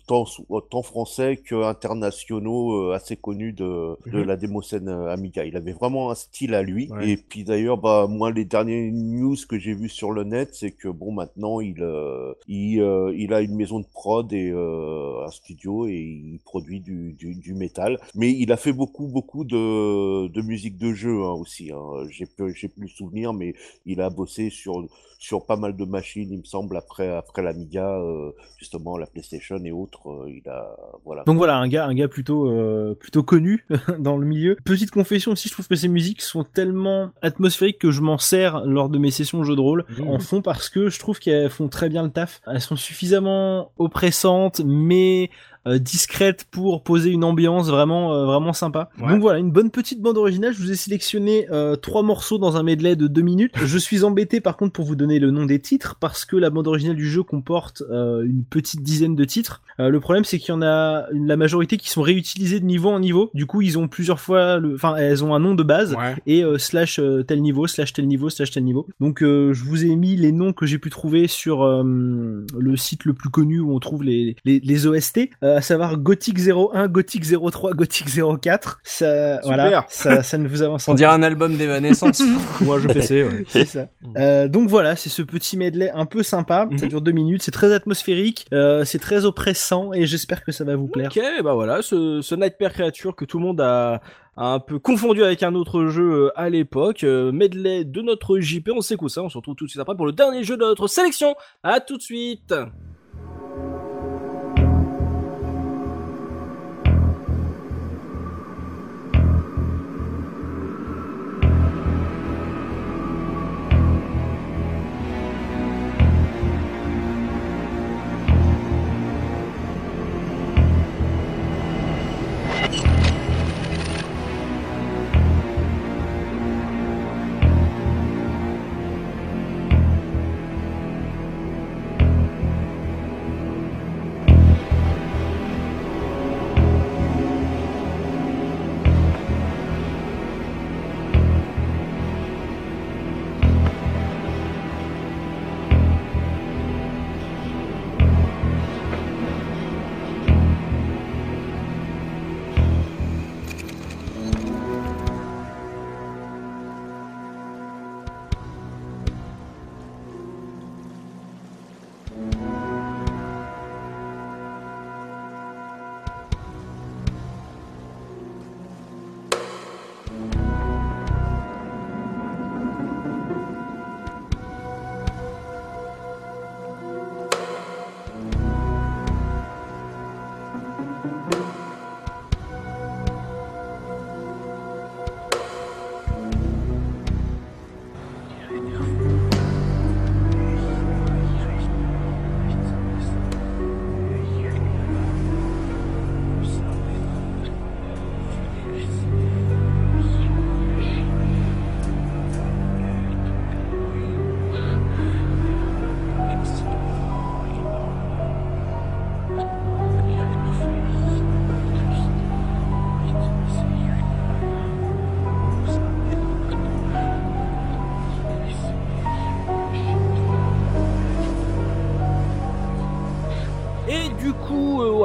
tant, 0.06 0.24
tant 0.70 0.82
français 0.82 1.36
que 1.38 1.54
internationaux 1.64 2.90
euh, 2.90 2.94
assez 2.94 3.16
connus 3.16 3.52
de, 3.52 3.96
de 4.06 4.18
Mhm. 4.18 4.22
la 4.22 4.36
démo 4.36 4.62
scène 4.62 4.88
euh, 4.88 5.08
Amiga. 5.12 5.44
Il 5.44 5.56
avait 5.56 5.72
vraiment 5.72 6.10
un 6.10 6.14
style 6.14 6.54
à 6.54 6.62
lui. 6.62 6.90
Ouais. 6.90 7.08
Et 7.08 7.16
puis 7.16 7.44
d'ailleurs, 7.44 7.78
bah 7.78 8.06
moi, 8.08 8.30
les 8.30 8.44
dernières 8.44 8.92
news 8.92 9.36
que 9.48 9.58
j'ai 9.58 9.74
vues 9.74 9.88
sur 9.88 10.10
le 10.12 10.24
net, 10.24 10.50
c'est 10.54 10.72
que 10.72 10.88
bon, 10.88 11.12
maintenant, 11.12 11.60
il, 11.60 11.82
euh, 11.82 12.32
il, 12.46 12.80
euh, 12.80 13.12
il 13.16 13.32
a 13.34 13.40
une 13.40 13.54
maison 13.56 13.80
de 13.80 13.86
prod 13.92 14.32
et 14.32 14.50
euh, 14.50 15.24
un 15.26 15.30
studio 15.30 15.86
et 15.86 15.94
il 15.94 16.38
produit 16.44 16.80
du, 16.80 17.12
du, 17.14 17.34
du 17.34 17.54
métal. 17.54 17.98
Mais 18.14 18.30
il 18.32 18.52
a 18.52 18.56
fait 18.56 18.72
beaucoup, 18.72 19.06
beaucoup 19.08 19.44
de, 19.44 20.28
de 20.28 20.42
musique 20.42 20.76
de 20.78 20.92
jeu 20.92 21.22
hein, 21.22 21.32
aussi. 21.32 21.70
Hein. 21.72 22.06
J'ai 22.10 22.26
plus 22.26 22.82
le 22.82 22.88
souvenir, 22.88 23.32
mais 23.32 23.54
il 23.86 24.00
a 24.00 24.10
bossé 24.10 24.50
sur 24.50 24.86
sur 25.18 25.46
pas 25.46 25.56
mal 25.56 25.74
de 25.74 25.84
machines, 25.86 26.30
il 26.30 26.38
me 26.40 26.44
semble, 26.44 26.76
après 26.76 27.08
après 27.08 27.42
l'Amiga, 27.42 27.98
euh, 27.98 28.32
justement 28.58 28.98
la 28.98 29.06
PlayStation 29.06 29.56
et 29.64 29.72
autres. 29.72 29.93
Euh, 30.06 30.28
il 30.28 30.48
a 30.48 30.76
voilà. 31.04 31.22
Donc 31.24 31.36
voilà, 31.36 31.56
un 31.56 31.68
gars, 31.68 31.86
un 31.86 31.94
gars 31.94 32.08
plutôt, 32.08 32.48
euh, 32.48 32.94
plutôt 32.94 33.22
connu 33.22 33.66
dans 33.98 34.16
le 34.16 34.26
milieu. 34.26 34.56
Petite 34.64 34.90
confession 34.90 35.32
aussi, 35.32 35.48
je 35.48 35.52
trouve 35.52 35.68
que 35.68 35.76
ces 35.76 35.88
musiques 35.88 36.22
sont 36.22 36.44
tellement 36.44 37.10
atmosphériques 37.22 37.78
que 37.78 37.90
je 37.90 38.00
m'en 38.00 38.18
sers 38.18 38.64
lors 38.64 38.88
de 38.88 38.98
mes 38.98 39.10
sessions 39.10 39.38
de 39.38 39.44
jeux 39.44 39.56
de 39.56 39.60
rôle 39.60 39.84
en 40.06 40.18
fond 40.18 40.42
parce 40.42 40.68
que 40.68 40.88
je 40.88 40.98
trouve 40.98 41.18
qu'elles 41.18 41.50
font 41.50 41.68
très 41.68 41.88
bien 41.88 42.02
le 42.02 42.10
taf. 42.10 42.40
Elles 42.46 42.60
sont 42.60 42.76
suffisamment 42.76 43.72
oppressantes, 43.78 44.60
mais 44.64 45.30
euh, 45.66 45.78
discrètes 45.78 46.44
pour 46.50 46.82
poser 46.82 47.10
une 47.10 47.24
ambiance 47.24 47.68
vraiment, 47.68 48.12
euh, 48.14 48.24
vraiment 48.26 48.52
sympa. 48.52 48.90
Ouais. 49.00 49.08
Donc 49.08 49.20
voilà, 49.20 49.38
une 49.38 49.50
bonne 49.50 49.70
petite 49.70 50.00
bande 50.00 50.18
originale. 50.18 50.52
Je 50.54 50.60
vous 50.60 50.70
ai 50.70 50.76
sélectionné 50.76 51.46
euh, 51.50 51.76
trois 51.76 52.02
morceaux 52.02 52.38
dans 52.38 52.56
un 52.56 52.62
medley 52.62 52.96
de 52.96 53.06
deux 53.06 53.22
minutes. 53.22 53.52
Je 53.64 53.78
suis 53.78 54.04
embêté 54.04 54.40
par 54.40 54.56
contre 54.56 54.72
pour 54.72 54.84
vous 54.84 54.96
donner 54.96 55.18
le 55.18 55.30
nom 55.30 55.46
des 55.46 55.58
titres 55.60 55.96
parce 55.98 56.24
que 56.24 56.36
la 56.36 56.50
bande 56.50 56.68
originale 56.68 56.96
du 56.96 57.08
jeu 57.08 57.22
comporte 57.22 57.82
une 57.90 58.44
petite 58.48 58.82
dizaine 58.82 59.14
de 59.16 59.24
titres. 59.24 59.62
Le 59.78 59.98
problème 60.00 60.24
c'est 60.24 60.38
qu'il 60.38 60.50
y 60.50 60.52
en 60.56 60.62
a 60.62 61.06
une- 61.12 61.26
la 61.26 61.36
majorité 61.36 61.76
qui 61.76 61.88
sont 61.90 62.02
réutilisés 62.02 62.60
de 62.60 62.64
niveau 62.66 62.90
en 62.90 63.00
niveau. 63.00 63.30
Du 63.34 63.46
coup, 63.46 63.62
ils 63.62 63.78
ont 63.78 63.88
plusieurs 63.88 64.20
fois, 64.20 64.58
le... 64.58 64.74
enfin, 64.74 64.96
elles 64.96 65.24
ont 65.24 65.34
un 65.34 65.40
nom 65.40 65.54
de 65.54 65.62
base 65.62 65.94
Ouais. 65.94 66.14
et 66.26 66.42
slash 66.58 67.00
tel 67.26 67.40
niveau, 67.42 67.66
slash 67.66 67.92
tel 67.92 68.06
niveau, 68.06 68.28
slash 68.30 68.50
tel 68.50 68.64
niveau. 68.64 68.86
Donc 69.00 69.20
je 69.20 69.64
vous 69.64 69.84
ai 69.84 69.96
mis 69.96 70.16
les 70.16 70.32
noms 70.32 70.52
que 70.52 70.66
j'ai 70.66 70.78
pu 70.78 70.90
trouver 70.90 71.26
sur 71.26 71.64
le 71.64 72.76
site 72.76 73.04
le 73.04 73.14
plus 73.14 73.30
connu 73.30 73.60
où 73.60 73.74
on 73.74 73.78
trouve 73.80 74.02
les, 74.04 74.36
les, 74.44 74.60
les 74.60 74.86
OST, 74.86 75.30
euh, 75.42 75.53
à 75.56 75.60
savoir 75.60 75.96
Gothic 75.96 76.38
01, 76.38 76.88
Gothic 76.88 77.24
03, 77.24 77.72
Gothic 77.74 78.06
04. 78.42 78.80
Ça, 78.82 79.40
voilà, 79.44 79.84
ça, 79.88 80.22
ça 80.22 80.38
ne 80.38 80.48
vous 80.48 80.62
avance 80.62 80.88
On 80.88 80.94
dirait 80.94 81.12
un 81.12 81.22
album 81.22 81.56
d'Evanescence. 81.56 82.22
Moi, 82.60 82.78
je 82.80 82.88
PC, 82.88 83.24
ouais. 83.24 83.44
c'est 83.48 83.64
ça. 83.64 83.86
Euh, 84.16 84.48
donc 84.48 84.68
voilà, 84.68 84.96
c'est 84.96 85.08
ce 85.10 85.22
petit 85.22 85.56
medley 85.56 85.90
un 85.94 86.06
peu 86.06 86.22
sympa. 86.22 86.68
Ça 86.76 86.84
Mhm. 86.84 86.88
dure 86.90 87.00
deux 87.00 87.12
minutes. 87.12 87.42
C'est 87.42 87.50
très 87.50 87.72
atmosphérique, 87.72 88.46
euh, 88.52 88.84
c'est 88.84 88.98
très 88.98 89.24
oppressant 89.24 89.92
et 89.92 90.06
j'espère 90.06 90.44
que 90.44 90.52
ça 90.52 90.64
va 90.64 90.76
vous 90.76 90.88
plaire. 90.88 91.10
Ok, 91.14 91.22
bah 91.42 91.54
voilà, 91.54 91.82
ce, 91.82 92.20
ce 92.22 92.34
Nightmare 92.34 92.72
Creature 92.72 93.14
que 93.16 93.24
tout 93.24 93.38
le 93.38 93.44
monde 93.44 93.60
a, 93.60 94.00
un 94.36 94.58
peu 94.58 94.78
confondu 94.80 95.22
avec 95.22 95.42
un 95.44 95.54
autre 95.54 95.86
jeu 95.86 96.02
euh, 96.26 96.32
à 96.34 96.50
l'époque. 96.50 97.04
Euh, 97.04 97.30
medley 97.30 97.84
de 97.84 98.02
notre 98.02 98.38
JP, 98.40 98.70
on 98.74 98.80
s'écoute 98.80 99.10
ça, 99.10 99.22
on 99.22 99.28
se 99.28 99.36
retrouve 99.38 99.54
tout 99.54 99.64
de 99.66 99.70
suite 99.70 99.80
après 99.80 99.94
pour 99.94 100.06
le 100.06 100.12
dernier 100.12 100.42
jeu 100.42 100.56
de 100.56 100.62
notre 100.62 100.88
sélection. 100.88 101.36
À 101.62 101.78
tout 101.80 101.96
de 101.96 102.02
suite 102.02 102.52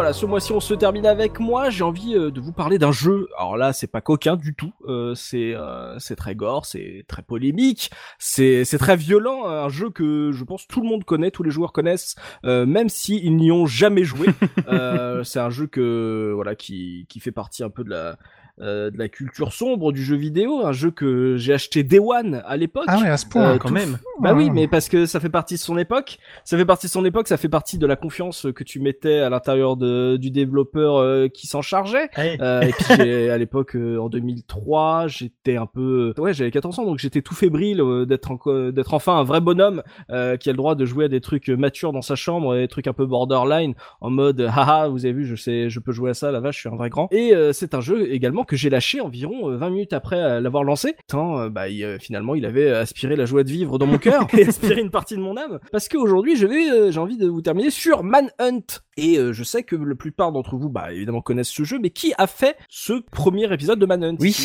voilà, 0.10 0.22
ce 0.22 0.26
mois-ci 0.26 0.54
on 0.54 0.60
se 0.60 0.74
termine 0.74 1.06
avec 1.06 1.40
moi. 1.40 1.70
J'ai 1.70 1.84
envie 1.84 2.16
euh, 2.16 2.32
de 2.32 2.42
vous 2.42 2.52
parler 2.52 2.80
d'un 2.80 2.92
jeu. 2.92 3.28
Alors 3.38 3.58
là, 3.58 3.74
c'est 3.74 3.86
pas 3.86 4.02
coquin 4.02 4.38
du 4.38 4.56
tout. 4.56 4.74
Euh, 4.88 5.14
c'est 5.14 5.54
euh, 5.54 6.00
c'est 6.00 6.16
très 6.16 6.34
gore, 6.34 6.66
c'est 6.66 7.06
très 7.08 7.22
polémique, 7.22 7.92
c'est 8.18 8.66
c'est 8.66 8.80
très 8.80 8.96
violent. 8.96 9.46
Un 9.46 9.70
jeu 9.70 9.92
que 9.92 10.32
je 10.32 10.44
pense 10.44 10.68
tout 10.68 10.82
le 10.82 10.88
monde 10.88 11.04
connaît, 11.04 11.30
tous 11.30 11.44
les 11.44 11.52
joueurs 11.52 11.74
connaissent, 11.74 12.16
euh, 12.44 12.66
même 12.66 12.90
s'ils 12.90 13.36
n'y 13.36 13.52
ont 13.52 13.68
jamais 13.68 14.04
joué. 14.04 14.30
Euh, 14.68 15.24
c'est 15.24 15.40
un 15.40 15.50
jeu 15.50 15.68
que 15.68 16.32
voilà 16.36 16.54
qui 16.54 17.06
qui 17.10 17.20
fait 17.20 17.32
partie 17.32 17.64
un 17.64 17.70
peu 17.70 17.84
de 17.84 17.90
la 17.90 18.18
de 18.60 18.98
la 18.98 19.08
culture 19.10 19.54
sombre 19.54 19.92
du 19.92 20.04
jeu 20.04 20.16
vidéo, 20.16 20.66
un 20.66 20.72
jeu 20.74 20.92
que 20.92 21.36
j'ai 21.38 21.54
acheté 21.54 21.84
Day 21.84 22.00
One 22.00 22.42
à 22.46 22.58
l'époque. 22.58 22.86
Ah 22.88 23.00
ouais, 23.00 23.08
à 23.08 23.18
ce 23.18 23.26
point, 23.26 23.54
Euh, 23.54 23.58
quand 23.58 23.72
même. 23.72 23.98
Bah 24.22 24.34
oui, 24.34 24.48
Ah. 24.50 24.54
mais 24.54 24.68
parce 24.68 24.90
que 24.90 25.06
ça 25.06 25.20
fait 25.20 25.30
partie 25.30 25.54
de 25.56 25.60
son 25.60 25.78
époque. 25.78 26.18
Ça 26.44 26.58
fait 26.58 26.66
partie 26.66 26.88
de 26.88 26.92
son 26.92 27.06
époque, 27.06 27.28
ça 27.28 27.38
fait 27.38 27.48
partie 27.50 27.78
de 27.78 27.88
la 27.88 27.96
confiance 27.96 28.48
que 28.54 28.64
tu 28.64 28.80
mettais 28.82 29.20
à 29.20 29.30
l'intérieur 29.30 29.78
de, 29.78 30.18
du 30.18 30.30
développeur 30.32 30.98
euh, 30.98 31.28
qui 31.30 31.48
s'en 31.48 31.62
chargeait. 31.62 32.10
Allez. 32.16 32.38
Euh, 32.42 32.62
et 32.62 32.72
puis 32.74 33.30
à 33.30 33.38
l'époque, 33.38 33.76
euh, 33.76 33.98
en 33.98 34.10
2003, 34.10 35.08
j'étais 35.08 35.56
un 35.58 35.66
peu, 35.66 36.14
ouais, 36.18 36.34
j'avais 36.34 36.52
14 36.52 36.80
ans, 36.80 36.86
donc 36.86 37.00
j'étais 37.00 37.22
tout 37.22 37.34
fébrile 37.34 37.82
euh, 37.82 38.06
d'être 38.06 38.32
enco- 38.32 38.72
d'être 38.72 38.94
enfin 38.94 39.18
un 39.20 39.24
vrai 39.24 39.42
bonhomme 39.42 39.84
euh, 40.12 40.38
qui 40.38 40.50
a 40.50 40.52
le 40.52 40.58
droit 40.58 40.76
de 40.76 40.86
jouer 40.86 41.06
à 41.06 41.08
des 41.08 41.22
trucs 41.22 41.50
matures 41.50 41.94
dans 41.94 42.02
sa 42.02 42.16
chambre, 42.16 42.56
des 42.56 42.68
trucs 42.68 42.88
un 42.88 42.94
peu 42.94 43.06
borderline, 43.06 43.74
en 44.02 44.10
mode, 44.10 44.42
haha, 44.42 44.88
vous 44.90 45.06
avez 45.06 45.14
vu, 45.14 45.26
je 45.26 45.36
sais, 45.36 45.70
je 45.70 45.80
peux 45.80 45.92
jouer 45.92 46.12
à 46.12 46.14
ça, 46.14 46.32
la 46.32 46.40
vache, 46.40 46.56
je 46.56 46.60
suis 46.62 46.70
un 46.70 46.76
vrai 46.76 46.90
grand. 46.90 47.08
Et 47.12 47.34
euh, 47.36 47.54
c'est 47.54 47.74
un 47.74 47.82
jeu 47.82 48.12
également 48.12 48.44
que 48.50 48.58
j'ai 48.58 48.70
lâché 48.70 49.00
environ 49.00 49.52
euh, 49.52 49.58
20 49.58 49.70
minutes 49.70 49.94
après 49.94 50.20
euh, 50.20 50.42
l'avoir 50.42 50.64
lancé. 50.64 50.96
Tant, 51.08 51.40
euh, 51.40 51.50
bah, 51.50 51.70
il, 51.70 51.84
euh, 51.84 52.00
finalement, 52.00 52.34
il 52.34 52.46
avait 52.46 52.72
aspiré 52.72 53.16
la 53.16 53.26
joie 53.26 53.44
de 53.44 53.50
vivre 53.50 53.78
dans 53.78 53.86
mon 53.86 54.00
cœur 54.00 54.28
et 54.38 54.46
aspiré 54.46 54.82
une 54.82 54.90
partie 54.90 55.16
de 55.16 55.22
mon 55.22 55.38
âme. 55.38 55.60
Parce 55.72 55.88
qu'aujourd'hui, 55.88 56.36
je 56.36 56.48
vais, 56.48 56.70
euh, 56.72 56.92
j'ai 56.92 57.00
envie 57.00 57.18
de 57.18 57.28
vous 57.28 57.42
terminer 57.42 57.70
sur 57.70 58.04
Manhunt. 58.04 58.66
Et 58.98 59.18
euh, 59.18 59.34
je 59.34 59.44
sais 59.44 59.64
que 59.64 59.76
la 59.76 59.96
plupart 59.96 60.32
d'entre 60.32 60.58
vous, 60.58 60.70
bah, 60.70 60.92
évidemment, 60.92 61.22
connaissent 61.22 61.50
ce 61.50 61.64
jeu, 61.64 61.78
mais 61.80 61.92
qui 61.92 62.12
a 62.18 62.26
fait 62.26 62.58
ce 62.70 62.94
premier 63.12 63.54
épisode 63.54 63.80
de 63.80 63.86
Manhunt 63.86 64.18
Oui, 64.20 64.36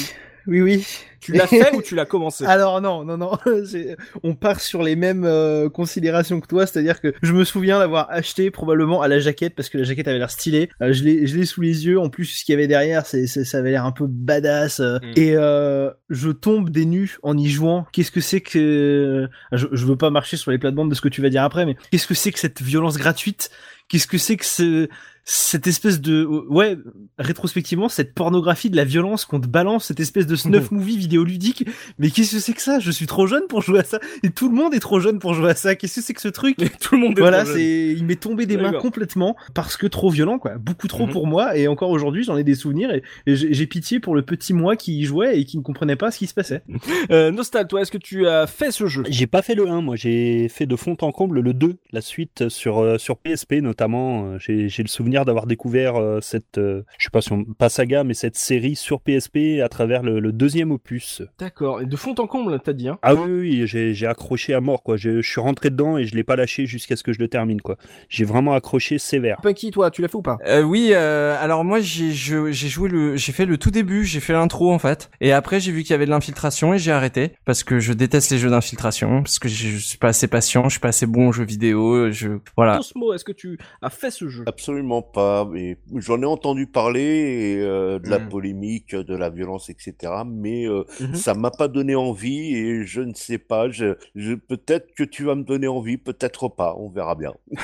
oui, 0.46 0.60
oui. 0.62 0.86
Tu 1.20 1.32
l'as 1.32 1.46
fait 1.46 1.74
ou 1.74 1.80
tu 1.80 1.94
l'as 1.94 2.04
commencé 2.06 2.44
Alors 2.44 2.82
non, 2.82 3.02
non, 3.04 3.16
non, 3.16 3.32
on 4.22 4.34
part 4.34 4.60
sur 4.60 4.82
les 4.82 4.94
mêmes 4.94 5.24
euh, 5.24 5.70
considérations 5.70 6.38
que 6.40 6.46
toi, 6.46 6.66
c'est-à-dire 6.66 7.00
que 7.00 7.14
je 7.22 7.32
me 7.32 7.44
souviens 7.44 7.78
l'avoir 7.78 8.08
acheté 8.10 8.50
probablement 8.50 9.00
à 9.00 9.08
la 9.08 9.20
jaquette 9.20 9.54
parce 9.54 9.70
que 9.70 9.78
la 9.78 9.84
jaquette 9.84 10.06
avait 10.06 10.18
l'air 10.18 10.30
stylée. 10.30 10.68
Euh, 10.82 10.92
je 10.92 11.02
l'ai, 11.04 11.46
sous 11.46 11.62
les 11.62 11.86
yeux. 11.86 11.98
En 11.98 12.10
plus, 12.10 12.26
ce 12.26 12.44
qu'il 12.44 12.52
y 12.52 12.56
avait 12.56 12.66
derrière, 12.66 13.06
c'est, 13.06 13.26
ça 13.26 13.58
avait 13.58 13.70
l'air 13.70 13.86
un 13.86 13.92
peu 13.92 14.06
badass. 14.06 14.80
euh, 14.80 14.98
Mm. 15.02 15.12
Et 15.16 15.34
euh, 15.36 15.90
je 16.10 16.30
tombe 16.30 16.70
des 16.70 16.84
nues 16.84 17.16
en 17.22 17.36
y 17.36 17.48
jouant. 17.48 17.86
Qu'est-ce 17.92 18.10
que 18.10 18.20
c'est 18.20 18.40
que 18.40 19.28
je, 19.52 19.66
je 19.72 19.86
veux 19.86 19.96
pas 19.96 20.10
marcher 20.10 20.36
sur 20.36 20.50
les 20.50 20.58
plates-bandes 20.58 20.90
de 20.90 20.94
ce 20.94 21.00
que 21.00 21.08
tu 21.08 21.20
vas 21.22 21.30
dire 21.30 21.42
après, 21.42 21.66
mais 21.66 21.76
qu'est-ce 21.90 22.06
que 22.06 22.14
c'est 22.14 22.32
que 22.32 22.38
cette 22.38 22.62
violence 22.62 22.96
gratuite? 22.98 23.50
Qu'est-ce 23.88 24.06
que 24.06 24.18
c'est 24.18 24.36
que 24.36 24.46
ce 24.46 24.88
cette 25.26 25.66
espèce 25.66 26.00
de 26.02 26.24
ouais 26.24 26.76
rétrospectivement 27.18 27.88
cette 27.88 28.12
pornographie 28.14 28.68
de 28.68 28.76
la 28.76 28.84
violence 28.84 29.24
qu'on 29.24 29.40
te 29.40 29.46
balance 29.46 29.86
cette 29.86 30.00
espèce 30.00 30.26
de 30.26 30.36
snuff 30.36 30.70
movie 30.70 30.98
vidéoludique. 30.98 31.66
Mais 31.98 32.10
qu'est-ce 32.10 32.32
que 32.34 32.40
c'est 32.40 32.52
que 32.52 32.60
ça? 32.62 32.78
Je 32.80 32.90
suis 32.90 33.06
trop 33.06 33.26
jeune 33.26 33.44
pour 33.48 33.62
jouer 33.62 33.78
à 33.80 33.84
ça. 33.84 34.00
Et 34.22 34.30
tout 34.30 34.48
le 34.48 34.54
monde 34.54 34.74
est 34.74 34.80
trop 34.80 35.00
jeune 35.00 35.18
pour 35.18 35.32
jouer 35.34 35.50
à 35.50 35.54
ça. 35.54 35.76
Qu'est-ce 35.76 35.96
que 35.96 36.00
c'est 36.02 36.12
que 36.14 36.20
ce 36.20 36.28
truc? 36.28 36.56
Tout 36.80 36.96
le 36.96 37.00
monde 37.00 37.18
est 37.18 37.22
voilà 37.22 37.38
trop 37.44 37.52
jeune. 37.52 37.56
c'est 37.56 37.92
il 37.96 38.04
m'est 38.04 38.20
tombé 38.20 38.46
des 38.46 38.56
mains 38.56 38.72
complètement 38.72 39.36
parce 39.54 39.76
que 39.76 39.86
trop 39.86 40.10
violent 40.10 40.38
quoi. 40.38 40.58
Beaucoup 40.58 40.88
trop 40.88 41.06
Mhm. 41.06 41.12
pour 41.12 41.26
moi. 41.26 41.56
Et 41.56 41.68
encore 41.68 41.90
aujourd'hui 41.90 42.24
j'en 42.24 42.36
ai 42.36 42.44
des 42.44 42.54
souvenirs 42.54 42.90
et, 42.92 43.02
et 43.26 43.36
j'ai 43.36 43.54
j'ai 43.54 43.66
pitié 43.66 44.00
pour 44.00 44.14
le 44.14 44.22
petit 44.22 44.52
moi 44.52 44.76
qui 44.76 44.98
y 44.98 45.04
jouait 45.04 45.38
et 45.40 45.44
qui 45.44 45.56
ne 45.56 45.62
comprenait 45.62 45.96
pas 45.96 46.10
ce 46.10 46.18
qui 46.18 46.26
se 46.26 46.34
passait. 46.34 46.62
Euh, 47.10 47.30
Nostal, 47.30 47.66
toi, 47.68 47.82
est-ce 47.82 47.90
que 47.92 47.98
tu 47.98 48.26
as 48.26 48.46
fait 48.46 48.70
ce 48.70 48.86
jeu? 48.86 49.02
J'ai 49.08 49.26
pas 49.26 49.42
fait 49.42 49.54
le 49.54 49.68
1, 49.68 49.82
moi. 49.82 49.94
J'ai 49.96 50.48
fait 50.48 50.64
de 50.64 50.74
fond 50.76 50.96
en 51.02 51.12
comble 51.12 51.40
le 51.40 51.52
2, 51.52 51.76
la 51.92 52.00
suite 52.00 52.48
sur, 52.48 52.78
euh, 52.78 52.96
sur 52.98 53.18
PSP 53.18 53.54
notamment. 53.60 54.26
Euh, 54.32 54.38
J'ai 54.38 54.68
j'ai 54.68 54.82
le 54.82 54.88
souvenir 54.88 55.13
d'avoir 55.24 55.46
découvert 55.46 55.94
euh, 55.94 56.18
cette, 56.20 56.58
euh, 56.58 56.82
je 56.98 57.04
sais 57.04 57.10
pas 57.10 57.20
si 57.20 57.32
on, 57.32 57.44
pas 57.44 57.68
saga, 57.68 58.02
mais 58.02 58.14
cette 58.14 58.36
série 58.36 58.74
sur 58.74 59.00
PSP 59.00 59.60
à 59.62 59.68
travers 59.68 60.02
le, 60.02 60.18
le 60.18 60.32
deuxième 60.32 60.72
opus. 60.72 61.22
D'accord. 61.38 61.80
Et 61.80 61.86
de 61.86 61.96
fond 61.96 62.16
en 62.18 62.26
comble, 62.26 62.58
t'as 62.58 62.72
dit, 62.72 62.88
hein? 62.88 62.98
Ah 63.02 63.14
oui, 63.14 63.30
oui, 63.30 63.66
j'ai 63.66 63.94
j'ai 63.94 64.06
accroché 64.08 64.54
à 64.54 64.60
mort 64.60 64.82
quoi. 64.82 64.96
Je, 64.96 65.20
je 65.20 65.30
suis 65.30 65.40
rentré 65.40 65.70
dedans 65.70 65.96
et 65.96 66.04
je 66.04 66.16
l'ai 66.16 66.24
pas 66.24 66.34
lâché 66.34 66.66
jusqu'à 66.66 66.96
ce 66.96 67.04
que 67.04 67.12
je 67.12 67.20
le 67.20 67.28
termine 67.28 67.60
quoi. 67.60 67.76
J'ai 68.08 68.24
vraiment 68.24 68.54
accroché 68.54 68.98
sévère. 68.98 69.38
Punky, 69.42 69.70
toi, 69.70 69.90
tu 69.90 70.02
l'as 70.02 70.08
fait 70.08 70.16
ou 70.16 70.22
pas? 70.22 70.38
Euh, 70.46 70.62
oui, 70.62 70.90
euh, 70.92 71.36
alors 71.40 71.64
moi 71.64 71.78
j'ai 71.80 72.12
joué 72.12 72.88
le 72.88 73.16
j'ai 73.16 73.32
fait 73.32 73.46
le 73.46 73.58
tout 73.58 73.70
début, 73.70 74.04
j'ai 74.04 74.20
fait 74.20 74.32
l'intro 74.32 74.72
en 74.72 74.78
fait 74.78 75.10
et 75.20 75.32
après 75.32 75.60
j'ai 75.60 75.70
vu 75.70 75.82
qu'il 75.82 75.90
y 75.90 75.94
avait 75.94 76.06
de 76.06 76.10
l'infiltration 76.10 76.74
et 76.74 76.78
j'ai 76.78 76.92
arrêté 76.92 77.32
parce 77.44 77.62
que 77.62 77.78
je 77.78 77.92
déteste 77.92 78.30
les 78.30 78.38
jeux 78.38 78.50
d'infiltration 78.50 79.22
parce 79.22 79.38
que 79.38 79.48
je, 79.48 79.68
je 79.68 79.78
suis 79.78 79.98
pas 79.98 80.08
assez 80.08 80.26
patient, 80.26 80.64
je 80.64 80.70
suis 80.70 80.80
pas 80.80 80.88
assez 80.88 81.06
bon 81.06 81.28
aux 81.28 81.32
jeux 81.32 81.44
vidéo, 81.44 82.10
je 82.10 82.38
voilà. 82.56 82.76
Tosmo, 82.78 83.12
est-ce 83.12 83.24
que 83.24 83.32
tu 83.32 83.58
as 83.82 83.90
fait 83.90 84.10
ce 84.10 84.28
jeu? 84.28 84.44
Absolument 84.46 85.02
pas. 85.12 85.44
Mais 85.50 85.76
j'en 85.96 86.20
ai 86.22 86.26
entendu 86.26 86.66
parler 86.66 87.00
et, 87.02 87.60
euh, 87.60 87.98
de 87.98 88.08
la 88.08 88.18
Mm. 88.18 88.28
polémique, 88.28 88.94
de 88.94 89.14
la 89.16 89.30
violence, 89.30 89.70
etc. 89.70 90.12
Mais 90.26 90.66
euh, 90.66 90.84
Mhm. 91.00 91.14
ça 91.14 91.34
m'a 91.34 91.50
pas 91.50 91.68
donné 91.68 91.94
envie 91.94 92.54
et 92.56 92.84
je 92.84 93.00
ne 93.00 93.14
sais 93.14 93.38
pas. 93.38 93.68
Je, 93.70 93.94
je 94.14 94.34
peut-être 94.34 94.94
que 94.94 95.04
tu 95.04 95.24
vas 95.24 95.34
me 95.34 95.42
donner 95.44 95.68
envie, 95.68 95.96
peut-être 95.96 96.48
pas. 96.48 96.74
On 96.78 96.88
verra 96.88 97.14
bien. 97.14 97.32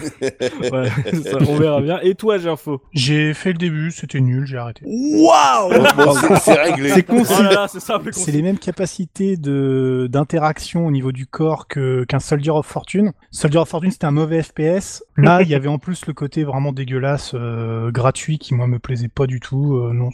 Ouais, 0.72 0.88
ça, 1.22 1.38
on 1.48 1.56
verra 1.56 1.80
bien. 1.80 1.98
Et 2.02 2.14
toi, 2.14 2.38
Gerfo? 2.38 2.80
J'ai 2.92 3.34
fait 3.34 3.52
le 3.52 3.58
début, 3.58 3.90
c'était 3.90 4.20
nul, 4.20 4.46
j'ai 4.46 4.56
arrêté. 4.58 4.82
Waouh 4.86 5.70
Bon, 5.96 6.12
c'est- 6.14 6.36
c'est 6.36 6.54
réglé. 6.54 6.90
c'est 6.90 7.02
concis 7.02 7.34
Oh 7.38 7.42
là 7.42 7.52
là, 7.52 7.68
c'est 7.68 7.80
simple 7.80 8.08
et 8.08 8.12
C'est 8.12 8.20
concis. 8.20 8.32
les 8.32 8.42
mêmes 8.42 8.58
capacités 8.58 9.36
de 9.36 10.08
d'interaction 10.10 10.86
au 10.86 10.90
niveau 10.90 11.12
du 11.12 11.26
corps 11.26 11.66
que 11.68 12.04
qu'un 12.04 12.18
Soldier 12.18 12.50
of 12.50 12.66
Fortune. 12.66 13.12
Soldier 13.30 13.58
of 13.60 13.68
Fortune 13.68 13.90
c'était 13.90 14.06
un 14.06 14.10
mauvais 14.10 14.42
FPS. 14.42 15.02
Là 15.16 15.42
il 15.42 15.48
y 15.48 15.54
avait 15.54 15.68
en 15.68 15.78
plus 15.78 16.06
le 16.06 16.12
côté 16.12 16.44
vraiment 16.44 16.72
dégueulasse, 16.72 17.29
euh, 17.34 17.90
gratuit 17.90 18.38
qui 18.38 18.54
moi 18.54 18.66
me 18.66 18.78
plaisait 18.78 19.08
pas 19.08 19.26
du 19.26 19.40
tout. 19.40 19.76
Euh, 19.76 19.92
non 19.92 20.10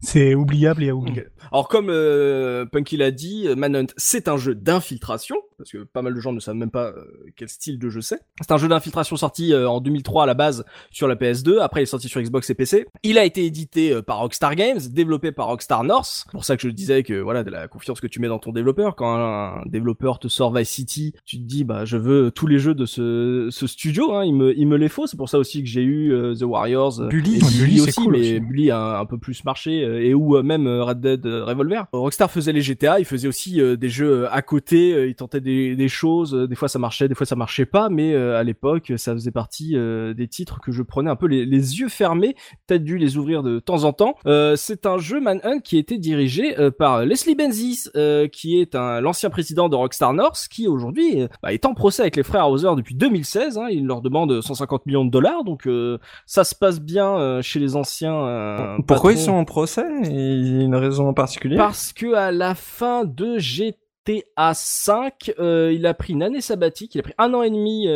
c'est 0.00 0.34
oubliable 0.34 0.82
et 0.82 0.90
à 0.90 0.94
oublier. 0.94 1.24
Alors 1.50 1.68
comme 1.68 1.88
euh, 1.90 2.64
Punky 2.66 2.96
l'a 2.96 3.10
dit, 3.10 3.48
Manhunt 3.56 3.86
c'est 3.96 4.28
un 4.28 4.36
jeu 4.36 4.54
d'infiltration 4.54 5.36
parce 5.58 5.70
que 5.70 5.84
pas 5.84 6.02
mal 6.02 6.14
de 6.14 6.20
gens 6.20 6.32
ne 6.32 6.40
savent 6.40 6.56
même 6.56 6.70
pas 6.70 6.88
euh, 6.88 7.04
quel 7.36 7.48
style 7.48 7.78
de 7.78 7.88
jeu 7.88 8.00
c'est. 8.00 8.20
C'est 8.40 8.52
un 8.52 8.56
jeu 8.56 8.68
d'infiltration 8.68 9.16
sorti 9.16 9.54
en 9.54 9.80
2003 9.80 10.24
à 10.24 10.26
la 10.26 10.34
base 10.34 10.64
sur 10.90 11.06
la 11.06 11.14
PS2, 11.14 11.60
après 11.60 11.80
il 11.80 11.82
est 11.84 11.86
sorti 11.86 12.08
sur 12.08 12.20
Xbox 12.20 12.50
et 12.50 12.54
PC. 12.54 12.86
Il 13.02 13.18
a 13.18 13.24
été 13.24 13.44
édité 13.44 14.02
par 14.02 14.18
Rockstar 14.18 14.56
Games, 14.56 14.80
développé 14.90 15.30
par 15.32 15.46
Rockstar 15.46 15.84
North. 15.84 16.26
Pour 16.32 16.44
ça 16.44 16.56
que 16.56 16.62
je 16.62 16.68
disais 16.68 17.02
que 17.02 17.14
voilà 17.20 17.44
de 17.44 17.50
la 17.50 17.68
confiance 17.68 18.00
que 18.00 18.06
tu 18.06 18.20
mets 18.20 18.28
dans 18.28 18.38
ton 18.38 18.52
développeur 18.52 18.96
quand 18.96 19.14
un 19.14 19.62
développeur 19.66 20.18
te 20.18 20.28
sort 20.28 20.52
Vice 20.52 20.70
City, 20.70 21.14
tu 21.24 21.38
te 21.38 21.44
dis 21.44 21.64
bah 21.64 21.84
je 21.84 21.96
veux 21.96 22.30
tous 22.30 22.46
les 22.46 22.58
jeux 22.58 22.74
de 22.74 22.86
ce, 22.86 23.48
studio, 23.66 24.14
hein, 24.14 24.24
il 24.24 24.34
me 24.34 24.58
il 24.58 24.66
me 24.66 24.76
les 24.76 24.88
faut. 24.88 25.06
C'est 25.06 25.16
pour 25.16 25.28
ça 25.28 25.38
aussi 25.38 25.62
que 25.62 25.68
j'ai 25.68 25.84
eu 25.84 26.12
The 26.38 26.44
Warriors, 26.52 27.00
euh, 27.00 27.08
Bully, 27.08 27.36
et 27.36 27.58
Bully, 27.58 27.80
aussi, 27.80 27.92
cool 27.92 28.12
mais 28.12 28.18
aussi. 28.18 28.40
Bully 28.40 28.70
a 28.70 28.98
un 28.98 29.06
peu 29.06 29.18
plus 29.18 29.44
marché 29.44 29.82
euh, 29.82 30.02
et 30.02 30.14
ou 30.14 30.36
euh, 30.36 30.42
même 30.42 30.66
Red 30.66 31.00
Dead 31.00 31.24
Revolver. 31.24 31.86
Rockstar 31.92 32.30
faisait 32.30 32.52
les 32.52 32.62
GTA, 32.62 32.98
il 32.98 33.04
faisait 33.04 33.28
aussi 33.28 33.60
des 33.76 33.88
jeux 33.88 34.28
à 34.30 34.42
côté, 34.42 35.08
il 35.08 35.14
tentait 35.14 35.40
des, 35.40 35.76
des 35.76 35.88
choses, 35.88 36.32
des 36.32 36.54
fois 36.54 36.68
ça 36.68 36.78
marchait, 36.78 37.08
des 37.08 37.14
fois 37.14 37.26
ça 37.26 37.36
marchait 37.36 37.66
pas, 37.66 37.88
mais 37.88 38.14
à 38.14 38.42
l'époque 38.42 38.92
ça 38.96 39.12
faisait 39.12 39.30
partie 39.30 39.74
des 39.74 40.28
titres 40.28 40.60
que 40.60 40.72
je 40.72 40.82
prenais 40.82 41.10
un 41.10 41.16
peu 41.16 41.26
les, 41.26 41.44
les 41.44 41.80
yeux 41.80 41.88
fermés, 41.88 42.34
peut-être 42.66 42.84
dû 42.84 42.98
les 42.98 43.16
ouvrir 43.16 43.42
de 43.42 43.58
temps 43.58 43.84
en 43.84 43.92
temps. 43.92 44.16
Euh, 44.26 44.56
c'est 44.56 44.86
un 44.86 44.98
jeu 44.98 45.20
Manhunt 45.20 45.60
qui 45.60 45.78
été 45.78 45.98
dirigé 45.98 46.54
par 46.78 47.04
Leslie 47.04 47.34
Benzies, 47.34 47.88
euh, 47.96 48.28
qui 48.28 48.58
est 48.60 48.74
un 48.74 49.00
l'ancien 49.00 49.30
président 49.30 49.68
de 49.68 49.76
Rockstar 49.76 50.12
North, 50.12 50.46
qui 50.50 50.68
aujourd'hui 50.68 51.26
bah, 51.42 51.52
est 51.52 51.64
en 51.66 51.74
procès 51.74 52.02
avec 52.02 52.16
les 52.16 52.22
frères 52.22 52.48
Hauser 52.48 52.70
depuis 52.76 52.94
2016. 52.94 53.58
Hein, 53.58 53.68
il 53.70 53.86
leur 53.86 54.00
demande 54.00 54.40
150 54.40 54.86
millions 54.86 55.04
de 55.04 55.10
dollars, 55.10 55.44
donc 55.44 55.66
euh, 55.66 55.98
ça 56.26 56.41
se 56.44 56.54
passe 56.54 56.80
bien 56.80 57.16
euh, 57.16 57.42
chez 57.42 57.58
les 57.58 57.76
anciens. 57.76 58.26
euh, 58.26 58.76
Pourquoi 58.86 59.12
ils 59.12 59.18
sont 59.18 59.32
en 59.32 59.44
procès? 59.44 59.84
Il 60.04 60.56
y 60.58 60.60
a 60.60 60.64
une 60.64 60.74
raison 60.76 61.08
en 61.08 61.14
particulier? 61.14 61.56
Parce 61.56 61.92
que 61.92 62.14
à 62.14 62.32
la 62.32 62.54
fin 62.54 63.04
de 63.04 63.38
GTA 63.38 64.52
5, 64.54 65.32
euh, 65.38 65.72
il 65.74 65.86
a 65.86 65.94
pris 65.94 66.12
une 66.12 66.22
année 66.22 66.40
sabbatique, 66.40 66.94
il 66.94 66.98
a 67.00 67.02
pris 67.02 67.14
un 67.18 67.32
an 67.34 67.42
et 67.42 67.50
demi 67.50 67.86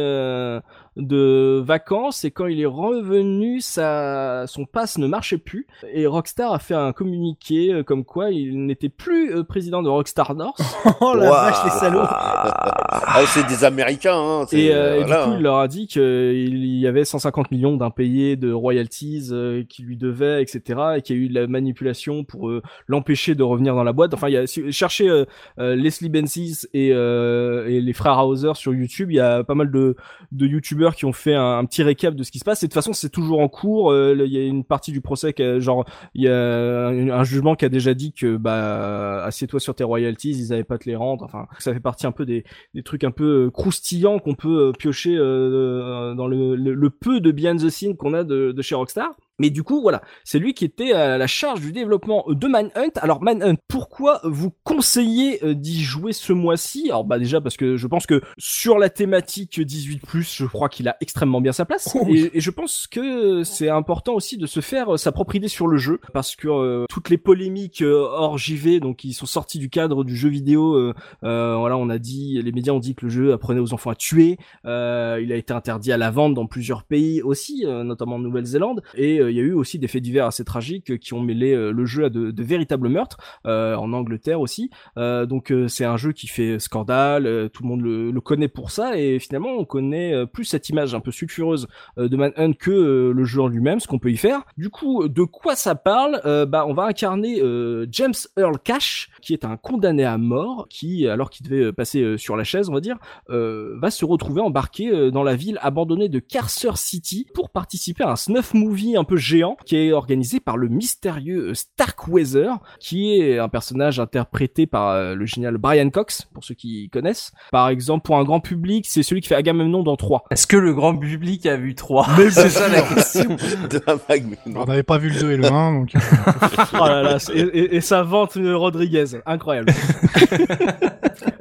de 0.97 1.63
vacances 1.65 2.25
et 2.25 2.31
quand 2.31 2.47
il 2.47 2.61
est 2.61 2.65
revenu, 2.67 3.61
sa, 3.61 4.45
son 4.47 4.65
pass 4.65 4.99
ne 4.99 5.07
marchait 5.07 5.39
plus 5.39 5.67
et 5.93 6.07
Rockstar 6.07 6.53
a 6.53 6.59
fait 6.59 6.75
un 6.75 6.93
communiqué 6.93 7.73
euh, 7.73 7.83
comme 7.83 8.05
quoi 8.05 8.31
il 8.31 8.65
n'était 8.67 8.89
plus 8.89 9.35
euh, 9.35 9.45
président 9.45 9.83
de 9.83 9.89
Rockstar 9.89 10.35
North 10.35 10.59
oh 11.01 11.15
la 11.15 11.29
vache 11.31 11.65
les 11.65 11.71
salauds 11.71 12.01
Ah, 12.09 13.23
c'est 13.27 13.47
des 13.47 13.65
Américains. 13.65 14.17
Hein, 14.17 14.47
et, 14.53 14.73
euh, 14.73 15.01
et 15.01 15.05
voilà, 15.05 15.17
du 15.17 15.25
coup 15.25 15.31
hein. 15.33 15.37
il 15.39 15.43
leur 15.43 15.59
a 15.59 15.69
dit 15.69 15.87
qu'il 15.87 16.67
y 16.79 16.87
avait 16.87 17.05
150 17.05 17.51
millions 17.51 17.77
d'impayés 17.77 18.37
de 18.37 18.53
royalties 18.53 19.29
euh, 19.33 19.65
qui 19.69 19.83
lui 19.83 19.97
devaient, 19.97 20.43
etc. 20.43 20.81
et 20.97 21.03
qu'il 21.03 21.17
y 21.17 21.21
a 21.21 21.23
eu 21.23 21.29
de 21.29 21.35
la 21.35 21.47
manipulation 21.47 22.25
pour 22.25 22.49
euh, 22.49 22.63
l'empêcher 22.87 23.35
de 23.35 23.43
revenir 23.43 23.75
dans 23.75 23.85
la 23.85 23.93
boîte. 23.93 24.15
Enfin, 24.15 24.29
il 24.29 24.33
y 24.35 24.37
a 24.37 24.47
si- 24.47 24.73
cherchez 24.73 25.09
euh, 25.09 25.25
euh, 25.59 25.75
Leslie 25.77 26.09
Benzies 26.09 26.67
et, 26.73 26.91
euh, 26.93 27.69
et 27.69 27.81
les 27.81 27.93
frères 27.93 28.27
Hauser 28.27 28.53
sur 28.55 28.75
YouTube. 28.75 29.11
Il 29.11 29.17
y 29.17 29.21
a 29.21 29.45
pas 29.45 29.55
mal 29.55 29.71
de, 29.71 29.97
de 30.33 30.47
Qui 30.95 31.05
ont 31.05 31.13
fait 31.13 31.35
un, 31.35 31.65
petit 31.65 31.83
récap 31.83 32.15
de 32.15 32.23
ce 32.23 32.31
qui 32.31 32.39
se 32.39 32.45
passe. 32.45 32.63
Et 32.63 32.67
de 32.67 32.71
toute 32.71 32.75
façon, 32.75 32.93
c'est 32.93 33.11
toujours 33.11 33.41
en 33.41 33.49
cours. 33.49 33.91
Euh, 33.91 34.15
Il 34.27 34.33
y 34.33 34.39
a 34.39 34.45
une 34.45 34.65
partie 34.65 34.93
du 34.93 35.01
procès 35.01 35.33
qui 35.33 35.43
a, 35.43 35.59
genre 35.59 35.85
il 36.15 36.25
y 36.25 36.29
a 36.29 36.89
un, 36.89 37.25
jugement 37.25 37.55
qui 37.57 37.65
a 37.65 37.69
déjà 37.69 37.95
dit 37.95 38.13
que 38.13 38.37
bah 38.37 39.25
assieds-toi 39.25 39.61
sur 39.61 39.75
tes 39.75 39.85
royalties, 39.85 40.31
ils 40.31 40.53
avaient 40.53 40.65
pas 40.65 40.79
te 40.79 40.89
les 40.89 40.97
rendre. 40.97 41.25
Enfin, 41.25 41.47
ça 41.59 41.73
fait 41.73 41.81
partie 41.81 42.07
un 42.07 42.13
peu 42.13 42.27
des, 42.27 42.45
des 42.75 42.83
trucs 42.83 43.05
un 43.05 43.11
peu 43.11 43.47
euh, 43.47 43.51
croustillants 43.51 44.19
qu'on 44.19 44.35
peut 44.35 44.69
euh, 44.69 44.73
piocher 44.73 45.17
euh, 45.17 46.15
dans 46.15 46.27
le, 46.27 46.91
peu 46.91 47.21
de 47.21 47.31
behind 47.31 47.61
the 47.61 47.69
scene 47.69 47.97
qu'on 47.97 48.15
a 48.15 48.25
de 48.25 48.63
chez 48.63 48.75
Rockstar. 48.75 49.17
Mais 49.39 49.51
du 49.51 49.63
coup, 49.63 49.81
voilà, 49.81 50.03
c'est 50.25 50.39
lui 50.39 50.55
qui 50.55 50.65
était 50.65 50.93
à 50.93 51.19
la 51.19 51.27
charge 51.27 51.61
du 51.61 51.73
développement 51.73 52.25
de 52.29 52.47
Manhunt. 52.47 52.93
Alors 52.97 53.23
Manhunt, 53.23 53.57
pourquoi 53.69 54.21
vous 54.25 54.53
conseillez 54.65 55.45
euh, 55.45 55.55
d'y 55.55 55.83
jouer 55.83 56.13
ce 56.13 56.33
mois-ci? 56.33 56.87
Alors 56.91 57.05
bah 57.05 57.19
déjà 57.19 57.41
parce 57.41 57.57
que 57.57 57.77
je 57.77 57.87
pense 57.87 58.07
que 58.07 58.21
sur 58.39 58.79
la 58.79 58.89
thématique 58.89 59.59
18+, 59.59 60.01
je 60.23 60.47
crois 60.47 60.69
qu'il 60.69 60.89
a 60.89 60.97
extrêmement 61.01 61.41
bien 61.41 61.53
sa 61.53 61.65
place. 61.65 61.95
Et, 62.09 62.39
et 62.39 62.41
je 62.41 62.51
pense 62.51 62.87
que 62.87 63.43
c'est 63.43 63.69
important 63.69 64.15
aussi 64.15 64.37
de 64.37 64.47
se 64.47 64.61
faire 64.61 64.95
euh, 64.95 64.97
sa 64.97 65.13
propre 65.13 65.35
idée 65.37 65.49
sur 65.49 65.67
le 65.67 65.77
jeu 65.77 66.01
parce 66.13 66.37
que 66.37 66.49
euh, 66.49 66.85
toutes 66.89 67.11
les 67.11 67.19
polémiques 67.19 67.83
euh, 67.83 68.07
hors 68.11 68.39
JV, 68.39 68.81
donc 68.81 68.97
qui 68.97 69.13
sont 69.13 69.27
sorties 69.27 69.59
du 69.59 69.69
cadre 69.69 70.05
du 70.05 70.17
jeu 70.17 70.29
vidéo, 70.29 70.75
euh, 70.75 70.95
euh, 71.25 71.57
voilà, 71.57 71.77
on 71.77 71.89
a 71.91 71.99
dit, 71.99 72.41
les 72.43 72.53
médias 72.53 72.73
ont 72.73 72.79
dit 72.79 72.95
que 72.95 73.07
le 73.07 73.11
jeu 73.11 73.33
apprenait 73.33 73.61
aux 73.61 73.75
enfants 73.75 73.91
à 73.91 73.95
tuer. 73.95 74.39
Euh, 74.65 75.21
il 75.23 75.33
a 75.33 75.37
été 75.37 75.53
interdit 75.53 75.93
à 75.93 75.97
la 75.97 76.11
vente 76.11 76.35
dans 76.35 76.47
plusieurs 76.47 76.85
pays 76.85 77.23
aussi, 77.23 77.65
euh, 77.67 77.85
notamment 77.85 78.17
en 78.17 78.19
Nouvelle-Zélande. 78.19 78.83
Et 78.95 79.19
euh, 79.21 79.26
il 79.31 79.37
y 79.37 79.41
a 79.41 79.43
eu 79.43 79.53
aussi 79.53 79.79
des 79.79 79.89
faits 79.89 80.03
divers 80.03 80.27
assez 80.27 80.45
tragiques 80.45 80.91
euh, 80.91 80.97
qui 80.97 81.15
ont 81.15 81.21
mêlé 81.21 81.53
euh, 81.53 81.73
le 81.73 81.87
jeu 81.87 82.05
à 82.05 82.11
de, 82.11 82.43
véritables 82.43 82.89
meurtres, 82.89 83.19
euh, 83.47 83.75
en 83.77 83.93
Angleterre 83.93 84.41
aussi. 84.41 84.71
Euh, 84.99 85.27
donc 85.27 85.51
euh, 85.51 85.69
c'est 85.69 85.85
un 85.85 85.97
jeu 85.97 86.13
qui 86.13 86.27
fait 86.27 86.59
scandale, 86.59 87.27
euh, 87.27 87.49
tout 87.49 87.63
le 87.63 87.69
monde 87.69 87.83
le, 87.83 88.21
connaît 88.21 88.49
pour 88.49 88.71
ça. 88.71 88.99
Et 88.99 89.19
finalement, 89.19 89.51
on 89.51 89.65
connaît 89.65 90.13
euh, 90.13 90.27
plus 90.27 90.45
cette 90.45 90.69
image 90.69 90.95
un 90.95 91.01
peu 91.01 91.13
sulfureuse 91.13 91.69
euh, 91.99 92.09
de 92.09 92.17
Manhunt 92.17 92.53
que 92.55 92.71
euh, 92.71 93.13
le 93.13 93.25
jeu 93.25 93.41
en 93.43 93.49
lui-même, 93.49 93.79
ce 93.81 93.87
qu'on 93.87 93.99
peut 93.99 94.11
y 94.11 94.17
faire. 94.17 94.43
Du 94.57 94.69
coup, 94.69 95.07
de 95.09 95.23
quoi 95.23 95.55
ça 95.55 95.75
parle? 95.75 96.21
Euh, 96.25 96.47
Bah, 96.47 96.65
on 96.67 96.75
va 96.75 96.85
incarner 96.85 97.41
euh, 97.41 97.87
James 97.91 98.15
Earl 98.37 98.59
Cash, 98.63 99.11
qui 99.21 99.33
est 99.33 99.45
un 99.45 99.57
condamné 99.57 100.05
à 100.05 100.19
mort, 100.19 100.67
qui, 100.69 101.07
alors 101.09 101.31
qu'il 101.31 101.47
devait 101.49 101.65
euh, 101.67 101.73
passer 101.73 102.03
euh, 102.03 102.17
sur 102.17 102.37
la 102.37 102.45
chaise, 102.45 102.69
on 102.69 102.75
va 102.75 102.81
dire, 102.81 102.99
euh, 103.31 103.77
va 103.81 103.91
se 103.91 104.05
retrouver 104.05 104.41
embarqué 104.41 104.91
euh, 104.91 105.11
dans 105.11 105.23
la 105.23 105.37
ville 105.37 105.59
abandonnée 105.63 106.09
de 106.09 106.19
Carcer 106.19 106.77
City 106.77 107.27
pour 107.35 107.51
participer 107.51 108.05
à 108.05 108.11
un 108.11 108.17
snuff 108.17 108.55
movie 108.55 108.97
un 108.97 109.05
peu 109.05 109.16
géant 109.17 109.57
qui 109.65 109.77
est 109.77 109.93
organisé 109.93 110.41
par 110.41 110.57
le 110.57 110.69
mystérieux 110.69 111.55
Starkweather, 111.55 112.59
qui 112.81 113.19
est 113.21 113.39
un 113.39 113.49
personnage 113.49 114.01
interprété 114.01 114.67
par 114.67 114.89
euh, 114.91 115.15
le 115.15 115.27
génial 115.27 115.57
Brian 115.59 115.91
Cox, 115.91 116.29
pour 116.35 116.45
ceux 116.45 116.55
qui 116.55 116.89
connaissent. 116.91 117.33
Par 117.53 117.69
exemple, 117.69 118.05
pour 118.05 118.17
un 118.19 118.25
grand 118.25 118.41
public, 118.41 118.87
c'est 118.89 119.03
celui 119.03 119.21
qui 119.21 119.29
fait 119.29 119.35
Agamemnon 119.35 119.83
dans 119.83 119.97
3. 119.97 120.25
Est-ce 120.31 120.47
que 120.47 120.57
le 120.57 120.75
grand 120.75 120.97
public 120.97 121.47
a 121.47 121.57
vu 121.57 121.75
3 121.75 122.07
Mais 122.19 122.31
C'est 122.31 122.49
ça 122.51 122.69
la 122.69 122.83
question. 122.83 123.37
On 124.55 124.65
n'avait 124.65 124.83
pas 124.83 124.99
vu 124.99 125.11
le 125.11 125.21
2 125.21 125.31
et 125.33 125.37
le 125.37 125.47
1, 125.47 125.73
donc. 125.75 125.95
euh, 125.95 125.99
oh 126.75 126.87
là 126.87 127.03
là, 127.03 127.19
c'est- 127.19 127.35
et, 127.37 127.41
et- 127.59 127.77
et 127.77 127.81
ça 127.81 128.03
vante 128.03 128.37
euh, 128.37 128.57
Rodriguez, 128.57 129.05
incroyable. 129.27 129.73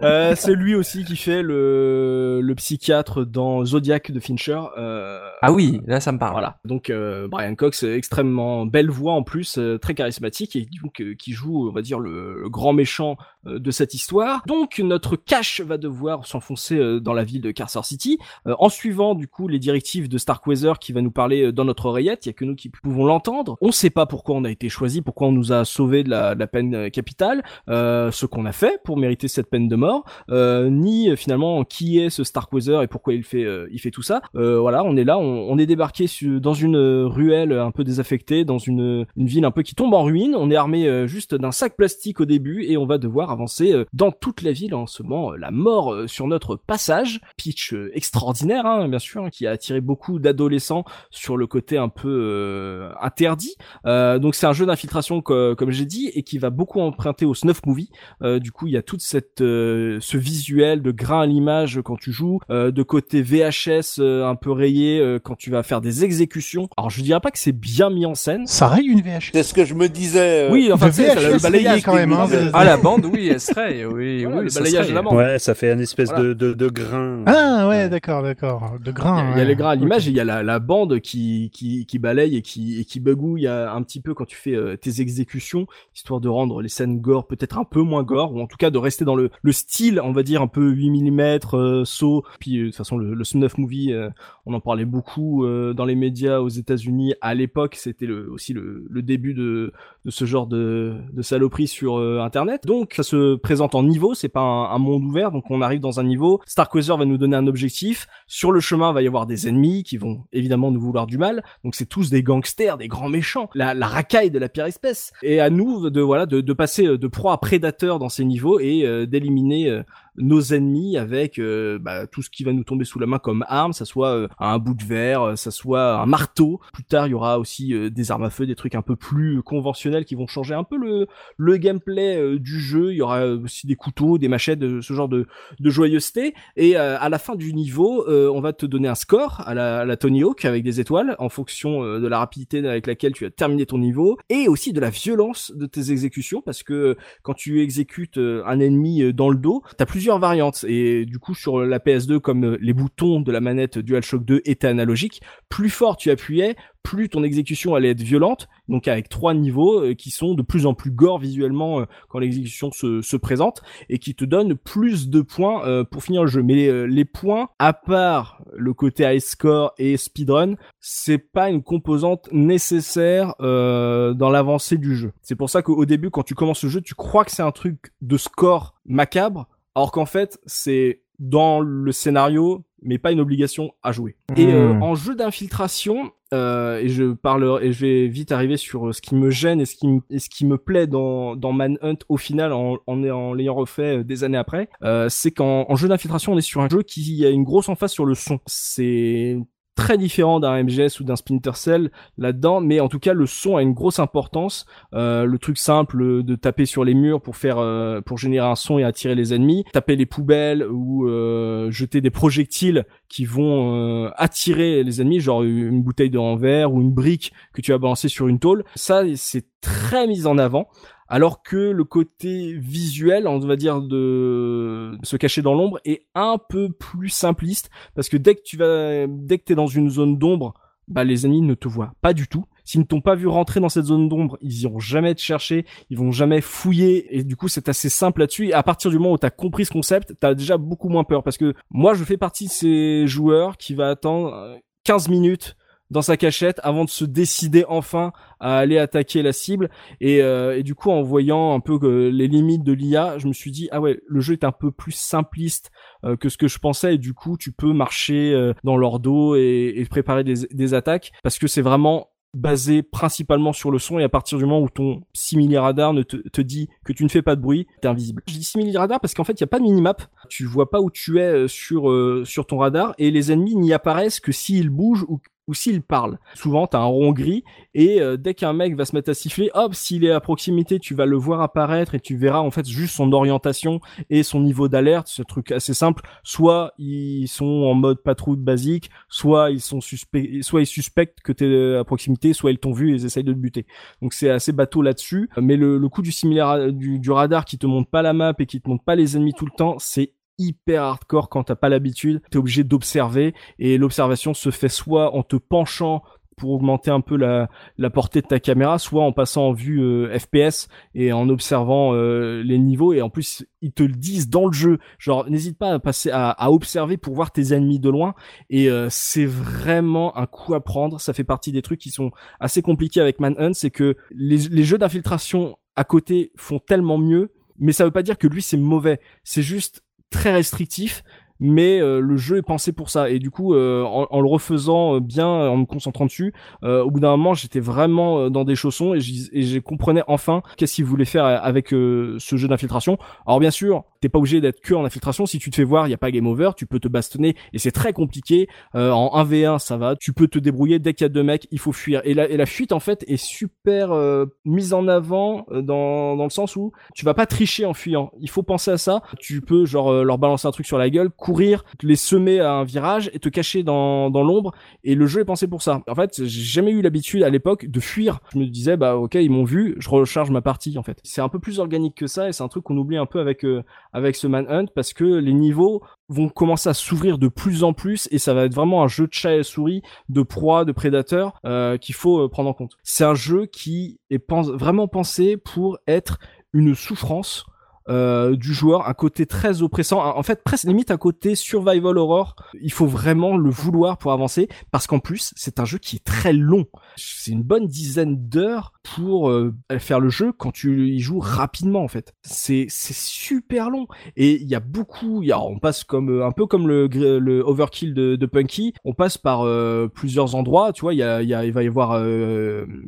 Euh, 0.04 0.34
c'est 0.36 0.54
lui 0.54 0.76
aussi 0.76 1.04
qui 1.04 1.16
fait 1.16 1.42
le, 1.42 2.40
le 2.42 2.56
psychiatre 2.56 3.26
dans 3.26 3.66
Zodiac 3.66 4.12
de 4.12 4.20
Fincher. 4.20 4.60
Euh, 4.78 5.20
Ah 5.48 5.52
oui, 5.52 5.80
là 5.86 6.00
ça 6.00 6.12
me 6.12 6.18
parle. 6.18 6.34
Voilà. 6.34 6.58
Donc 6.66 6.90
euh, 6.90 7.28
Brian 7.28 7.54
Cox, 7.56 7.84
extrêmement 7.84 8.66
belle 8.66 8.90
voix 8.90 9.14
en 9.14 9.24
plus, 9.24 9.58
euh, 9.58 9.78
très 9.78 9.94
charismatique 9.94 10.56
et 10.56 10.68
donc 10.82 11.02
euh, 11.02 11.14
qui 11.14 11.34
joue, 11.34 11.70
on 11.70 11.72
va 11.72 11.82
dire, 11.82 12.00
le, 12.00 12.42
le 12.42 12.50
grand 12.50 12.74
méchant 12.74 13.18
euh, 13.48 13.60
de 13.60 13.72
cette 13.72 13.94
histoire. 13.94 14.42
Donc 14.48 14.80
notre 14.80 15.16
cache 15.16 15.62
va 15.62 15.78
devoir 15.78 16.26
s'enfoncer 16.26 16.78
euh, 16.78 17.00
dans 17.00 17.14
la 17.14 17.24
ville 17.24 17.42
de 17.42 17.52
Carcer 17.52 17.84
City 17.84 18.18
euh, 18.48 18.56
en 18.58 18.70
suivant 18.70 19.14
du 19.14 19.28
coup 19.28 19.48
les 19.48 19.60
directives 19.60 20.10
de 20.10 20.18
Starkweather 20.18 20.80
qui 20.80 20.94
va 20.94 21.02
nous 21.02 21.12
parler 21.12 21.52
dans 21.52 21.66
notre 21.66 21.86
oreillette. 21.86 22.26
Il 22.26 22.30
y 22.30 22.32
a 22.32 22.34
que 22.34 22.46
nous 22.46 22.56
qui 22.56 22.70
pouvons 22.70 23.06
l'entendre. 23.06 23.58
On 23.62 23.72
sait 23.72 23.92
pas 23.92 24.06
pourquoi 24.06 24.36
on 24.36 24.44
a 24.46 24.50
été 24.50 24.70
choisi, 24.70 25.02
pourquoi 25.02 25.28
on 25.28 25.32
nous 25.32 25.52
a 25.52 25.64
sauvé 25.64 26.04
de 26.04 26.10
la, 26.10 26.34
de 26.34 26.40
la 26.40 26.48
peine 26.48 26.90
capitale, 26.90 27.44
ce 27.68 28.26
qu'on 28.26 28.46
a 28.46 28.52
fait 28.52 28.82
pour 28.84 28.98
mériter 28.98 29.28
cette 29.28 29.50
peine 29.50 29.68
de 29.68 29.76
mort, 29.76 30.06
ni 30.30 31.16
finalement 31.18 31.64
qui 31.64 32.00
est 32.00 32.10
ce 32.10 32.24
Starkweather 32.24 32.82
et 32.82 32.88
pourquoi 32.88 33.14
il 33.14 33.24
fait 33.24 33.46
il 33.72 33.80
fait 33.80 33.92
tout 33.92 34.02
ça. 34.02 34.22
Voilà, 34.34 34.84
on 34.84 34.96
est 34.98 35.04
là, 35.04 35.18
on, 35.18 35.35
on 35.36 35.58
est 35.58 35.66
débarqué 35.66 36.06
dans 36.42 36.54
une 36.54 36.76
euh, 36.76 37.08
ruelle 37.08 37.52
un 37.54 37.72
peu 37.72 37.84
désaffectée, 37.84 38.46
dans 38.46 38.58
une 38.58 39.06
une 39.16 39.28
ville 39.28 39.46
un 39.46 39.52
peu 39.52 39.62
qui 39.64 39.76
tombe 39.76 39.94
en 39.94 40.04
ruine. 40.04 40.36
On 40.38 40.50
est 40.52 40.56
armé 40.56 40.88
euh, 40.88 41.08
juste 41.08 41.36
d'un 41.36 41.52
sac 41.52 41.76
plastique 41.76 42.20
au 42.22 42.26
début 42.26 42.64
et 42.64 42.78
on 42.78 42.86
va 42.86 42.98
devoir 42.98 43.32
avancer 43.32 43.72
euh, 43.74 43.86
dans 43.94 44.12
toute 44.12 44.42
la 44.42 44.52
ville 44.52 44.76
en 44.76 44.88
semant 44.88 45.34
euh, 45.34 45.38
la 45.38 45.52
mort 45.52 45.94
euh, 45.94 46.08
sur 46.08 46.28
notre 46.28 46.56
passage. 46.56 47.22
Pitch 47.38 47.74
euh, 47.74 47.92
extraordinaire, 47.94 48.66
hein, 48.66 48.88
bien 48.88 49.00
sûr, 49.00 49.24
hein, 49.24 49.30
qui 49.30 49.48
a 49.48 49.52
attiré 49.52 49.82
beaucoup 49.82 50.20
d'adolescents 50.20 50.84
sur 51.12 51.38
le 51.38 51.48
côté 51.48 51.78
un 51.78 51.90
peu 51.90 52.10
euh, 52.10 52.92
interdit. 53.02 53.56
Euh, 53.86 54.20
donc 54.20 54.36
c'est 54.36 54.46
un 54.48 54.54
jeu 54.54 54.66
d'infiltration 54.66 55.22
co- 55.22 55.56
comme 55.56 55.72
j'ai 55.72 55.86
dit 55.86 56.12
et 56.14 56.24
qui 56.24 56.38
va 56.38 56.50
beaucoup 56.50 56.80
emprunter 56.82 57.26
au 57.26 57.34
snuff 57.34 57.66
movie. 57.66 57.90
Euh, 58.22 58.40
du 58.40 58.52
coup, 58.52 58.68
il 58.68 58.74
y 58.74 58.78
a 58.78 58.82
toute 58.84 59.02
cette 59.02 59.42
euh, 59.42 59.98
ce 60.02 60.18
visuel 60.18 60.82
de 60.82 60.92
grain 60.92 61.22
à 61.22 61.26
l'image 61.26 61.82
quand 61.84 61.98
tu 61.98 62.12
joues, 62.12 62.40
euh, 62.50 62.72
de 62.72 62.84
côté 62.84 63.22
VHS 63.22 64.00
euh, 64.00 64.26
un 64.28 64.36
peu 64.36 64.52
rayé 64.52 65.00
euh, 65.00 65.20
quand 65.26 65.36
tu 65.36 65.50
vas 65.50 65.64
faire 65.64 65.82
des 65.82 66.06
exécutions. 66.06 66.70
Alors 66.78 66.90
je 66.90 67.02
dirais 67.02 67.20
pas 67.20 67.32
que 67.32 67.40
c'est 67.40 67.52
bien 67.52 67.90
mis 67.90 68.06
en 68.06 68.16
scène. 68.16 68.46
Ça 68.48 68.68
raye 68.68 68.86
une 68.86 69.02
VHS. 69.02 69.32
C'est 69.34 69.44
ce 69.44 69.54
que 69.54 69.66
je 69.66 69.74
me 69.74 69.90
disais. 69.90 70.48
euh, 70.48 70.52
Oui, 70.52 70.70
enfin 70.72 70.92
ça, 70.92 71.04
VHS 71.16 71.34
le 71.34 71.42
balayage 71.42 71.82
quand 71.84 71.96
même, 71.96 72.14
hein, 72.14 72.28
c'est- 72.30 72.50
Ah 72.54 72.64
la 72.64 72.78
bande, 72.78 73.06
oui, 73.12 73.28
elle 73.30 73.40
serait, 73.40 73.84
oui, 73.86 74.24
Voilà, 74.24 74.38
oui, 74.38 74.44
le 74.46 74.50
ça 74.50 74.60
balayage 74.62 74.84
serait. 74.84 74.90
de 74.92 74.96
la 74.96 75.02
bande. 75.02 75.16
Ouais, 75.16 75.40
ça 75.40 75.56
fait 75.56 75.72
un 75.72 75.80
espèce 75.80 76.10
Voilà. 76.10 76.24
de, 76.30 76.34
de, 76.34 76.54
de 76.54 76.68
grain. 76.70 77.24
Ah 77.26 77.68
ouais, 77.68 77.90
d'accord, 77.90 78.24
d'accord. 78.24 78.74
De 78.80 78.86
Il 78.86 78.90
y 78.92 78.94
grain. 78.94 79.18
a, 79.18 79.24
il 79.24 79.30
y 79.30 79.34
a 79.34 79.36
ouais. 79.38 79.46
les 79.46 79.56
grains 79.56 79.70
à 79.72 79.76
l'image 79.76 80.08
et 80.08 80.12
il 80.12 80.16
y 80.16 80.20
a 80.20 80.24
la, 80.24 80.44
la 80.44 80.60
bande 80.60 81.00
qui, 81.00 81.50
qui, 81.54 81.86
qui 81.86 82.00
balaye 82.00 82.38
et 82.38 82.42
qui, 82.42 82.80
et 82.80 82.86
qui 82.86 83.00
bagouille 83.00 83.48
euh, 83.48 83.72
un 83.72 83.82
petit 83.82 84.00
peu 84.02 84.14
quand 84.14 84.26
tu 84.26 84.36
fais 84.38 84.54
euh, 84.56 84.78
tes 84.78 85.02
exécutions, 85.02 85.66
histoire 85.96 86.20
de 86.22 86.30
rendre 86.30 86.62
les 86.62 86.70
scènes 86.70 87.00
gore 87.02 87.26
peut-être 87.28 87.58
un 87.58 87.64
peu 87.64 87.82
moins 87.82 88.04
gore, 88.04 88.34
ou 88.34 88.42
en 88.42 88.48
tout 88.48 88.58
cas 88.58 88.70
de 88.70 88.78
rester 88.78 89.06
dans 89.06 89.16
le, 89.16 89.32
le 89.42 89.52
style, 89.52 90.00
on 90.04 90.12
va 90.12 90.22
dire, 90.24 90.42
un 90.42 90.48
peu 90.48 90.70
8 90.70 90.90
mm, 91.12 91.40
euh, 91.54 91.86
saut. 91.86 92.24
Puis 92.40 92.58
euh, 92.58 92.62
de 92.62 92.66
toute 92.68 92.76
façon, 92.78 92.98
le, 92.98 93.14
le 93.14 93.24
snuff 93.24 93.58
movie, 93.58 93.92
euh, 93.94 94.10
on 94.46 94.54
en 94.54 94.60
parlait 94.60 94.86
beaucoup 94.86 95.05
euh, 95.08 95.74
dans 95.74 95.86
les 95.86 95.96
médias 95.96 96.40
aux 96.40 96.50
États-Unis 96.50 97.14
à 97.22 97.34
l'époque. 97.34 97.76
C'était 97.76 98.06
le, 98.06 98.32
aussi 98.32 98.54
le, 98.54 98.86
le 98.90 99.02
début 99.02 99.34
de, 99.34 99.72
de 100.04 100.12
ce 100.12 100.26
genre 100.26 100.48
de, 100.48 100.96
de 101.14 101.22
saloperie 101.22 101.68
sur 101.68 101.98
euh, 101.98 102.20
Internet. 102.20 102.66
Donc 102.66 102.94
ça 102.96 103.04
se 103.04 103.36
présente 103.36 103.76
en 103.76 103.84
niveau, 103.84 104.14
c'est 104.14 104.30
pas 104.30 104.42
un, 104.42 104.72
un 104.76 104.78
monde 104.80 105.04
ouvert, 105.04 105.32
donc 105.32 105.50
on 105.50 105.62
arrive 105.62 105.80
dans 105.80 106.00
un 106.00 106.04
niveau. 106.04 106.42
Starkweather 106.46 106.98
va 106.98 107.06
nous 107.06 107.18
donner 107.18 107.36
un 107.36 107.48
objectif. 107.48 108.08
Sur 108.28 108.52
le 108.52 108.60
chemin, 108.60 108.92
va 108.94 109.02
y 109.02 109.08
avoir 109.08 109.26
des 109.26 109.48
ennemis 109.48 109.84
qui 109.84 109.98
vont 109.98 110.24
évidemment 110.34 110.72
nous 110.72 110.82
vouloir 110.82 111.08
du 111.08 111.18
mal. 111.18 111.44
Donc 111.64 111.76
c'est 111.76 111.86
tous 111.86 112.10
des 112.10 112.24
gangsters, 112.24 112.78
des 112.78 112.88
grands 112.88 113.10
méchants, 113.10 113.50
la, 113.54 113.74
la 113.74 113.88
racaille 113.88 114.32
de 114.32 114.40
la 114.40 114.50
pire 114.50 114.66
espèce. 114.66 115.12
Et 115.24 115.40
à 115.40 115.50
nous 115.50 115.90
de 115.90 116.02
voilà 116.02 116.26
de, 116.26 116.42
de 116.42 116.54
passer 116.54 116.88
euh, 116.88 116.98
de 116.98 117.08
proie 117.08 117.34
à 117.34 117.38
prédateur 117.38 118.00
dans 118.00 118.10
ces 118.10 118.26
niveaux 118.26 118.60
et 118.60 118.86
euh, 118.86 119.06
d'éliminer 119.06 119.70
euh, 119.70 119.84
nos 120.18 120.42
ennemis 120.42 120.98
avec 120.98 121.40
euh, 121.40 121.80
bah, 121.80 122.08
tout 122.08 122.22
ce 122.22 122.30
qui 122.30 122.44
va 122.44 122.54
nous 122.54 122.64
tomber 122.64 122.86
sous 122.86 123.00
la 123.00 123.08
main 123.08 123.20
comme 123.20 123.46
arme, 123.48 123.74
ça 123.74 123.86
soit 123.86 124.10
euh, 124.10 124.28
un 124.40 124.60
bout 124.60 124.74
de 124.74 124.84
verre, 124.84 125.22
euh, 125.22 125.36
ça 125.36 125.52
soit 125.52 126.00
un 126.00 126.06
marteau. 126.06 126.60
Plus 126.74 126.84
tard, 126.84 127.08
il 127.08 127.12
y 127.12 127.14
aura 127.14 127.40
aussi 127.40 127.74
euh, 127.74 127.90
des 127.90 128.12
armes 128.12 128.24
à 128.24 128.30
feu, 128.30 128.46
des 128.46 128.56
trucs 128.56 128.76
un 128.76 128.82
peu 128.82 128.96
plus 128.96 129.42
conventionnels 129.44 130.06
qui 130.06 130.16
vont 130.16 130.28
changer 130.28 130.54
un 130.54 130.64
peu 130.64 130.78
le, 130.78 131.08
le 131.38 131.58
gameplay 131.58 132.18
euh, 132.18 132.40
du 132.40 132.60
jeu. 132.60 132.94
Il 132.94 132.98
y 132.98 133.02
aura 133.02 133.26
aussi 133.28 133.68
des 133.68 133.76
couteaux, 133.76 134.18
des 134.18 134.28
machettes, 134.28 134.60
ce 134.60 134.94
genre 134.94 135.10
de, 135.10 135.28
de 135.60 135.70
joyeuseté. 135.70 136.34
Et 136.56 136.78
euh, 136.78 136.98
à 137.00 137.10
la 137.10 137.20
fin 137.20 137.36
du 137.36 137.54
niveau, 137.54 138.08
euh, 138.08 138.30
on 138.30 138.42
va 138.42 138.54
te 138.54 138.66
donner 138.66 138.88
un 138.88 138.96
score 138.96 139.42
à 139.46 139.54
la, 139.54 139.80
à 139.80 139.86
la 139.86 139.98
Tony 139.98 140.24
Hawk 140.24 140.46
avec 140.46 140.64
des 140.64 140.80
étoiles 140.80 141.16
en 141.20 141.30
fonction 141.30 141.84
euh, 141.84 142.00
de 142.00 142.08
la 142.08 142.20
rapidité 142.20 142.66
avec 142.68 142.88
laquelle 142.88 143.14
tu 143.14 143.26
as 143.26 143.32
terminé 143.32 143.66
ton 143.66 143.78
niveau 143.78 144.18
et 144.30 144.48
aussi 144.48 144.74
de 144.74 144.80
la 144.80 144.90
violence 144.90 145.52
de 145.56 145.66
tes 145.66 145.92
exécutions 145.92 146.42
parce 146.42 146.64
que 146.64 146.74
euh, 146.74 146.96
quand 147.24 147.34
tu 147.34 147.62
exécutes 147.62 148.18
euh, 148.18 148.44
un 148.46 148.60
ennemi 148.60 149.02
euh, 149.02 149.14
dans 149.14 149.30
le 149.30 149.38
dos, 149.38 149.64
t'as 149.78 149.86
plusieurs 149.86 150.05
variantes 150.14 150.64
et 150.68 151.06
du 151.06 151.20
coup 151.20 151.34
sur 151.34 151.60
la 151.60 151.80
PS2 151.80 152.20
comme 152.20 152.46
euh, 152.46 152.58
les 152.62 152.74
boutons 152.74 153.20
de 153.20 153.32
la 153.32 153.42
manette 153.42 153.78
DualShock 153.78 154.24
2 154.24 154.42
étaient 154.46 154.68
analogiques, 154.68 155.22
plus 155.50 155.70
fort 155.70 155.98
tu 155.98 156.12
appuyais, 156.12 156.56
plus 156.84 157.10
ton 157.10 157.24
exécution 157.24 157.74
allait 157.74 157.90
être 157.90 158.02
violente, 158.02 158.48
donc 158.70 158.88
avec 158.88 159.10
trois 159.10 159.34
niveaux 159.34 159.82
euh, 159.82 159.94
qui 159.96 160.12
sont 160.12 160.36
de 160.36 160.44
plus 160.44 160.66
en 160.66 160.74
plus 160.74 160.92
gore 160.92 161.20
visuellement 161.20 161.82
euh, 161.82 161.86
quand 162.10 162.20
l'exécution 162.20 162.72
se, 162.72 163.02
se 163.02 163.18
présente 163.18 163.62
et 163.90 163.98
qui 163.98 164.16
te 164.16 164.24
donnent 164.24 164.56
plus 164.56 165.10
de 165.10 165.22
points 165.22 165.86
pour 165.86 166.04
finir 166.04 166.22
le 166.22 166.28
jeu. 166.28 166.44
Mais 166.44 166.88
les 166.88 167.06
points, 167.06 167.50
à 167.60 167.74
part 167.74 168.42
le 168.54 168.74
côté 168.74 169.04
high 169.04 169.20
score 169.20 169.74
et 169.78 169.98
speedrun, 169.98 170.56
c'est 170.80 171.18
pas 171.18 171.50
une 171.50 171.64
composante 171.64 172.30
nécessaire 172.32 173.34
dans 173.40 174.30
l'avancée 174.30 174.78
du 174.78 174.96
jeu. 174.96 175.12
C'est 175.22 175.36
pour 175.36 175.50
ça 175.50 175.62
qu'au 175.62 175.86
début, 175.86 176.12
quand 176.12 176.24
tu 176.24 176.36
commences 176.36 176.64
le 176.64 176.70
jeu, 176.70 176.82
tu 176.82 176.96
crois 176.96 177.26
que 177.26 177.32
c'est 177.32 177.44
un 177.44 177.52
truc 177.52 177.92
de 178.02 178.18
score 178.18 178.76
macabre, 178.86 179.48
alors 179.76 179.92
qu'en 179.92 180.06
fait, 180.06 180.40
c'est 180.46 181.02
dans 181.20 181.62
le 181.62 181.92
scénario, 181.94 182.66
mais 182.82 182.98
pas 182.98 183.12
une 183.12 183.22
obligation 183.22 183.72
à 183.84 183.92
jouer. 183.94 184.16
Et 184.36 184.52
euh, 184.54 184.74
Hmm. 184.74 184.84
en 184.84 184.96
jeu 184.96 185.16
d'infiltration, 185.16 186.12
euh, 186.34 186.80
et 186.80 186.90
je 186.90 187.14
parle 187.14 187.60
et 187.62 187.72
je 187.72 187.86
vais 187.86 188.08
vite 188.08 188.32
arriver 188.34 188.58
sur 188.58 188.88
euh, 188.88 188.92
ce 188.92 189.02
qui 189.02 189.16
me 189.16 189.30
gêne 189.30 189.62
et 189.62 189.66
ce 189.66 189.76
qui, 189.76 189.88
me- 189.88 190.02
et 190.10 190.20
ce 190.20 190.28
qui 190.30 190.46
me 190.46 190.58
plaît 190.58 190.88
dans, 190.88 191.36
dans 191.38 191.54
Manhunt 191.54 191.98
au 192.10 192.18
final 192.18 192.52
en, 192.52 192.78
en, 192.88 193.04
en 193.10 193.34
l'ayant 193.34 193.56
refait 193.56 194.00
euh, 194.00 194.04
des 194.04 194.24
années 194.26 194.38
après, 194.38 194.68
euh, 194.84 195.08
c'est 195.08 195.32
qu'en 195.32 195.66
en 195.70 195.76
jeu 195.78 195.88
d'infiltration 195.88 196.34
on 196.34 196.38
est 196.38 196.42
sur 196.42 196.60
un 196.62 196.68
jeu 196.68 196.82
qui 196.82 197.26
a 197.26 197.30
une 197.30 197.44
grosse 197.44 197.70
emphase 197.70 197.92
sur 197.94 198.06
le 198.06 198.16
son. 198.16 198.40
C'est 198.48 199.38
très 199.76 199.98
différent 199.98 200.40
d'un 200.40 200.64
MGS 200.64 201.00
ou 201.00 201.04
d'un 201.04 201.16
Splinter 201.16 201.52
Cell 201.54 201.92
là-dedans, 202.18 202.62
mais 202.62 202.80
en 202.80 202.88
tout 202.88 203.00
cas 203.00 203.14
le 203.14 203.26
son 203.26 203.58
a 203.58 203.62
une 203.62 203.74
grosse 203.74 204.00
importance. 204.00 204.66
Euh, 204.94 205.26
le 205.26 205.38
truc 205.38 205.58
simple 205.58 206.24
de 206.24 206.36
taper 206.36 206.66
sur 206.66 206.84
les 206.84 206.94
murs 206.94 207.22
pour 207.22 207.36
faire 207.36 207.58
euh, 207.60 208.02
pour 208.02 208.18
générer 208.18 208.48
un 208.48 208.56
son 208.56 208.80
et 208.80 208.84
attirer 208.84 209.16
les 209.16 209.34
ennemis, 209.34 209.66
taper 209.74 209.96
les 209.96 210.06
poubelles 210.06 210.66
ou 210.66 211.08
euh, 211.08 211.70
jeter 211.72 212.02
des 212.02 212.10
projectiles 212.10 212.86
qui 213.10 213.26
vont 213.26 214.06
attirer 214.16 214.84
les 214.84 215.02
ennemis, 215.02 215.20
genre 215.20 215.44
une 215.44 215.84
bouteille 215.84 216.10
de 216.10 216.20
verre 216.38 216.74
ou 216.74 216.82
une 216.82 216.92
brique 216.92 217.34
que 217.54 217.62
tu 217.62 217.72
vas 217.72 217.78
balancer 217.78 218.10
sur 218.10 218.28
une 218.28 218.40
tôle. 218.40 218.64
Ça, 218.76 219.04
c'est 219.16 219.46
très 219.62 220.08
mis 220.08 220.26
en 220.26 220.38
avant. 220.38 220.70
Alors 221.08 221.44
que 221.44 221.56
le 221.56 221.84
côté 221.84 222.54
visuel, 222.54 223.28
on 223.28 223.40
va 223.40 223.56
dire 223.56 223.82
de 223.82 224.98
se 225.04 225.18
cacher 225.18 225.42
dans 225.42 225.54
l'ombre, 225.54 225.80
est 225.86 226.06
un 226.16 226.38
peu 226.38 226.72
plus 226.72 227.10
simpliste 227.10 227.70
parce 227.94 228.10
que 228.10 228.18
dès 228.18 228.36
que 228.36 228.42
tu 228.44 228.58
vas, 228.58 229.06
dès 229.08 229.38
que 229.38 229.44
t'es 229.44 229.56
dans 229.56 229.68
une 229.68 229.90
zone 229.90 230.18
d'ombre, 230.18 230.56
bah 230.88 231.04
les 231.04 231.26
ennemis 231.26 231.42
ne 231.42 231.54
te 231.54 231.68
voient 231.68 231.94
pas 232.02 232.14
du 232.14 232.28
tout. 232.28 232.46
S'ils 232.64 232.82
ne 232.82 232.86
t'ont 232.86 233.02
pas 233.02 233.14
vu 233.14 233.28
rentrer 233.28 233.60
dans 233.60 233.70
cette 233.70 233.86
zone 233.86 234.10
d'ombre, 234.10 234.40
ils 234.42 234.64
iront 234.64 234.80
jamais 234.80 235.14
te 235.14 235.22
chercher, 235.22 235.66
ils 235.92 235.98
vont 235.98 236.12
jamais 236.12 236.42
fouiller, 236.42 237.16
et 237.16 237.24
du 237.24 237.36
coup 237.36 237.48
c'est 237.48 237.70
assez 237.70 237.90
simple 237.90 238.22
là-dessus. 238.22 238.48
Et 238.48 238.54
à 238.54 238.64
partir 238.64 238.90
du 238.90 238.98
moment 238.98 239.14
où 239.14 239.18
t'as 239.20 239.30
compris 239.30 239.66
ce 239.66 239.72
concept, 239.72 240.16
t'as 240.20 240.34
déjà 240.34 240.58
beaucoup 240.58 240.90
moins 240.90 241.04
peur, 241.04 241.22
parce 241.22 241.38
que 241.38 241.54
moi 241.70 241.94
je 241.94 242.04
fais 242.04 242.18
partie 242.18 242.46
de 242.46 242.52
ces 242.52 243.06
joueurs 243.06 243.58
qui 243.58 243.76
va 243.76 243.90
attendre 243.90 244.34
euh, 244.34 244.56
15 244.84 245.10
minutes 245.10 245.56
dans 245.92 246.02
sa 246.02 246.18
cachette 246.18 246.60
avant 246.64 246.86
de 246.86 246.90
se 246.90 247.06
décider 247.06 247.66
enfin 247.68 248.12
à 248.40 248.58
aller 248.58 248.78
attaquer 248.78 249.22
la 249.22 249.34
cible. 249.34 249.70
Et, 250.02 250.22
euh, 250.22 250.58
et 250.58 250.64
du 250.64 250.76
coup 250.76 250.92
en 250.92 251.02
voyant 251.02 251.54
un 251.54 251.60
peu 251.60 251.80
que 251.80 252.10
les 252.10 252.28
limites 252.28 252.64
de 252.64 252.74
l'IA 252.74 253.18
je 253.18 253.28
me 253.28 253.34
suis 253.34 253.52
dit 253.52 253.70
ah 253.72 253.82
ouais 253.82 254.00
le 254.08 254.20
jeu 254.20 254.34
est 254.34 254.44
un 254.44 254.52
peu 254.52 254.72
plus 254.72 254.94
simpliste 254.94 255.72
euh, 256.04 256.16
que 256.16 256.30
ce 256.30 256.38
que 256.38 256.48
je 256.48 256.60
pensais. 256.60 256.96
Et 256.96 256.98
du 256.98 257.14
coup 257.14 257.38
tu 257.38 257.52
peux 257.52 257.74
marcher 257.74 258.34
euh, 258.34 258.54
dans 258.64 258.78
leur 258.78 259.00
dos 259.00 259.36
et, 259.36 259.86
préparer 259.90 260.24
des, 260.24 260.74
attaques 260.74 261.12
parce 261.24 261.38
que 261.38 261.48
c'est 261.48 261.62
vraiment 261.62 262.10
basé 262.36 262.84
principalement 262.84 263.54
sur 263.54 263.72
le 263.72 263.80
son. 263.80 263.98
Et 263.98 264.04
à 264.04 264.10
partir 264.10 264.38
du 264.38 264.46
moment 264.46 264.62
où 264.62 264.70
ton 264.70 265.02
simili 265.14 265.58
radar 265.58 265.94
ne 265.94 266.04
te, 266.04 266.18
te 266.18 266.42
dit 266.42 266.70
que 266.84 266.94
tu 266.94 267.04
ne 267.04 267.10
fais 267.10 267.22
pas 267.22 267.36
de 267.36 267.42
bruit, 267.42 267.66
t'es 267.82 267.88
invisible. 267.88 268.22
Je 268.28 268.34
dis 268.34 268.44
simili 268.44 268.78
radar 268.78 269.00
parce 269.00 269.14
qu'en 269.14 269.24
fait 269.24 269.34
il 269.34 269.42
y 269.42 269.44
a 269.44 269.48
pas 269.48 269.60
de 269.60 269.64
minimap, 269.64 270.04
tu 270.30 270.46
vois 270.46 270.70
pas 270.70 270.82
où 270.82 270.92
tu 270.92 271.20
es 271.20 271.24
euh, 271.24 271.48
sur 271.48 271.90
euh, 271.90 272.24
sur 272.26 272.46
ton 272.46 272.58
radar. 272.58 272.94
Et 272.98 273.10
les 273.10 273.32
ennemis 273.32 273.56
n'y 273.56 273.74
apparaissent 273.74 274.20
que 274.20 274.32
s'ils 274.32 274.70
bougent 274.70 275.06
ou 275.08 275.20
ou 275.48 275.54
s'il 275.54 275.82
parle. 275.82 276.18
Souvent, 276.34 276.68
t'as 276.68 276.80
un 276.80 276.86
rond 276.86 277.12
gris 277.12 277.44
et 277.74 278.02
euh, 278.02 278.18
dès 278.18 278.34
qu'un 278.34 278.54
mec 278.54 278.76
va 278.76 278.86
se 278.86 278.96
mettre 278.96 279.12
à 279.12 279.14
siffler, 279.14 279.52
hop, 279.54 279.76
s'il 279.76 280.04
est 280.06 280.12
à 280.12 280.20
proximité, 280.20 280.80
tu 280.80 280.96
vas 280.96 281.06
le 281.06 281.18
voir 281.18 281.42
apparaître 281.42 281.96
et 281.96 282.00
tu 282.00 282.18
verras 282.18 282.40
en 282.40 282.52
fait 282.52 282.68
juste 282.68 282.96
son 282.96 283.12
orientation 283.14 283.80
et 284.10 284.24
son 284.24 284.40
niveau 284.42 284.68
d'alerte. 284.68 285.08
Ce 285.08 285.22
truc 285.22 285.52
assez 285.52 285.74
simple. 285.74 286.02
Soit 286.24 286.74
ils 286.78 287.28
sont 287.28 287.46
en 287.46 287.74
mode 287.74 288.02
patrouille 288.02 288.38
basique, 288.38 288.90
soit 289.10 289.52
ils 289.52 289.62
sont 289.62 289.82
suspects, 289.82 290.42
soit 290.42 290.62
ils 290.62 290.68
suspectent 290.68 291.22
que 291.22 291.32
t'es 291.32 291.76
à 291.76 291.84
proximité, 291.84 292.34
soit 292.34 292.52
ils 292.52 292.60
t'ont 292.60 292.74
vu 292.74 292.92
et 292.92 292.96
ils 292.96 293.06
essayent 293.06 293.24
de 293.24 293.34
te 293.34 293.38
buter. 293.38 293.66
Donc 294.02 294.14
c'est 294.14 294.30
assez 294.30 294.52
bateau 294.52 294.82
là-dessus. 294.82 295.30
Mais 295.38 295.58
le, 295.58 295.78
le 295.78 295.90
coup 295.90 296.02
du 296.02 296.12
similaire 296.12 296.72
du, 296.72 297.00
du 297.00 297.12
radar 297.12 297.46
qui 297.46 297.58
te 297.58 297.68
montre 297.68 297.90
pas 297.90 298.02
la 298.02 298.14
map 298.14 298.34
et 298.40 298.46
qui 298.46 298.62
te 298.62 298.70
montre 298.70 298.84
pas 298.84 298.96
les 298.96 299.16
ennemis 299.16 299.34
tout 299.34 299.46
le 299.46 299.56
temps, 299.56 299.76
c'est 299.80 300.14
hyper 300.38 300.84
hardcore 300.84 301.30
quand 301.30 301.46
t'as 301.46 301.56
pas 301.56 301.70
l'habitude, 301.70 302.22
t'es 302.30 302.38
obligé 302.38 302.64
d'observer 302.64 303.34
et 303.60 303.78
l'observation 303.78 304.34
se 304.34 304.52
fait 304.52 304.70
soit 304.70 305.16
en 305.16 305.24
te 305.24 305.36
penchant 305.36 306.04
pour 306.36 306.52
augmenter 306.52 306.92
un 306.92 307.02
peu 307.02 307.16
la, 307.16 307.50
la 307.78 307.90
portée 307.90 308.22
de 308.22 308.28
ta 308.28 308.40
caméra, 308.40 308.78
soit 308.78 309.04
en 309.04 309.12
passant 309.12 309.48
en 309.48 309.54
vue 309.54 309.82
euh, 309.82 310.18
FPS 310.18 310.68
et 310.94 311.14
en 311.14 311.30
observant 311.30 311.94
euh, 311.94 312.42
les 312.44 312.60
niveaux 312.60 312.94
et 312.94 313.02
en 313.02 313.10
plus 313.10 313.46
ils 313.62 313.72
te 313.72 313.84
le 313.84 313.94
disent 313.94 314.30
dans 314.30 314.46
le 314.46 314.52
jeu. 314.52 314.80
Genre 315.00 315.30
n'hésite 315.30 315.58
pas 315.58 315.72
à 315.72 315.80
passer 315.80 316.12
à, 316.12 316.30
à 316.30 316.50
observer 316.50 316.98
pour 316.98 317.16
voir 317.16 317.32
tes 317.32 317.54
ennemis 317.54 317.80
de 317.80 317.90
loin 317.90 318.16
et 318.50 318.70
euh, 318.70 318.88
c'est 318.90 319.26
vraiment 319.26 320.18
un 320.18 320.26
coup 320.26 320.54
à 320.54 320.64
prendre. 320.64 321.00
Ça 321.00 321.14
fait 321.14 321.24
partie 321.24 321.52
des 321.52 321.62
trucs 321.62 321.80
qui 321.80 321.92
sont 321.92 322.12
assez 322.40 322.62
compliqués 322.62 323.02
avec 323.02 323.20
Manhunt, 323.20 323.54
c'est 323.54 323.72
que 323.72 323.96
les, 324.12 324.38
les 324.38 324.64
jeux 324.64 324.78
d'infiltration 324.78 325.58
à 325.76 325.84
côté 325.84 326.32
font 326.36 326.60
tellement 326.60 326.98
mieux, 326.98 327.32
mais 327.60 327.72
ça 327.72 327.86
veut 327.86 327.92
pas 327.92 328.04
dire 328.04 328.18
que 328.18 328.28
lui 328.28 328.42
c'est 328.42 328.58
mauvais. 328.58 329.00
C'est 329.24 329.42
juste 329.42 329.85
très 330.10 330.34
restrictif 330.34 331.04
mais 331.42 331.82
euh, 331.82 332.00
le 332.00 332.16
jeu 332.16 332.38
est 332.38 332.42
pensé 332.42 332.72
pour 332.72 332.90
ça. 332.90 333.10
Et 333.10 333.20
du 333.20 333.30
coup 333.30 333.54
euh, 333.54 333.84
en, 333.84 334.08
en 334.10 334.22
le 334.22 334.28
refaisant 334.30 334.96
euh, 334.96 335.00
bien 335.02 335.28
en 335.28 335.58
me 335.58 335.66
concentrant 335.66 336.06
dessus 336.06 336.34
euh, 336.64 336.82
au 336.82 336.92
bout 336.92 337.02
d'un 337.02 337.10
moment 337.12 337.34
j'étais 337.34 337.60
vraiment 337.60 338.20
euh, 338.20 338.30
dans 338.30 338.46
des 338.46 338.56
chaussons 338.56 338.94
et 338.96 339.00
et 339.34 339.44
je 339.44 339.60
comprenais 339.60 340.02
enfin 340.08 340.44
qu'est-ce 340.56 340.76
qu'il 340.76 340.86
voulait 340.86 341.04
faire 341.04 341.26
avec 341.26 341.74
euh, 341.74 342.16
ce 342.20 342.38
jeu 342.38 342.48
d'infiltration. 342.48 342.98
Alors 343.28 343.42
bien 343.42 343.52
sûr 343.52 343.84
t'es 344.06 344.10
pas 344.10 344.20
obligé 344.20 344.40
d'être 344.40 344.62
que 344.62 344.76
en 344.76 344.86
infiltration. 344.86 345.26
Si 345.26 345.40
tu 345.40 345.50
te 345.50 345.56
fais 345.56 345.64
voir 345.64 345.88
il 345.88 345.92
y 345.92 345.94
a 345.96 345.98
pas 345.98 346.12
game 346.12 346.28
over 346.28 346.52
tu 346.56 346.68
peux 346.68 346.80
te 346.80 346.88
bastonner 346.88 347.36
et 347.54 347.58
c'est 347.58 347.72
très 347.72 347.92
compliqué. 347.92 348.48
Euh, 348.76 348.92
en 348.92 349.24
1v1 349.24 349.58
ça 349.58 349.78
va. 349.78 349.96
Tu 349.96 350.14
peux 350.14 350.28
te 350.28 350.38
débrouiller 350.38 350.78
dès 350.78 350.94
qu'il 350.94 351.06
y 351.06 351.08
a 351.08 351.10
deux 351.10 351.24
mecs 351.24 351.48
il 351.50 351.58
faut 351.58 351.72
fuir. 351.72 352.02
Et 352.04 352.14
la, 352.14 352.30
et 352.30 352.38
la 352.38 352.46
fuite 352.46 352.72
en 352.72 352.80
fait 352.80 353.04
est 353.08 353.18
super 353.18 353.92
euh, 353.92 354.28
mise 354.46 354.74
en 354.74 354.88
avant 354.88 355.48
euh, 355.52 355.64
dans, 355.64 356.16
dans 356.16 356.24
le 356.24 356.30
sens 356.30 356.56
où 356.56 356.72
tu 356.94 357.04
vas 357.04 357.16
pas 357.16 357.26
tricher 357.26 357.66
en 357.66 357.74
fuyant. 357.74 358.12
Il 358.20 358.30
faut 358.30 358.44
penser 358.44 358.70
à 358.70 358.78
ça. 358.78 359.02
Tu 359.18 359.42
peux 359.42 359.66
genre 359.66 359.92
leur 360.04 360.20
balancer 360.20 360.48
un 360.48 360.52
truc 360.52 360.68
sur 360.68 360.78
la 360.78 360.92
gueule 360.92 361.10
courir 361.10 361.66
les 361.82 361.96
semer 361.96 362.42
à 362.42 362.52
un 362.52 362.64
virage 362.64 363.10
et 363.14 363.20
te 363.20 363.30
cacher 363.30 363.64
dans, 363.64 364.12
dans 364.12 364.24
l'ombre. 364.24 364.54
Et 364.84 364.94
le 364.94 365.08
jeu 365.08 365.22
est 365.22 365.26
pensé 365.26 365.48
pour 365.48 365.64
ça. 365.64 365.82
En 365.90 365.96
fait 365.96 366.24
j'ai 366.24 366.44
jamais 366.44 366.72
eu 366.72 366.84
l'habitude 366.84 367.24
à 367.24 367.32
l'époque 367.32 367.66
de 367.66 367.80
fuir. 367.80 368.20
Je 368.34 368.38
me 368.38 368.46
disais 368.46 368.78
bah 368.78 368.98
ok 368.98 369.16
ils 369.16 369.32
m'ont 369.32 369.46
vu 369.46 369.76
je 369.80 369.90
recharge 369.90 370.30
ma 370.30 370.42
partie 370.42 370.78
en 370.78 370.84
fait. 370.84 371.00
C'est 371.04 371.22
un 371.22 371.30
peu 371.30 371.40
plus 371.40 371.60
organique 371.60 371.96
que 371.96 372.06
ça 372.06 372.30
et 372.30 372.34
c'est 372.34 372.44
un 372.44 372.48
truc 372.48 372.64
qu'on 372.64 372.78
oublie 372.78 372.98
un 372.98 373.08
peu 373.08 373.20
avec 373.20 373.44
euh, 373.44 373.64
avec 373.96 374.18
ce 374.18 374.28
manhunt 374.28 374.66
parce 374.76 374.92
que 374.92 375.06
les 375.06 375.32
niveaux 375.32 375.82
vont 376.10 376.28
commencer 376.28 376.68
à 376.68 376.74
s'ouvrir 376.74 377.18
de 377.18 377.30
plus 377.30 377.64
en 377.64 377.72
plus 377.72 378.10
et 378.12 378.20
ça 378.20 378.34
va 378.34 378.44
être 378.44 378.54
vraiment 378.54 378.84
un 378.84 378.90
jeu 378.90 379.08
de 379.08 379.14
chat 379.14 379.38
et 379.38 379.44
souris 379.44 379.82
de 380.10 380.22
proie 380.22 380.66
de 380.66 380.74
prédateurs 380.74 381.40
euh, 381.46 381.78
qu'il 381.78 381.96
faut 381.96 382.20
euh, 382.20 382.28
prendre 382.28 382.50
en 382.50 382.54
compte. 382.54 382.74
C'est 382.84 383.06
un 383.06 383.16
jeu 383.16 383.46
qui 383.46 384.02
est 384.10 384.22
vraiment 384.30 384.90
pensé 384.90 385.38
pour 385.38 385.78
être 385.88 386.20
une 386.52 386.76
souffrance 386.76 387.46
euh, 387.88 388.36
du 388.36 388.54
joueur, 388.54 388.88
un 388.88 388.94
côté 388.94 389.26
très 389.26 389.62
oppressant, 389.62 390.04
en 390.04 390.24
fait 390.24 390.44
presque 390.44 390.66
limite 390.66 390.92
un 390.92 390.98
côté 390.98 391.36
survival 391.36 391.98
horror. 391.98 392.36
Il 392.60 392.72
faut 392.72 392.88
vraiment 392.88 393.38
le 393.38 393.50
vouloir 393.50 393.98
pour 393.98 394.12
avancer, 394.12 394.48
parce 394.72 394.88
qu'en 394.88 395.00
plus 395.00 395.34
c'est 395.36 395.60
un 395.60 395.66
jeu 395.66 395.78
qui 395.78 395.98
est 395.98 396.04
très 396.04 396.34
long. 396.34 396.66
C'est 396.96 397.32
une 397.32 397.44
bonne 397.44 397.68
dizaine 397.68 398.28
d'heures 398.28 398.74
pour 398.96 399.30
euh, 399.30 399.54
faire 399.80 400.00
le 400.00 400.10
jeu 400.10 400.32
quand 400.32 400.52
tu 400.52 400.90
y 400.90 401.00
joues 401.00 401.20
rapidement 401.20 401.84
en 401.84 401.88
fait. 401.88 402.14
C'est 402.24 402.68
super 402.70 403.70
long 403.70 403.88
et 404.16 404.42
il 404.42 404.48
y 404.48 404.56
a 404.56 404.60
beaucoup. 404.60 405.24
On 405.26 405.60
passe 405.60 405.84
comme 405.84 406.10
euh, 406.10 406.26
un 406.26 406.32
peu 406.32 406.46
comme 406.48 406.68
le 406.68 407.44
overkill 407.46 407.94
de, 407.94 408.26
Punky. 408.26 408.74
On 408.84 408.94
passe 408.94 409.18
par 409.18 409.46
plusieurs 409.92 410.34
endroits. 410.34 410.74
Tu 410.74 410.82
vois, 410.82 410.94
il 410.94 411.02
va 411.04 411.64
y 411.64 411.68
avoir 411.68 412.02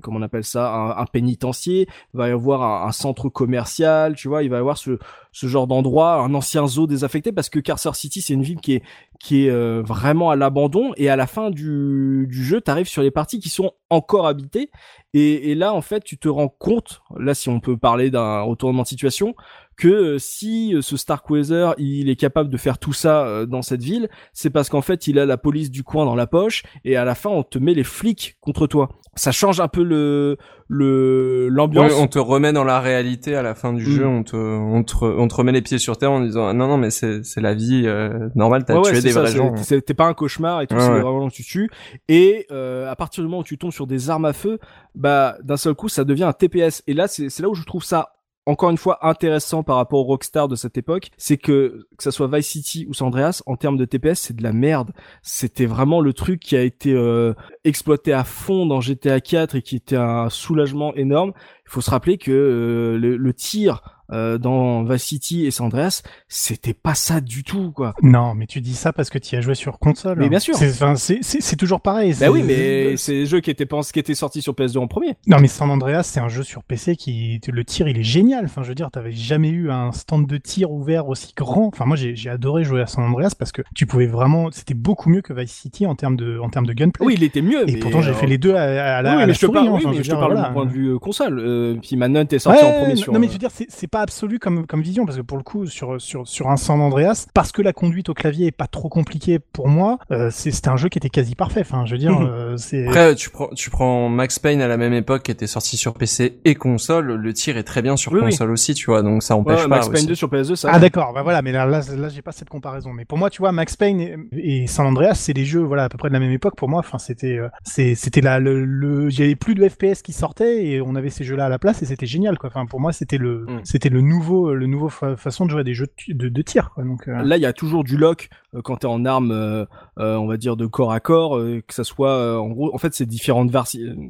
comment 0.01 0.17
on 0.17 0.21
appelle 0.23 0.43
ça 0.43 0.73
un, 0.73 0.97
un 0.97 1.05
pénitencier 1.05 1.87
va 2.13 2.29
y 2.29 2.31
avoir 2.31 2.63
un, 2.63 2.87
un 2.87 2.91
centre 2.91 3.29
commercial, 3.29 4.15
tu 4.15 4.27
vois, 4.27 4.43
il 4.43 4.49
va 4.49 4.57
y 4.57 4.59
avoir 4.59 4.77
ce, 4.77 4.86
ce 5.31 5.47
genre 5.47 5.67
d'endroit, 5.67 6.15
un 6.15 6.33
ancien 6.33 6.65
zoo 6.67 6.87
désaffecté, 6.87 7.31
parce 7.31 7.49
que 7.49 7.59
Carcer 7.59 7.93
City, 7.93 8.21
c'est 8.21 8.33
une 8.33 8.41
ville 8.41 8.59
qui 8.59 8.75
est, 8.75 9.49
euh, 9.49 9.83
vraiment 9.85 10.29
à 10.29 10.35
l'abandon, 10.35 10.93
et 10.97 11.09
à 11.09 11.15
la 11.15 11.27
fin 11.27 11.51
du, 11.51 12.27
jeu, 12.31 12.61
t'arrives 12.61 12.87
sur 12.87 13.01
les 13.01 13.11
parties 13.11 13.39
qui 13.39 13.49
sont 13.49 13.71
encore 13.89 14.27
habitées, 14.27 14.71
et, 15.13 15.55
là, 15.55 15.73
en 15.73 15.81
fait, 15.81 16.03
tu 16.03 16.17
te 16.17 16.27
rends 16.27 16.49
compte, 16.49 17.01
là, 17.17 17.33
si 17.33 17.49
on 17.49 17.59
peut 17.59 17.77
parler 17.77 18.11
d'un 18.11 18.41
retournement 18.41 18.83
de 18.83 18.87
situation, 18.87 19.35
que 19.75 19.87
euh, 19.87 20.19
si 20.19 20.73
euh, 20.73 20.81
ce 20.81 20.97
Starkweather 20.97 21.75
il 21.77 22.09
est 22.09 22.15
capable 22.15 22.49
de 22.49 22.57
faire 22.57 22.79
tout 22.79 22.93
ça 22.93 23.45
dans 23.45 23.61
cette 23.61 23.83
ville, 23.83 24.09
c'est 24.33 24.49
parce 24.49 24.69
qu'en 24.69 24.81
fait 24.81 25.05
il 25.05 25.19
a 25.19 25.25
la 25.27 25.37
police 25.37 25.69
du 25.69 25.83
coin 25.83 26.03
dans 26.05 26.15
la 26.15 26.25
poche. 26.25 26.63
Et 26.83 26.95
à 26.95 27.05
la 27.05 27.13
fin 27.13 27.29
on 27.29 27.43
te 27.43 27.59
met 27.59 27.75
les 27.75 27.83
flics 27.83 28.37
contre 28.41 28.65
toi. 28.65 28.89
Ça 29.17 29.31
change 29.33 29.59
un 29.59 29.67
peu 29.67 29.83
le 29.83 30.37
le 30.69 31.47
l'ambiance. 31.49 31.91
Ouais, 31.91 31.97
on 31.99 32.07
te 32.07 32.19
remet 32.19 32.53
dans 32.53 32.63
la 32.63 32.79
réalité 32.79 33.35
à 33.35 33.41
la 33.41 33.55
fin 33.55 33.73
du 33.73 33.83
Mm. 33.83 33.89
jeu, 33.89 34.05
on 34.05 34.23
te, 34.23 34.35
on 34.35 34.83
te, 34.83 35.03
on 35.05 35.27
te 35.27 35.35
remet 35.35 35.51
les 35.51 35.61
pieds 35.61 35.77
sur 35.77 35.97
terre 35.97 36.11
en 36.11 36.21
disant 36.21 36.47
ah, 36.47 36.53
non 36.53 36.67
non 36.67 36.77
mais 36.77 36.89
c'est 36.89 37.23
c'est 37.23 37.41
la 37.41 37.53
vie 37.53 37.83
euh, 37.85 38.29
normale, 38.35 38.65
t'as 38.65 38.75
Ouais, 38.79 38.91
tué 38.91 39.01
des 39.01 39.11
ça, 39.11 39.21
vrais 39.21 39.31
gens. 39.31 39.53
T'es 39.85 39.93
pas 39.93 40.05
un 40.05 40.13
cauchemar 40.13 40.61
et 40.61 40.67
tout, 40.67 40.75
Ouais, 40.75 40.81
c'est 40.81 40.99
vraiment 40.99 41.29
que 41.29 41.33
tu 41.33 41.43
tues. 41.43 41.69
Et 42.09 42.45
euh, 42.51 42.89
à 42.91 42.95
partir 42.95 43.23
du 43.23 43.29
moment 43.29 43.41
où 43.41 43.45
tu 43.45 43.57
tombes 43.57 43.71
sur 43.71 43.87
des 43.87 44.09
armes 44.09 44.25
à 44.25 44.33
feu, 44.33 44.59
bah 44.95 45.37
d'un 45.43 45.57
seul 45.57 45.73
coup 45.73 45.89
ça 45.89 46.03
devient 46.03 46.25
un 46.25 46.33
TPS. 46.33 46.83
Et 46.87 46.93
là 46.93 47.07
c'est 47.07 47.29
c'est 47.29 47.41
là 47.43 47.49
où 47.49 47.55
je 47.55 47.63
trouve 47.63 47.83
ça 47.83 48.16
encore 48.47 48.69
une 48.69 48.77
fois 48.77 49.05
intéressant 49.05 49.61
par 49.61 49.75
rapport 49.75 49.99
au 49.99 50.03
Rockstar 50.03 50.47
de 50.47 50.55
cette 50.55 50.77
époque, 50.77 51.09
c'est 51.17 51.37
que 51.37 51.85
que 51.97 52.03
ça 52.03 52.11
soit 52.11 52.27
Vice 52.27 52.47
City 52.47 52.85
ou 52.89 52.93
San 52.93 53.07
Andreas, 53.07 53.43
en 53.45 53.57
termes 53.57 53.77
de 53.77 53.83
TPS, 53.83 54.19
c'est 54.19 54.35
de 54.35 54.41
la 54.41 54.53
merde. 54.53 54.91
C'était 55.21 55.65
vraiment 55.65 55.99
le 55.99 56.13
truc 56.13 56.39
qui 56.39 56.55
a 56.55 56.61
été 56.61 56.93
euh, 56.93 57.33
exploité 57.65 58.13
à 58.13 58.23
fond 58.23 58.65
dans 58.65 58.79
GTA 58.79 59.19
4 59.19 59.55
et 59.55 59.61
qui 59.61 59.75
était 59.75 59.97
un 59.97 60.29
soulagement 60.29 60.95
énorme. 60.95 61.33
Il 61.65 61.71
faut 61.71 61.81
se 61.81 61.91
rappeler 61.91 62.17
que 62.17 62.31
euh, 62.31 62.97
le, 62.97 63.17
le 63.17 63.33
tir 63.33 63.96
euh, 64.11 64.37
dans 64.37 64.83
Vice 64.83 65.03
City 65.03 65.45
et 65.45 65.51
San 65.51 65.67
Andreas, 65.67 66.01
c'était 66.27 66.73
pas 66.73 66.95
ça 66.95 67.21
du 67.21 67.43
tout, 67.43 67.71
quoi. 67.71 67.93
Non, 68.01 68.33
mais 68.33 68.47
tu 68.47 68.61
dis 68.61 68.75
ça 68.75 68.93
parce 68.93 69.09
que 69.09 69.17
tu 69.17 69.35
as 69.35 69.41
joué 69.41 69.55
sur 69.55 69.79
console. 69.79 70.19
Mais 70.19 70.29
bien 70.29 70.39
sûr. 70.39 70.55
C'est, 70.55 70.69
enfin, 70.69 70.95
c'est, 70.95 71.19
c'est, 71.21 71.41
c'est 71.41 71.55
toujours 71.55 71.81
pareil. 71.81 72.15
Bah 72.19 72.29
oui, 72.31 72.43
mais 72.43 72.97
c'est 72.97 73.13
des 73.13 73.25
jeux 73.25 73.39
qui 73.41 73.53
pensés, 73.65 73.91
qui 73.91 73.99
étaient 73.99 74.15
sortis 74.15 74.41
sur 74.41 74.53
PS2 74.53 74.77
en 74.77 74.87
premier. 74.87 75.15
Non, 75.27 75.37
mais 75.39 75.47
San 75.47 75.69
Andreas, 75.69 76.03
c'est 76.03 76.19
un 76.19 76.29
jeu 76.29 76.43
sur 76.43 76.63
PC 76.63 76.95
qui, 76.95 77.39
le 77.47 77.65
tir, 77.65 77.87
il 77.87 77.97
est 77.97 78.03
génial. 78.03 78.45
Enfin, 78.45 78.63
je 78.63 78.69
veux 78.69 78.75
dire, 78.75 78.89
t'avais 78.91 79.11
jamais 79.11 79.49
eu 79.49 79.71
un 79.71 79.91
stand 79.91 80.27
de 80.27 80.37
tir 80.37 80.71
ouvert 80.71 81.07
aussi 81.07 81.33
grand. 81.35 81.67
Enfin, 81.67 81.85
moi, 81.85 81.95
j'ai, 81.95 82.15
j'ai 82.15 82.29
adoré 82.29 82.63
jouer 82.63 82.81
à 82.81 82.87
San 82.87 83.03
Andreas 83.03 83.33
parce 83.37 83.51
que 83.51 83.61
tu 83.75 83.85
pouvais 83.85 84.07
vraiment, 84.07 84.49
c'était 84.51 84.73
beaucoup 84.73 85.09
mieux 85.09 85.21
que 85.21 85.33
Vice 85.33 85.51
City 85.51 85.85
en 85.85 85.95
termes 85.95 86.15
de, 86.15 86.39
en 86.39 86.49
termes 86.49 86.65
de 86.65 86.73
gunplay. 86.73 87.05
Oui, 87.05 87.15
il 87.17 87.23
était 87.23 87.41
mieux. 87.41 87.69
Et 87.69 87.73
mais, 87.73 87.79
pourtant, 87.79 88.01
j'ai 88.01 88.13
fait 88.13 88.27
les 88.27 88.37
deux 88.37 88.55
à, 88.55 88.97
à 88.97 89.01
la, 89.01 89.11
oui, 89.11 89.15
à 89.15 89.19
la 89.21 89.27
mais 89.27 89.33
je 89.33 89.39
te 89.39 89.45
parle, 89.47 89.67
hein. 89.67 89.71
oui, 89.73 89.83
mais 89.87 90.03
je 90.03 90.09
te 90.09 90.15
parle 90.15 90.33
voilà. 90.33 90.47
du 90.47 90.53
point 90.53 90.65
de 90.65 90.71
vue 90.71 90.99
console. 90.99 91.39
Euh, 91.39 91.75
puis 91.81 91.95
Manhunt 91.95 92.27
est 92.31 92.39
sorti 92.39 92.63
Ouais, 92.63 92.69
en 92.69 92.79
premier 92.79 92.93
non, 92.93 93.01
sur. 93.01 93.13
non, 93.13 93.19
mais 93.19 93.27
je 93.27 93.33
veux 93.33 93.37
dire, 93.37 93.51
c'est, 93.51 93.67
c'est 93.69 93.87
pas 93.97 94.01
absolu 94.03 94.37
comme 94.39 94.65
comme 94.67 94.81
vision 94.81 95.05
parce 95.05 95.17
que 95.17 95.23
pour 95.23 95.37
le 95.37 95.43
coup 95.43 95.65
sur 95.65 95.99
sur 95.99 96.27
sur 96.27 96.49
un 96.49 96.57
San 96.57 96.79
Andreas 96.81 97.25
parce 97.33 97.51
que 97.51 97.61
la 97.61 97.73
conduite 97.73 98.09
au 98.09 98.13
clavier 98.13 98.47
est 98.47 98.51
pas 98.51 98.67
trop 98.67 98.89
compliquée 98.89 99.39
pour 99.39 99.67
moi, 99.67 99.97
euh, 100.11 100.29
c'est 100.31 100.51
c'était 100.51 100.69
un 100.69 100.77
jeu 100.77 100.89
qui 100.89 100.97
était 100.99 101.09
quasi 101.09 101.35
parfait. 101.35 101.61
Enfin, 101.61 101.85
je 101.85 101.93
veux 101.93 101.97
dire, 101.97 102.17
euh, 102.21 102.57
c'est 102.57 102.85
Après, 102.87 103.15
tu 103.15 103.29
prends, 103.29 103.47
tu 103.49 103.69
prends 103.69 104.09
Max 104.09 104.37
Payne 104.39 104.61
à 104.61 104.67
la 104.67 104.77
même 104.77 104.93
époque 104.93 105.23
qui 105.23 105.31
était 105.31 105.47
sorti 105.47 105.77
sur 105.77 105.93
PC 105.95 106.39
et 106.45 106.55
console, 106.55 107.13
le 107.15 107.33
tir 107.33 107.57
est 107.57 107.63
très 107.63 107.81
bien 107.81 107.97
sur 107.97 108.11
Oui, 108.11 108.19
oui. 108.19 108.25
console 108.31 108.51
aussi, 108.51 108.73
tu 108.73 108.85
vois, 108.85 109.01
donc 109.01 109.23
ça 109.23 109.35
Ouais, 109.35 109.41
empêche 109.41 109.61
pas. 109.63 109.67
Max 109.67 109.87
Payne 109.87 109.95
aussi. 109.97 110.07
2 110.07 110.15
sur 110.15 110.27
PS2, 110.29 110.55
ça. 110.55 110.69
Ah 110.71 110.79
d'accord, 110.79 111.13
bah 111.13 111.21
voilà, 111.23 111.41
mais 111.41 111.51
là, 111.51 111.65
là, 111.65 111.81
là 111.95 112.09
j'ai 112.09 112.21
pas 112.21 112.31
cette 112.31 112.49
comparaison. 112.49 112.93
Mais 112.93 113.05
pour 113.05 113.17
moi, 113.17 113.29
tu 113.29 113.41
vois, 113.41 113.51
Max 113.51 113.75
Payne 113.75 113.99
et, 113.99 114.15
et 114.63 114.67
San 114.67 114.85
Andreas, 114.85 115.15
c'est 115.15 115.33
des 115.33 115.45
jeux, 115.45 115.61
voilà, 115.63 115.85
à 115.85 115.89
peu 115.89 115.97
près 115.97 116.09
de 116.09 116.13
la 116.13 116.19
même 116.19 116.31
époque. 116.31 116.55
Pour 116.55 116.69
moi, 116.69 116.79
enfin, 116.79 116.97
c'était, 116.99 117.37
euh, 117.37 117.47
c'était 117.63 118.21
là, 118.21 118.39
le, 118.39 118.63
le, 118.65 119.09
il 119.11 119.19
y 119.19 119.23
avait 119.23 119.35
plus 119.35 119.55
de 119.55 119.67
FPS 119.67 120.01
qui 120.03 120.13
sortaient 120.13 120.65
et 120.65 120.81
on 120.81 120.95
avait 120.95 121.09
ces 121.09 121.23
jeux-là 121.23 121.45
à 121.45 121.49
la 121.49 121.59
place 121.59 121.81
et 121.81 121.85
c'était 121.85 122.05
génial, 122.05 122.37
quoi. 122.37 122.49
Enfin, 122.49 122.65
pour 122.65 122.79
moi, 122.79 122.91
c'était 122.93 123.17
le, 123.17 123.45
Mm. 123.47 123.59
c'était 123.63 123.86
le 123.89 124.01
nouveau, 124.01 124.53
le 124.53 124.65
nouveau 124.67 124.89
fa- 124.89 125.15
façon 125.15 125.45
de 125.45 125.51
jouer 125.51 125.63
des 125.63 125.73
jeux 125.73 125.85
de, 125.85 125.91
tu- 125.95 126.13
de, 126.13 126.41
tir. 126.41 126.71
Donc, 126.77 127.07
euh, 127.07 127.21
Là, 127.23 127.37
il 127.37 127.41
y 127.41 127.45
a 127.45 127.53
toujours 127.53 127.83
du 127.83 127.97
lock 127.97 128.29
euh, 128.55 128.61
quand 128.61 128.77
t'es 128.77 128.87
en 128.87 129.05
arme, 129.05 129.31
euh, 129.31 129.65
euh, 129.99 130.15
on 130.15 130.27
va 130.27 130.37
dire 130.37 130.57
de 130.57 130.65
corps 130.65 130.91
à 130.91 130.99
corps, 130.99 131.39
que 131.67 131.73
ça 131.73 131.83
soit, 131.83 132.39
en 132.41 132.49
gros, 132.49 132.73
en 132.73 132.77
fait, 132.77 132.93
c'est 132.93 133.05
différentes 133.05 133.51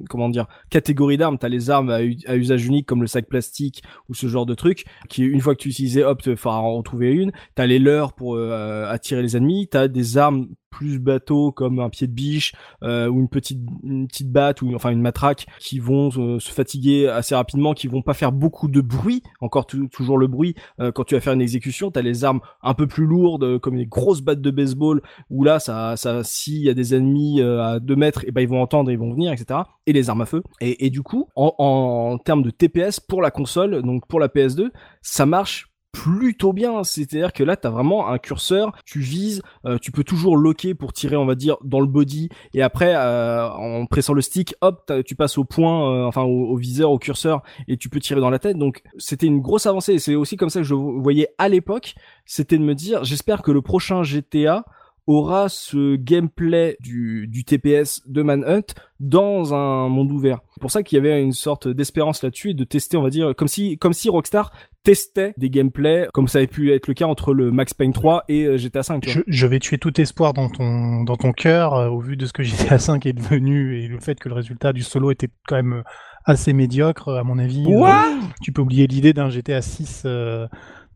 comment 0.10 0.30
dire, 0.30 0.48
catégories 0.70 1.18
d'armes. 1.18 1.38
T'as 1.38 1.50
les 1.50 1.70
armes 1.70 1.90
à, 1.90 2.02
usage 2.02 2.66
unique 2.66 2.86
comme 2.88 3.02
le 3.02 3.08
sac 3.08 3.28
plastique 3.28 3.84
ou 4.10 4.14
ce 4.14 4.28
genre 4.28 4.46
de 4.46 4.54
truc, 4.54 4.86
qui 5.10 5.24
une 5.24 5.42
fois 5.42 5.56
que 5.56 5.62
tu 5.62 5.70
utilisais, 5.70 6.04
hop, 6.04 6.22
te 6.22 6.36
fera 6.36 6.60
en 6.62 6.76
retrouver 6.78 7.12
une. 7.12 7.32
T'as 7.56 7.66
les 7.66 7.80
leurres 7.80 8.14
pour 8.14 8.38
attirer 8.38 9.22
les 9.22 9.38
ennemis. 9.38 9.68
T'as 9.68 9.88
des 9.88 10.18
armes 10.18 10.48
plus 10.78 11.00
bateaux 11.00 11.52
comme 11.52 11.80
un 11.80 11.90
pied 11.90 12.06
de 12.06 12.12
biche 12.12 12.54
euh, 12.84 13.08
ou 13.08 13.20
une 13.20 13.30
petite 13.30 13.60
une 13.84 14.08
petite 14.08 14.32
batte 14.32 14.62
ou 14.62 14.76
enfin 14.76 14.92
une 14.92 15.02
matraque 15.02 15.48
qui 15.60 15.80
vont 15.80 16.10
euh, 16.18 16.40
se 16.40 16.52
fatiguer 16.52 17.08
assez 17.08 17.34
rapidement, 17.34 17.74
qui 17.74 17.88
vont 17.88 18.04
pas 18.04 18.14
faire 18.14 18.32
beaucoup 18.32 18.68
de 18.68 18.82
bruit. 18.82 19.24
Encore 19.42 19.66
tou- 19.66 19.88
toujours 19.88 20.18
le 20.20 20.28
bruit 20.28 20.54
euh, 20.80 20.92
quand 20.92 21.04
tu 21.04 21.16
vas 21.16 21.22
faire 21.22 21.34
une 21.34 21.42
exécution. 21.42 21.90
T'as 21.90 22.04
les 22.04 22.24
armes 22.24 22.42
un 22.62 22.76
peu 22.76 22.86
plus 22.86 23.06
lourdes 23.06 23.58
comme 23.60 23.76
les 23.76 23.88
grosses 23.88 24.22
battes 24.22 24.42
de 24.42 24.52
baseball 24.52 25.02
où 25.32 25.44
là 25.44 25.60
ça 25.60 25.98
ça 25.98 26.24
s'il 26.24 26.62
y 26.62 26.70
a 26.70 26.74
des 26.74 26.94
ennemis 26.94 27.42
à 27.42 27.80
2 27.80 27.96
mètres 27.96 28.24
et 28.28 28.32
ben 28.32 28.42
ils 28.42 28.48
vont 28.48 28.62
entendre 28.62 28.92
ils 28.92 29.00
vont 29.00 29.12
venir 29.14 29.32
etc 29.32 29.62
et 29.86 29.94
les 29.94 30.10
armes 30.10 30.22
à 30.22 30.26
feu 30.26 30.44
et, 30.62 30.90
du 30.90 31.02
coup 31.02 31.28
en 31.36 32.18
termes 32.24 32.44
de 32.44 32.52
TPS 32.52 33.00
pour 33.00 33.22
la 33.22 33.32
console 33.32 33.82
donc 33.82 34.08
pour 34.08 34.20
la 34.20 34.28
PS2 34.28 34.70
ça 35.02 35.26
marche 35.26 35.70
plutôt 35.92 36.54
bien. 36.54 36.84
C'est-à-dire 36.84 37.34
que 37.34 37.44
là 37.44 37.56
t'as 37.56 37.70
vraiment 37.70 38.10
un 38.10 38.18
curseur 38.18 38.72
tu 38.86 39.00
vises 39.00 39.42
euh, 39.66 39.78
tu 39.78 39.92
peux 39.92 40.04
toujours 40.04 40.38
loquer 40.38 40.76
pour 40.76 40.94
tirer 40.94 41.16
on 41.16 41.26
va 41.26 41.36
dire 41.36 41.58
dans 41.64 41.80
le 41.80 41.88
body. 41.88 42.30
Et 42.54 42.62
après 42.62 42.96
euh, 42.96 43.50
en 43.50 43.86
pressant 43.86 44.14
le 44.14 44.22
stick 44.22 44.56
hop 44.62 44.92
tu 45.06 45.16
passes 45.16 45.38
au 45.38 45.44
point 45.44 45.92
euh, 45.92 46.06
enfin 46.06 46.24
au, 46.24 46.56
viseur 46.58 46.92
au 46.92 47.00
curseur 47.00 47.42
et 47.68 47.78
tu 47.78 47.90
peux 47.90 48.00
tirer 48.00 48.22
dans 48.22 48.30
la 48.30 48.40
tête. 48.40 48.58
Donc 48.58 48.82
c'était 48.98 49.28
une 49.28 49.42
grosse 49.42 49.66
avancée. 49.66 50.00
C'est 50.00 50.16
aussi 50.16 50.38
comme 50.38 50.50
ça 50.50 50.60
que 50.60 50.66
je 50.66 50.76
voyais 50.76 51.30
à 51.38 51.50
l'époque. 51.50 51.96
C'était 52.26 52.58
de 52.58 52.64
me 52.64 52.76
dire 52.76 53.04
j'espère 53.04 53.42
que 53.42 53.52
le 53.52 53.62
prochain 53.62 54.04
GTA 54.04 54.66
aura 55.08 55.48
ce 55.50 55.96
gameplay 55.96 56.78
du, 56.82 57.28
du 57.28 57.44
TPS 57.46 58.02
de 58.08 58.22
Manhunt 58.22 58.64
dans 59.00 59.54
un 59.54 59.88
monde 59.88 60.12
ouvert. 60.12 60.40
C'est 60.54 60.60
pour 60.62 60.72
ça 60.72 60.84
qu'il 60.84 60.98
y 60.98 61.00
avait 61.00 61.22
une 61.22 61.32
sorte 61.34 61.68
d'espérance 61.68 62.24
là-dessus 62.24 62.50
et 62.50 62.54
de 62.54 62.64
tester, 62.64 62.98
on 62.98 63.04
va 63.04 63.10
dire, 63.10 63.34
comme 63.36 63.48
si, 63.48 63.78
comme 63.78 63.94
si 63.94 64.10
Rockstar 64.10 64.52
testait 64.84 65.34
des 65.38 65.50
gameplays, 65.50 66.08
comme 66.14 66.28
ça 66.28 66.40
avait 66.40 66.48
pu 66.48 66.74
être 66.74 66.88
le 66.88 66.94
cas 66.94 67.06
entre 67.06 67.34
le 67.34 67.52
Max 67.52 67.74
Payne 67.74 67.94
3 67.94 68.26
et 68.28 68.46
euh, 68.46 68.58
GTA 68.58 68.84
5. 68.84 69.02
tu 69.02 69.10
vois. 69.12 69.22
je, 69.28 69.32
je 69.32 69.48
vais 69.48 69.60
tuer 69.60 69.78
tout 69.78 70.00
espoir 70.02 70.34
dans 70.34 70.50
ton 70.50 71.04
dans 71.04 71.16
ton 71.18 71.32
cœur 71.32 71.74
euh, 71.74 71.88
au 71.90 72.00
vu 72.00 72.18
de 72.18 72.26
ce 72.26 72.34
que 72.34 72.44
GTA 72.44 72.80
5 72.80 73.06
est 73.06 73.14
devenu 73.14 73.80
et 73.82 73.88
le 73.88 74.00
fait 74.00 74.20
que 74.20 74.30
le 74.30 74.36
résultat 74.36 74.74
du 74.74 74.82
solo 74.84 75.12
était 75.12 75.30
quand 75.48 75.56
même 75.58 75.74
euh, 75.74 75.84
assez 76.26 76.52
médiocre 76.54 77.10
à 77.10 77.24
mon 77.24 77.38
avis. 77.40 77.64
euh, 77.86 78.26
tu 78.42 78.52
peux 78.52 78.62
oublier 78.62 78.88
l'idée 78.88 79.14
d'un 79.14 79.30
GTA 79.30 79.62
6 79.62 80.04
euh, 80.06 80.48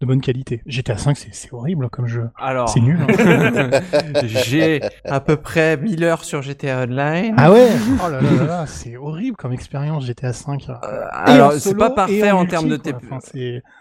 de 0.02 0.06
bonne 0.06 0.20
qualité. 0.22 0.62
GTA 0.66 0.98
5 0.98 1.16
c'est 1.16 1.30
c'est 1.34 1.54
horrible 1.54 1.90
comme 1.90 2.08
jeu. 2.08 2.28
Alors, 2.38 2.68
C'est 2.70 2.80
nul. 2.82 2.98
hein. 3.02 3.70
j'ai 4.24 4.82
à 5.06 5.20
peu 5.20 5.38
près 5.38 5.78
1000 5.78 6.04
heures 6.04 6.24
sur 6.24 6.42
GTA 6.42 6.84
Online. 6.84 7.36
ah 7.38 7.52
ouais? 7.52 7.68
Oh 8.06 8.10
là 8.10 8.20
là 8.22 8.30
là 8.40 8.44
là, 8.46 8.66
c'est 8.68 8.98
horrible 8.98 9.38
comme 9.38 9.54
expérience 9.54 10.06
GTA 10.06 10.34
5. 10.34 10.68
Euh, 10.70 10.74
alors, 11.12 11.54
c'est 11.54 11.76
pas 11.78 11.92
parfait 11.92 12.32
en, 12.32 12.46
termes 12.46 12.68
de. 12.68 12.78
TP. 12.78 12.96
Enfin, 13.12 13.20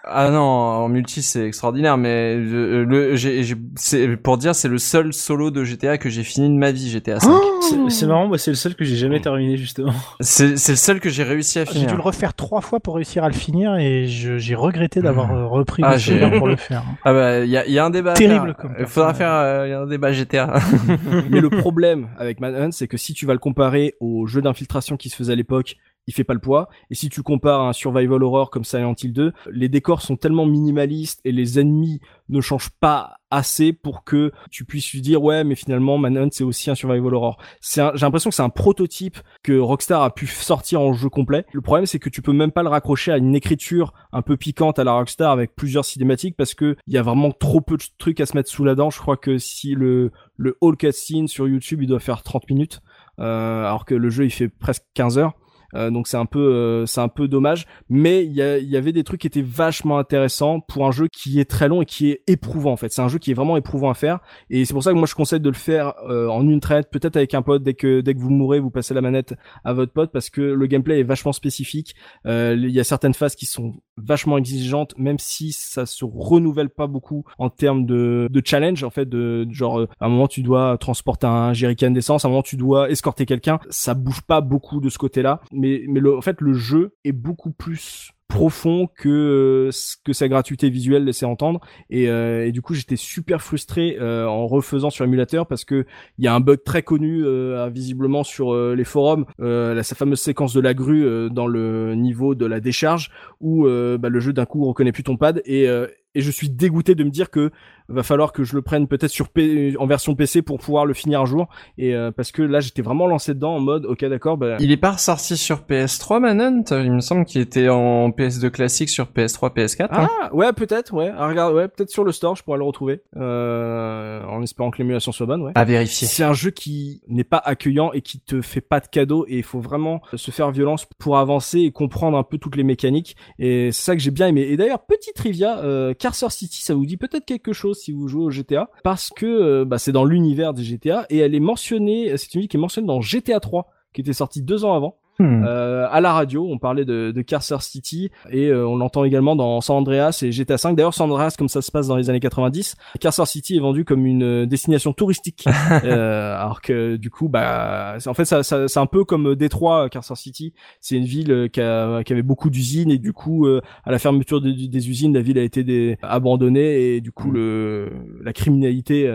Ah 0.04 0.30
non, 0.30 0.40
en 0.40 0.88
multi 0.88 1.22
c'est 1.22 1.46
extraordinaire, 1.46 1.96
mais 1.96 2.36
euh, 2.36 2.84
le, 2.84 4.16
pour 4.16 4.36
dire 4.38 4.54
c'est 4.54 4.68
le 4.68 4.78
seul 4.78 5.12
solo 5.12 5.50
de 5.50 5.64
GTA 5.64 5.98
que 5.98 6.10
j'ai 6.10 6.22
fini 6.22 6.48
de 6.48 6.54
ma 6.54 6.70
vie 6.70 6.90
GTA 6.90 7.18
5. 7.20 7.30
C'est- 7.62 7.76
C'est 7.88 8.06
marrant, 8.06 8.26
moi 8.28 8.38
c'est 8.38 8.50
le 8.50 8.56
seul 8.56 8.74
que 8.74 8.84
j'ai 8.84 8.96
jamais 8.96 9.20
terminé 9.20 9.56
justement. 9.56 9.92
c'est, 10.20 10.48
le 10.50 10.56
seul 10.56 11.00
que 11.00 11.08
j'ai 11.08 11.22
réussi 11.22 11.58
à 11.58 11.64
J'ai 11.64 11.72
dû 11.72 11.78
finir. 11.80 11.96
le 11.96 12.02
refaire 12.02 12.34
trois 12.34 12.60
fois 12.60 12.80
pour 12.80 12.96
réussir 12.96 13.24
à 13.24 13.28
le 13.28 13.34
finir 13.34 13.76
et 13.76 14.04
j'ai 14.06 14.54
regretté 14.54 15.00
d'avoir 15.00 15.32
euh, 15.32 15.46
repris 15.46 15.82
Ah, 15.84 15.96
j'ai- 16.10 16.18
souvenir 16.20 16.38
pour 16.38 16.48
le 16.48 16.56
faire. 16.68 16.82
Ah 17.04 17.12
bah 17.12 17.38
il 17.40 17.50
y 17.50 17.56
a, 17.56 17.66
il 17.66 17.72
y 17.72 17.78
a 17.78 17.84
un 17.84 17.90
débat. 17.90 18.14
Terrible 18.14 18.54
comme 18.54 18.74
Il 18.78 18.86
faudra 18.86 19.14
faire 19.14 19.32
euh, 19.32 19.66
il 19.66 19.70
y 19.70 19.72
a 19.72 19.80
un 19.80 19.86
débat 19.86 20.12
GTA. 20.12 20.54
Mais 21.30 21.40
le 21.40 21.50
problème 21.50 22.08
avec 22.18 22.40
Manhunt, 22.40 22.72
c'est 22.72 22.88
que 22.88 22.96
si 22.96 23.14
tu 23.14 23.26
vas 23.26 23.32
le 23.32 23.38
comparer 23.38 23.94
au 24.00 24.26
jeu 24.26 24.42
d'infiltration 24.42 24.96
qui 24.96 25.08
se 25.08 25.16
faisait 25.16 25.32
à 25.32 25.36
l'époque, 25.36 25.76
il 26.06 26.14
fait 26.14 26.24
pas 26.24 26.34
le 26.34 26.40
poids. 26.40 26.68
Et 26.90 26.94
si 26.94 27.08
tu 27.08 27.22
compares 27.22 27.62
un 27.62 27.72
survival 27.72 28.22
horror 28.22 28.50
comme 28.50 28.64
Silent 28.64 28.94
Hill 29.00 29.12
2, 29.12 29.32
les 29.52 29.68
décors 29.68 30.02
sont 30.02 30.16
tellement 30.16 30.46
minimalistes 30.46 31.20
et 31.24 31.32
les 31.32 31.58
ennemis 31.58 32.00
ne 32.28 32.40
changent 32.40 32.70
pas 32.80 33.20
assez 33.30 33.72
pour 33.72 34.04
que 34.04 34.32
tu 34.50 34.64
puisses 34.64 34.92
lui 34.92 35.00
dire 35.00 35.22
ouais 35.22 35.44
mais 35.44 35.54
finalement 35.54 35.98
Manhunt 35.98 36.30
c'est 36.32 36.44
aussi 36.44 36.70
un 36.70 36.74
survival 36.74 37.14
horror. 37.14 37.38
C'est 37.60 37.82
j'ai 37.94 38.04
l'impression 38.04 38.30
que 38.30 38.36
c'est 38.36 38.42
un 38.42 38.50
prototype 38.50 39.18
que 39.42 39.58
Rockstar 39.58 40.02
a 40.02 40.12
pu 40.12 40.26
sortir 40.26 40.80
en 40.80 40.92
jeu 40.92 41.08
complet. 41.08 41.46
Le 41.52 41.60
problème 41.60 41.86
c'est 41.86 41.98
que 41.98 42.08
tu 42.08 42.22
peux 42.22 42.32
même 42.32 42.52
pas 42.52 42.62
le 42.62 42.68
raccrocher 42.68 43.12
à 43.12 43.18
une 43.18 43.34
écriture 43.34 43.92
un 44.12 44.22
peu 44.22 44.36
piquante 44.36 44.78
à 44.78 44.84
la 44.84 44.92
Rockstar 44.92 45.30
avec 45.30 45.54
plusieurs 45.54 45.84
cinématiques 45.84 46.36
parce 46.36 46.54
que 46.54 46.76
il 46.86 46.94
y 46.94 46.98
a 46.98 47.02
vraiment 47.02 47.30
trop 47.30 47.60
peu 47.60 47.76
de 47.76 47.84
trucs 47.98 48.20
à 48.20 48.26
se 48.26 48.36
mettre 48.36 48.50
sous 48.50 48.64
la 48.64 48.74
dent. 48.74 48.90
Je 48.90 48.98
crois 48.98 49.16
que 49.16 49.38
si 49.38 49.74
le 49.74 50.10
le 50.36 50.56
whole 50.60 50.76
cutscene 50.76 51.28
sur 51.28 51.46
YouTube 51.46 51.82
il 51.82 51.88
doit 51.88 52.00
faire 52.00 52.22
30 52.22 52.48
minutes 52.50 52.80
euh, 53.20 53.64
alors 53.64 53.84
que 53.84 53.94
le 53.94 54.10
jeu 54.10 54.24
il 54.24 54.30
fait 54.30 54.48
presque 54.48 54.84
15 54.94 55.18
heures. 55.18 55.34
Euh, 55.74 55.90
donc 55.90 56.08
c'est 56.08 56.16
un 56.16 56.26
peu 56.26 56.40
euh, 56.40 56.86
c'est 56.86 57.00
un 57.00 57.08
peu 57.08 57.28
dommage. 57.28 57.66
Mais 57.88 58.24
il 58.24 58.32
y, 58.32 58.36
y 58.36 58.76
avait 58.76 58.92
des 58.92 59.04
trucs 59.04 59.20
qui 59.20 59.26
étaient 59.26 59.42
vachement 59.42 59.98
intéressants 59.98 60.60
pour 60.60 60.86
un 60.86 60.90
jeu 60.90 61.06
qui 61.08 61.40
est 61.40 61.48
très 61.48 61.68
long 61.68 61.82
et 61.82 61.86
qui 61.86 62.10
est 62.10 62.22
éprouvant 62.26 62.72
en 62.72 62.76
fait. 62.76 62.92
C'est 62.92 63.02
un 63.02 63.08
jeu 63.08 63.18
qui 63.18 63.30
est 63.30 63.34
vraiment 63.34 63.56
éprouvant 63.56 63.90
à 63.90 63.94
faire. 63.94 64.20
Et 64.50 64.64
c'est 64.64 64.74
pour 64.74 64.82
ça 64.82 64.92
que 64.92 64.96
moi 64.96 65.06
je 65.06 65.14
conseille 65.14 65.40
de 65.40 65.48
le 65.48 65.54
faire 65.54 65.94
euh, 66.08 66.28
en 66.28 66.46
une 66.48 66.60
traite 66.60 66.90
peut-être 66.90 67.16
avec 67.16 67.34
un 67.34 67.42
pote. 67.42 67.62
Dès 67.62 67.74
que 67.74 68.00
dès 68.00 68.14
que 68.14 68.20
vous 68.20 68.30
mourrez 68.30 68.60
vous 68.60 68.70
passez 68.70 68.94
la 68.94 69.00
manette 69.00 69.34
à 69.64 69.72
votre 69.72 69.92
pote 69.92 70.10
parce 70.12 70.30
que 70.30 70.40
le 70.40 70.66
gameplay 70.66 71.00
est 71.00 71.04
vachement 71.04 71.32
spécifique. 71.32 71.94
Il 72.24 72.70
y 72.70 72.80
a 72.80 72.84
certaines 72.84 73.14
phases 73.14 73.36
qui 73.36 73.46
sont 73.46 73.74
vachement 73.96 74.38
exigeantes 74.38 74.94
même 74.96 75.18
si 75.18 75.52
ça 75.52 75.86
se 75.86 76.04
renouvelle 76.04 76.70
pas 76.70 76.86
beaucoup 76.86 77.24
en 77.38 77.50
termes 77.50 77.84
de, 77.84 78.28
de 78.30 78.42
challenge 78.44 78.82
en 78.82 78.90
fait 78.90 79.08
de 79.08 79.20
de 79.20 79.52
genre 79.52 79.80
euh, 79.80 79.88
à 80.00 80.06
un 80.06 80.08
moment 80.08 80.28
tu 80.28 80.42
dois 80.42 80.76
transporter 80.78 81.26
un 81.26 81.52
jerrycan 81.52 81.90
d'essence 81.90 82.24
à 82.24 82.28
un 82.28 82.30
moment 82.30 82.42
tu 82.42 82.56
dois 82.56 82.90
escorter 82.90 83.26
quelqu'un. 83.26 83.60
Ça 83.70 83.94
bouge 83.94 84.22
pas 84.22 84.40
beaucoup 84.40 84.80
de 84.80 84.88
ce 84.88 84.98
côté 84.98 85.22
là 85.22 85.40
mais 85.60 86.00
le, 86.00 86.16
en 86.16 86.20
fait 86.20 86.40
le 86.40 86.52
jeu 86.52 86.94
est 87.04 87.12
beaucoup 87.12 87.52
plus 87.52 88.12
profond 88.30 88.88
que 88.96 89.08
euh, 89.08 89.70
ce 89.72 89.96
que 90.02 90.14
sa 90.14 90.28
gratuité 90.28 90.70
visuelle 90.70 91.04
laissait 91.04 91.26
entendre. 91.26 91.60
Et, 91.90 92.08
euh, 92.08 92.50
du 92.50 92.62
coup 92.62 92.72
j'étais 92.72 92.96
super 92.96 93.42
frustré 93.42 93.98
euh, 94.00 94.26
en 94.26 94.46
refaisant 94.46 94.88
sur 94.88 95.04
émulateur 95.04 95.46
parce 95.46 95.64
que 95.64 95.84
il 96.16 96.24
y 96.24 96.28
a 96.28 96.34
un 96.34 96.40
bug 96.40 96.62
très 96.64 96.82
connu 96.82 97.22
euh, 97.24 97.68
visiblement 97.68 98.24
sur 98.24 98.54
les 98.54 98.84
forums 98.84 99.26
la, 99.38 99.82
sa 99.82 99.94
fameuse 99.94 100.20
séquence 100.20 100.54
de 100.54 100.60
la 100.60 100.72
grue 100.72 101.28
dans 101.30 101.46
le 101.46 101.94
niveau 101.94 102.34
de 102.34 102.46
la 102.46 102.60
décharge 102.60 103.10
où 103.40 103.64
bah, 103.64 104.08
le 104.08 104.20
jeu 104.20 104.32
d'un 104.32 104.46
coup 104.46 104.64
reconnaît 104.64 104.92
plus 104.92 105.02
ton 105.02 105.16
pad. 105.16 105.42
Et 105.44 105.66
je 106.14 106.30
suis 106.30 106.48
dégoûté 106.48 106.94
de 106.94 107.02
me 107.04 107.10
dire 107.10 107.30
que 107.30 107.50
va 107.90 108.02
falloir 108.02 108.32
que 108.32 108.44
je 108.44 108.54
le 108.54 108.62
prenne 108.62 108.86
peut-être 108.88 109.10
sur 109.10 109.28
P 109.28 109.74
en 109.78 109.86
version 109.86 110.14
PC 110.14 110.42
pour 110.42 110.58
pouvoir 110.58 110.86
le 110.86 110.94
finir 110.94 111.20
un 111.20 111.26
jour. 111.26 111.48
Et 111.78 111.94
euh, 111.94 112.10
parce 112.10 112.32
que 112.32 112.42
là 112.42 112.60
j'étais 112.60 112.82
vraiment 112.82 113.06
lancé 113.06 113.34
dedans 113.34 113.54
en 113.56 113.60
mode 113.60 113.86
ok 113.86 114.04
d'accord 114.06 114.36
bah, 114.36 114.56
il 114.60 114.70
est 114.72 114.76
pas 114.76 114.92
ressorti 114.92 115.36
sur 115.36 115.60
PS3 115.68 116.20
Manhunt, 116.20 116.64
il 116.70 116.92
me 116.92 117.00
semble 117.00 117.24
qu'il 117.24 117.40
était 117.40 117.68
en 117.68 118.10
PS2 118.10 118.50
classique 118.50 118.88
sur 118.88 119.06
PS3, 119.06 119.54
PS4. 119.54 119.88
hein. 119.90 120.08
Ah 120.22 120.34
ouais 120.34 120.52
peut-être 120.52 120.92
ouais. 120.94 121.12
Ah, 121.16 121.28
regarde 121.28 121.54
ouais 121.54 121.68
peut-être 121.68 121.90
sur 121.90 122.04
le 122.04 122.12
store 122.12 122.36
je 122.36 122.42
pourrais 122.42 122.58
le 122.58 122.64
retrouver. 122.64 123.02
Euh, 123.16 124.22
en 124.24 124.42
espérant 124.42 124.70
que 124.70 124.78
l'émulation 124.78 125.12
soit 125.12 125.26
bonne 125.26 125.42
ouais. 125.42 125.52
À 125.54 125.64
vérifier. 125.64 126.06
c'est 126.06 126.24
un 126.24 126.32
jeu 126.32 126.50
qui 126.50 127.02
n'est 127.08 127.24
pas 127.24 127.38
accueillant 127.44 127.92
et 127.92 128.00
qui 128.02 128.20
te 128.20 128.40
fait 128.40 128.60
pas 128.60 128.80
de 128.80 128.86
cadeaux 128.86 129.24
et 129.28 129.38
il 129.38 129.42
faut 129.42 129.60
vraiment 129.60 130.00
se 130.14 130.30
faire 130.30 130.50
violence 130.50 130.86
pour 130.98 131.18
avancer 131.18 131.60
et 131.60 131.72
comprendre 131.72 132.16
un 132.18 132.22
peu 132.22 132.38
toutes 132.38 132.56
les 132.56 132.64
mécaniques. 132.64 133.16
Et 133.38 133.70
c'est 133.72 133.82
ça 133.82 133.96
que 133.96 134.02
j'ai 134.02 134.10
bien 134.10 134.28
aimé. 134.28 134.42
Et 134.42 134.56
d'ailleurs 134.56 134.84
petit 134.86 135.12
trivia 135.14 135.58
euh, 135.60 135.94
Carcer 135.94 136.30
City 136.30 136.62
ça 136.62 136.74
vous 136.74 136.86
dit 136.86 136.96
peut-être 136.96 137.24
quelque 137.24 137.52
chose? 137.52 137.79
Si 137.80 137.92
vous 137.92 138.08
jouez 138.08 138.24
au 138.24 138.30
GTA 138.30 138.70
parce 138.84 139.10
que 139.10 139.26
euh, 139.26 139.64
bah, 139.64 139.78
c'est 139.78 139.92
dans 139.92 140.04
l'univers 140.04 140.54
des 140.54 140.62
GTA 140.62 141.06
et 141.10 141.18
elle 141.18 141.34
est 141.34 141.40
mentionnée 141.40 142.16
c'est 142.16 142.34
une 142.34 142.42
ville 142.42 142.48
qui 142.48 142.56
est 142.56 142.60
mentionnée 142.60 142.86
dans 142.86 143.00
GTA 143.00 143.40
3 143.40 143.70
qui 143.92 144.00
était 144.00 144.12
sorti 144.12 144.42
deux 144.42 144.64
ans 144.64 144.74
avant 144.74 144.99
Hmm. 145.20 145.44
Euh, 145.46 145.86
à 145.90 146.00
la 146.00 146.14
radio, 146.14 146.48
on 146.50 146.56
parlait 146.58 146.86
de, 146.86 147.10
de 147.14 147.22
Carcer 147.22 147.60
City 147.60 148.10
et 148.30 148.46
euh, 148.48 148.66
on 148.66 148.76
l'entend 148.76 149.04
également 149.04 149.36
dans 149.36 149.60
San 149.60 149.76
Andreas 149.76 150.20
et 150.22 150.32
GTA 150.32 150.56
5. 150.56 150.74
D'ailleurs, 150.76 150.94
San 150.94 151.10
Andreas, 151.10 151.34
comme 151.38 151.48
ça 151.50 151.60
se 151.60 151.70
passe 151.70 151.86
dans 151.88 151.96
les 151.96 152.08
années 152.08 152.20
90, 152.20 152.74
Carcer 153.00 153.26
City 153.26 153.56
est 153.56 153.60
vendu 153.60 153.84
comme 153.84 154.06
une 154.06 154.22
euh, 154.22 154.46
destination 154.46 154.94
touristique, 154.94 155.44
euh, 155.84 156.34
alors 156.36 156.62
que 156.62 156.96
du 156.96 157.10
coup, 157.10 157.28
bah, 157.28 157.96
en 158.06 158.14
fait, 158.14 158.24
ça, 158.24 158.42
ça- 158.42 158.66
c'est 158.66 158.80
un 158.80 158.86
peu 158.86 159.04
comme 159.04 159.34
Détroit, 159.34 159.90
Carcer 159.90 160.14
City. 160.16 160.54
C'est 160.80 160.96
une 160.96 161.04
ville 161.04 161.30
euh, 161.32 161.48
qui, 161.48 161.60
a- 161.60 162.02
qui 162.02 162.12
avait 162.14 162.22
beaucoup 162.22 162.48
d'usines 162.48 162.90
et 162.90 162.98
du 162.98 163.12
coup, 163.12 163.46
euh, 163.46 163.60
à 163.84 163.90
la 163.90 163.98
fermeture 163.98 164.40
des, 164.40 164.68
des 164.68 164.88
usines, 164.88 165.12
la 165.12 165.20
ville 165.20 165.38
a 165.38 165.42
été 165.42 165.64
des- 165.64 165.98
abandonnée 166.02 166.94
et 166.96 167.00
du 167.02 167.12
coup, 167.12 167.30
le, 167.30 167.90
la 168.24 168.32
criminalité 168.32 169.06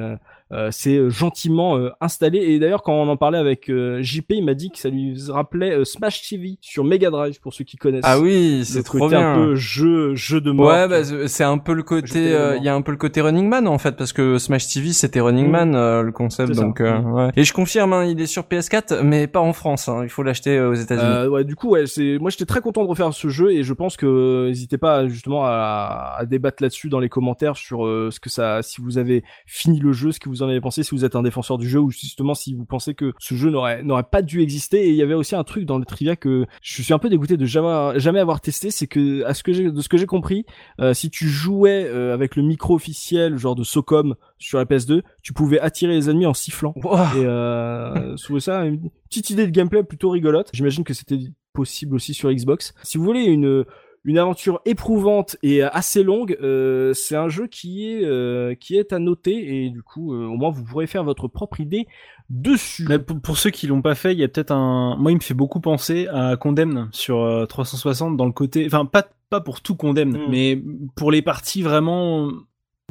euh, 0.55 0.67
euh, 0.67 0.71
s'est 0.71 1.09
gentiment 1.09 1.77
euh, 1.77 1.89
installée. 2.01 2.39
Et 2.39 2.59
d'ailleurs, 2.59 2.81
quand 2.81 2.93
on 2.93 3.07
en 3.09 3.17
parlait 3.17 3.37
avec 3.37 3.69
euh, 3.69 4.01
JP, 4.01 4.31
il 4.31 4.45
m'a 4.45 4.53
dit 4.53 4.71
que 4.71 4.77
ça 4.77 4.89
lui 4.89 5.13
rappelait 5.27 5.71
euh, 5.71 5.83
Smash 5.83 6.27
TV 6.29 6.57
sur 6.61 6.83
Mega 6.83 7.09
Drive 7.09 7.39
pour 7.41 7.53
ceux 7.53 7.63
qui 7.65 7.77
connaissent. 7.77 8.05
Ah 8.05 8.19
oui, 8.19 8.63
c'est 8.65 8.83
trop 8.83 9.09
bien. 9.09 9.33
un 9.33 9.35
peu 9.35 9.55
jeu, 9.55 10.15
jeu 10.15 10.39
de 10.41 10.51
mort. 10.51 10.67
Ouais, 10.67 10.87
bah, 10.87 11.03
c'est 11.27 11.43
un 11.43 11.57
peu 11.57 11.73
le 11.73 11.83
côté, 11.83 12.33
euh, 12.33 12.55
il 12.57 12.63
y 12.63 12.69
a 12.69 12.75
un 12.75 12.81
peu 12.81 12.91
le 12.91 12.97
côté 12.97 13.21
Running 13.21 13.47
Man 13.49 13.67
en 13.67 13.77
fait, 13.77 13.95
parce 13.97 14.13
que 14.13 14.37
Smash 14.37 14.67
TV 14.73 14.93
c'était 14.93 15.19
Running 15.19 15.47
Mm. 15.47 15.51
Man 15.51 15.75
euh, 15.75 16.01
le 16.01 16.11
concept, 16.11 16.53
C'est 16.53 16.61
donc 16.61 16.79
euh, 16.81 16.99
Mm. 16.99 17.13
ouais. 17.13 17.29
Et 17.35 17.43
je 17.43 17.53
confirme, 17.53 17.93
hein, 17.93 18.05
il 18.05 18.19
est 18.21 18.25
sur 18.25 18.43
PS4, 18.43 19.01
mais 19.03 19.27
pas 19.27 19.41
en 19.41 19.53
France. 19.53 19.89
hein, 19.89 20.01
il 20.03 20.09
faut 20.09 20.23
l'acheter 20.23 20.57
euh, 20.57 20.69
aux 20.71 20.73
États-Unis. 20.75 21.05
Euh, 21.05 21.27
ouais, 21.27 21.43
du 21.43 21.55
coup, 21.55 21.69
ouais, 21.71 21.85
c'est 21.87 22.17
moi 22.19 22.29
j'étais 22.29 22.45
très 22.45 22.61
content 22.61 22.83
de 22.83 22.87
refaire 22.89 23.13
ce 23.13 23.27
jeu 23.27 23.51
et 23.51 23.63
je 23.63 23.73
pense 23.73 23.97
que 23.97 24.05
euh, 24.05 24.47
n'hésitez 24.47 24.77
pas 24.77 25.07
justement 25.07 25.43
à, 25.45 26.15
à 26.17 26.25
débattre 26.25 26.63
là-dessus 26.63 26.89
dans 26.89 26.99
les 26.99 27.09
commentaires 27.09 27.57
sur 27.57 27.85
euh, 27.85 28.09
ce 28.11 28.19
que 28.19 28.29
ça, 28.29 28.61
si 28.61 28.81
vous 28.81 28.97
avez 28.97 29.23
fini 29.45 29.79
le 29.79 29.91
jeu, 29.91 30.11
ce 30.11 30.19
que 30.19 30.29
vous 30.29 30.43
en 30.45 30.49
avez 30.49 30.61
pensé, 30.61 30.83
si 30.83 30.91
vous 30.91 31.05
êtes 31.05 31.15
un 31.15 31.23
défenseur 31.23 31.57
du 31.57 31.67
jeu 31.67 31.79
ou 31.79 31.91
justement 31.91 32.33
si 32.33 32.53
vous 32.53 32.65
pensez 32.65 32.93
que 32.93 33.13
ce 33.19 33.35
jeu 33.35 33.49
n'aurait 33.49 33.83
n'aurait 33.83 34.03
pas 34.03 34.21
dû 34.21 34.41
exister. 34.41 34.87
Et 34.87 34.89
il 34.89 34.95
y 34.95 35.01
avait 35.01 35.13
aussi 35.13 35.35
un 35.35 35.43
truc 35.43 35.65
dans 35.65 35.77
le 35.77 35.85
trivia 35.85 36.15
que 36.15 36.45
je 36.61 36.81
suis 36.81 36.93
un 36.93 36.99
peu 36.99 37.09
dégoûté 37.09 37.37
de 37.37 37.45
jamais 37.45 37.99
jamais 37.99 38.19
avoir 38.19 38.41
testé, 38.41 38.71
c'est 38.71 38.87
que 38.87 39.23
à 39.23 39.33
ce 39.33 39.43
que 39.43 39.53
j'ai 39.53 39.71
de 39.71 39.81
ce 39.81 39.89
que 39.89 39.97
j'ai 39.97 40.05
compris, 40.05 40.45
euh, 40.79 40.93
si 40.93 41.09
tu 41.09 41.27
jouais 41.27 41.85
euh, 41.85 42.13
avec 42.13 42.35
le 42.35 42.43
micro 42.43 42.75
officiel, 42.75 43.37
genre 43.37 43.55
de 43.55 43.63
Socom 43.63 44.15
sur 44.37 44.57
la 44.57 44.65
PS2, 44.65 45.01
tu 45.21 45.33
pouvais 45.33 45.59
attirer 45.59 45.93
les 45.93 46.09
ennemis 46.09 46.25
en 46.25 46.33
sifflant. 46.33 46.73
Ouah. 46.83 47.11
Et 47.15 47.25
euh, 47.25 48.15
je 48.17 48.23
trouvais 48.23 48.39
ça 48.39 48.65
une 48.65 48.89
petite 49.09 49.29
idée 49.29 49.45
de 49.45 49.51
gameplay 49.51 49.83
plutôt 49.83 50.09
rigolote. 50.09 50.49
J'imagine 50.53 50.83
que 50.83 50.93
c'était 50.93 51.19
possible 51.53 51.95
aussi 51.95 52.13
sur 52.13 52.31
Xbox. 52.31 52.73
Si 52.83 52.97
vous 52.97 53.03
voulez 53.03 53.23
une 53.23 53.65
une 54.05 54.17
aventure 54.19 54.61
éprouvante 54.65 55.35
et 55.43 55.63
assez 55.63 56.03
longue, 56.03 56.37
euh, 56.41 56.93
c'est 56.93 57.15
un 57.15 57.27
jeu 57.27 57.47
qui 57.47 57.91
est 57.91 58.03
euh, 58.05 58.53
qui 58.55 58.77
est 58.77 58.93
à 58.93 58.99
noter 58.99 59.65
et 59.65 59.69
du 59.71 59.81
coup 59.81 60.13
euh, 60.13 60.25
au 60.27 60.37
moins 60.37 60.51
vous 60.51 60.63
pourrez 60.63 60.87
faire 60.87 61.03
votre 61.03 61.27
propre 61.27 61.59
idée 61.59 61.87
dessus. 62.29 62.85
Mais 62.87 62.99
pour, 62.99 63.19
pour 63.19 63.37
ceux 63.37 63.49
qui 63.49 63.67
l'ont 63.67 63.81
pas 63.81 63.95
fait, 63.95 64.13
il 64.13 64.19
y 64.19 64.23
a 64.23 64.27
peut-être 64.27 64.51
un. 64.51 64.95
Moi, 64.97 65.11
il 65.11 65.15
me 65.15 65.21
fait 65.21 65.33
beaucoup 65.33 65.59
penser 65.59 66.07
à 66.07 66.37
Condemn 66.37 66.89
sur 66.91 67.21
euh, 67.21 67.45
360 67.45 68.15
dans 68.17 68.25
le 68.25 68.31
côté. 68.31 68.65
Enfin, 68.65 68.85
pas 68.85 69.07
pas 69.29 69.41
pour 69.41 69.61
tout 69.61 69.75
Condemn, 69.75 70.11
Mm. 70.11 70.27
mais 70.29 70.63
pour 70.95 71.11
les 71.11 71.21
parties 71.21 71.63
vraiment 71.63 72.29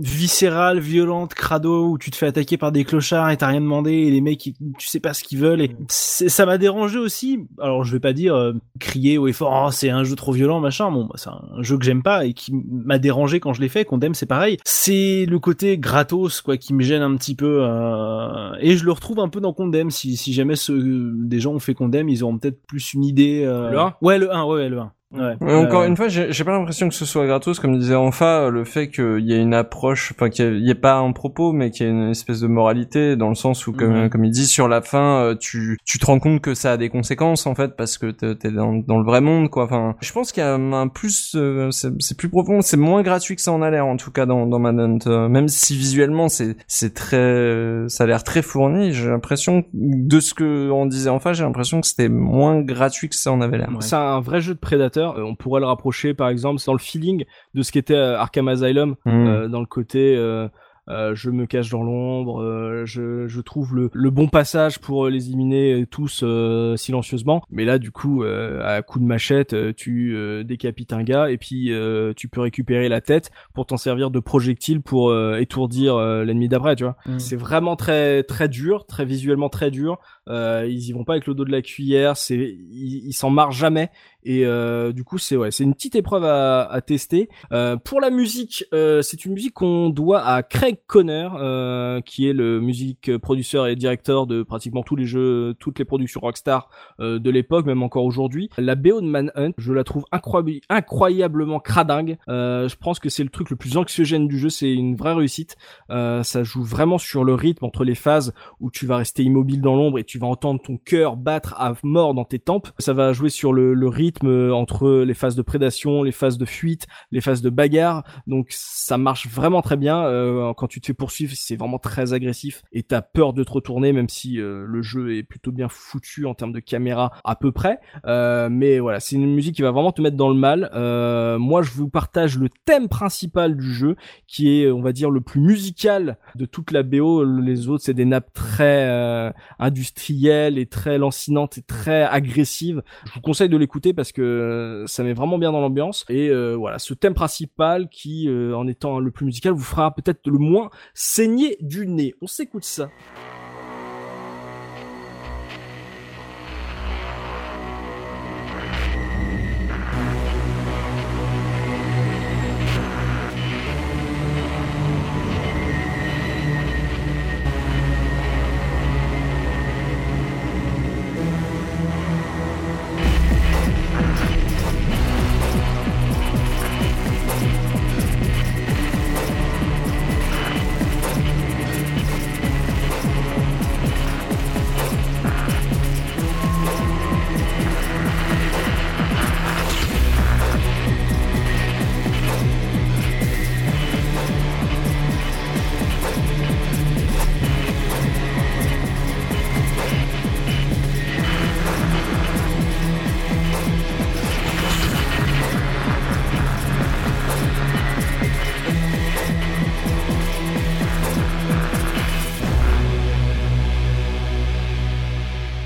viscérales, 0.01 0.81
violentes, 0.81 1.35
crado, 1.35 1.89
où 1.91 1.99
tu 1.99 2.11
te 2.11 2.17
fais 2.17 2.27
attaquer 2.27 2.57
par 2.57 2.73
des 2.73 2.85
clochards 2.85 3.31
et 3.31 3.37
t'as 3.37 3.47
rien 3.47 3.61
demandé 3.61 3.93
et 3.93 4.11
les 4.11 4.21
mecs, 4.21 4.45
ils- 4.47 4.55
tu 4.79 4.89
sais 4.89 5.01
pas 5.01 5.15
ce 5.15 5.23
qu'ils 5.23 5.39
veulent. 5.39 5.61
Et 5.61 5.71
ça 5.89 6.47
m'a 6.47 6.59
dérangé 6.59 6.99
aussi. 6.99 7.47
Alors, 7.61 7.85
je 7.85 7.93
vais 7.93 8.01
pas 8.01 8.13
dire 8.13 8.35
euh, 8.35 8.53
crier 8.81 9.19
haut 9.19 9.29
et 9.29 9.33
fort, 9.33 9.67
oh, 9.69 9.71
c'est 9.71 9.91
un 9.91 10.03
jeu 10.05 10.17
trop 10.17 10.33
violent, 10.33 10.61
machin. 10.61 10.91
Bon, 10.91 11.05
bah, 11.05 11.15
c'est 11.17 11.31
un 11.31 11.63
jeu 11.63 11.79
que 11.79 11.85
j'aime 11.85 12.03
pas 12.03 12.27
et 12.27 12.35
qui 12.35 12.53
m'a 12.53 12.99
dérangé 12.99 13.39
quand 13.41 13.53
je 13.53 13.61
l'ai 13.61 13.69
fait. 13.69 13.85
Condemn, 13.85 14.15
c'est 14.15 14.27
pareil. 14.27 14.57
C'est 14.65 15.27
le 15.29 15.39
côté 15.39 15.79
gratos, 15.79 16.41
quoi, 16.41 16.57
qui 16.57 16.75
me 16.75 16.83
gêne 16.83 17.03
un 17.03 17.15
petit 17.17 17.35
peu. 17.37 17.61
euh, 17.63 18.53
Et 18.61 18.77
je 18.77 18.85
le 18.85 18.93
retrouve 18.93 19.21
un 19.21 19.29
peu 19.29 19.41
dans 19.41 19.53
Condemn. 19.53 19.91
Si, 19.91 20.17
si 20.17 20.33
jamais 20.33 20.57
ce... 20.57 20.73
des 20.73 21.39
gens 21.41 21.53
ont 21.55 21.59
fait 21.61 21.75
Condemn, 21.75 22.09
ils 22.09 22.25
auront 22.25 22.39
peut-être 22.39 22.61
plus 22.67 22.95
une 22.95 23.05
idée. 23.05 23.43
euh, 23.45 23.71
Le 23.71 23.79
un? 23.79 23.95
Ouais, 24.03 24.19
le 24.19 24.35
1, 24.35 24.45
ouais, 24.45 24.55
ouais, 24.57 24.69
le 24.69 24.79
1. 24.81 24.93
Ouais. 25.15 25.37
Encore 25.67 25.83
Euh, 25.83 25.87
une 25.87 25.97
fois, 25.97 26.09
j'ai 26.09 26.45
pas 26.45 26.53
l'impression 26.53 26.89
que 26.89 26.95
ce 26.95 27.05
soit 27.05 27.27
gratos, 27.27 27.59
comme 27.61 27.79
disait 27.79 27.95
Enfa, 27.95 28.51
le 28.51 28.65
fait 28.65 28.89
qu'il 28.91 29.21
y 29.21 29.33
ait 29.33 29.41
une 29.41 29.55
approche, 29.55 30.13
enfin 30.15 30.29
qu'il 30.31 30.59
y 30.61 30.71
ait 30.71 30.75
pas 30.75 30.97
un 30.97 31.13
propos, 31.13 31.53
mais 31.53 31.71
qu'il 31.71 31.87
y 31.87 31.89
ait 31.89 31.93
une 31.93 32.11
espèce 32.11 32.41
de 32.41 32.47
moralité, 32.49 33.17
dans 33.17 33.29
le 33.29 33.35
sens 33.35 33.67
où, 33.67 33.73
comme, 33.73 33.93
Mhm. 34.05 34.11
comme 34.11 34.25
il 34.25 34.31
dit, 34.31 34.47
sur 34.47 34.69
la 34.69 34.81
fin, 34.83 35.21
euh, 35.23 35.35
tu, 35.35 35.79
tu 35.85 35.99
te 35.99 36.07
rends 36.07 36.19
compte 36.19 36.41
que 36.41 36.55
ça 36.55 36.73
a 36.73 36.77
des 36.77 36.89
conséquences, 36.89 37.47
en 37.47 37.55
fait, 37.55 37.77
parce 37.77 37.99
que 37.99 38.11
t'es 38.11 38.51
dans, 38.51 38.75
dans 38.75 38.99
le 38.99 39.05
vrai 39.05 39.21
monde, 39.21 39.51
quoi. 39.51 39.65
Enfin, 39.65 39.95
je 40.01 40.13
pense 40.13 40.33
qu'il 40.33 40.43
y 40.43 40.47
a 40.47 40.55
un 40.55 40.89
plus, 40.89 41.35
euh, 41.37 41.71
c'est 41.71 42.17
plus 42.17 42.29
profond, 42.29 42.61
c'est 42.61 42.77
moins 42.77 43.03
gratuit 43.03 43.37
que 43.37 43.43
ça 43.43 43.53
en 43.53 43.63
a 43.63 43.71
l'air, 43.71 43.87
en 43.87 43.97
tout 43.97 44.11
cas, 44.11 44.27
dans, 44.27 44.47
dans 44.47 44.59
Manhunt. 44.59 44.99
Euh, 45.07 45.29
même 45.29 45.49
si 45.49 45.77
visuellement, 45.77 46.29
c'est 46.29 46.57
c'est 46.67 46.95
très, 46.95 47.85
ça 47.89 48.05
a 48.05 48.07
l'air 48.07 48.25
très 48.25 48.43
fourni, 48.43 48.93
j'ai 48.93 49.09
l'impression, 49.09 49.65
de 49.75 50.21
ce 50.21 50.35
que 50.35 50.71
on 50.71 50.87
disait 50.87 51.11
Enfa, 51.11 51.33
j'ai 51.33 51.45
l'impression 51.45 51.81
que 51.81 51.87
c'était 51.87 52.09
moins 52.09 52.61
gratuit 52.61 53.09
que 53.09 53.15
ça 53.15 53.31
en 53.33 53.41
avait 53.41 53.59
l'air. 53.59 53.69
Ouais. 53.71 53.77
C'est 53.81 53.97
un 53.97 54.21
vrai 54.21 54.41
jeu 54.41 54.55
de 54.55 54.59
prédateur. 54.59 55.04
Euh, 55.17 55.23
on 55.23 55.35
pourrait 55.35 55.61
le 55.61 55.67
rapprocher, 55.67 56.15
par 56.15 56.29
exemple, 56.29 56.63
dans 56.67 56.73
le 56.73 56.79
feeling 56.79 57.25
de 57.55 57.63
ce 57.63 57.73
qu'était 57.73 57.95
euh, 57.95 58.19
Arkham 58.19 58.49
Asylum, 58.49 58.97
Mm. 59.05 59.11
euh, 59.27 59.49
dans 59.49 59.61
le 59.61 59.67
côté 59.67 60.17
euh, 60.17 61.15
je 61.15 61.31
me 61.31 61.47
cache 61.47 61.71
dans 61.71 61.83
l'ombre, 61.83 62.43
euh, 62.43 62.85
je, 62.85 63.27
je 63.27 63.41
trouve 63.41 63.75
le, 63.75 63.89
le 63.95 64.11
bon 64.11 64.29
passage 64.29 64.79
pour 64.81 65.09
les 65.09 65.29
éliminer 65.29 65.87
tous 65.91 66.21
euh, 66.23 66.77
silencieusement. 66.77 67.41
Mais 67.51 67.65
là, 67.65 67.79
du 67.79 67.91
coup, 67.91 68.23
à 68.23 68.83
coup 68.83 68.99
de 68.99 69.05
machette, 69.05 69.57
tu 69.77 70.15
décapites 70.45 70.93
un 70.93 71.03
gars 71.03 71.31
et 71.31 71.39
puis 71.39 71.73
tu 72.17 72.29
peux 72.29 72.43
récupérer 72.43 72.91
la 72.91 73.01
tête 73.01 73.31
pour 73.55 73.65
t'en 73.65 73.79
servir 73.79 74.11
de 74.11 74.21
projectile 74.21 74.83
pour 74.83 75.15
étourdir 75.39 75.97
l'ennemi 75.99 76.49
d'après, 76.49 76.77
tu 76.77 76.85
vois. 76.85 76.97
Mm. 77.07 77.19
C'est 77.19 77.37
vraiment 77.37 77.77
très 77.77 78.23
très 78.23 78.51
dur, 78.51 78.85
très 78.85 79.07
visuellement 79.07 79.49
très 79.49 79.71
dur. 79.71 79.97
Ils 80.29 80.87
y 80.89 80.93
vont 80.93 81.05
pas 81.05 81.15
avec 81.15 81.27
le 81.27 81.33
dos 81.33 81.47
de 81.47 81.53
la 81.53 81.63
cuillère, 81.63 82.19
c'est 82.19 82.37
ils 82.71 83.13
s'en 83.15 83.31
marrent 83.31 83.53
jamais 83.53 83.89
et 84.25 84.47
euh, 84.47 84.93
du 84.93 85.05
coup 85.05 85.19
c'est 85.19 85.37
ouais 85.37 85.51
c'est 85.51 85.65
une 85.65 85.75
petite 85.75 85.95
épreuve 85.97 86.25
à, 86.25 86.63
à 86.65 86.81
tester. 86.81 87.29
Euh, 87.53 87.77
pour 87.77 88.01
la 88.01 88.11
musique, 88.11 88.65
euh, 88.73 89.03
c'est 89.03 89.25
une 89.25 89.33
musique 89.33 89.55
qu'on 89.55 89.91
doit 89.91 90.23
à 90.25 90.43
Craig 90.43 90.79
Conner 90.87 91.29
euh, 91.39 92.01
qui 92.01 92.29
est 92.29 92.33
le 92.33 92.61
musique 92.61 93.17
producteur 93.19 93.67
et 93.67 93.77
directeur 93.77 94.27
de 94.27 94.43
pratiquement 94.43 94.83
tous 94.83 94.97
les 94.97 95.07
jeux, 95.07 95.55
toutes 95.59 95.79
les 95.79 95.85
productions 95.85 96.21
Rockstar 96.21 96.69
euh, 97.01 97.19
de 97.19 97.31
l'époque, 97.31 97.67
même 97.67 97.83
encore 97.83 98.05
aujourd'hui. 98.05 98.49
La 98.59 98.75
BO 98.75 99.01
Manhunt, 99.01 99.53
je 99.59 99.73
la 99.73 99.85
trouve 99.85 100.05
incroyable, 100.13 100.61
incroyablement 100.69 101.61
cradingue. 101.61 102.17
Je 102.29 102.75
pense 102.77 102.99
que 102.99 103.09
c'est 103.09 103.23
le 103.23 103.29
truc 103.31 103.51
le 103.51 103.57
plus 103.57 103.77
anxiogène 103.77 104.27
du 104.29 104.39
jeu, 104.39 104.49
c'est 104.49 104.73
une 104.73 104.97
vraie 104.97 105.15
réussite. 105.15 105.57
Ça 105.89 106.43
joue 106.43 106.63
vraiment 106.63 106.99
sur 106.99 107.25
le 107.25 107.35
rythme 107.35 107.65
entre 107.65 107.85
les 107.85 107.95
phases 107.95 108.33
où 108.61 108.71
tu 108.71 108.87
vas 108.87 108.97
rester 108.97 109.23
immobile 109.23 109.61
dans 109.61 109.77
l'ombre 109.77 109.99
et 109.99 110.05
tu 110.05 110.19
vas 110.19 110.27
entendre 110.27 110.61
ton 110.63 110.77
cœur 110.77 111.17
battre 111.17 111.55
à 111.59 111.75
mort 111.83 112.15
dans 112.15 112.25
tes 112.25 112.39
tempes. 112.39 112.69
Ça 112.79 112.93
va 112.93 113.13
jouer 113.13 113.31
sur 113.31 113.53
le, 113.53 113.75
le 113.75 113.89
rythme 113.89 114.14
euh, 114.25 114.51
entre 114.53 115.03
les 115.05 115.15
phases 115.15 115.37
de 115.37 115.43
prédation, 115.43 116.03
les 116.03 116.13
phases 116.13 116.39
de 116.39 116.45
fuite, 116.45 116.87
les 117.11 117.21
phases 117.21 117.43
de 117.43 117.51
bagarre. 117.51 118.05
Donc 118.27 118.49
ça 118.51 118.99
marche 118.99 119.29
vraiment 119.29 119.63
très 119.63 119.77
bien. 119.77 120.05
Euh, 120.05 120.53
quand 120.55 120.69
tu 120.69 120.81
te 120.81 120.87
fais 120.87 120.95
poursuivre, 120.95 121.33
c'est 121.37 121.57
vraiment 121.57 121.79
très 121.79 122.13
agressif 122.13 122.63
et 122.73 122.83
t'as 122.83 123.03
peur 123.03 123.33
de 123.33 123.45
te 123.45 123.53
retourner, 123.53 123.93
même 123.93 124.09
si 124.09 124.41
euh, 124.41 124.65
le 124.67 124.83
jeu 124.83 125.17
est 125.17 125.23
plutôt 125.23 125.53
bien 125.53 125.69
foutu 125.69 126.27
en 126.27 126.35
termes 126.35 126.53
de 126.53 126.61
caméra 126.61 127.13
à 127.25 127.37
peu 127.37 127.53
près. 127.53 127.79
Euh, 128.07 128.49
mais 128.51 128.79
voilà, 128.79 129.01
c'est 129.01 129.17
une 129.17 129.35
musique 129.35 129.57
qui 129.57 129.63
va 129.63 129.71
vraiment 129.71 129.93
te 129.93 130.03
mettre 130.03 130.17
dans 130.17 130.29
le 130.29 130.35
mal. 130.35 130.71
Euh, 130.75 131.39
moi, 131.39 131.63
je 131.63 131.71
vous 131.71 131.89
partage 131.89 132.39
le 132.39 132.49
thème 132.65 132.89
principal 132.89 133.57
du 133.57 133.73
jeu, 133.73 133.97
qui 134.27 134.61
est, 134.61 134.71
on 134.71 134.83
va 134.83 134.93
dire, 134.93 135.11
le 135.11 135.21
plus 135.21 135.41
musical 135.41 136.19
de 136.35 136.45
toute 136.45 136.71
la 136.71 136.83
BO. 136.83 137.25
Les 137.25 137.69
autres, 137.69 137.85
c'est 137.85 137.95
des 137.95 138.05
nappes 138.05 138.33
très 138.33 138.89
euh, 138.89 139.31
industrielles 139.59 140.59
et 140.59 140.67
très 140.67 140.99
lancinantes 140.99 141.59
et 141.59 141.63
très 141.63 142.03
agressives. 142.05 142.83
Je 143.07 143.13
vous 143.13 143.21
conseille 143.21 143.49
de 143.49 143.57
l'écouter 143.57 143.93
parce 143.93 144.04
que 144.13 144.23
euh, 144.23 144.87
ça 144.87 145.03
met 145.03 145.13
vraiment 145.13 145.39
bien 145.39 145.53
dans 145.53 145.61
l'ambiance. 145.61 146.05
Et 146.09 146.29
euh, 146.29 146.55
voilà, 146.55 146.79
ce 146.79 146.95
thème 146.95 147.15
principal 147.15 147.89
qui, 147.89 148.29
euh, 148.29 148.57
en 148.57 148.67
étant 148.67 148.99
le 148.99 149.11
plus 149.11 149.27
musical, 149.27 149.53
vous 149.53 149.63
fera 149.63 149.95
peut-être 149.95 150.27
le 150.27 150.39
moins 150.39 150.71
saigner 150.95 151.57
du 151.61 151.87
nez. 151.87 152.15
On 152.21 152.27
s'écoute 152.27 152.65
ça. 152.65 152.91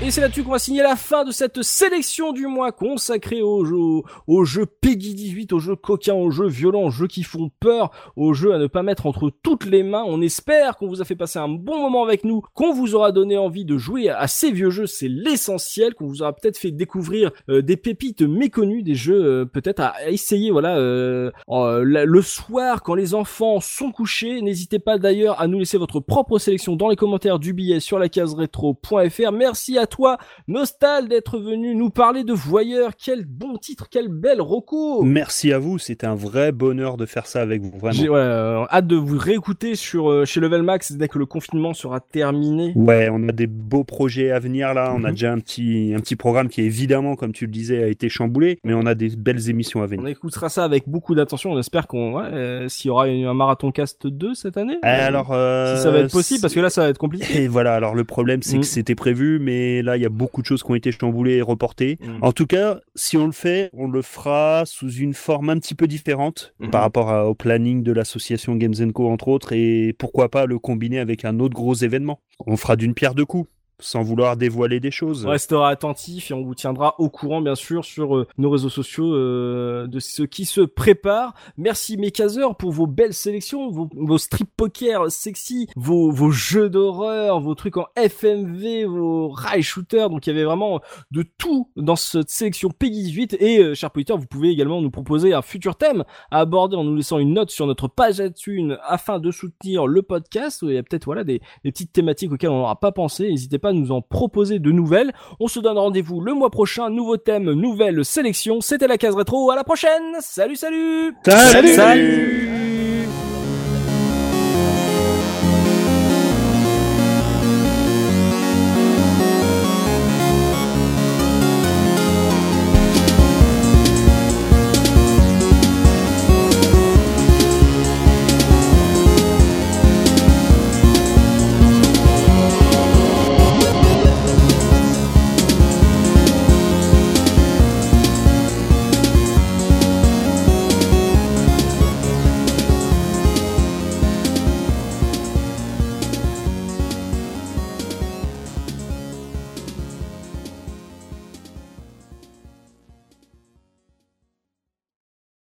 Et 0.09 0.11
c'est 0.11 0.21
là-dessus 0.21 0.41
qu'on 0.41 0.49
va 0.49 0.57
signer 0.57 0.81
la 0.81 0.95
fin 0.95 1.23
de 1.23 1.29
cette 1.29 1.61
sélection 1.61 2.31
du 2.31 2.47
mois 2.47 2.71
consacrée 2.71 3.43
aux 3.43 3.63
jeux, 3.63 4.01
aux 4.25 4.43
jeux 4.43 4.65
Peggy 4.65 5.13
18, 5.13 5.53
aux 5.53 5.59
jeux 5.59 5.75
coquins, 5.75 6.15
aux 6.15 6.31
jeux 6.31 6.47
violents, 6.47 6.85
aux 6.85 6.89
jeux 6.89 7.05
qui 7.05 7.21
font 7.21 7.51
peur, 7.59 7.91
aux 8.15 8.33
jeux 8.33 8.51
à 8.51 8.57
ne 8.57 8.65
pas 8.65 8.81
mettre 8.81 9.05
entre 9.05 9.29
toutes 9.43 9.65
les 9.65 9.83
mains. 9.83 10.03
On 10.07 10.19
espère 10.23 10.77
qu'on 10.77 10.87
vous 10.87 11.03
a 11.03 11.05
fait 11.05 11.15
passer 11.15 11.37
un 11.37 11.47
bon 11.47 11.79
moment 11.79 12.03
avec 12.03 12.23
nous, 12.23 12.41
qu'on 12.55 12.73
vous 12.73 12.95
aura 12.95 13.11
donné 13.11 13.37
envie 13.37 13.65
de 13.65 13.77
jouer 13.77 14.09
à 14.09 14.27
ces 14.27 14.51
vieux 14.51 14.71
jeux, 14.71 14.87
c'est 14.87 15.07
l'essentiel, 15.07 15.93
qu'on 15.93 16.07
vous 16.07 16.23
aura 16.23 16.33
peut-être 16.33 16.57
fait 16.57 16.71
découvrir 16.71 17.29
euh, 17.47 17.61
des 17.61 17.77
pépites 17.77 18.23
méconnues, 18.23 18.81
des 18.81 18.95
jeux 18.95 19.23
euh, 19.23 19.45
peut-être 19.45 19.79
à 19.79 20.09
essayer, 20.09 20.49
voilà, 20.49 20.77
euh, 20.77 21.29
le 21.47 22.21
soir 22.23 22.81
quand 22.81 22.95
les 22.95 23.13
enfants 23.13 23.59
sont 23.59 23.91
couchés. 23.91 24.41
N'hésitez 24.41 24.79
pas 24.79 24.97
d'ailleurs 24.97 25.39
à 25.39 25.45
nous 25.45 25.59
laisser 25.59 25.77
votre 25.77 25.99
propre 25.99 26.39
sélection 26.39 26.75
dans 26.75 26.89
les 26.89 26.95
commentaires 26.95 27.37
du 27.37 27.53
billet 27.53 27.79
sur 27.79 27.99
la 27.99 28.09
case 28.09 28.33
rétro.fr. 28.33 29.31
Merci 29.31 29.77
à 29.77 29.85
toi, 29.85 29.98
Nostal, 30.47 31.07
d'être 31.09 31.39
venu 31.39 31.75
nous 31.75 31.89
parler 31.89 32.23
de 32.23 32.33
Voyeur. 32.33 32.91
Quel 32.97 33.25
bon 33.25 33.57
titre, 33.57 33.87
quelle 33.89 34.07
belle 34.07 34.41
roco. 34.41 35.03
Merci 35.03 35.51
à 35.53 35.59
vous, 35.59 35.77
c'était 35.77 36.07
un 36.07 36.15
vrai 36.15 36.51
bonheur 36.51 36.97
de 36.97 37.05
faire 37.05 37.25
ça 37.27 37.41
avec 37.41 37.61
vous, 37.61 37.71
vraiment. 37.77 37.91
J'ai 37.91 38.09
ouais, 38.09 38.17
euh, 38.19 38.63
hâte 38.71 38.87
de 38.87 38.95
vous 38.95 39.17
réécouter 39.17 39.75
sur 39.75 40.09
euh, 40.09 40.25
chez 40.25 40.39
Level 40.39 40.63
Max 40.63 40.91
dès 40.93 41.07
que 41.07 41.19
le 41.19 41.25
confinement 41.25 41.73
sera 41.73 41.99
terminé. 41.99 42.73
Ouais, 42.75 43.09
on 43.11 43.27
a 43.27 43.31
des 43.31 43.47
beaux 43.47 43.83
projets 43.83 44.31
à 44.31 44.39
venir 44.39 44.73
là. 44.73 44.93
On 44.95 45.03
a 45.03 45.09
Mhm. 45.09 45.11
déjà 45.11 45.31
un 45.33 45.39
petit, 45.39 45.93
un 45.95 45.99
petit 45.99 46.15
programme 46.15 46.49
qui 46.49 46.61
évidemment, 46.61 47.15
comme 47.15 47.33
tu 47.33 47.45
le 47.45 47.51
disais, 47.51 47.83
a 47.83 47.87
été 47.87 48.09
chamboulé, 48.09 48.59
mais 48.63 48.73
on 48.73 48.85
a 48.85 48.95
des 48.95 49.09
belles 49.15 49.49
émissions 49.49 49.81
à 49.81 49.85
venir. 49.87 50.03
On 50.03 50.07
écoutera 50.07 50.49
ça 50.49 50.63
avec 50.63 50.87
beaucoup 50.87 51.15
d'attention. 51.15 51.51
On 51.51 51.59
espère 51.59 51.87
qu'on, 51.87 52.13
ouais, 52.17 52.25
euh, 52.31 52.67
s'il 52.69 52.87
y 52.87 52.91
aura 52.91 53.05
un 53.05 53.33
marathon 53.33 53.71
cast 53.71 54.07
2 54.07 54.33
cette 54.35 54.57
année. 54.57 54.77
Alors, 54.81 55.31
euh, 55.31 55.75
si 55.75 55.83
ça 55.83 55.91
va 55.91 55.99
être 55.99 56.11
possible, 56.11 56.41
parce 56.41 56.53
que 56.53 56.59
là, 56.59 56.69
ça 56.69 56.81
va 56.83 56.89
être 56.89 56.97
compliqué. 56.97 57.43
Et 57.43 57.47
voilà, 57.47 57.73
alors 57.75 57.95
le 57.95 58.03
problème 58.03 58.41
c'est 58.41 58.57
Mm. 58.57 58.61
que 58.61 58.65
c'était 58.65 58.95
prévu, 58.95 59.39
mais 59.39 59.81
là 59.81 59.88
il 59.97 60.01
y 60.03 60.05
a 60.05 60.09
beaucoup 60.09 60.41
de 60.41 60.45
choses 60.47 60.63
qui 60.63 60.71
ont 60.71 60.75
été 60.75 60.91
chamboulées 60.91 61.35
et 61.37 61.41
reportées. 61.41 61.97
Mm. 62.01 62.23
En 62.23 62.31
tout 62.31 62.45
cas, 62.47 62.79
si 62.95 63.17
on 63.17 63.25
le 63.25 63.31
fait, 63.31 63.69
on 63.73 63.87
le 63.87 64.01
fera 64.01 64.63
sous 64.65 64.91
une 64.91 65.13
forme 65.13 65.49
un 65.49 65.57
petit 65.59 65.75
peu 65.75 65.87
différente 65.87 66.53
Mhm. 66.59 66.69
par 66.71 66.81
rapport 66.81 67.09
à- 67.09 67.27
au 67.27 67.35
planning 67.35 67.83
de 67.83 67.91
l'association 67.91 68.55
Games 68.55 68.91
Co 68.93 69.09
entre 69.09 69.27
autres, 69.27 69.53
et 69.53 69.93
pourquoi 69.97 70.29
pas 70.29 70.45
le 70.45 70.59
combiner 70.59 70.99
avec 70.99 71.25
un 71.25 71.39
autre 71.39 71.53
gros 71.55 71.73
événement. 71.75 72.19
On 72.45 72.57
fera 72.57 72.75
d'une 72.75 72.93
pierre 72.93 73.15
deux 73.15 73.25
coups, 73.25 73.49
sans 73.79 74.03
vouloir 74.03 74.37
dévoiler 74.37 74.79
des 74.79 74.91
choses. 74.91 75.25
On 75.25 75.29
restera 75.29 75.69
attentif 75.69 76.31
et 76.31 76.33
on 76.33 76.43
vous 76.43 76.55
tiendra 76.55 76.95
au 76.99 77.09
courant 77.09 77.41
bien 77.41 77.55
sûr 77.55 77.85
sur 77.85 78.15
euh, 78.15 78.27
nos 78.37 78.49
réseaux 78.49 78.69
sociaux 78.69 79.13
euh, 79.13 79.87
de 79.87 79.99
ce 79.99 80.23
qui 80.23 80.45
se 80.45 80.61
prépare. 80.61 81.33
Merci 81.57 81.97
Mekazeur 81.97 82.55
pour 82.55 82.71
vos 82.71 82.87
belles 82.87 83.13
sélections, 83.13 83.69
vos, 83.71 84.17
strip 84.17 84.49
poker 84.55 85.09
sexy, 85.09 85.67
vos, 85.75 86.31
jeux 86.31 86.69
d'horreur, 86.69 87.39
vos 87.39 87.55
trucs 87.55 87.77
en 87.77 87.87
FMV, 87.95 88.85
vos 88.85 89.29
rail 89.29 89.63
shooters. 89.63 90.09
Donc 90.09 90.27
il 90.27 90.31
y 90.31 90.33
avait 90.33 90.45
vraiment 90.45 90.81
de 91.11 91.23
tout 91.37 91.69
dans 91.75 91.95
cette 91.95 92.29
sélection 92.29 92.69
Peggy 92.69 93.03
18 93.03 93.37
et 93.39 93.59
euh, 93.59 93.73
chers 93.75 93.91
auditeurs, 93.95 94.17
vous 94.17 94.27
pouvez 94.27 94.49
également 94.49 94.81
nous 94.81 94.91
proposer 94.91 95.33
un 95.33 95.41
futur 95.41 95.75
thème 95.75 96.03
à 96.31 96.39
aborder 96.39 96.75
en 96.75 96.83
nous 96.83 96.95
laissant 96.95 97.19
une 97.19 97.33
note 97.33 97.49
sur 97.49 97.65
notre 97.65 97.87
page 97.87 98.19
iTunes 98.19 98.77
afin 98.83 99.19
de 99.19 99.31
soutenir 99.31 99.87
le 99.87 100.01
podcast. 100.01 100.59
Il 100.63 100.73
y 100.73 100.77
a 100.77 100.83
peut-être 100.83 101.05
voilà 101.05 101.23
des 101.23 101.41
petites 101.63 101.93
thématiques 101.93 102.31
auxquelles 102.31 102.49
on 102.49 102.59
n'aura 102.59 102.79
pas 102.79 102.91
pensé. 102.91 103.29
N'hésitez 103.29 103.57
pas 103.57 103.68
nous 103.73 103.91
en 103.91 104.01
proposer 104.01 104.59
de 104.59 104.71
nouvelles. 104.71 105.11
On 105.39 105.47
se 105.47 105.59
donne 105.59 105.77
rendez-vous 105.77 106.21
le 106.21 106.33
mois 106.33 106.49
prochain. 106.49 106.89
Nouveau 106.89 107.17
thème, 107.17 107.51
nouvelle 107.51 108.03
sélection. 108.05 108.61
C'était 108.61 108.87
la 108.87 108.97
case 108.97 109.15
rétro. 109.15 109.51
À 109.51 109.55
la 109.55 109.63
prochaine. 109.63 110.15
Salut, 110.21 110.55
salut. 110.55 111.13
Salut 111.25 111.73
Salut 111.73 112.78